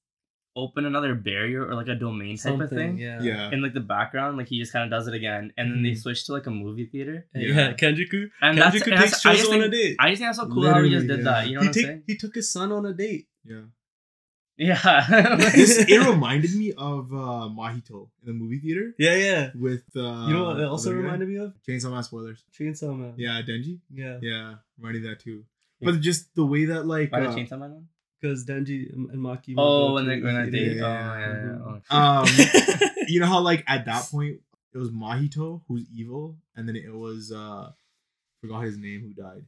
open 0.56 0.86
another 0.86 1.14
barrier 1.14 1.66
or 1.68 1.74
like 1.74 1.88
a 1.88 1.94
domain 1.94 2.36
type 2.38 2.58
of 2.58 2.70
thing. 2.70 2.96
yeah. 2.98 3.20
yeah, 3.22 3.50
In 3.52 3.60
like 3.62 3.74
the 3.74 3.80
background, 3.80 4.38
like 4.38 4.48
he 4.48 4.58
just 4.58 4.72
kind 4.72 4.84
of 4.84 4.90
does 4.90 5.06
it 5.06 5.14
again, 5.14 5.52
and 5.58 5.70
then 5.70 5.82
they 5.82 5.90
Mhm. 5.90 5.98
switch 6.02 6.24
to 6.26 6.32
like 6.32 6.46
a 6.46 6.50
movie 6.50 6.86
theater. 6.86 7.26
And 7.34 7.42
Yeah. 7.42 7.54
Yeah, 7.54 7.72
Kenjaku. 7.74 8.30
And 8.40 8.56
that's, 8.58 8.74
Kenjaku 8.76 8.90
and 8.92 9.00
takes 9.00 9.10
that's 9.12 9.26
I, 9.26 9.34
just 9.36 9.50
Chozo 9.50 9.54
on 9.54 9.58
a 9.58 9.62
think, 9.64 9.72
date. 9.74 9.96
I 10.00 10.10
just 10.10 10.20
think 10.20 10.28
that's 10.28 10.38
so 10.38 10.48
cool 10.48 10.66
how 10.72 10.82
he 10.82 10.90
just 10.90 11.06
did 11.06 11.18
yeah. 11.18 11.24
that. 11.24 11.48
You 11.48 11.54
know 11.56 11.60
he 11.60 11.66
what 11.68 11.76
I'm 11.76 11.82
saying? 11.82 12.02
he 12.06 12.16
took 12.16 12.34
his 12.34 12.50
son 12.50 12.72
on 12.72 12.86
a 12.86 12.94
date. 12.94 13.28
yeah. 13.44 13.62
Yeah. 14.58 14.80
This 15.54 15.84
it 15.86 16.00
reminded 16.12 16.54
me 16.56 16.72
of 16.72 17.12
uh, 17.12 17.44
Mahito 17.58 18.08
in 18.22 18.26
the 18.26 18.32
movie 18.32 18.58
theater 18.58 18.94
Yeah, 18.98 19.14
yeah. 19.16 19.50
with 19.54 19.84
uh, 19.94 20.00
you 20.28 20.32
know 20.34 20.44
what 20.46 20.60
it 20.60 20.64
also 20.64 20.88
other 20.90 20.96
guy? 20.98 21.04
reminded 21.04 21.28
me 21.28 21.36
of? 21.36 21.52
Chainsaw 21.68 21.90
Man 21.92 22.02
spoilers. 22.02 22.42
Chainsaw 22.58 22.96
Man. 22.98 23.12
Yeah, 23.18 23.42
Denji. 23.46 23.80
Yeah. 23.92 24.16
Yeah, 24.22 24.54
reminded 24.78 25.02
me 25.02 25.08
of 25.10 25.18
that 25.18 25.22
too. 25.22 25.44
Yeah. 25.80 25.90
But 25.90 26.00
just 26.00 26.34
the 26.34 26.46
way 26.46 26.64
that 26.72 26.86
like 26.86 27.10
By 27.10 27.20
the 27.20 27.28
uh, 27.28 27.34
Chainsaw 27.36 27.58
Man 27.58 27.72
one? 27.72 27.88
Because 28.20 28.44
Denji 28.46 28.92
and 28.92 29.10
and 29.10 29.20
Maki. 29.20 29.54
Oh, 29.56 29.88
go 29.88 29.94
when 29.94 30.06
they 30.06 30.20
when 30.20 30.36
I 30.36 30.50
theater. 30.50 30.70
date. 30.74 30.76
Yeah, 30.78 30.84
Oh, 30.86 31.18
yeah, 31.18 32.28
yeah, 32.30 32.80
yeah. 32.80 32.88
um 32.88 32.90
you 33.08 33.20
know 33.20 33.26
how 33.26 33.40
like 33.40 33.62
at 33.68 33.84
that 33.86 34.04
point 34.10 34.40
it 34.72 34.78
was 34.78 34.90
Mahito 34.90 35.62
who's 35.68 35.84
evil, 35.94 36.36
and 36.54 36.68
then 36.68 36.76
it 36.76 36.92
was 36.94 37.30
uh 37.32 37.70
forgot 38.40 38.60
his 38.62 38.76
name 38.78 39.02
who 39.02 39.12
died. 39.22 39.44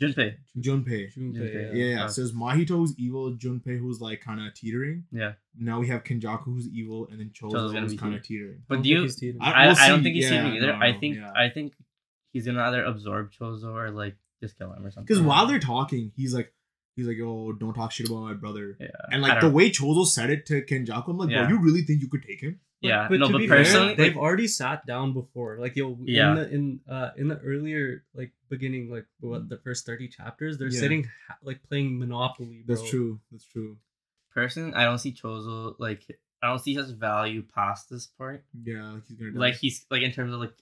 Junpei. 0.00 0.34
Junpei. 0.58 1.12
Junpei, 1.16 1.54
Yeah. 1.54 1.72
Yeah, 1.72 1.94
yeah. 1.96 2.04
Uh, 2.04 2.08
So 2.08 2.22
it's 2.22 2.32
Mahito 2.32 2.70
who's 2.70 2.96
evil, 2.98 3.32
Junpei 3.34 3.78
who's 3.78 4.00
like 4.00 4.20
kind 4.20 4.40
of 4.44 4.52
teetering. 4.54 5.04
Yeah. 5.12 5.32
Now 5.58 5.78
we 5.80 5.88
have 5.88 6.02
Kenjaku 6.04 6.44
who's 6.44 6.68
evil, 6.68 7.08
and 7.10 7.18
then 7.20 7.30
Chozo's 7.30 7.72
Chozo 7.72 7.80
who's 7.80 7.98
kind 7.98 8.14
of 8.14 8.22
teetering. 8.22 8.22
teetering. 8.22 8.62
But 8.68 8.74
Don't 8.76 8.82
do 8.82 8.88
think 8.88 8.96
you? 8.96 9.02
he's 9.02 9.16
teetering. 9.16 9.42
I- 9.42 9.52
I, 9.52 9.66
we'll 9.68 9.76
I 9.78 9.88
don't 9.88 10.02
think 10.02 10.14
he's 10.16 10.24
Yeah, 10.30 10.42
teetering 10.42 10.54
either. 10.56 10.72
no, 10.72 10.78
I 10.84 10.92
think 10.98 11.16
yeah. 11.16 11.32
I 11.34 11.48
think 11.48 11.74
he's 12.32 12.46
gonna 12.46 12.62
either 12.62 12.84
absorb 12.84 13.32
Chozo 13.32 13.72
or 13.74 13.90
like 13.90 14.16
just 14.40 14.56
kill 14.58 14.72
him 14.72 14.84
or 14.84 14.90
something. 14.90 15.04
Because 15.06 15.20
while 15.22 15.46
they're 15.46 15.58
talking, 15.60 16.12
he's 16.16 16.32
like, 16.34 16.52
he's 16.98 17.06
like, 17.06 17.16
"Oh, 17.22 17.52
don't 17.52 17.72
talk 17.74 17.92
shit 17.92 18.08
about 18.10 18.20
my 18.22 18.34
brother." 18.34 18.76
yeah, 18.80 18.88
And 19.10 19.22
like 19.22 19.40
don't- 19.40 19.50
the 19.50 19.56
way 19.56 19.70
Chozo 19.70 20.04
said 20.06 20.28
it 20.30 20.44
to 20.46 20.60
Kenjaku, 20.62 21.08
I'm 21.08 21.18
like, 21.18 21.30
Yeah. 21.30 21.46
"Bro, 21.46 21.56
you 21.56 21.62
really 21.62 21.82
think 21.82 22.02
you 22.02 22.08
could 22.08 22.22
take 22.22 22.40
him?" 22.42 22.60
yeah, 22.80 23.08
but 23.08 23.18
no, 23.18 23.26
to 23.26 23.32
but 23.32 23.38
be 23.38 23.48
fair, 23.48 23.64
they've 23.96 24.14
like, 24.14 24.16
already 24.16 24.46
sat 24.46 24.84
down 24.86 25.12
before. 25.12 25.58
Like 25.58 25.74
yo, 25.76 25.98
Yeah. 26.04 26.30
in 26.30 26.36
the 26.36 26.50
in 26.56 26.80
uh 26.88 27.10
in 27.16 27.28
the 27.28 27.38
earlier 27.38 28.04
like 28.14 28.32
beginning, 28.50 28.90
like 28.90 29.06
what 29.20 29.48
the 29.48 29.56
first 29.58 29.84
thirty 29.86 30.08
chapters, 30.08 30.58
they're 30.58 30.68
Yeah. 30.70 30.80
sitting 30.80 31.04
ha- 31.28 31.38
like 31.42 31.62
playing 31.68 31.98
Monopoly. 31.98 32.62
Bro. 32.66 32.76
That's 32.76 32.88
true. 32.90 33.20
That's 33.32 33.44
true. 33.46 33.78
personally, 34.34 34.74
I 34.74 34.84
don't 34.84 34.98
see 34.98 35.12
Chozo 35.12 35.74
like 35.78 36.02
I 36.42 36.46
don't 36.48 36.60
see 36.60 36.74
his 36.74 36.90
value 36.92 37.42
past 37.42 37.90
this 37.90 38.06
point. 38.06 38.42
Yeah, 38.62 38.92
like 38.92 39.04
he's 39.08 39.16
gonna 39.18 39.32
die. 39.32 39.38
Like 39.40 39.54
he's 39.56 39.86
like 39.90 40.02
in 40.02 40.12
terms 40.12 40.32
of 40.32 40.38
like 40.40 40.54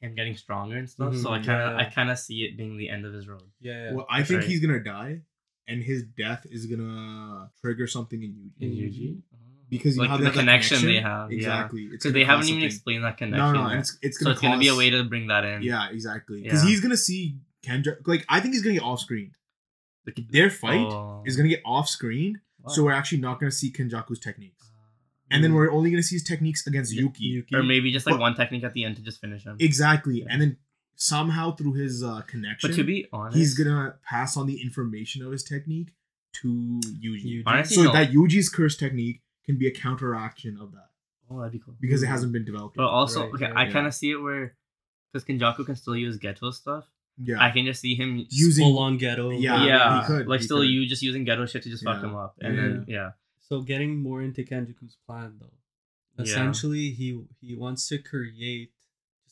him 0.00 0.14
getting 0.14 0.36
stronger 0.36 0.76
and 0.76 0.88
stuff. 0.88 1.16
So 1.16 1.32
I 1.32 1.40
Mhm, 1.40 1.44
kind 1.46 1.62
of 1.62 1.72
yeah. 1.72 1.86
I 1.86 1.90
kind 1.90 2.08
of 2.12 2.18
see 2.20 2.44
it 2.44 2.56
being 2.56 2.76
the 2.76 2.88
end 2.88 3.04
of 3.04 3.12
his 3.12 3.26
road. 3.26 3.42
Yeah, 3.60 3.86
yeah. 3.86 3.92
well, 3.94 4.06
I 4.08 4.22
think 4.22 4.40
right. 4.42 4.48
he's 4.48 4.60
gonna 4.64 4.78
die, 4.84 5.22
and 5.68 5.82
his 5.82 6.02
death 6.02 6.46
is 6.50 6.66
gonna 6.66 7.50
trigger 7.60 7.86
something 7.86 8.22
in 8.22 8.30
Yuji. 8.30 8.50
In 8.60 8.70
In 8.72 8.76
Yuji? 8.76 9.00
Yuji, 9.00 9.22
because 9.70 9.96
you 9.96 10.02
like 10.02 10.10
know 10.10 10.16
the 10.16 10.22
they 10.22 10.24
have 10.26 10.34
that 10.34 10.40
connection, 10.40 10.84
they 10.86 11.00
have, 11.00 11.30
exactly. 11.30 11.82
Yeah. 11.82 11.88
Because 11.92 12.12
they 12.12 12.24
haven't 12.24 12.42
cause 12.42 12.50
even 12.50 12.62
explained 12.64 13.04
that 13.04 13.16
connection. 13.18 13.52
no, 13.52 13.62
yet. 13.62 13.70
and 13.72 13.80
it's, 13.80 13.98
it's 14.02 14.18
gonna 14.18 14.30
so 14.34 14.38
it's 14.38 14.40
gonna 14.40 14.58
be 14.58 14.68
a 14.68 14.74
way 14.76 14.90
to 14.90 15.04
bring 15.04 15.26
that 15.28 15.44
in. 15.44 15.62
Yeah, 15.62 15.88
exactly. 15.90 16.42
Because 16.42 16.64
Yeah. 16.64 16.70
he's 16.70 16.80
gonna 16.80 16.96
see 16.96 17.36
Kendra. 17.62 17.96
Like 18.06 18.24
I 18.28 18.40
think 18.40 18.54
he's 18.54 18.62
gonna 18.62 18.74
get 18.74 18.82
off 18.82 19.00
screen. 19.00 19.32
The- 20.06 20.26
Their 20.30 20.48
fight 20.50 20.80
Oh. 20.80 21.22
is 21.26 21.36
gonna 21.36 21.48
oh. 21.48 21.50
get 21.50 21.62
off 21.66 21.88
screen, 21.88 22.40
Why? 22.62 22.72
so 22.74 22.82
we're 22.84 22.92
actually 22.92 23.18
not 23.20 23.38
gonna 23.40 23.52
see 23.52 23.70
Kenjaku's 23.70 24.18
techniques. 24.20 24.70
Uh, 24.74 25.34
and 25.34 25.44
then 25.44 25.52
we're 25.52 25.70
only 25.70 25.90
gonna 25.90 26.02
see 26.02 26.14
his 26.16 26.22
techniques 26.24 26.66
against 26.66 26.94
Yeah, 26.94 27.02
Yuki. 27.02 27.44
or 27.52 27.62
maybe 27.62 27.92
just 27.92 28.06
like 28.06 28.14
But- 28.14 28.20
one 28.20 28.34
technique 28.34 28.64
at 28.64 28.72
the 28.72 28.84
end 28.84 28.96
to 28.96 29.02
just 29.02 29.20
finish 29.20 29.44
him. 29.44 29.56
Exactly, 29.60 30.20
Yeah. 30.20 30.26
and 30.30 30.40
then 30.40 30.56
somehow 31.00 31.54
through 31.54 31.72
his 31.74 32.02
uh, 32.02 32.20
connection, 32.26 32.70
But 32.70 32.76
to 32.76 32.84
be 32.84 33.06
honest, 33.12 33.36
he's 33.38 33.54
gonna 33.56 33.94
pass 34.04 34.36
on 34.36 34.46
the 34.46 34.60
information 34.60 35.24
of 35.24 35.30
his 35.32 35.44
technique 35.44 35.92
to 36.42 36.48
Yuji. 37.02 37.24
Yuji. 37.24 37.42
honestly 37.46 37.76
So 37.76 37.82
no. 37.84 37.92
that 37.92 38.10
Yuji's 38.10 38.48
curse 38.48 38.76
technique 38.76 39.22
can 39.46 39.56
be 39.56 39.66
a 39.66 39.70
counteraction 39.70 40.58
of 40.60 40.72
that 40.72 40.88
oh 41.30 41.38
that'd 41.38 41.52
be 41.52 41.58
cool. 41.58 41.74
because 41.80 42.02
it 42.02 42.06
hasn't 42.06 42.32
been 42.32 42.44
developed. 42.44 42.76
But 42.76 42.82
yet. 42.84 42.90
also, 42.90 43.20
Right, 43.24 43.34
okay, 43.34 43.44
right, 43.46 43.56
I 43.56 43.64
yeah. 43.66 43.72
kind 43.72 43.86
of 43.86 43.94
see 43.94 44.10
it 44.10 44.16
where 44.16 44.54
because 45.12 45.24
Kenjaku 45.24 45.64
can 45.64 45.76
still 45.76 45.96
use 45.96 46.18
Geto 46.18 46.52
stuff. 46.52 46.84
yeah, 47.16 47.36
I 47.40 47.50
can 47.50 47.64
just 47.64 47.80
see 47.80 47.94
him 47.94 48.26
Using- 48.28 48.64
full 48.66 48.78
on 48.80 48.98
Geto. 48.98 49.30
Yeah, 49.40 49.64
yeah, 49.64 50.00
he 50.00 50.06
could, 50.06 50.26
like 50.26 50.40
he 50.40 50.46
still 50.46 50.58
could. 50.58 50.68
you 50.68 50.86
just 50.86 51.02
using 51.02 51.24
Geto 51.24 51.48
shit 51.48 51.62
to 51.62 51.70
just 51.70 51.84
fuck 51.84 52.02
him 52.02 52.14
up, 52.16 52.34
and 52.40 52.58
then 52.58 52.84
yeah, 52.88 53.10
So 53.40 53.62
getting 53.62 53.96
more 54.02 54.20
into 54.20 54.42
Kenjaku's 54.42 54.96
plan 55.06 55.36
though. 55.40 55.46
Yeah. 56.18 56.24
Essentially 56.24 56.90
he 56.90 57.22
he 57.40 57.54
wants 57.54 57.88
to 57.88 57.98
create 57.98 58.72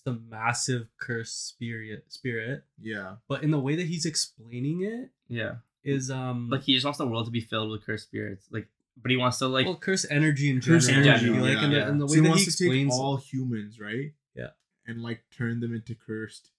just 0.06 0.16
a 0.16 0.20
massive 0.30 0.88
cursed 0.98 1.48
spirit 1.48 2.04
spirit. 2.08 2.64
yeah, 2.80 3.16
But 3.28 3.42
in 3.42 3.50
the 3.50 3.58
way 3.60 3.76
that 3.76 3.86
he's 3.86 4.06
explaining 4.06 4.82
it 4.82 5.10
yeah, 5.28 5.56
is 5.84 6.10
um 6.10 6.48
like 6.50 6.62
he 6.62 6.74
just 6.74 6.84
wants 6.84 6.98
the 6.98 7.06
world 7.06 7.26
to 7.26 7.30
be 7.30 7.40
filled 7.40 7.70
with 7.70 7.84
cursed 7.84 8.04
spirits, 8.04 8.46
like, 8.50 8.68
but 9.00 9.10
he 9.10 9.16
wants 9.16 9.38
to 9.38 9.46
like 9.48 9.66
well 9.66 9.76
cursed 9.76 10.06
energy 10.10 10.50
in 10.50 10.60
general. 10.60 10.80
Curse 10.80 10.88
energy, 10.90 11.28
like 11.30 11.52
yeah, 11.58 11.64
and, 11.64 11.72
the, 11.72 11.76
yeah. 11.78 11.88
and 11.88 12.00
the 12.00 12.08
so 12.08 12.12
way 12.12 12.16
he 12.16 12.20
that 12.20 12.24
he 12.24 12.28
wants 12.30 12.44
to 12.44 12.50
take 12.50 12.66
explains 12.72 12.94
all 12.94 13.16
humans, 13.16 13.80
right? 13.80 14.12
Yeah. 14.34 14.48
and 14.86 15.02
like 15.02 15.24
turn 15.36 15.60
them 15.60 15.74
into 15.74 15.94
cursed 15.94 16.50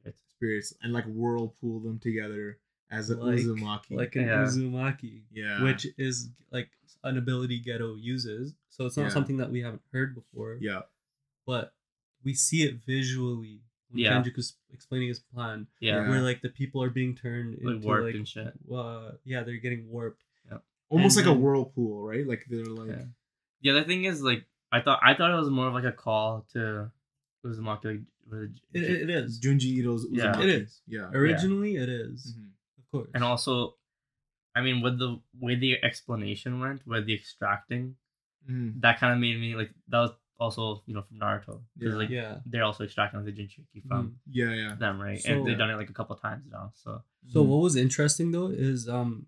spirits. 0.00 0.22
spirits 0.30 0.74
and 0.82 0.92
like 0.92 1.04
whirlpool 1.06 1.80
them 1.80 1.98
together 1.98 2.58
as 2.90 3.10
a 3.10 3.16
Like- 3.16 3.40
Uzumaki. 3.40 3.90
like 3.96 4.16
an 4.16 4.22
Yeah. 4.26 4.44
Uzumaki. 4.44 5.22
yeah, 5.32 5.62
Which 5.62 5.86
is 5.98 6.30
like 6.50 6.70
an 7.04 7.18
ability 7.18 7.62
Geto 7.62 7.96
uses. 8.00 8.54
So 8.70 8.86
it's 8.86 8.96
not 8.96 9.04
Yeah. 9.04 9.08
something 9.10 9.36
that 9.38 9.50
we 9.50 9.60
haven't 9.60 9.82
heard 9.92 10.14
before. 10.14 10.56
yeah, 10.60 10.82
But 11.46 11.74
we 12.24 12.34
see 12.34 12.62
it 12.64 12.76
visually 12.86 13.60
when 13.90 14.00
Yeah. 14.04 14.20
Kenjaku's 14.22 14.56
explaining 14.72 15.08
his 15.08 15.18
plan. 15.20 15.66
Yeah, 15.80 16.02
Yeah. 16.02 16.08
where 16.10 16.20
like 16.22 16.42
the 16.42 16.48
people 16.50 16.82
are 16.82 16.90
being 16.90 17.14
turned 17.16 17.58
Like 17.62 17.76
into 17.76 17.86
warped 17.86 18.04
like 18.06 18.14
and 18.14 18.28
shit. 18.28 18.52
Uh, 18.72 19.12
yeah, 19.24 19.42
they're 19.42 19.56
getting 19.56 19.88
warped. 19.88 20.22
almost 20.90 21.18
And 21.18 21.26
like 21.26 21.36
a 21.36 21.38
whirlpool, 21.38 22.02
right? 22.06 22.26
Like 22.26 22.46
they're 22.48 22.64
like 22.64 22.88
Yeah. 22.88 23.04
The 23.62 23.70
other 23.70 23.84
thing 23.84 24.04
is 24.04 24.22
like 24.22 24.46
I 24.72 24.80
thought 24.80 25.00
I 25.02 25.14
thought 25.14 25.30
it 25.32 25.36
was 25.36 25.50
more 25.50 25.68
of 25.68 25.74
like 25.74 25.84
a 25.84 25.92
call 25.92 26.46
to 26.54 26.90
Uzumaki. 27.44 27.84
Like, 27.84 28.04
with- 28.30 28.56
It, 28.74 28.82
it 28.82 29.10
is 29.10 29.40
Junji 29.40 29.78
Ito's 29.78 30.06
Yeah. 30.10 30.38
It 30.40 30.48
is. 30.48 30.80
Yeah. 30.86 31.10
originally 31.12 31.76
it 31.76 31.88
is, 31.88 32.34
Mhm. 32.38 32.50
of 32.78 32.90
course. 32.90 33.10
and 33.14 33.22
also, 33.24 33.76
I 34.54 34.60
mean, 34.62 34.80
with 34.82 34.98
the 34.98 35.20
way 35.38 35.54
the 35.54 35.82
explanation 35.84 36.58
went, 36.60 36.86
with 36.86 37.06
the 37.06 37.14
extracting, 37.14 37.96
Mhm. 38.50 38.80
that 38.80 38.98
kind 38.98 39.12
of 39.14 39.18
made 39.20 39.38
me 39.40 39.54
like 39.56 39.72
that 39.88 39.98
was 40.00 40.12
also 40.40 40.82
you 40.86 40.94
know 40.94 41.02
from 41.02 41.18
Naruto 41.18 41.60
because 41.76 41.94
Yeah. 41.94 41.98
like 41.98 42.10
yeah. 42.10 42.36
they're 42.46 42.62
also 42.64 42.84
extracting 42.84 43.24
like, 43.24 43.34
the 43.34 43.42
Jinchuriki 43.42 43.82
from 43.88 44.16
Yeah, 44.30 44.52
yeah. 44.54 44.74
them, 44.76 45.00
right? 45.00 45.20
So- 45.20 45.30
and 45.32 45.46
they've 45.46 45.58
done 45.58 45.70
it 45.70 45.76
like 45.76 45.90
a 45.90 45.92
couple 45.94 46.14
times 46.16 46.44
now. 46.50 46.72
So 46.76 47.02
So 47.28 47.42
Mhm. 47.44 47.48
what 47.48 47.56
was 47.62 47.76
interesting 47.76 48.30
though 48.32 48.48
is 48.48 48.88
um, 48.88 49.26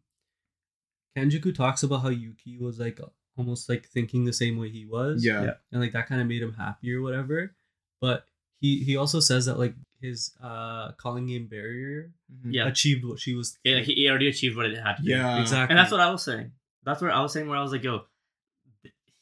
Kenjaku 1.16 1.55
talks 1.55 1.82
about 1.82 2.03
how 2.03 2.09
Yuki 2.09 2.59
was 2.59 2.78
like 2.78 3.01
almost 3.37 3.69
like 3.69 3.87
thinking 3.87 4.24
the 4.24 4.32
same 4.32 4.57
way 4.59 4.69
he 4.70 4.87
was. 4.87 5.24
Yeah. 5.24 5.43
Yeah. 5.45 5.55
and 5.73 5.81
like 5.81 5.93
that 5.93 6.07
kind 6.07 6.20
of 6.20 6.27
made 6.28 6.43
him 6.43 6.53
happy 6.55 6.93
or 6.95 7.03
whatever. 7.03 7.55
But 8.01 8.27
he 8.61 8.85
he 8.85 8.97
also 8.97 9.19
says 9.20 9.47
that 9.47 9.59
like 9.59 9.74
his 10.01 10.32
uh 10.41 10.93
culling 10.93 11.27
game 11.27 11.47
barrier 11.49 12.12
Mhm. 12.32 12.53
Yeah. 12.55 12.69
achieved 12.69 13.05
what 13.05 13.19
she 13.19 13.35
was. 13.35 13.59
yeah, 13.65 13.81
he, 13.81 13.95
he 13.95 14.09
already 14.09 14.28
achieved 14.28 14.57
what 14.57 14.66
it 14.66 14.78
had 14.78 14.97
to. 14.99 15.03
do. 15.03 15.11
Yeah. 15.11 15.41
exactly. 15.41 15.73
and 15.73 15.78
that's 15.78 15.91
what 15.91 16.01
I 16.01 16.11
was 16.11 16.23
saying. 16.23 16.53
That's 16.85 17.03
where 17.03 17.11
I 17.11 17.20
was 17.20 17.32
saying 17.32 17.49
where 17.49 17.59
I 17.59 17.62
was 17.62 17.73
like, 17.73 17.82
yo, 17.85 18.07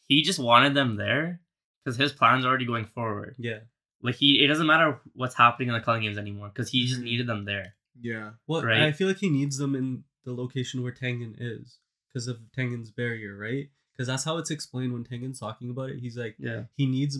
he 0.06 0.22
just 0.22 0.38
wanted 0.38 0.74
them 0.74 0.96
there 0.96 1.40
because 1.84 1.96
his 1.98 2.12
plan's 2.12 2.44
already 2.44 2.64
going 2.66 2.86
forward. 2.86 3.36
Yeah. 3.38 3.60
Like 4.02 4.14
he, 4.16 4.42
it 4.44 4.46
doesn't 4.48 4.66
matter 4.66 5.00
what's 5.14 5.34
happening 5.34 5.68
in 5.68 5.74
the 5.74 5.80
culling 5.80 6.02
games 6.02 6.18
anymore 6.18 6.48
because 6.48 6.70
he 6.70 6.86
just 6.86 7.00
Mhm. 7.00 7.04
needed 7.04 7.26
them 7.26 7.44
there. 7.44 7.74
Yeah. 8.00 8.32
Well, 8.46 8.62
Right. 8.62 8.82
I 8.82 8.92
feel 8.92 9.08
like 9.08 9.18
he 9.18 9.28
needs 9.30 9.56
them 9.58 9.74
in 9.74 10.04
the 10.24 10.32
location 10.32 10.82
where 10.82 10.92
Tengen 10.92 11.34
is 11.38 11.78
because 12.08 12.28
of 12.28 12.38
Tengen's 12.56 12.90
barrier, 12.90 13.36
right? 13.36 13.70
Because 13.92 14.06
that's 14.06 14.22
how 14.24 14.38
it's 14.38 14.50
explained 14.52 14.92
when 14.92 15.04
Tengen's 15.04 15.40
talking 15.40 15.70
about 15.70 15.90
it. 15.90 15.98
He's 15.98 16.16
like, 16.16 16.36
Yeah, 16.38 16.64
he 16.76 16.86
needs 16.86 17.18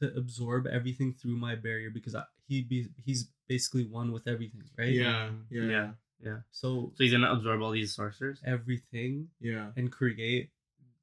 to 0.00 0.16
absorb 0.16 0.66
everything 0.68 1.12
through 1.12 1.36
my 1.36 1.54
barrier 1.56 1.90
because 1.90 2.14
I, 2.14 2.24
he 2.46 2.62
be 2.62 2.88
he's 3.04 3.28
basically 3.48 3.84
one 3.84 4.12
with 4.12 4.28
everything, 4.28 4.62
right? 4.78 4.92
Yeah. 4.92 5.30
Yeah. 5.50 5.62
Yeah. 5.64 5.92
yeah. 6.24 6.38
So 6.52 6.92
So 6.94 7.02
he's 7.04 7.12
gonna 7.12 7.32
absorb 7.32 7.60
all 7.62 7.72
these 7.72 7.94
sorcerers. 7.94 8.40
everything 8.44 9.28
Yeah. 9.40 9.72
and 9.76 9.90
create 9.90 10.50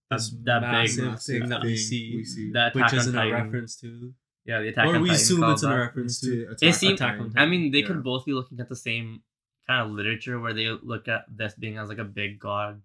That- 0.10 0.18
this 0.18 0.30
that 0.44 0.60
big- 0.62 0.72
massive 0.72 1.22
thing 1.22 1.50
that 1.50 1.62
we 1.64 1.76
see, 1.78 2.16
we 2.16 2.24
see. 2.24 2.52
That 2.52 2.74
which 2.76 2.94
is 2.94 3.08
on 3.08 3.16
in 3.16 3.28
a 3.30 3.34
reference 3.34 3.76
to, 3.82 4.14
Yeah, 4.46 4.62
the 4.62 4.70
attack. 4.70 4.88
or 4.88 4.96
on 4.96 5.02
we 5.02 5.10
Titan 5.10 5.22
assume 5.22 5.44
it's 5.52 5.64
in 5.64 5.72
a 5.72 5.78
reference 5.78 6.22
to. 6.22 6.44
Attack 6.52 6.84
It 6.84 6.94
Attack 6.94 7.20
on 7.20 7.28
Titan. 7.32 7.38
I 7.38 7.46
mean, 7.46 7.72
they 7.72 7.80
Yeah. 7.82 7.88
could 7.88 8.04
both 8.04 8.26
be 8.26 8.34
looking 8.34 8.60
at 8.60 8.70
the 8.70 8.76
same 8.76 9.22
kind 9.68 9.86
of 9.88 9.92
literature 9.96 10.40
where 10.40 10.54
they 10.54 10.68
look 10.70 11.08
at 11.08 11.26
this 11.30 11.54
being 11.54 11.78
as 11.78 11.90
like 11.90 12.00
a 12.00 12.04
big 12.04 12.40
god, 12.40 12.82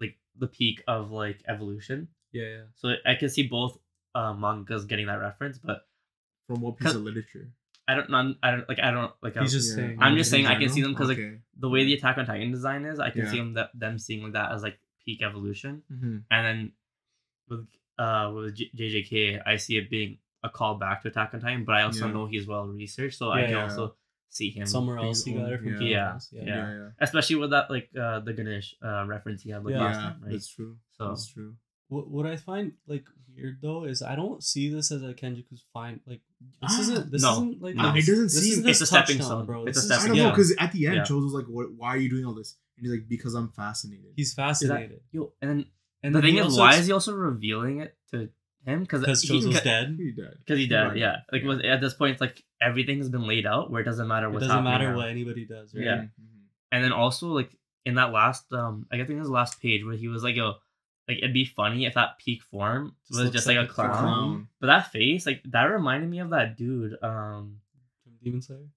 like 0.00 0.18
the 0.36 0.48
peak 0.48 0.82
of 0.88 1.12
like 1.12 1.40
evolution. 1.46 2.08
Yeah, 2.32 2.42
yeah. 2.48 2.62
So 2.74 2.94
I 3.06 3.14
can 3.14 3.28
see 3.28 3.46
both 3.46 3.78
uh, 4.16 4.34
mangas 4.34 4.86
getting 4.86 5.06
that 5.06 5.20
reference, 5.20 5.58
but 5.58 5.86
From 6.48 6.62
what 6.62 6.78
piece 6.78 6.94
of 6.94 7.02
literature? 7.02 7.52
I 7.86 7.94
don't 7.94 8.10
know. 8.10 8.34
I 8.42 8.50
don't 8.50 8.68
like. 8.68 8.80
I 8.80 8.90
don't 8.90 9.12
like. 9.22 9.34
He's 9.36 9.54
I- 9.54 9.58
just 9.58 9.70
Yeah. 9.70 9.76
saying. 9.76 9.98
I'm 10.02 10.16
just 10.16 10.30
saying 10.32 10.46
I 10.48 10.56
can 10.58 10.68
see 10.68 10.82
them 10.82 10.96
'cause, 10.96 11.08
like, 11.08 11.20
the 11.56 11.68
way 11.68 11.84
the 11.84 11.94
Attack 11.94 12.18
on 12.18 12.26
Titan 12.26 12.50
design 12.50 12.84
is, 12.86 12.98
I 12.98 13.10
can 13.10 13.26
see 13.28 13.36
them 13.38 13.54
that 13.54 13.70
them 13.78 13.98
seeing 14.00 14.24
like 14.24 14.32
that 14.32 14.50
as 14.50 14.64
like 14.64 14.80
peak 15.10 15.22
evolution, 15.22 15.82
Mhm. 15.92 16.22
and 16.30 16.46
then 16.46 16.72
with 17.48 17.66
uh 17.98 18.30
with 18.34 18.54
J- 18.56 18.70
JJK, 18.78 19.42
I 19.44 19.56
see 19.56 19.76
it 19.76 19.90
being 19.90 20.18
a 20.42 20.48
call 20.48 20.74
back 20.78 21.02
to 21.02 21.08
Attack 21.08 21.34
on 21.34 21.40
Titan, 21.40 21.64
but 21.64 21.74
I 21.76 21.82
also 21.82 22.06
Yeah. 22.06 22.12
know 22.14 22.26
he's 22.26 22.46
well 22.46 22.66
researched, 22.68 23.18
so 23.18 23.30
I 23.30 23.42
can 23.42 23.50
Yeah. 23.50 23.62
also 23.64 23.96
see 24.30 24.50
him 24.50 24.64
somewhere 24.66 24.98
else 24.98 25.24
he 25.24 25.32
got 25.32 25.52
it 25.52 25.58
from. 25.58 25.66
owned, 25.68 25.76
somewhere 25.78 25.90
yeah. 25.92 26.12
else, 26.12 26.28
Yeah. 26.32 26.44
Yeah. 26.44 26.72
Yeah. 26.78 26.88
especially 27.00 27.36
with 27.42 27.50
that 27.50 27.68
like 27.70 27.90
uh 28.04 28.20
the 28.20 28.32
Ganesh 28.32 28.68
uh 28.82 29.04
reference 29.14 29.42
he 29.42 29.50
had 29.50 29.64
like 29.64 29.74
Yeah. 29.74 29.84
last 29.84 29.96
time, 30.04 30.20
right? 30.22 30.32
That's 30.32 30.48
true. 30.48 30.78
So 30.96 31.08
That's 31.08 31.26
true. 31.26 31.56
What 31.88 32.08
what 32.08 32.24
I 32.26 32.36
find 32.36 32.72
like 32.86 33.06
weird 33.34 33.56
though 33.60 33.84
is 33.84 34.00
I 34.02 34.14
don't 34.14 34.40
see 34.42 34.72
this 34.72 34.90
as 34.92 35.02
a 35.02 35.12
Kenjaku's 35.14 35.64
fine 35.74 36.00
like 36.06 36.22
this 36.62 36.78
isn't 36.82 37.10
this 37.12 37.22
no. 37.22 37.32
isn't 37.32 37.60
like 37.60 37.74
No, 37.74 37.88
it 38.00 38.06
doesn't 38.06 38.30
this 38.30 38.42
seem- 38.42 38.52
isn't 38.52 38.68
It's 38.70 38.80
a 38.80 38.86
stepping 38.86 39.20
stone. 39.20 39.44
bro. 39.46 39.66
It's 39.66 39.76
This 39.76 39.84
a 39.84 39.86
is- 39.86 39.90
I 39.90 39.94
stepping 39.96 40.08
don't 40.10 40.18
know 40.22 40.28
Yeah. 40.30 40.36
because 40.36 40.54
at 40.64 40.70
the 40.72 40.86
end, 40.86 40.96
Yeah. 40.96 41.02
Choso 41.10 41.24
was 41.24 41.32
like, 41.34 41.46
"What? 41.56 41.66
Why 41.80 41.88
are 41.88 42.02
you 42.04 42.08
doing 42.14 42.24
all 42.24 42.34
this?" 42.34 42.56
And 42.80 42.86
he's 42.86 42.90
like, 42.98 43.08
"Because 43.08 43.34
I'm 43.34 43.48
fascinated." 43.50 44.12
He's 44.16 44.32
fascinated. 44.34 45.00
yo, 45.12 45.32
and 45.42 45.50
then 45.50 45.64
And 46.02 46.14
the 46.14 46.22
thing 46.22 46.38
is, 46.38 46.56
why 46.56 46.70
ex- 46.70 46.80
is 46.80 46.86
he 46.86 46.92
also 46.92 47.14
revealing 47.14 47.80
it 47.80 47.94
to 48.10 48.30
him? 48.64 48.80
Because 48.82 49.00
because 49.02 49.22
he, 49.22 49.28
Choso's 49.28 49.60
dead. 49.60 49.96
He 49.98 50.12
died. 50.12 50.36
because 50.38 50.58
he 50.58 50.66
dead, 50.66 50.88
Right. 50.88 50.96
yeah. 50.96 51.16
Like 51.30 51.42
was 51.44 51.60
at 51.62 51.80
this 51.82 51.92
point, 51.94 52.12
it's 52.12 52.20
like 52.22 52.42
everything 52.60 52.98
has 52.98 53.08
been 53.10 53.26
laid 53.26 53.44
out 53.46 53.70
where 53.70 53.82
it 53.82 53.84
doesn't 53.84 54.08
matter 54.08 54.26
It 54.28 54.30
what's 54.32 54.44
doesn't 54.46 54.56
happening 54.56 54.72
matter 54.72 54.90
now. 54.92 54.96
what 54.96 55.08
anybody 55.08 55.44
does, 55.44 55.74
right? 55.74 55.84
Yeah. 55.84 55.96
Mhm. 56.02 56.40
And 56.72 56.84
then 56.84 56.92
also 56.92 57.28
like 57.28 57.50
in 57.84 57.94
that 57.96 58.12
last 58.12 58.50
um 58.52 58.86
I 58.90 58.96
think 58.96 59.10
it 59.10 59.18
was 59.18 59.28
the 59.28 59.34
last 59.34 59.60
page 59.60 59.84
where 59.84 59.96
he 59.96 60.08
was 60.08 60.22
like, 60.24 60.36
yo, 60.36 60.54
like 61.08 61.18
it'd 61.18 61.34
be 61.34 61.44
funny 61.44 61.84
if 61.86 61.94
that 61.94 62.18
peak 62.18 62.42
form 62.42 62.94
Just 63.08 63.18
was 63.18 63.24
looks 63.26 63.32
just 63.36 63.46
like, 63.46 63.56
like 63.58 63.68
a 63.68 63.70
a 63.70 63.74
clown. 63.74 63.92
clown. 63.92 64.48
But 64.60 64.66
that 64.68 64.92
face, 64.92 65.26
like 65.26 65.42
that 65.50 65.64
reminded 65.64 66.08
me 66.08 66.20
of 66.20 66.30
that 66.30 66.56
dude. 66.56 66.96
Um 67.02 67.60
From 68.04 68.12
Demon 68.22 68.40
Slayer. 68.42 68.68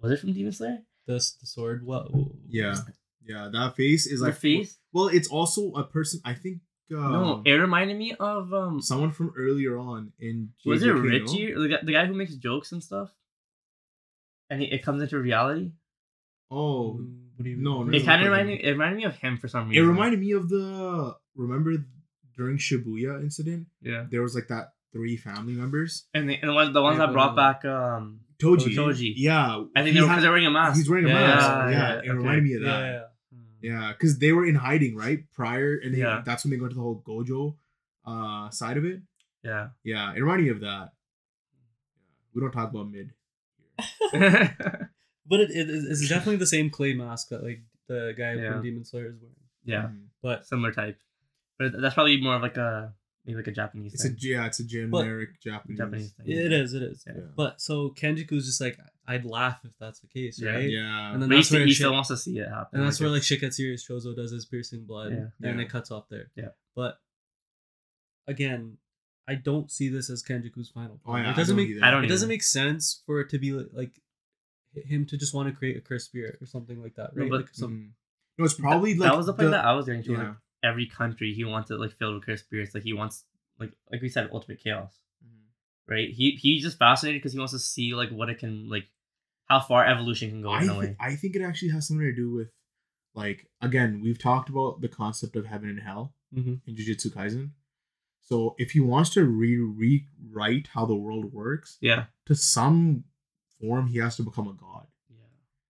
was 0.00 0.12
it 0.12 0.18
from 0.20 0.32
Demon 0.32 0.52
Slayer? 0.52 0.78
The 1.06 1.14
the 1.14 1.46
sword. 1.46 1.84
What? 1.84 2.08
Yeah. 2.48 2.76
Yeah, 3.26 3.48
that 3.52 3.76
face 3.76 4.06
is 4.06 4.20
The 4.20 4.26
like 4.26 4.36
face? 4.36 4.76
Well, 4.92 5.08
it's 5.08 5.28
also 5.28 5.72
a 5.72 5.84
person. 5.84 6.20
I 6.24 6.34
think. 6.34 6.60
Um, 6.92 7.12
no, 7.12 7.42
it 7.46 7.52
reminded 7.52 7.96
me 7.96 8.12
of 8.20 8.52
um 8.52 8.80
someone 8.82 9.10
from 9.10 9.32
earlier 9.36 9.78
on 9.78 10.12
in. 10.20 10.50
was 10.66 10.82
it 10.82 10.86
JJK, 10.88 10.94
no? 10.94 11.00
Richie? 11.00 11.54
The, 11.54 11.68
guy, 11.68 11.76
the 11.82 11.92
guy 11.92 12.06
who 12.06 12.14
makes 12.14 12.34
jokes 12.36 12.72
and 12.72 12.82
stuff? 12.82 13.10
And 14.50 14.62
it, 14.62 14.72
it 14.72 14.82
comes 14.84 15.02
into 15.02 15.18
reality. 15.18 15.72
Oh, 16.50 17.00
What 17.36 17.44
do 17.44 17.50
you 17.50 17.56
No, 17.56 17.78
mean? 17.82 17.90
no, 17.92 17.96
It 17.96 18.04
kind 18.04 18.20
of 18.22 18.26
reminded 18.30 18.58
me. 18.58 18.64
It 18.64 18.70
reminded 18.72 18.96
me 18.98 19.04
of 19.04 19.16
him 19.16 19.38
for 19.38 19.48
some 19.48 19.68
reason. 19.70 19.82
it 19.84 19.88
reminded 19.88 20.20
me 20.20 20.32
of 20.32 20.48
the. 20.48 21.16
Remember 21.34 21.72
during 22.36 22.58
Shibuya 22.58 23.22
incident, 23.22 23.66
Yeah. 23.80 24.04
there 24.10 24.22
was 24.22 24.34
like 24.34 24.48
that 24.48 24.74
three 24.92 25.16
family 25.16 25.54
members. 25.54 26.04
And 26.14 26.28
the, 26.28 26.34
and 26.36 26.50
the 26.50 26.54
ones 26.54 26.72
the 26.74 26.82
ones 26.82 26.98
Yeah, 26.98 27.06
that 27.06 27.12
brought 27.12 27.34
but- 27.34 27.62
back 27.62 27.64
um 27.64 28.20
Toji. 28.38 28.74
Toji. 28.76 29.14
Yeah, 29.16 29.64
I 29.74 29.82
think 29.82 29.94
he 29.94 30.00
they 30.00 30.00
were 30.02 30.08
had- 30.08 30.22
they're 30.22 30.30
wearing 30.30 30.46
a 30.46 30.50
mask. 30.50 30.76
He's 30.76 30.90
wearing 30.90 31.06
a 31.06 31.08
Yeah, 31.08 31.14
mask. 31.14 31.48
yeah, 31.48 31.70
Yeah, 31.70 31.70
yeah, 31.78 31.94
it 31.94 31.98
okay. 32.00 32.10
reminded 32.10 32.44
me 32.44 32.54
of 32.54 32.62
Yeah, 32.62 32.68
that. 32.68 33.10
Yeah. 33.64 33.70
Yeah, 33.80 33.92
because 33.92 34.18
they 34.18 34.32
were 34.32 34.44
in 34.46 34.54
hiding 34.56 34.94
right 34.96 35.20
prior, 35.32 35.76
and 35.82 35.94
they, 35.94 35.98
Yeah. 35.98 36.22
that's 36.24 36.44
when 36.44 36.50
they 36.50 36.56
go 36.58 36.64
into 36.64 36.76
the 36.76 36.82
whole 36.82 37.02
Gojo 37.06 37.56
uh, 38.06 38.50
side 38.50 38.76
of 38.76 38.84
it. 38.84 39.00
yeah. 39.42 39.68
Yeah, 39.82 40.12
it 40.14 40.20
reminded 40.20 40.44
me 40.44 40.50
of 40.50 40.60
that. 40.60 40.92
We 42.34 42.40
don't 42.40 42.52
talk 42.52 42.70
about 42.70 42.90
mid. 42.90 43.12
But 45.26 45.40
it, 45.40 45.50
it 45.52 45.68
it's 45.70 46.06
definitely 46.06 46.36
the 46.36 46.46
same 46.46 46.68
clay 46.68 46.92
mask 46.92 47.30
that 47.30 47.42
like 47.42 47.62
the 47.88 48.12
guy 48.16 48.34
Yeah. 48.34 48.52
from 48.52 48.62
Demon 48.62 48.84
Slayer 48.84 49.06
is 49.08 49.16
wearing. 49.20 49.36
yeah. 49.64 49.84
Mhm. 49.88 50.08
But 50.22 50.46
Similar 50.46 50.72
type, 50.72 50.98
but 51.58 51.72
that's 51.80 51.94
probably 51.94 52.20
more 52.20 52.34
of 52.36 52.42
like 52.42 52.58
a 52.58 52.92
maybe 53.24 53.36
like 53.38 53.46
a 53.46 53.52
Japanese 53.52 53.94
It's 53.94 54.04
a 54.04 54.10
yeah, 54.18 54.44
it's 54.46 54.60
a 54.60 54.64
generic 54.66 55.40
Japanese. 55.40 55.78
Japanese 55.78 56.12
thing. 56.12 56.26
it 56.30 56.52
is, 56.52 56.74
it 56.74 56.82
is. 56.82 57.04
Yeah. 57.06 57.22
But 57.34 57.62
so 57.62 57.88
Kenjaku's 57.96 58.44
just 58.44 58.60
like 58.60 58.76
I'd 59.06 59.24
laugh 59.24 59.60
if 59.64 59.72
that's 59.78 60.00
the 60.00 60.06
case, 60.06 60.40
Yeah. 60.40 60.50
right? 60.52 60.70
Yeah, 60.70 61.12
And 61.12 61.20
then 61.22 61.28
But 61.28 61.34
he, 61.36 61.40
that's 61.42 61.50
where 61.50 61.66
he 61.66 61.74
still 61.74 61.92
wants 61.92 62.08
to 62.08 62.16
see 62.16 62.38
it 62.38 62.48
happen. 62.48 62.78
and 62.80 62.86
that's 62.88 63.00
where 63.00 63.10
like 63.10 63.18
it's- 63.18 63.26
shit 63.26 63.40
gets 63.40 63.56
serious. 63.58 63.86
Choso 63.86 64.14
does 64.16 64.30
his 64.30 64.46
piercing 64.46 64.84
blood, 64.86 65.12
Yeah. 65.12 65.48
and 65.48 65.58
Yeah. 65.58 65.64
it 65.64 65.68
cuts 65.68 65.90
off 65.90 66.08
there. 66.08 66.30
Yeah. 66.36 66.48
But 66.74 66.98
again, 68.26 68.78
I 69.26 69.34
don't 69.36 69.70
see 69.70 69.88
this 69.88 70.10
as 70.10 70.22
Kenjaku's 70.22 70.68
final. 70.68 71.00
Oh, 71.06 71.16
yeah, 71.16 71.32
it 71.32 71.36
doesn't 71.36 71.56
don't 71.56 71.64
make 71.66 71.76
either. 71.76 71.84
I 71.84 71.90
don't 71.90 72.04
it 72.04 72.08
doesn't 72.08 72.28
make 72.28 72.42
sense 72.42 73.02
for 73.06 73.20
it 73.20 73.30
to 73.30 73.38
be 73.38 73.52
like 73.52 74.00
him 74.74 75.06
to 75.06 75.16
just 75.16 75.34
want 75.34 75.48
to 75.48 75.54
create 75.54 75.76
a 75.76 75.80
cursed 75.80 76.06
spirit 76.06 76.38
or 76.42 76.46
something 76.46 76.82
like 76.82 76.94
that, 76.96 77.14
No, 77.16 77.22
right? 77.22 77.30
but- 77.30 77.40
like 77.42 77.54
some, 77.54 77.72
Mhm. 77.72 77.90
No, 78.38 78.44
it's 78.44 78.54
probably 78.54 78.94
like 78.94 79.10
that 79.10 79.16
was 79.16 79.26
the 79.26 79.32
point 79.34 79.52
that 79.52 79.64
I 79.64 79.72
was 79.74 79.86
getting 79.86 80.02
to. 80.04 80.12
yeah. 80.12 80.28
Like 80.30 80.36
every 80.64 80.86
country, 80.86 81.32
he 81.34 81.44
wants 81.44 81.70
it 81.70 81.78
like 81.78 81.92
filled 81.92 82.14
with 82.16 82.24
cursed 82.24 82.44
spirits. 82.46 82.74
Like 82.74 82.82
he 82.82 82.92
wants, 82.92 83.24
like 83.58 83.72
like 83.92 84.02
we 84.02 84.08
said, 84.08 84.28
ultimate 84.32 84.58
chaos. 84.58 84.98
Mhm. 85.24 85.28
Right? 85.86 86.10
He 86.10 86.32
he's 86.32 86.62
just 86.62 86.76
fascinated 86.78 87.20
because 87.20 87.32
he 87.32 87.38
wants 87.38 87.52
to 87.52 87.58
see 87.60 87.94
like 87.94 88.10
what 88.10 88.28
it 88.30 88.38
can 88.40 88.68
like, 88.68 88.88
how 89.46 89.60
far 89.60 89.84
evolution 89.86 90.30
can 90.30 90.42
go 90.42 90.50
I, 90.50 90.62
in 90.62 90.68
a 90.70 90.78
way. 90.78 90.96
I 91.00 91.14
think 91.16 91.36
it 91.36 91.42
actually 91.42 91.70
has 91.70 91.86
something 91.88 92.06
to 92.06 92.14
do 92.14 92.30
with 92.32 92.48
like 93.14 93.48
again 93.60 94.00
we've 94.02 94.18
talked 94.18 94.48
about 94.48 94.80
the 94.80 94.88
concept 94.88 95.36
of 95.36 95.46
heaven 95.46 95.68
and 95.68 95.80
hell 95.80 96.14
Mhm. 96.34 96.60
in 96.66 96.74
Jujutsu 96.74 97.10
Kaisen. 97.12 97.50
So 98.20 98.54
if 98.58 98.70
he 98.72 98.80
wants 98.80 99.10
to 99.10 99.24
re- 99.24 99.58
rewrite 99.58 100.68
how 100.68 100.86
the 100.86 100.94
world 100.96 101.32
works 101.32 101.76
Yeah. 101.80 102.06
to 102.26 102.34
some 102.34 103.04
form, 103.60 103.86
he 103.88 103.98
has 103.98 104.16
to 104.16 104.22
become 104.22 104.48
a 104.48 104.54
god. 104.54 104.86
Yeah. 105.10 105.16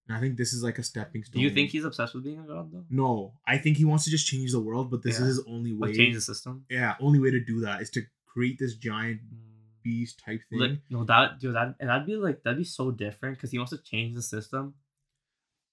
And 0.09 0.16
I 0.16 0.20
think 0.20 0.36
this 0.38 0.52
is 0.52 0.62
like 0.62 0.78
a 0.78 0.82
stepping 0.84 1.24
stone. 1.24 1.40
Do 1.40 1.44
you 1.46 1.51
think 1.51 1.70
he's 1.70 1.84
obsessed 1.84 2.14
with 2.14 2.24
being 2.24 2.38
a 2.38 2.46
god 2.46 2.70
though? 2.72 2.86
No, 2.88 3.40
I 3.46 3.59
think 3.59 3.76
he 3.76 3.84
wants 3.84 4.05
to 4.05 4.10
just 4.10 4.26
change 4.26 4.52
the 4.52 4.60
world, 4.60 4.90
but 4.90 5.02
this 5.02 5.18
Yeah. 5.18 5.26
is 5.26 5.36
his 5.36 5.44
only 5.46 5.72
way. 5.72 5.88
Like 5.88 5.96
change 5.96 6.14
the 6.14 6.20
system? 6.20 6.64
yeah, 6.70 6.94
only 7.01 7.18
way 7.18 7.30
to 7.32 7.40
do 7.40 7.60
that 7.60 7.82
is 7.82 7.90
to 7.90 8.02
create 8.26 8.59
this 8.59 8.76
giant 8.76 9.20
beast 9.85 10.20
type 10.24 10.40
thing. 10.51 10.59
Like, 10.59 10.78
no, 10.90 11.05
that 11.05 11.39
dude, 11.39 11.55
that 11.55 11.77
and 11.78 11.89
that'd 11.90 12.06
be 12.06 12.16
like 12.16 12.43
that'd 12.43 12.59
be 12.59 12.65
so 12.65 12.90
different 12.90 13.36
because 13.36 13.51
he 13.52 13.59
wants 13.59 13.70
to 13.70 13.78
change 13.78 14.15
the 14.16 14.23
system 14.23 14.74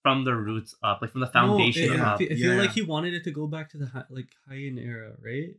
from 0.03 0.23
the 0.25 0.35
roots 0.35 0.75
up, 0.83 1.01
like 1.01 1.11
from 1.11 1.21
the 1.21 1.27
foundation 1.27 1.88
No, 1.88 1.93
it- 1.93 1.97
yeah, 1.97 2.13
I 2.13 2.17
feel, 2.17 2.27
I 2.31 2.35
feel 2.35 2.53
yeah. 2.55 2.61
like 2.61 2.71
he 2.71 2.81
wanted 2.81 3.13
it 3.13 3.23
to 3.25 3.31
go 3.31 3.47
back 3.47 3.69
to 3.71 3.77
the 3.77 3.85
Hi- 3.88 4.05
like 4.09 4.27
Heian 4.49 4.77
era, 4.83 5.13
right? 5.23 5.55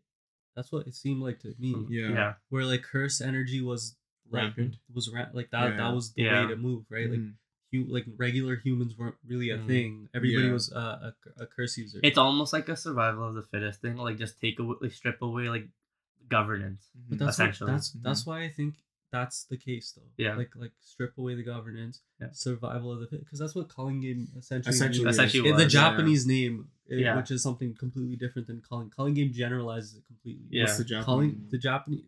That's 0.56 0.70
what 0.70 0.86
it 0.86 0.94
seemed 0.94 1.22
like 1.22 1.38
to 1.40 1.54
me. 1.58 1.74
yeah, 1.88 2.08
yeah. 2.10 2.34
Where 2.50 2.64
like 2.64 2.82
curse 2.82 3.20
energy 3.20 3.60
was 3.60 3.96
like 4.30 4.42
rampant. 4.44 4.76
was 4.92 5.10
ra- 5.12 5.28
like 5.32 5.50
that. 5.50 5.70
Yeah. 5.70 5.76
That 5.76 5.94
was 5.94 6.12
the 6.12 6.22
Yeah. 6.24 6.42
way 6.42 6.48
to 6.48 6.56
move, 6.56 6.84
right? 6.90 7.08
Like 7.08 7.20
Mhm. 7.20 7.34
you 7.70 7.84
like 7.86 8.04
regular 8.16 8.56
humans 8.56 8.98
weren't 8.98 9.14
really 9.26 9.50
a 9.50 9.58
Mhm. 9.58 9.66
thing. 9.66 10.08
Everybody 10.12 10.48
Yeah. 10.48 10.52
was 10.52 10.72
uh, 10.72 11.12
a, 11.38 11.42
a 11.44 11.46
curse 11.46 11.78
user. 11.78 12.00
It's 12.02 12.18
almost 12.18 12.52
like 12.52 12.68
a 12.68 12.76
survival 12.76 13.28
of 13.28 13.34
the 13.34 13.42
fittest 13.44 13.80
thing. 13.80 13.96
Like 13.96 14.18
just 14.18 14.40
take 14.40 14.58
away, 14.58 14.76
like 14.80 14.92
strip 14.92 15.22
away 15.22 15.48
like 15.48 15.68
governance. 16.28 16.88
But 17.08 17.18
that's 17.18 17.38
what, 17.38 17.48
essentially. 17.48 17.70
that's 17.72 17.90
Mhm. 17.96 18.02
that's 18.02 18.26
why 18.26 18.42
I 18.44 18.48
think 18.48 18.74
that's 19.10 19.44
the 19.44 19.56
case 19.58 19.92
though. 19.92 20.10
Yeah. 20.16 20.36
Like 20.36 20.56
like 20.56 20.72
strip 20.80 21.18
away 21.18 21.34
the 21.34 21.42
governance, 21.42 22.00
Yeah. 22.20 22.28
survival 22.32 22.92
of 22.92 23.00
the 23.00 23.06
fit, 23.06 23.20
because 23.20 23.38
that's 23.38 23.54
what 23.54 23.68
culling 23.68 24.00
game 24.00 24.28
essentially 24.38 24.74
Essentially, 24.74 25.04
means. 25.04 25.16
Essentially 25.16 25.48
In 25.50 25.56
the 25.56 25.64
was, 25.64 25.74
yeah. 25.74 25.80
Japanese 25.90 26.26
name, 26.26 26.68
eh, 26.90 26.96
Yeah. 26.96 27.16
which 27.16 27.30
is 27.30 27.42
something 27.42 27.74
completely 27.74 28.16
different 28.16 28.46
than 28.48 28.60
calling. 28.62 28.88
Culling 28.90 29.14
game 29.14 29.32
generalizes 29.32 29.96
it 29.96 30.06
completely. 30.06 30.46
Yeah. 30.50 30.64
What's 30.64 30.78
the 30.78 30.84
Japanese? 30.84 31.04
Calling 31.04 31.46
the 31.50 31.58
Japanese. 31.58 32.04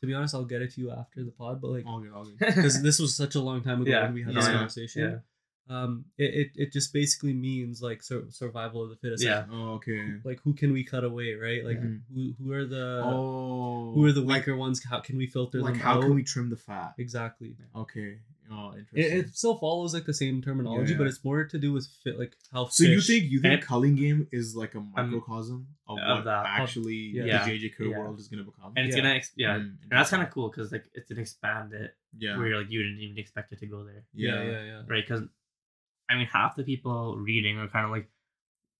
To 0.00 0.06
be 0.06 0.14
honest, 0.14 0.34
I'll 0.34 0.44
get 0.44 0.62
it 0.62 0.72
to 0.72 0.80
you 0.80 0.90
after 0.90 1.22
the 1.24 1.30
pod, 1.30 1.60
but 1.62 1.70
like 1.70 1.86
All 1.86 2.00
good, 2.00 2.12
all 2.12 2.24
good. 2.24 2.38
because 2.38 2.82
this 2.82 2.98
was 2.98 3.14
such 3.16 3.34
a 3.36 3.40
long 3.40 3.62
time 3.62 3.80
ago 3.82 3.90
Yeah. 3.92 4.02
when 4.04 4.14
we 4.14 4.22
had 4.22 4.34
Yeah. 4.34 4.40
this 4.40 4.48
Yeah. 4.48 4.54
conversation. 4.54 5.22
Yeah. 5.68 5.82
Um, 5.82 6.04
it, 6.18 6.34
it, 6.34 6.50
it 6.56 6.72
just 6.72 6.92
basically 6.92 7.32
means 7.32 7.80
like 7.82 8.02
sur- 8.02 8.26
survival 8.30 8.82
of 8.82 8.90
the 8.90 8.96
fittest. 8.96 9.24
Yeah. 9.24 9.44
Oh, 9.50 9.74
okay. 9.74 10.02
Like 10.24 10.40
who 10.42 10.52
can 10.54 10.72
we 10.72 10.84
cut 10.84 11.04
away, 11.04 11.34
right? 11.34 11.64
Like 11.64 11.78
Mhm. 11.80 12.00
who 12.12 12.34
who 12.38 12.52
are 12.52 12.66
the 12.66 13.02
oh, 13.04 13.92
who 13.94 14.04
are 14.04 14.12
the 14.12 14.20
like, 14.20 14.40
weaker 14.46 14.56
ones? 14.56 14.82
How 14.84 15.00
can 15.00 15.16
we 15.16 15.26
filter 15.26 15.60
like 15.62 15.74
them 15.74 15.82
how 15.82 15.94
out? 15.96 16.02
can 16.02 16.14
we 16.14 16.22
trim 16.24 16.50
the 16.50 16.56
fat? 16.56 16.94
exactly? 16.98 17.56
Okay. 17.74 18.18
Oh, 18.54 18.74
interesting. 18.76 18.98
It, 19.18 19.26
it 19.28 19.34
still 19.34 19.56
follows 19.56 19.94
like 19.94 20.04
the 20.04 20.12
same 20.12 20.42
terminology, 20.42 20.92
Yeah, 20.92 20.98
but 20.98 21.06
it's 21.06 21.24
more 21.24 21.44
to 21.46 21.58
do 21.58 21.72
with 21.72 21.86
fit, 22.04 22.18
like 22.18 22.36
how. 22.52 22.66
so 22.66 22.84
you 22.84 23.00
think 23.00 23.30
you 23.30 23.40
think 23.40 23.54
And- 23.54 23.62
culling 23.62 23.94
game 23.94 24.28
is 24.30 24.54
like 24.54 24.74
a 24.74 24.80
microcosm 24.80 25.68
of 25.88 25.98
of 25.98 26.16
what 26.18 26.24
that. 26.24 26.44
actually 26.46 27.12
Yeah. 27.14 27.44
the 27.46 27.50
JJK 27.50 27.78
Yeah. 27.90 27.98
world 27.98 28.18
is 28.18 28.28
gonna 28.28 28.42
become? 28.44 28.74
And 28.76 28.86
it's 28.86 28.94
Yeah. 28.96 29.02
gonna, 29.04 29.14
ex- 29.14 29.32
yeah, 29.36 29.54
Mm, 29.58 29.76
and 29.82 29.90
that's 29.90 30.10
kind 30.10 30.22
of 30.22 30.30
cool 30.30 30.50
because 30.50 30.70
like 30.70 30.84
it's 30.92 31.10
an 31.10 31.18
expanded 31.18 31.80
expand 31.80 31.84
it 31.84 31.96
yeah, 32.18 32.36
where 32.36 32.58
like 32.58 32.70
you 32.70 32.82
didn't 32.82 32.98
even 33.00 33.16
expect 33.16 33.52
it 33.52 33.58
to 33.60 33.66
go 33.66 33.84
there, 33.84 34.04
Yeah, 34.12 34.42
yeah, 34.42 34.50
yeah, 34.50 34.64
yeah. 34.64 34.82
right? 34.86 35.02
Because 35.08 35.22
I 36.08 36.16
mean, 36.16 36.26
half 36.32 36.56
the 36.56 36.64
people 36.64 37.16
reading 37.16 37.58
are 37.58 37.68
kind 37.68 37.84
of 37.86 37.90
like, 37.90 38.08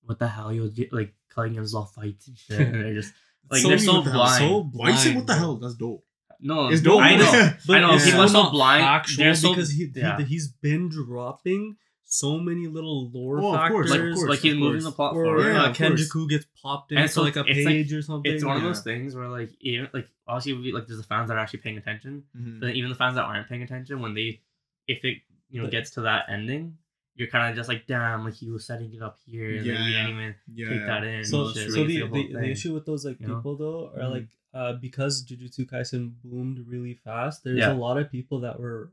"What 0.03 0.19
the 0.19 0.29
hell? 0.29 0.53
You'll 0.53 0.69
do, 0.69 0.87
like 0.93 1.15
calling 1.31 1.55
them 1.55 1.67
all 1.75 1.87
fights 1.87 2.29
and 2.29 2.37
shit." 2.37 2.61
and 2.61 2.75
they're 2.85 2.95
just 2.95 3.15
like 3.51 3.61
So 3.63 3.69
they're 3.69 3.79
so 3.79 3.95
what 3.97 4.05
the 4.05 4.11
hell? 4.11 4.21
blind. 4.21 4.39
So 4.39 4.71
Why 4.79 4.91
you 4.91 4.97
say 4.97 5.03
blind, 5.13 5.17
what 5.17 5.27
the 5.27 5.35
hell? 5.35 5.57
That's 5.57 5.75
dope. 5.75 6.05
no, 6.41 6.69
It's 6.69 6.83
dope. 6.83 7.01
I 7.01 7.17
know. 7.17 7.53
But 7.67 7.77
I 7.77 7.81
know, 7.81 7.95
it's 7.95 8.05
people 8.05 8.21
are 8.23 8.29
so 8.29 8.43
not 8.45 8.53
blind. 8.53 8.83
factual 8.85 9.25
They're 9.25 9.35
so- 9.35 9.51
because 9.55 9.71
he, 9.71 9.91
yeah. 9.95 10.19
he 10.19 10.25
he's 10.25 10.49
been 10.49 10.89
dropping 10.89 11.77
so 12.05 12.39
many 12.39 12.67
little 12.67 13.11
lore 13.11 13.39
Oh, 13.41 13.55
of 13.55 13.55
factors. 13.55 13.73
course, 13.73 13.91
like, 13.91 14.01
of 14.01 14.15
course, 14.17 14.29
like 14.29 14.39
he's 14.41 14.53
of 14.53 14.59
moving 14.59 14.83
course. 14.83 14.85
the 14.85 14.93
plot 14.93 15.15
Or 15.15 15.25
forward. 15.25 15.47
Yeah, 15.47 15.63
uh, 15.63 15.71
of. 15.71 15.77
Kenjaku 15.77 16.29
gets 16.29 16.45
popped 16.61 16.91
And 16.93 17.01
into 17.01 17.13
so 17.13 17.23
like 17.23 17.37
a 17.37 17.41
it's 17.47 17.65
like- 17.65 17.67
page 17.75 17.93
or 17.95 18.03
something. 18.03 18.31
It's 18.31 18.45
one 18.45 18.57
of 18.59 18.63
those 18.63 18.83
things 18.83 19.15
where 19.17 19.29
like 19.29 19.51
even 19.61 19.89
like 19.95 20.09
obviously 20.29 20.53
we- 20.61 20.73
like 20.73 20.87
there's 20.87 20.99
the 21.01 21.07
fans 21.07 21.29
that 21.29 21.37
are 21.39 21.41
actually 21.41 21.61
paying 21.61 21.79
attention, 21.79 22.25
Mhm. 22.37 22.61
but 22.61 22.67
then 22.67 22.77
even 22.77 22.91
the 22.91 22.97
fans 22.97 23.15
that 23.15 23.23
aren't 23.25 23.49
paying 23.49 23.63
attention 23.63 24.01
when 24.03 24.13
they 24.15 24.41
if 24.87 25.03
it 25.05 25.19
you 25.49 25.61
know 25.61 25.67
But- 25.67 25.71
gets 25.73 25.91
to 25.93 26.03
that 26.03 26.27
ending, 26.29 26.77
you're 27.15 27.29
kind 27.29 27.51
of 27.51 27.57
just 27.57 27.69
like 27.69 27.87
damn 27.87 28.25
like 28.25 28.35
he 28.35 28.51
was 28.51 28.65
setting 28.67 28.93
it 28.95 29.03
up 29.03 29.19
here 29.27 29.57
and 29.57 29.67
Yeah, 29.67 29.75
then 29.75 29.85
we 29.85 29.91
yeah. 29.93 30.07
didn't 30.07 30.21
even 30.21 30.35
Yeah, 30.55 30.69
take 30.71 30.87
that 30.87 31.05
in. 31.05 31.25
so, 31.25 31.53
so 31.53 31.61
like, 31.81 31.87
the, 31.89 32.09
the, 32.09 32.33
the 32.33 32.51
issue 32.51 32.73
with 32.75 32.87
those 32.87 33.05
like 33.05 33.21
you 33.21 33.27
know? 33.29 33.37
people 33.37 33.57
though 33.57 33.89
are 33.95 34.05
Mhm. 34.09 34.11
like 34.11 34.29
uh 34.55 34.73
because 34.75 35.25
Jujutsu 35.25 35.67
Kaisen 35.71 36.15
boomed 36.25 36.67
really 36.67 36.95
fast. 36.95 37.45
There's 37.45 37.59
Yeah. 37.59 37.73
a 37.73 37.75
lot 37.75 37.99
of 37.99 38.11
people 38.11 38.41
that 38.41 38.59
were 38.59 38.93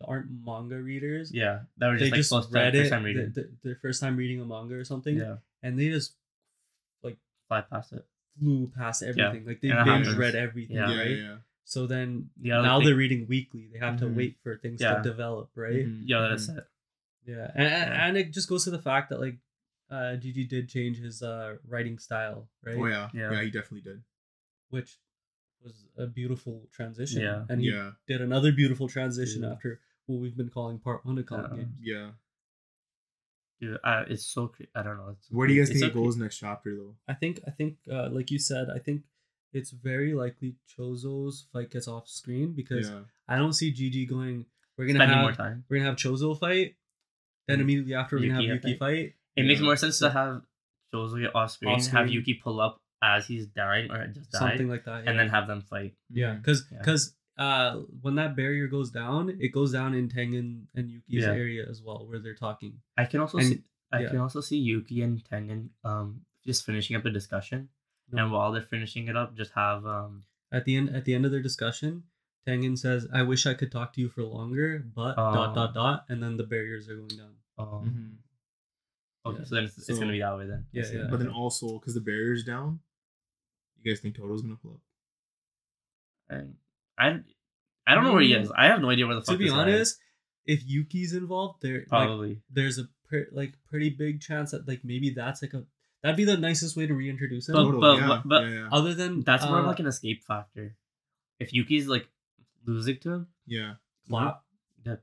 like 0.00 0.08
aren't 0.10 0.28
manga 0.44 0.76
readers. 0.82 1.32
yeah 1.32 1.60
that 1.78 1.88
were 1.88 1.98
they 1.98 2.10
just 2.10 2.12
like 2.12 2.18
just 2.18 2.30
first 2.32 2.52
read 2.52 2.72
time, 2.72 2.74
it 2.74 2.78
first 2.80 2.90
time 2.92 3.02
reading. 3.04 3.32
th- 3.32 3.46
their 3.62 3.76
first 3.76 4.00
time 4.00 4.16
reading 4.16 4.40
a 4.40 4.44
manga 4.44 4.74
or 4.74 4.84
something, 4.84 5.16
yeah, 5.16 5.36
and 5.62 5.78
they 5.78 5.88
just 5.88 6.14
like 7.02 7.16
fly 7.48 7.62
past 7.62 7.92
it. 7.94 8.04
flew 8.38 8.70
past 8.76 9.02
everything. 9.02 9.46
Like 9.46 9.62
they 9.62 9.70
And 9.70 9.78
that 9.78 9.84
binge 9.86 10.06
happens. 10.06 10.18
read 10.18 10.34
everything, 10.34 10.76
Yeah. 10.76 10.90
yeah, 10.90 10.98
right? 11.00 11.16
yeah. 11.16 11.36
So 11.64 11.86
then 11.86 12.28
Yeah, 12.40 12.60
now 12.60 12.78
they- 12.78 12.86
they're 12.86 12.94
reading 12.94 13.26
weekly. 13.26 13.68
They 13.72 13.78
have 13.78 13.98
to 14.00 14.04
Mhm. 14.06 14.14
wait 14.14 14.36
for 14.42 14.56
things 14.58 14.80
Yeah. 14.82 14.96
to 14.96 15.02
develop, 15.02 15.50
right? 15.56 15.86
Mhm, 15.86 16.02
Yeah, 16.04 16.28
that's 16.28 16.48
it. 16.50 16.64
Yeah, 17.26 17.50
and, 17.54 17.66
and- 17.66 17.90
Yeah. 17.92 18.06
and 18.08 18.16
it 18.16 18.32
just 18.32 18.48
goes 18.48 18.64
to 18.64 18.70
the 18.70 18.80
fact 18.82 19.10
that 19.10 19.20
like 19.20 19.38
uh 19.90 20.16
Gege 20.22 20.48
did 20.48 20.68
change 20.68 20.98
his 20.98 21.22
uh 21.22 21.56
writing 21.66 21.98
style, 21.98 22.48
right? 22.64 22.76
Oh 22.78 22.86
yeah. 22.86 23.08
Yeah. 23.14 23.32
yeah, 23.32 23.42
he 23.42 23.50
definitely 23.50 23.82
did. 23.82 24.02
Which 24.70 24.98
was 25.62 25.86
a 25.96 26.06
beautiful 26.06 26.68
transition. 26.72 27.22
Yeah. 27.22 27.44
and 27.48 27.60
he 27.60 27.70
Yeah, 27.70 27.92
did 28.06 28.20
another 28.20 28.52
beautiful 28.52 28.88
transition 28.88 29.42
Yeah. 29.42 29.52
after 29.52 29.80
what 30.06 30.20
we've 30.20 30.36
been 30.36 30.50
calling 30.50 30.78
part 30.78 31.04
one 31.04 31.18
of 31.18 31.26
Calling 31.26 31.44
Yeah. 31.50 31.56
Games. 31.56 31.76
yeah. 31.82 32.10
Dude, 33.60 33.78
I, 33.82 34.02
it's 34.02 34.26
so 34.26 34.48
cre- 34.48 34.64
I 34.74 34.82
don't 34.82 34.98
know. 34.98 35.08
It's 35.16 35.30
Where 35.30 35.48
do 35.48 35.54
you 35.54 35.62
guys 35.62 35.68
think 35.70 35.80
so 35.80 35.86
it 35.86 35.92
cre- 35.92 35.98
goes 35.98 36.16
next 36.16 36.36
chapter 36.38 36.76
though? 36.76 36.94
I 37.08 37.14
think 37.14 37.40
I 37.46 37.50
think 37.50 37.78
uh, 37.90 38.08
like 38.10 38.30
you 38.30 38.38
said, 38.38 38.68
I 38.74 38.78
think 38.78 39.02
it's 39.52 39.70
very 39.70 40.12
likely 40.12 40.56
Choso's 40.76 41.46
fight 41.52 41.70
gets 41.70 41.88
off 41.88 42.06
screen 42.08 42.52
because 42.52 42.90
Yeah, 42.90 43.00
I 43.26 43.36
don't 43.36 43.54
see 43.54 43.72
Gege 43.72 44.08
going. 44.08 44.44
We're 44.76 44.86
gonna 44.86 44.98
Spending 44.98 45.16
have 45.16 45.22
more 45.24 45.32
time. 45.32 45.64
we're 45.70 45.78
gonna 45.78 45.88
have 45.88 45.96
Choso 45.96 46.38
fight, 46.38 46.76
then 47.46 47.58
Mm. 47.58 47.62
immediately 47.62 47.94
after 47.94 48.16
we're 48.16 48.22
gonna 48.28 48.34
have 48.34 48.42
Yuki 48.44 48.72
fight. 48.72 48.78
fight. 48.78 49.14
It 49.36 49.46
makes 49.46 49.60
more 49.60 49.76
sense 49.76 49.98
to 50.00 50.10
have 50.10 50.44
Choso 50.94 51.20
get 51.20 51.34
off 51.34 51.50
screen, 51.50 51.72
Off 51.74 51.86
have. 51.88 52.08
Yuki 52.10 52.34
pull 52.34 52.60
up 52.60 52.80
as 53.02 53.26
he's 53.26 53.46
dying 53.46 53.90
or 53.90 54.06
just 54.08 54.30
died, 54.30 54.38
something 54.38 54.68
like 54.68 54.84
that. 54.84 55.06
and 55.06 55.18
then 55.18 55.28
have 55.28 55.46
them 55.46 55.60
fight. 55.60 55.94
yeah, 56.10 56.34
because 56.34 56.66
Yeah. 56.72 56.78
because 56.78 57.14
uh 57.38 57.80
when 58.00 58.14
that 58.14 58.34
barrier 58.34 58.66
goes 58.66 58.90
down, 58.90 59.28
it 59.40 59.48
goes 59.48 59.72
down 59.72 59.94
in 59.94 60.08
Tengen 60.08 60.66
and 60.74 60.90
Yuki's 60.90 61.24
Yeah. 61.24 61.32
area 61.32 61.68
as 61.68 61.82
well, 61.82 62.06
where 62.06 62.18
they're 62.18 62.34
talking. 62.34 62.80
I 62.96 63.04
can 63.04 63.20
also 63.20 63.38
And- 63.38 63.46
see 63.48 63.62
I 63.92 64.00
yeah. 64.00 64.08
can 64.08 64.18
also 64.18 64.40
see 64.40 64.58
Yuki 64.58 65.02
and 65.02 65.22
Tengen 65.24 65.68
um 65.84 66.24
just 66.46 66.64
finishing 66.64 66.96
up 66.96 67.02
the 67.02 67.10
discussion, 67.10 67.68
No. 68.10 68.22
and 68.24 68.32
while 68.32 68.52
they're 68.52 68.62
finishing 68.62 69.08
it 69.08 69.16
up, 69.16 69.36
just 69.36 69.52
have 69.52 69.84
um 69.86 70.24
At 70.50 70.64
the 70.64 70.76
end 70.76 70.90
at 70.90 71.04
the 71.04 71.12
end 71.14 71.24
of 71.26 71.30
their 71.32 71.42
discussion, 71.42 72.04
Tengen 72.46 72.78
says, 72.78 73.06
"I 73.12 73.22
wish 73.22 73.44
I 73.46 73.54
could 73.54 73.72
talk 73.72 73.92
to 73.94 74.00
you 74.00 74.08
for 74.08 74.22
longer, 74.22 74.78
but 74.94 75.16
dot 75.16 75.50
Oh. 75.50 75.54
dot 75.54 75.74
dot," 75.74 76.04
and 76.08 76.22
then 76.22 76.36
the 76.36 76.44
barriers 76.44 76.88
are 76.88 76.96
going 76.96 77.08
down. 77.08 77.34
um 77.58 78.20
Mhm. 79.26 79.30
okay, 79.30 79.38
Yeah. 79.38 79.44
so 79.46 79.54
then 79.54 79.64
it's, 79.64 79.88
it's 79.88 79.98
gonna 79.98 80.12
be 80.12 80.18
that 80.20 80.36
way 80.36 80.46
then. 80.46 80.66
Yeah, 80.72 80.84
yeah. 80.92 81.06
But 81.10 81.18
then 81.20 81.28
also 81.28 81.78
because 81.78 81.94
the 81.94 82.00
barrier's 82.02 82.44
down, 82.44 82.80
you 83.82 83.90
guys 83.90 84.00
think 84.00 84.14
Todo's 84.16 84.42
gonna 84.42 84.56
pull 84.56 84.74
up? 84.74 84.80
And 86.28 86.56
I 86.98 87.20
I 87.86 87.94
don't 87.94 88.04
know 88.04 88.12
where 88.12 88.22
he 88.22 88.32
is. 88.34 88.50
I 88.56 88.66
have 88.66 88.80
no 88.80 88.90
idea 88.90 89.06
where 89.06 89.14
the 89.14 89.22
to 89.22 89.26
fuck. 89.26 89.38
be 89.38 89.44
this 89.44 89.52
guy 89.52 89.68
is. 89.68 89.74
honest, 89.74 89.98
if 90.44 90.66
Yuki's 90.66 91.14
involved, 91.14 91.62
there 91.62 91.78
like 91.78 91.88
probably. 91.88 92.42
there's 92.50 92.78
a 92.78 92.88
pre- 93.08 93.26
like 93.32 93.54
pretty 93.70 93.90
big 93.90 94.20
chance 94.20 94.50
that 94.50 94.66
like 94.68 94.84
maybe 94.84 95.10
that's 95.10 95.40
like 95.40 95.54
a 95.54 95.64
that'd 96.02 96.16
be 96.16 96.24
the 96.24 96.36
nicest 96.36 96.76
way 96.76 96.86
to 96.86 96.94
reintroduce 96.94 97.48
him. 97.48 97.54
But- 97.54 97.62
Todo, 97.64 97.80
but- 97.80 97.98
yeah, 97.98 98.22
but- 98.24 98.42
yeah, 98.44 98.50
yeah. 98.50 98.68
Other 98.72 98.92
than 98.94 99.22
That's 99.22 99.44
more 99.44 99.58
of 99.60 99.64
uh, 99.64 99.68
like 99.68 99.80
an 99.80 99.86
escape 99.86 100.24
factor. 100.24 100.76
If 101.38 101.52
Yuki's 101.52 101.86
like 101.88 102.08
losing 102.66 102.98
to 103.00 103.12
him, 103.12 103.26
yeah. 103.46 103.74
clap. 104.08 104.42
that, 104.84 105.00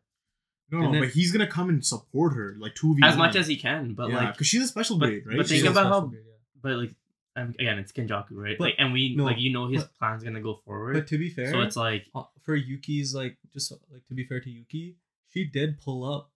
No, 0.71 0.79
no, 0.79 0.91
then- 0.91 1.01
but 1.01 1.09
he's 1.09 1.31
gonna 1.31 1.47
come 1.47 1.69
and 1.69 1.85
support 1.85 2.33
her 2.35 2.55
like 2.59 2.75
two 2.75 2.95
v 2.95 3.01
as 3.03 3.17
much 3.17 3.35
as 3.35 3.47
he 3.47 3.55
can, 3.57 3.93
but 3.93 4.09
yeah, 4.09 4.17
like 4.17 4.33
because 4.33 4.47
she's 4.47 4.63
a 4.63 4.67
special 4.67 4.97
but- 4.97 5.07
grade, 5.09 5.25
right? 5.25 5.37
but 5.37 5.47
She's 5.47 5.61
think 5.61 5.71
about 5.71 5.87
how- 5.87 6.11
yeah. 6.13 6.19
but 6.61 6.77
like 6.77 6.95
um, 7.35 7.49
again, 7.57 7.79
it's 7.79 7.91
Kenjaku, 7.91 8.31
right? 8.33 8.55
But- 8.59 8.63
like, 8.65 8.75
and 8.77 8.93
we 8.93 9.15
no, 9.15 9.23
like 9.25 9.39
you 9.39 9.51
know 9.51 9.67
his 9.67 9.83
but- 9.83 9.95
plan's 9.97 10.23
gonna 10.23 10.41
go 10.41 10.55
forward. 10.65 10.93
But 10.93 11.07
to 11.07 11.17
be 11.17 11.29
fair, 11.29 11.51
so 11.51 11.61
it's 11.61 11.75
like 11.75 12.05
uh, 12.13 12.23
for 12.43 12.55
Yuki's 12.55 13.15
like 13.15 13.37
just 13.53 13.71
like 13.91 14.05
to 14.07 14.13
be 14.13 14.23
fair 14.25 14.39
to 14.39 14.49
Yuki, 14.49 14.97
she 15.29 15.45
did 15.45 15.79
pull 15.81 16.03
up 16.05 16.31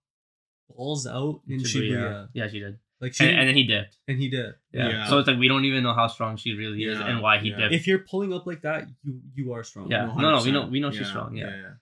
balls 0.75 1.05
out 1.07 1.41
in 1.47 1.59
Shibuya. 1.59 2.29
Yeah, 2.33 2.47
she 2.47 2.59
did. 2.59 2.79
Like 2.99 3.13
she 3.13 3.25
and, 3.27 3.37
and 3.39 3.47
then 3.49 3.55
he 3.55 3.63
dipped. 3.63 3.97
and 4.07 4.17
he 4.17 4.27
did. 4.29 4.55
Yeah. 4.71 4.89
Yeah. 4.89 5.07
So 5.07 5.19
it's 5.19 5.27
like 5.27 5.37
we 5.37 5.47
don't 5.47 5.65
even 5.65 5.83
know 5.83 5.93
how 5.93 6.07
strong 6.07 6.35
she 6.37 6.53
really 6.53 6.83
is 6.83 6.97
Yeah, 6.97 7.07
and 7.07 7.21
why 7.21 7.37
he 7.37 7.49
yeah. 7.49 7.57
dipped. 7.57 7.73
If 7.73 7.85
you're 7.87 7.99
pulling 7.99 8.33
up 8.33 8.47
like 8.47 8.61
that, 8.63 8.87
you 9.03 9.21
you 9.35 9.53
are 9.53 9.63
strong. 9.63 9.91
Yeah. 9.91 10.05
No, 10.17 10.31
no, 10.35 10.43
we 10.43 10.51
know- 10.51 10.65
we 10.67 10.79
know 10.79 10.89
she's 10.91 11.07
strong, 11.07 11.35
yeah. 11.35 11.73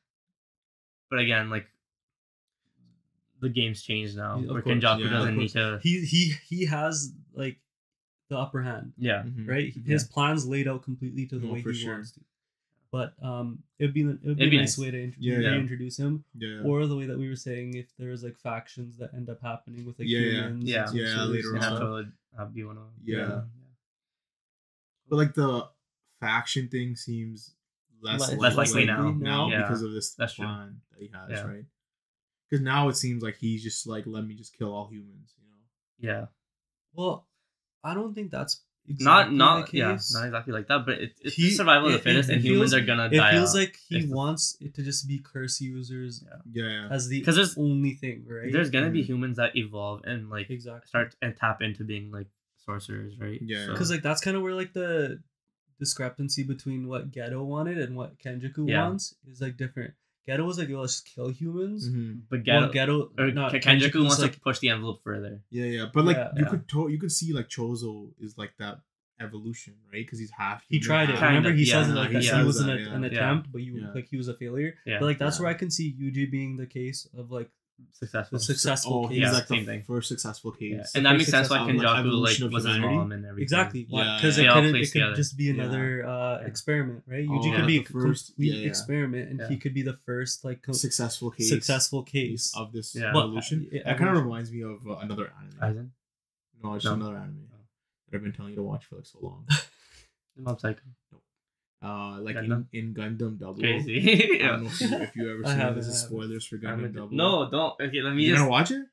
but 1.09 1.19
again, 1.19 1.49
like 1.49 1.67
the 3.41 3.49
game's 3.49 3.81
changed 3.83 4.17
now. 4.17 4.39
Of 4.39 4.45
where 4.49 4.61
course, 4.61 4.75
Kenjaku 4.75 5.03
yeah, 5.05 5.09
doesn't 5.09 5.37
need 5.37 5.49
to. 5.49 5.79
He 5.81 6.05
he 6.05 6.33
he 6.49 6.65
has 6.65 7.13
like 7.33 7.57
the 8.29 8.37
upper 8.37 8.61
hand, 8.61 8.93
Yeah. 8.97 9.23
Mhm. 9.23 9.47
right? 9.47 9.73
His 9.85 10.03
plans 10.03 10.47
laid 10.47 10.67
out 10.67 10.83
completely 10.83 11.27
to 11.27 11.37
the 11.39 11.45
No, 11.47 11.53
way 11.53 11.61
for 11.61 11.71
he 11.71 11.77
sure. 11.79 11.93
wants 11.93 12.11
to. 12.13 12.21
But 12.91 13.13
um, 13.21 13.63
it'd 13.79 13.93
be 13.93 14.01
it 14.01 14.19
would 14.23 14.37
be, 14.37 14.49
be 14.49 14.57
a 14.57 14.59
nice 14.61 14.77
nice. 14.77 14.85
way 14.85 14.91
to 14.91 15.03
int- 15.03 15.15
Yeah, 15.19 15.39
yeah. 15.39 15.49
reintroduce 15.49 15.97
him, 15.97 16.23
Yeah. 16.37 16.61
or 16.63 16.85
the 16.87 16.95
way 16.95 17.05
that 17.07 17.17
we 17.17 17.27
were 17.27 17.35
saying 17.35 17.73
if 17.75 17.87
there's 17.97 18.23
like 18.23 18.37
factions 18.39 18.97
that 18.97 19.13
end 19.13 19.29
up 19.29 19.41
happening 19.41 19.85
with 19.85 19.99
like 19.99 20.07
Yeah, 20.07 20.19
yeah. 20.19 20.31
humans, 20.31 20.59
and 20.61 20.69
Yeah. 20.69 20.75
Yeah, 20.93 21.15
sorcerers 21.15 21.29
later 21.29 21.47
and 21.55 21.55
And 21.55 21.63
have 21.63 21.79
to 21.79 22.11
have 22.37 22.53
be 22.53 22.63
one 22.63 22.77
of 22.77 22.83
them. 22.83 22.93
Yeah. 23.03 23.41
But 25.09 25.17
like 25.17 25.33
the 25.33 25.67
faction 26.19 26.67
thing 26.69 26.95
seems 26.95 27.53
less 28.01 28.21
Less- 28.21 28.37
less 28.39 28.55
likely 28.57 28.85
now. 28.85 29.11
now. 29.11 29.49
Yeah. 29.49 29.61
because 29.63 29.81
of 29.81 29.91
this 29.93 30.13
That's 30.13 30.33
true. 30.35 30.45
plan 30.45 30.81
that 30.91 31.01
he 31.01 31.07
has, 31.13 31.29
Yeah. 31.29 31.41
right? 31.47 31.65
Because 32.49 32.63
now 32.63 32.87
it 32.89 32.95
seems 32.95 33.23
like 33.23 33.37
he's 33.37 33.63
just 33.63 33.87
like, 33.87 34.05
let 34.05 34.25
me 34.25 34.35
just 34.35 34.55
kill 34.57 34.71
all 34.73 34.87
humans, 34.87 35.33
you 35.41 35.47
know? 35.49 36.13
Yeah. 36.13 36.25
Well, 36.93 37.27
I 37.83 37.93
don't 37.93 38.13
think 38.13 38.31
that's 38.31 38.61
Not 38.61 38.61
exactly 38.87 39.35
not 39.37 39.71
the 39.71 39.77
yeah, 39.77 39.97
not 40.13 40.25
exactly 40.25 40.53
like 40.53 40.67
that, 40.67 40.85
but 40.85 40.95
it, 40.99 41.13
it's 41.21 41.35
He- 41.35 41.49
the 41.49 41.55
survival 41.55 41.87
of 41.87 41.93
the 41.93 41.99
fittest, 41.99 42.29
and 42.29 42.41
feels- 42.41 42.53
humans 42.55 42.73
are 42.73 42.81
gonna 42.81 43.09
die. 43.09 43.29
It 43.29 43.31
feels 43.33 43.55
out. 43.55 43.59
like 43.59 43.77
he 43.89 43.97
if 43.99 44.09
wants 44.09 44.57
it 44.61 44.73
to 44.75 44.83
just 44.83 45.07
be 45.07 45.19
curse 45.19 45.59
users 45.61 46.23
Yeah. 46.25 46.63
Yeah, 46.63 46.69
yeah. 46.81 46.87
as 46.91 47.07
the 47.07 47.21
'Cause 47.21 47.35
there's- 47.35 47.57
only 47.57 47.93
thing, 47.93 48.25
right? 48.27 48.51
There's 48.51 48.69
gonna 48.69 48.89
be 48.91 49.01
Mhm. 49.03 49.07
humans 49.07 49.37
that 49.37 49.55
evolve 49.55 50.03
and 50.05 50.29
like 50.29 50.49
exactly 50.49 50.87
start 50.87 51.15
and 51.21 51.35
tap 51.35 51.61
into 51.61 51.83
being 51.83 52.11
like 52.11 52.27
sorcerers, 52.65 53.17
right? 53.19 53.39
Yeah. 53.41 53.65
So- 53.65 53.71
because 53.73 53.89
like 53.91 54.01
that's 54.03 54.21
kind 54.21 54.35
of 54.37 54.43
where 54.43 54.53
like 54.53 54.73
the 54.73 55.21
discrepancy 55.79 56.43
between 56.43 56.87
what 56.87 57.11
Geto 57.11 57.43
wanted 57.45 57.77
and 57.79 57.95
what 57.95 58.17
Kenjaku 58.19 58.69
Yeah. 58.69 58.87
wants 58.87 59.15
is 59.29 59.41
like 59.41 59.57
different. 59.57 59.93
Geto 60.27 60.45
was 60.45 60.57
like, 60.57 60.69
"Yo, 60.69 60.81
let's 60.81 61.01
kill 61.01 61.29
humans." 61.29 61.89
Mhm. 61.89 62.21
but 62.29 62.41
Well, 62.47 62.69
Geto, 62.69 62.73
Geto 62.73 63.19
or 63.19 63.31
not 63.31 63.51
Ken- 63.51 63.61
Kenjaku 63.61 63.91
Kenjaku's 63.91 63.95
wants 64.07 64.19
like, 64.19 64.33
to 64.33 64.39
push 64.39 64.59
the 64.59 64.69
envelope 64.69 65.01
further. 65.03 65.41
Yeah, 65.51 65.65
yeah. 65.65 65.85
But 65.93 66.05
like 66.05 66.17
Yeah. 66.17 66.31
you 66.35 66.43
Yeah. 66.43 66.49
could 66.49 66.67
to- 66.69 66.89
you 66.89 66.97
could 66.99 67.11
see 67.11 67.31
like 67.33 67.47
Choso 67.49 68.11
is 68.19 68.37
like 68.37 68.53
that 68.57 68.79
evolution, 69.19 69.75
right? 69.93 70.03
Because 70.05 70.19
he's 70.19 70.31
half. 70.31 70.65
he 70.67 70.75
human, 70.77 70.85
tried 70.87 71.03
it. 71.03 71.11
half- 71.11 71.19
Kind 71.19 71.35
Remember, 71.37 71.49
of, 71.51 71.55
he 71.57 71.63
yeah, 71.65 71.73
says 71.83 71.89
it 71.89 71.93
like 71.95 72.07
he 72.09 72.13
that. 72.15 72.23
says 72.23 72.37
He 72.39 72.43
was 72.45 72.59
an, 72.59 72.67
that, 72.67 72.77
a- 72.77 72.81
yeah. 72.81 72.93
an 72.95 73.01
Yeah. 73.03 73.07
attempt, 73.09 73.51
but 73.51 73.61
you 73.61 73.77
Yeah. 73.79 73.91
like 73.93 74.07
he 74.09 74.17
was 74.17 74.27
a 74.27 74.33
failure. 74.35 74.75
Yeah. 74.85 74.99
But 74.99 75.05
like 75.05 75.17
that's 75.19 75.37
Yeah. 75.37 75.43
where 75.43 75.51
I 75.51 75.53
can 75.53 75.69
see 75.71 75.95
Yuji 75.99 76.29
being 76.29 76.57
the 76.57 76.65
case 76.67 77.07
of 77.13 77.31
like 77.31 77.49
Successful. 77.91 78.37
the 78.37 78.43
successful 78.43 78.93
Oh, 79.05 79.07
case. 79.07 79.17
Yeah, 79.19 79.31
like 79.31 79.47
same 79.47 79.65
the 79.65 79.71
thing. 79.71 79.83
first 79.83 80.09
successful 80.09 80.51
case. 80.51 80.73
Yeah. 80.73 80.83
And 80.95 81.05
that 81.05 81.13
makes 81.17 81.29
sense 81.29 81.49
why 81.49 81.65
successful, 81.65 81.81
like, 82.21 82.35
Kenjaku 82.37 82.43
like 82.45 82.51
was 82.53 82.63
his 82.65 82.75
humanity. 82.75 82.95
mom 82.97 83.11
and 83.11 83.25
everything. 83.25 83.43
Exactly, 83.43 83.85
Yeah, 83.89 84.17
because 84.17 84.37
yeah. 84.37 84.43
it 84.43 84.53
could 84.53 84.65
it 84.75 84.79
could 84.79 84.91
together. 84.91 85.15
just 85.15 85.37
be 85.37 85.43
Yeah. 85.45 85.53
another 85.53 86.05
uh, 86.05 86.37
experiment, 86.45 87.03
right? 87.07 87.25
Oh, 87.29 87.33
Yuji 87.33 87.51
yeah. 87.51 87.55
could 87.57 87.67
be 87.67 87.77
a 87.77 87.83
The 87.83 87.89
first- 87.93 88.25
complete 88.27 88.53
yeah, 88.53 88.59
yeah. 88.61 88.67
experiment, 88.67 89.29
and 89.29 89.39
Yeah. 89.39 89.47
he 89.49 89.57
could 89.57 89.73
be 89.73 89.81
the 89.81 89.97
first 90.05 90.43
like 90.45 90.61
co- 90.61 90.71
successful 90.73 91.31
case. 91.31 91.49
successful 91.49 92.03
case. 92.03 92.53
of 92.55 92.71
this 92.73 92.95
Yeah. 92.95 93.13
Well, 93.13 93.23
evolution. 93.25 93.67
uh, 93.73 93.79
that 93.85 93.97
kind 93.97 94.09
of 94.17 94.23
reminds 94.23 94.51
me 94.51 94.61
of 94.63 94.85
uh, 94.87 94.97
another 94.97 95.31
anime. 95.39 95.59
Aizen? 95.61 95.89
No, 96.63 96.73
it's 96.75 96.85
No. 96.85 96.93
another 96.93 97.17
anime 97.17 97.47
that 98.11 98.15
I've 98.17 98.23
been 98.23 98.33
telling 98.33 98.51
you 98.51 98.57
to 98.57 98.63
watch 98.63 98.85
for 98.85 98.95
like 98.95 99.05
so 99.05 99.19
long. 99.21 99.45
Mob 100.37 100.59
Psycho. 100.59 100.81
Uh, 101.83 102.17
like 102.21 102.35
Gundam? 102.35 102.65
in, 102.73 102.79
in 102.87 102.93
Gundam 102.95 103.37
Double. 103.37 103.59
Crazy. 103.59 104.41
I 104.41 104.47
don't 104.47 104.63
know 104.63 104.69
if 104.71 104.81
you, 104.81 104.97
if 104.97 105.15
you 105.15 105.31
ever 105.33 105.45
I 105.45 105.57
seen 105.67 105.75
This 105.75 105.87
is 105.87 106.01
spoilers 106.01 106.45
for 106.45 106.57
Gundam 106.57 106.93
Double. 106.95 107.15
No, 107.15 107.49
don't. 107.49 107.73
Okay, 107.79 108.01
let 108.01 108.13
me 108.15 108.23
you 108.23 108.29
just. 108.31 108.39
gonna 108.39 108.49
watch 108.49 108.71
it? 108.71 108.85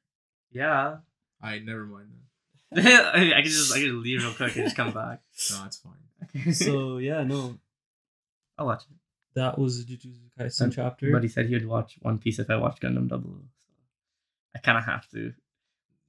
Yeah. 0.51 0.97
I 1.41 1.59
never 1.61 1.87
mind 1.87 2.09
that. 2.73 3.15
I 3.15 3.41
can 3.43 3.45
just 3.45 3.73
I 3.75 3.79
can 3.81 4.03
leave 4.03 4.23
real 4.23 4.33
quick 4.35 4.55
and 4.57 4.65
just 4.65 4.77
come 4.77 4.93
back. 4.93 5.21
No, 5.53 5.65
it's 5.67 5.77
fine. 5.79 5.93
Okay. 6.37 6.53
so 6.53 6.99
yeah, 6.99 7.23
no, 7.25 7.59
I'll 8.59 8.67
watch 8.67 8.83
it. 8.91 8.97
that 9.35 9.59
was 9.59 9.85
the 9.85 9.97
Jujutsu 9.97 10.29
Kaisen 10.39 10.61
And- 10.63 10.73
chapter. 10.73 11.11
But 11.13 11.23
he 11.23 11.29
said 11.29 11.47
he 11.47 11.55
would 11.55 11.67
watch 11.67 11.97
One 12.03 12.19
Piece 12.19 12.39
if 12.39 12.49
I 12.51 12.57
watched 12.57 12.83
Gundam 12.83 13.09
Double. 13.09 13.31
So 13.59 13.73
I 14.55 14.59
kind 14.59 14.79
of 14.79 14.85
have 14.85 15.09
to. 15.11 15.33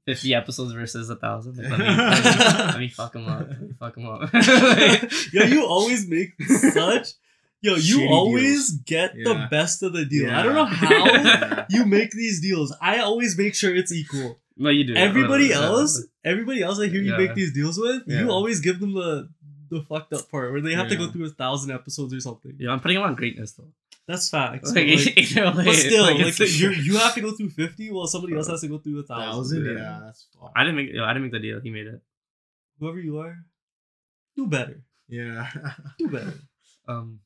Fifty 0.06 0.34
episodes 0.42 0.74
versus 0.74 1.10
a 1.10 1.16
thousand. 1.16 1.58
Like, 1.58 1.70
let, 1.70 1.80
me, 1.80 1.86
let, 1.96 2.24
me, 2.24 2.64
let 2.66 2.80
me 2.80 2.90
fuck 2.90 3.16
him 3.16 3.28
up. 3.28 3.48
Let 3.50 3.62
me 3.62 3.70
fuck 3.80 3.98
him 3.98 4.06
up. 4.08 4.34
yo, 5.34 5.44
you 5.46 5.66
always 5.66 6.08
make 6.08 6.34
such. 6.44 7.10
Yo, 7.62 7.76
you 7.76 8.00
Shitty 8.00 8.10
always 8.10 8.70
deals. 8.70 8.72
get 8.86 9.12
Yeah. 9.16 9.24
the 9.34 9.48
best 9.50 9.84
of 9.84 9.94
the 9.94 10.04
deal. 10.04 10.30
I 10.30 10.44
don't 10.44 10.54
know 10.54 10.66
how 10.66 10.90
Yeah. 10.92 11.66
you 11.70 11.86
make 11.86 12.12
these 12.12 12.42
deals. 12.42 12.76
I 12.82 13.00
always 13.00 13.38
make 13.38 13.56
sure 13.56 13.74
it's 13.74 13.94
equal. 13.94 14.40
no, 14.58 14.70
you 14.70 14.84
do. 14.84 14.96
Everybody 14.96 15.46
Yeah. 15.48 15.62
else, 15.64 16.06
everybody 16.26 16.62
else 16.62 16.80
I 16.80 16.88
hear 16.88 17.02
you 17.02 17.12
Yeah. 17.12 17.18
make 17.18 17.36
these 17.36 17.54
deals 17.54 17.78
with, 17.80 18.04
Yeah. 18.06 18.20
you 18.22 18.30
always 18.30 18.60
give 18.60 18.80
them 18.82 18.94
the 18.94 19.30
the 19.70 19.82
fucked 19.82 20.14
up 20.14 20.30
part 20.30 20.52
where 20.52 20.62
they 20.62 20.74
have 20.76 20.88
to 20.90 20.96
go 20.96 21.08
through 21.10 21.26
a 21.26 21.30
thousand 21.30 21.72
episodes 21.72 22.14
or 22.14 22.20
something. 22.20 22.54
Yeah, 22.60 22.70
I'm 22.72 22.80
putting 22.80 22.96
them 22.96 23.06
on 23.06 23.16
greatness 23.16 23.54
though. 23.54 23.72
That's 24.08 24.30
facts. 24.30 24.74
Like, 24.76 24.88
but, 24.88 24.98
like, 25.06 25.18
either 25.18 25.46
way, 25.58 25.66
but 25.66 25.76
still, 25.76 26.04
like, 26.04 26.20
it's- 26.20 26.60
you 26.60 26.70
you 26.88 26.98
have 26.98 27.14
to 27.16 27.22
go 27.22 27.32
through 27.32 27.52
fifty, 27.52 27.92
while 27.92 28.08
somebody 28.08 28.36
else 28.36 28.48
has 28.48 28.62
to 28.62 28.68
go 28.68 28.78
through 28.78 29.00
a 29.00 29.04
thousand. 29.04 29.64
Thousand? 29.64 29.66
Yeah. 29.66 29.82
Yeah, 29.82 30.00
that's 30.04 30.28
fine. 30.40 30.50
I 30.56 30.64
didn't 30.64 30.76
make. 30.76 30.94
yo, 30.94 31.04
I 31.04 31.14
didn't 31.14 31.24
make 31.24 31.32
the 31.32 31.40
deal. 31.40 31.62
He 31.62 31.70
made 31.70 31.88
it. 31.88 32.02
Whoever 32.80 33.00
you 33.00 33.20
are, 33.20 33.38
do 34.36 34.48
better. 34.48 34.82
Yeah. 35.08 35.50
Do 36.00 36.08
better. 36.10 36.34
Um. 36.88 37.20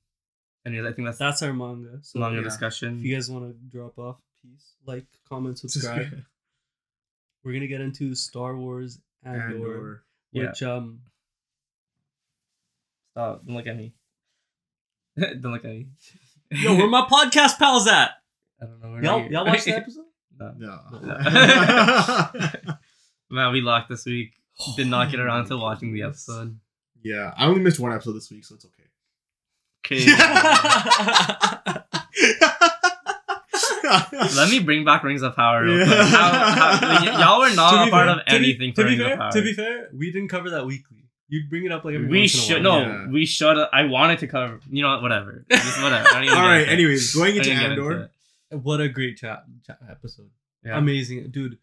Anyways, 0.66 0.86
I 0.86 0.94
think 0.94 1.08
that's 1.08 1.18
That's 1.18 1.42
our 1.44 1.54
manga. 1.54 2.00
So 2.02 2.20
longer 2.20 2.40
yeah. 2.40 2.44
discussion. 2.44 3.00
if 3.00 3.06
you 3.06 3.16
guys 3.16 3.30
want 3.32 3.46
to 3.46 3.56
drop 3.76 3.98
off, 3.98 4.18
peace, 4.42 4.74
like, 4.86 5.06
comment, 5.30 5.58
subscribe. 5.58 6.24
We're 7.44 7.54
gonna 7.54 7.68
get 7.68 7.80
into 7.82 8.14
Star 8.16 8.58
Wars 8.58 9.00
Andor, 9.24 9.42
Andor. 9.42 10.04
Yeah. 10.34 10.48
which 10.50 10.64
um 10.64 11.00
Stop! 13.12 13.46
Don't 13.46 13.56
look 13.56 13.68
at 13.68 13.78
me. 13.78 13.94
don't 15.18 15.44
look 15.54 15.66
at 15.66 15.72
me. 15.72 15.88
Yo, 16.52 16.76
where 16.76 16.88
my 16.88 17.02
podcast 17.10 17.58
pals 17.58 17.88
at? 17.88 18.12
I 18.62 18.66
don't 18.66 18.82
know. 18.82 18.90
Where 18.92 19.04
Y'all 19.04 19.20
are 19.20 19.24
you? 19.26 19.30
y'all 19.32 19.46
watched 19.46 19.66
the 19.66 19.76
episode? 19.78 20.06
no. 20.40 20.80
No. 21.02 22.78
Man, 23.30 23.52
we 23.52 23.62
locked 23.62 23.90
this 23.90 24.06
week. 24.06 24.34
Did 24.76 24.88
not 24.88 25.12
get 25.12 25.20
around 25.20 25.46
to 25.48 25.58
watching 25.62 25.94
the 25.94 26.04
episode. 26.04 26.58
yeah, 27.04 27.34
I 27.38 27.46
only 27.48 27.60
missed 27.62 27.80
one 27.80 27.92
episode 27.94 28.14
this 28.14 28.30
week, 28.32 28.46
so 28.46 28.56
it's 28.56 28.66
okay. 28.66 28.84
Okay. 29.86 30.06
Let 34.36 34.50
me 34.52 34.60
bring 34.60 34.84
back 34.86 35.04
Rings 35.04 35.22
of 35.22 35.36
Power. 35.36 35.64
Real 35.64 35.78
quick. 35.86 35.88
Yeah. 35.98 36.04
How, 36.06 36.76
how, 36.78 37.06
y- 37.06 37.20
y'all 37.22 37.40
were 37.40 37.56
not 37.56 37.88
a 37.88 37.92
part 37.92 38.08
fair- 38.08 38.20
of 38.20 38.26
to 38.26 38.32
be- 38.32 38.36
anything 38.36 38.74
To 38.74 38.82
for 38.82 38.88
be 38.88 38.90
Rings 38.98 39.02
of 39.02 39.08
fair, 39.08 39.18
Power. 39.18 39.32
to 39.32 39.42
be 39.42 39.54
fair, 39.54 39.90
we 39.94 40.12
didn't 40.12 40.28
cover 40.30 40.50
that 40.52 40.66
weekly. 40.66 41.07
You'd 41.30 41.50
bring 41.50 41.66
it 41.66 41.72
up 41.72 41.84
like 41.84 41.96
every 41.96 42.08
we 42.08 42.20
once 42.22 42.34
in 42.36 42.40
a 42.40 42.44
should 42.44 42.66
while. 42.66 42.80
no, 42.86 42.88
Yeah. 42.88 43.08
we 43.10 43.26
should. 43.26 43.58
I 43.74 43.84
wanted 43.84 44.20
to 44.20 44.28
cover. 44.28 44.60
You 44.72 44.82
know 44.84 44.90
what? 44.94 45.02
Whatever. 45.02 45.46
Just 45.50 45.82
whatever. 45.84 46.08
I 46.08 46.14
don't 46.14 46.24
even 46.24 46.38
All 46.38 46.44
get 46.44 46.48
right. 46.50 46.58
into 46.62 46.72
it. 46.72 46.74
Anyways, 46.74 47.16
going 47.16 47.36
into 47.36 47.50
didn't 47.50 47.72
into 47.72 47.82
Andor. 47.84 48.12
What 48.64 48.80
a 48.82 48.88
great 48.88 49.18
chat, 49.18 49.44
chat 49.66 49.80
episode. 49.90 50.30
Yeah. 50.64 50.78
Amazing, 50.78 51.30
dude. 51.32 51.58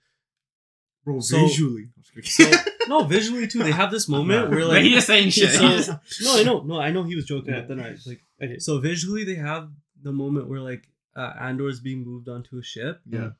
bro. 1.04 1.20
So- 1.20 1.38
visually, 1.46 1.88
So 2.24 2.44
no, 2.88 3.04
visually 3.04 3.46
too. 3.46 3.62
They 3.62 3.72
have 3.72 3.90
this 3.90 4.08
moment 4.08 4.50
where 4.50 4.64
like 4.66 4.82
he 4.82 4.90
just 4.92 5.06
saying 5.06 5.30
shit. 5.30 5.50
So- 5.52 5.98
no, 6.22 6.38
I 6.38 6.42
know, 6.42 6.60
no, 6.62 6.80
I 6.80 6.90
know 6.90 7.02
he 7.04 7.16
was 7.16 7.24
joking, 7.24 7.54
Yeah. 7.54 7.60
but 7.60 7.68
then 7.68 7.80
I 7.80 7.96
like 8.06 8.20
Okay. 8.42 8.58
so 8.58 8.78
visually 8.78 9.24
they 9.24 9.36
have 9.36 9.70
the 10.02 10.12
moment 10.12 10.48
where 10.48 10.60
like 10.60 10.88
uh, 11.16 11.32
Andor 11.40 11.68
is 11.68 11.80
being 11.80 12.04
moved 12.04 12.28
onto 12.28 12.58
a 12.58 12.62
ship, 12.62 13.00
yeah, 13.08 13.30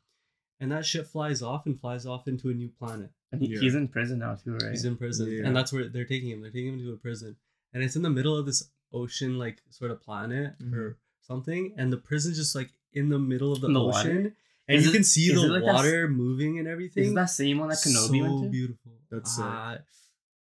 and 0.60 0.72
that 0.72 0.86
ship 0.86 1.06
flies 1.08 1.42
off 1.42 1.66
and 1.66 1.78
flies 1.78 2.06
off 2.06 2.28
into 2.28 2.48
a 2.48 2.54
new 2.54 2.70
planet. 2.78 3.10
And 3.34 3.42
he- 3.42 3.54
Yeah. 3.54 3.60
He's 3.60 3.74
in 3.74 3.88
prison 3.88 4.18
now 4.20 4.34
too, 4.34 4.54
right? 4.56 4.70
He's 4.70 4.84
in 4.84 4.96
prison, 4.96 5.30
Yeah. 5.30 5.46
and 5.46 5.54
that's 5.56 5.72
where 5.72 5.88
they're 5.88 6.04
taking 6.04 6.30
him. 6.30 6.40
They're 6.42 6.50
taking 6.50 6.74
him 6.74 6.78
to 6.80 6.92
a 6.92 6.96
prison, 6.96 7.36
and 7.72 7.82
it's 7.82 7.96
in 7.96 8.02
the 8.02 8.10
middle 8.10 8.36
of 8.36 8.46
this 8.46 8.70
ocean, 8.92 9.38
like 9.38 9.62
sort 9.70 9.90
of 9.90 10.00
planet 10.00 10.54
Mhm. 10.62 10.72
or 10.74 10.98
something, 11.20 11.74
and 11.76 11.92
the 11.92 11.96
prison's 11.96 12.36
just 12.36 12.54
like 12.54 12.70
in 12.92 13.08
the 13.08 13.18
middle 13.18 13.52
of 13.52 13.60
the, 13.60 13.68
the 13.68 13.80
ocean, 13.80 14.16
water? 14.16 14.34
and 14.68 14.76
Is 14.78 14.84
you 14.84 14.90
it- 14.90 14.94
can 14.94 15.04
see 15.04 15.32
the 15.34 15.42
it 15.42 15.48
like 15.48 15.64
that 15.64 15.74
water 15.74 16.08
moving 16.08 16.58
and 16.58 16.68
everything. 16.68 17.04
Is 17.04 17.14
that 17.14 17.30
same 17.30 17.58
one 17.58 17.68
that 17.70 17.78
Kenobi 17.78 18.18
so 18.18 18.22
went 18.22 18.44
to? 18.44 18.48
beautiful. 18.50 18.92
That's 19.10 19.34
sick. 19.36 19.44
Uh, 19.44 19.78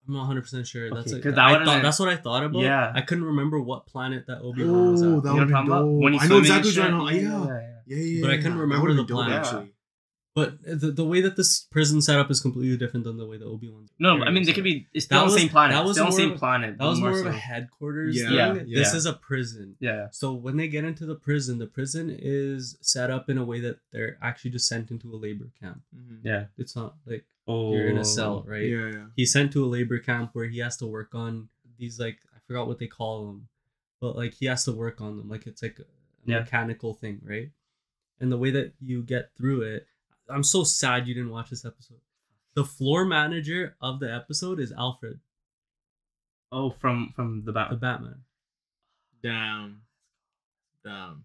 I'm 0.05 0.13
not 0.15 0.19
100 0.21 0.41
percent 0.41 0.67
sure. 0.67 0.89
That's 0.93 1.13
Okay, 1.13 1.29
that 1.29 1.39
I 1.39 1.53
would've 1.53 1.65
thought, 1.65 1.81
that's 1.81 1.97
what 1.99 2.09
I 2.09 2.17
thought 2.17 2.43
about. 2.43 2.61
Yeah. 2.61 2.91
I 2.93 3.01
couldn't 3.01 3.23
remember 3.23 3.59
what 3.61 3.85
planet 3.87 4.25
that 4.27 4.41
Obi 4.41 4.65
Wan 4.65 4.91
was 4.91 5.01
Oh, 5.01 5.17
at. 5.17 5.23
that 5.23 5.29
You 5.29 5.35
know 5.35 5.39
would 5.39 5.47
be 5.47 5.53
what 5.53 5.59
I'm 5.59 5.67
talking 5.67 5.71
about? 5.71 5.87
When 6.03 6.13
he's 6.13 6.21
I 6.23 6.27
know 6.27 6.37
exactly 6.39 6.69
what 6.71 6.75
you're 6.75 6.85
talking 6.89 7.25
about. 7.27 7.47
yeah, 7.47 7.53
yeah. 7.55 7.69
Yeah, 7.85 7.97
yeah, 8.03 8.21
But 8.21 8.31
I 8.31 8.37
couldn't 8.37 8.57
remember 8.57 8.93
the 8.93 9.05
planet. 9.05 9.35
Actually. 9.37 9.72
But 10.35 10.63
the, 10.63 10.89
the 10.89 11.05
way 11.05 11.21
that 11.21 11.35
this 11.35 11.59
prison 11.59 12.01
setup 12.01 12.31
is 12.31 12.39
completely 12.39 12.75
different 12.75 13.03
than 13.05 13.17
the 13.17 13.25
way 13.27 13.37
that 13.37 13.45
Obi 13.45 13.69
Wan. 13.69 13.87
No, 13.99 14.23
I 14.23 14.31
mean 14.31 14.43
they 14.45 14.53
could 14.53 14.63
be. 14.63 14.87
It's 14.91 15.05
still 15.05 15.19
That 15.19 15.25
on 15.25 15.31
the 15.31 15.37
same 15.39 15.49
planet. 15.49 15.75
that 15.75 15.85
was 15.85 15.95
still 15.95 16.05
on 16.07 16.09
the 16.11 16.15
more 16.17 16.19
same 16.19 16.29
of 16.31 16.35
a- 16.35 16.39
planet. 16.39 16.77
That 16.79 16.85
was 16.85 16.99
more 16.99 17.11
of 17.11 17.17
so- 17.17 17.27
a 17.27 17.31
headquarters 17.31 18.19
Yeah, 18.19 18.55
thing. 18.55 18.65
yeah. 18.67 18.79
This 18.79 18.95
is 18.95 19.05
a 19.05 19.13
prison. 19.13 19.75
Yeah. 19.79 20.07
So 20.11 20.33
when 20.33 20.57
they 20.57 20.67
get 20.67 20.85
into 20.85 21.05
the 21.05 21.13
prison, 21.13 21.59
the 21.59 21.67
prison 21.67 22.09
is 22.19 22.77
set 22.81 23.11
up 23.11 23.29
in 23.29 23.37
a 23.37 23.45
way 23.45 23.59
that 23.59 23.77
they're 23.91 24.17
actually 24.23 24.49
just 24.51 24.67
sent 24.67 24.89
into 24.89 25.13
a 25.13 25.17
labor 25.17 25.49
camp. 25.59 25.81
Mhm. 25.95 26.21
Yeah. 26.23 26.45
It's 26.57 26.75
not 26.75 26.95
like 27.05 27.25
Oh. 27.47 27.73
you're 27.75 27.87
in 27.89 27.97
a 27.99 28.05
cell, 28.05 28.43
right? 28.47 28.67
Yeah, 28.67 28.89
yeah. 28.91 29.05
He's 29.15 29.31
sent 29.31 29.51
to 29.53 29.63
a 29.63 29.67
labor 29.67 29.99
camp 29.99 30.31
where 30.33 30.45
he 30.47 30.57
has 30.59 30.77
to 30.77 30.87
work 30.87 31.13
on 31.13 31.49
these 31.77 31.99
like 31.99 32.17
I 32.35 32.39
forgot 32.47 32.67
what 32.67 32.79
they 32.79 32.87
call 32.87 33.27
them, 33.27 33.49
but 34.01 34.15
like 34.15 34.33
he 34.33 34.47
has 34.47 34.65
to 34.65 34.71
work 34.71 34.99
on 34.99 35.17
them 35.17 35.29
like 35.29 35.45
it's 35.45 35.61
like 35.61 35.77
a 35.77 35.83
Yeah. 36.25 36.39
mechanical 36.39 36.95
thing, 36.95 37.21
right? 37.23 37.51
And 38.19 38.31
the 38.31 38.37
way 38.37 38.49
that 38.49 38.73
you 38.81 39.03
get 39.03 39.29
through 39.37 39.61
it, 39.61 39.85
I'm 40.29 40.43
so 40.43 40.63
sad 40.63 41.07
you 41.07 41.13
didn't 41.13 41.31
watch 41.31 41.49
this 41.49 41.65
episode. 41.65 41.99
the 42.55 42.63
floor 42.63 43.05
manager 43.05 43.75
of 43.81 43.99
the 43.99 44.13
episode 44.13 44.59
is 44.59 44.71
Alfred, 44.71 45.19
Oh, 46.51 46.69
from 46.69 47.11
from 47.15 47.39
the 47.45 47.51
the 47.51 47.51
Batman. 47.53 47.79
Batman. 47.79 48.21
Damn. 49.23 49.81
Damn. 50.85 51.23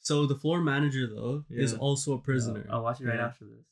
So 0.00 0.26
the 0.26 0.36
floor 0.36 0.60
manager 0.60 1.06
though 1.06 1.44
is 1.50 1.74
also 1.74 2.14
a 2.14 2.18
prisoner, 2.18 2.66
I'll 2.70 2.82
watch 2.82 3.00
it 3.00 3.06
right 3.06 3.16
Yeah. 3.16 3.26
after 3.26 3.44
this. 3.44 3.64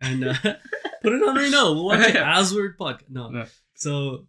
and 0.00 0.24
uh, 0.28 0.34
put 1.02 1.12
it 1.12 1.22
on 1.26 1.34
right 1.36 1.50
now. 1.50 1.72
We'll 1.72 1.86
watch 1.86 2.06
it 2.08 2.16
as 2.16 2.52
we're 2.54 2.74
podcast. 2.74 3.08
No, 3.10 3.30
No. 3.30 3.46
so 3.74 4.26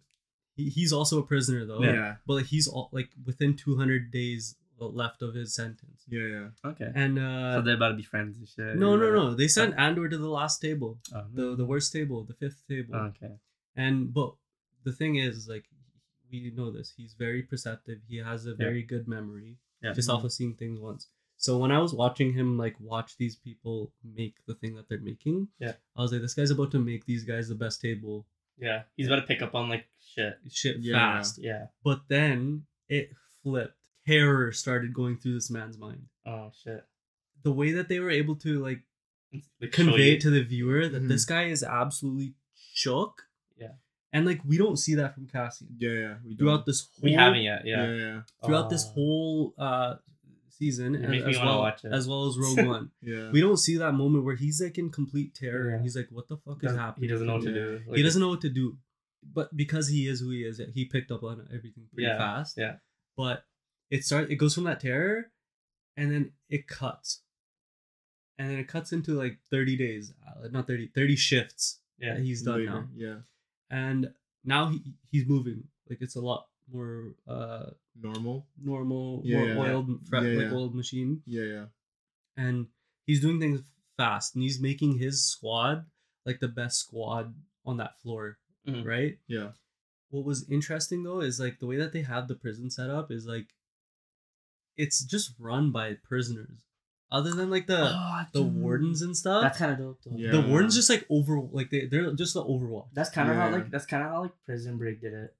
he, 0.56 0.68
he's 0.70 0.92
also 0.92 1.18
a 1.20 1.22
prisoner 1.22 1.64
though. 1.66 1.82
Yeah. 1.82 2.16
but 2.26 2.34
like, 2.34 2.46
he's 2.46 2.66
all 2.66 2.88
like 2.92 3.10
within 3.24 3.56
200 3.56 4.10
days 4.10 4.56
left 4.88 5.22
of 5.22 5.34
his 5.34 5.54
sentence, 5.54 6.04
Yeah. 6.08 6.26
Yeah. 6.26 6.48
Okay. 6.70 6.90
and 6.94 7.18
uh, 7.18 7.52
so 7.54 7.58
uh, 7.58 7.60
they're 7.62 7.74
about 7.74 7.90
to 7.90 7.96
be 7.96 8.02
friends 8.02 8.38
and 8.38 8.48
shit. 8.48 8.76
no, 8.76 8.96
no, 8.96 9.12
no, 9.12 9.34
they 9.34 9.48
sent 9.48 9.74
Andor 9.78 10.08
to 10.08 10.16
the 10.18 10.28
last 10.28 10.60
table, 10.60 10.98
Oh, 11.14 11.24
the 11.32 11.56
the 11.56 11.64
worst 11.66 11.92
table, 11.92 12.24
the 12.24 12.34
fifth 12.34 12.62
table. 12.68 12.94
okay. 12.96 13.34
And 13.76 14.12
but 14.12 14.34
the 14.84 14.92
thing 14.92 15.16
is, 15.16 15.46
like, 15.48 15.64
we 16.32 16.52
know 16.54 16.70
this. 16.70 16.92
He's 16.96 17.14
very 17.14 17.42
perceptive. 17.42 17.98
He 18.08 18.16
has 18.18 18.46
a 18.46 18.54
very 18.54 18.82
good 18.82 19.06
memory, 19.08 19.58
Yeah. 19.82 19.92
just 19.92 20.08
off 20.10 20.24
of 20.24 20.32
seeing 20.32 20.54
things 20.54 20.78
once. 20.80 21.08
So 21.36 21.56
when 21.58 21.72
I 21.72 21.78
was 21.78 21.94
watching 21.94 22.32
him, 22.34 22.58
like, 22.58 22.76
watch 22.80 23.16
these 23.16 23.36
people 23.36 23.92
make 24.04 24.36
the 24.46 24.54
thing 24.54 24.74
that 24.76 24.88
they're 24.88 25.00
making, 25.00 25.48
Yeah. 25.58 25.74
I 25.96 26.02
was 26.02 26.12
like, 26.12 26.20
this 26.20 26.34
guy's 26.34 26.50
about 26.50 26.70
to 26.72 26.78
make 26.78 27.04
these 27.06 27.24
guys 27.24 27.48
the 27.48 27.54
best 27.54 27.80
table 27.80 28.26
Yeah. 28.58 28.82
He's 28.96 29.06
about 29.06 29.20
to 29.22 29.26
pick 29.26 29.40
up 29.40 29.54
on 29.54 29.70
like 29.70 29.86
shit. 30.12 30.34
shit 30.50 30.76
Yeah. 30.80 30.96
fast. 30.98 31.38
Yeah. 31.38 31.68
But 31.82 32.02
then 32.08 32.66
it 32.88 33.12
flipped. 33.42 33.79
Terror 34.10 34.52
started 34.52 34.92
going 34.94 35.16
through 35.18 35.34
this 35.34 35.50
man's 35.50 35.78
mind. 35.78 36.02
Oh 36.26 36.50
shit. 36.62 36.84
The 37.42 37.52
way 37.52 37.72
that 37.72 37.88
they 37.88 38.00
were 38.00 38.10
able 38.10 38.36
to 38.36 38.62
like 38.62 38.82
Like, 39.60 39.72
convey 39.72 40.14
it 40.14 40.20
to 40.22 40.30
the 40.30 40.42
viewer 40.42 40.88
that 40.88 41.02
Mhm. 41.02 41.08
this 41.08 41.24
guy 41.24 41.44
is 41.44 41.62
absolutely 41.62 42.34
shook. 42.72 43.22
Yeah. 43.56 43.74
And 44.12 44.26
like 44.26 44.44
we 44.44 44.58
don't 44.58 44.76
see 44.76 44.94
that 44.96 45.14
from 45.14 45.26
Cassian 45.28 45.68
Yeah. 45.78 45.90
Yeah. 45.90 46.14
We 46.24 46.36
throughout 46.36 46.56
don't. 46.58 46.66
this 46.66 46.80
whole 46.94 47.02
We 47.04 47.12
haven't 47.12 47.42
yet. 47.42 47.64
Yeah. 47.64 47.86
Yeah. 47.90 47.96
Yeah. 47.96 48.22
throughout 48.44 48.68
this 48.70 48.84
Oh. 48.88 48.92
whole 48.94 49.54
uh 49.58 49.96
season 50.48 50.94
You 50.94 51.00
as, 51.04 51.10
me 51.10 51.22
as 51.22 51.36
well 51.38 51.58
watch 51.60 51.84
it. 51.84 51.92
as 51.92 52.06
well 52.08 52.26
as 52.26 52.36
Rogue 52.44 52.66
One. 52.66 52.90
Yeah. 53.00 53.30
We 53.30 53.40
don't 53.40 53.56
see 53.56 53.76
that 53.78 53.92
moment 53.92 54.24
where 54.24 54.36
he's 54.36 54.60
like 54.60 54.76
in 54.78 54.90
complete 54.90 55.34
terror 55.34 55.70
and 55.70 55.82
he's 55.82 55.96
like, 55.96 56.08
"What 56.10 56.28
the 56.28 56.36
fuck 56.36 56.56
is 56.58 56.62
Doesn't- 56.68 56.78
happening?" 56.78 57.08
He 57.08 57.12
doesn't 57.12 57.26
know 57.26 57.34
what 57.36 57.44
to 57.44 57.50
Yeah. 57.50 57.78
do. 57.86 57.92
he 57.94 58.02
doesn't 58.02 58.20
know 58.20 58.28
what 58.28 58.40
to 58.42 58.50
do, 58.50 58.76
but 59.22 59.56
because 59.56 59.88
he 59.88 60.06
is 60.06 60.20
who 60.20 60.30
he 60.30 60.42
is, 60.44 60.60
he 60.74 60.84
picked 60.84 61.10
up 61.12 61.22
on 61.22 61.46
everything 61.54 61.84
pretty 61.94 62.06
Yeah, 62.08 62.18
fast. 62.18 62.58
yeah. 62.58 62.76
But 63.16 63.44
it 63.90 64.04
starts. 64.04 64.30
It 64.30 64.36
goes 64.36 64.54
from 64.54 64.64
that 64.64 64.80
terror, 64.80 65.30
and 65.96 66.10
then 66.10 66.32
it 66.48 66.66
cuts, 66.68 67.20
and 68.38 68.50
then 68.50 68.58
it 68.58 68.68
cuts 68.68 68.92
into 68.92 69.12
like 69.12 69.38
thirty 69.50 69.76
days, 69.76 70.12
uh, 70.26 70.48
not 70.50 70.66
30, 70.66 70.88
30 70.94 71.16
shifts 71.16 71.78
Yeah. 71.98 72.18
he's 72.18 72.42
done 72.42 72.60
Later, 72.60 72.70
now, 72.70 72.88
Yeah. 72.94 73.18
and 73.70 74.12
now 74.44 74.68
he 74.70 74.82
he's 75.10 75.26
moving. 75.26 75.64
Like 75.88 76.00
it's 76.00 76.16
a 76.16 76.20
lot 76.20 76.48
more 76.72 77.14
uh 77.28 77.70
Normal. 78.00 78.46
normal, 78.62 79.20
Yeah, 79.24 79.38
more 79.38 79.46
yeah. 79.48 79.58
oiled, 79.74 80.08
fra- 80.08 80.22
Yeah, 80.24 80.38
like 80.42 80.50
yeah. 80.50 80.56
oiled 80.56 80.74
machine, 80.74 81.22
Yeah. 81.26 81.42
Yeah. 81.42 81.66
and 82.36 82.68
he's 83.06 83.20
doing 83.20 83.38
things 83.40 83.60
fast, 83.96 84.34
and 84.34 84.42
he's 84.42 84.60
making 84.60 84.98
his 84.98 85.22
squad 85.22 85.84
like 86.24 86.38
the 86.40 86.48
best 86.48 86.78
squad 86.78 87.34
on 87.66 87.76
that 87.78 87.98
floor, 88.00 88.38
Mhm. 88.66 88.84
right? 88.86 89.18
Yeah. 89.26 89.52
What 90.10 90.24
was 90.24 90.48
interesting 90.48 91.02
though 91.02 91.20
is 91.20 91.38
like 91.40 91.58
the 91.58 91.66
way 91.66 91.76
that 91.76 91.92
they 91.92 92.02
have 92.02 92.28
the 92.28 92.34
prison 92.36 92.70
set 92.70 92.88
up 92.88 93.10
is 93.10 93.26
like 93.26 93.54
it's 94.80 95.04
just 95.04 95.34
run 95.38 95.70
by 95.72 95.94
prisoners, 96.02 96.58
other 97.12 97.32
than 97.32 97.50
like 97.50 97.66
the 97.66 97.80
Oh, 97.94 98.22
the 98.32 98.42
dude. 98.42 98.54
wardens 98.56 99.02
and 99.02 99.16
stuff. 99.16 99.42
That's 99.42 99.58
kind 99.58 99.72
of 99.72 99.78
dope. 99.78 100.00
Though. 100.04 100.16
Yeah. 100.16 100.32
The 100.32 100.40
wardens 100.42 100.74
just 100.74 100.90
like 100.90 101.04
over 101.10 101.40
like 101.52 101.70
they 101.70 101.86
they're 101.86 102.12
just 102.14 102.34
the 102.34 102.44
overwatch. 102.44 102.88
That's 102.92 103.10
kind 103.10 103.30
of 103.30 103.36
how 103.36 103.50
like 103.50 103.70
that's 103.70 103.86
kind 103.86 104.02
of 104.02 104.10
how 104.10 104.22
like 104.22 104.32
Prison 104.46 104.78
Break 104.78 105.00
did 105.00 105.12
it 105.12 105.34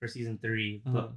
for 0.00 0.08
season 0.08 0.38
three. 0.40 0.82
Uh-huh. 0.86 0.94
But 0.94 1.12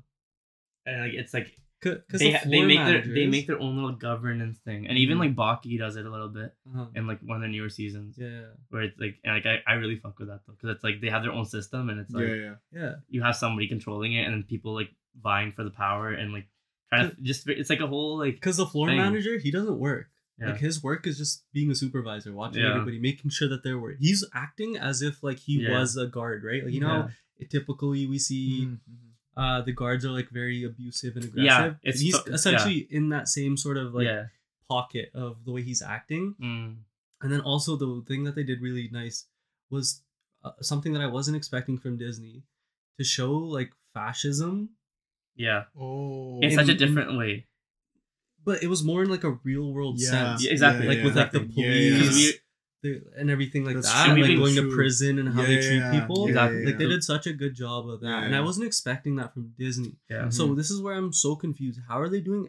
and 0.85 1.01
like 1.01 1.13
it's 1.13 1.33
like 1.33 1.51
Because 1.81 2.19
they 2.19 2.31
ha- 2.31 2.45
they 2.49 2.63
make 2.65 2.79
their 2.85 3.01
they 3.01 3.27
make 3.27 3.45
their 3.47 3.59
own 3.59 3.75
little 3.75 3.91
governance 4.09 4.57
thing, 4.59 4.87
and 4.87 4.97
even 4.97 5.17
Mhm. 5.17 5.21
like 5.21 5.35
Baki 5.35 5.77
does 5.77 5.95
it 5.95 6.05
a 6.05 6.09
little 6.09 6.29
bit 6.29 6.53
uh 6.75 6.85
in 6.95 7.05
like 7.05 7.19
one 7.21 7.35
of 7.37 7.41
the 7.43 7.49
newer 7.49 7.69
seasons 7.69 8.17
yeah 8.17 8.45
where 8.71 8.81
it's 8.83 8.97
like 8.99 9.15
and 9.23 9.35
like 9.35 9.45
I, 9.45 9.55
I 9.71 9.73
really 9.75 9.97
fuck 9.97 10.17
with 10.17 10.29
that 10.29 10.41
though 10.47 10.53
because 10.53 10.69
it's 10.75 10.83
like 10.83 11.01
they 11.01 11.09
have 11.09 11.21
their 11.23 11.33
own 11.33 11.45
system 11.45 11.89
and 11.91 11.99
it's 11.99 12.11
like 12.11 12.27
yeah. 12.27 12.35
Yeah. 12.35 12.81
yeah 12.81 12.93
you 13.09 13.21
have 13.21 13.35
somebody 13.35 13.67
controlling 13.67 14.13
it 14.13 14.23
and 14.25 14.33
then 14.33 14.43
people 14.43 14.73
like 14.73 14.89
vying 15.21 15.51
for 15.51 15.63
the 15.63 15.69
power 15.69 16.09
and 16.11 16.33
like 16.33 16.47
trying 16.89 17.09
to 17.11 17.21
just 17.21 17.47
it's 17.49 17.69
like 17.69 17.79
a 17.81 17.87
whole 17.87 18.17
like 18.17 18.35
because 18.35 18.57
the 18.57 18.65
floor 18.65 18.87
Thing. 18.87 18.97
manager 18.97 19.37
he 19.37 19.51
doesn't 19.51 19.79
work. 19.79 20.07
yeah 20.39 20.51
Like 20.51 20.59
his 20.59 20.83
work 20.83 21.07
is 21.07 21.17
just 21.17 21.43
being 21.53 21.71
a 21.71 21.75
supervisor, 21.75 22.31
watching 22.33 22.61
Yeah. 22.63 22.71
everybody, 22.71 22.99
making 22.99 23.31
sure 23.31 23.49
that 23.49 23.63
they're 23.63 23.79
work. 23.79 23.97
He's 23.99 24.23
acting 24.33 24.77
as 24.77 25.01
if 25.01 25.21
like 25.23 25.39
he 25.39 25.61
Yeah. 25.61 25.79
was 25.79 25.97
a 25.97 26.07
guard, 26.07 26.43
right? 26.43 26.63
Like 26.63 26.73
you 26.73 26.79
know, 26.81 26.87
Yeah. 26.87 27.07
how 27.07 27.47
typically 27.49 28.07
we 28.07 28.17
see 28.19 28.65
Mhm, 28.65 28.79
mhm. 28.89 29.11
uh 29.43 29.61
the 29.61 29.71
guards 29.73 30.03
are 30.05 30.11
like 30.19 30.29
very 30.29 30.63
abusive 30.63 31.15
and 31.15 31.25
Yeah, 31.25 31.31
aggressive. 31.31 31.79
it's 31.83 31.97
and 31.99 32.03
he's 32.05 32.23
to- 32.23 32.33
essentially 32.33 32.79
in 32.89 33.09
that 33.09 33.27
same 33.27 33.57
sort 33.57 33.77
of 33.77 33.93
like 33.93 34.05
yeah 34.05 34.25
pocket 34.69 35.09
of 35.13 35.45
the 35.45 35.51
way 35.51 35.61
he's 35.63 35.81
acting. 35.81 36.35
mm. 36.41 36.75
And 37.21 37.31
then 37.31 37.41
also 37.41 37.75
the 37.77 38.03
thing 38.07 38.25
that 38.25 38.35
they 38.35 38.43
did 38.43 38.61
really 38.61 38.89
nice 38.91 39.25
was 39.71 40.03
uh, 40.43 40.51
something 40.61 40.93
that 40.93 41.01
I 41.01 41.07
wasn't 41.07 41.35
expecting 41.37 41.77
from 41.79 41.97
Disney 41.97 42.43
to 42.99 43.03
show 43.03 43.31
like 43.33 43.71
fascism, 43.93 44.69
yeah 45.37 45.63
Oh. 45.79 46.39
in 46.41 46.49
In- 46.49 46.55
such 46.59 46.67
a 46.69 46.71
in- 46.71 46.77
different 46.77 47.17
way 47.17 47.45
but 48.47 48.63
it 48.63 48.67
was 48.67 48.81
more 48.83 49.03
in 49.03 49.09
like 49.09 49.23
a 49.25 49.33
real 49.43 49.73
world 49.73 49.95
Yeah. 49.99 50.09
sense. 50.09 50.43
Yeah, 50.45 50.51
exactly. 50.55 50.87
Like 50.87 51.03
with 51.03 51.17
like 51.17 51.31
the 51.33 51.41
exactly. 51.41 51.63
Yeah, 51.65 51.73
yeah, 51.73 51.97
police 51.99 52.33
the, 52.83 53.01
and 53.19 53.29
everything 53.29 53.65
like 53.65 53.75
That's 53.75 53.91
that, 53.91 54.05
true. 54.05 54.13
like 54.13 54.21
Maybe 54.21 54.37
going 54.37 54.55
to 54.55 54.71
prison 54.73 55.19
and 55.19 55.27
how 55.35 55.41
they 55.41 55.57
treat 55.67 55.83
Yeah, 55.83 55.91
people. 55.99 56.27
Exactly. 56.27 56.65
Like 56.65 56.77
they 56.77 56.87
did 56.87 57.03
such 57.03 57.27
a 57.27 57.33
good 57.33 57.55
job 57.55 57.89
of 57.89 57.99
that, 58.01 58.07
Yeah, 58.07 58.23
and 58.23 58.33
I 58.33 58.39
wasn't 58.39 58.65
expecting 58.67 59.17
that 59.17 59.33
from 59.33 59.51
Disney. 59.59 59.97
yeah 60.09 60.29
So 60.29 60.45
mm-hmm. 60.45 60.55
this 60.55 60.71
is 60.71 60.79
where 60.81 60.93
I'm 60.95 61.11
so 61.11 61.35
confused. 61.35 61.81
How 61.89 61.99
are 61.99 62.07
they 62.07 62.21
doing 62.21 62.47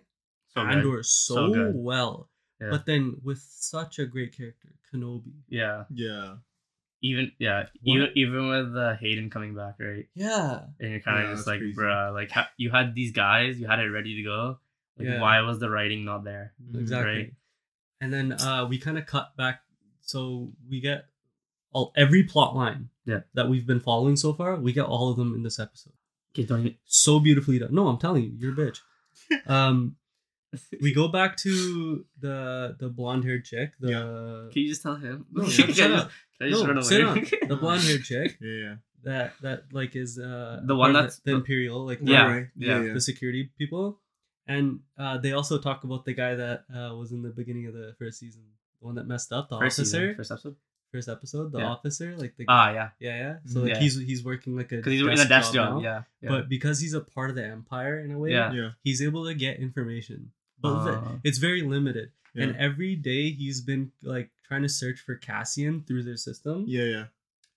so 0.55 0.63
good. 0.63 0.71
Andor 0.77 1.03
so, 1.03 1.35
So 1.35 1.53
good. 1.53 1.73
well, 1.75 2.31
Yeah. 2.61 2.71
but 2.71 2.87
then 2.87 3.03
with 3.25 3.41
such 3.41 3.99
a 3.99 4.07
great 4.07 4.31
character, 4.37 4.69
Kenobi? 4.87 5.35
yeah 5.49 5.85
Yeah. 5.91 6.37
Even 7.03 7.33
yeah 7.39 7.65
What? 7.83 7.97
even 7.97 8.09
even 8.17 8.49
with 8.49 8.77
uh, 8.77 8.97
Hayden 8.97 9.31
coming 9.31 9.55
back 9.55 9.77
right 9.79 10.07
Yeah, 10.15 10.61
and 10.81 10.91
you're 10.91 11.01
kind 11.01 11.23
of 11.23 11.29
Yeah, 11.31 11.35
just 11.37 11.47
like 11.47 11.61
crazy. 11.61 11.77
bruh 11.77 12.13
like 12.13 12.31
ha- 12.31 12.51
you 12.57 12.71
had 12.71 12.95
these 12.95 13.13
guys 13.13 13.59
you 13.61 13.67
had 13.67 13.79
it 13.81 13.91
ready 13.91 14.17
to 14.17 14.23
go 14.23 14.59
like 14.99 15.07
Yeah. 15.09 15.21
why 15.21 15.41
was 15.43 15.59
the 15.61 15.71
writing 15.71 16.05
not 16.05 16.25
there 16.25 16.55
exactly. 16.75 17.13
Right. 17.13 17.33
And 18.01 18.13
then 18.13 18.33
uh, 18.33 18.67
we 18.69 18.79
kind 18.79 18.97
of 18.97 19.07
cut 19.07 19.37
back, 19.37 19.61
so 20.03 20.53
we 20.71 20.81
get 20.81 21.07
all 21.73 21.93
every 21.97 22.23
plot 22.23 22.55
line 22.55 22.91
Yeah. 23.05 23.21
that 23.35 23.49
we've 23.49 23.67
been 23.67 23.81
following 23.81 24.15
so 24.17 24.33
far. 24.33 24.55
We 24.57 24.73
get 24.73 24.87
all 24.87 25.11
of 25.11 25.17
them 25.17 25.35
in 25.35 25.43
this 25.43 25.59
episode. 25.59 25.95
okay 26.33 26.45
don't 26.47 26.61
even 26.61 26.77
so 26.85 27.19
beautifully 27.21 27.59
done. 27.59 27.75
No, 27.75 27.89
I'm 27.89 27.99
telling 27.99 28.23
you, 28.25 28.33
you're 28.39 28.53
a 28.53 28.57
bitch. 28.57 28.79
Um, 29.47 29.97
we 30.81 30.95
go 30.95 31.09
back 31.09 31.37
to 31.39 32.05
the 32.21 32.77
the 32.79 32.89
blonde 32.89 33.25
haired 33.25 33.45
chick. 33.45 33.73
The 33.81 34.49
can 34.53 34.63
you 34.63 34.69
just 34.69 34.83
tell 34.83 34.97
him 34.97 35.27
No, 35.33 35.43
Can 35.49 35.51
I 35.51 35.53
shut 35.53 35.69
just- 35.75 36.05
up. 36.07 36.11
can 36.39 36.47
I 36.47 36.51
just 36.51 36.63
No, 36.65 36.69
run 36.73 36.83
sit 36.83 37.01
away? 37.05 37.15
down. 37.21 37.49
the 37.49 37.57
blonde 37.63 37.83
haired 37.83 38.05
chick 38.05 38.39
Yeah. 38.41 38.51
Yeah. 38.65 38.75
that 39.05 39.33
that 39.43 39.65
like 39.73 39.95
is 39.97 40.19
uh 40.19 40.61
The 40.65 40.75
one 40.77 40.93
that's- 40.93 41.17
the, 41.21 41.31
the 41.33 41.37
imperial 41.37 41.85
like 41.85 42.01
Yeah, 42.03 42.23
Right, 42.25 42.33
right. 42.35 42.47
yeah. 42.57 42.81
Yeah. 42.83 42.93
the 42.95 43.01
security 43.01 43.51
people, 43.59 44.01
and 44.47 44.81
uh, 44.97 45.19
they 45.19 45.33
also 45.33 45.59
talk 45.59 45.85
about 45.85 46.05
the 46.05 46.15
guy 46.15 46.35
that 46.35 46.65
uh, 46.75 46.95
was 46.97 47.13
in 47.13 47.21
the 47.23 47.31
beginning 47.31 47.67
of 47.67 47.75
the 47.75 47.95
first 47.99 48.19
season, 48.19 48.43
the 48.81 48.87
one 48.87 48.95
that 48.97 49.07
messed 49.07 49.33
up, 49.33 49.51
the 49.51 49.59
first 49.59 49.79
officer, 49.79 49.85
season, 49.85 50.15
first 50.17 50.31
episode 50.33 50.57
first 50.91 51.09
episode, 51.11 51.53
the 51.53 51.59
Yeah. 51.59 51.67
officer, 51.77 52.17
like 52.17 52.35
the 52.39 52.47
ah 52.49 52.71
yeah 52.73 52.89
yeah 52.99 53.17
yeah. 53.25 53.35
So 53.45 53.61
like 53.61 53.73
Yeah. 53.75 53.81
he's 53.81 53.99
he's 54.01 54.25
working 54.25 54.57
like 54.57 54.73
a 54.73 54.77
because 54.77 54.93
he's 54.95 55.03
in 55.03 55.21
a 55.21 55.29
desk 55.29 55.53
job, 55.53 55.75
now, 55.75 55.81
yeah, 55.83 56.03
yeah. 56.23 56.31
But 56.31 56.49
because 56.49 56.81
he's 56.81 56.95
a 56.95 57.03
part 57.03 57.29
of 57.29 57.37
the 57.37 57.45
empire 57.45 58.01
in 58.01 58.11
a 58.11 58.19
way, 58.19 58.31
Yeah. 58.33 58.51
Yeah. 58.53 58.71
he's 58.83 59.03
able 59.03 59.27
to 59.29 59.35
get 59.35 59.59
information. 59.61 60.33
But 60.61 60.69
Uh, 60.89 61.19
it's 61.25 61.39
very 61.39 61.63
limited. 61.63 62.11
Yeah. 62.35 62.45
And 62.45 62.57
every 62.57 62.95
day 62.97 63.31
he's 63.31 63.61
been 63.61 63.93
like 64.03 64.31
trying 64.47 64.63
to 64.63 64.69
search 64.69 64.99
for 65.01 65.15
Cassian 65.17 65.83
through 65.87 66.03
their 66.05 66.17
system. 66.17 66.65
Yeah. 66.69 66.85
Yeah. 66.85 67.05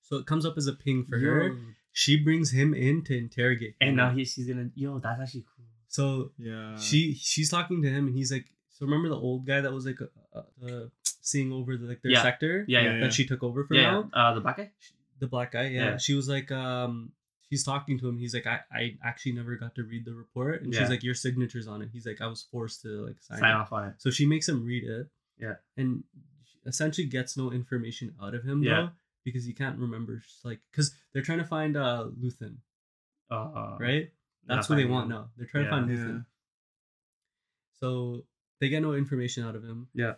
So 0.01 0.17
it 0.17 0.25
comes 0.25 0.45
up 0.45 0.57
as 0.57 0.67
a 0.67 0.73
ping 0.73 1.05
for 1.05 1.17
yo. 1.17 1.29
her. 1.29 1.55
She 1.93 2.17
brings 2.23 2.51
him 2.51 2.73
in 2.73 3.03
to 3.05 3.17
interrogate. 3.17 3.75
and 3.81 3.95
now 3.95 4.11
he, 4.11 4.23
she's 4.25 4.47
gonna 4.47 4.69
yo 4.75 4.99
that's 4.99 5.19
actually 5.21 5.45
cool 5.55 5.65
so 5.87 6.31
Yeah. 6.37 6.77
she 6.77 7.13
she's 7.15 7.49
talking 7.49 7.81
to 7.81 7.89
him 7.89 8.07
and 8.07 8.15
he's 8.15 8.31
like, 8.31 8.45
so 8.69 8.85
remember 8.85 9.09
the 9.09 9.19
old 9.19 9.45
guy 9.45 9.59
that 9.61 9.73
was 9.73 9.85
like 9.85 9.99
uh, 10.01 10.39
uh, 10.65 10.85
seeing 11.03 11.51
over 11.51 11.75
the, 11.77 11.85
like 11.87 12.01
their 12.01 12.13
Yeah. 12.13 12.21
sector 12.23 12.63
yeah 12.67 12.81
yeah 12.81 12.93
Yeah. 12.93 12.99
that 13.01 13.13
she 13.13 13.25
took 13.25 13.43
over 13.43 13.65
for 13.65 13.73
yeah, 13.75 13.91
now. 13.91 14.09
yeah. 14.15 14.27
uh 14.29 14.33
the 14.35 14.41
black 14.41 14.57
guy 14.57 14.71
The 15.19 15.27
black 15.27 15.51
guy, 15.51 15.67
yeah. 15.67 15.85
Yeah. 15.91 15.97
She 15.97 16.13
was 16.15 16.27
like, 16.27 16.49
um, 16.51 17.11
she's 17.51 17.63
talking 17.63 17.99
to 17.99 18.07
him. 18.09 18.17
He's 18.17 18.33
like, 18.33 18.47
I, 18.47 18.61
I 18.73 18.97
actually 19.03 19.33
never 19.33 19.55
got 19.57 19.75
to 19.75 19.83
read 19.83 20.05
the 20.05 20.13
report, 20.15 20.63
and 20.63 20.73
Yeah. 20.73 20.79
she's 20.79 20.89
like, 20.89 21.03
your 21.03 21.13
signature's 21.13 21.67
on 21.67 21.81
it. 21.83 21.89
He's 21.93 22.07
like, 22.07 22.19
I 22.21 22.27
was 22.27 22.47
forced 22.51 22.81
to 22.83 23.05
like 23.05 23.21
sign, 23.21 23.37
sign 23.39 23.51
off 23.53 23.71
on 23.73 23.87
it 23.89 23.95
So 23.99 24.09
she 24.09 24.25
makes 24.25 24.47
him 24.49 24.65
read 24.65 24.83
it. 24.85 25.07
Yeah. 25.37 25.55
And 25.77 26.03
essentially 26.65 27.05
gets 27.07 27.35
no 27.37 27.51
information 27.51 28.13
out 28.21 28.33
of 28.33 28.43
him 28.43 28.63
Yeah. 28.63 28.71
though, 28.75 28.89
because 29.25 29.43
he 29.45 29.53
can't 29.53 29.77
remember 29.77 30.21
like 30.43 30.59
because 30.71 30.93
they're 31.13 31.21
trying 31.23 31.39
to 31.39 31.45
find 31.45 31.75
uh 31.77 32.07
Luthen, 32.23 32.57
uh 33.29 33.75
right? 33.79 34.11
That's 34.47 34.69
what 34.69 34.77
they 34.77 34.85
want 34.85 35.05
him. 35.05 35.09
now. 35.17 35.29
They're 35.37 35.47
trying 35.47 35.65
Yeah. 35.65 35.69
to 35.71 35.75
find. 35.75 35.89
Luthen. 35.91 36.25
So 37.79 38.25
they 38.59 38.69
get 38.69 38.81
no 38.81 38.93
information 38.93 39.43
out 39.43 39.55
of 39.55 39.63
him. 39.63 39.87
Yeah. 39.93 40.13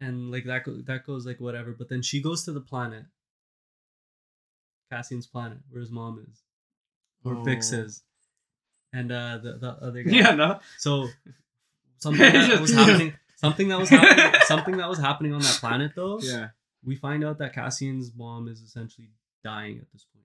and 0.00 0.30
like 0.30 0.44
that 0.44 0.64
go- 0.64 0.82
that 0.82 1.06
goes 1.06 1.24
like 1.24 1.40
whatever. 1.40 1.72
But 1.72 1.88
then 1.88 2.02
she 2.02 2.20
goes 2.20 2.44
to 2.44 2.52
the 2.52 2.60
planet, 2.60 3.06
Cassian's 4.90 5.26
planet, 5.26 5.58
where 5.70 5.80
his 5.80 5.90
mom 5.90 6.24
is, 6.30 6.42
where 7.22 7.34
Bix 7.36 7.72
Oh. 7.72 7.82
is, 7.84 8.02
and 8.92 9.10
uh 9.12 9.38
the 9.38 9.58
the 9.58 9.68
other 9.82 10.02
guy. 10.04 10.10
Yeah, 10.12 10.34
no. 10.34 10.60
So 10.78 11.08
something 11.98 12.20
that 12.20 12.60
was 12.60 12.72
happening. 12.80 13.14
Something 13.36 13.68
that 13.68 13.78
was 13.78 13.88
happening. 13.90 14.40
something 14.46 14.76
that 14.78 14.88
was 14.88 14.98
happening 14.98 15.32
on 15.34 15.40
that 15.42 15.56
planet, 15.60 15.92
though. 15.94 16.18
Yeah. 16.20 16.48
We 16.84 16.96
find 16.96 17.24
out 17.24 17.38
that 17.38 17.54
Cassian's 17.54 18.12
mom 18.14 18.46
is 18.48 18.60
essentially 18.60 19.08
dying 19.42 19.78
at 19.78 19.90
this 19.92 20.04
point. 20.04 20.24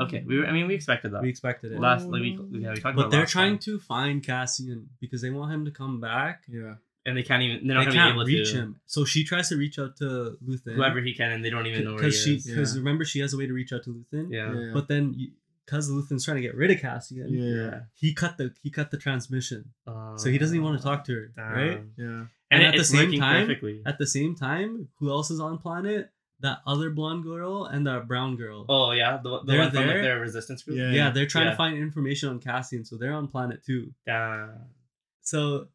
Okay, 0.00 0.24
we. 0.26 0.38
Were, 0.38 0.46
I 0.46 0.52
mean, 0.52 0.66
we 0.66 0.74
expected 0.74 1.12
that. 1.12 1.22
We 1.22 1.28
expected 1.28 1.72
it, 1.72 1.78
last 1.80 2.06
like 2.06 2.20
we, 2.20 2.38
yeah, 2.52 2.70
we 2.70 2.80
talked 2.80 2.82
but 2.96 3.02
about 3.02 3.10
they're 3.10 3.20
last 3.20 3.30
trying 3.32 3.52
time. 3.54 3.58
to 3.60 3.78
find 3.78 4.22
Cassian 4.24 4.88
because 5.00 5.20
they 5.22 5.30
want 5.30 5.52
him 5.52 5.64
to 5.66 5.70
come 5.70 6.00
back. 6.00 6.42
Yeah. 6.48 6.74
And 7.08 7.16
they 7.16 7.22
can't 7.22 7.42
even. 7.42 7.66
they're 7.66 7.76
not 7.76 7.86
gonna 7.86 7.96
can't 7.96 8.14
able 8.14 8.24
reach 8.24 8.50
to. 8.52 8.56
him, 8.58 8.80
so 8.86 9.04
she 9.04 9.24
tries 9.24 9.48
to 9.48 9.56
reach 9.56 9.78
out 9.78 9.96
to 9.96 10.36
Luthen. 10.46 10.74
Whoever 10.76 11.00
he 11.00 11.14
can, 11.14 11.32
and 11.32 11.44
they 11.44 11.50
don't 11.50 11.66
even 11.66 11.84
know 11.84 11.96
because 11.96 12.20
she 12.22 12.36
because 12.44 12.74
Yeah. 12.74 12.78
remember 12.80 13.04
she 13.04 13.20
has 13.20 13.32
a 13.34 13.36
way 13.38 13.46
to 13.46 13.52
reach 13.52 13.72
out 13.72 13.82
to 13.84 13.90
Luthen. 13.90 14.30
yeah. 14.30 14.52
Yeah. 14.54 14.70
But 14.74 14.88
then 14.88 15.16
because 15.64 15.90
Luthen's 15.90 16.24
trying 16.24 16.36
to 16.36 16.42
get 16.42 16.54
rid 16.54 16.70
of 16.70 16.80
Cassian, 16.80 17.28
yeah. 17.34 17.80
he 17.94 18.14
cut 18.14 18.36
the 18.38 18.52
he 18.62 18.70
cut 18.70 18.90
the 18.90 18.96
transmission, 18.98 19.70
so 20.16 20.30
he 20.30 20.38
doesn't 20.38 20.54
even 20.56 20.64
want 20.64 20.78
to 20.78 20.84
talk 20.84 21.04
to 21.04 21.12
her, 21.14 21.32
uh, 21.36 21.40
Damn. 21.42 21.52
right? 21.52 21.80
Yeah. 21.96 22.06
And, 22.06 22.28
And 22.50 22.62
at 22.62 22.72
the 22.74 22.80
it's 22.80 22.88
same 22.88 23.12
time- 23.20 23.46
perfectly. 23.46 23.82
At 23.84 23.98
the 23.98 24.06
same 24.06 24.34
time, 24.34 24.88
who 24.98 25.10
else 25.10 25.30
is 25.30 25.40
on 25.40 25.58
planet? 25.58 26.10
That 26.40 26.60
other 26.66 26.88
blonde 26.90 27.24
girl 27.24 27.64
and 27.64 27.84
that 27.88 28.06
brown 28.06 28.36
girl. 28.36 28.64
Oh 28.68 28.92
yeah, 28.92 29.18
the, 29.22 29.40
the 29.40 29.44
They're 29.44 29.58
one 29.58 29.70
from 29.72 29.86
like 29.88 30.02
their 30.02 30.20
resistance 30.20 30.62
group. 30.62 30.78
Yeah. 30.78 30.92
yeah, 30.92 31.10
they're 31.10 31.26
trying 31.26 31.46
Yeah. 31.46 31.50
to 31.50 31.56
find 31.56 31.76
information 31.76 32.28
on 32.28 32.38
Cassian, 32.38 32.84
so 32.84 32.96
they're 32.96 33.12
on 33.12 33.26
planet 33.28 33.60
two. 33.66 33.92
Damn. 34.06 34.50
So 35.20 35.66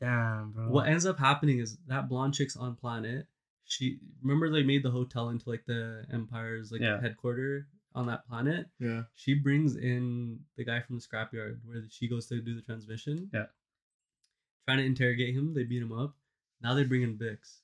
Damn, 0.00 0.52
bro. 0.52 0.68
what 0.70 0.88
ends 0.88 1.04
up 1.06 1.18
happening 1.18 1.58
is 1.58 1.76
that 1.88 2.08
blonde 2.08 2.34
chick's 2.34 2.56
on 2.56 2.74
planet. 2.76 3.26
She 3.66 3.98
remember 4.22 4.50
they 4.50 4.62
made 4.62 4.82
the 4.82 4.90
hotel 4.90 5.28
into 5.28 5.48
like 5.48 5.64
the 5.66 6.04
Empire's 6.12 6.72
like 6.72 6.80
Yeah. 6.80 7.00
headquarter 7.00 7.66
on 7.94 8.06
that 8.06 8.26
planet. 8.26 8.66
Yeah. 8.78 9.02
She 9.14 9.34
brings 9.34 9.76
in 9.76 10.40
the 10.56 10.64
guy 10.64 10.80
from 10.80 10.96
the 10.98 11.02
scrapyard 11.02 11.58
where 11.64 11.82
she 11.90 12.08
goes 12.08 12.26
to 12.28 12.40
do 12.40 12.54
the 12.54 12.62
transmission. 12.62 13.30
Yeah. 13.32 13.46
Trying 14.66 14.78
to 14.78 14.84
interrogate 14.84 15.34
him, 15.34 15.54
they 15.54 15.64
beat 15.64 15.82
him 15.82 15.92
up. 15.92 16.14
Now 16.62 16.74
they 16.74 16.84
bring 16.84 17.02
in 17.02 17.16
Bix. 17.18 17.58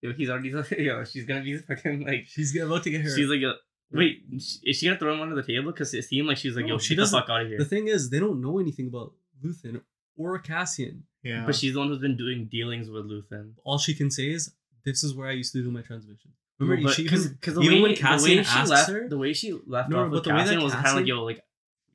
Yo, 0.00 0.12
he's 0.12 0.28
already. 0.30 0.50
Yo, 0.78 1.04
she's 1.04 1.24
gonna 1.24 1.42
be 1.42 1.56
fucking 1.58 2.04
like. 2.04 2.26
She's 2.26 2.54
about 2.56 2.82
to 2.84 2.90
get 2.90 3.02
her. 3.02 3.16
She's 3.16 3.28
like, 3.28 3.40
yo, 3.40 3.54
wait, 3.92 4.22
is 4.32 4.60
she 4.76 4.86
gonna 4.86 4.98
throw 4.98 5.14
him 5.14 5.20
under 5.20 5.36
the 5.36 5.44
table? 5.44 5.70
Because 5.70 5.94
it 5.94 6.02
seemed 6.04 6.26
like 6.26 6.36
she 6.38 6.48
was 6.48 6.56
like, 6.56 6.66
No, 6.66 6.72
yo, 6.74 6.78
she 6.78 6.88
she 6.88 6.94
get 6.94 6.96
the 6.96 7.02
doesn't- 7.02 7.20
fuck 7.20 7.30
out 7.30 7.42
of 7.42 7.48
here. 7.48 7.58
the 7.58 7.64
thing 7.64 7.86
is, 7.88 8.10
they 8.10 8.18
don't 8.18 8.40
know 8.40 8.58
anything 8.58 8.88
about 8.88 9.12
Luthen 9.44 9.80
or 10.16 10.38
Cassian. 10.38 11.04
Yeah. 11.22 11.44
But 11.46 11.54
she's 11.54 11.74
the 11.74 11.78
one 11.78 11.88
who's 11.88 11.98
been 12.00 12.16
doing 12.16 12.46
dealings 12.50 12.88
with 12.90 13.04
Luthen. 13.08 13.52
All 13.64 13.78
she 13.78 13.94
can 13.94 14.10
say 14.10 14.30
is, 14.30 14.52
"This 14.84 15.04
is 15.04 15.14
where 15.14 15.28
I 15.28 15.32
used 15.32 15.52
to 15.52 15.62
do 15.62 15.70
my 15.70 15.82
transmission." 15.82 16.32
Remember, 16.58 16.82
But- 16.88 16.94
she 16.94 17.06
cause, 17.08 17.26
even, 17.26 17.38
'cause 17.40 17.54
the 17.54 17.60
even 17.62 17.76
way, 17.76 17.82
when 17.82 17.90
the 17.92 17.96
Cassian 17.96 18.36
way 18.38 18.42
she 18.44 18.62
left, 18.66 18.90
her, 18.90 19.08
the 19.08 19.18
way 19.18 19.32
she 19.32 19.52
left 19.66 19.90
No, 19.90 19.98
off 20.04 20.10
but 20.10 20.12
with 20.12 20.24
the 20.24 20.30
way 20.30 20.36
that 20.38 20.44
Cassian 20.44 20.62
was 20.62 20.72
kind 20.74 20.86
of 20.88 20.94
like, 20.96 21.06
yo, 21.06 21.24
like, 21.24 21.40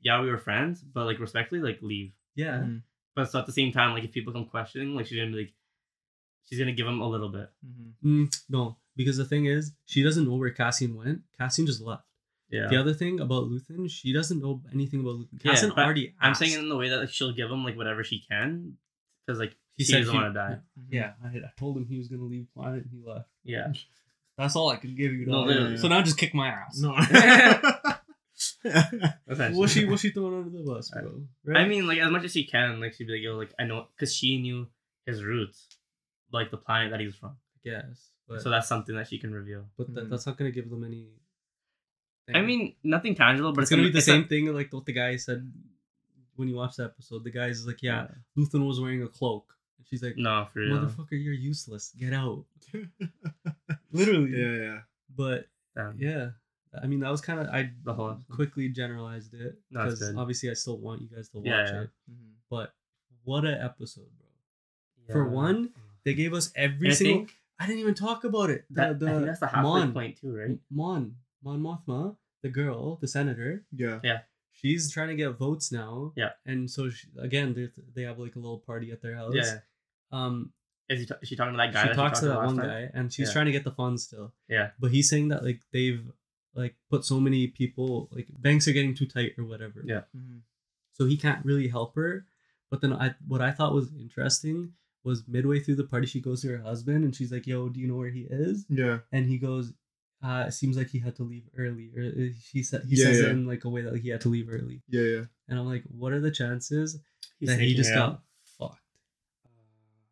yeah, 0.02 0.20
we 0.20 0.28
were 0.30 0.38
friends, 0.38 0.82
but 0.82 1.04
like 1.06 1.18
respectfully, 1.18 1.60
like, 1.60 1.80
leave. 1.82 2.12
yeah, 2.34 2.58
Mhm. 2.58 2.82
But 3.14 3.30
so 3.30 3.38
at 3.38 3.46
the 3.46 3.52
same 3.52 3.72
time, 3.72 3.92
like, 3.92 4.04
if 4.04 4.12
people 4.12 4.32
come 4.32 4.46
questioning, 4.46 4.94
like, 4.94 5.06
she's 5.06 5.18
gonna 5.18 5.30
be 5.32 5.38
like, 5.38 5.54
she's 6.44 6.58
gonna 6.58 6.72
give 6.72 6.86
him 6.86 7.00
a 7.00 7.08
little 7.08 7.28
bit. 7.30 7.50
Mhm. 7.66 7.92
Mm, 8.04 8.42
no, 8.48 8.78
because 8.96 9.16
the 9.16 9.24
thing 9.24 9.46
is, 9.46 9.72
she 9.86 10.02
doesn't 10.02 10.24
know 10.24 10.36
where 10.36 10.50
Cassian 10.50 10.94
went. 10.94 11.22
Cassian 11.36 11.66
just 11.66 11.80
left. 11.80 12.04
Yeah. 12.50 12.68
The 12.68 12.76
other 12.80 12.94
thing 12.94 13.20
about 13.20 13.44
Luthen, 13.50 13.90
she 13.90 14.12
doesn't 14.12 14.40
know 14.40 14.62
anything 14.72 15.00
about 15.00 15.16
Luthen. 15.16 15.42
Yeah, 15.44 15.52
Cassian 15.52 15.70
but 15.76 15.84
already. 15.84 16.14
I'm 16.20 16.30
asked. 16.30 16.40
saying 16.40 16.52
it 16.52 16.58
in 16.60 16.68
the 16.68 16.76
way 16.76 16.88
that 16.88 16.98
like, 17.00 17.10
she'll 17.10 17.32
give 17.32 17.50
him 17.50 17.62
like 17.64 17.76
whatever 17.76 18.02
she 18.04 18.20
can, 18.20 18.78
because 19.26 19.38
like 19.38 19.54
He 19.76 19.84
she 19.84 19.92
said 19.92 19.98
doesn't 20.00 20.14
want 20.14 20.32
to 20.34 20.38
die. 20.38 20.58
Yeah, 20.90 21.12
I, 21.22 21.28
I 21.28 21.50
told 21.58 21.76
him 21.76 21.86
he 21.86 21.98
was 21.98 22.08
gonna 22.08 22.22
leave 22.24 22.46
planet, 22.54 22.84
and 22.84 22.90
he 22.90 23.02
left. 23.06 23.28
Yeah. 23.44 23.72
That's 24.38 24.54
all 24.56 24.70
I 24.70 24.76
can 24.76 24.94
give 24.94 25.12
you. 25.12 25.26
No, 25.26 25.32
dog. 25.40 25.46
literally. 25.48 25.76
So 25.78 25.88
now 25.88 26.00
just 26.00 26.16
kick 26.16 26.32
my 26.32 26.48
ass. 26.48 26.78
No. 26.80 26.94
Essentially. 28.64 29.58
What's 29.58 29.72
she? 29.72 29.84
What's 29.84 30.02
she 30.02 30.10
throwing 30.10 30.38
under 30.38 30.50
the 30.56 30.64
bus, 30.64 30.90
bro? 30.90 31.22
Right? 31.44 31.56
I 31.64 31.68
mean, 31.68 31.86
like 31.86 31.98
as 31.98 32.10
much 32.10 32.24
as 32.24 32.32
she 32.32 32.44
can, 32.44 32.80
like 32.80 32.94
she'd 32.94 33.06
be 33.08 33.14
like, 33.14 33.22
yo, 33.22 33.36
like 33.36 33.52
I 33.58 33.64
know, 33.64 33.86
because 33.96 34.14
she 34.14 34.40
knew 34.40 34.68
his 35.06 35.24
roots, 35.24 35.66
like 36.32 36.50
the 36.50 36.56
planet 36.56 36.90
that 36.92 37.00
he 37.00 37.06
was 37.06 37.16
from. 37.16 37.36
yes, 37.64 38.10
but 38.28 38.40
so 38.40 38.50
that's 38.50 38.68
something 38.68 38.94
that 38.96 39.08
she 39.08 39.18
can 39.18 39.32
reveal. 39.34 39.64
but 39.76 39.92
that, 39.94 40.06
Mhm. 40.06 40.10
that's 40.10 40.26
not 40.26 40.36
gonna 40.36 40.50
give 40.52 40.70
them 40.70 40.84
any. 40.84 41.08
I 42.34 42.42
mean, 42.42 42.74
nothing 42.84 43.14
tangible, 43.14 43.52
but 43.52 43.62
it's 43.62 43.70
it's, 43.70 43.76
gonna 43.76 43.88
a- 43.88 43.90
be 43.90 43.92
the 43.92 44.02
same 44.02 44.24
A, 44.24 44.26
thing 44.26 44.46
like 44.54 44.72
what 44.72 44.84
the 44.86 44.92
guy 44.92 45.16
said 45.16 45.50
when 46.36 46.48
you 46.48 46.56
watch 46.56 46.76
the 46.76 46.84
episode. 46.84 47.24
The 47.24 47.30
guy's 47.30 47.66
like, 47.66 47.82
"Yeah, 47.82 48.08
Luthen 48.36 48.66
was 48.66 48.80
wearing 48.80 49.02
a 49.02 49.08
cloak," 49.08 49.54
and 49.78 49.86
she's 49.86 50.02
like, 50.02 50.16
no, 50.16 50.46
for 50.52 50.60
real. 50.60 50.76
"Motherfucker, 50.78 51.12
you're 51.12 51.32
useless. 51.34 51.92
Get 51.98 52.12
out." 52.12 52.44
Literally. 53.92 54.30
yeah, 54.40 54.62
yeah. 54.64 54.78
But 55.14 55.46
Damn. 55.74 55.96
yeah, 55.98 56.30
I 56.80 56.86
mean 56.86 57.00
that 57.00 57.10
was 57.10 57.20
kind 57.20 57.40
of 57.40 57.46
I 57.48 57.70
The 57.84 57.94
whole 57.94 58.10
episode. 58.10 58.28
quickly 58.34 58.68
generalized 58.68 59.34
it 59.34 59.58
because 59.70 59.98
good. 60.00 60.16
obviously 60.16 60.50
I 60.50 60.54
still 60.54 60.78
want 60.78 61.00
you 61.02 61.08
guys 61.08 61.28
to 61.30 61.38
watch 61.38 61.46
Yeah, 61.46 61.64
yeah. 61.72 61.80
it. 61.82 61.90
Mhm. 62.10 62.32
But 62.50 62.74
what 63.24 63.44
a 63.44 63.62
episode, 63.62 64.06
bro! 64.18 65.14
For 65.14 65.28
one, 65.28 65.70
They 66.04 66.14
gave 66.14 66.32
us 66.34 66.52
every 66.54 66.88
And 66.88 66.92
I 66.92 66.96
single. 66.96 67.16
think 67.18 67.34
I 67.58 67.66
didn't 67.66 67.80
even 67.80 67.94
talk 67.94 68.24
about 68.24 68.50
it. 68.50 68.64
The, 68.70 68.80
that, 68.80 68.98
the 69.00 69.06
I 69.08 69.12
think 69.14 69.26
that's 69.26 69.40
the 69.40 69.46
halfway 69.48 69.62
Mon, 69.80 69.92
point 69.92 70.16
too, 70.20 70.36
right? 70.36 70.58
Mon, 70.70 71.16
Mon 71.42 71.60
Mothma, 71.60 72.16
the 72.42 72.48
girl, 72.48 72.96
the 72.96 73.08
senator. 73.08 73.64
Yeah. 73.72 74.00
Yeah. 74.02 74.20
She's 74.52 74.90
trying 74.90 75.08
to 75.08 75.14
get 75.14 75.38
votes 75.38 75.70
now. 75.70 76.12
Yeah. 76.16 76.30
And 76.44 76.68
so 76.70 76.90
she, 76.90 77.06
again, 77.18 77.54
they 77.54 77.68
they 77.94 78.02
have 78.02 78.18
like 78.18 78.34
a 78.36 78.38
little 78.40 78.58
party 78.58 78.90
at 78.90 79.00
their 79.02 79.14
house. 79.16 79.34
Yeah. 79.34 79.58
Um, 80.10 80.52
Is, 80.88 81.00
he 81.00 81.06
ta- 81.06 81.18
is 81.22 81.28
she 81.28 81.36
talking 81.36 81.52
to 81.52 81.58
that 81.58 81.72
guy? 81.72 81.82
she 81.82 81.88
that 81.88 81.94
talks 81.96 82.20
to 82.20 82.26
talked 82.28 82.40
that 82.40 82.46
one 82.46 82.56
time? 82.56 82.66
guy, 82.66 82.90
and 82.94 83.12
she's 83.12 83.28
Yeah. 83.28 83.32
trying 83.34 83.46
to 83.46 83.52
get 83.52 83.64
the 83.64 83.70
funds 83.72 84.02
still. 84.04 84.32
Yeah. 84.48 84.70
But 84.80 84.90
he's 84.90 85.08
saying 85.08 85.28
that 85.28 85.44
like 85.44 85.60
they've 85.72 86.02
like 86.54 86.74
put 86.90 87.04
so 87.04 87.20
many 87.20 87.46
people 87.48 88.08
like 88.10 88.26
banks 88.40 88.66
are 88.66 88.72
getting 88.72 88.94
too 88.94 89.06
tight 89.06 89.32
or 89.38 89.44
whatever. 89.44 89.82
Yeah. 89.84 90.02
Mhm. 90.16 90.40
So 90.92 91.06
he 91.06 91.16
can't 91.16 91.44
really 91.44 91.68
help 91.68 91.94
her. 91.94 92.26
But 92.70 92.80
then 92.80 92.92
I 92.92 93.14
what 93.28 93.40
I 93.40 93.52
thought 93.52 93.74
was 93.74 93.92
interesting 93.94 94.72
was 95.04 95.28
midway 95.28 95.60
through 95.60 95.76
the 95.76 95.84
party 95.84 96.06
she 96.06 96.20
goes 96.20 96.42
to 96.42 96.48
her 96.48 96.58
husband 96.62 97.04
and 97.04 97.14
she's 97.14 97.30
like, 97.30 97.46
"Yo, 97.46 97.68
do 97.68 97.78
you 97.78 97.86
know 97.86 97.96
where 97.96 98.10
he 98.10 98.26
is?" 98.28 98.66
Yeah. 98.68 98.98
And 99.12 99.26
he 99.26 99.38
goes, 99.38 99.72
uh, 100.22 100.44
"It 100.48 100.52
seems 100.52 100.76
like 100.76 100.88
he 100.88 100.98
had 100.98 101.16
to 101.16 101.22
leave 101.24 101.44
early." 101.56 101.90
Or 101.96 102.02
uh, 102.02 102.28
she 102.42 102.62
said 102.62 102.82
he 102.88 102.96
Yeah, 102.96 103.06
says 103.06 103.20
yeah. 103.20 103.26
it 103.26 103.30
in 103.30 103.46
like 103.46 103.64
a 103.64 103.68
way 103.68 103.82
that 103.82 103.92
like, 103.92 104.02
he 104.02 104.08
had 104.10 104.20
to 104.22 104.28
leave 104.28 104.48
early. 104.50 104.82
Yeah. 104.88 105.02
Yeah. 105.02 105.24
And 105.48 105.58
I'm 105.58 105.66
like, 105.66 105.84
"What 105.88 106.12
are 106.12 106.20
the 106.20 106.30
chances 106.30 106.98
He's 107.38 107.48
that 107.48 107.60
he 107.60 107.74
just 107.74 107.90
her 107.90 107.96
got 107.96 108.22
fucked? 108.58 108.80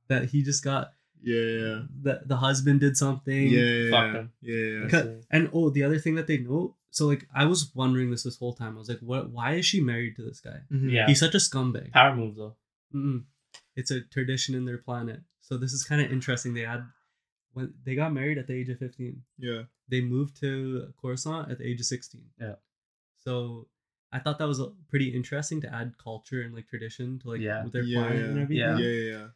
That 0.09 0.27
he 0.27 0.43
just 0.43 0.62
got 0.62 0.93
Yeah. 1.23 1.41
Yeah. 1.41 1.83
that 2.03 2.28
the 2.28 2.37
husband 2.37 2.81
did 2.81 2.97
something." 2.97 3.49
Yeah. 3.49 3.61
Yeah. 3.61 3.91
Fuck 3.91 4.07
Yeah. 4.07 4.12
him. 4.20 4.33
Yeah. 4.41 4.57
yeah. 4.78 4.85
Because- 4.85 5.24
And 5.31 5.51
oh, 5.53 5.70
the 5.70 5.83
other 5.83 5.99
thing 5.99 6.15
that 6.16 6.27
they 6.27 6.39
note, 6.39 6.74
so 6.91 7.07
like 7.07 7.27
I 7.35 7.45
was 7.47 7.73
wondering 7.74 8.11
this 8.11 8.23
this 8.23 8.37
whole 8.39 8.55
time. 8.55 8.77
I 8.77 8.78
was 8.78 8.89
like, 8.89 9.01
what? 9.01 9.31
Why 9.31 9.55
is 9.55 9.66
she 9.66 9.81
married 9.81 10.16
to 10.16 10.23
this 10.23 10.41
guy? 10.41 10.61
Mhm. 10.73 10.91
Yeah. 10.93 11.07
He's 11.07 11.20
such 11.20 11.35
a 11.35 11.39
scumbag. 11.39 11.93
Power 11.93 12.15
move 12.15 12.37
though. 12.37 12.57
Mm-mm. 12.95 13.24
It's 13.74 13.91
a 13.91 14.01
tradition 14.01 14.55
in 14.55 14.65
their 14.65 14.78
planet. 14.78 15.20
So 15.43 15.57
this 15.59 15.73
is 15.73 15.85
kind 15.85 16.01
of 16.01 16.11
interesting. 16.11 16.55
They 16.55 16.62
had 16.62 16.85
when 17.57 17.73
they 17.85 17.95
got 17.95 18.12
married 18.12 18.37
at 18.39 18.47
the 18.47 18.53
age 18.55 18.69
of 18.69 18.78
fifteen. 18.78 19.23
Yeah. 19.39 19.62
They 19.89 20.01
moved 20.03 20.39
to 20.41 20.93
Coruscant 21.01 21.51
at 21.51 21.59
the 21.59 21.66
age 21.66 21.81
of 21.81 21.87
sixteen. 21.87 22.27
Yeah. 22.39 22.57
So 23.24 23.69
I 24.12 24.19
thought 24.19 24.39
that 24.39 24.47
was 24.49 24.61
pretty 24.89 25.09
interesting 25.09 25.61
to 25.62 25.74
add 25.74 25.95
culture 26.03 26.43
and 26.43 26.55
like 26.55 26.69
tradition 26.69 27.19
to 27.20 27.31
like 27.31 27.41
Yeah. 27.41 27.65
with 27.65 27.73
their 27.73 27.83
Yeah, 27.83 28.01
planet 28.03 28.24
and 28.31 28.39
everything. 28.41 28.57
Yeah. 28.59 28.78
Yeah. 28.78 28.89
Yeah. 28.89 29.11
Yeah. 29.19 29.27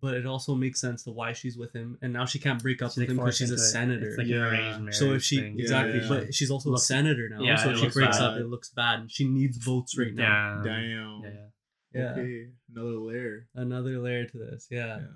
But 0.00 0.14
it 0.14 0.26
also 0.26 0.54
makes 0.54 0.80
sense 0.80 1.02
to 1.04 1.10
why 1.10 1.32
she's 1.32 1.56
with 1.56 1.72
him, 1.74 1.98
and 2.02 2.12
now 2.12 2.26
she 2.26 2.38
can't 2.38 2.62
break 2.62 2.82
up 2.82 2.90
She's, 2.92 2.98
with 2.98 3.08
like, 3.08 3.10
him 3.12 3.16
because 3.16 3.36
she's 3.38 3.50
a 3.50 3.54
it. 3.54 3.58
senator. 3.58 4.08
It's 4.10 4.18
like 4.18 4.26
Yeah. 4.26 4.36
an 4.36 4.42
arranged 4.52 4.78
marriage. 4.80 4.94
So 4.96 5.12
if 5.14 5.22
she 5.24 5.38
thing. 5.40 5.58
exactly, 5.58 6.00
yeah. 6.00 6.08
but 6.08 6.34
she's 6.34 6.50
also 6.50 6.68
Looks- 6.70 6.82
a 6.82 6.86
senator 6.86 7.28
now. 7.30 7.40
yeah, 7.42 7.56
so 7.56 7.70
if 7.70 7.76
she 7.78 7.82
looks 7.84 7.94
breaks 7.94 8.18
up, 8.18 8.36
it 8.38 8.44
looks 8.46 8.68
bad. 8.70 9.00
And 9.00 9.10
she 9.10 9.26
needs 9.26 9.56
votes 9.56 9.96
right 9.98 10.14
now. 10.14 10.60
Damn. 10.62 10.64
Damn. 10.64 11.20
Yeah, 11.24 11.30
yeah. 11.30 11.46
Yeah, 11.94 12.10
Okay. 12.22 12.50
Another 12.70 12.98
layer. 13.08 13.48
another 13.54 13.98
layer 13.98 14.26
to 14.26 14.38
this. 14.38 14.68
Yeah, 14.70 14.98
Yeah. 14.98 15.06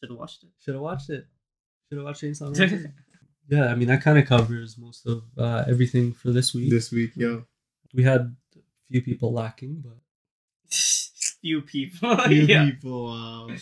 Should 0.00 0.10
have 0.10 0.18
watched 0.18 0.42
it. 0.44 0.50
should 0.60 0.74
have 0.74 0.82
watched 0.82 1.08
it. 1.10 1.26
Should 1.90 1.98
have 1.98 2.06
watched 2.06 2.22
Chainsaw 2.22 2.56
Man. 2.56 2.94
yeah, 3.48 3.66
I 3.66 3.74
mean 3.74 3.88
that 3.88 4.00
kind 4.00 4.16
of 4.16 4.24
covers 4.24 4.78
most 4.78 5.08
of 5.08 5.24
uh, 5.36 5.64
everything 5.66 6.12
for 6.12 6.30
this 6.30 6.54
week. 6.54 6.70
This 6.70 6.92
week, 6.92 7.10
yo. 7.16 7.46
we 7.92 8.04
had 8.04 8.36
a 8.54 8.60
few 8.88 9.02
people 9.02 9.32
lacking, 9.32 9.82
but 9.84 9.98
Few 10.70 11.62
people. 11.62 12.16
Few 12.28 12.42
yeah. 12.42 12.64
people. 12.66 13.08
Um... 13.08 13.56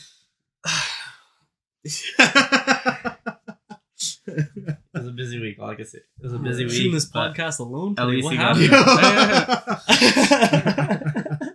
It 4.27 4.77
was 4.93 5.07
a 5.07 5.13
busy 5.13 5.41
week. 5.41 5.59
All 5.59 5.71
I 5.71 5.75
can 5.75 5.87
say. 5.87 5.99
It 5.99 6.23
was 6.23 6.35
a 6.35 6.39
busy 6.39 6.65
week. 6.65 6.75
shooting 6.75 6.93
this 6.93 7.11
podcast 7.11 7.61
alone. 7.61 7.95
at 7.97 8.09
least 8.09 8.25
What 8.25 8.35
you 8.35 8.41
happened? 8.41 8.71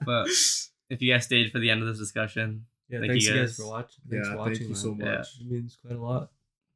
But 0.06 0.28
if 0.90 1.02
you 1.02 1.14
guys 1.14 1.26
stayed 1.26 1.52
for 1.52 1.60
the 1.60 1.70
end 1.70 1.82
of 1.82 1.88
this 1.88 2.00
discussion, 2.00 2.66
yeah, 2.90 3.00
Thank 3.00 3.12
thanks 3.12 3.26
you 3.26 3.34
you 3.34 3.40
guys 3.42 3.50
guys. 3.50 3.58
for 3.58 3.68
watching. 3.68 4.04
Thanks 4.10 4.28
yeah, 4.28 4.32
for 4.34 4.38
watching. 4.40 4.54
thank 4.56 4.64
you 4.64 4.70
man. 4.70 4.76
so 4.76 4.96
much. 4.96 5.06
Yeah. 5.40 5.46
It 5.46 5.52
means 5.52 5.78
quite 5.86 5.96
a 5.98 6.02
lot. 6.02 6.30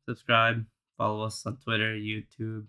Subscribe, 0.07 0.65
follow 0.97 1.23
us 1.23 1.45
on 1.45 1.57
Twitter, 1.57 1.95
YouTube. 1.95 2.65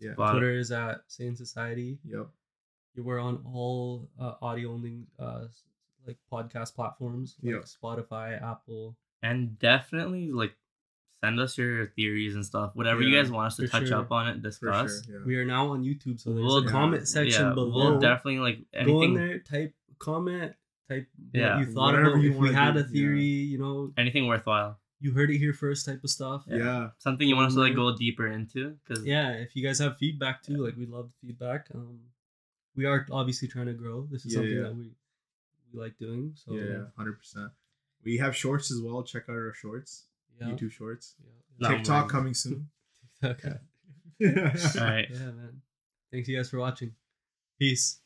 Yeah. 0.00 0.12
Spot- 0.14 0.32
Twitter 0.32 0.52
is 0.58 0.70
at 0.72 1.02
Sane 1.06 1.36
Society. 1.36 1.98
Yep. 2.04 2.26
We're 2.96 3.18
on 3.20 3.42
all 3.52 4.08
uh, 4.20 4.34
audio 4.42 4.70
only 4.70 5.06
uh, 5.18 5.44
like 6.06 6.18
podcast 6.30 6.74
platforms 6.74 7.36
like 7.42 7.54
Yep. 7.54 7.64
Spotify, 7.64 8.42
Apple, 8.42 8.96
and 9.22 9.58
definitely 9.58 10.30
like 10.32 10.52
send 11.24 11.38
us 11.40 11.56
your 11.56 11.86
theories 11.86 12.34
and 12.34 12.44
stuff. 12.44 12.72
Whatever 12.74 13.00
you 13.02 13.16
guys 13.16 13.30
want 13.30 13.46
us 13.46 13.56
to 13.56 13.68
touch 13.68 13.86
sure. 13.88 13.98
up 13.98 14.10
on 14.12 14.28
it, 14.28 14.34
For 14.34 14.40
discuss. 14.40 15.04
sure. 15.06 15.20
Yeah. 15.20 15.24
We 15.24 15.36
are 15.36 15.44
now 15.44 15.68
on 15.68 15.84
YouTube, 15.84 16.20
so 16.20 16.32
there's 16.34 16.44
We'll- 16.44 16.66
a 16.66 16.70
comment 16.70 17.08
section 17.08 17.46
yeah, 17.48 17.54
below. 17.54 17.90
We'll 17.92 18.00
definitely 18.00 18.40
like 18.40 18.58
Go 18.84 19.02
in 19.02 19.14
there, 19.14 19.38
type 19.38 19.72
comment, 19.98 20.52
type 20.90 21.06
Yeah. 21.32 21.56
what 21.58 21.66
you 21.66 21.72
thought 21.72 21.94
Whatever 21.94 22.10
about 22.10 22.22
you 22.24 22.32
if 22.32 22.36
we 22.38 22.52
had 22.52 22.72
do, 22.74 22.80
a 22.80 22.82
yeah. 22.82 22.88
theory, 22.88 23.24
you 23.24 23.58
know, 23.58 23.92
anything 23.96 24.26
worthwhile. 24.26 24.78
You 25.02 25.12
heard 25.12 25.30
it 25.30 25.38
here 25.38 25.52
first 25.52 25.84
type 25.84 26.02
of 26.04 26.10
stuff. 26.10 26.44
yeah. 26.48 26.56
Yeah. 26.56 26.88
Something 26.98 27.28
you 27.28 27.36
want 27.36 27.48
us 27.48 27.54
to 27.54 27.56
Go 27.60 27.62
like 27.66 27.74
go 27.74 27.96
deeper 27.96 28.26
into 28.28 28.76
because 28.86 29.04
Yeah, 29.04 29.30
if 29.32 29.54
you 29.56 29.62
guys 29.66 29.78
have 29.80 29.98
feedback 29.98 30.42
too, 30.42 30.64
like 30.64 30.76
we 30.76 30.86
love 30.86 31.10
the 31.10 31.26
feedback. 31.26 31.66
Um 31.74 32.00
we 32.74 32.86
are 32.86 33.06
obviously 33.10 33.48
trying 33.48 33.66
to 33.66 33.74
grow. 33.74 34.06
This 34.10 34.24
is 34.24 34.32
Yeah, 34.32 34.36
something 34.38 34.56
yeah. 34.56 34.62
that 34.62 34.74
we 34.76 34.90
we 35.72 35.80
like 35.80 35.98
doing. 35.98 36.32
So 36.36 36.54
Yeah, 36.54 36.84
hundred 36.96 37.18
percent. 37.18 37.50
We 38.04 38.16
have 38.18 38.34
shorts 38.36 38.70
as 38.70 38.80
well. 38.80 39.02
Check 39.02 39.24
out 39.28 39.34
our 39.36 39.52
shorts, 39.54 40.04
yeah. 40.40 40.46
YouTube 40.48 40.72
shorts. 40.72 41.14
Yeah. 41.58 41.68
TikTok 41.68 42.04
man. 42.04 42.08
coming 42.08 42.34
soon. 42.34 42.68
TikTok. 43.22 43.60
all 44.22 44.28
right. 44.86 45.08
Yeah, 45.10 45.30
man. 45.40 45.62
Thanks 46.12 46.28
you 46.28 46.36
guys 46.36 46.50
for 46.50 46.58
watching. 46.58 46.92
Peace. 47.58 47.98